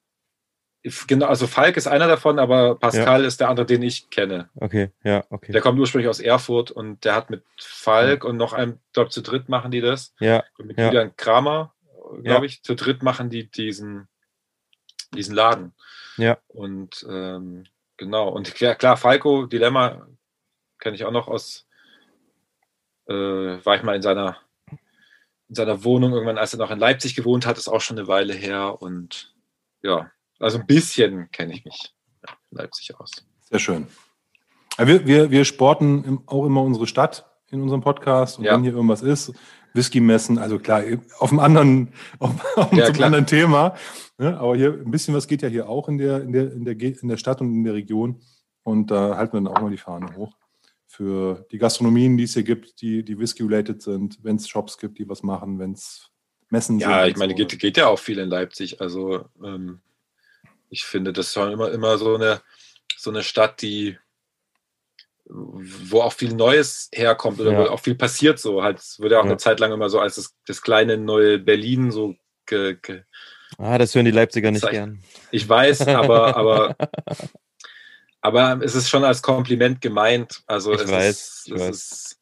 Genau, 1.08 1.26
also 1.26 1.46
Falk 1.46 1.76
ist 1.76 1.86
einer 1.88 2.06
davon, 2.06 2.38
aber 2.38 2.76
Pascal 2.78 3.24
ist 3.24 3.40
der 3.40 3.48
andere, 3.48 3.66
den 3.66 3.82
ich 3.82 4.10
kenne. 4.10 4.50
Okay, 4.54 4.90
ja, 5.02 5.24
okay. 5.30 5.50
Der 5.52 5.60
kommt 5.60 5.78
ursprünglich 5.80 6.08
aus 6.08 6.20
Erfurt 6.20 6.70
und 6.70 7.04
der 7.04 7.14
hat 7.14 7.30
mit 7.30 7.42
Falk 7.58 8.22
und 8.24 8.36
noch 8.36 8.52
einem, 8.52 8.78
glaube, 8.92 9.10
zu 9.10 9.22
dritt 9.22 9.48
machen 9.48 9.70
die 9.70 9.80
das. 9.80 10.12
ja, 10.20 10.44
Und 10.58 10.66
mit 10.66 10.78
Ja. 10.78 10.86
Julian 10.86 11.16
Kramer, 11.16 11.72
glaube 12.22 12.28
Ja. 12.28 12.42
ich, 12.42 12.62
zu 12.62 12.74
dritt 12.74 13.02
machen 13.02 13.30
die 13.30 13.50
diesen, 13.50 14.08
diesen 15.14 15.34
Laden. 15.34 15.72
Ja. 16.16 16.38
Und 16.48 17.06
ähm, 17.08 17.64
genau, 17.96 18.28
und 18.28 18.54
klar, 18.54 18.74
klar, 18.74 18.96
Falco, 18.96 19.46
Dilemma, 19.46 20.06
kenne 20.78 20.96
ich 20.96 21.04
auch 21.04 21.12
noch 21.12 21.28
aus, 21.28 21.66
äh, 23.08 23.14
war 23.14 23.76
ich 23.76 23.82
mal 23.82 23.96
in 23.96 24.02
seiner, 24.02 24.38
in 25.48 25.54
seiner 25.54 25.84
Wohnung 25.84 26.12
irgendwann, 26.12 26.38
als 26.38 26.52
er 26.54 26.58
noch 26.58 26.70
in 26.70 26.78
Leipzig 26.78 27.14
gewohnt 27.14 27.46
hat, 27.46 27.56
ist 27.58 27.68
auch 27.68 27.80
schon 27.80 27.98
eine 27.98 28.08
Weile 28.08 28.34
her. 28.34 28.80
Und 28.80 29.34
ja, 29.82 30.10
also 30.38 30.58
ein 30.58 30.66
bisschen 30.66 31.30
kenne 31.30 31.54
ich 31.54 31.64
mich 31.64 31.94
in 32.50 32.58
Leipzig 32.58 32.98
aus. 32.98 33.10
Sehr 33.42 33.58
schön. 33.58 33.86
wir, 34.78 35.06
wir, 35.06 35.30
wir 35.30 35.44
sporten 35.44 36.22
auch 36.26 36.44
immer 36.44 36.62
unsere 36.62 36.86
Stadt 36.86 37.24
in 37.50 37.62
unserem 37.62 37.80
Podcast 37.80 38.38
und 38.38 38.44
ja. 38.44 38.54
wenn 38.54 38.62
hier 38.62 38.72
irgendwas 38.72 39.02
ist, 39.02 39.32
Whisky 39.76 40.00
messen, 40.00 40.38
also 40.38 40.58
klar, 40.58 40.82
auf 41.18 41.30
einem 41.30 41.40
anderen, 41.40 41.88
auf, 42.18 42.56
auf 42.56 42.72
ja, 42.72 42.86
einem 42.86 43.02
anderen 43.02 43.26
Thema. 43.26 43.76
Ne? 44.18 44.36
Aber 44.38 44.56
hier 44.56 44.72
ein 44.72 44.90
bisschen 44.90 45.14
was 45.14 45.28
geht 45.28 45.42
ja 45.42 45.48
hier 45.48 45.68
auch 45.68 45.88
in 45.88 45.98
der, 45.98 46.22
in, 46.22 46.32
der, 46.32 46.52
in, 46.52 46.64
der, 46.64 46.80
in 46.80 47.08
der 47.08 47.16
Stadt 47.16 47.40
und 47.40 47.52
in 47.52 47.64
der 47.64 47.74
Region. 47.74 48.20
Und 48.62 48.90
da 48.90 49.16
halten 49.16 49.34
wir 49.34 49.40
dann 49.42 49.54
auch 49.54 49.60
mal 49.60 49.70
die 49.70 49.76
Fahne 49.76 50.16
hoch 50.16 50.34
für 50.86 51.46
die 51.52 51.58
Gastronomien, 51.58 52.16
die 52.16 52.24
es 52.24 52.34
hier 52.34 52.42
gibt, 52.42 52.80
die, 52.80 53.04
die 53.04 53.18
Whisky-related 53.18 53.82
sind, 53.82 54.18
wenn 54.22 54.36
es 54.36 54.48
Shops 54.48 54.78
gibt, 54.78 54.98
die 54.98 55.08
was 55.08 55.22
machen, 55.22 55.58
wenn 55.58 55.72
es 55.72 56.10
Messen 56.48 56.78
ja, 56.78 56.88
sind. 56.88 56.96
Ja, 56.96 57.06
ich 57.06 57.16
meine, 57.16 57.32
so. 57.32 57.36
geht, 57.36 57.58
geht 57.58 57.76
ja 57.76 57.88
auch 57.88 57.98
viel 57.98 58.18
in 58.18 58.30
Leipzig. 58.30 58.80
Also 58.80 59.26
ähm, 59.44 59.80
ich 60.70 60.84
finde, 60.84 61.12
das 61.12 61.26
ist 61.26 61.34
schon 61.34 61.52
immer, 61.52 61.70
immer 61.70 61.98
so 61.98 62.14
eine, 62.14 62.40
so 62.96 63.10
eine 63.10 63.22
Stadt, 63.22 63.60
die 63.62 63.98
wo 65.28 66.02
auch 66.02 66.12
viel 66.12 66.34
Neues 66.34 66.88
herkommt 66.92 67.40
oder 67.40 67.52
ja. 67.52 67.58
wo 67.58 67.62
auch 67.64 67.80
viel 67.80 67.94
passiert. 67.94 68.38
So 68.38 68.62
halt, 68.62 68.78
es 68.78 69.00
wurde 69.00 69.18
auch 69.18 69.24
ja. 69.24 69.30
eine 69.30 69.38
Zeit 69.38 69.60
lang 69.60 69.72
immer 69.72 69.88
so 69.88 70.00
als 70.00 70.16
das, 70.16 70.34
das 70.46 70.62
kleine 70.62 70.96
neue 70.96 71.38
Berlin 71.38 71.90
so. 71.90 72.14
Ge, 72.46 72.76
ge 72.80 73.02
ah, 73.58 73.76
das 73.76 73.94
hören 73.94 74.04
die 74.04 74.12
Leipziger 74.12 74.50
nicht 74.50 74.68
gern. 74.68 75.02
Ich 75.32 75.48
weiß, 75.48 75.88
aber, 75.88 76.36
aber, 76.36 76.76
aber 78.20 78.60
es 78.62 78.74
ist 78.74 78.88
schon 78.88 79.04
als 79.04 79.20
Kompliment 79.20 79.80
gemeint. 79.80 80.42
Also 80.46 80.72
ich 80.72 80.82
es 80.82 80.90
weiß, 80.90 81.08
ist, 81.08 81.48
es 81.48 81.60
weiß. 81.60 81.70
Ist, 81.70 82.20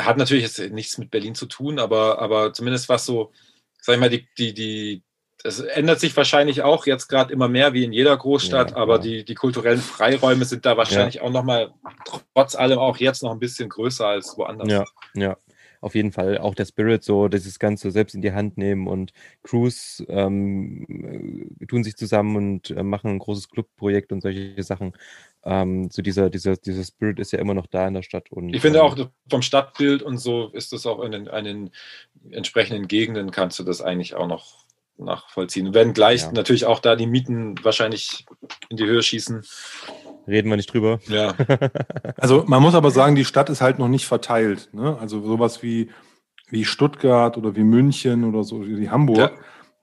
hat 0.00 0.16
natürlich 0.16 0.44
jetzt 0.44 0.58
nichts 0.72 0.98
mit 0.98 1.10
Berlin 1.10 1.34
zu 1.34 1.46
tun, 1.46 1.78
aber, 1.78 2.20
aber 2.20 2.52
zumindest 2.52 2.88
was 2.88 3.06
so, 3.06 3.32
sag 3.80 3.94
ich 3.94 4.00
mal, 4.00 4.10
die, 4.10 4.26
die, 4.36 4.54
die, 4.54 5.02
das 5.42 5.60
ändert 5.60 6.00
sich 6.00 6.16
wahrscheinlich 6.16 6.62
auch 6.62 6.86
jetzt 6.86 7.08
gerade 7.08 7.32
immer 7.32 7.48
mehr 7.48 7.72
wie 7.72 7.84
in 7.84 7.92
jeder 7.92 8.16
Großstadt, 8.16 8.72
ja, 8.72 8.76
aber 8.76 8.98
die, 8.98 9.24
die 9.24 9.34
kulturellen 9.34 9.80
Freiräume 9.80 10.44
sind 10.44 10.66
da 10.66 10.76
wahrscheinlich 10.76 11.16
ja. 11.16 11.22
auch 11.22 11.30
nochmal 11.30 11.72
trotz 12.34 12.54
allem 12.54 12.78
auch 12.78 12.98
jetzt 12.98 13.22
noch 13.22 13.32
ein 13.32 13.38
bisschen 13.38 13.68
größer 13.68 14.06
als 14.06 14.36
woanders. 14.36 14.68
Ja, 14.68 14.84
ja. 15.14 15.36
Auf 15.82 15.94
jeden 15.94 16.12
Fall 16.12 16.36
auch 16.36 16.54
der 16.54 16.66
Spirit, 16.66 17.02
so 17.02 17.28
dieses 17.28 17.58
Ganze 17.58 17.90
selbst 17.90 18.14
in 18.14 18.20
die 18.20 18.32
Hand 18.32 18.58
nehmen 18.58 18.86
und 18.86 19.12
Crews 19.42 20.04
ähm, 20.08 21.56
tun 21.66 21.84
sich 21.84 21.96
zusammen 21.96 22.36
und 22.36 22.70
äh, 22.70 22.82
machen 22.82 23.12
ein 23.12 23.18
großes 23.18 23.48
Clubprojekt 23.48 24.12
und 24.12 24.20
solche 24.20 24.62
Sachen. 24.62 24.92
Ähm, 25.42 25.88
so 25.90 26.02
dieser, 26.02 26.28
dieser, 26.28 26.56
dieser 26.56 26.84
Spirit 26.84 27.18
ist 27.18 27.32
ja 27.32 27.38
immer 27.38 27.54
noch 27.54 27.66
da 27.66 27.88
in 27.88 27.94
der 27.94 28.02
Stadt. 28.02 28.30
Und, 28.30 28.54
ich 28.54 28.60
finde 28.60 28.80
ähm, 28.80 28.84
auch 28.84 28.98
vom 29.30 29.40
Stadtbild 29.40 30.02
und 30.02 30.18
so 30.18 30.48
ist 30.48 30.74
das 30.74 30.84
auch 30.84 31.00
in 31.00 31.12
den, 31.12 31.26
in 31.26 31.44
den 31.46 31.70
entsprechenden 32.30 32.86
Gegenden 32.86 33.30
kannst 33.30 33.58
du 33.58 33.62
das 33.62 33.80
eigentlich 33.80 34.14
auch 34.14 34.26
noch 34.26 34.66
nachvollziehen. 35.04 35.74
Wenn 35.74 35.92
gleich 35.92 36.22
ja. 36.22 36.32
natürlich 36.32 36.64
auch 36.66 36.80
da 36.80 36.96
die 36.96 37.06
Mieten 37.06 37.54
wahrscheinlich 37.62 38.26
in 38.68 38.76
die 38.76 38.84
Höhe 38.84 39.02
schießen. 39.02 39.42
Reden 40.26 40.50
wir 40.50 40.56
nicht 40.56 40.72
drüber. 40.72 41.00
Ja. 41.08 41.34
also 42.16 42.44
man 42.46 42.62
muss 42.62 42.74
aber 42.74 42.90
sagen, 42.90 43.14
die 43.14 43.24
Stadt 43.24 43.50
ist 43.50 43.60
halt 43.60 43.78
noch 43.78 43.88
nicht 43.88 44.06
verteilt. 44.06 44.68
Ne? 44.72 44.96
Also 45.00 45.22
sowas 45.22 45.62
wie, 45.62 45.90
wie 46.48 46.64
Stuttgart 46.64 47.36
oder 47.36 47.56
wie 47.56 47.64
München 47.64 48.24
oder 48.24 48.44
so 48.44 48.66
wie 48.66 48.90
Hamburg. 48.90 49.18
Ja. 49.18 49.30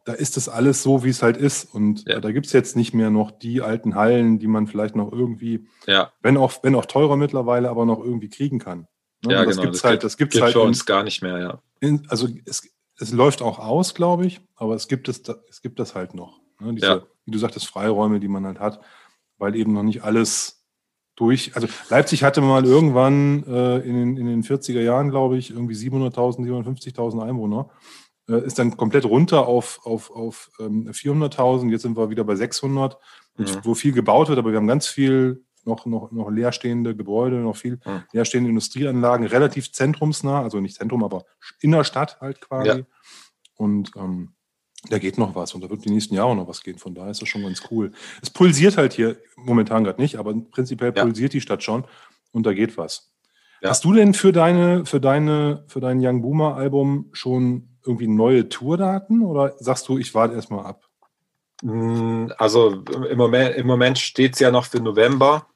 Da 0.05 0.13
ist 0.13 0.37
das 0.37 0.47
alles 0.47 0.83
so, 0.83 1.03
wie 1.03 1.09
es 1.09 1.21
halt 1.21 1.35
ist. 1.35 1.65
Und 1.73 2.07
ja. 2.07 2.21
da 2.21 2.31
gibt 2.31 2.45
es 2.45 2.53
jetzt 2.53 2.77
nicht 2.77 2.93
mehr 2.93 3.09
noch 3.09 3.31
die 3.31 3.61
alten 3.61 3.95
Hallen, 3.95 4.39
die 4.39 4.47
man 4.47 4.67
vielleicht 4.67 4.95
noch 4.95 5.11
irgendwie, 5.11 5.67
ja. 5.85 6.13
wenn, 6.21 6.37
auch, 6.37 6.63
wenn 6.63 6.75
auch 6.75 6.85
teurer 6.85 7.17
mittlerweile, 7.17 7.69
aber 7.69 7.85
noch 7.85 7.99
irgendwie 7.99 8.29
kriegen 8.29 8.59
kann. 8.59 8.87
Ne? 9.25 9.33
Ja, 9.33 9.45
das 9.45 9.55
genau. 9.55 9.63
Gibt's 9.63 9.81
das 9.81 9.89
halt, 9.89 10.03
das 10.03 10.15
gibt's 10.15 10.33
gibt 10.33 10.43
halt 10.43 10.53
für 10.53 10.61
uns 10.61 10.85
gar 10.85 11.03
nicht 11.03 11.21
mehr, 11.21 11.39
ja. 11.39 11.61
In, 11.79 12.05
also 12.07 12.27
es, 12.45 12.69
es 12.99 13.11
läuft 13.11 13.41
auch 13.41 13.59
aus, 13.59 13.93
glaube 13.93 14.25
ich, 14.25 14.41
aber 14.55 14.75
es 14.75 14.87
gibt, 14.87 15.07
es, 15.07 15.21
es 15.49 15.61
gibt 15.61 15.79
das 15.79 15.95
halt 15.95 16.13
noch. 16.13 16.39
Ne? 16.59 16.73
Diese, 16.73 16.85
ja. 16.85 17.01
Wie 17.25 17.31
du 17.31 17.37
sagtest, 17.37 17.67
Freiräume, 17.67 18.19
die 18.19 18.27
man 18.27 18.45
halt 18.45 18.59
hat, 18.59 18.79
weil 19.37 19.55
eben 19.55 19.73
noch 19.73 19.83
nicht 19.83 20.03
alles 20.03 20.65
durch. 21.15 21.55
Also 21.55 21.67
Leipzig 21.89 22.23
hatte 22.23 22.41
mal 22.41 22.65
irgendwann 22.65 23.43
äh, 23.43 23.79
in, 23.79 23.95
den, 23.95 24.17
in 24.17 24.25
den 24.27 24.43
40er 24.43 24.81
Jahren, 24.81 25.09
glaube 25.09 25.37
ich, 25.37 25.51
irgendwie 25.51 25.75
700.000, 25.75 26.45
750.000 26.45 27.23
Einwohner. 27.23 27.69
Äh, 28.29 28.45
ist 28.45 28.59
dann 28.59 28.77
komplett 28.77 29.05
runter 29.05 29.47
auf, 29.47 29.79
auf, 29.83 30.11
auf 30.11 30.49
ähm, 30.59 30.89
400.000. 30.89 31.69
Jetzt 31.71 31.81
sind 31.83 31.97
wir 31.97 32.09
wieder 32.09 32.23
bei 32.23 32.35
600, 32.35 32.97
mhm. 33.37 33.45
wo 33.63 33.73
viel 33.73 33.93
gebaut 33.93 34.29
wird, 34.29 34.39
aber 34.39 34.51
wir 34.51 34.57
haben 34.57 34.67
ganz 34.67 34.87
viel 34.87 35.43
noch, 35.67 35.85
noch, 35.85 36.11
noch 36.11 36.29
leerstehende 36.29 36.95
Gebäude, 36.95 37.37
noch 37.37 37.55
viel 37.55 37.79
mhm. 37.85 38.03
leerstehende 38.13 38.49
Industrieanlagen, 38.49 39.27
relativ 39.27 39.71
zentrumsnah, 39.71 40.41
also 40.41 40.59
nicht 40.59 40.75
Zentrum, 40.75 41.03
aber 41.03 41.25
in 41.59 41.71
der 41.71 41.83
Stadt 41.83 42.19
halt 42.21 42.41
quasi. 42.41 42.69
Ja. 42.69 42.79
Und 43.55 43.91
ähm, 43.95 44.33
da 44.89 44.99
geht 44.99 45.17
noch 45.17 45.35
was 45.35 45.53
und 45.53 45.63
da 45.63 45.69
wird 45.69 45.85
die 45.85 45.89
nächsten 45.89 46.15
Jahre 46.15 46.35
noch 46.35 46.47
was 46.47 46.61
gehen. 46.61 46.77
Von 46.77 46.93
daher 46.95 47.11
ist 47.11 47.21
das 47.21 47.29
schon 47.29 47.43
ganz 47.43 47.61
cool. 47.71 47.91
Es 48.21 48.29
pulsiert 48.29 48.77
halt 48.77 48.93
hier 48.93 49.17
momentan 49.35 49.83
gerade 49.83 50.01
nicht, 50.01 50.17
aber 50.17 50.33
prinzipiell 50.51 50.93
ja. 50.95 51.03
pulsiert 51.03 51.33
die 51.33 51.41
Stadt 51.41 51.63
schon 51.63 51.83
und 52.31 52.45
da 52.45 52.53
geht 52.53 52.77
was. 52.77 53.13
Ja. 53.61 53.69
Hast 53.69 53.83
du 53.83 53.93
denn 53.93 54.13
für 54.13 54.31
deine, 54.31 54.85
für 54.85 54.99
deine, 54.99 55.63
für 55.67 55.79
dein 55.79 55.99
Young 55.99 56.21
Boomer 56.21 56.55
Album 56.55 57.09
schon 57.11 57.79
irgendwie 57.85 58.07
neue 58.07 58.49
Tourdaten 58.49 59.23
oder 59.23 59.55
sagst 59.59 59.87
du, 59.87 59.97
ich 59.97 60.13
warte 60.13 60.35
erstmal 60.35 60.65
ab? 60.65 60.83
Hm, 61.63 62.31
also 62.37 62.83
im 63.09 63.17
Moment, 63.17 63.55
im 63.55 63.65
Moment 63.65 63.97
steht 63.97 64.33
es 64.33 64.39
ja 64.39 64.51
noch 64.51 64.65
für 64.65 64.79
November. 64.79 65.47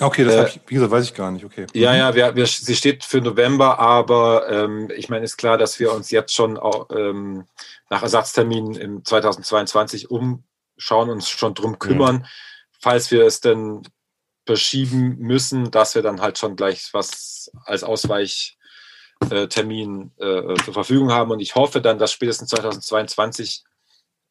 Okay, 0.00 0.24
das 0.24 0.34
äh, 0.34 0.48
ich, 0.48 0.60
wie 0.66 0.74
gesagt, 0.74 0.92
weiß 0.92 1.04
ich 1.04 1.14
gar 1.14 1.30
nicht. 1.30 1.44
Okay. 1.44 1.66
Ja, 1.74 1.92
mhm. 1.92 1.98
ja, 1.98 2.14
wir, 2.14 2.36
wir, 2.36 2.46
sie 2.46 2.74
steht 2.74 3.04
für 3.04 3.20
November, 3.20 3.78
aber 3.78 4.48
ähm, 4.48 4.90
ich 4.96 5.10
meine, 5.10 5.24
ist 5.24 5.36
klar, 5.36 5.58
dass 5.58 5.78
wir 5.78 5.92
uns 5.92 6.10
jetzt 6.10 6.34
schon 6.34 6.56
auch, 6.56 6.88
ähm, 6.90 7.44
nach 7.90 8.02
Ersatzterminen 8.02 8.76
im 8.76 9.04
2022 9.04 10.10
umschauen, 10.10 11.10
uns 11.10 11.28
schon 11.28 11.54
drum 11.54 11.78
kümmern, 11.78 12.20
ja. 12.22 12.28
falls 12.80 13.10
wir 13.10 13.26
es 13.26 13.40
denn 13.40 13.82
verschieben 14.46 15.18
müssen, 15.18 15.70
dass 15.70 15.94
wir 15.94 16.00
dann 16.02 16.22
halt 16.22 16.38
schon 16.38 16.56
gleich 16.56 16.88
was 16.92 17.52
als 17.66 17.84
Ausweichtermin 17.84 20.12
äh, 20.18 20.26
äh, 20.26 20.54
zur 20.64 20.74
Verfügung 20.74 21.12
haben. 21.12 21.30
Und 21.30 21.40
ich 21.40 21.54
hoffe 21.54 21.82
dann, 21.82 21.98
dass 21.98 22.12
spätestens 22.12 22.48
2022 22.50 23.64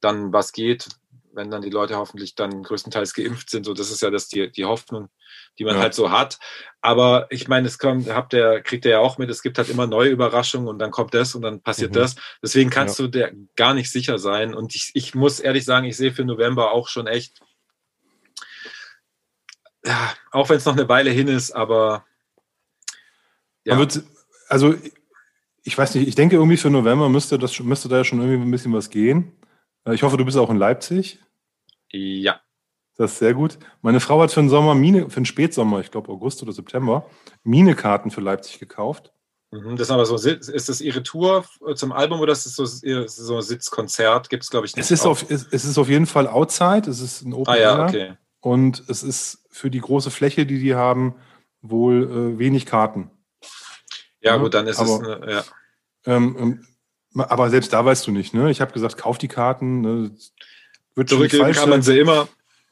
dann 0.01 0.33
was 0.33 0.51
geht, 0.51 0.89
wenn 1.33 1.51
dann 1.51 1.61
die 1.61 1.69
Leute 1.69 1.97
hoffentlich 1.97 2.35
dann 2.35 2.63
größtenteils 2.63 3.13
geimpft 3.13 3.49
sind. 3.49 3.65
So, 3.65 3.73
das 3.73 3.91
ist 3.91 4.01
ja 4.01 4.09
das 4.09 4.27
die, 4.27 4.51
die 4.51 4.65
Hoffnung, 4.65 5.09
die 5.57 5.63
man 5.63 5.75
ja. 5.75 5.81
halt 5.81 5.93
so 5.93 6.11
hat. 6.11 6.39
Aber 6.81 7.27
ich 7.29 7.47
meine, 7.47 7.67
es 7.67 7.77
kommt, 7.77 8.09
habt 8.09 8.33
ihr, 8.33 8.61
kriegt 8.61 8.85
ihr 8.85 8.91
ja 8.91 8.99
auch 8.99 9.17
mit, 9.17 9.29
es 9.29 9.41
gibt 9.41 9.57
halt 9.57 9.69
immer 9.69 9.87
neue 9.87 10.09
Überraschungen 10.09 10.67
und 10.67 10.79
dann 10.79 10.91
kommt 10.91 11.13
das 11.13 11.35
und 11.35 11.41
dann 11.41 11.61
passiert 11.61 11.91
mhm. 11.91 11.95
das. 11.95 12.15
Deswegen 12.41 12.69
kannst 12.69 12.99
ja. 12.99 13.05
du 13.05 13.11
dir 13.11 13.33
gar 13.55 13.73
nicht 13.73 13.91
sicher 13.91 14.17
sein. 14.17 14.53
Und 14.53 14.75
ich, 14.75 14.91
ich 14.93 15.15
muss 15.15 15.39
ehrlich 15.39 15.65
sagen, 15.65 15.85
ich 15.85 15.97
sehe 15.97 16.11
für 16.11 16.25
November 16.25 16.71
auch 16.71 16.87
schon 16.87 17.07
echt, 17.07 17.41
ja, 19.85 20.13
auch 20.31 20.49
wenn 20.49 20.57
es 20.57 20.65
noch 20.65 20.77
eine 20.77 20.89
Weile 20.89 21.11
hin 21.11 21.27
ist, 21.27 21.51
aber 21.51 22.05
ja. 23.65 23.77
Wird, 23.77 24.03
also 24.47 24.73
ich 25.63 25.77
weiß 25.77 25.95
nicht, 25.95 26.07
ich 26.07 26.15
denke 26.15 26.35
irgendwie 26.35 26.57
für 26.57 26.69
November 26.69 27.09
müsste 27.09 27.37
das 27.37 27.59
müsste 27.59 27.89
da 27.89 27.97
ja 27.97 28.03
schon 28.03 28.19
irgendwie 28.19 28.41
ein 28.41 28.51
bisschen 28.51 28.73
was 28.73 28.89
gehen. 28.89 29.33
Äh, 29.89 29.95
ich 29.95 30.03
hoffe, 30.03 30.17
du 30.17 30.25
bist 30.25 30.37
auch 30.37 30.49
in 30.49 30.57
Leipzig. 30.57 31.19
Ja. 31.91 32.39
Das 32.97 33.13
ist 33.13 33.19
sehr 33.19 33.33
gut. 33.33 33.57
Meine 33.81 33.99
Frau 33.99 34.21
hat 34.21 34.31
für 34.31 34.41
den 34.41 34.49
Sommer 34.49 34.75
Mine, 34.75 35.09
für 35.09 35.21
den 35.21 35.25
Spätsommer, 35.25 35.79
ich 35.79 35.89
glaube 35.89 36.11
August 36.11 36.43
oder 36.43 36.51
September, 36.51 37.09
Minekarten 37.43 38.11
für 38.11 38.21
Leipzig 38.21 38.59
gekauft. 38.59 39.13
Mhm, 39.51 39.77
das 39.77 39.87
ist 39.87 39.91
aber 39.91 40.05
so, 40.05 40.15
ist 40.15 40.69
das 40.69 40.81
Ihre 40.81 41.01
Tour 41.01 41.45
zum 41.75 41.91
Album 41.91 42.19
oder 42.19 42.33
ist 42.33 42.45
es 42.45 42.55
so, 42.55 42.65
so 42.65 43.35
ein 43.37 43.41
Sitzkonzert? 43.41 44.29
Gibt 44.29 44.43
es, 44.43 44.49
glaube 44.49 44.67
ich, 44.67 44.75
nicht. 44.75 44.83
Es 44.83 44.91
ist, 44.91 45.05
auf, 45.05 45.25
es 45.29 45.45
ist 45.51 45.77
auf 45.77 45.89
jeden 45.89 46.05
Fall 46.05 46.27
Outside, 46.27 46.89
es 46.89 46.99
ist 46.99 47.21
ein 47.23 47.33
Open 47.33 47.53
ah, 47.53 47.57
ja, 47.57 47.85
okay. 47.85 48.13
Und 48.41 48.83
es 48.87 49.01
ist 49.01 49.45
für 49.49 49.71
die 49.71 49.81
große 49.81 50.11
Fläche, 50.11 50.45
die 50.45 50.59
die 50.59 50.75
haben, 50.75 51.15
wohl 51.61 52.03
äh, 52.35 52.39
wenig 52.39 52.65
Karten. 52.65 53.09
Ja, 54.21 54.35
ja, 54.35 54.37
gut, 54.37 54.53
dann 54.53 54.67
ist 54.67 54.79
aber, 54.79 54.89
es. 54.89 55.21
Eine, 55.21 55.31
ja. 55.31 55.43
Ähm, 56.05 56.35
ähm 56.37 56.65
aber 57.21 57.49
selbst 57.49 57.73
da 57.73 57.83
weißt 57.83 58.07
du 58.07 58.11
nicht, 58.11 58.33
ne? 58.33 58.49
Ich 58.51 58.61
habe 58.61 58.71
gesagt, 58.71 58.97
kauf 58.97 59.17
die 59.17 59.27
Karten. 59.27 59.81
Ne? 59.81 60.11
Wird 60.95 61.09
Zurückgeben 61.09 61.51
kann 61.51 61.69
man 61.69 61.81
sie 61.81 61.99
immer. 61.99 62.27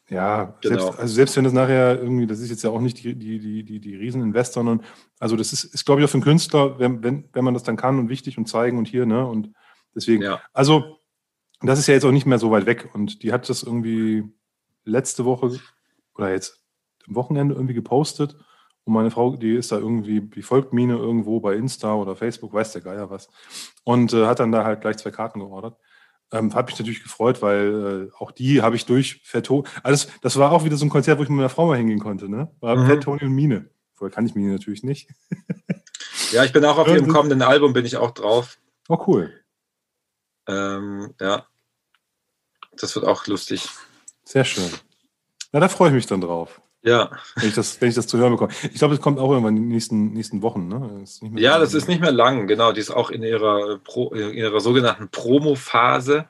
Ja, 0.09 0.55
genau. 0.61 0.79
selbst, 0.79 0.99
also 0.99 1.13
selbst 1.13 1.35
wenn 1.35 1.43
das 1.43 1.53
nachher 1.53 1.99
irgendwie, 1.99 2.27
das 2.27 2.39
ist 2.39 2.49
jetzt 2.49 2.63
ja 2.63 2.69
auch 2.69 2.79
nicht 2.79 3.03
die, 3.03 3.13
die, 3.13 3.39
die, 3.39 3.63
die, 3.63 3.79
die 3.81 3.95
Rieseninvestor, 3.95 4.63
sondern 4.63 4.85
also 5.19 5.35
das 5.35 5.51
ist, 5.51 5.65
ist 5.65 5.85
glaube 5.85 5.99
ich, 5.99 6.05
auch 6.05 6.09
für 6.09 6.15
einen 6.15 6.23
Künstler, 6.23 6.79
wenn, 6.79 7.03
wenn, 7.03 7.27
wenn 7.33 7.43
man 7.43 7.53
das 7.53 7.63
dann 7.63 7.75
kann 7.75 7.99
und 7.99 8.07
wichtig 8.07 8.37
und 8.37 8.47
zeigen 8.47 8.77
und 8.77 8.87
hier, 8.87 9.05
ne? 9.05 9.25
Und 9.25 9.51
deswegen, 9.93 10.23
ja. 10.23 10.41
also 10.53 10.97
das 11.61 11.79
ist 11.79 11.87
ja 11.87 11.93
jetzt 11.93 12.05
auch 12.05 12.11
nicht 12.11 12.25
mehr 12.25 12.39
so 12.39 12.51
weit 12.51 12.65
weg. 12.65 12.89
Und 12.93 13.23
die 13.23 13.33
hat 13.33 13.49
das 13.49 13.63
irgendwie 13.63 14.23
letzte 14.85 15.25
Woche 15.25 15.59
oder 16.15 16.31
jetzt 16.31 16.63
am 17.07 17.15
Wochenende 17.15 17.55
irgendwie 17.55 17.73
gepostet. 17.73 18.37
Und 18.87 18.93
meine 18.93 19.11
Frau, 19.11 19.35
die 19.35 19.55
ist 19.55 19.73
da 19.73 19.77
irgendwie, 19.77 20.21
die 20.21 20.41
folgt 20.41 20.71
Mine 20.71 20.95
irgendwo 20.95 21.41
bei 21.41 21.55
Insta 21.55 21.93
oder 21.93 22.15
Facebook, 22.15 22.53
weiß 22.53 22.71
der 22.71 22.81
Geier 22.81 23.09
was. 23.09 23.27
Und 23.83 24.13
äh, 24.13 24.25
hat 24.25 24.39
dann 24.39 24.53
da 24.53 24.63
halt 24.63 24.79
gleich 24.79 24.97
zwei 24.97 25.11
Karten 25.11 25.39
geordert. 25.39 25.77
Ähm, 26.31 26.55
habe 26.55 26.71
mich 26.71 26.79
natürlich 26.79 27.03
gefreut, 27.03 27.41
weil 27.41 28.09
äh, 28.09 28.15
auch 28.17 28.31
die 28.31 28.61
habe 28.61 28.77
ich 28.77 28.85
durch 28.85 29.21
Fettoni. 29.25 29.67
Alles, 29.83 30.07
das 30.21 30.37
war 30.37 30.53
auch 30.53 30.63
wieder 30.63 30.77
so 30.77 30.85
ein 30.85 30.89
Konzert, 30.89 31.19
wo 31.19 31.23
ich 31.23 31.29
mit 31.29 31.35
meiner 31.35 31.49
Frau 31.49 31.67
mal 31.67 31.77
hingehen 31.77 31.99
konnte, 31.99 32.29
ne? 32.29 32.49
War 32.61 32.77
mhm. 32.77 32.87
Fettoni 32.87 33.23
und 33.23 33.33
Mine. 33.33 33.69
Vorher 33.93 34.13
kann 34.13 34.25
ich 34.25 34.35
Mine 34.35 34.53
natürlich 34.53 34.83
nicht. 34.83 35.09
ja, 36.31 36.45
ich 36.45 36.53
bin 36.53 36.63
auch 36.63 36.77
auf 36.77 36.87
ihrem 36.87 37.09
kommenden 37.09 37.41
Album, 37.41 37.73
bin 37.73 37.85
ich 37.85 37.97
auch 37.97 38.11
drauf. 38.11 38.57
Oh, 38.87 39.03
cool. 39.07 39.33
Ähm, 40.47 41.13
ja. 41.19 41.45
Das 42.77 42.95
wird 42.95 43.05
auch 43.05 43.27
lustig. 43.27 43.67
Sehr 44.23 44.45
schön. 44.45 44.69
Na, 45.51 45.59
da 45.59 45.67
freue 45.67 45.89
ich 45.89 45.95
mich 45.95 46.05
dann 46.05 46.21
drauf. 46.21 46.61
Ja. 46.87 47.11
Wenn 47.35 47.49
ich 47.49 47.55
das, 47.55 47.81
wenn 47.81 47.89
ich 47.89 47.95
das 47.95 48.07
zu 48.07 48.17
hören 48.17 48.31
bekomme. 48.31 48.53
Ich 48.63 48.75
glaube, 48.75 48.93
es 48.93 49.01
kommt 49.01 49.19
auch 49.19 49.29
irgendwann 49.29 49.57
in 49.57 49.63
den 49.63 49.71
nächsten, 49.71 50.13
nächsten 50.13 50.41
Wochen. 50.41 50.69
Ne? 50.69 50.99
Das 51.01 51.19
ja, 51.35 51.55
so 51.55 51.59
das 51.59 51.73
ist 51.73 51.89
nicht 51.89 51.99
mehr 51.99 52.13
lang, 52.13 52.47
genau. 52.47 52.71
Die 52.71 52.79
ist 52.79 52.91
auch 52.91 53.09
in 53.09 53.23
ihrer, 53.23 53.79
Pro, 53.79 54.11
in 54.11 54.33
ihrer 54.33 54.61
sogenannten 54.61 55.09
Promo-Phase. 55.09 56.29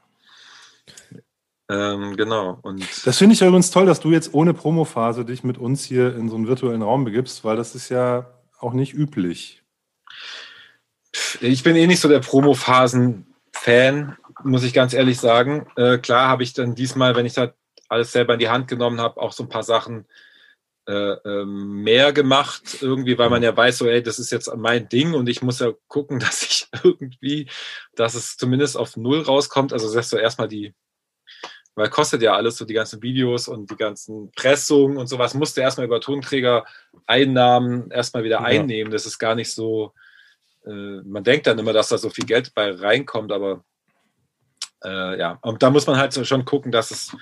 Ähm, 1.70 2.16
genau. 2.18 2.58
Und 2.64 2.84
das 3.06 3.18
finde 3.18 3.36
ich 3.36 3.42
übrigens 3.42 3.70
toll, 3.70 3.86
dass 3.86 4.00
du 4.00 4.12
jetzt 4.12 4.34
ohne 4.34 4.56
Promophase 4.56 5.26
dich 5.26 5.44
mit 5.44 5.60
uns 5.60 5.84
hier 5.84 6.16
in 6.16 6.30
so 6.30 6.36
einen 6.36 6.48
virtuellen 6.48 6.82
Raum 6.82 7.06
begibst, 7.06 7.44
weil 7.44 7.56
das 7.56 7.76
ist 7.76 7.90
ja 7.90 8.26
auch 8.60 8.74
nicht 8.74 8.94
üblich. 8.94 9.62
Ich 11.42 11.62
bin 11.62 11.76
eh 11.76 11.86
nicht 11.86 12.00
so 12.00 12.08
der 12.08 12.20
Promophasen-Fan, 12.20 14.18
muss 14.44 14.64
ich 14.64 14.74
ganz 14.74 14.94
ehrlich 14.94 15.20
sagen. 15.20 15.68
Äh, 15.76 16.00
klar 16.00 16.30
habe 16.30 16.42
ich 16.42 16.54
dann 16.54 16.74
diesmal, 16.74 17.16
wenn 17.16 17.26
ich 17.28 17.34
da 17.34 17.54
alles 17.90 18.12
selber 18.12 18.34
in 18.34 18.40
die 18.40 18.50
Hand 18.50 18.68
genommen 18.68 19.00
habe, 19.00 19.22
auch 19.22 19.34
so 19.34 19.44
ein 19.44 19.50
paar 19.50 19.64
Sachen 19.64 20.02
äh, 20.02 20.27
mehr 20.88 22.14
gemacht, 22.14 22.78
irgendwie, 22.82 23.18
weil 23.18 23.30
man 23.30 23.44
ja 23.44 23.56
weiß, 23.56 23.80
so, 23.80 23.88
ey, 23.88 24.02
das 24.02 24.20
ist 24.20 24.32
jetzt 24.32 24.54
mein 24.56 24.88
Ding 24.88 25.14
und 25.14 25.28
ich 25.28 25.42
muss 25.42 25.60
ja 25.60 25.74
gucken, 25.88 26.20
dass 26.20 26.44
ich 26.44 26.68
irgendwie, 26.84 27.50
dass 27.96 28.16
es 28.16 28.38
zumindest 28.38 28.78
auf 28.78 28.96
Null 28.96 29.22
rauskommt. 29.22 29.74
Also 29.74 29.88
setzt 29.90 30.14
du 30.14 30.18
erstmal 30.18 30.48
die 30.48 30.74
weil 31.78 31.90
kostet 31.90 32.24
ja 32.24 32.34
alles, 32.34 32.58
so 32.58 32.66
die 32.66 32.74
ganzen 32.74 33.04
Videos 33.04 33.48
und 33.48 33.70
die 33.70 33.76
ganzen 33.76 34.32
Pressungen 34.32 34.98
und 34.98 35.06
sowas, 35.06 35.36
musst 35.36 35.56
du 35.56 35.62
erstmal 35.62 35.86
über 35.86 36.02
Tonträger 36.02 36.66
Einnahmen 37.06 37.92
erstmal 37.92 38.24
wieder 38.24 38.38
ja. 38.38 38.46
einnehmen. 38.46 38.92
Das 38.92 39.06
ist 39.06 39.20
gar 39.20 39.36
nicht 39.36 39.54
so, 39.54 39.94
äh, 40.66 41.02
man 41.04 41.24
denkt 41.24 41.46
dann 41.46 41.60
immer, 41.60 41.74
dass 41.74 41.90
da 41.90 42.00
so 42.00 42.10
viel 42.10 42.26
Geld 42.26 42.56
bei 42.56 42.72
reinkommt, 42.72 43.32
aber 43.32 43.64
äh, 44.84 45.20
ja, 45.20 45.40
und 45.42 45.64
da 45.64 45.70
muss 45.70 45.88
man 45.88 45.98
halt 45.98 46.14
schon 46.14 46.46
gucken, 46.46 46.72
dass 46.72 46.92
es 46.92 47.16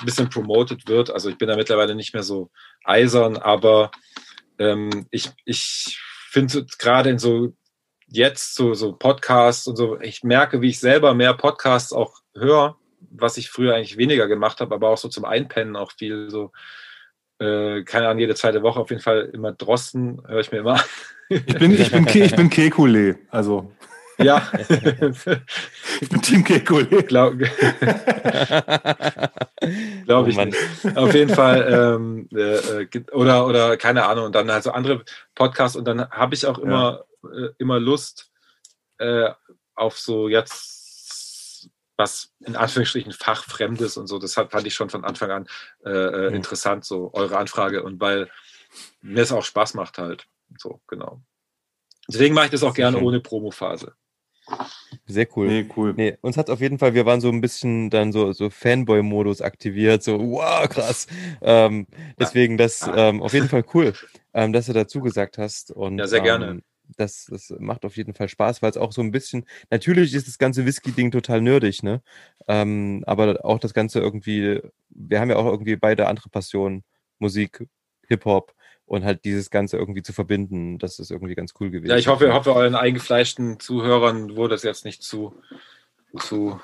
ein 0.00 0.06
bisschen 0.06 0.28
promoted 0.28 0.88
wird. 0.88 1.10
Also 1.10 1.28
ich 1.28 1.38
bin 1.38 1.48
da 1.48 1.56
mittlerweile 1.56 1.94
nicht 1.94 2.14
mehr 2.14 2.22
so 2.22 2.50
eisern, 2.84 3.36
aber 3.36 3.90
ähm, 4.58 5.06
ich, 5.10 5.30
ich 5.44 5.98
finde 6.30 6.66
gerade 6.78 7.10
in 7.10 7.18
so 7.18 7.54
jetzt 8.08 8.54
so, 8.54 8.74
so 8.74 8.92
Podcasts 8.92 9.66
und 9.66 9.76
so, 9.76 10.00
ich 10.00 10.22
merke, 10.22 10.60
wie 10.60 10.70
ich 10.70 10.80
selber 10.80 11.14
mehr 11.14 11.34
Podcasts 11.34 11.92
auch 11.92 12.20
höre 12.34 12.76
was 13.10 13.36
ich 13.36 13.50
früher 13.50 13.74
eigentlich 13.74 13.96
weniger 13.96 14.28
gemacht 14.28 14.60
habe, 14.60 14.74
aber 14.74 14.90
auch 14.90 14.98
so 14.98 15.08
zum 15.08 15.24
Einpennen 15.24 15.76
auch 15.76 15.92
viel 15.92 16.30
so, 16.30 16.52
äh, 17.38 17.82
keine 17.82 18.08
Ahnung, 18.08 18.20
jede 18.20 18.34
zweite 18.34 18.62
Woche 18.62 18.80
auf 18.80 18.90
jeden 18.90 19.02
Fall 19.02 19.30
immer 19.32 19.52
Drosten, 19.52 20.22
höre 20.26 20.40
ich 20.40 20.52
mir 20.52 20.58
immer 20.58 20.74
an. 20.74 20.80
Ich 21.28 21.44
bin, 21.58 21.72
ich 21.72 21.90
bin, 21.90 22.06
ich 22.06 22.36
bin 22.36 22.50
Kekulé, 22.50 23.16
also. 23.30 23.72
Ja. 24.18 24.50
ich 26.00 26.08
bin 26.08 26.22
Team 26.22 26.42
Kekulé. 26.44 27.02
Glaube 27.02 27.38
glaub 30.04 30.26
oh, 30.26 30.28
ich 30.28 30.36
nicht. 30.36 30.56
Auf 30.96 31.14
jeden 31.14 31.34
Fall, 31.34 31.66
ähm, 31.70 32.28
äh, 32.32 32.82
äh 32.82 33.04
oder, 33.12 33.46
oder 33.46 33.76
keine 33.76 34.06
Ahnung, 34.06 34.26
und 34.26 34.34
dann 34.34 34.50
halt 34.50 34.64
so 34.64 34.70
andere 34.70 35.04
Podcasts 35.34 35.76
und 35.76 35.84
dann 35.84 36.08
habe 36.10 36.34
ich 36.34 36.46
auch 36.46 36.58
immer, 36.58 37.04
ja. 37.22 37.30
äh, 37.30 37.50
immer 37.58 37.78
Lust 37.78 38.30
äh, 38.98 39.30
auf 39.74 39.98
so 39.98 40.28
jetzt 40.28 41.70
was 41.98 42.34
in 42.40 42.56
Anführungsstrichen 42.56 43.12
fachfremdes 43.12 43.96
und 43.96 44.06
so. 44.06 44.18
Das 44.18 44.34
fand 44.34 44.66
ich 44.66 44.74
schon 44.74 44.90
von 44.90 45.04
Anfang 45.04 45.30
an 45.30 45.46
äh, 45.84 46.28
mhm. 46.28 46.34
interessant, 46.34 46.84
so 46.84 47.10
eure 47.14 47.38
Anfrage 47.38 47.82
und 47.82 48.00
weil 48.00 48.30
mir 49.00 49.22
es 49.22 49.32
auch 49.32 49.44
Spaß 49.44 49.74
macht 49.74 49.98
halt. 49.98 50.26
So, 50.58 50.80
genau. 50.86 51.22
Deswegen 52.08 52.34
mache 52.34 52.46
ich 52.46 52.50
das 52.52 52.62
auch 52.62 52.74
gerne 52.74 53.00
ohne 53.00 53.20
Promophase. 53.20 53.94
Sehr 55.06 55.26
cool. 55.36 55.48
Nee, 55.48 55.68
cool. 55.76 55.94
Nee, 55.96 56.16
uns 56.20 56.36
hat 56.36 56.50
auf 56.50 56.60
jeden 56.60 56.78
Fall, 56.78 56.94
wir 56.94 57.06
waren 57.06 57.20
so 57.20 57.28
ein 57.28 57.40
bisschen 57.40 57.90
dann 57.90 58.12
so, 58.12 58.32
so 58.32 58.50
Fanboy-Modus 58.50 59.40
aktiviert, 59.40 60.02
so, 60.02 60.18
wow, 60.18 60.68
krass. 60.68 61.06
Ähm, 61.42 61.86
deswegen 62.18 62.56
das 62.56 62.88
ähm, 62.94 63.22
auf 63.22 63.32
jeden 63.32 63.48
Fall 63.48 63.64
cool, 63.74 63.92
ähm, 64.34 64.52
dass 64.52 64.66
du 64.66 64.72
dazu 64.72 65.00
gesagt 65.00 65.38
hast. 65.38 65.70
Und, 65.70 65.98
ja, 65.98 66.06
sehr 66.06 66.20
gerne. 66.20 66.46
Ähm, 66.46 66.62
das, 66.96 67.26
das 67.28 67.52
macht 67.58 67.84
auf 67.84 67.96
jeden 67.96 68.14
Fall 68.14 68.28
Spaß, 68.28 68.62
weil 68.62 68.70
es 68.70 68.76
auch 68.76 68.92
so 68.92 69.02
ein 69.02 69.10
bisschen, 69.10 69.44
natürlich 69.70 70.14
ist 70.14 70.28
das 70.28 70.38
ganze 70.38 70.66
Whisky-Ding 70.66 71.10
total 71.10 71.40
nerdig, 71.40 71.82
ne? 71.82 72.00
Ähm, 72.46 73.02
aber 73.06 73.44
auch 73.44 73.58
das 73.58 73.74
Ganze 73.74 73.98
irgendwie, 74.00 74.60
wir 74.90 75.20
haben 75.20 75.30
ja 75.30 75.36
auch 75.36 75.46
irgendwie 75.46 75.76
beide 75.76 76.06
andere 76.06 76.28
Passionen, 76.28 76.84
Musik, 77.18 77.66
Hip-Hop 78.08 78.54
und 78.86 79.04
halt 79.04 79.24
dieses 79.24 79.50
Ganze 79.50 79.76
irgendwie 79.76 80.02
zu 80.02 80.12
verbinden, 80.12 80.78
das 80.78 80.98
ist 80.98 81.10
irgendwie 81.10 81.34
ganz 81.34 81.52
cool 81.60 81.70
gewesen. 81.70 81.90
Ja, 81.90 81.96
ich 81.96 82.06
hoffe, 82.06 82.32
hoffe 82.32 82.54
euren 82.54 82.76
eingefleischten 82.76 83.58
Zuhörern 83.60 84.36
wurde 84.36 84.54
es 84.54 84.62
jetzt 84.62 84.84
nicht 84.84 85.02
zu, 85.02 85.34
zu, 86.18 86.60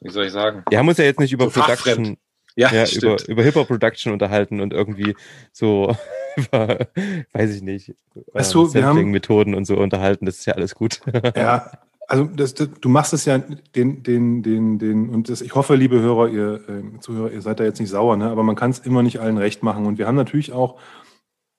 wie 0.00 0.10
soll 0.10 0.26
ich 0.26 0.32
sagen? 0.32 0.62
Wir 0.68 0.78
haben 0.78 0.88
uns 0.88 0.98
ja 0.98 1.04
jetzt 1.04 1.18
nicht 1.18 1.32
über 1.32 1.48
Production, 1.48 2.18
ja, 2.54 2.70
ja 2.72 2.84
über, 2.90 3.16
über 3.28 3.42
Hip-Hop-Production 3.42 4.12
unterhalten 4.12 4.60
und 4.60 4.74
irgendwie 4.74 5.16
so 5.52 5.96
über, 6.36 6.88
weiß 7.32 7.54
ich 7.54 7.62
nicht, 7.62 7.94
weißt 8.32 8.54
du, 8.54 8.66
Sampling-Methoden 8.66 9.54
und 9.54 9.64
so 9.64 9.76
unterhalten. 9.76 10.26
Das 10.26 10.36
ist 10.38 10.46
ja 10.46 10.52
alles 10.52 10.74
gut. 10.74 11.00
ja, 11.34 11.72
also 12.10 12.24
das, 12.24 12.54
das, 12.54 12.68
du 12.80 12.88
machst 12.88 13.12
es 13.12 13.24
ja 13.24 13.38
den, 13.38 14.02
den, 14.02 14.42
den, 14.42 14.78
den, 14.80 15.10
und 15.10 15.28
das, 15.28 15.40
ich 15.40 15.54
hoffe, 15.54 15.76
liebe 15.76 16.00
Hörer, 16.00 16.28
ihr 16.28 16.68
äh, 16.68 16.98
Zuhörer, 16.98 17.30
ihr 17.30 17.40
seid 17.40 17.60
da 17.60 17.64
jetzt 17.64 17.78
nicht 17.78 17.88
sauer, 17.88 18.16
ne? 18.16 18.28
aber 18.28 18.42
man 18.42 18.56
kann 18.56 18.72
es 18.72 18.80
immer 18.80 19.04
nicht 19.04 19.20
allen 19.20 19.38
recht 19.38 19.62
machen. 19.62 19.86
Und 19.86 19.96
wir 19.96 20.08
haben 20.08 20.16
natürlich 20.16 20.52
auch, 20.52 20.80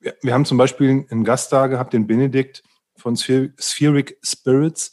wir, 0.02 0.14
wir 0.22 0.34
haben 0.34 0.44
zum 0.44 0.58
Beispiel 0.58 1.06
einen 1.10 1.24
Gast 1.24 1.54
da 1.54 1.68
gehabt, 1.68 1.94
den 1.94 2.06
Benedikt 2.06 2.64
von 2.98 3.16
Spheric 3.16 4.18
Spirits. 4.22 4.92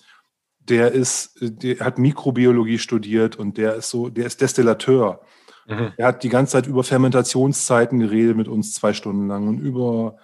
Der 0.60 0.92
ist, 0.92 1.36
der 1.40 1.80
hat 1.80 1.98
Mikrobiologie 1.98 2.78
studiert 2.78 3.34
und 3.34 3.58
der 3.58 3.74
ist 3.74 3.90
so, 3.90 4.10
der 4.10 4.26
ist 4.26 4.40
Destillateur. 4.40 5.22
Mhm. 5.66 5.92
Er 5.96 6.06
hat 6.06 6.22
die 6.22 6.28
ganze 6.28 6.52
Zeit 6.52 6.68
über 6.68 6.84
Fermentationszeiten 6.84 7.98
geredet 7.98 8.36
mit 8.36 8.46
uns 8.46 8.74
zwei 8.74 8.92
Stunden 8.92 9.26
lang 9.26 9.48
und 9.48 9.58
über, 9.58 10.18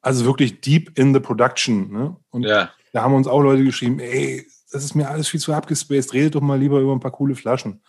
also 0.00 0.24
wirklich 0.24 0.60
deep 0.60 0.98
in 0.98 1.14
the 1.14 1.20
production. 1.20 1.92
Ne? 1.92 2.16
Und 2.30 2.42
ja. 2.42 2.70
da 2.92 3.02
haben 3.02 3.14
uns 3.14 3.28
auch 3.28 3.42
Leute 3.42 3.62
geschrieben, 3.62 4.00
ey, 4.00 4.44
das 4.72 4.84
ist 4.84 4.94
mir 4.94 5.08
alles 5.08 5.28
viel 5.28 5.40
zu 5.40 5.52
abgespaced, 5.52 6.12
redet 6.12 6.34
doch 6.34 6.40
mal 6.40 6.58
lieber 6.58 6.80
über 6.80 6.92
ein 6.92 7.00
paar 7.00 7.10
coole 7.10 7.34
Flaschen. 7.34 7.82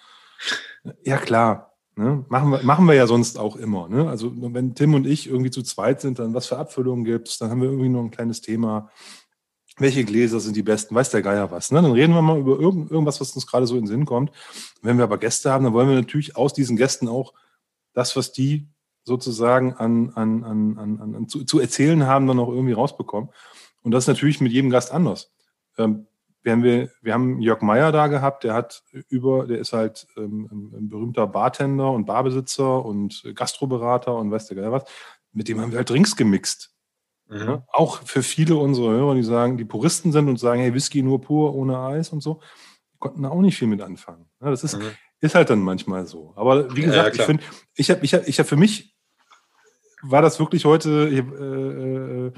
Ja, 1.04 1.18
klar. 1.18 1.74
Ne? 1.96 2.26
Machen, 2.28 2.52
wir, 2.52 2.64
machen 2.64 2.88
wir 2.88 2.96
ja 2.96 3.08
sonst 3.08 3.38
auch 3.38 3.56
immer. 3.56 3.88
Ne? 3.88 4.10
Also 4.10 4.34
wenn 4.36 4.76
Tim 4.76 4.96
und 4.96 5.06
ich 5.06 5.28
irgendwie 5.28 5.52
zu 5.52 5.62
zweit 5.62 6.02
sind, 6.02 6.20
dann 6.20 6.34
was 6.34 6.48
für 6.48 6.58
Abfüllungen 6.58 7.06
gibt 7.06 7.28
es, 7.28 7.38
dann 7.38 7.50
haben 7.52 7.62
wir 7.62 7.70
irgendwie 7.70 7.90
noch 7.90 8.02
ein 8.02 8.12
kleines 8.12 8.42
Thema 8.42 8.90
welche 9.78 10.04
Gläser 10.04 10.40
sind 10.40 10.56
die 10.56 10.64
besten, 10.64 10.94
weiß 10.94 11.10
der 11.10 11.22
Geier 11.22 11.52
was. 11.52 11.72
Ne? 11.72 11.82
Dann 11.82 11.92
reden 11.92 12.14
wir 12.14 12.22
mal 12.22 12.40
über 12.40 12.60
irgend, 12.60 12.92
irgendwas, 12.92 13.20
was 13.20 13.32
uns 13.32 13.48
gerade 13.48 13.66
so 13.66 13.76
in 13.76 13.82
den 13.82 13.88
Sinn 13.88 14.06
kommt. 14.06 14.32
Wenn 14.82 14.98
wir 14.98 15.04
aber 15.04 15.18
Gäste 15.18 15.52
haben, 15.52 15.64
dann 15.64 15.74
wollen 15.74 15.90
wir 15.90 15.96
natürlich 15.96 16.36
aus 16.36 16.54
diesen 16.54 16.78
Gästen 16.78 17.08
auch 17.08 17.34
das, 17.94 18.16
was 18.16 18.32
die 18.32 18.68
sozusagen 19.04 19.74
an, 19.74 20.12
an, 20.12 20.44
an, 20.44 20.78
an, 20.78 21.16
an 21.16 21.28
zu, 21.28 21.44
zu 21.44 21.60
erzählen 21.60 22.06
haben, 22.06 22.28
dann 22.28 22.40
auch 22.40 22.50
irgendwie 22.50 22.74
rausbekommen. 22.74 23.30
Und 23.82 23.92
das 23.92 24.06
ist 24.06 24.08
natürlich 24.08 24.42
mit 24.42 24.52
jedem 24.52 24.70
Gast 24.70 24.92
anders. 24.92 25.32
Ähm, 25.78 26.08
wir, 26.44 26.90
wir 27.02 27.14
haben 27.14 27.40
Jörg 27.40 27.62
Meyer 27.62 27.92
da 27.92 28.08
gehabt, 28.08 28.44
der 28.44 28.54
hat 28.54 28.84
über, 29.10 29.48
der 29.48 29.60
ist 29.60 29.74
halt 29.74 30.08
ähm, 30.18 30.72
ein 30.74 30.90
berühmter 30.90 31.26
Bartender 31.28 31.92
und 31.92 32.06
Barbesitzer 32.06 32.84
und 32.84 33.24
Gastroberater 33.36 34.16
und 34.16 34.32
weiß 34.32 34.48
der 34.48 34.58
Geier 34.58 34.72
was. 34.72 34.84
Mit 35.32 35.48
dem 35.48 35.62
haben 35.62 35.72
wir 35.72 35.78
halt 35.78 35.90
Drinks 35.90 36.16
gemixt. 36.16 36.74
Mhm. 37.30 37.40
Ja, 37.40 37.66
auch 37.72 38.02
für 38.04 38.24
viele 38.24 38.58
unserer 38.58 38.92
Hörer, 38.92 39.16
die 39.16 39.24
sagen, 39.24 39.58
die 39.58 39.66
Puristen 39.66 40.12
sind 40.12 40.28
und 40.28 40.40
sagen, 40.40 40.62
hey, 40.62 40.74
Whisky 40.74 41.02
nur 41.02 41.22
pur, 41.22 41.56
ohne 41.56 41.80
Eis 41.80 42.10
und 42.10 42.22
so, 42.22 42.42
konnten 43.00 43.24
da 43.24 43.30
auch 43.30 43.42
nicht 43.42 43.58
viel 43.58 43.68
mit 43.68 43.82
anfangen. 43.82 44.26
Ja, 44.42 44.50
das 44.50 44.64
ist, 44.64 44.78
mhm. 44.78 44.92
ist 45.20 45.36
halt 45.36 45.50
dann 45.50 45.60
manchmal 45.60 46.06
so. 46.06 46.34
Aber 46.36 46.76
wie 46.76 46.82
gesagt, 46.82 47.16
ja, 47.16 47.22
ich 47.22 47.26
finde, 47.26 47.44
ich 47.76 47.90
habe 47.90 48.04
ich 48.04 48.14
hab, 48.14 48.28
ich 48.28 48.40
hab 48.40 48.48
für 48.48 48.58
mich 48.58 48.93
war 50.04 50.22
das 50.22 50.40
wirklich 50.40 50.66
heute, 50.66 51.10
äh, 51.10 52.32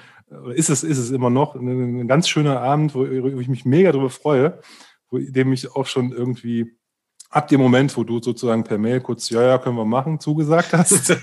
äh, 0.52 0.54
ist 0.56 0.70
es, 0.70 0.84
ist 0.84 0.98
es 0.98 1.12
immer 1.12 1.30
noch, 1.30 1.56
ein, 1.56 2.02
ein 2.02 2.08
ganz 2.08 2.30
schöner 2.30 2.62
Abend, 2.62 2.96
wo, 2.96 3.02
wo, 3.02 3.40
ich 3.40 3.48
mich 3.48 3.66
mega 3.66 3.92
darüber 3.92 4.10
freue, 4.10 4.60
wo 5.10 5.18
dem 5.18 5.52
ich 5.54 5.76
auch 5.76 5.86
schon 5.86 6.12
irgendwie 6.12 6.78
ab 7.30 7.48
dem 7.50 7.60
Moment, 7.60 7.96
wo 7.98 8.04
du 8.04 8.22
sozusagen 8.22 8.64
per 8.64 8.78
Mail 8.78 9.02
kurz, 9.02 9.30
ja, 9.30 9.42
ja, 9.42 9.58
können 9.58 9.76
wir 9.76 9.86
machen, 9.86 10.20
zugesagt 10.20 10.74
hast, 10.74 11.10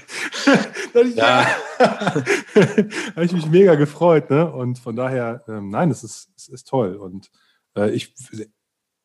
ich, 0.95 1.17
ja. 1.17 1.47
habe 1.79 3.25
ich 3.25 3.33
mich 3.33 3.47
mega 3.47 3.75
gefreut. 3.75 4.31
Ne? 4.31 4.51
Und 4.51 4.79
von 4.79 4.97
daher, 4.97 5.43
ähm, 5.49 5.71
nein, 5.71 5.91
es 5.91 6.05
ist, 6.05 6.31
es 6.37 6.49
ist 6.49 6.69
toll. 6.69 6.97
Und 6.97 7.31
äh, 7.77 7.91
ich, 7.91 8.15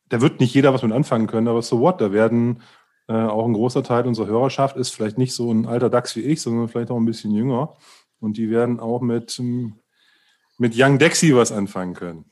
da 0.09 0.21
wird 0.21 0.39
nicht 0.39 0.53
jeder 0.53 0.73
was 0.73 0.83
mit 0.83 0.91
anfangen 0.91 1.27
können, 1.27 1.47
aber 1.47 1.61
so 1.61 1.79
what, 1.79 2.01
da 2.01 2.11
werden 2.11 2.61
äh, 3.07 3.13
auch 3.13 3.45
ein 3.45 3.53
großer 3.53 3.83
Teil 3.83 4.05
unserer 4.05 4.27
Hörerschaft 4.27 4.75
ist 4.75 4.89
vielleicht 4.89 5.17
nicht 5.17 5.33
so 5.33 5.51
ein 5.51 5.65
alter 5.65 5.89
Dachs 5.89 6.15
wie 6.15 6.21
ich, 6.21 6.41
sondern 6.41 6.67
vielleicht 6.67 6.91
auch 6.91 6.97
ein 6.97 7.05
bisschen 7.05 7.31
jünger. 7.31 7.75
Und 8.19 8.37
die 8.37 8.49
werden 8.49 8.79
auch 8.79 9.01
mit, 9.01 9.39
ähm, 9.39 9.79
mit 10.57 10.73
Young 10.75 10.99
Dexy 10.99 11.35
was 11.35 11.51
anfangen 11.51 11.93
können. 11.93 12.25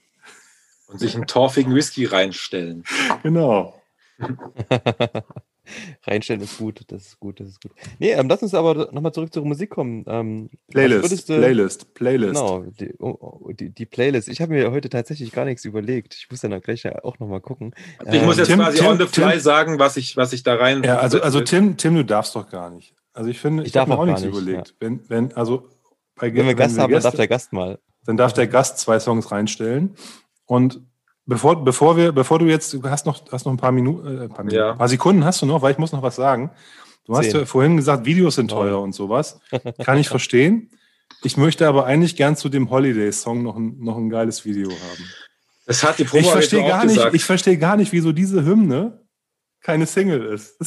Und 0.87 0.99
sich 0.99 1.15
einen 1.15 1.27
torfigen 1.27 1.73
Whisky 1.73 2.05
reinstellen. 2.05 2.83
Genau. 3.23 3.73
Reinstellen 6.03 6.41
ist 6.41 6.57
gut, 6.57 6.81
das 6.87 7.07
ist 7.07 7.19
gut, 7.19 7.39
das 7.39 7.49
ist 7.49 7.61
gut. 7.61 7.71
Nee, 7.99 8.11
ähm, 8.11 8.27
lass 8.29 8.41
uns 8.43 8.53
aber 8.53 8.91
nochmal 8.91 9.11
zurück 9.11 9.33
zur 9.33 9.45
Musik 9.45 9.69
kommen. 9.69 10.03
Ähm, 10.07 10.49
Playlist, 10.71 11.29
du, 11.29 11.37
Playlist, 11.37 11.93
Playlist. 11.93 12.33
Genau, 12.33 12.63
die, 12.79 12.93
oh, 12.99 13.17
oh, 13.19 13.51
die, 13.51 13.69
die 13.69 13.85
Playlist. 13.85 14.27
Ich 14.29 14.41
habe 14.41 14.53
mir 14.53 14.71
heute 14.71 14.89
tatsächlich 14.89 15.31
gar 15.31 15.45
nichts 15.45 15.65
überlegt. 15.65 16.15
Ich 16.15 16.27
muss 16.29 16.41
dann 16.41 16.59
gleich 16.61 16.85
auch 17.03 17.19
nochmal 17.19 17.41
gucken. 17.41 17.73
Ich 18.05 18.13
ähm, 18.15 18.25
muss 18.25 18.37
jetzt 18.37 18.47
Tim, 18.47 18.59
quasi 18.59 18.77
Tim, 18.79 18.87
on 18.87 18.97
the 18.97 19.05
fly 19.07 19.31
Tim, 19.31 19.39
sagen, 19.39 19.79
was 19.79 19.97
ich, 19.97 20.17
was 20.17 20.33
ich 20.33 20.43
da 20.43 20.55
rein. 20.55 20.83
Ja, 20.83 20.97
also, 20.97 21.21
also 21.21 21.41
Tim, 21.41 21.77
Tim, 21.77 21.95
du 21.95 22.05
darfst 22.05 22.35
doch 22.35 22.49
gar 22.49 22.69
nicht. 22.69 22.93
Also 23.13 23.29
ich 23.29 23.39
finde, 23.39 23.63
Ich 23.63 23.67
ich, 23.67 23.73
darf 23.73 23.83
habe 23.89 23.93
mir 23.93 23.99
auch 23.99 24.05
nichts 24.05 24.21
nicht, 24.21 24.31
überlegt. 24.31 24.75
Wenn, 24.79 24.99
wenn, 25.09 25.33
also 25.33 25.69
bei 26.15 26.33
Wenn 26.33 26.45
wir 26.47 26.55
Gast 26.55 26.77
haben, 26.77 26.91
dann 26.91 27.01
darf 27.01 27.13
Gäste- 27.13 27.17
der 27.17 27.27
Gast 27.27 27.53
mal. 27.53 27.79
dann 28.05 28.17
darf 28.17 28.33
der 28.33 28.47
Gast 28.47 28.77
zwei 28.79 28.99
Songs 28.99 29.31
reinstellen. 29.31 29.95
Und 30.45 30.81
bevor, 31.25 31.63
bevor 31.63 31.97
wir, 31.97 32.11
bevor 32.11 32.39
du 32.39 32.45
jetzt, 32.45 32.73
du 32.73 32.81
hast 32.83 33.05
noch, 33.05 33.23
hast 33.31 33.45
noch 33.45 33.53
ein 33.53 33.57
paar 33.57 33.71
Minuten, 33.71 34.21
äh, 34.23 34.29
paar, 34.29 34.49
Ja. 34.51 34.73
paar 34.73 34.87
Sekunden 34.89 35.23
hast 35.25 35.41
du 35.41 35.45
noch, 35.45 35.61
weil 35.61 35.71
ich 35.71 35.77
muss 35.77 35.91
noch 35.91 36.01
was 36.01 36.15
sagen. 36.15 36.51
Du 37.05 37.15
hast 37.15 37.31
ja 37.33 37.45
vorhin 37.45 37.77
gesagt, 37.77 38.05
Videos 38.05 38.35
sind 38.35 38.49
teuer 38.49 38.81
und 38.81 38.93
sowas. 38.93 39.39
Kann 39.83 39.99
ich 39.99 40.09
verstehen. 40.09 40.71
Ich 41.23 41.37
möchte 41.37 41.67
aber 41.67 41.85
eigentlich 41.85 42.15
gern 42.15 42.35
zu 42.35 42.49
dem 42.49 42.69
Holiday-Song 42.71 43.43
noch 43.43 43.55
ein, 43.55 43.77
noch 43.79 43.97
ein 43.97 44.09
geiles 44.09 44.43
Video 44.43 44.69
haben. 44.71 45.09
Das 45.67 45.83
hat 45.83 45.99
die 45.99 46.03
Ich 46.03 46.09
Promo 46.09 46.29
verstehe 46.31 46.63
auch 46.63 46.67
gar 46.67 46.85
nicht, 46.85 46.95
gesagt. 46.95 47.15
ich 47.15 47.23
verstehe 47.23 47.57
gar 47.57 47.77
nicht, 47.77 47.91
wieso 47.91 48.11
diese 48.11 48.43
Hymne 48.43 49.01
keine 49.61 49.85
Single 49.85 50.25
ist. 50.25 50.57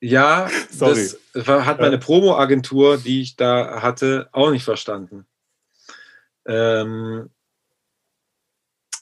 Ja, 0.00 0.48
Sorry. 0.70 1.08
das 1.34 1.46
hat 1.48 1.80
meine 1.80 1.98
Promo-Agentur, 1.98 2.98
die 2.98 3.20
ich 3.20 3.34
da 3.34 3.82
hatte, 3.82 4.28
auch 4.32 4.50
nicht 4.52 4.62
verstanden. 4.64 5.26
Ähm, 6.46 7.30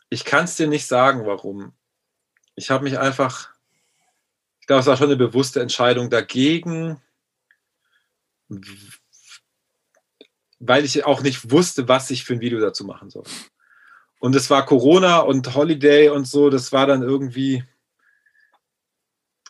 ich 0.09 0.25
kann 0.25 0.45
es 0.45 0.57
dir 0.57 0.69
nicht 0.69 0.87
sagen, 0.87 1.27
warum. 1.27 1.73
Ich 2.55 2.71
habe 2.71 2.85
mich 2.85 2.99
einfach, 2.99 3.51
ich 4.61 4.67
glaube, 4.67 4.81
es 4.81 4.87
war 4.87 4.97
schon 4.97 5.07
eine 5.09 5.17
bewusste 5.17 5.61
Entscheidung 5.61 6.11
dagegen, 6.11 7.01
weil 10.59 10.85
ich 10.85 11.05
auch 11.05 11.23
nicht 11.23 11.51
wusste, 11.51 11.89
was 11.89 12.11
ich 12.11 12.25
für 12.25 12.35
ein 12.35 12.41
Video 12.41 12.61
dazu 12.61 12.85
machen 12.85 13.11
soll. 13.11 13.25
Und 14.19 14.35
es 14.35 14.49
war 14.49 14.65
Corona 14.65 15.19
und 15.19 15.55
Holiday 15.55 16.09
und 16.09 16.27
so, 16.27 16.49
das 16.49 16.73
war 16.73 16.87
dann 16.87 17.03
irgendwie, 17.03 17.65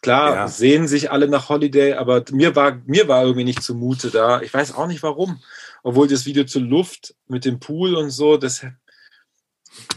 klar, 0.02 0.34
Ja. 0.34 0.48
sehen 0.48 0.88
sich 0.88 1.10
alle 1.10 1.28
nach 1.28 1.48
Holiday, 1.48 1.94
aber 1.94 2.24
mir 2.32 2.56
war, 2.56 2.82
mir 2.86 3.06
war 3.06 3.22
irgendwie 3.22 3.44
nicht 3.44 3.62
zumute 3.62 4.10
da. 4.10 4.42
Ich 4.42 4.52
weiß 4.52 4.74
auch 4.74 4.86
nicht 4.88 5.02
warum. 5.02 5.40
Obwohl 5.82 6.08
das 6.08 6.26
Video 6.26 6.44
zur 6.44 6.62
Luft 6.62 7.14
mit 7.28 7.44
dem 7.44 7.60
Pool 7.60 7.94
und 7.94 8.10
so, 8.10 8.36
das, 8.36 8.66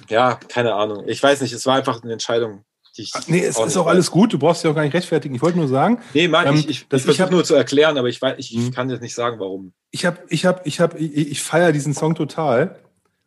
ja, 0.10 0.36
keine 0.48 0.74
Ahnung. 0.74 1.04
Ich 1.08 1.22
weiß 1.22 1.42
nicht, 1.42 1.54
es 1.54 1.66
war 1.66 1.76
einfach 1.76 2.04
eine 2.04 2.14
Entscheidung, 2.14 2.64
die 2.98 3.04
ich. 3.04 3.12
Nee, 3.28 3.40
es 3.40 3.58
ist 3.60 3.78
auch 3.78 3.86
weiß. 3.86 3.92
alles 3.94 4.12
gut, 4.12 4.34
du 4.34 4.40
brauchst 4.40 4.64
dich 4.64 4.70
auch 4.72 4.76
gar 4.76 4.84
nicht 4.84 4.94
rechtfertigen. 4.94 5.36
Ich 5.36 5.42
wollte 5.42 5.58
nur 5.58 5.68
sagen, 5.68 6.00
Nee, 6.14 6.28
Mann, 6.28 6.48
Ähm, 6.48 6.56
ich, 6.56 6.62
ich, 6.70 6.70
ich 6.70 6.94
ich 6.94 7.04
versuche 7.04 7.32
nur 7.32 7.44
zu 7.44 7.56
erklären, 7.56 7.98
aber 7.98 8.10
ich, 8.10 8.22
weiß, 8.22 8.36
ich 8.38 8.56
Mhm. 8.56 8.72
kann 8.72 8.90
jetzt 8.90 9.02
nicht 9.02 9.16
sagen, 9.16 9.40
warum. 9.40 9.74
ich 9.92 10.06
habe, 10.06 10.18
ich 10.30 10.46
habe, 10.46 10.62
ich 10.66 10.80
habe, 10.80 10.98
ich, 10.98 11.16
ich, 11.32 11.42
feiere 11.42 11.72
diesen 11.72 11.94
Song 11.94 12.16
total. 12.16 12.80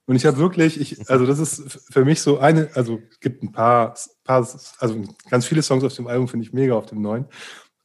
Und 0.06 0.16
ich 0.16 0.26
habe 0.26 0.36
wirklich, 0.38 0.80
ich, 0.80 1.08
also 1.08 1.26
das 1.26 1.38
ist 1.38 1.80
für 1.90 2.04
mich 2.04 2.20
so 2.20 2.38
eine, 2.38 2.68
also 2.74 2.98
es 3.10 3.20
gibt 3.20 3.42
ein 3.44 3.52
paar, 3.52 3.94
paar, 4.24 4.46
also 4.78 5.04
ganz 5.30 5.46
viele 5.46 5.62
Songs 5.62 5.84
auf 5.84 5.94
dem 5.94 6.08
Album 6.08 6.26
finde 6.26 6.44
ich 6.44 6.52
mega 6.52 6.74
auf 6.74 6.86
dem 6.86 7.00
neuen. 7.00 7.26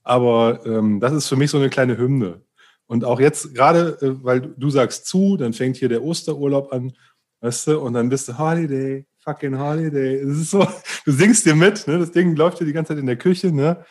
Aber 0.04 0.66
ähm, 0.66 1.00
das 1.00 1.14
ist 1.14 1.28
für 1.28 1.36
mich 1.36 1.52
so 1.52 1.58
eine 1.58 1.70
kleine 1.70 1.98
Hymne. 1.98 2.42
Und 2.88 3.04
auch 3.04 3.20
jetzt 3.20 3.54
gerade, 3.54 3.98
äh, 4.02 4.24
weil 4.24 4.42
du 4.42 4.70
sagst 4.70 5.06
zu, 5.06 5.38
dann 5.38 5.54
fängt 5.54 5.78
hier 5.78 5.90
der 5.90 6.02
Osterurlaub 6.04 6.72
an, 6.74 6.94
weißt 7.42 7.68
du, 7.68 7.80
und 7.80 7.94
dann 7.94 8.10
bist 8.10 8.28
du 8.28 8.38
Holiday, 8.38 9.06
fucking 9.20 9.58
Holiday. 9.60 10.16
Es 10.20 10.38
ist 10.38 10.52
so, 10.52 10.66
du 11.06 11.12
singst 11.12 11.46
dir 11.46 11.56
mit, 11.56 11.88
ne? 11.88 12.00
Das 12.00 12.12
Ding 12.12 12.36
läuft 12.36 12.60
dir 12.60 12.66
die 12.66 12.74
ganze 12.74 12.90
Zeit 12.94 13.00
in 13.00 13.06
der 13.08 13.18
Küche, 13.18 13.52
ne? 13.52 13.86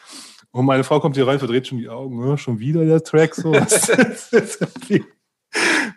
Und 0.51 0.65
meine 0.65 0.85
Frau 0.85 1.01
kommt 1.01 1.17
hier 1.17 1.27
rein, 1.27 1.39
verdreht 1.39 1.67
schon 1.67 1.79
die 1.79 1.89
Augen, 1.89 2.19
ne? 2.19 2.39
schon 2.39 2.59
wieder 2.59 2.85
der 2.85 3.03
Track 3.03 3.35
so. 3.35 3.53
Das 3.53 3.89
ist 4.33 4.61
irgendwie- 4.61 5.05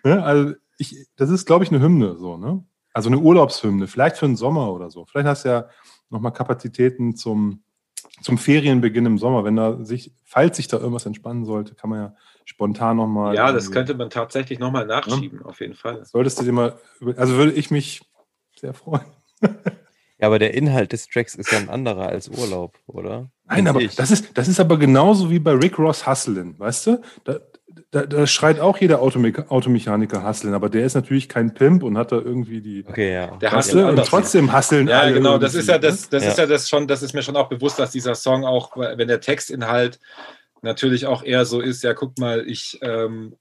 ne? 0.03 0.23
Also 0.23 0.53
ich, 0.77 1.07
das 1.15 1.29
ist, 1.29 1.45
glaube 1.45 1.63
ich, 1.63 1.71
eine 1.71 1.81
Hymne 1.81 2.17
so, 2.17 2.37
ne? 2.37 2.63
Also 2.93 3.09
eine 3.09 3.19
Urlaubshymne, 3.19 3.87
vielleicht 3.87 4.17
für 4.17 4.25
den 4.25 4.35
Sommer 4.35 4.73
oder 4.73 4.89
so. 4.89 5.05
Vielleicht 5.05 5.27
hast 5.27 5.45
du 5.45 5.49
ja 5.49 5.69
nochmal 6.09 6.33
Kapazitäten 6.33 7.15
zum, 7.15 7.63
zum 8.21 8.37
Ferienbeginn 8.37 9.05
im 9.05 9.17
Sommer. 9.17 9.43
Wenn 9.43 9.55
da 9.55 9.83
sich, 9.85 10.13
falls 10.25 10.57
sich 10.57 10.67
da 10.67 10.77
irgendwas 10.77 11.05
entspannen 11.05 11.45
sollte, 11.45 11.75
kann 11.75 11.89
man 11.91 11.99
ja 11.99 12.15
spontan 12.49 12.97
nochmal. 12.97 13.35
Ja, 13.35 13.51
das 13.51 13.71
könnte 13.71 13.93
man 13.93 14.09
tatsächlich 14.09 14.59
nochmal 14.59 14.85
nachschieben, 14.85 15.43
auf 15.43 15.61
jeden 15.61 15.75
Fall. 15.75 16.03
Solltest 16.03 16.39
du 16.39 16.43
dir 16.43 16.51
mal, 16.51 16.77
also 17.15 17.35
würde 17.35 17.53
ich 17.53 17.69
mich 17.71 18.01
sehr 18.55 18.73
freuen. 18.73 19.05
Ja, 20.21 20.27
aber 20.27 20.37
der 20.39 20.53
Inhalt 20.53 20.91
des 20.91 21.07
Tracks 21.07 21.35
ist 21.35 21.51
ja 21.51 21.59
ein 21.59 21.69
anderer 21.69 22.09
als 22.09 22.27
Urlaub, 22.27 22.77
oder? 22.87 23.29
Nein, 23.45 23.67
aber 23.67 23.79
ich. 23.79 23.95
das 23.95 24.11
ist, 24.11 24.37
das 24.37 24.49
ist 24.49 24.59
aber 24.59 24.77
genauso 24.77 25.29
wie 25.29 25.39
bei 25.39 25.53
Rick 25.53 25.79
Ross 25.79 26.05
Hustlin, 26.05 26.55
weißt 26.57 26.87
du? 26.87 27.01
Da, 27.23 27.39
da, 27.91 28.05
da 28.05 28.27
schreit 28.27 28.59
auch 28.59 28.77
jeder 28.77 29.01
Autome 29.01 29.31
Automechaniker 29.47 30.27
Hustlin, 30.27 30.53
aber 30.53 30.69
der 30.69 30.85
ist 30.85 30.95
natürlich 30.95 31.29
kein 31.29 31.53
Pimp 31.53 31.83
und 31.83 31.97
hat 31.97 32.11
da 32.11 32.17
irgendwie 32.17 32.61
die. 32.61 32.83
Okay, 32.85 33.13
ja. 33.13 33.27
Der 33.37 33.55
Hustle? 33.55 33.87
Und 33.87 33.95
trotzdem 34.05 34.53
hustlen 34.53 34.87
Ja, 34.87 34.99
alle 35.01 35.13
genau, 35.13 35.37
das 35.37 35.55
ist 35.55 35.67
ja 35.69 35.75
ne? 35.75 35.79
das, 35.81 36.09
das 36.09 36.23
Ja. 36.23 36.29
ist 36.31 36.37
ja 36.37 36.45
das 36.47 36.67
schon, 36.67 36.87
das 36.87 37.01
ist 37.01 37.13
mir 37.13 37.23
schon 37.23 37.37
auch 37.37 37.47
bewusst, 37.47 37.79
dass 37.79 37.91
dieser 37.91 38.15
Song 38.15 38.43
auch, 38.43 38.75
wenn 38.75 39.07
der 39.07 39.21
Textinhalt 39.21 39.99
natürlich 40.61 41.05
auch 41.05 41.23
eher 41.23 41.45
so 41.45 41.61
ist, 41.61 41.83
ja, 41.83 41.93
guck 41.93 42.17
mal, 42.17 42.47
ich 42.47 42.77
ähm, 42.81 43.37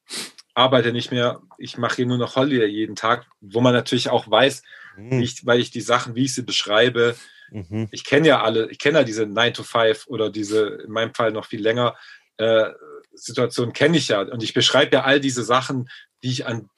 arbeite 0.55 0.93
nicht 0.93 1.11
mehr, 1.11 1.41
ich 1.59 1.79
mache 1.79 1.97
hier 1.97 2.07
nur 2.07 2.19
noch 2.19 2.37
Holiday 2.37 2.67
jeden 2.67 2.97
Tag, 2.97 3.27
wo 3.41 3.61
man 3.61 3.75
natürlich 3.75 4.11
auch 4.11 4.31
weiß, 4.31 4.63
wie 4.97 5.11
Hm. 5.11 5.23
ich, 5.23 5.47
weil 5.47 5.61
ich 5.61 5.71
die 5.71 5.81
Sachen, 5.81 6.15
wie 6.17 6.25
ich 6.25 6.35
sie 6.35 6.43
beschreibe, 6.43 7.15
Mhm. 7.51 7.89
ich 7.91 8.05
kenne 8.05 8.29
ja 8.29 8.43
alle, 8.43 8.71
ich 8.71 8.79
kenne 8.79 8.99
ja 8.99 9.05
diese 9.05 9.27
9 9.27 9.55
to 9.55 9.63
5 9.63 10.07
oder 10.09 10.31
diese, 10.31 10.67
in 10.85 10.91
meinem 10.91 11.15
Fall 11.15 11.33
noch 11.33 11.47
viel 11.47 11.63
länger, 11.63 11.97
äh, 12.37 12.67
Situation 13.15 13.73
kenne 13.73 13.97
ich 13.97 14.09
ja. 14.09 14.21
Und 14.21 14.43
ich 14.43 14.55
beschreibe 14.55 14.97
ja 14.97 15.05
all 15.05 15.19
diese 15.19 15.43
Sachen, 15.43 15.89
die 16.23 16.31
ich 16.31 16.47
an 16.47 16.69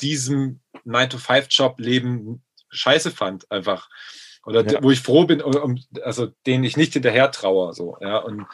diesem 0.00 0.60
9 0.84 1.10
to 1.10 1.18
5 1.18 1.46
Job 1.50 1.78
Leben 1.78 2.42
scheiße 2.70 3.10
fand, 3.10 3.50
einfach. 3.50 3.88
Oder 4.46 4.64
Ja. 4.64 4.82
wo 4.82 4.90
ich 4.90 5.00
froh 5.02 5.24
bin, 5.24 5.42
um- 5.42 5.82
also 6.02 6.28
denen 6.46 6.64
ich 6.64 6.76
nicht 6.76 6.92
hinterher 6.92 7.30
traue. 7.32 7.74
So, 7.74 7.98
ja. 8.00 8.18
Und 8.18 8.46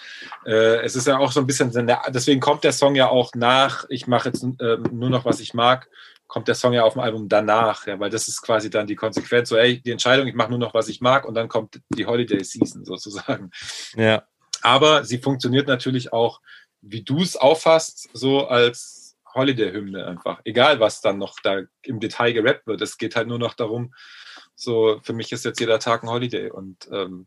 äh, 0.47 0.81
es 0.83 0.97
ist 0.97 1.07
ja 1.07 1.19
auch 1.19 1.31
so 1.33 1.41
ein 1.41 1.47
bisschen, 1.47 1.71
deswegen 2.09 2.41
kommt 2.41 2.65
der 2.65 2.73
Song 2.73 2.95
ja 2.95 3.09
auch 3.09 3.33
nach, 3.35 3.85
ich 3.91 4.07
mache 4.07 4.31
jetzt 4.31 4.43
ähm, 4.43 4.85
nur 4.91 5.11
noch, 5.11 5.25
was 5.25 5.39
ich 5.41 5.53
mag, 5.55 5.89
kommt 6.27 6.49
der 6.49 6.55
Song 6.55 6.73
ja 6.73 6.83
auf 6.85 6.95
dem 6.95 7.03
Album 7.03 7.29
danach, 7.29 7.87
ja, 7.87 8.01
weil 8.01 8.09
das 8.09 8.27
ist 8.27 8.41
quasi 8.41 8.71
dann 8.71 8.87
die 8.87 8.97
Konsequenz, 8.97 9.51
so, 9.51 9.57
ey, 9.57 9.83
die 9.83 9.91
Entscheidung, 9.91 10.27
ich 10.27 10.35
mache 10.35 10.49
nur 10.49 10.59
noch, 10.59 10.73
was 10.73 10.89
ich 10.89 11.03
mag, 11.03 11.27
und 11.27 11.35
dann 11.35 11.49
kommt 11.49 11.79
die 11.91 12.07
Holiday 12.07 12.43
Season 12.43 12.87
sozusagen. 12.87 13.51
Ja. 13.95 14.23
Aber 14.63 15.05
sie 15.05 15.19
funktioniert 15.19 15.69
natürlich 15.69 16.13
auch, 16.15 16.41
wie 16.81 17.03
du 17.03 17.21
es 17.21 17.37
auffasst, 17.37 18.09
so 18.15 18.47
als 18.47 19.15
Holiday-Hymne 19.35 20.07
einfach. 20.07 20.41
Egal, 20.45 20.81
was 20.81 21.01
dann 21.03 21.19
noch 21.19 21.37
da 21.43 21.61
im 21.83 22.01
Detail 22.01 22.33
gerappt 22.33 22.67
wird. 22.67 22.81
Es 22.81 22.97
geht 22.99 23.15
halt 23.17 23.29
nur 23.29 23.39
noch 23.39 23.55
darum, 23.55 23.95
so, 24.63 25.01
für 25.03 25.13
mich 25.13 25.33
ist 25.33 25.45
jetzt 25.45 25.61
jeder 25.61 25.79
Tag 25.79 26.03
ein 26.03 26.09
Holiday. 26.11 26.51
Und 26.51 26.89
ähm, 26.93 27.27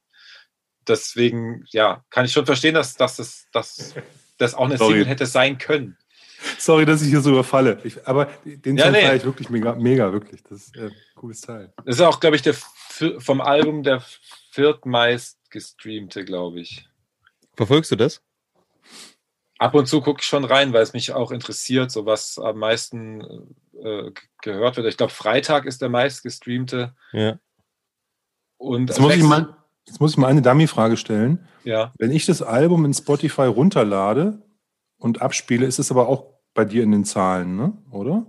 deswegen, 0.87 1.65
ja, 1.69 2.03
kann 2.09 2.25
ich 2.25 2.31
schon 2.31 2.45
verstehen, 2.45 2.73
dass, 2.73 2.95
dass, 2.95 3.17
das, 3.17 3.47
dass 3.51 3.93
das 4.37 4.53
auch 4.53 4.65
eine 4.65 4.77
Sorry. 4.77 4.93
Single 4.93 5.07
hätte 5.07 5.25
sein 5.25 5.57
können. 5.57 5.97
Sorry, 6.59 6.85
dass 6.85 7.01
ich 7.01 7.09
hier 7.09 7.21
so 7.21 7.31
überfalle. 7.31 7.79
Ich, 7.83 8.07
aber 8.07 8.25
den 8.45 8.77
Ja, 8.77 8.85
Song 8.85 8.93
nee. 8.93 9.15
ich 9.15 9.23
wirklich 9.25 9.49
mega, 9.49 9.73
mega, 9.75 10.11
wirklich. 10.11 10.43
Das 10.43 10.67
ist 10.67 10.77
äh, 10.77 10.85
ein 10.87 10.95
cooles 11.15 11.41
Teil. 11.41 11.73
Das 11.85 11.95
ist 11.95 12.01
auch, 12.01 12.19
glaube 12.19 12.35
ich, 12.35 12.41
der 12.41 12.53
vom 12.53 13.41
Album 13.41 13.83
der 13.83 14.03
viertmeist 14.51 15.39
gestreamte, 15.49 16.23
glaube 16.23 16.61
ich. 16.61 16.87
Verfolgst 17.55 17.91
du 17.91 17.95
das? 17.95 18.21
Ab 19.57 19.73
und 19.73 19.87
zu 19.87 20.01
gucke 20.01 20.19
ich 20.21 20.27
schon 20.27 20.43
rein, 20.43 20.73
weil 20.73 20.83
es 20.83 20.93
mich 20.93 21.13
auch 21.13 21.31
interessiert, 21.31 21.89
so 21.91 22.05
was 22.05 22.37
am 22.37 22.57
meisten 22.59 23.21
äh, 23.81 24.11
gehört 24.41 24.75
wird. 24.77 24.85
Ich 24.87 24.97
glaube, 24.97 25.13
Freitag 25.13 25.65
ist 25.65 25.81
der 25.81 25.89
meist 25.89 26.23
gestreamte. 26.23 26.93
Ja. 27.13 27.39
Und 28.57 28.89
Jetzt 28.89 28.99
muss, 28.99 29.15
ich 29.15 29.23
mal, 29.23 29.55
jetzt 29.85 29.99
muss 30.01 30.11
ich 30.11 30.17
mal 30.17 30.27
eine 30.27 30.41
Dummy-Frage 30.41 30.97
stellen. 30.97 31.47
ja, 31.63 31.93
Wenn 31.97 32.11
ich 32.11 32.25
das 32.25 32.41
Album 32.41 32.83
in 32.85 32.93
Spotify 32.93 33.43
runterlade 33.43 34.41
und 34.97 35.21
abspiele, 35.21 35.65
ist 35.65 35.79
es 35.79 35.91
aber 35.91 36.07
auch 36.09 36.33
bei 36.53 36.65
dir 36.65 36.83
in 36.83 36.91
den 36.91 37.05
Zahlen, 37.05 37.55
ne? 37.55 37.73
oder? 37.91 38.25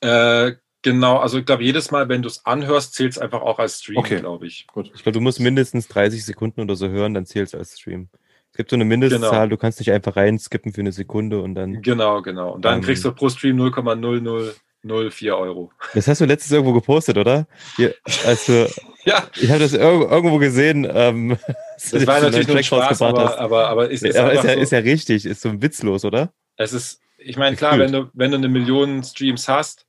äh, 0.00 0.52
genau. 0.82 1.18
Also 1.18 1.38
ich 1.38 1.46
glaube, 1.46 1.62
jedes 1.64 1.90
Mal, 1.90 2.08
wenn 2.08 2.22
du 2.22 2.28
es 2.28 2.44
anhörst, 2.46 2.94
zählt 2.94 3.12
es 3.12 3.18
einfach 3.18 3.42
auch 3.42 3.58
als 3.58 3.80
Stream, 3.80 3.98
Okay. 3.98 4.20
glaube 4.20 4.46
ich. 4.46 4.66
Gut. 4.68 4.90
Ich 4.94 5.02
glaube, 5.02 5.12
du 5.12 5.20
musst 5.20 5.40
mindestens 5.40 5.88
30 5.88 6.24
Sekunden 6.24 6.60
oder 6.60 6.74
so 6.76 6.88
hören, 6.88 7.14
dann 7.14 7.26
zählt 7.26 7.48
es 7.48 7.54
als 7.54 7.78
Stream. 7.78 8.08
Es 8.52 8.56
gibt 8.56 8.70
so 8.70 8.76
eine 8.76 8.84
Mindestzahl, 8.84 9.20
Genau. 9.20 9.46
du 9.46 9.56
kannst 9.56 9.78
nicht 9.78 9.92
einfach 9.92 10.16
rein 10.16 10.38
skippen 10.38 10.72
für 10.72 10.80
eine 10.80 10.92
Sekunde 10.92 11.40
und 11.40 11.54
dann. 11.54 11.82
Genau, 11.82 12.20
genau. 12.22 12.52
Und 12.54 12.64
dann 12.64 12.76
Ähm. 12.78 12.82
kriegst 12.82 13.04
du 13.04 13.12
pro 13.12 13.28
Stream 13.28 13.56
0,0004 13.58 15.38
Euro. 15.38 15.70
Das 15.94 16.08
hast 16.08 16.20
du 16.20 16.24
letztens 16.24 16.52
irgendwo 16.52 16.72
gepostet, 16.72 17.16
oder? 17.18 17.46
Hier, 17.76 17.94
als 18.26 18.46
du, 18.46 18.68
Ja, 19.04 19.24
ich 19.40 19.48
habe 19.50 19.60
das 19.60 19.72
irg- 19.72 20.10
irgendwo 20.10 20.36
gesehen. 20.38 20.86
Ähm, 20.92 21.38
das 21.90 22.06
war 22.06 22.20
natürlich 22.20 22.48
nur 22.48 22.62
Spaß, 22.62 23.00
aber, 23.02 23.38
aber, 23.38 23.68
aber 23.68 23.90
es 23.90 24.02
ist, 24.02 24.16
aber 24.16 24.32
ist 24.34 24.44
ja, 24.44 24.54
so, 24.54 24.60
ist 24.60 24.72
ja 24.72 24.78
richtig, 24.80 25.24
ist 25.26 25.40
so 25.40 25.62
witzlos, 25.62 26.04
oder? 26.04 26.32
es 26.56 26.74
ist, 26.74 27.00
ich 27.16 27.36
meine, 27.38 27.56
klar, 27.56 27.78
wenn 27.78 27.92
du, 27.92 28.10
wenn 28.12 28.30
du 28.32 28.36
eine 28.36 28.48
Million 28.48 29.02
Streams 29.02 29.48
hast, 29.48 29.86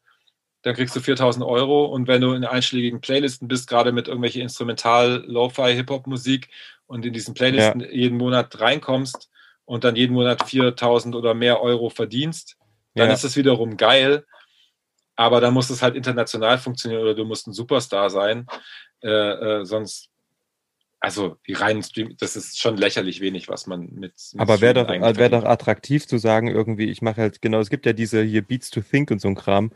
dann 0.63 0.75
kriegst 0.75 0.95
du 0.95 0.99
4000 0.99 1.43
Euro 1.45 1.85
und 1.85 2.07
wenn 2.07 2.21
du 2.21 2.33
in 2.33 2.45
einschlägigen 2.45 3.01
Playlisten 3.01 3.47
bist, 3.47 3.67
gerade 3.67 3.91
mit 3.91 4.07
irgendwelche 4.07 4.41
Instrumental, 4.41 5.23
Lo-Fi, 5.25 5.73
Hip-Hop-Musik 5.73 6.49
und 6.85 7.05
in 7.05 7.13
diesen 7.13 7.33
Playlisten 7.33 7.81
jeden 7.91 8.17
Monat 8.17 8.59
reinkommst 8.59 9.29
und 9.65 9.83
dann 9.83 9.95
jeden 9.95 10.13
Monat 10.13 10.47
4000 10.47 11.15
oder 11.15 11.33
mehr 11.33 11.61
Euro 11.61 11.89
verdienst, 11.89 12.57
dann 12.95 13.07
Ja. 13.07 13.13
ist 13.13 13.23
es 13.23 13.35
wiederum 13.35 13.77
geil. 13.77 14.25
Aber 15.15 15.41
dann 15.41 15.53
muss 15.53 15.69
es 15.69 15.81
halt 15.81 15.95
international 15.95 16.57
funktionieren 16.57 17.01
oder 17.01 17.15
du 17.15 17.25
musst 17.25 17.47
ein 17.47 17.53
Superstar 17.53 18.09
sein. 18.09 18.45
Äh, 19.03 19.09
äh, 19.09 19.65
sonst 19.65 20.11
also 21.01 21.37
die 21.47 21.53
reinen 21.53 21.81
Stream, 21.81 22.15
das 22.19 22.35
ist 22.35 22.59
schon 22.59 22.77
lächerlich 22.77 23.21
wenig, 23.21 23.49
was 23.49 23.65
man 23.65 23.87
mit. 23.87 24.13
mit 24.33 24.35
Aber 24.37 24.61
wäre 24.61 24.75
doch, 24.75 24.87
wär 24.87 25.29
doch 25.29 25.43
attraktiv 25.43 26.07
zu 26.07 26.19
sagen, 26.19 26.47
irgendwie, 26.47 26.91
ich 26.91 27.01
mache 27.01 27.21
halt, 27.21 27.41
genau, 27.41 27.59
es 27.59 27.71
gibt 27.71 27.87
ja 27.87 27.93
diese 27.93 28.21
hier 28.21 28.43
Beats 28.43 28.69
to 28.69 28.81
Think 28.81 29.09
und 29.09 29.19
so 29.19 29.27
ein 29.27 29.35
Kram, 29.35 29.71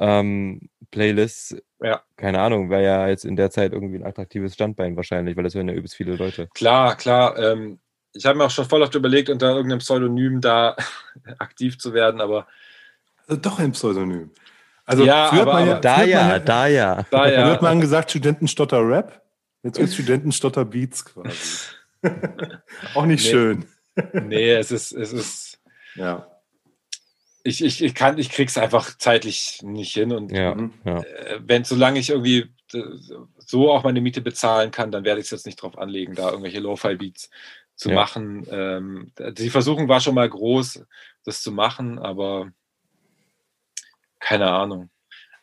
ähm, 0.00 0.68
Playlists. 0.90 1.56
Ja. 1.82 2.02
Keine 2.16 2.40
Ahnung, 2.40 2.70
wäre 2.70 2.82
ja 2.82 3.08
jetzt 3.08 3.24
in 3.24 3.36
der 3.36 3.50
Zeit 3.50 3.72
irgendwie 3.72 3.96
ein 3.96 4.06
attraktives 4.06 4.54
Standbein 4.54 4.96
wahrscheinlich, 4.96 5.36
weil 5.36 5.44
das 5.44 5.54
hören 5.54 5.68
ja 5.68 5.74
übelst 5.74 5.94
viele 5.96 6.16
Leute. 6.16 6.48
Klar, 6.54 6.96
klar. 6.96 7.38
Ähm, 7.38 7.78
ich 8.14 8.26
habe 8.26 8.38
mir 8.38 8.44
auch 8.44 8.50
schon 8.50 8.64
voll 8.64 8.82
oft 8.82 8.94
überlegt, 8.94 9.28
unter 9.28 9.50
irgendeinem 9.54 9.78
Pseudonym 9.80 10.40
da 10.40 10.76
aktiv 11.38 11.78
zu 11.78 11.92
werden, 11.92 12.20
aber 12.20 12.46
Also 13.26 13.40
doch 13.40 13.58
ein 13.58 13.72
Pseudonym. 13.72 14.30
Also 14.84 15.04
Ja, 15.04 15.28
früher 15.28 15.42
aber- 15.42 15.52
man 15.52 15.68
aber 15.68 15.80
Da 15.80 15.94
früher 15.96 16.06
ja, 16.06 16.26
man 16.28 16.44
da 16.44 16.66
ja. 16.66 16.94
da 17.10 17.24
Früher 17.24 17.32
ja. 17.32 17.50
hat 17.50 17.62
man 17.62 17.80
gesagt, 17.80 18.10
Studentenstotter 18.10 18.80
Rap. 18.88 19.22
Jetzt 19.62 19.76
gibt 19.78 19.92
Studentenstotter 19.92 20.64
Beats 20.64 21.04
quasi. 21.04 21.30
Auch 22.94 23.04
nicht 23.04 23.24
Nee. 23.24 23.30
schön. 23.30 23.64
Nee, 24.12 24.52
es 24.52 24.70
ist, 24.70 24.92
es 24.92 25.12
ist. 25.12 25.60
Ja. 25.96 26.26
Ich, 27.48 27.64
ich, 27.64 27.82
ich 27.82 27.94
kann, 27.94 28.18
ich 28.18 28.30
krieg's 28.30 28.58
einfach 28.58 28.96
zeitlich 28.98 29.60
nicht 29.62 29.94
hin. 29.94 30.12
Und 30.12 30.30
Ja, 30.32 30.54
Mhm. 30.54 30.72
ja. 30.84 31.00
äh, 31.00 31.40
wenn, 31.42 31.64
solange 31.64 31.98
ich 31.98 32.10
irgendwie 32.10 32.52
äh, 32.74 32.82
so 33.38 33.72
auch 33.72 33.84
meine 33.84 34.00
Miete 34.02 34.20
bezahlen 34.20 34.70
kann, 34.70 34.90
dann 34.92 35.04
werde 35.04 35.20
ich 35.20 35.26
es 35.26 35.30
jetzt 35.30 35.46
nicht 35.46 35.62
drauf 35.62 35.78
anlegen, 35.78 36.14
da 36.14 36.28
irgendwelche 36.30 36.60
Lo-Fi-Beats 36.60 37.30
zu 37.74 37.88
Ja. 37.88 37.94
machen. 37.94 38.46
Ähm, 38.50 39.12
die 39.18 39.50
Versuchung 39.50 39.88
war 39.88 40.00
schon 40.00 40.14
mal 40.14 40.28
groß, 40.28 40.84
das 41.24 41.40
zu 41.42 41.52
machen, 41.52 41.98
aber 41.98 42.50
keine 44.18 44.50
Ahnung. 44.50 44.90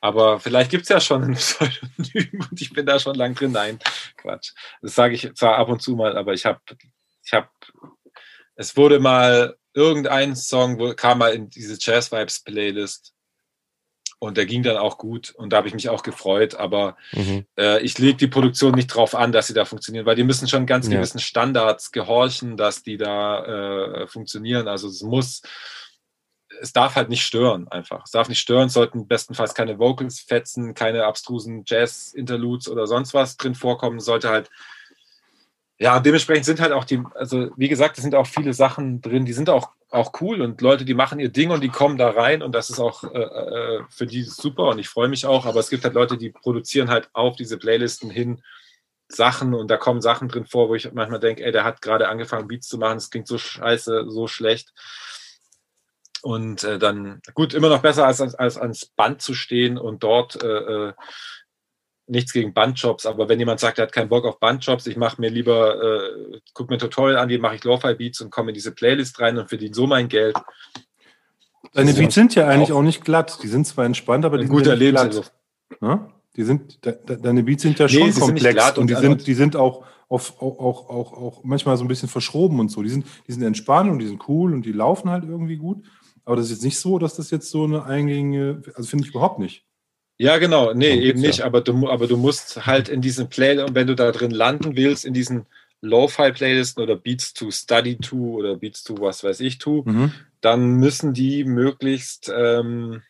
Aber 0.02 0.40
vielleicht 0.40 0.70
gibt 0.70 0.84
es 0.84 0.90
ja 0.90 1.00
schon 1.00 1.24
ein 1.24 1.34
Pseudonym 1.36 2.48
und 2.52 2.62
ich 2.62 2.72
bin 2.72 2.86
da 2.86 3.00
schon 3.00 3.16
lang 3.16 3.34
drin. 3.34 3.52
Nein, 3.54 3.80
Quatsch. 4.18 4.52
Das 4.82 4.94
sage 4.94 5.16
ich 5.16 5.34
zwar 5.34 5.56
ab 5.58 5.70
und 5.70 5.82
zu 5.82 5.96
mal, 5.96 6.16
aber 6.18 6.34
ich 6.34 6.46
habe, 6.46 6.60
ich 7.24 7.34
habe, 7.34 7.50
es 8.56 8.78
wurde 8.78 9.00
mal 9.00 9.58
irgendein 9.76 10.36
Song, 10.36 10.80
wo, 10.80 10.94
kam 10.96 11.20
mal 11.20 11.34
in 11.34 11.50
diese 11.50 11.78
Jazz 11.80 12.12
Vibes 12.12 12.40
Playlist 12.40 13.14
und 14.20 14.38
der 14.38 14.46
ging 14.46 14.64
dann 14.64 14.78
auch 14.78 14.98
gut 14.98 15.32
und 15.36 15.52
da 15.52 15.58
habe 15.58 15.68
ich 15.68 15.74
mich 15.74 15.90
auch 15.90 16.02
gefreut, 16.02 16.56
aber 16.56 16.96
Mhm. 17.14 17.46
äh, 17.60 17.82
ich 17.82 17.98
lege 18.00 18.18
die 18.18 18.28
Produktion 18.28 18.74
nicht 18.74 18.88
drauf 18.88 19.14
an, 19.14 19.32
dass 19.32 19.48
sie 19.48 19.54
da 19.54 19.66
funktionieren, 19.66 20.06
weil 20.06 20.16
die 20.16 20.24
müssen 20.24 20.48
schon 20.48 20.66
ganz 20.66 20.88
Ja. 20.88 20.96
gewissen 20.96 21.20
Standards 21.20 21.92
gehorchen, 21.92 22.56
dass 22.58 22.82
die 22.82 22.98
da 22.98 23.44
äh, 24.04 24.08
funktionieren. 24.08 24.68
Also 24.70 24.88
es 24.88 25.02
muss, 25.04 25.42
es 26.62 26.72
darf 26.72 26.96
halt 26.96 27.10
nicht 27.10 27.24
stören 27.26 27.68
einfach. 27.68 28.04
Es 28.06 28.12
darf 28.12 28.30
nicht 28.30 28.40
stören, 28.40 28.68
es 28.68 28.74
sollten 28.74 29.08
bestenfalls 29.08 29.54
keine 29.54 29.78
Vocals 29.78 30.22
fetzen, 30.22 30.74
keine 30.74 31.04
abstrusen 31.04 31.64
Jazz-Interludes 31.68 32.70
oder 32.70 32.88
sonst 32.88 33.14
was 33.14 33.36
drin 33.36 33.56
vorkommen, 33.56 34.00
sollte 34.00 34.30
halt 34.30 34.50
ja, 35.78 35.98
und 35.98 36.06
dementsprechend 36.06 36.46
sind 36.46 36.62
halt 36.62 36.72
auch 36.72 36.86
die, 36.86 37.02
also 37.16 37.50
wie 37.58 37.68
gesagt, 37.68 37.98
es 37.98 38.04
sind 38.04 38.16
auch 38.16 38.28
viele 38.28 38.54
Sachen 38.54 39.02
drin, 39.02 39.26
die 39.26 39.34
sind 39.34 39.50
auch, 39.50 39.72
auch 39.90 40.14
cool 40.22 40.42
und 40.42 40.62
Leute, 40.62 40.86
die 40.86 40.94
machen 40.94 41.20
ihr 41.20 41.30
Ding 41.30 41.52
und 41.52 41.62
die 41.62 41.70
kommen 41.70 41.98
da 41.98 42.10
rein 42.10 42.42
und 42.42 42.54
das 42.54 42.70
ist 42.70 42.80
auch 42.80 43.04
äh, 43.04 43.20
äh, 43.20 43.84
für 43.90 44.06
die 44.06 44.24
super 44.24 44.70
und 44.70 44.80
ich 44.80 44.88
freue 44.88 45.10
mich 45.10 45.26
auch, 45.26 45.46
aber 45.46 45.60
es 45.60 45.70
gibt 45.70 45.84
halt 45.84 45.94
Leute, 45.94 46.18
die 46.18 46.30
produzieren 46.30 46.90
halt 46.90 47.10
auf 47.14 47.36
diese 47.36 47.58
Playlisten 47.58 48.10
hin 48.10 48.42
Sachen 49.10 49.54
und 49.54 49.70
da 49.70 49.78
kommen 49.78 50.02
Sachen 50.02 50.30
drin 50.30 50.46
vor, 50.46 50.70
wo 50.70 50.76
ich 50.76 50.92
manchmal 50.94 51.20
denke, 51.20 51.44
ey, 51.44 51.52
der 51.52 51.64
hat 51.64 51.82
gerade 51.82 52.08
angefangen, 52.08 52.48
Beats 52.48 52.68
zu 52.68 52.78
machen, 52.78 52.98
es 52.98 53.10
klingt 53.10 53.28
so 53.28 53.38
scheiße, 53.38 54.06
so 54.10 54.28
schlecht. 54.28 54.74
Und 56.22 56.64
äh, 56.64 56.80
dann, 56.80 57.22
gut, 57.36 57.54
immer 57.54 57.70
noch 57.70 57.82
besser 57.82 58.08
als, 58.08 58.20
als 58.20 58.58
ans 58.58 58.88
Band 58.88 59.22
zu 59.22 59.36
stehen 59.36 59.78
und 59.78 60.02
dort 60.02 60.42
äh, 60.42 60.48
äh, 60.48 60.94
nichts 62.08 62.34
gegen 62.34 62.54
Bandjobs, 62.54 63.06
aber 63.06 63.28
wenn 63.30 63.40
jemand 63.40 63.60
sagt, 63.60 63.80
er 63.80 63.84
hat 63.84 63.92
keinen 63.92 64.10
Bock 64.10 64.26
auf 64.26 64.40
Bandjobs, 64.40 64.86
ich 64.88 64.96
mache 64.98 65.20
mir 65.20 65.30
lieber, 65.30 65.82
äh, 65.82 66.40
guck 66.54 66.70
mir 66.70 66.76
ein 66.76 66.80
Tutorial 66.80 67.18
an, 67.18 67.30
wie 67.30 67.38
mache 67.40 67.56
ich 67.56 67.64
Lo-Fi-Beats 67.64 68.22
und 68.22 68.30
komme 68.30 68.52
in 68.52 68.54
diese 68.54 68.72
Playlist 68.72 69.20
rein 69.20 69.38
und 69.38 69.50
verdiene 69.50 69.74
so 69.74 69.88
mein 69.88 70.08
Geld. 70.08 70.36
Deine 71.74 71.94
Beats 71.94 72.16
sind 72.16 72.36
ja 72.36 72.48
eigentlich 72.48 72.72
auch- 72.72 72.78
auch 72.78 72.84
nicht 72.84 73.04
glatt. 73.04 73.40
Die 73.44 73.48
sind 73.48 73.66
zwar 73.68 73.86
entspannt, 73.86 74.24
aber 74.24 74.38
die 74.38 74.46
sind 74.48 74.54
ja 74.66 74.76
nicht 74.76 74.92
glatt. 74.92 75.04
Lebensentwurf. 75.14 75.32
Ne? 75.82 76.10
Die 76.38 76.44
sind, 76.44 76.86
de, 76.86 76.96
de, 77.06 77.22
deine 77.22 77.44
Beats 77.44 77.64
sind 77.64 77.80
ja 77.80 77.86
Nee, 77.88 78.12
schon 78.12 78.14
komplex 78.14 78.70
und, 78.72 78.78
und- 78.78 78.90
die 78.90 78.94
und- 78.96 79.02
sind, 79.02 79.28
die 79.28 79.34
sind 79.34 79.56
auch, 79.56 79.84
auf, 80.08 80.40
auch, 80.42 80.60
auch, 80.60 80.90
auch, 80.90 81.14
auch 81.14 81.44
manchmal 81.44 81.76
so 81.78 81.84
ein 81.84 81.88
bisschen 81.88 82.08
verschroben 82.10 82.60
und 82.60 82.70
so. 82.70 82.84
Die 82.84 82.90
sind, 82.90 83.08
die 83.28 83.32
sind 83.32 83.42
entspannt 83.42 83.90
und 83.90 83.98
die 84.00 84.06
sind 84.08 84.22
cool 84.30 84.54
und 84.54 84.64
die 84.64 84.72
laufen 84.72 85.10
halt 85.10 85.24
irgendwie 85.24 85.58
gut. 85.58 85.84
Aber 86.24 86.36
das 86.36 86.46
ist 86.46 86.52
jetzt 86.52 86.64
nicht 86.64 86.80
so, 86.80 87.00
dass 87.00 87.16
das 87.16 87.32
jetzt 87.32 87.50
so 87.50 87.64
eine 87.64 87.84
eingängige, 87.86 88.62
also 88.76 88.88
finde 88.88 89.06
ich 89.06 89.10
überhaupt 89.12 89.40
nicht. 89.40 89.65
Ja, 90.18 90.38
genau. 90.38 90.74
Nee, 90.74 90.90
Darum 90.90 91.04
eben 91.04 91.20
ja. 91.22 91.28
nicht. 91.28 91.42
Aber, 91.42 91.62
du, 91.62 91.90
aber 91.90 92.08
du 92.08 92.16
musst 92.18 92.66
halt 92.66 92.88
in 92.90 93.02
diesen 93.02 93.30
Play, 93.30 93.60
und 93.62 93.76
wenn 93.76 93.88
du 93.88 93.96
da 93.96 94.12
drin 94.12 94.32
landen 94.32 94.76
willst, 94.78 95.06
in 95.06 95.14
diesen 95.14 95.46
Lo-Fi-Playlisten 95.82 96.82
oder 96.82 96.96
Beats 96.96 97.34
to 97.34 97.52
Study 97.52 97.98
to 97.98 98.16
oder 98.38 98.56
Beats 98.56 98.84
to 98.84 98.96
was 99.00 99.24
weiß 99.24 99.40
ich 99.42 99.58
to, 99.60 99.84
Mhm. 99.86 100.12
dann 100.42 100.76
müssen 100.76 101.14
die 101.14 101.44
möglichst 101.44 102.32
ähm, 102.34 103.02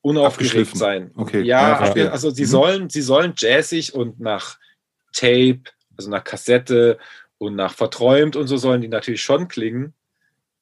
unaufgeregt 0.00 0.76
sein. 0.76 1.10
Okay. 1.16 1.42
Ja, 1.42 1.92
Ja, 1.94 2.10
also 2.10 2.30
sie 2.30 2.42
Mhm. 2.42 2.46
sollen, 2.46 2.88
sie 2.90 3.02
sollen 3.02 3.34
jazzig 3.36 3.94
und 3.94 4.20
nach 4.20 4.58
Tape, 5.12 5.62
also 5.96 6.10
nach 6.10 6.24
Kassette 6.24 6.98
und 7.38 7.54
nach 7.56 7.74
verträumt 7.74 8.36
und 8.36 8.46
so 8.46 8.56
sollen 8.56 8.80
die 8.80 8.88
natürlich 8.88 9.22
schon 9.22 9.48
klingen, 9.48 9.94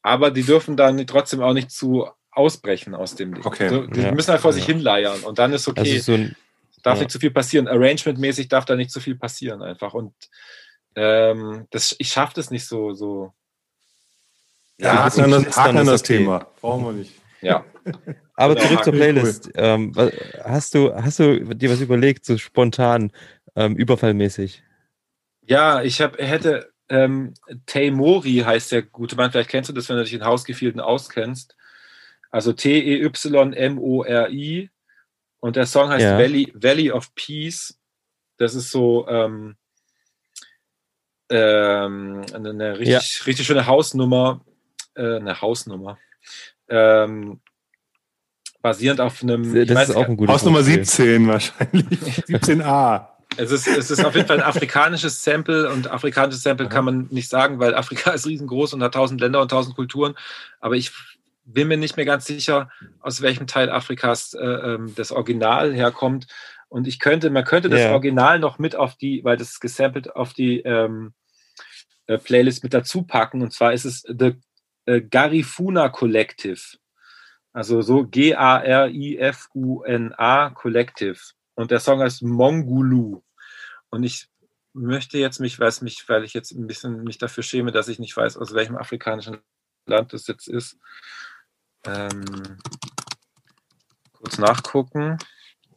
aber 0.02 0.30
die 0.30 0.42
dürfen 0.42 0.76
dann 0.76 1.06
trotzdem 1.06 1.40
auch 1.42 1.52
nicht 1.52 1.70
zu 1.70 2.08
ausbrechen 2.36 2.94
aus 2.94 3.14
dem 3.14 3.34
Ding. 3.34 3.44
Okay. 3.46 3.68
So, 3.68 3.86
die 3.86 4.00
Ja. 4.00 4.12
müssen 4.12 4.30
halt 4.30 4.40
vor 4.40 4.52
sich 4.52 4.66
Ja. 4.66 4.74
hinleiern 4.74 5.20
und 5.20 5.38
dann 5.38 5.52
ist 5.52 5.66
okay. 5.68 5.80
Also 5.80 5.98
so 5.98 6.12
ein, 6.14 6.36
darf 6.82 6.96
ja. 6.96 7.02
nicht 7.02 7.10
zu 7.10 7.18
viel 7.18 7.30
passieren. 7.30 7.66
Arrangement-mäßig 7.68 8.48
darf 8.48 8.64
da 8.64 8.76
nicht 8.76 8.90
zu 8.90 9.00
viel 9.00 9.16
passieren 9.16 9.62
einfach. 9.62 9.94
Und 9.94 10.14
ähm, 10.94 11.66
das, 11.70 11.94
ich 11.98 12.08
schaffe 12.08 12.34
das 12.34 12.50
nicht 12.50 12.66
so, 12.66 12.92
so. 12.92 13.32
Ja, 14.78 14.94
Ja, 14.94 15.04
haken 15.04 15.20
an 15.24 15.30
das, 15.30 15.42
Knistern 15.44 15.64
haken 15.64 15.76
an 15.78 15.84
ist 15.86 15.92
das 15.92 16.00
okay. 16.02 16.18
Thema. 16.18 16.46
Brauchen 16.60 16.84
wir 16.84 16.92
nicht. 16.92 17.12
Ja. 17.40 17.64
Aber 18.34 18.54
Genau, 18.54 18.66
zurück 18.66 18.84
zur 18.84 18.92
cool, 18.92 18.98
Playlist. 18.98 19.50
Ähm, 19.54 19.96
wa- 19.96 20.10
hast, 20.44 20.74
du, 20.74 20.94
hast 20.94 21.18
du 21.18 21.54
dir 21.54 21.70
was 21.70 21.80
überlegt, 21.80 22.24
so 22.26 22.36
spontan, 22.36 23.10
ähm, 23.54 23.74
überfallmäßig? 23.76 24.62
Ja, 25.42 25.82
ich 25.82 26.00
hab, 26.02 26.18
hätte 26.18 26.70
ähm, 26.90 27.32
Taymori 27.66 28.42
heißt 28.44 28.72
der 28.72 28.82
gute 28.82 29.16
Mann, 29.16 29.30
vielleicht 29.32 29.48
kennst 29.50 29.70
du 29.70 29.72
das, 29.72 29.88
wenn 29.88 29.96
du 29.96 30.04
dich 30.04 30.12
in 30.12 30.24
Hausgefilden 30.24 30.80
auskennst. 30.80 31.55
Also 32.36 32.52
T-E-Y-M-O-R-I 32.52 34.20
und 35.40 35.56
der 35.56 35.64
Song 35.64 35.88
heißt 35.88 36.02
Ja. 36.02 36.18
Valley, 36.18 36.52
Valley 36.54 36.90
of 36.90 37.14
Peace. 37.14 37.78
Das 38.36 38.54
ist 38.54 38.70
so 38.70 39.08
ähm, 39.08 39.56
ähm, 41.30 42.26
eine, 42.34 42.78
richtig, 42.78 43.26
richtig 43.26 43.46
schöne 43.46 43.66
Hausnummer, 43.66 44.44
äh, 44.96 45.16
eine 45.16 45.40
Hausnummer, 45.40 45.96
ähm, 46.68 47.40
basierend 48.60 49.00
auf 49.00 49.22
einem, 49.22 49.54
Das 49.66 49.74
weiß 49.74 49.88
ist 49.88 49.96
auch 49.96 50.04
ein 50.06 50.18
gutes 50.18 50.34
Haus 50.34 50.44
Nummer 50.44 50.58
Wortspiel. 50.58 50.84
17 50.84 51.28
wahrscheinlich. 51.28 52.00
17a. 52.28 53.06
Es 53.38 53.50
ist, 53.50 53.66
es 53.66 53.90
ist 53.90 54.04
auf 54.04 54.14
jeden 54.14 54.28
Fall 54.28 54.40
ein 54.40 54.46
afrikanisches 54.46 55.24
Sample 55.24 55.70
und 55.72 55.90
afrikanisches 55.90 56.42
Sample 56.42 56.68
kann 56.68 56.84
man 56.84 57.06
nicht 57.10 57.30
sagen, 57.30 57.60
weil 57.60 57.74
Afrika 57.74 58.10
ist 58.10 58.26
riesengroß 58.26 58.74
und 58.74 58.82
hat 58.82 58.92
tausend 58.92 59.22
Länder 59.22 59.40
und 59.40 59.50
tausend 59.50 59.74
Kulturen. 59.74 60.14
Aber 60.60 60.74
ich 60.74 60.92
bin 61.46 61.68
mir 61.68 61.76
nicht 61.76 61.96
mehr 61.96 62.04
ganz 62.04 62.26
sicher, 62.26 62.70
aus 63.00 63.22
welchem 63.22 63.46
Teil 63.46 63.70
Afrikas 63.70 64.34
äh, 64.34 64.44
ähm, 64.44 64.92
das 64.96 65.12
Original 65.12 65.72
herkommt. 65.72 66.26
Und 66.68 66.88
ich 66.88 66.98
könnte, 66.98 67.30
man 67.30 67.44
könnte 67.44 67.68
das 67.70 67.80
Ja. 67.80 67.92
Original 67.92 68.40
noch 68.40 68.58
mit 68.58 68.74
auf 68.76 68.96
die, 68.96 69.22
weil 69.24 69.36
das 69.36 69.50
ist 69.52 69.60
gesampelt 69.60 70.14
auf 70.14 70.32
die 70.32 70.60
ähm, 70.60 71.14
äh, 72.06 72.18
Playlist 72.18 72.64
mit 72.64 72.74
dazu 72.74 73.04
packen. 73.04 73.42
Und 73.42 73.52
zwar 73.52 73.72
ist 73.72 73.84
es 73.84 74.02
The 74.02 74.34
äh, 74.86 75.00
Garifuna 75.00 75.88
Collective. 75.88 76.60
Also 77.52 77.80
so 77.80 78.04
G-A-R-I-F-U-N-A 78.06 78.50
Collective. 80.50 81.18
Und 81.54 81.70
der 81.70 81.80
Song 81.80 82.00
heißt 82.00 82.22
Mongulu. 82.22 83.22
Und 83.88 84.02
ich 84.02 84.28
möchte 84.74 85.16
jetzt 85.18 85.40
mich, 85.40 85.58
weiß 85.58 85.80
mich, 85.82 86.06
weil 86.08 86.24
ich 86.24 86.34
jetzt 86.34 86.50
ein 86.52 86.66
bisschen 86.66 87.02
mich 87.04 87.18
dafür 87.18 87.42
schäme, 87.42 87.72
dass 87.72 87.88
ich 87.88 87.98
nicht 87.98 88.16
weiß, 88.16 88.36
aus 88.36 88.52
welchem 88.52 88.76
afrikanischen 88.76 89.38
Land 89.86 90.12
das 90.12 90.26
jetzt 90.26 90.48
ist. 90.48 90.76
Ähm, 91.86 92.58
kurz 94.12 94.38
nachgucken. 94.38 95.18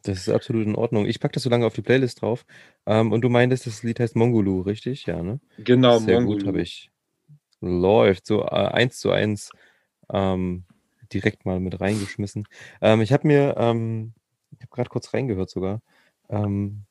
Das 0.02 0.18
ist 0.18 0.28
absolut 0.28 0.66
in 0.66 0.74
Ordnung. 0.74 1.06
Ich 1.06 1.20
packe 1.20 1.34
das 1.34 1.42
so 1.42 1.50
lange 1.50 1.66
auf 1.66 1.74
die 1.74 1.82
Playlist 1.82 2.22
drauf. 2.22 2.46
Ähm, 2.86 3.12
und 3.12 3.20
du 3.20 3.28
meintest, 3.28 3.66
das 3.66 3.82
Lied 3.82 4.00
heißt 4.00 4.16
Mongolu, 4.16 4.62
richtig? 4.62 5.06
Ja, 5.06 5.22
ne? 5.22 5.40
Genau, 5.58 5.98
Sehr 5.98 6.16
Mongulu. 6.16 6.38
gut, 6.38 6.46
habe 6.46 6.62
ich. 6.62 6.90
Läuft 7.60 8.26
so 8.26 8.42
äh, 8.42 8.46
eins 8.48 8.98
zu 8.98 9.10
eins 9.10 9.50
ähm, 10.10 10.64
direkt 11.12 11.44
mal 11.44 11.60
mit 11.60 11.80
reingeschmissen. 11.80 12.48
Ähm, 12.80 13.02
ich 13.02 13.12
habe 13.12 13.26
mir, 13.26 13.54
ähm, 13.58 14.14
ich 14.52 14.60
habe 14.62 14.70
gerade 14.70 14.88
kurz 14.88 15.12
reingehört 15.12 15.50
sogar. 15.50 15.82
Ähm, 16.30 16.84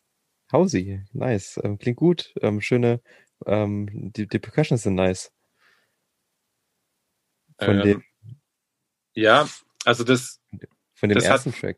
Hausi, 0.51 1.03
nice, 1.13 1.59
ähm, 1.63 1.77
klingt 1.77 1.97
gut. 1.97 2.33
Schöne, 2.59 3.01
die, 3.45 4.27
die 4.27 4.39
Percussions 4.39 4.83
sind 4.83 4.95
nice. 4.95 5.31
Von 7.57 7.81
dem, 7.81 8.03
Ja, 9.19 9.47
also 9.85 10.03
das, 10.03 10.41
von 10.95 11.09
dem 11.09 11.15
das 11.15 11.25
hat- 11.25 11.31
ersten 11.45 11.53
Track. 11.53 11.77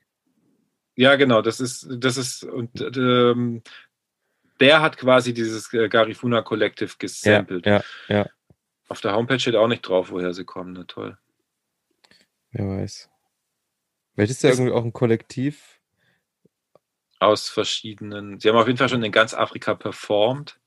ja 0.95 1.15
genau, 1.15 1.41
das 1.41 1.59
ist, 1.59 1.87
das 1.89 2.17
ist, 2.17 2.43
und 2.43 2.69
ähm, 2.97 3.61
der 4.59 4.81
hat 4.81 4.97
quasi 4.97 5.33
dieses 5.33 5.73
äh, 5.73 5.89
Garifuna 5.89 6.41
Collective 6.41 6.93
gesampelt. 6.99 7.65
Ja, 7.65 7.83
ja, 8.07 8.17
ja. 8.17 8.29
Auf 8.89 9.01
der 9.01 9.13
Homepage 9.15 9.39
steht 9.39 9.55
auch 9.55 9.67
nicht 9.67 9.81
drauf, 9.81 10.11
woher 10.11 10.33
sie 10.33 10.43
kommen. 10.45 10.73
Na 10.73 10.83
toll. 10.83 11.17
Wer 12.51 12.67
weiß. 12.67 13.09
Vielleicht 14.13 14.31
ist 14.31 14.43
ja 14.43 14.49
irgendwie 14.49 14.71
auch 14.71 14.83
ein 14.83 14.91
Kollektiv. 14.93 15.79
Aus 17.19 17.47
verschiedenen. 17.49 18.39
Sie 18.39 18.49
haben 18.49 18.57
auf 18.57 18.67
jeden 18.67 18.77
Fall 18.77 18.89
schon 18.89 19.03
in 19.03 19.11
ganz 19.11 19.33
Afrika 19.33 19.75
performt. 19.75 20.59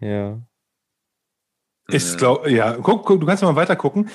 Ja. 0.00 0.40
Ich 1.88 2.16
glaube, 2.16 2.50
ja, 2.50 2.74
guck, 2.76 3.04
guck, 3.04 3.20
du 3.20 3.26
kannst 3.26 3.42
mal 3.42 3.56
weiter 3.56 3.76
gucken. 3.76 4.08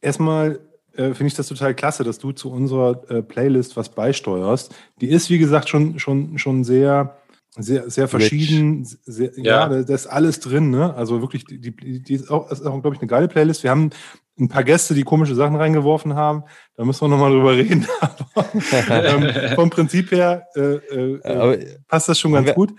Erstmal 0.00 0.60
äh, 0.96 1.14
finde 1.14 1.26
ich 1.26 1.34
das 1.34 1.48
total 1.48 1.74
klasse, 1.74 2.04
dass 2.04 2.18
du 2.18 2.32
zu 2.32 2.50
unserer 2.50 3.02
äh, 3.10 3.22
Playlist 3.22 3.76
was 3.76 3.88
beisteuerst. 3.88 4.74
Die 5.00 5.08
ist, 5.08 5.30
wie 5.30 5.38
gesagt, 5.38 5.68
schon, 5.68 5.98
schon, 5.98 6.38
schon 6.38 6.64
sehr, 6.64 7.16
sehr, 7.56 7.88
sehr 7.90 8.08
verschieden. 8.08 8.84
Sehr, 8.84 9.30
ja, 9.36 9.70
Ja. 9.70 9.82
da, 9.82 9.94
ist 9.94 10.06
alles 10.06 10.40
drin. 10.40 10.70
Ne? 10.70 10.94
Also 10.94 11.20
wirklich, 11.20 11.44
die, 11.44 11.60
die, 11.60 12.02
die 12.02 12.14
ist 12.14 12.30
auch, 12.30 12.50
ist 12.50 12.64
auch 12.64 12.80
glaube 12.80 12.94
ich, 12.96 13.00
eine 13.02 13.08
geile 13.08 13.28
Playlist. 13.28 13.62
Wir 13.62 13.70
haben 13.70 13.90
ein 14.38 14.48
paar 14.48 14.64
Gäste, 14.64 14.94
die 14.94 15.04
komische 15.04 15.34
Sachen 15.36 15.54
reingeworfen 15.54 16.14
haben. 16.16 16.42
Da 16.76 16.84
müssen 16.84 17.02
wir 17.02 17.08
nochmal 17.08 17.30
drüber 17.30 17.52
reden. 17.56 17.86
Aber 18.34 19.04
ähm, 19.04 19.54
vom 19.54 19.70
Prinzip 19.70 20.10
her 20.10 20.46
äh, 20.56 20.60
äh, 20.60 21.20
Aber 21.22 21.56
passt 21.86 22.08
das 22.08 22.18
schon 22.18 22.32
ganz 22.32 22.48
wir- 22.48 22.54
gut. 22.54 22.72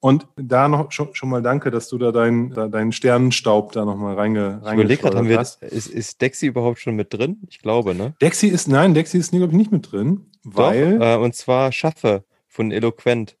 Und 0.00 0.26
da 0.36 0.68
noch 0.68 0.92
schon, 0.92 1.14
schon 1.14 1.30
mal 1.30 1.42
danke, 1.42 1.70
dass 1.70 1.88
du 1.88 1.98
da 1.98 2.12
deinen 2.12 2.52
da 2.52 2.68
deinen 2.68 2.92
Sternenstaub 2.92 3.72
da 3.72 3.84
nochmal 3.84 4.14
reinge, 4.14 4.60
ich 4.64 4.72
überlege 4.72 5.02
gerade, 5.02 5.16
haben 5.16 5.28
wir, 5.28 5.38
hast. 5.38 5.62
ist, 5.62 5.88
ist 5.88 6.20
Dexy 6.20 6.46
überhaupt 6.46 6.78
schon 6.78 6.94
mit 6.94 7.12
drin? 7.12 7.38
Ich 7.48 7.60
glaube, 7.60 7.94
ne? 7.94 8.14
Dexy 8.20 8.48
ist, 8.48 8.68
nein, 8.68 8.94
Dexy 8.94 9.18
ist, 9.18 9.30
glaube 9.30 9.46
ich, 9.46 9.56
nicht 9.56 9.72
mit 9.72 9.90
drin, 9.90 10.30
weil. 10.44 10.98
Doch, 10.98 11.06
äh, 11.06 11.16
und 11.16 11.34
zwar 11.34 11.72
Schaffe 11.72 12.24
von 12.46 12.70
Eloquent. 12.70 13.36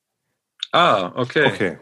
Ah, 0.72 1.12
okay. 1.14 1.46
okay. 1.46 1.78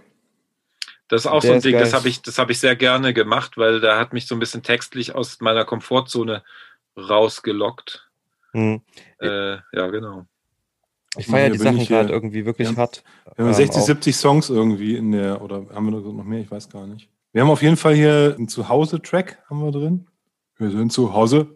Das 1.09 1.23
ist 1.23 1.27
auch 1.27 1.41
Der 1.41 1.51
so 1.51 1.55
ein 1.55 1.61
Ding, 1.61 1.79
das 1.79 1.93
habe 1.93 2.09
ich, 2.09 2.23
das 2.23 2.39
habe 2.39 2.53
ich 2.53 2.59
sehr 2.59 2.77
gerne 2.77 3.13
gemacht, 3.15 3.57
weil 3.57 3.81
da 3.81 3.99
hat 3.99 4.13
mich 4.13 4.27
so 4.27 4.35
ein 4.35 4.39
bisschen 4.39 4.63
textlich 4.63 5.15
aus 5.15 5.41
meiner 5.41 5.65
Komfortzone 5.65 6.43
rausgelockt. 6.97 8.11
Hm. 8.53 8.83
Äh, 9.21 9.57
ja, 9.73 9.87
genau. 9.89 10.27
Ich 11.17 11.27
feiere 11.27 11.51
die 11.51 11.59
Sachen 11.59 11.79
gerade 11.85 12.13
irgendwie 12.13 12.45
wirklich 12.45 12.69
Ja. 12.71 12.77
hart. 12.77 13.05
Wir 13.37 13.45
haben 13.45 13.51
Ähm, 13.53 13.55
60, 13.55 13.83
auch- 13.83 13.87
70 13.87 14.17
Songs 14.17 14.51
irgendwie 14.51 14.97
in 14.97 15.13
der, 15.13 15.41
oder 15.43 15.67
haben 15.73 15.87
wir 15.93 16.01
noch 16.01 16.25
mehr? 16.25 16.41
Ich 16.41 16.51
weiß 16.51 16.69
gar 16.69 16.87
nicht. 16.87 17.09
Wir 17.33 17.43
haben 17.43 17.51
auf 17.51 17.63
jeden 17.63 17.77
Fall 17.77 17.95
hier 17.95 18.35
einen 18.37 18.49
Zuhause-Track 18.49 19.43
haben 19.49 19.61
wir 19.65 19.73
drin. 19.73 20.07
Wir 20.59 20.71
sind 20.71 20.93
zu 20.93 21.13
Hause. 21.13 21.47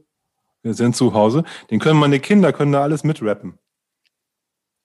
Wir 0.62 0.74
sind 0.74 0.96
zu 0.96 1.14
Hause. 1.14 1.44
Den 1.70 1.78
können 1.78 2.00
meine 2.00 2.18
Kinder, 2.18 2.52
können 2.52 2.72
da 2.72 2.82
alles 2.82 3.04
mitrappen. 3.04 3.58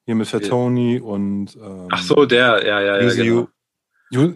Hier 0.06 0.16
mit 0.16 0.28
Fatoni 0.28 1.00
und 1.00 1.56
ähm, 1.56 1.88
Ach 1.92 2.04
so, 2.04 2.26
der, 2.26 2.66
ja, 2.66 2.82
ja, 2.82 3.00
ja. 3.00 3.08
Use 3.08 3.18
Genau. 3.18 3.48
Genau. 4.12 4.34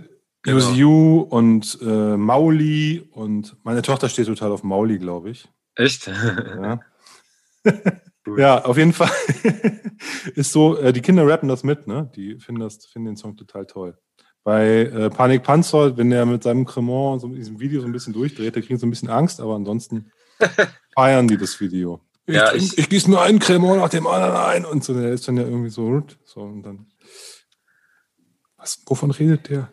Use 0.57 0.71
You 0.73 1.19
und 1.29 1.77
äh, 1.81 2.15
Mauli 2.17 3.07
und 3.11 3.55
meine 3.63 3.81
Tochter 3.81 4.07
steht 4.07 4.27
total 4.27 4.51
auf 4.51 4.63
Mauli, 4.63 4.97
glaube 4.97 5.29
ich. 5.29 5.47
Echt? 5.75 6.07
Ja. 6.07 6.79
Cool. 8.27 8.39
ja, 8.39 8.63
auf 8.65 8.77
jeden 8.77 8.93
Fall 8.93 9.09
ist 10.35 10.51
so, 10.51 10.77
äh, 10.77 10.91
die 10.93 11.01
Kinder 11.01 11.25
rappen 11.27 11.47
das 11.49 11.63
mit, 11.63 11.87
ne? 11.87 12.11
Die 12.15 12.39
finden, 12.39 12.61
das, 12.61 12.85
finden 12.85 13.07
den 13.07 13.15
Song 13.17 13.35
total 13.37 13.65
toll. 13.65 13.97
Bei 14.43 14.65
äh, 14.85 15.09
Panik 15.09 15.43
Panzer, 15.43 15.97
wenn 15.97 16.11
er 16.11 16.25
mit 16.25 16.43
seinem 16.43 16.65
Cremant 16.65 17.21
so 17.21 17.27
in 17.27 17.35
diesem 17.35 17.59
Video 17.59 17.81
so 17.81 17.87
ein 17.87 17.91
bisschen 17.91 18.13
durchdreht, 18.13 18.55
da 18.55 18.61
kriegen 18.61 18.77
sie 18.79 18.85
ein 18.85 18.89
bisschen 18.89 19.09
Angst, 19.09 19.39
aber 19.41 19.55
ansonsten 19.55 20.11
feiern 20.93 21.27
die 21.27 21.37
das 21.37 21.59
Video. 21.59 22.01
Ich, 22.25 22.35
Ja, 22.35 22.53
ich- 22.53 22.77
ich 22.77 22.89
gieße 22.89 23.09
mir 23.09 23.21
einen 23.21 23.39
Cremant 23.39 23.79
nach 23.81 23.89
dem 23.89 24.05
anderen 24.07 24.35
ein 24.35 24.65
und 24.65 24.83
so, 24.83 24.93
der 24.93 25.11
ist 25.11 25.27
dann 25.27 25.37
ja 25.37 25.43
irgendwie 25.43 25.69
so, 25.69 26.03
so 26.25 26.41
und 26.41 26.63
dann. 26.63 26.87
Was, 28.57 28.81
wovon 28.85 29.11
redet 29.11 29.49
der? 29.49 29.71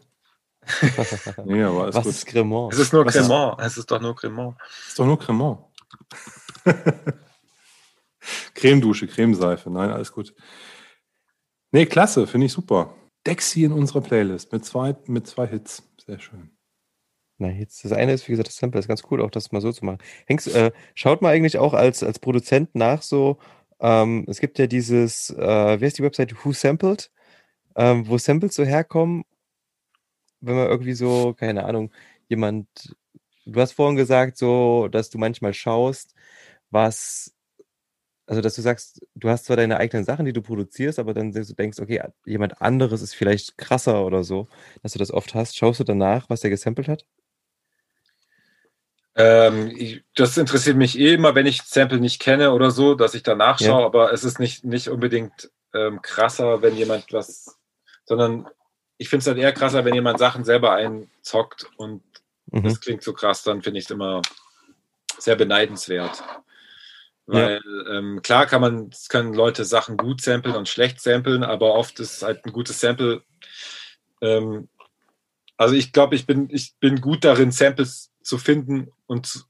nee, 1.44 1.62
aber 1.62 1.83
alles 1.84 1.94
Was 1.97 2.05
gut. 2.05 2.12
ist 2.15 2.26
Cremant? 2.26 2.73
Es 2.73 2.78
ist 2.78 2.92
nur 2.92 3.05
Was 3.05 3.15
ist- 3.15 3.26
Cremant. 3.28 3.60
Es 3.60 3.76
ist 3.76 3.91
doch 3.91 4.00
nur 4.00 4.15
Cremant. 4.16 4.57
ist 4.89 4.99
doch 4.99 5.07
nur 5.07 5.18
Cremant. 5.18 5.58
Cremedusche, 8.55 9.07
Cremeseife. 9.07 9.70
Nein, 9.70 9.91
alles 9.91 10.12
gut. 10.12 10.35
Nee, 11.73 11.86
klasse, 11.86 12.27
finde 12.27 12.47
ich 12.47 12.53
super. 12.53 12.94
Dexy 13.27 13.65
in 13.65 13.73
unserer 13.73 14.01
Playlist 14.01 14.53
mit 14.53 14.65
zwei, 14.65 14.94
mit 15.07 15.27
zwei 15.27 15.47
Hits. 15.47 15.83
Sehr 16.05 16.19
schön. 16.19 16.51
Na, 17.39 17.49
jetzt 17.51 17.85
das 17.85 17.93
eine 17.93 18.12
ist, 18.12 18.28
wie 18.28 18.33
gesagt, 18.33 18.49
das 18.49 18.57
Sample 18.57 18.78
ist 18.78 18.86
ganz 18.86 19.03
cool, 19.11 19.20
auch 19.20 19.31
das 19.31 19.51
mal 19.51 19.61
so 19.61 19.73
zu 19.73 19.85
machen. 19.85 19.99
Hengst, 20.27 20.55
äh, 20.55 20.70
schaut 20.94 21.20
mal 21.20 21.31
eigentlich 21.35 21.59
auch 21.59 21.75
als, 21.75 22.03
als 22.03 22.19
Produzent 22.20 22.75
nach 22.75 23.03
so, 23.03 23.39
ähm, 23.81 24.25
es 24.28 24.41
gibt 24.41 24.59
ja 24.59 24.67
dieses, 24.67 25.31
äh, 25.31 25.81
wie 25.81 25.85
heißt 25.85 25.99
die 25.99 26.03
Website, 26.03 26.44
Who 26.44 26.53
Sampled, 26.53 27.11
ähm, 27.77 28.09
wo 28.09 28.19
Samples 28.19 28.55
so 28.55 28.65
herkommen, 28.65 29.25
wenn 30.41 30.57
man 30.57 30.69
irgendwie 30.69 30.94
so, 30.94 31.35
keine 31.35 31.65
Ahnung, 31.65 31.93
jemand, 32.28 32.69
du 33.47 33.61
hast 33.61 33.73
vorhin 33.73 33.97
gesagt, 33.97 34.39
so, 34.39 34.89
dass 34.89 35.11
du 35.11 35.19
manchmal 35.19 35.55
schaust, 35.55 36.15
was, 36.70 37.34
also 38.27 38.41
dass 38.41 38.55
du 38.55 38.62
sagst, 38.62 39.07
du 39.15 39.28
hast 39.28 39.44
zwar 39.44 39.57
deine 39.57 39.77
eigenen 39.77 40.05
Sachen, 40.05 40.25
die 40.25 40.33
du 40.33 40.43
produzierst, 40.43 40.99
aber 40.99 41.15
dann 41.15 41.33
du 41.33 41.43
denkst, 41.43 41.78
okay, 41.78 42.03
jemand 42.25 42.61
anderes 42.62 43.03
ist 43.03 43.15
vielleicht 43.15 43.59
krasser 43.59 44.05
oder 44.05 44.25
so, 44.25 44.49
dass 44.83 44.93
du 44.93 44.99
das 44.99 45.11
oft 45.12 45.35
hast. 45.35 45.57
Schaust 45.57 45.81
du 45.81 45.85
danach, 45.85 46.28
was 46.31 46.41
der 46.41 46.51
gesampelt 46.51 46.89
hat? 46.89 47.05
Ähm, 49.17 49.70
ich, 49.77 50.03
das 50.17 50.36
interessiert 50.36 50.77
mich 50.77 50.99
eh 50.99 51.15
immer, 51.15 51.35
wenn 51.35 51.47
ich 51.47 51.62
Sample 51.62 52.01
nicht 52.01 52.20
kenne 52.20 52.53
oder 52.53 52.70
so, 52.70 52.94
dass 52.94 53.15
ich 53.15 53.23
danach 53.23 53.61
Ja. 53.61 53.69
schaue, 53.69 53.85
aber 53.85 54.12
es 54.12 54.25
ist 54.25 54.41
nicht, 54.41 54.65
nicht 54.65 54.89
unbedingt 54.89 55.51
ähm, 55.73 56.03
krasser, 56.03 56.62
wenn 56.62 56.77
jemand 56.77 57.12
was, 57.12 57.57
sondern 58.07 58.49
ich 58.97 59.09
finde 59.09 59.20
es 59.23 59.27
halt 59.27 59.39
eher 59.39 59.53
krasser, 59.53 59.85
wenn 59.85 59.94
jemand 59.94 60.19
Sachen 60.19 60.44
selber 60.44 60.73
einzockt 60.73 61.70
und 61.77 62.03
Mhm. 62.51 62.65
das 62.65 62.81
klingt 62.81 63.03
so 63.03 63.12
krass, 63.12 63.43
dann 63.43 63.62
finde 63.62 63.78
ich 63.78 63.86
es 63.86 63.91
immer 63.91 64.23
sehr 65.19 65.35
beneidenswert. 65.36 66.23
Weil 67.27 67.61
ähm, 67.91 68.20
klar 68.23 68.47
kann 68.47 68.61
man, 68.61 68.91
können 69.09 69.33
Leute 69.33 69.65
Sachen 69.65 69.97
gut 69.97 70.20
samplen 70.20 70.55
und 70.55 70.69
schlecht 70.69 71.01
samplen, 71.01 71.43
aber 71.43 71.75
oft 71.75 71.99
ist 72.01 72.23
halt 72.23 72.44
ein 72.44 72.53
gutes 72.53 72.81
Sample. 72.81 73.23
Ähm, 74.20 74.69
also 75.57 75.75
ich 75.75 75.93
glaube, 75.93 76.17
ich 76.17 76.27
bin, 76.27 76.49
ich 76.51 76.75
bin 76.81 77.01
gut 77.01 77.25
darin, 77.25 77.51
Samples 77.51 78.12
zu 78.23 78.36
finden 78.36 78.91
und 79.07 79.47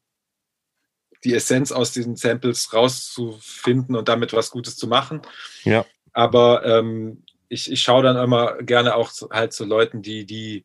die 1.25 1.35
Essenz 1.35 1.73
aus 1.73 1.93
diesen 1.93 2.17
Samples 2.17 2.73
rauszufinden 2.73 3.97
und 3.97 4.09
damit 4.09 4.33
was 4.33 4.51
Gutes 4.51 4.77
zu 4.77 4.87
machen. 4.87 5.23
Ja. 5.65 5.85
Aber 6.13 6.65
ähm, 6.65 7.25
ich, 7.49 7.73
ich 7.73 7.83
schaue 7.83 8.03
dann 8.03 8.17
immer 8.17 8.63
gerne 8.63 8.95
auch 8.95 9.11
zu, 9.11 9.31
halt 9.31 9.53
zu 9.53 9.65
Leuten, 9.65 10.03
die, 10.03 10.27
die 10.27 10.65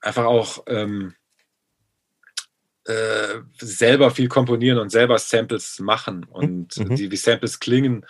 einfach 0.00 0.24
auch 0.24 0.64
ähm, 0.68 1.14
äh, 2.88 3.42
selber 3.58 4.10
viel 4.10 4.28
komponieren 4.28 4.78
und 4.78 4.90
selber 4.90 5.18
Samples 5.18 5.78
machen 5.78 6.24
und 6.24 6.76
Mhm. 6.78 6.96
die, 6.96 7.10
wie 7.10 7.16
Samples 7.16 7.60
klingen 7.60 8.06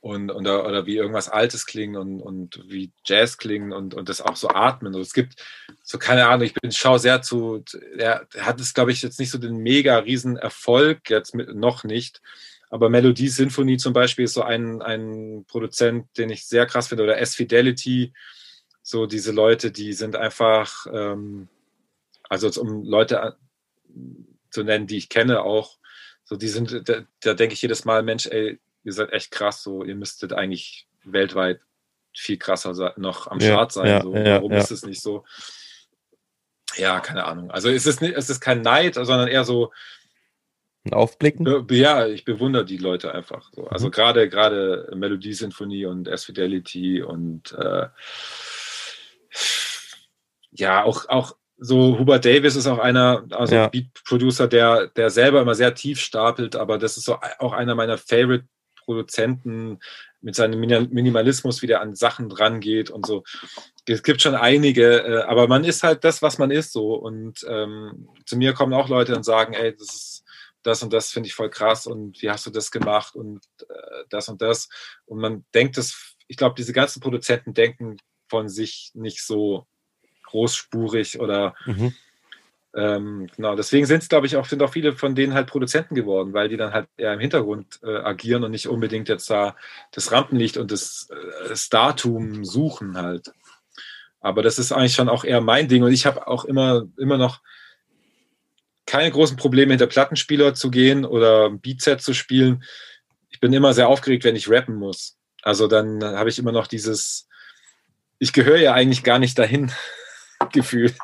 und, 0.00 0.30
und 0.30 0.46
oder, 0.46 0.86
wie 0.86 0.96
irgendwas 0.96 1.28
Altes 1.28 1.66
klingen 1.66 1.96
und, 1.96 2.20
und 2.20 2.62
wie 2.68 2.92
Jazz 3.04 3.38
klingen 3.38 3.72
und, 3.72 3.94
und 3.94 4.08
das 4.08 4.20
auch 4.20 4.36
so 4.36 4.48
atmen. 4.48 4.94
Und 4.94 5.00
es 5.00 5.12
gibt 5.12 5.42
so, 5.82 5.98
keine 5.98 6.28
Ahnung, 6.28 6.46
ich 6.46 6.54
bin 6.54 6.70
schau 6.72 6.98
sehr 6.98 7.22
zu, 7.22 7.64
er 7.96 8.26
hat 8.38 8.60
es, 8.60 8.74
glaube 8.74 8.92
ich, 8.92 9.02
jetzt 9.02 9.18
nicht 9.18 9.30
so 9.30 9.38
den 9.38 9.56
mega 9.56 9.98
riesen 9.98 10.36
Erfolg, 10.36 11.10
jetzt 11.10 11.34
mit, 11.34 11.54
noch 11.54 11.84
nicht. 11.84 12.20
Aber 12.70 12.90
Melodie 12.90 13.28
Sinfonie 13.28 13.78
zum 13.78 13.94
Beispiel 13.94 14.26
ist 14.26 14.34
so 14.34 14.42
ein, 14.42 14.82
ein 14.82 15.46
Produzent, 15.48 16.06
den 16.18 16.28
ich 16.28 16.46
sehr 16.46 16.66
krass 16.66 16.88
finde, 16.88 17.04
oder 17.04 17.18
S-Fidelity, 17.18 18.12
so 18.82 19.06
diese 19.06 19.32
Leute, 19.32 19.70
die 19.70 19.94
sind 19.94 20.16
einfach, 20.16 20.86
ähm, 20.92 21.48
also 22.28 22.48
um 22.60 22.84
Leute 22.84 23.36
zu 24.50 24.62
nennen, 24.64 24.86
die 24.86 24.96
ich 24.96 25.08
kenne 25.08 25.42
auch, 25.42 25.78
so 26.24 26.36
die 26.36 26.48
sind, 26.48 26.88
da, 26.88 27.02
da 27.20 27.34
denke 27.34 27.54
ich 27.54 27.62
jedes 27.62 27.84
Mal, 27.84 28.02
Mensch, 28.02 28.26
ey, 28.26 28.58
ihr 28.84 28.92
seid 28.92 29.12
echt 29.12 29.30
krass, 29.30 29.62
so 29.62 29.82
ihr 29.84 29.94
müsstet 29.94 30.32
eigentlich 30.32 30.86
weltweit 31.04 31.60
viel 32.14 32.38
krasser 32.38 32.74
se- 32.74 32.94
noch 32.96 33.26
am 33.28 33.40
Start 33.40 33.72
sein. 33.72 33.86
ja, 33.86 34.02
so. 34.02 34.14
ja, 34.14 34.36
Warum 34.36 34.52
ja. 34.52 34.58
ist 34.58 34.70
es 34.70 34.84
nicht 34.84 35.00
so? 35.02 35.24
Ja, 36.76 37.00
keine 37.00 37.24
Ahnung. 37.24 37.50
Also 37.50 37.70
es 37.70 37.86
ist, 37.86 38.00
nicht, 38.02 38.14
es 38.14 38.28
ist 38.30 38.40
kein 38.40 38.62
Neid, 38.62 38.94
sondern 38.94 39.28
eher 39.28 39.44
so, 39.44 39.72
Ein 40.84 40.92
Aufblicken? 40.94 41.66
Ja, 41.70 42.06
ich 42.06 42.24
bewundere 42.24 42.64
die 42.64 42.76
Leute 42.76 43.12
einfach. 43.14 43.50
So. 43.52 43.66
Also 43.68 43.86
Mhm. 43.86 43.90
gerade 43.92 44.28
gerade 44.28 44.90
Melodie-Sinfonie 44.94 45.86
und 45.86 46.08
S-Fidelity 46.08 47.02
und 47.02 47.52
äh, 47.52 47.88
ja, 50.50 50.84
auch, 50.84 51.08
auch 51.08 51.36
so 51.58 51.98
Hubert 51.98 52.24
Davis 52.24 52.56
ist 52.56 52.66
auch 52.66 52.78
einer, 52.78 53.24
also 53.30 53.54
Ja. 53.54 53.68
Beat-Producer, 53.68 54.46
der, 54.46 54.86
der 54.88 55.10
selber 55.10 55.40
immer 55.42 55.54
sehr 55.54 55.74
tief 55.74 56.00
stapelt, 56.00 56.56
aber 56.56 56.78
das 56.78 56.96
ist 56.96 57.04
so 57.04 57.18
auch 57.38 57.52
einer 57.52 57.74
meiner 57.74 57.98
Favorite-Produzenten 57.98 59.80
mit 60.20 60.34
seinem 60.34 60.60
Mini- 60.60 60.88
Minimalismus, 60.90 61.62
wie 61.62 61.66
der 61.66 61.80
an 61.80 61.94
Sachen 61.94 62.30
rangeht 62.32 62.90
und 62.90 63.06
so. 63.06 63.24
Es 63.86 64.02
gibt 64.02 64.20
schon 64.22 64.34
einige, 64.34 64.98
äh, 65.02 65.22
aber 65.22 65.48
man 65.48 65.64
ist 65.64 65.82
halt 65.82 66.04
das, 66.04 66.22
was 66.22 66.38
man 66.38 66.50
ist 66.50 66.72
so. 66.72 66.94
Und 66.94 67.44
ähm, 67.48 68.08
zu 68.26 68.36
mir 68.36 68.52
kommen 68.52 68.72
auch 68.72 68.88
Leute 68.88 69.14
und 69.16 69.24
sagen, 69.24 69.54
ey, 69.54 69.74
das 69.76 69.94
ist 69.94 70.24
das 70.64 70.82
und 70.82 70.92
das 70.92 71.10
finde 71.10 71.28
ich 71.28 71.34
voll 71.34 71.50
krass 71.50 71.86
und 71.86 72.20
wie 72.20 72.30
hast 72.30 72.44
du 72.46 72.50
das 72.50 72.70
gemacht 72.70 73.14
und 73.14 73.40
äh, 73.68 74.04
das 74.10 74.28
und 74.28 74.42
das. 74.42 74.68
Und 75.06 75.20
man 75.20 75.44
denkt 75.54 75.76
das, 75.76 76.16
ich 76.26 76.36
glaube, 76.36 76.56
diese 76.58 76.72
ganzen 76.72 77.00
Produzenten 77.00 77.54
denken 77.54 77.96
von 78.28 78.48
sich 78.48 78.90
nicht 78.94 79.24
so 79.24 79.66
großspurig 80.30 81.20
oder 81.20 81.54
mhm. 81.66 81.94
ähm, 82.74 83.28
genau, 83.34 83.56
deswegen 83.56 83.86
sind 83.86 84.02
es, 84.02 84.08
glaube 84.08 84.26
ich, 84.26 84.36
auch, 84.36 84.46
sind 84.46 84.62
auch 84.62 84.72
viele 84.72 84.92
von 84.92 85.14
denen 85.14 85.34
halt 85.34 85.48
Produzenten 85.48 85.94
geworden, 85.94 86.32
weil 86.32 86.48
die 86.48 86.56
dann 86.56 86.72
halt 86.72 86.88
eher 86.96 87.14
im 87.14 87.20
Hintergrund 87.20 87.80
äh, 87.82 87.96
agieren 87.96 88.44
und 88.44 88.50
nicht 88.50 88.68
unbedingt 88.68 89.08
jetzt 89.08 89.30
da 89.30 89.56
das 89.92 90.12
Rampenlicht 90.12 90.56
und 90.56 90.70
das 90.70 91.08
äh, 91.10 91.56
Startum 91.56 92.44
suchen 92.44 92.96
halt. 92.96 93.32
Aber 94.20 94.42
das 94.42 94.58
ist 94.58 94.72
eigentlich 94.72 94.94
schon 94.94 95.08
auch 95.08 95.24
eher 95.24 95.40
mein 95.40 95.68
Ding 95.68 95.82
und 95.82 95.92
ich 95.92 96.06
habe 96.06 96.26
auch 96.26 96.44
immer, 96.44 96.86
immer 96.96 97.18
noch 97.18 97.40
keine 98.88 99.10
großen 99.10 99.36
Probleme, 99.36 99.72
hinter 99.72 99.86
Plattenspieler 99.86 100.54
zu 100.54 100.70
gehen 100.70 101.04
oder 101.04 101.50
Beatset 101.50 102.00
zu 102.00 102.14
spielen. 102.14 102.64
Ich 103.28 103.38
bin 103.38 103.52
immer 103.52 103.74
sehr 103.74 103.88
aufgeregt, 103.88 104.24
wenn 104.24 104.34
ich 104.34 104.48
rappen 104.48 104.76
muss. 104.76 105.18
Also 105.42 105.68
dann 105.68 106.02
habe 106.02 106.30
ich 106.30 106.38
immer 106.38 106.52
noch 106.52 106.66
dieses, 106.66 107.28
ich 108.18 108.32
gehöre 108.32 108.58
ja 108.58 108.72
eigentlich 108.72 109.04
gar 109.04 109.18
nicht 109.18 109.38
dahin 109.38 109.70
Gefühl. 110.52 110.94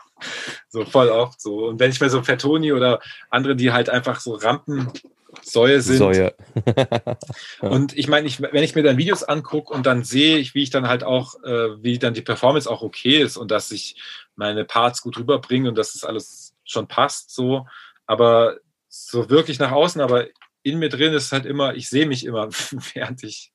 So 0.68 0.84
voll 0.84 1.08
oft 1.08 1.40
so. 1.40 1.66
Und 1.66 1.80
wenn 1.80 1.90
ich 1.90 2.00
mir 2.00 2.10
so 2.10 2.22
Fettoni 2.22 2.72
oder 2.72 3.00
andere, 3.30 3.56
die 3.56 3.72
halt 3.72 3.90
einfach 3.90 4.20
so 4.20 4.34
Rampensäue 4.34 5.80
sind. 5.80 5.98
Säue. 5.98 6.34
und 7.60 7.96
ich 7.96 8.08
meine, 8.08 8.26
ich, 8.26 8.40
wenn 8.40 8.64
ich 8.64 8.74
mir 8.74 8.82
dann 8.82 8.96
Videos 8.96 9.22
angucke 9.22 9.72
und 9.72 9.86
dann 9.86 10.04
sehe 10.04 10.38
ich, 10.38 10.54
wie 10.54 10.62
ich 10.62 10.70
dann 10.70 10.88
halt 10.88 11.04
auch, 11.04 11.42
äh, 11.44 11.82
wie 11.82 11.98
dann 11.98 12.14
die 12.14 12.22
Performance 12.22 12.70
auch 12.70 12.82
okay 12.82 13.20
ist 13.20 13.36
und 13.36 13.50
dass 13.50 13.70
ich 13.70 14.00
meine 14.36 14.64
Parts 14.64 15.02
gut 15.02 15.18
rüberbringe 15.18 15.68
und 15.68 15.76
dass 15.76 15.92
das 15.92 16.04
alles 16.04 16.54
schon 16.64 16.88
passt, 16.88 17.34
so. 17.34 17.66
Aber 18.06 18.58
so 18.88 19.30
wirklich 19.30 19.58
nach 19.58 19.72
außen, 19.72 20.00
aber 20.00 20.26
in 20.62 20.78
mir 20.78 20.88
drin 20.88 21.12
ist 21.12 21.32
halt 21.32 21.46
immer, 21.46 21.74
ich 21.74 21.88
sehe 21.88 22.06
mich 22.06 22.24
immer, 22.24 22.48
während 22.94 23.22
ich 23.22 23.52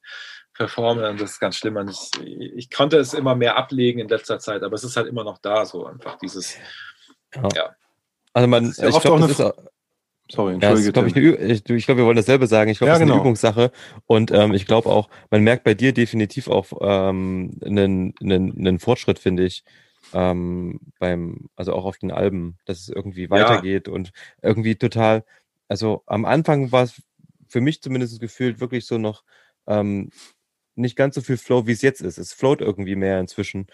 performe 0.60 1.10
und 1.10 1.20
das 1.20 1.32
ist 1.32 1.40
ganz 1.40 1.56
schlimm. 1.56 1.78
Und 1.78 1.90
ich, 1.90 2.12
ich 2.56 2.70
konnte 2.70 2.98
es 2.98 3.14
immer 3.14 3.34
mehr 3.34 3.58
ablegen 3.58 4.00
in 4.00 4.10
letzter 4.10 4.38
Zeit, 4.40 4.62
aber 4.62 4.76
es 4.76 4.84
ist 4.84 4.98
halt 4.98 5.08
immer 5.08 5.24
noch 5.24 5.40
da, 5.40 5.66
so 5.66 5.86
einfach 5.86 6.18
dieses, 6.18 6.56
ja. 7.34 7.48
ja. 7.56 7.76
Also 8.34 8.48
man, 8.48 8.74
ja 8.78 8.90
ich 8.90 9.00
glaube, 9.00 9.22
das 9.22 9.40
ist 9.40 9.54
Sorry, 10.32 10.54
entschuldige. 10.54 10.86
Ja, 10.86 10.92
glaub 10.92 11.08
ich, 11.08 11.16
ich, 11.16 11.70
ich 11.70 11.86
glaube, 11.86 12.02
wir 12.02 12.06
wollen 12.06 12.16
dasselbe 12.16 12.46
sagen. 12.46 12.70
Ich 12.70 12.78
glaube, 12.78 12.90
ja, 12.90 12.94
das 12.94 13.00
ist 13.00 13.06
genau. 13.08 13.16
eine 13.16 13.22
Übungssache. 13.22 13.72
Und 14.06 14.30
ähm, 14.30 14.54
ich 14.54 14.68
glaube 14.68 14.88
auch, 14.88 15.10
man 15.32 15.44
merkt 15.44 15.64
bei 15.64 15.74
dir 15.74 15.92
definitiv 15.92 16.48
auch 16.48 16.68
ähm, 16.82 17.58
einen, 17.66 18.14
einen, 18.22 18.56
einen 18.56 18.78
Fortschritt, 18.78 19.18
finde 19.18 19.46
ich. 19.46 19.64
Ähm, 20.14 20.80
beim, 21.00 21.50
also 21.56 21.74
auch 21.74 21.86
auf 21.86 21.98
den 21.98 22.12
Alben, 22.12 22.60
dass 22.66 22.80
es 22.82 22.90
irgendwie 22.90 23.32
weitergeht 23.32 23.88
ja. 23.88 23.94
und 23.94 24.12
irgendwie 24.42 24.76
total, 24.76 25.24
also 25.68 26.04
am 26.06 26.26
Anfang 26.26 26.72
war 26.72 26.84
es 26.84 27.02
für 27.48 27.62
mich 27.62 27.82
zumindest 27.82 28.20
gefühlt 28.20 28.60
wirklich 28.60 28.86
so 28.86 29.00
noch 29.00 29.24
ähm, 29.66 30.12
nicht 30.80 30.96
ganz 30.96 31.16
so 31.16 31.22
viel 31.22 31.38
Flow, 31.38 31.68
wie 31.68 31.72
es 31.72 31.82
jetzt 31.82 32.02
ist. 32.02 32.18
Es 32.18 32.34
float 32.34 32.62
irgendwie 32.62 32.96
mehr 32.96 33.20
inzwischen. 33.20 33.68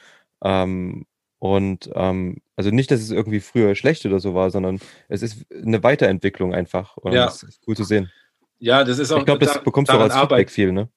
Ähm, 0.44 1.06
und 1.40 1.90
ähm, 1.94 2.42
also 2.56 2.72
nicht, 2.72 2.92
dass 2.92 3.02
es 3.02 3.12
irgendwie 3.12 3.40
früher 3.40 3.76
schlecht 3.76 4.06
oder 4.06 4.20
so 4.20 4.34
war, 4.34 4.50
sondern 4.50 4.80
es 5.10 5.22
ist 5.22 5.46
eine 5.52 5.84
Weiterentwicklung 5.84 6.54
einfach. 6.54 6.98
Und 6.98 7.14
ja. 7.14 7.26
das 7.26 7.44
ist 7.44 7.62
cool 7.68 7.76
zu 7.76 7.84
sehen. 7.84 8.12
Ja, 8.60 8.84
das 8.84 9.00
ist 9.00 9.12
auch. 9.12 9.20
Ich 9.20 9.26
glaube, 9.26 9.46
das 9.46 9.64
bekommst 9.64 9.92
du 9.92 9.98
auch 9.98 10.02
als 10.02 10.14
Feedback 10.14 10.32
Arbeit. 10.32 10.52
viel, 10.52 10.72
ne? 10.72 10.90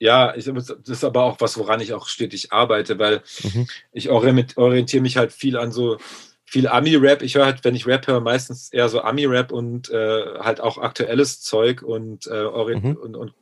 Ja, 0.00 0.34
ich, 0.34 0.44
das 0.44 0.70
ist 0.70 1.04
aber 1.04 1.22
auch 1.22 1.40
was, 1.40 1.56
woran 1.56 1.80
ich 1.80 1.94
auch 1.94 2.08
stetig 2.08 2.52
arbeite, 2.52 2.98
weil 2.98 3.22
mhm. 3.42 3.66
ich 3.92 4.10
orientiere 4.10 5.02
mich 5.02 5.16
halt 5.16 5.32
viel 5.32 5.56
an 5.56 5.70
so 5.72 5.98
viel 6.44 6.68
Ami-Rap. 6.68 7.22
Ich 7.22 7.36
höre 7.36 7.46
halt, 7.46 7.64
wenn 7.64 7.74
ich 7.74 7.86
Rap 7.86 8.06
höre, 8.06 8.20
meistens 8.20 8.72
eher 8.72 8.88
so 8.88 9.00
Ami-Rap 9.00 9.52
und 9.52 9.90
äh, 9.90 10.38
halt 10.40 10.60
auch 10.60 10.78
aktuelles 10.78 11.40
Zeug 11.40 11.82
und, 11.82 12.26
äh, 12.26 12.42
mhm. 12.42 12.96
und, 12.96 13.16
und 13.16 13.34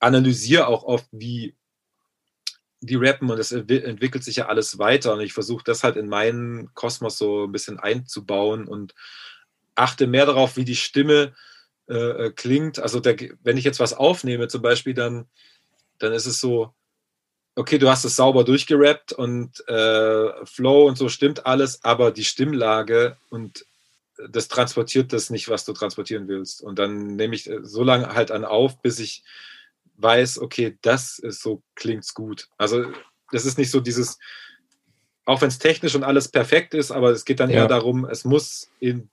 analysiere 0.00 0.66
auch 0.66 0.82
oft, 0.82 1.06
wie 1.12 1.54
die 2.80 2.96
rappen 2.96 3.30
und 3.30 3.38
es 3.38 3.52
entwickelt 3.52 4.24
sich 4.24 4.36
ja 4.36 4.46
alles 4.46 4.78
weiter 4.78 5.12
und 5.12 5.20
ich 5.20 5.34
versuche 5.34 5.62
das 5.64 5.84
halt 5.84 5.96
in 5.96 6.08
meinen 6.08 6.72
Kosmos 6.74 7.18
so 7.18 7.44
ein 7.44 7.52
bisschen 7.52 7.78
einzubauen 7.78 8.66
und 8.66 8.94
achte 9.74 10.06
mehr 10.06 10.26
darauf, 10.26 10.56
wie 10.56 10.64
die 10.64 10.76
Stimme 10.76 11.34
äh, 11.88 11.94
äh, 12.26 12.30
klingt. 12.30 12.78
Also 12.78 13.00
der, 13.00 13.16
wenn 13.42 13.58
ich 13.58 13.64
jetzt 13.64 13.80
was 13.80 13.92
aufnehme 13.92 14.48
zum 14.48 14.62
Beispiel, 14.62 14.94
dann, 14.94 15.26
dann 15.98 16.12
ist 16.12 16.26
es 16.26 16.40
so, 16.40 16.74
okay, 17.54 17.78
du 17.78 17.90
hast 17.90 18.04
es 18.04 18.16
sauber 18.16 18.44
durchgerappt 18.44 19.12
und 19.12 19.66
äh, 19.68 20.46
Flow 20.46 20.86
und 20.86 20.96
so 20.96 21.10
stimmt 21.10 21.44
alles, 21.44 21.84
aber 21.84 22.12
die 22.12 22.24
Stimmlage 22.24 23.18
und 23.28 23.66
das 24.28 24.48
transportiert 24.48 25.12
das 25.12 25.30
nicht, 25.30 25.48
was 25.48 25.64
du 25.64 25.72
transportieren 25.72 26.28
willst. 26.28 26.62
Und 26.62 26.78
dann 26.78 27.16
nehme 27.16 27.34
ich 27.34 27.48
äh, 27.48 27.58
so 27.62 27.82
lange 27.82 28.14
halt 28.14 28.30
an 28.30 28.44
auf, 28.44 28.80
bis 28.80 28.98
ich 28.98 29.22
weiß, 30.02 30.38
okay, 30.38 30.78
das 30.82 31.18
ist 31.18 31.42
so, 31.42 31.62
klingt's 31.74 32.14
gut. 32.14 32.48
Also 32.58 32.92
das 33.30 33.44
ist 33.44 33.58
nicht 33.58 33.70
so 33.70 33.80
dieses, 33.80 34.18
auch 35.24 35.40
wenn 35.40 35.48
es 35.48 35.58
technisch 35.58 35.94
und 35.94 36.04
alles 36.04 36.28
perfekt 36.28 36.74
ist, 36.74 36.90
aber 36.90 37.10
es 37.10 37.24
geht 37.24 37.40
dann 37.40 37.50
ja. 37.50 37.58
eher 37.58 37.68
darum, 37.68 38.04
es 38.04 38.24
muss 38.24 38.70
in 38.80 39.08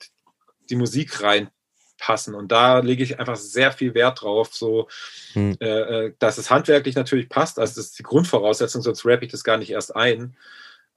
die 0.70 0.76
Musik 0.76 1.22
reinpassen. 1.22 2.36
Und 2.36 2.52
da 2.52 2.80
lege 2.80 3.04
ich 3.04 3.20
einfach 3.20 3.36
sehr 3.36 3.72
viel 3.72 3.94
Wert 3.94 4.22
drauf, 4.22 4.54
so 4.54 4.88
hm. 5.34 5.58
äh, 5.60 5.66
äh 5.68 6.14
dass 6.20 6.38
es 6.38 6.50
handwerklich 6.50 6.96
natürlich 6.96 7.30
passt. 7.30 7.60
Also 7.60 7.76
das 7.76 7.88
ist 7.88 8.00
die 8.00 8.04
Grundvoraussetzung, 8.04 8.82
sonst 8.82 9.06
rappe 9.06 9.26
ich 9.26 9.32
das 9.32 9.44
gar 9.44 9.58
nicht 9.58 9.72
erst 9.72 9.96
ein. 9.96 10.36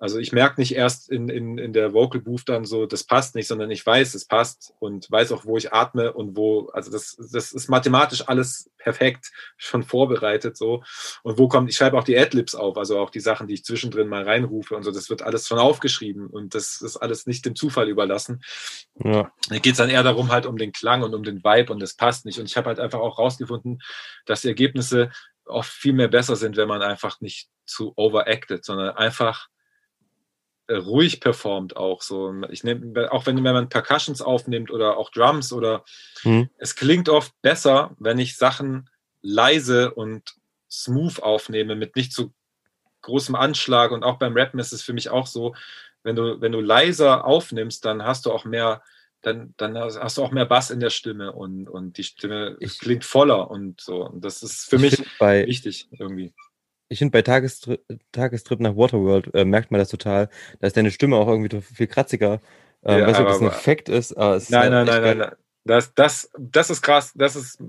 Also 0.00 0.18
ich 0.18 0.32
merke 0.32 0.58
nicht 0.58 0.74
erst 0.74 1.10
in, 1.10 1.28
in, 1.28 1.58
in 1.58 1.74
der 1.74 1.92
Vocal 1.92 2.22
Booth 2.22 2.48
dann 2.48 2.64
so, 2.64 2.86
das 2.86 3.04
passt 3.04 3.34
nicht, 3.34 3.46
sondern 3.46 3.70
ich 3.70 3.84
weiß, 3.84 4.14
es 4.14 4.24
passt 4.24 4.72
und 4.78 5.10
weiß 5.10 5.30
auch, 5.32 5.44
wo 5.44 5.58
ich 5.58 5.74
atme 5.74 6.14
und 6.14 6.38
wo, 6.38 6.70
also 6.70 6.90
das, 6.90 7.16
das 7.30 7.52
ist 7.52 7.68
mathematisch 7.68 8.26
alles 8.26 8.70
perfekt 8.78 9.30
schon 9.58 9.82
vorbereitet 9.82 10.56
so. 10.56 10.82
Und 11.22 11.38
wo 11.38 11.48
kommt, 11.48 11.68
ich 11.68 11.76
schreibe 11.76 11.98
auch 11.98 12.04
die 12.04 12.18
Adlibs 12.18 12.54
auf, 12.54 12.78
also 12.78 12.98
auch 12.98 13.10
die 13.10 13.20
Sachen, 13.20 13.46
die 13.46 13.52
ich 13.52 13.64
zwischendrin 13.64 14.08
mal 14.08 14.22
reinrufe 14.22 14.74
und 14.74 14.84
so, 14.84 14.90
das 14.90 15.10
wird 15.10 15.20
alles 15.20 15.46
schon 15.46 15.58
aufgeschrieben 15.58 16.28
und 16.28 16.54
das 16.54 16.80
ist 16.80 16.96
alles 16.96 17.26
nicht 17.26 17.44
dem 17.44 17.54
Zufall 17.54 17.90
überlassen. 17.90 18.42
Ja. 19.04 19.30
Da 19.50 19.58
geht 19.58 19.72
es 19.72 19.78
dann 19.78 19.90
eher 19.90 20.02
darum, 20.02 20.32
halt 20.32 20.46
um 20.46 20.56
den 20.56 20.72
Klang 20.72 21.02
und 21.02 21.14
um 21.14 21.24
den 21.24 21.44
Vibe 21.44 21.74
und 21.74 21.80
das 21.80 21.94
passt 21.94 22.24
nicht. 22.24 22.38
Und 22.38 22.46
ich 22.46 22.56
habe 22.56 22.68
halt 22.68 22.80
einfach 22.80 23.00
auch 23.00 23.18
rausgefunden, 23.18 23.82
dass 24.24 24.40
die 24.40 24.48
Ergebnisse 24.48 25.10
oft 25.44 25.70
viel 25.70 25.92
mehr 25.92 26.08
besser 26.08 26.36
sind, 26.36 26.56
wenn 26.56 26.68
man 26.68 26.80
einfach 26.80 27.20
nicht 27.20 27.50
zu 27.66 27.92
overacted, 27.96 28.64
sondern 28.64 28.96
einfach 28.96 29.48
ruhig 30.76 31.20
performt 31.20 31.76
auch 31.76 32.02
so. 32.02 32.32
Ich 32.50 32.64
nehme, 32.64 33.10
auch 33.12 33.26
wenn, 33.26 33.42
wenn 33.42 33.54
man 33.54 33.68
Percussions 33.68 34.22
aufnimmt 34.22 34.70
oder 34.70 34.96
auch 34.96 35.10
Drums 35.10 35.52
oder 35.52 35.84
mhm. 36.24 36.50
es 36.58 36.76
klingt 36.76 37.08
oft 37.08 37.32
besser, 37.42 37.96
wenn 37.98 38.18
ich 38.18 38.36
Sachen 38.36 38.88
leise 39.22 39.92
und 39.92 40.34
smooth 40.70 41.22
aufnehme, 41.22 41.74
mit 41.74 41.96
nicht 41.96 42.12
zu 42.12 42.32
großem 43.02 43.34
Anschlag. 43.34 43.90
Und 43.90 44.04
auch 44.04 44.18
beim 44.18 44.36
Rappen 44.36 44.60
ist 44.60 44.72
es 44.72 44.82
für 44.82 44.92
mich 44.92 45.10
auch 45.10 45.26
so, 45.26 45.54
wenn 46.02 46.16
du, 46.16 46.40
wenn 46.40 46.52
du 46.52 46.60
leiser 46.60 47.24
aufnimmst, 47.24 47.84
dann 47.84 48.04
hast 48.04 48.26
du 48.26 48.32
auch 48.32 48.44
mehr, 48.44 48.82
dann, 49.22 49.54
dann 49.56 49.76
hast 49.76 50.16
du 50.16 50.22
auch 50.22 50.30
mehr 50.30 50.46
Bass 50.46 50.70
in 50.70 50.80
der 50.80 50.90
Stimme 50.90 51.32
und, 51.32 51.68
und 51.68 51.98
die 51.98 52.04
Stimme 52.04 52.56
ich, 52.60 52.78
klingt 52.78 53.04
voller 53.04 53.50
und 53.50 53.80
so. 53.80 54.06
Und 54.06 54.24
das 54.24 54.42
ist 54.42 54.68
für 54.68 54.78
mich 54.78 55.02
bei, 55.18 55.46
wichtig 55.46 55.88
irgendwie 55.90 56.32
ich 56.90 56.98
finde, 56.98 57.12
bei 57.12 57.22
Tagestri 57.22 57.78
Tagestrip 58.12 58.60
nach 58.60 58.76
Waterworld 58.76 59.32
äh, 59.34 59.44
merkt 59.44 59.70
man 59.70 59.78
das 59.78 59.88
total. 59.88 60.28
Da 60.58 60.66
ist 60.66 60.76
deine 60.76 60.90
Stimme 60.90 61.16
auch 61.16 61.28
irgendwie 61.28 61.60
viel 61.60 61.86
kratziger. 61.86 62.40
Ähm, 62.84 62.98
ja, 62.98 63.06
weiß 63.06 63.18
nicht, 63.18 63.26
ob 63.26 63.28
das 63.28 63.40
ein 63.40 63.46
Effekt 63.46 63.88
ist. 63.88 64.12
Aber 64.12 64.34
es 64.34 64.50
nein, 64.50 64.64
ist 64.64 64.70
nein, 64.70 64.86
nein, 64.86 65.02
nein, 65.02 65.18
nein. 65.18 65.32
Das, 65.64 65.94
das, 65.94 66.30
das 66.36 66.70
ist 66.70 66.82
krass. 66.82 67.12
Das 67.14 67.36
ist. 67.36 67.62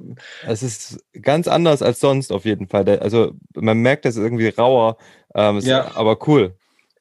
Es 0.45 0.63
ist 0.63 1.05
ganz 1.21 1.47
anders 1.47 1.81
als 1.83 1.99
sonst 1.99 2.31
auf 2.31 2.45
jeden 2.45 2.67
Fall. 2.67 2.87
Also 2.99 3.33
man 3.53 3.77
merkt, 3.77 4.05
das 4.05 4.15
ist 4.15 4.23
irgendwie 4.23 4.49
rauer, 4.49 4.97
ähm, 5.35 5.59
ja. 5.59 5.95
aber 5.95 6.27
cool. 6.27 6.55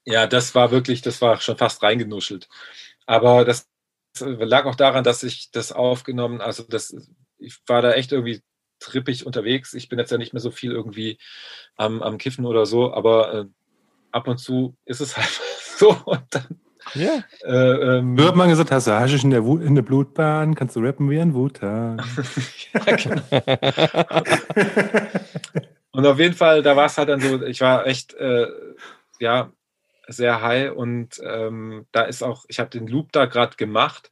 Ja, 0.04 0.26
das 0.26 0.54
war 0.54 0.70
wirklich, 0.70 1.00
das 1.00 1.22
war 1.22 1.40
schon 1.40 1.56
fast 1.56 1.82
reingenuschelt. 1.82 2.48
Aber 3.06 3.44
das 3.44 3.68
lag 4.18 4.66
auch 4.66 4.74
daran, 4.74 5.04
dass 5.04 5.22
ich 5.22 5.50
das 5.52 5.72
aufgenommen, 5.72 6.40
also 6.40 6.64
das, 6.64 6.94
ich 7.38 7.58
war 7.66 7.80
da 7.80 7.92
echt 7.92 8.12
irgendwie 8.12 8.42
trippig 8.80 9.26
unterwegs. 9.26 9.74
Ich 9.74 9.88
bin 9.88 9.98
jetzt 9.98 10.10
ja 10.10 10.18
nicht 10.18 10.32
mehr 10.32 10.40
so 10.40 10.50
viel 10.50 10.72
irgendwie 10.72 11.18
am, 11.76 12.02
am 12.02 12.18
Kiffen 12.18 12.46
oder 12.46 12.66
so, 12.66 12.92
aber 12.92 13.34
äh, 13.34 13.44
ab 14.10 14.26
und 14.26 14.38
zu 14.38 14.76
ist 14.84 15.00
es 15.00 15.16
halt 15.16 15.40
so 15.76 15.96
und 16.04 16.22
dann. 16.30 16.60
Ja. 16.94 17.22
Äh, 17.44 17.98
ähm, 17.98 18.18
Wird 18.18 18.34
man 18.34 18.48
gesagt, 18.48 18.72
hast 18.72 18.88
du 18.88 18.98
Haschisch 18.98 19.22
in 19.22 19.30
der, 19.30 19.44
in 19.44 19.74
der 19.76 19.82
Blutbahn, 19.82 20.54
kannst 20.54 20.74
du 20.74 20.80
rappen 20.80 21.08
wie 21.08 21.20
ein 21.20 21.34
Wutan. 21.34 22.02
ja, 22.72 22.96
genau. 22.96 23.22
und 25.92 26.06
auf 26.06 26.18
jeden 26.18 26.34
Fall, 26.34 26.62
da 26.62 26.74
war 26.74 26.86
es 26.86 26.98
halt 26.98 27.10
dann 27.10 27.20
so, 27.20 27.42
ich 27.42 27.60
war 27.60 27.86
echt, 27.86 28.14
äh, 28.14 28.48
ja, 29.20 29.52
sehr 30.08 30.42
high 30.42 30.72
und 30.72 31.20
ähm, 31.22 31.86
da 31.92 32.02
ist 32.02 32.24
auch, 32.24 32.44
ich 32.48 32.58
habe 32.58 32.70
den 32.70 32.88
Loop 32.88 33.12
da 33.12 33.26
gerade 33.26 33.56
gemacht 33.56 34.10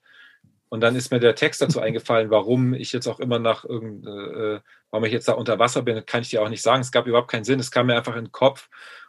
und 0.68 0.80
dann 0.80 0.96
ist 0.96 1.10
mir 1.10 1.20
der 1.20 1.34
Text 1.34 1.62
dazu 1.62 1.80
eingefallen, 1.80 2.30
warum 2.30 2.74
ich 2.74 2.92
jetzt 2.92 3.06
auch 3.06 3.20
immer 3.20 3.38
nach 3.38 3.64
irgend, 3.64 4.06
äh, 4.06 4.60
warum 4.90 5.04
ich 5.04 5.12
jetzt 5.12 5.28
da 5.28 5.32
unter 5.32 5.58
Wasser 5.58 5.82
bin, 5.82 6.04
kann 6.04 6.22
ich 6.22 6.30
dir 6.30 6.42
auch 6.42 6.48
nicht 6.48 6.62
sagen. 6.62 6.82
Es 6.82 6.92
gab 6.92 7.06
überhaupt 7.06 7.30
keinen 7.30 7.44
Sinn. 7.44 7.60
Es 7.60 7.70
kam 7.70 7.86
mir 7.86 7.96
einfach 7.96 8.16
in 8.16 8.26
den 8.26 8.32
Kopf. 8.32 8.68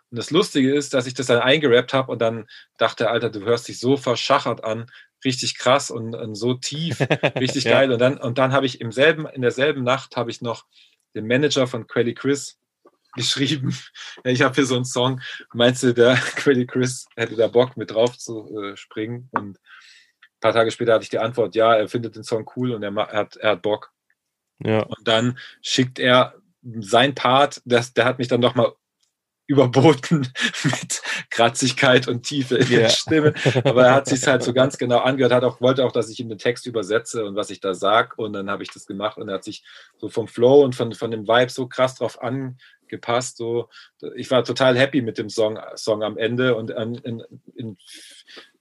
Und 0.09 0.17
das 0.17 0.31
Lustige 0.31 0.73
ist, 0.73 0.93
dass 0.93 1.05
ich 1.05 1.13
das 1.13 1.27
dann 1.27 1.39
eingerappt 1.39 1.93
habe 1.93 2.11
und 2.11 2.21
dann 2.21 2.47
dachte, 2.77 3.09
Alter, 3.09 3.29
du 3.29 3.41
hörst 3.41 3.67
dich 3.67 3.79
so 3.79 3.97
verschachert 3.97 4.63
an, 4.63 4.89
richtig 5.23 5.57
krass 5.57 5.91
und, 5.91 6.15
und 6.15 6.35
so 6.35 6.53
tief, 6.53 6.99
richtig 7.39 7.65
ja. 7.65 7.71
geil. 7.71 7.91
Und 7.91 7.99
dann, 7.99 8.17
und 8.17 8.37
dann 8.37 8.53
habe 8.53 8.65
ich 8.65 8.81
im 8.81 8.91
selben, 8.91 9.27
in 9.27 9.41
derselben 9.41 9.83
Nacht 9.83 10.15
habe 10.15 10.31
ich 10.31 10.41
noch 10.41 10.65
den 11.13 11.27
Manager 11.27 11.67
von 11.67 11.87
Quelly 11.87 12.13
Chris 12.13 12.57
geschrieben, 13.15 13.75
ich 14.23 14.41
habe 14.41 14.55
hier 14.55 14.65
so 14.65 14.75
einen 14.75 14.85
Song, 14.85 15.21
meinst 15.53 15.83
du, 15.83 15.93
der 15.93 16.15
Credit 16.35 16.69
Chris 16.69 17.05
hätte 17.15 17.35
da 17.35 17.47
Bock 17.47 17.77
mit 17.77 17.91
drauf 17.91 18.17
zu 18.17 18.49
äh, 18.57 18.77
springen? 18.77 19.29
Und 19.31 19.59
ein 20.39 20.41
paar 20.41 20.53
Tage 20.53 20.71
später 20.71 20.93
hatte 20.93 21.03
ich 21.03 21.09
die 21.09 21.19
Antwort, 21.19 21.53
ja, 21.55 21.75
er 21.75 21.89
findet 21.89 22.15
den 22.15 22.23
Song 22.23 22.49
cool 22.55 22.71
und 22.71 22.81
er, 22.81 22.95
hat, 22.95 23.35
er 23.35 23.51
hat 23.51 23.61
Bock. 23.61 23.91
Ja. 24.59 24.83
Und 24.83 25.05
dann 25.07 25.37
schickt 25.61 25.99
er 25.99 26.35
sein 26.79 27.13
Part, 27.13 27.61
das, 27.65 27.93
der 27.93 28.05
hat 28.05 28.19
mich 28.19 28.29
dann 28.29 28.41
doch 28.41 28.55
mal 28.55 28.73
überboten 29.49 30.31
mit 30.63 31.01
Kratzigkeit 31.31 32.07
und 32.07 32.21
Tiefe 32.21 32.57
in 32.57 32.69
yeah. 32.69 32.79
der 32.81 32.89
Stimme. 32.89 33.33
Aber 33.63 33.87
er 33.87 33.95
hat 33.95 34.07
sich 34.07 34.25
halt 34.27 34.43
so 34.43 34.53
ganz 34.53 34.77
genau 34.77 34.99
angehört, 34.99 35.33
hat 35.33 35.43
auch, 35.43 35.59
wollte 35.59 35.83
auch, 35.83 35.91
dass 35.91 36.07
ich 36.09 36.19
ihm 36.19 36.29
den 36.29 36.37
Text 36.37 36.67
übersetze 36.67 37.25
und 37.25 37.35
was 37.35 37.49
ich 37.49 37.59
da 37.59 37.73
sage. 37.73 38.13
Und 38.17 38.33
dann 38.33 38.49
habe 38.49 38.61
ich 38.61 38.69
das 38.69 38.85
gemacht 38.85 39.17
und 39.17 39.27
er 39.27 39.35
hat 39.35 39.43
sich 39.43 39.63
so 39.97 40.07
vom 40.07 40.27
Flow 40.27 40.63
und 40.63 40.75
von, 40.75 40.93
von 40.93 41.09
dem 41.09 41.27
Vibe 41.27 41.49
so 41.49 41.67
krass 41.67 41.95
drauf 41.95 42.21
angepasst. 42.21 43.37
So, 43.37 43.69
ich 44.15 44.29
war 44.29 44.43
total 44.43 44.77
happy 44.77 45.01
mit 45.01 45.17
dem 45.17 45.31
Song, 45.31 45.59
Song 45.75 46.03
am 46.03 46.15
Ende 46.15 46.55
und 46.55 46.69
in, 46.69 46.95
in, 46.95 47.23
in, 47.55 47.77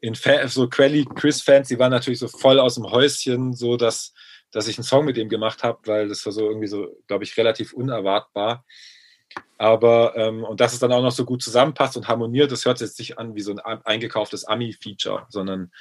in 0.01 0.15
so 0.47 0.69
Quelly 0.71 1.05
Chris-Fans, 1.05 1.69
die 1.69 1.79
waren 1.79 1.91
natürlich 1.91 2.19
so 2.19 2.29
voll 2.29 2.59
aus 2.59 2.77
dem 2.77 2.91
Häuschen, 2.91 3.53
so 3.53 3.77
dass, 3.77 4.15
dass 4.53 4.69
ich 4.69 4.79
einen 4.79 4.85
Song 4.85 5.05
mit 5.05 5.19
ihm 5.19 5.29
gemacht 5.29 5.63
habe, 5.63 5.81
weil 5.85 6.09
das 6.09 6.25
war 6.25 6.33
so 6.33 6.49
irgendwie 6.49 6.69
so, 6.69 6.97
glaube 7.07 7.25
ich, 7.25 7.37
relativ 7.37 7.75
unerwartbar. 7.75 8.65
Aber, 9.59 10.17
ähm, 10.17 10.45
und 10.45 10.61
dass 10.61 10.73
es 10.73 10.79
dann 10.79 10.93
auch 10.93 11.03
noch 11.03 11.11
so 11.11 11.25
gut 11.25 11.43
zusammenpasst 11.43 11.97
und 11.97 12.07
harmoniert, 12.07 12.53
das 12.53 12.65
hört 12.65 12.79
sich 12.79 12.97
nicht 12.99 13.19
an 13.19 13.35
wie 13.35 13.41
so 13.41 13.53
ein 13.53 13.59
eingekauftes 13.59 14.45
Ami-Feature, 14.45 15.27
sondern 15.29 15.73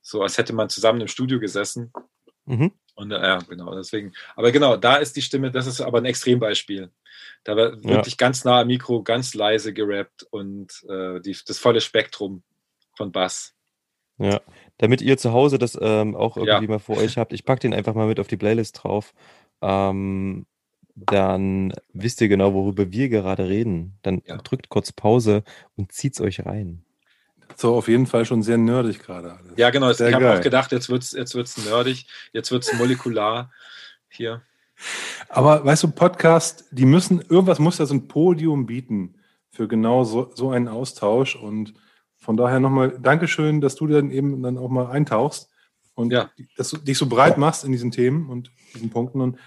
so, 0.00 0.22
als 0.22 0.38
hätte 0.38 0.52
man 0.52 0.68
zusammen 0.68 1.00
im 1.00 1.08
Studio 1.08 1.40
gesessen. 1.40 1.92
Mhm. 2.44 2.72
Und 2.94 3.10
äh, 3.10 3.20
ja, 3.20 3.38
genau, 3.38 3.74
deswegen. 3.74 4.12
Aber 4.36 4.52
genau, 4.52 4.76
da 4.76 4.96
ist 4.96 5.16
die 5.16 5.22
Stimme, 5.22 5.50
das 5.50 5.66
ist 5.66 5.80
aber 5.80 5.98
ein 5.98 6.04
Extrembeispiel. 6.04 6.90
Da 7.44 7.56
wirklich 7.56 8.14
ja. 8.14 8.16
ganz 8.16 8.44
nah 8.44 8.60
am 8.60 8.68
Mikro, 8.68 9.02
ganz 9.02 9.34
leise 9.34 9.72
gerappt 9.72 10.24
und 10.30 10.84
äh, 10.88 11.20
die, 11.20 11.36
das 11.46 11.58
volle 11.58 11.80
Spektrum 11.80 12.42
von 12.96 13.12
Bass. 13.12 13.54
Ja, 14.18 14.40
damit 14.78 15.02
ihr 15.02 15.18
zu 15.18 15.32
Hause 15.32 15.58
das 15.58 15.78
ähm, 15.80 16.16
auch 16.16 16.36
irgendwie 16.36 16.64
ja. 16.64 16.70
mal 16.70 16.78
vor 16.78 16.96
euch 16.96 17.18
habt, 17.18 17.32
ich 17.32 17.44
packe 17.44 17.60
den 17.60 17.74
einfach 17.74 17.94
mal 17.94 18.06
mit 18.06 18.18
auf 18.18 18.28
die 18.28 18.38
Playlist 18.38 18.82
drauf. 18.82 19.12
Ähm, 19.60 20.46
dann 20.96 21.74
wisst 21.92 22.20
ihr 22.22 22.28
genau, 22.28 22.54
worüber 22.54 22.90
wir 22.90 23.08
gerade 23.08 23.48
reden. 23.48 23.98
Dann 24.02 24.22
ja. 24.26 24.38
drückt 24.38 24.70
kurz 24.70 24.92
Pause 24.92 25.44
und 25.76 25.92
zieht's 25.92 26.20
euch 26.20 26.44
rein. 26.46 26.82
So, 27.54 27.76
auf 27.76 27.88
jeden 27.88 28.06
Fall 28.06 28.24
schon 28.24 28.42
sehr 28.42 28.58
nerdig 28.58 28.98
gerade 29.00 29.32
alles. 29.32 29.52
Ja, 29.56 29.70
genau. 29.70 29.92
Sehr 29.92 30.08
ich 30.08 30.14
habe 30.14 30.32
auch 30.32 30.40
gedacht, 30.40 30.72
jetzt 30.72 30.88
wird 30.88 31.02
es 31.02 31.12
jetzt 31.12 31.34
wird's 31.34 31.56
nerdig, 31.64 32.06
jetzt 32.32 32.50
wird 32.50 32.64
es 32.64 32.72
molekular 32.78 33.52
hier. 34.08 34.42
Aber 35.28 35.64
weißt 35.64 35.84
du, 35.84 35.88
Podcast, 35.88 36.64
die 36.70 36.84
müssen, 36.84 37.20
irgendwas 37.20 37.58
muss 37.58 37.78
ja 37.78 37.86
so 37.86 37.94
ein 37.94 38.08
Podium 38.08 38.66
bieten 38.66 39.14
für 39.50 39.68
genau 39.68 40.04
so, 40.04 40.30
so 40.34 40.50
einen 40.50 40.68
Austausch. 40.68 41.36
Und 41.36 41.74
von 42.16 42.36
daher 42.36 42.60
nochmal 42.60 42.98
Dankeschön, 43.00 43.60
dass 43.60 43.74
du 43.74 43.86
dann 43.86 44.10
eben 44.10 44.42
dann 44.42 44.58
auch 44.58 44.68
mal 44.68 44.90
eintauchst 44.90 45.50
und 45.94 46.12
ja. 46.12 46.30
dass 46.56 46.70
du 46.70 46.78
dich 46.78 46.98
so 46.98 47.06
breit 47.06 47.38
machst 47.38 47.64
in 47.64 47.72
diesen 47.72 47.90
Themen 47.90 48.28
und 48.28 48.50
diesen 48.74 48.90
Punkten. 48.90 49.20
Und 49.20 49.38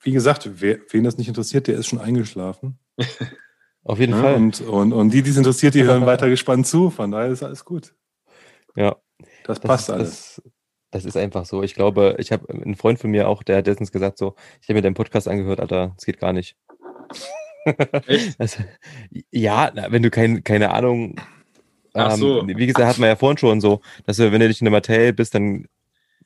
wie 0.00 0.12
gesagt, 0.12 0.48
wer, 0.60 0.78
wen 0.90 1.04
das 1.04 1.18
nicht 1.18 1.28
interessiert, 1.28 1.66
der 1.66 1.76
ist 1.76 1.86
schon 1.86 2.00
eingeschlafen. 2.00 2.78
Auf 3.82 3.98
jeden 3.98 4.12
ja, 4.12 4.20
Fall. 4.20 4.34
Und, 4.34 4.60
und, 4.60 4.92
und 4.92 5.10
die, 5.10 5.22
die 5.22 5.30
es 5.30 5.36
interessiert, 5.36 5.74
die 5.74 5.84
hören 5.84 6.06
weiter 6.06 6.28
gespannt 6.28 6.66
zu. 6.66 6.90
Von 6.90 7.10
daher 7.10 7.30
ist 7.30 7.42
alles 7.42 7.64
gut. 7.64 7.94
Ja. 8.76 8.96
Das 9.44 9.60
passt 9.60 9.88
das, 9.88 9.94
alles. 9.94 10.42
Das, 10.90 11.02
das, 11.02 11.04
ist 11.04 11.16
einfach 11.16 11.46
so. 11.46 11.62
Ich 11.62 11.74
glaube, 11.74 12.16
ich 12.18 12.32
habe 12.32 12.48
einen 12.52 12.76
Freund 12.76 12.98
von 12.98 13.10
mir 13.10 13.28
auch, 13.28 13.42
der 13.42 13.58
hat 13.58 13.66
letztens 13.66 13.92
gesagt, 13.92 14.18
so, 14.18 14.34
ich 14.60 14.68
habe 14.68 14.74
mir 14.74 14.82
deinen 14.82 14.94
Podcast 14.94 15.28
angehört, 15.28 15.60
Alter, 15.60 15.94
es 15.96 16.04
geht 16.04 16.20
gar 16.20 16.32
nicht. 16.32 16.56
Echt? 18.06 18.36
Also, 18.38 18.62
ja, 19.30 19.70
wenn 19.90 20.02
du 20.02 20.10
kein, 20.10 20.42
keine 20.44 20.72
Ahnung 20.72 21.16
Ach 21.94 22.16
so. 22.16 22.40
Ähm, 22.40 22.48
wie 22.56 22.66
gesagt, 22.66 22.86
hat 22.86 22.98
man 22.98 23.08
ja 23.08 23.16
vorhin 23.16 23.38
schon 23.38 23.60
so, 23.60 23.80
dass 24.06 24.16
du, 24.16 24.30
wenn 24.30 24.40
du 24.40 24.48
nicht 24.48 24.60
in 24.60 24.66
der 24.66 24.72
Materie 24.72 25.12
bist, 25.12 25.34
dann 25.34 25.66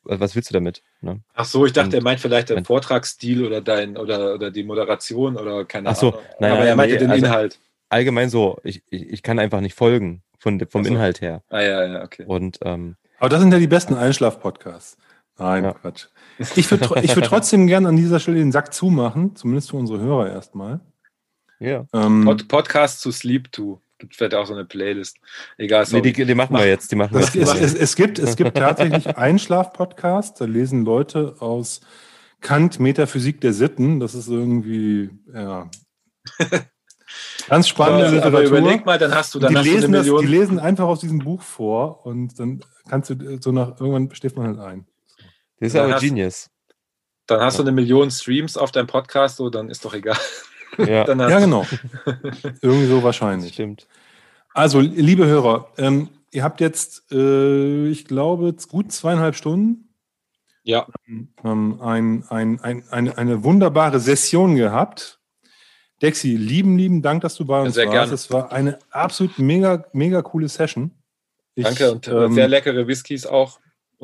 was 0.05 0.35
willst 0.35 0.51
du 0.51 0.55
damit? 0.55 0.83
Ne? 1.01 1.21
Ach 1.35 1.45
so, 1.45 1.67
ich 1.67 1.73
dachte, 1.73 1.89
und, 1.89 1.95
er 1.95 2.03
meint 2.03 2.21
vielleicht 2.21 2.51
deinen 2.51 2.65
Vortragsstil 2.65 3.45
oder 3.45 3.61
dein 3.61 3.97
oder, 3.97 4.35
oder 4.35 4.51
die 4.51 4.65
Moderation 4.65 5.37
oder 5.37 5.65
keine 5.65 5.91
Ach 5.91 5.97
so, 5.97 6.13
Ahnung. 6.13 6.23
Nein, 6.41 6.53
Aber 6.53 6.65
er 6.65 6.77
meinte 6.77 6.95
nee, 6.95 7.01
den 7.01 7.11
also 7.11 7.27
Inhalt. 7.27 7.59
Allgemein 7.89 8.31
so, 8.31 8.59
ich, 8.65 8.83
ich, 8.91 9.09
ich 9.09 9.23
kann 9.23 9.39
einfach 9.39 9.61
nicht 9.61 9.75
folgen 9.75 10.23
von, 10.39 10.61
vom 10.69 10.85
so. 10.85 10.91
Inhalt 10.91 11.21
her. 11.21 11.43
Ah 11.49 11.61
ja, 11.61 11.85
ja, 11.85 12.03
okay. 12.03 12.25
Und, 12.27 12.59
ähm, 12.63 12.97
Aber 13.19 13.29
das 13.29 13.41
sind 13.41 13.53
ja 13.53 13.59
die 13.59 13.67
besten 13.67 13.95
Einschlaf-Podcasts. 13.95 14.97
Nein, 15.39 15.65
ja. 15.65 15.73
Quatsch. 15.73 16.07
Ich 16.39 16.71
würde 16.71 17.01
ich 17.03 17.15
würd 17.17 17.27
trotzdem 17.27 17.67
gerne 17.69 17.89
an 17.89 17.97
dieser 17.97 18.21
Stelle 18.21 18.39
den 18.39 18.53
Sack 18.53 18.73
zumachen, 18.73 19.35
zumindest 19.37 19.71
für 19.71 19.77
unsere 19.77 20.01
Hörer 20.01 20.31
erstmal. 20.31 20.81
Ja. 21.59 21.87
Ähm, 21.93 22.25
Pod 22.25 22.49
Podcast 22.49 23.01
zu 23.01 23.11
Sleep 23.11 23.51
To. 23.53 23.81
Gibt 23.99 24.17
vielleicht 24.17 24.35
auch 24.35 24.47
so 24.47 24.55
eine 24.55 24.65
Playlist. 24.65 25.19
Egal. 25.57 25.87
Nee, 25.91 26.01
die, 26.01 26.13
die, 26.13 26.35
machen 26.35 26.57
wir 26.57 26.67
jetzt. 26.67 26.91
Die 26.91 26.97
machen 26.97 27.15
wir 27.15 27.21
es, 27.21 27.35
jetzt. 27.35 27.55
Es, 27.55 27.75
es, 27.75 27.97
gibt, 27.97 28.19
es 28.19 28.37
gibt 28.37 28.57
tatsächlich 28.57 29.07
Einschlaf-Podcasts, 29.17 30.39
da 30.39 30.47
lesen 30.47 30.85
Leute 30.85 31.37
aus 31.39 31.81
Kant 32.41 32.81
Metaphysik 32.81 33.41
der 33.41 33.53
Sitten. 33.53 34.01
Das 34.01 34.15
ist 34.15 34.29
irgendwie, 34.29 35.11
ja. 35.33 35.71
Ganz 37.49 37.69
spannende 37.69 38.07
aber, 38.07 38.15
Literatur. 38.17 38.39
Aber 38.39 38.49
überleg 38.49 38.85
mal, 38.85 38.99
dann 38.99 39.15
hast 39.15 39.35
du 39.35 39.39
dann 39.39 39.53
die 39.53 39.59
hast 39.59 39.65
lesen 39.65 39.93
du 39.93 39.99
eine 39.99 40.11
das, 40.11 40.21
Die 40.21 40.27
lesen 40.27 40.59
einfach 40.59 40.87
aus 40.87 41.01
diesem 41.01 41.21
Buch 41.21 41.43
vor 41.43 42.05
und 42.05 42.39
dann 42.39 42.65
kannst 42.89 43.11
du 43.11 43.39
so 43.41 43.53
nach 43.53 43.81
irgendwann 43.81 44.15
steht 44.15 44.37
man 44.37 44.49
halt 44.49 44.59
ein. 44.59 44.87
Das 45.61 45.69
ist 45.69 45.77
aber 45.77 45.99
Genius. 45.99 46.51
Dann 47.27 47.41
hast 47.41 47.55
ja. 47.55 47.63
du 47.63 47.69
eine 47.69 47.73
Million 47.73 48.11
Streams 48.11 48.57
auf 48.57 48.73
deinem 48.73 48.87
Podcast, 48.87 49.37
so 49.37 49.49
dann 49.49 49.71
ist 49.71 49.85
doch 49.85 49.95
egal. 49.95 50.19
Ja, 50.79 51.07
ja 51.15 51.39
genau. 51.41 51.67
Irgendwie 52.61 52.87
so 52.87 53.03
wahrscheinlich. 53.03 53.55
Stimmt. 53.55 53.87
Also, 54.53 54.81
liebe 54.81 55.27
Hörer, 55.27 55.69
ähm, 55.79 56.09
ihr 56.31 56.45
habt 56.45 56.61
jetzt, 56.61 57.11
äh, 57.13 57.89
ich 57.89 58.05
glaube, 58.05 58.55
gut 58.69 58.93
zweieinhalb 58.93 59.35
Stunden 59.35 59.89
ja. 60.65 60.87
ähm, 61.45 61.81
ein, 61.81 62.25
ein, 62.29 62.61
ein, 62.61 62.85
eine, 62.91 63.17
eine 63.17 63.45
wunderbare 63.45 64.01
Session 64.01 64.57
gehabt. 64.57 65.21
Dexi, 66.03 66.37
lieben, 66.37 66.77
lieben 66.77 67.03
Dank, 67.03 67.23
dass 67.23 67.37
du 67.37 67.45
bei 67.45 67.61
uns 67.63 67.77
ja, 67.77 67.87
warst. 67.87 68.13
Es 68.13 68.31
war 68.31 68.51
eine 68.51 68.79
absolut 68.91 69.39
mega, 69.39 69.85
mega 69.93 70.23
coole 70.23 70.49
Session. 70.49 70.91
Ich, 71.55 71.65
Danke 71.65 71.93
und 71.93 72.09
äh, 72.09 72.25
ähm, 72.25 72.35
sehr 72.35 72.49
leckere 72.49 72.87
Whiskys 72.89 73.27
auch. 73.27 73.61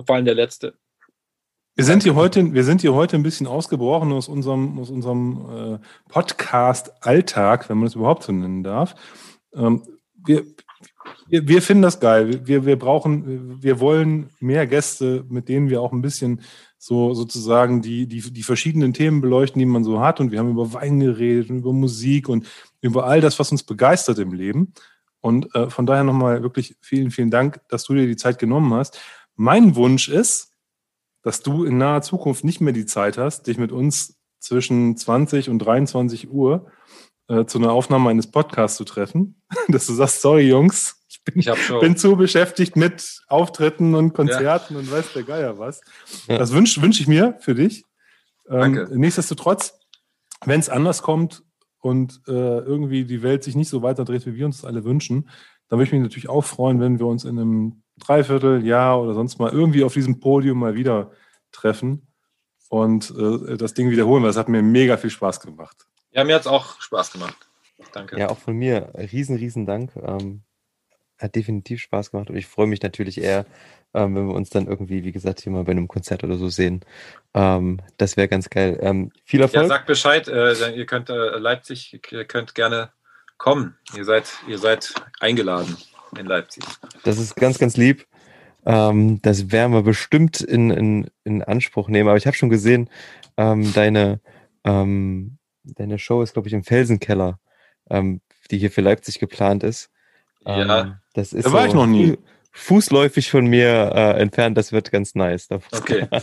Vor 0.07 0.15
allem 0.15 0.25
der 0.25 0.37
letzte. 0.37 0.75
Wir 1.81 1.87
sind 1.87 2.03
hier 2.03 2.15
heute, 2.15 2.53
wir 2.53 2.63
sind 2.63 2.83
hier 2.83 2.93
heute 2.93 3.17
ein 3.17 3.23
bisschen 3.23 3.47
ausgebrochen 3.47 4.13
aus 4.13 4.29
unserem, 4.29 4.79
aus 4.79 4.91
unserem 4.91 5.47
äh, 5.51 5.79
Podcast-Alltag, 6.11 7.71
wenn 7.71 7.79
man 7.79 7.87
es 7.87 7.95
überhaupt 7.95 8.23
so 8.23 8.33
nennen 8.33 8.63
darf. 8.63 8.95
Ähm, 9.55 9.83
wir, 10.15 10.45
wir, 11.27 11.49
wir, 11.49 11.63
finden 11.63 11.81
das 11.81 11.99
geil. 11.99 12.47
Wir, 12.47 12.67
wir 12.67 12.79
brauchen, 12.79 13.63
wir 13.63 13.81
wollen 13.81 14.29
mehr 14.41 14.67
Gäste, 14.67 15.25
mit 15.31 15.49
denen 15.49 15.71
wir 15.71 15.81
auch 15.81 15.93
ein 15.93 16.03
bisschen 16.03 16.43
so 16.77 17.15
sozusagen 17.15 17.81
die, 17.81 18.07
die, 18.07 18.31
die 18.31 18.43
verschiedenen 18.43 18.93
Themen 18.93 19.23
beleuchten, 19.23 19.59
die 19.59 19.65
man 19.65 19.83
so 19.83 20.01
hat. 20.01 20.21
Und 20.21 20.33
wir 20.33 20.39
haben 20.39 20.51
über 20.51 20.75
Wein 20.75 21.01
geredet 21.01 21.49
und 21.49 21.61
über 21.61 21.73
Musik 21.73 22.29
und 22.29 22.47
über 22.83 23.07
all 23.07 23.23
das, 23.23 23.39
was 23.39 23.53
uns 23.53 23.63
begeistert 23.63 24.19
im 24.19 24.35
Leben. 24.35 24.75
Und 25.23 25.55
äh, 25.55 25.71
von 25.71 25.87
daher 25.87 26.05
nochmal 26.05 26.43
wirklich 26.43 26.77
vielen, 26.83 27.11
vielen 27.11 27.31
Dank, 27.31 27.63
dass 27.71 27.85
du 27.85 27.95
dir 27.95 28.07
die 28.07 28.17
Zeit 28.17 28.39
genommen 28.39 28.75
hast. 28.75 29.01
Mein 29.35 29.77
Wunsch 29.77 30.11
ist, 30.11 30.50
dass 31.23 31.43
du 31.43 31.65
in 31.65 31.79
naher 31.79 32.03
Zukunft 32.03 32.45
nicht 32.45 32.61
mehr 32.61 32.73
die 32.73 32.87
Zeit 32.87 33.19
hast, 33.19 33.47
dich 33.47 33.59
mit 33.59 33.73
uns 33.73 34.19
zwischen 34.39 34.97
20 34.97 35.51
und 35.51 35.59
23 35.59 36.31
Uhr 36.31 36.71
äh, 37.29 37.45
zu 37.45 37.59
einer 37.59 37.73
Aufnahme 37.73 38.11
eines 38.11 38.31
Podcasts 38.31 38.77
zu 38.77 38.85
treffen. 38.85 39.43
dass 39.69 39.87
du 39.87 39.95
sagst, 39.95 40.23
sorry 40.23 40.49
Jungs, 40.49 40.97
ich 41.09 41.23
bin, 41.25 41.39
ich 41.39 41.81
bin 41.81 41.97
zu 41.97 42.17
beschäftigt 42.17 42.77
mit 42.77 43.23
Auftritten 43.29 43.95
und 43.95 44.15
Konzerten 44.15 44.75
ja. 44.75 44.81
und 44.81 44.91
weiß 44.91 45.13
der 45.13 45.25
Geier 45.25 45.59
was. 45.59 45.81
Ja. 46.29 46.39
Das 46.39 46.53
wünsche 46.53 46.81
wünsch 46.83 47.01
ich 47.01 47.09
mir 47.09 47.37
für 47.41 47.55
dich. 47.55 47.85
Ähm, 48.49 48.89
nichtsdestotrotz, 48.93 49.79
wenn 50.45 50.61
es 50.61 50.69
anders 50.69 51.03
kommt 51.03 51.43
und 51.81 52.21
äh, 52.27 52.33
irgendwie 52.33 53.05
die 53.05 53.23
Welt 53.23 53.45
sich 53.45 53.55
nicht 53.55 53.69
so 53.69 53.83
weiter 53.83 54.05
dreht, 54.05 54.27
wie 54.27 54.35
wir 54.35 54.47
uns 54.47 54.59
das 54.59 54.65
alle 54.65 54.85
wünschen, 54.85 55.29
dann 55.69 55.79
würde 55.79 55.87
ich 55.87 55.93
mich 55.93 56.03
natürlich 56.03 56.29
auch 56.29 56.45
freuen, 56.45 56.81
wenn 56.81 56.99
wir 56.99 57.07
uns 57.07 57.25
in 57.25 57.39
einem 57.39 57.80
Dreiviertel, 58.01 58.67
Jahr 58.67 59.01
oder 59.01 59.15
sonst 59.15 59.39
mal 59.39 59.53
irgendwie 59.53 59.85
auf 59.85 59.95
diesem 59.95 60.21
Podium 60.21 60.59
mal 60.59 60.75
wieder 60.75 61.13
treffen 61.53 62.07
und 62.69 63.11
äh, 63.11 63.57
das 63.57 63.75
Ding 63.75 63.91
wiederholen, 63.91 64.23
weil 64.23 64.31
es 64.31 64.37
hat 64.37 64.49
mir 64.49 64.63
mega 64.63 64.97
viel 64.97 65.11
Spaß 65.11 65.41
gemacht. 65.41 65.87
Ja, 66.13 66.25
mir 66.25 66.35
hat 66.35 66.43
es 66.43 66.47
auch 66.47 66.81
Spaß 66.81 67.13
gemacht. 67.13 67.37
Danke. 67.93 68.19
Ja, 68.19 68.29
auch 68.29 68.39
von 68.39 68.57
mir. 68.57 68.93
Riesen, 68.95 69.37
riesen 69.37 69.67
Dank. 69.67 69.93
Ähm, 69.97 70.43
hat 71.19 71.35
definitiv 71.35 71.81
Spaß 71.81 72.11
gemacht 72.11 72.31
und 72.31 72.37
ich 72.37 72.47
freue 72.47 72.67
mich 72.67 72.83
natürlich 72.83 73.21
eher, 73.21 73.45
ähm, 73.93 74.15
wenn 74.15 74.29
wir 74.29 74.35
uns 74.35 74.51
dann 74.51 74.67
irgendwie, 74.67 75.05
wie 75.05 75.13
gesagt, 75.13 75.41
hier 75.41 75.53
mal 75.53 75.65
bei 75.65 75.73
einem 75.73 75.89
Konzert 75.89 76.25
oder 76.25 76.37
so 76.37 76.49
sehen. 76.49 76.81
Ähm, 77.35 77.81
das 77.99 78.17
wäre 78.17 78.29
ganz 78.29 78.49
geil. 78.49 78.79
Ähm, 78.81 79.13
viel 79.25 79.41
Erfolg. 79.41 79.63
Ja, 79.63 79.69
sagt 79.69 79.87
Bescheid. 79.87 80.29
Äh, 80.29 80.73
ihr 80.73 80.87
könnt 80.87 81.11
äh, 81.11 81.39
Leipzig, 81.39 81.93
ihr 82.11 82.25
könnt 82.25 82.55
gerne 82.55 82.93
kommen. 83.37 83.77
Ihr 83.97 84.05
seid, 84.05 84.33
ihr 84.49 84.59
seid 84.59 84.95
eingeladen 85.19 85.77
in 86.19 86.27
Leipzig. 86.27 86.65
Das 87.05 87.19
ist 87.19 87.37
ganz, 87.37 87.59
ganz 87.59 87.77
lieb. 87.77 88.07
Ähm, 88.67 89.21
das 89.23 89.51
werden 89.53 89.73
wir 89.73 89.83
bestimmt 89.83 90.41
in, 90.41 90.71
in, 90.71 91.11
in 91.25 91.43
Anspruch 91.43 91.89
nehmen. 91.89 92.09
Aber 92.09 92.19
ich 92.19 92.27
habe 92.27 92.37
schon 92.37 92.51
gesehen, 92.51 92.91
ähm, 93.37 93.73
deine, 93.73 94.21
ähm, 94.65 95.39
deine 95.65 95.99
Show 95.99 96.23
ist, 96.23 96.35
glaube 96.35 96.49
ich, 96.49 96.55
im 96.55 96.65
Felsenkeller, 96.65 97.39
ähm, 97.89 98.21
die 98.51 98.59
hier 98.59 98.71
für 98.71 98.83
Leipzig 98.83 99.19
geplant 99.19 99.63
ist. 99.63 99.91
Ja. 100.45 100.81
Ähm, 100.81 100.95
das 101.15 101.33
ist 101.33 101.47
Da 101.47 101.53
war 101.53 101.63
so 101.63 101.69
ich 101.69 101.75
noch 101.75 101.87
nie. 101.87 102.19
Fußläufig 102.53 103.31
von 103.31 103.47
mir 103.47 103.93
äh, 103.95 104.21
entfernt. 104.21 104.57
Das 104.59 104.73
wird 104.73 104.91
ganz 104.91 105.15
nice. 105.15 105.49
Okay. 105.73 106.07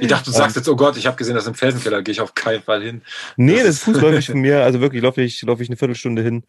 Ich 0.00 0.08
dachte, 0.08 0.24
du 0.26 0.30
sagst 0.32 0.56
jetzt, 0.56 0.68
oh 0.68 0.74
Gott, 0.74 0.96
ich 0.96 1.06
habe 1.06 1.16
gesehen, 1.16 1.34
das 1.36 1.44
ist 1.44 1.48
im 1.48 1.54
Felsenkeller, 1.54 2.02
gehe 2.02 2.10
ich 2.12 2.20
auf 2.20 2.34
keinen 2.34 2.60
Fall 2.62 2.82
hin. 2.82 3.02
Nee, 3.36 3.58
Das 3.58 3.68
ist 3.76 3.82
fußläufig 3.84 4.26
von 4.26 4.40
mir. 4.40 4.62
Also 4.64 4.80
wirklich 4.80 5.00
laufe 5.02 5.22
ich, 5.22 5.40
laufe 5.42 5.62
ich 5.62 5.68
eine 5.68 5.76
Viertelstunde 5.76 6.22
hin. 6.22 6.42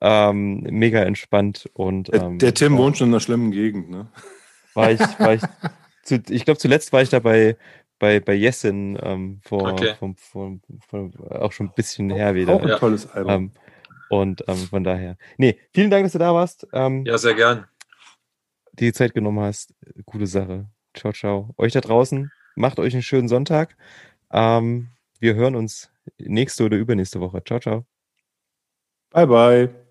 Ähm, 0.00 0.60
mega 0.70 1.00
entspannt. 1.00 1.68
Und, 1.74 2.08
Der, 2.12 2.22
ähm, 2.22 2.38
der 2.38 2.54
Tim 2.54 2.74
ja, 2.74 2.78
wohnt 2.78 2.96
schon 2.98 3.08
in 3.08 3.14
einer 3.14 3.20
schlimmen 3.20 3.50
Gegend, 3.50 3.90
ne? 3.90 4.06
War 4.74 4.92
ich, 4.92 5.00
war 5.18 5.34
ich, 5.34 5.42
zu, 6.04 6.20
ich 6.30 6.44
glaube, 6.44 6.58
zuletzt 6.58 6.92
war 6.92 7.02
ich 7.02 7.08
da 7.08 7.18
bei, 7.18 7.56
bei, 7.98 8.20
bei 8.20 8.34
Jessin 8.34 8.96
ähm, 9.02 9.40
vor, 9.44 9.72
Okay. 9.72 9.94
vom, 9.98 10.16
vom, 10.16 10.60
vom, 10.88 11.12
auch 11.30 11.52
schon 11.52 11.66
ein 11.66 11.72
bisschen 11.74 12.10
her 12.10 12.34
wieder. 12.36 12.54
Auch 12.54 12.62
ein 12.62 12.78
tolles 12.78 13.10
Album. 13.10 13.32
Ähm, 13.32 13.50
und 14.08 14.44
ähm, 14.46 14.56
von 14.56 14.84
daher. 14.84 15.16
Nee, 15.38 15.58
vielen 15.72 15.90
Dank, 15.90 16.04
dass 16.04 16.12
du 16.12 16.18
da 16.18 16.32
warst. 16.32 16.66
Ähm, 16.72 17.04
Ja, 17.06 17.18
sehr 17.18 17.34
gern. 17.34 17.64
Die 18.78 18.92
Zeit 18.92 19.14
genommen 19.14 19.40
hast. 19.40 19.74
Gute 20.06 20.26
Sache. 20.26 20.68
Ciao, 20.94 21.12
ciao. 21.12 21.54
Euch 21.56 21.72
da 21.72 21.80
draußen, 21.80 22.30
macht 22.54 22.78
euch 22.78 22.92
einen 22.94 23.02
schönen 23.02 23.28
Sonntag. 23.28 23.76
Ähm, 24.32 24.88
wir 25.20 25.34
hören 25.34 25.56
uns 25.56 25.90
nächste 26.18 26.64
oder 26.64 26.76
übernächste 26.76 27.20
Woche. 27.20 27.42
Ciao, 27.44 27.60
ciao. 27.60 27.86
Bye, 29.12 29.26
bye. 29.26 29.83